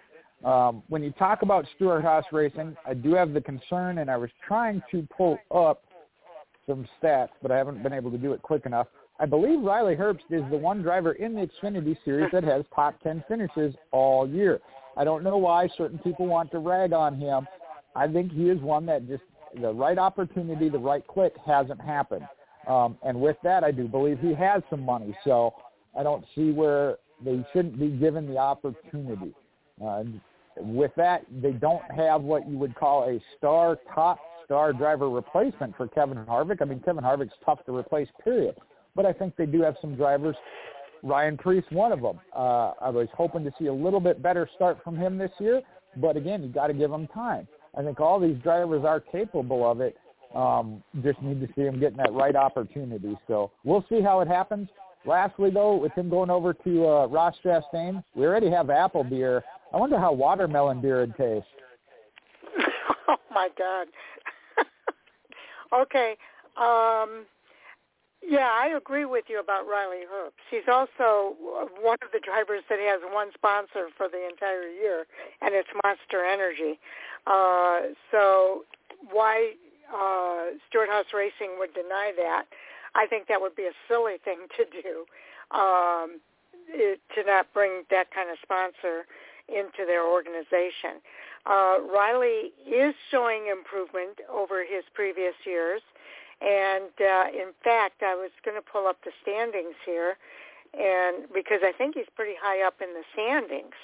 Um, 0.44 0.84
when 0.88 1.02
you 1.02 1.10
talk 1.12 1.42
about 1.42 1.66
Stewart-Haas 1.74 2.24
Racing, 2.30 2.76
I 2.86 2.94
do 2.94 3.12
have 3.14 3.34
the 3.34 3.40
concern, 3.40 3.98
and 3.98 4.08
I 4.08 4.16
was 4.16 4.30
trying 4.46 4.82
to 4.92 5.06
pull 5.16 5.36
up 5.52 5.82
some 6.64 6.86
stats, 7.02 7.30
but 7.42 7.50
I 7.50 7.56
haven't 7.56 7.82
been 7.82 7.92
able 7.92 8.12
to 8.12 8.18
do 8.18 8.32
it 8.32 8.42
quick 8.42 8.64
enough. 8.64 8.86
I 9.18 9.26
believe 9.26 9.60
Riley 9.62 9.96
Herbst 9.96 10.30
is 10.30 10.48
the 10.48 10.56
one 10.56 10.80
driver 10.80 11.12
in 11.12 11.34
the 11.34 11.48
Xfinity 11.62 11.96
Series 12.04 12.30
that 12.32 12.44
has 12.44 12.64
top 12.72 13.00
10 13.02 13.24
finishes 13.26 13.74
all 13.90 14.28
year. 14.28 14.60
I 14.96 15.02
don't 15.02 15.24
know 15.24 15.38
why 15.38 15.68
certain 15.76 15.98
people 15.98 16.26
want 16.26 16.52
to 16.52 16.60
rag 16.60 16.92
on 16.92 17.18
him. 17.18 17.46
I 17.98 18.06
think 18.06 18.32
he 18.32 18.48
is 18.48 18.60
one 18.60 18.86
that 18.86 19.08
just 19.08 19.24
the 19.60 19.72
right 19.72 19.98
opportunity, 19.98 20.68
the 20.68 20.78
right 20.78 21.06
click 21.06 21.34
hasn't 21.44 21.80
happened. 21.80 22.26
Um, 22.68 22.96
and 23.02 23.20
with 23.20 23.36
that, 23.42 23.64
I 23.64 23.70
do 23.72 23.88
believe 23.88 24.18
he 24.20 24.34
has 24.34 24.62
some 24.70 24.82
money. 24.82 25.16
So 25.24 25.54
I 25.98 26.02
don't 26.02 26.24
see 26.34 26.52
where 26.52 26.98
they 27.24 27.44
shouldn't 27.52 27.78
be 27.78 27.88
given 27.88 28.28
the 28.28 28.36
opportunity. 28.36 29.34
Uh, 29.84 30.04
with 30.56 30.92
that, 30.96 31.24
they 31.42 31.52
don't 31.52 31.82
have 31.90 32.22
what 32.22 32.48
you 32.48 32.56
would 32.58 32.74
call 32.74 33.08
a 33.08 33.18
star 33.36 33.78
top 33.94 34.18
star 34.44 34.72
driver 34.72 35.10
replacement 35.10 35.76
for 35.76 35.88
Kevin 35.88 36.18
Harvick. 36.24 36.62
I 36.62 36.64
mean, 36.64 36.80
Kevin 36.80 37.04
Harvick's 37.04 37.34
tough 37.44 37.64
to 37.66 37.76
replace, 37.76 38.08
period. 38.22 38.54
But 38.94 39.06
I 39.06 39.12
think 39.12 39.36
they 39.36 39.46
do 39.46 39.62
have 39.62 39.76
some 39.80 39.94
drivers. 39.94 40.36
Ryan 41.02 41.36
Preece, 41.36 41.64
one 41.70 41.92
of 41.92 42.00
them. 42.00 42.18
Uh, 42.34 42.72
I 42.80 42.90
was 42.90 43.08
hoping 43.14 43.44
to 43.44 43.52
see 43.58 43.66
a 43.66 43.72
little 43.72 44.00
bit 44.00 44.22
better 44.22 44.48
start 44.54 44.78
from 44.82 44.96
him 44.96 45.18
this 45.18 45.30
year, 45.38 45.62
but 45.96 46.16
again, 46.16 46.42
you 46.42 46.48
got 46.48 46.68
to 46.68 46.74
give 46.74 46.90
him 46.90 47.06
time. 47.08 47.46
I 47.78 47.82
think 47.82 48.00
all 48.00 48.18
these 48.18 48.36
drivers 48.42 48.84
are 48.84 49.00
capable 49.00 49.70
of 49.70 49.80
it. 49.80 49.96
Um, 50.34 50.82
just 51.02 51.22
need 51.22 51.40
to 51.40 51.46
see 51.54 51.62
him 51.62 51.78
getting 51.78 51.96
that 51.98 52.12
right 52.12 52.36
opportunity. 52.36 53.16
So 53.28 53.52
we'll 53.64 53.84
see 53.88 54.02
how 54.02 54.20
it 54.20 54.28
happens. 54.28 54.68
Lastly, 55.06 55.50
though, 55.50 55.76
with 55.76 55.92
him 55.92 56.10
going 56.10 56.28
over 56.28 56.52
to 56.52 56.86
uh, 56.86 57.06
Ross 57.06 57.34
Chastain, 57.42 58.02
we 58.14 58.26
already 58.26 58.50
have 58.50 58.68
apple 58.68 59.04
beer. 59.04 59.42
I 59.72 59.76
wonder 59.76 59.98
how 59.98 60.12
watermelon 60.12 60.80
beer 60.80 61.00
would 61.00 61.16
taste. 61.16 61.46
oh 63.08 63.16
my 63.30 63.48
God. 63.56 63.86
okay. 65.82 66.16
Um, 66.56 67.24
yeah, 68.22 68.50
I 68.52 68.76
agree 68.76 69.04
with 69.04 69.24
you 69.28 69.40
about 69.40 69.66
Riley 69.66 70.04
Herbst. 70.10 70.42
He's 70.50 70.68
also 70.70 71.36
one 71.80 71.98
of 72.02 72.10
the 72.12 72.20
drivers 72.20 72.62
that 72.68 72.78
has 72.78 73.00
one 73.12 73.28
sponsor 73.34 73.88
for 73.96 74.08
the 74.08 74.28
entire 74.28 74.68
year, 74.68 75.06
and 75.40 75.54
it's 75.54 75.68
Monster 75.84 76.24
Energy. 76.24 76.78
Uh, 77.26 77.94
so 78.10 78.64
why 79.10 79.52
uh, 79.94 80.58
Stewart-Haas 80.68 81.06
Racing 81.14 81.56
would 81.58 81.72
deny 81.74 82.12
that, 82.16 82.44
I 82.94 83.06
think 83.06 83.28
that 83.28 83.40
would 83.40 83.54
be 83.54 83.64
a 83.64 83.76
silly 83.86 84.16
thing 84.24 84.46
to 84.56 84.64
do, 84.82 85.04
um, 85.56 86.20
it, 86.68 87.00
to 87.14 87.24
not 87.24 87.46
bring 87.54 87.84
that 87.90 88.12
kind 88.12 88.30
of 88.30 88.36
sponsor 88.42 89.06
into 89.48 89.86
their 89.86 90.06
organization. 90.06 91.00
Uh, 91.46 91.78
Riley 91.90 92.52
is 92.68 92.94
showing 93.10 93.46
improvement 93.50 94.20
over 94.30 94.60
his 94.64 94.84
previous 94.92 95.34
years. 95.46 95.80
And 96.40 96.94
uh, 97.00 97.34
in 97.34 97.50
fact, 97.64 98.02
I 98.02 98.14
was 98.14 98.30
going 98.44 98.56
to 98.56 98.62
pull 98.62 98.86
up 98.86 98.98
the 99.04 99.10
standings 99.22 99.74
here, 99.84 100.16
and 100.72 101.26
because 101.34 101.60
I 101.62 101.72
think 101.72 101.96
he's 101.96 102.10
pretty 102.14 102.38
high 102.40 102.64
up 102.64 102.80
in 102.80 102.94
the 102.94 103.02
standings 103.12 103.74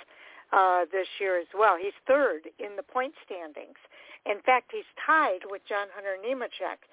uh, 0.52 0.84
this 0.92 1.08
year 1.18 1.38
as 1.38 1.50
well. 1.56 1.76
He's 1.76 1.96
third 2.06 2.46
in 2.58 2.76
the 2.76 2.82
point 2.82 3.14
standings. 3.24 3.78
In 4.24 4.40
fact, 4.40 4.70
he's 4.72 4.88
tied 5.04 5.42
with 5.50 5.62
John 5.68 5.88
Hunter 5.94 6.16
Nemechek. 6.22 6.86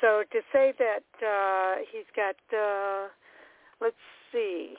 So 0.00 0.22
to 0.30 0.40
say 0.52 0.72
that 0.78 1.08
uh, 1.24 1.82
he's 1.90 2.06
got, 2.14 2.36
uh, 2.54 3.08
let's 3.80 3.96
see, 4.30 4.74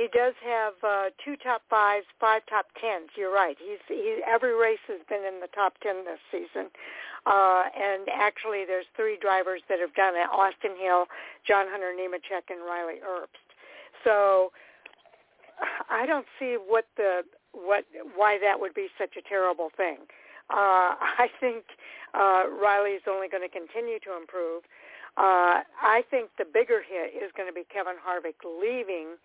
he 0.00 0.08
does 0.16 0.32
have 0.40 0.72
uh, 0.80 1.12
two 1.22 1.36
top 1.36 1.60
fives, 1.68 2.06
five 2.18 2.40
top 2.48 2.72
tens. 2.80 3.12
You're 3.20 3.32
right. 3.32 3.56
He's 3.60 3.84
he, 3.86 4.24
every 4.24 4.56
race 4.56 4.80
has 4.88 5.04
been 5.10 5.28
in 5.28 5.44
the 5.44 5.52
top 5.52 5.74
ten 5.82 6.08
this 6.08 6.20
season, 6.32 6.72
uh, 7.26 7.68
and 7.76 8.08
actually 8.08 8.64
there's 8.64 8.88
three 8.96 9.18
drivers 9.20 9.60
that 9.68 9.78
have 9.78 9.92
done 9.92 10.16
it: 10.16 10.24
Austin 10.32 10.72
Hill, 10.80 11.04
John 11.46 11.66
Hunter 11.68 11.92
Nemechek, 11.92 12.48
and 12.48 12.64
Riley 12.64 13.04
Herbst. 13.04 13.44
So 14.02 14.52
I 15.90 16.06
don't 16.06 16.26
see 16.38 16.56
what 16.56 16.86
the 16.96 17.20
what 17.52 17.84
why 18.16 18.38
that 18.40 18.58
would 18.58 18.72
be 18.72 18.88
such 18.96 19.20
a 19.20 19.22
terrible 19.28 19.68
thing. 19.76 19.98
Uh, 20.48 20.96
I 21.20 21.28
think 21.40 21.64
uh, 22.14 22.44
Riley's 22.48 23.04
only 23.06 23.28
going 23.28 23.44
to 23.44 23.52
continue 23.52 24.00
to 24.00 24.16
improve. 24.16 24.64
Uh, 25.18 25.60
I 25.82 26.04
think 26.08 26.30
the 26.38 26.46
bigger 26.46 26.80
hit 26.80 27.12
is 27.12 27.32
going 27.36 27.48
to 27.48 27.52
be 27.52 27.66
Kevin 27.68 28.00
Harvick 28.00 28.40
leaving, 28.46 29.20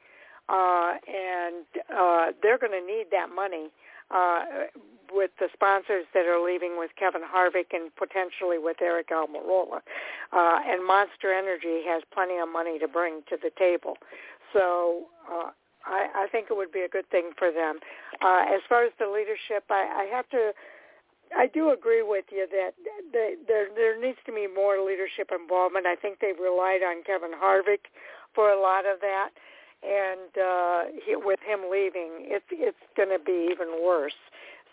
and 0.50 1.66
uh, 1.90 2.32
they're 2.42 2.58
going 2.58 2.72
to 2.72 2.86
need 2.86 3.06
that 3.12 3.30
money 3.34 3.70
uh, 4.12 4.70
with 5.12 5.32
the 5.40 5.48
sponsors 5.54 6.06
that 6.14 6.26
are 6.26 6.44
leaving 6.44 6.78
with 6.78 6.92
Kevin 6.98 7.22
Harvick 7.22 7.74
and 7.74 7.94
potentially 7.96 8.58
with 8.58 8.78
Aric 8.78 9.10
Almirola. 9.12 9.82
Uh, 10.34 10.60
and 10.66 10.86
Monster 10.86 11.34
Energy 11.34 11.82
has 11.88 12.04
plenty 12.14 12.38
of 12.38 12.50
money 12.50 12.80
to 12.80 12.88
bring 12.88 13.22
to 13.30 13.38
the 13.42 13.52
table. 13.58 13.98
So 14.54 15.06
uh, 15.32 15.50
I, 15.86 16.26
I 16.26 16.28
think 16.32 16.48
it 16.50 16.58
would 16.58 16.72
be 16.72 16.82
a 16.82 16.90
good 16.90 17.10
thing 17.10 17.32
for 17.38 17.52
them. 17.52 17.80
Uh, 18.22 18.46
as 18.50 18.62
far 18.68 18.84
as 18.84 18.92
the 19.00 19.08
leadership, 19.08 19.66
I, 19.70 20.06
I 20.08 20.16
have 20.16 20.30
to. 20.30 20.52
I 21.36 21.48
do 21.48 21.72
agree 21.72 22.04
with 22.04 22.26
you 22.32 22.48
that 22.52 22.72
the, 23.12 23.36
there 23.48 23.68
there 23.76 24.00
needs 24.00 24.20
to 24.26 24.32
be 24.32 24.48
more 24.48 24.86
leadership 24.86 25.32
involvement. 25.34 25.86
I 25.86 25.96
think 25.96 26.20
they've 26.20 26.38
relied 26.38 26.82
on 26.86 27.04
Kevin 27.04 27.32
Harvick 27.34 27.90
for 28.34 28.52
a 28.52 28.62
lot 28.62 28.86
of 28.86 29.02
that, 29.02 29.30
and 29.86 30.38
uh, 30.38 30.84
he, 31.06 31.16
with 31.16 31.40
him 31.46 31.62
leaving, 31.72 32.26
it's 32.26 32.46
it's 32.52 32.78
going 32.98 33.10
to 33.10 33.24
be 33.24 33.50
even 33.52 33.84
worse. 33.84 34.18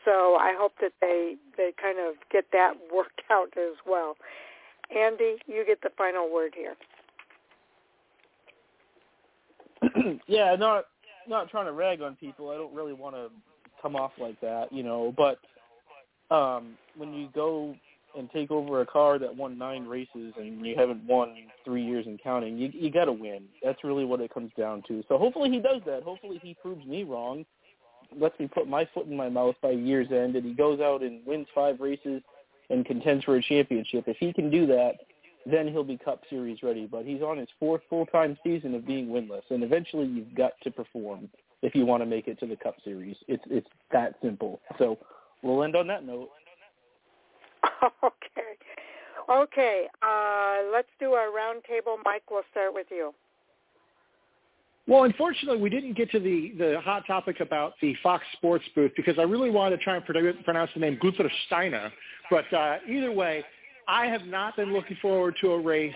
So 0.04 0.36
I 0.36 0.54
hope 0.56 0.72
that 0.80 0.92
they 1.00 1.36
they 1.56 1.72
kind 1.80 1.98
of 1.98 2.14
get 2.30 2.46
that 2.52 2.74
worked 2.94 3.22
out 3.30 3.52
as 3.56 3.76
well. 3.86 4.16
Andy, 4.94 5.36
you 5.46 5.64
get 5.66 5.80
the 5.82 5.90
final 5.96 6.32
word 6.32 6.54
here. 6.56 6.74
yeah, 10.26 10.54
no, 10.58 10.82
not 11.28 11.50
trying 11.50 11.66
to 11.66 11.72
rag 11.72 12.02
on 12.02 12.16
people. 12.16 12.50
I 12.50 12.56
don't 12.56 12.74
really 12.74 12.92
want 12.92 13.14
to 13.16 13.28
come 13.80 13.96
off 13.96 14.12
like 14.18 14.40
that, 14.40 14.72
you 14.72 14.82
know. 14.82 15.14
But 15.16 15.38
um, 16.34 16.74
when 16.96 17.12
you 17.12 17.28
go 17.34 17.74
and 18.16 18.30
take 18.30 18.50
over 18.50 18.80
a 18.80 18.86
car 18.86 19.18
that 19.18 19.34
won 19.34 19.58
nine 19.58 19.86
races 19.86 20.34
and 20.38 20.64
you 20.64 20.74
haven't 20.76 21.04
won 21.04 21.34
three 21.64 21.84
years 21.84 22.06
and 22.06 22.20
counting, 22.22 22.58
you 22.58 22.70
you 22.72 22.90
got 22.90 23.06
to 23.06 23.12
win. 23.12 23.44
That's 23.62 23.82
really 23.84 24.04
what 24.04 24.20
it 24.20 24.32
comes 24.32 24.52
down 24.56 24.82
to. 24.88 25.02
So 25.08 25.18
hopefully 25.18 25.50
he 25.50 25.60
does 25.60 25.82
that. 25.86 26.02
Hopefully 26.02 26.40
he 26.42 26.54
proves 26.54 26.84
me 26.86 27.04
wrong, 27.04 27.44
lets 28.18 28.38
me 28.38 28.48
put 28.48 28.68
my 28.68 28.88
foot 28.92 29.06
in 29.06 29.16
my 29.16 29.28
mouth 29.28 29.54
by 29.62 29.70
year's 29.70 30.10
end, 30.10 30.36
and 30.36 30.44
he 30.44 30.52
goes 30.54 30.80
out 30.80 31.02
and 31.02 31.24
wins 31.26 31.46
five 31.54 31.80
races 31.80 32.22
and 32.70 32.84
contends 32.84 33.24
for 33.24 33.36
a 33.36 33.42
championship. 33.42 34.04
If 34.06 34.16
he 34.18 34.32
can 34.32 34.50
do 34.50 34.66
that, 34.66 34.92
then 35.44 35.68
he'll 35.68 35.84
be 35.84 35.98
Cup 35.98 36.22
Series 36.30 36.62
ready. 36.62 36.86
But 36.86 37.04
he's 37.04 37.22
on 37.22 37.38
his 37.38 37.48
fourth 37.58 37.82
full-time 37.90 38.38
season 38.44 38.74
of 38.74 38.86
being 38.86 39.08
winless, 39.08 39.42
and 39.50 39.62
eventually 39.62 40.06
you've 40.06 40.34
got 40.34 40.52
to 40.62 40.70
perform 40.70 41.28
if 41.62 41.74
you 41.74 41.86
want 41.86 42.02
to 42.02 42.06
make 42.06 42.28
it 42.28 42.38
to 42.40 42.46
the 42.46 42.56
Cup 42.56 42.76
Series. 42.84 43.16
It's 43.28 43.42
it's 43.50 43.68
that 43.92 44.14
simple. 44.22 44.60
So 44.78 44.98
we'll 45.42 45.62
end 45.62 45.76
on 45.76 45.86
that 45.88 46.04
note. 46.04 46.30
Okay. 48.04 48.56
Okay. 49.30 49.86
Uh, 50.02 50.70
let's 50.72 50.88
do 50.98 51.12
our 51.12 51.28
roundtable. 51.28 51.96
Mike, 52.04 52.22
we'll 52.30 52.42
start 52.50 52.74
with 52.74 52.86
you. 52.90 53.12
Well, 54.88 55.04
unfortunately, 55.04 55.60
we 55.60 55.70
didn't 55.70 55.96
get 55.96 56.10
to 56.10 56.18
the, 56.18 56.52
the 56.58 56.80
hot 56.80 57.06
topic 57.06 57.40
about 57.40 57.74
the 57.80 57.94
Fox 58.02 58.24
Sports 58.32 58.64
booth 58.74 58.90
because 58.96 59.16
I 59.18 59.22
really 59.22 59.50
wanted 59.50 59.76
to 59.76 59.82
try 59.82 59.96
and 59.96 60.04
pronounce 60.04 60.70
the 60.74 60.80
name 60.80 60.98
Gunther 61.00 61.30
Steiner. 61.46 61.92
But 62.30 62.52
uh, 62.52 62.78
either 62.88 63.12
way, 63.12 63.44
I 63.86 64.06
have 64.06 64.22
not 64.22 64.56
been 64.56 64.72
looking 64.72 64.96
forward 65.00 65.36
to 65.40 65.52
a 65.52 65.60
race 65.60 65.94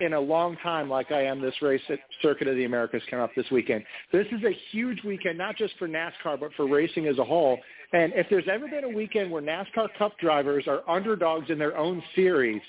in 0.00 0.12
a 0.12 0.20
long 0.20 0.56
time 0.62 0.88
like 0.88 1.10
I 1.10 1.24
am 1.24 1.40
this 1.40 1.54
race 1.60 1.82
at 1.88 1.98
Circuit 2.22 2.46
of 2.46 2.54
the 2.54 2.64
Americas 2.64 3.02
coming 3.10 3.24
up 3.24 3.34
this 3.34 3.46
weekend. 3.50 3.82
This 4.12 4.26
is 4.28 4.44
a 4.44 4.56
huge 4.70 5.02
weekend, 5.02 5.36
not 5.36 5.56
just 5.56 5.74
for 5.76 5.88
NASCAR, 5.88 6.38
but 6.38 6.52
for 6.56 6.68
racing 6.68 7.06
as 7.06 7.18
a 7.18 7.24
whole. 7.24 7.58
And 7.92 8.12
if 8.14 8.26
there's 8.28 8.48
ever 8.50 8.68
been 8.68 8.84
a 8.84 8.88
weekend 8.88 9.30
where 9.30 9.42
NASCAR 9.42 9.88
Cup 9.98 10.18
drivers 10.18 10.64
are 10.66 10.82
underdogs 10.88 11.50
in 11.50 11.58
their 11.58 11.76
own 11.76 12.02
series, 12.14 12.60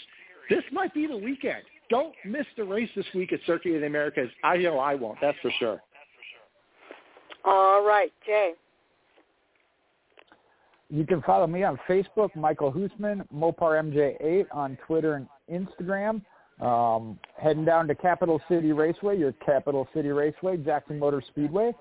this 0.49 0.63
might 0.71 0.93
be 0.93 1.07
the 1.07 1.17
weekend. 1.17 1.63
Don't 1.89 2.13
miss 2.23 2.45
the 2.55 2.63
race 2.63 2.89
this 2.95 3.05
week 3.13 3.33
at 3.33 3.39
Circuit 3.45 3.75
of 3.75 3.81
the 3.81 3.87
Americas. 3.87 4.29
I 4.43 4.57
know 4.57 4.79
I 4.79 4.95
won't, 4.95 5.17
that's 5.21 5.37
for 5.41 5.51
sure. 5.59 5.81
All 7.43 7.85
right, 7.85 8.11
Jay. 8.25 8.53
You 10.89 11.05
can 11.05 11.21
follow 11.21 11.47
me 11.47 11.63
on 11.63 11.79
Facebook, 11.87 12.35
Michael 12.35 12.71
Husmann, 12.71 13.23
MoparMJ8 13.33 14.45
on 14.51 14.77
Twitter 14.87 15.15
and 15.15 15.67
Instagram. 15.67 16.21
Um, 16.61 17.19
heading 17.37 17.63
down 17.63 17.87
to 17.87 17.95
Capital 17.95 18.41
City 18.49 18.71
Raceway, 18.71 19.17
your 19.17 19.31
Capital 19.33 19.87
City 19.93 20.09
Raceway, 20.09 20.57
Jackson 20.57 20.99
Motor 20.99 21.21
Speedway. 21.27 21.73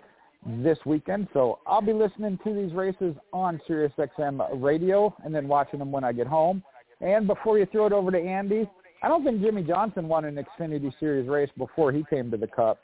This 0.47 0.79
weekend. 0.85 1.29
So 1.33 1.59
I'll 1.67 1.83
be 1.83 1.93
listening 1.93 2.39
to 2.45 2.55
these 2.55 2.73
races 2.73 3.15
on 3.33 3.61
SiriusXM 3.69 4.63
radio 4.63 5.15
and 5.25 5.35
then 5.35 5.49
watching 5.49 5.79
them 5.79 5.93
when 5.93 6.05
I 6.05 6.13
get 6.13 6.27
home. 6.27 6.63
And 7.01 7.27
before 7.27 7.59
you 7.59 7.67
throw 7.67 7.87
it 7.87 7.93
over 7.93 8.11
to 8.11 8.19
Andy, 8.19 8.69
I 9.03 9.09
don't 9.09 9.25
think 9.25 9.41
Jimmie 9.41 9.63
Johnson 9.63 10.09
won 10.09 10.25
an 10.25 10.37
Xfinity 10.37 10.93
Series 10.99 11.29
race 11.29 11.51
before 11.57 11.93
he 11.93 12.05
came 12.11 12.31
to 12.31 12.37
the 12.37 12.49
Cup. 12.49 12.81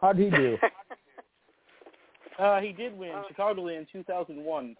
How'd 0.00 0.18
he 0.18 0.30
do? 0.30 0.58
uh, 2.38 2.60
he 2.60 2.72
did 2.72 2.96
win 2.96 3.12
Chicago 3.28 3.62
Chicagoland 3.62 3.86
2001. 3.92 4.76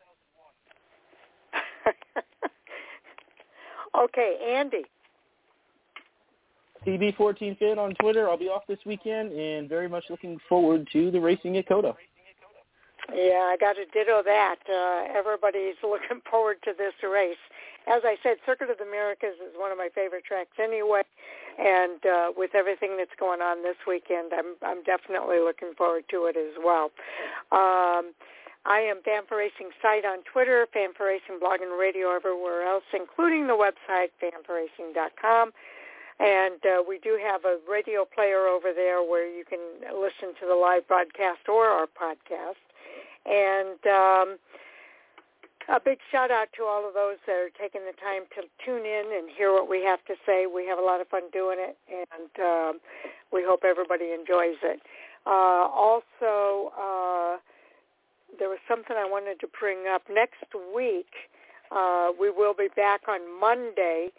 okay, 3.99 4.55
Andy. 4.55 4.85
CB14 6.87 7.59
Fin 7.59 7.79
on 7.79 7.95
Twitter. 8.01 8.29
I'll 8.29 8.39
be 8.39 8.49
off 8.49 8.63
this 8.69 8.79
weekend 8.87 9.33
and 9.33 9.69
very 9.69 9.89
much 9.89 10.05
looking 10.11 10.39
forward 10.49 10.89
to 10.93 11.11
the 11.11 11.21
racing 11.21 11.57
at 11.57 11.69
COTA. 11.69 11.95
Yeah, 13.15 13.51
I 13.51 13.57
got 13.59 13.75
to 13.75 13.85
ditto 13.87 14.23
that. 14.25 14.61
Uh, 14.69 15.19
everybody's 15.19 15.77
looking 15.83 16.21
forward 16.31 16.59
to 16.65 16.73
this 16.77 16.95
race. 17.03 17.41
As 17.89 18.03
I 18.05 18.17
said, 18.23 18.37
Circuit 18.45 18.71
of 18.71 18.79
the 18.79 18.85
Americas 18.85 19.41
is 19.41 19.57
one 19.57 19.73
of 19.73 19.79
my 19.79 19.89
favorite 19.95 20.25
tracks 20.25 20.61
anyway, 20.63 21.03
and 21.59 21.99
uh, 22.05 22.29
with 22.37 22.55
everything 22.55 22.97
that's 22.99 23.15
going 23.19 23.41
on 23.41 23.63
this 23.63 23.77
weekend, 23.89 24.33
I'm 24.37 24.55
I'm 24.61 24.85
definitely 24.85 25.41
looking 25.41 25.73
forward 25.77 26.05
to 26.11 26.29
it 26.29 26.37
as 26.37 26.55
well. 26.63 26.93
Um, 27.51 28.13
I 28.67 28.85
am 28.85 29.01
Fan4Racing 29.01 29.73
site 29.81 30.05
on 30.05 30.21
Twitter, 30.31 30.69
Fan4Racing 30.77 31.41
blog 31.41 31.63
and 31.63 31.73
radio 31.81 32.15
everywhere 32.15 32.69
else, 32.69 32.85
including 32.93 33.47
the 33.47 33.57
website 33.57 34.13
fan4racing.com. 34.21 35.53
And 36.21 36.61
uh, 36.67 36.83
we 36.87 36.99
do 36.99 37.19
have 37.23 37.47
a 37.47 37.57
radio 37.69 38.05
player 38.05 38.47
over 38.47 38.73
there 38.75 39.03
where 39.03 39.27
you 39.27 39.45
can 39.45 39.61
listen 39.89 40.35
to 40.41 40.47
the 40.47 40.55
live 40.55 40.87
broadcast 40.87 41.49
or 41.49 41.65
our 41.65 41.87
podcast. 41.87 42.61
And 43.25 43.81
um, 43.87 44.39
a 45.69 45.81
big 45.81 45.99
shout 46.13 46.31
out 46.31 46.49
to 46.59 46.65
all 46.65 46.87
of 46.87 46.93
those 46.93 47.17
that 47.27 47.33
are 47.33 47.51
taking 47.59 47.83
the 47.87 47.97
time 47.97 48.25
to 48.37 48.43
tune 48.65 48.85
in 48.85 49.17
and 49.17 49.31
hear 49.31 49.53
what 49.53 49.69
we 49.69 49.83
have 49.85 50.05
to 50.07 50.15
say. 50.27 50.47
We 50.47 50.67
have 50.67 50.79
a 50.79 50.83
lot 50.83 51.01
of 51.01 51.09
fun 51.09 51.23
doing 51.33 51.59
it, 51.59 51.79
and 51.89 52.31
um, 52.45 52.81
we 53.33 53.43
hope 53.47 53.61
everybody 53.65 54.13
enjoys 54.13 54.61
it. 54.63 54.81
Uh, 55.27 55.69
also, 55.73 56.73
uh, 56.77 57.37
there 58.39 58.49
was 58.49 58.59
something 58.69 58.97
I 58.97 59.09
wanted 59.09 59.41
to 59.41 59.49
bring 59.59 59.87
up. 59.89 60.03
Next 60.13 60.45
week, 60.75 61.31
uh, 61.71 62.11
we 62.19 62.31
will 62.31 62.55
be 62.55 62.69
back 62.75 63.03
on 63.09 63.21
Monday 63.41 64.11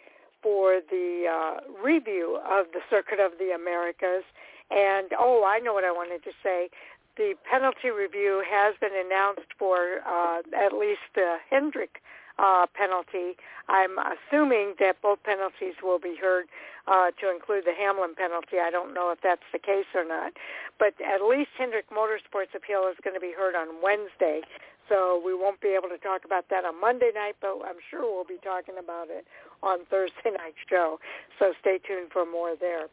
for 0.42 0.82
the 0.90 1.26
uh, 1.30 1.84
review 1.84 2.40
of 2.50 2.68
the 2.74 2.82
Circuit 2.90 3.20
of 3.20 3.34
the 3.40 3.52
Americas. 3.54 4.24
And, 4.70 5.12
oh, 5.20 5.44
I 5.46 5.60
know 5.60 5.74
what 5.74 5.84
I 5.84 5.92
wanted 5.92 6.24
to 6.24 6.32
say. 6.42 6.70
The 7.18 7.36
penalty 7.50 7.90
review 7.90 8.44
has 8.50 8.76
been 8.80 8.96
announced 8.96 9.52
for 9.60 10.00
uh, 10.08 10.40
at 10.58 10.74
least 10.74 11.02
the 11.14 11.38
Hendrick 11.50 12.02
uh, 12.40 12.66
penalty. 12.74 13.36
I'm 13.68 13.98
assuming 14.00 14.76
that 14.80 15.02
both 15.02 15.22
penalties 15.24 15.76
will 15.84 16.00
be 16.00 16.16
heard 16.20 16.46
uh, 16.88 17.12
to 17.20 17.30
include 17.30 17.66
the 17.66 17.74
Hamlin 17.78 18.16
penalty. 18.16 18.58
I 18.64 18.72
don't 18.72 18.94
know 18.94 19.12
if 19.12 19.20
that's 19.22 19.46
the 19.52 19.60
case 19.60 19.86
or 19.94 20.06
not. 20.06 20.34
But 20.80 20.96
at 21.04 21.22
least 21.22 21.52
Hendrick 21.58 21.90
Motorsports 21.92 22.56
appeal 22.56 22.90
is 22.90 22.98
going 23.04 23.14
to 23.14 23.20
be 23.20 23.34
heard 23.38 23.56
on 23.56 23.82
Wednesday. 23.84 24.42
So 24.92 25.22
we 25.24 25.34
won't 25.34 25.62
be 25.62 25.70
able 25.70 25.88
to 25.88 25.98
talk 25.98 26.26
about 26.26 26.50
that 26.50 26.66
on 26.66 26.80
Monday 26.82 27.12
night, 27.16 27.36
but 27.40 27.56
I'm 27.64 27.80
sure 27.90 28.02
we'll 28.02 28.26
be 28.26 28.44
talking 28.44 28.76
about 28.78 29.08
it 29.10 29.26
on 29.64 29.86
Thursday 29.90 30.36
night's 30.36 30.60
show. 30.70 31.00
So 31.40 31.54
stay 31.62 31.80
tuned 31.80 32.12
for 32.12 32.26
more 32.26 32.56
there. 32.60 32.88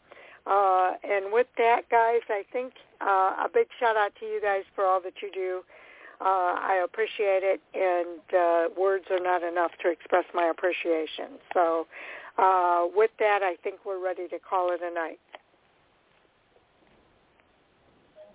Uh, 0.47 0.95
and 1.03 1.33
with 1.33 1.49
that, 1.59 1.91
guys, 1.91 2.21
I 2.31 2.45
think 2.53 2.75
uh, 3.01 3.45
a 3.45 3.49
big 3.53 3.67
shout 3.81 3.97
out 3.97 4.13
to 4.21 4.27
you 4.27 4.41
guys 4.41 4.63
for 4.77 4.85
all 4.85 5.01
that 5.03 5.15
you 5.21 5.31
do. 5.33 5.63
Uh, 6.21 6.55
I 6.55 6.83
appreciate 6.85 7.43
it, 7.43 7.61
and 7.75 8.21
uh, 8.35 8.81
words 8.81 9.05
are 9.11 9.21
not 9.21 9.43
enough 9.43 9.73
to 9.83 9.91
express 9.91 10.25
my 10.35 10.47
appreciation. 10.47 11.39
So 11.53 11.87
uh, 12.39 12.87
with 12.95 13.11
that, 13.19 13.41
I 13.43 13.57
think 13.63 13.81
we're 13.85 14.03
ready 14.03 14.27
to 14.29 14.39
call 14.39 14.73
it 14.73 14.81
a 14.83 14.93
night. 14.93 15.19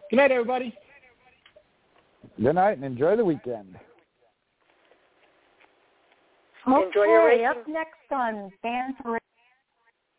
Good 0.09 0.17
night, 0.17 0.31
everybody. 0.31 0.77
Good 2.41 2.55
night, 2.55 2.77
and 2.77 2.83
enjoy 2.83 3.15
the 3.15 3.25
weekend. 3.25 3.75
Okay, 6.67 6.85
Enjoy 6.85 7.03
your 7.03 7.27
racing. 7.27 7.45
up 7.45 7.67
next 7.67 8.11
on 8.11 8.51
Fan 8.61 8.95
for 9.01 9.19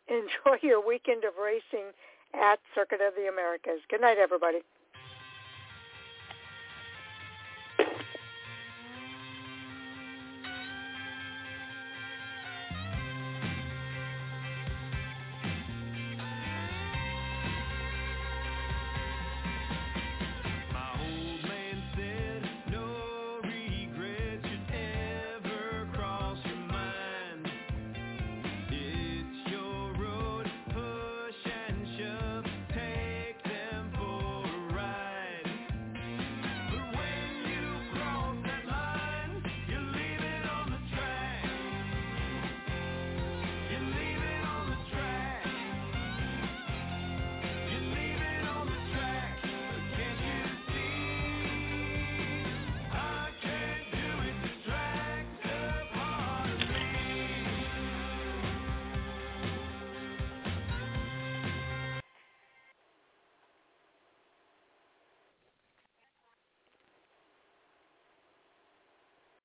Enjoy 0.07 0.57
your 0.61 0.85
weekend 0.85 1.23
of 1.23 1.33
racing 1.43 1.89
at 2.33 2.59
Circuit 2.75 2.99
of 3.05 3.15
the 3.15 3.27
Americas. 3.27 3.81
Good 3.89 4.01
night, 4.01 4.17
everybody. 4.21 4.59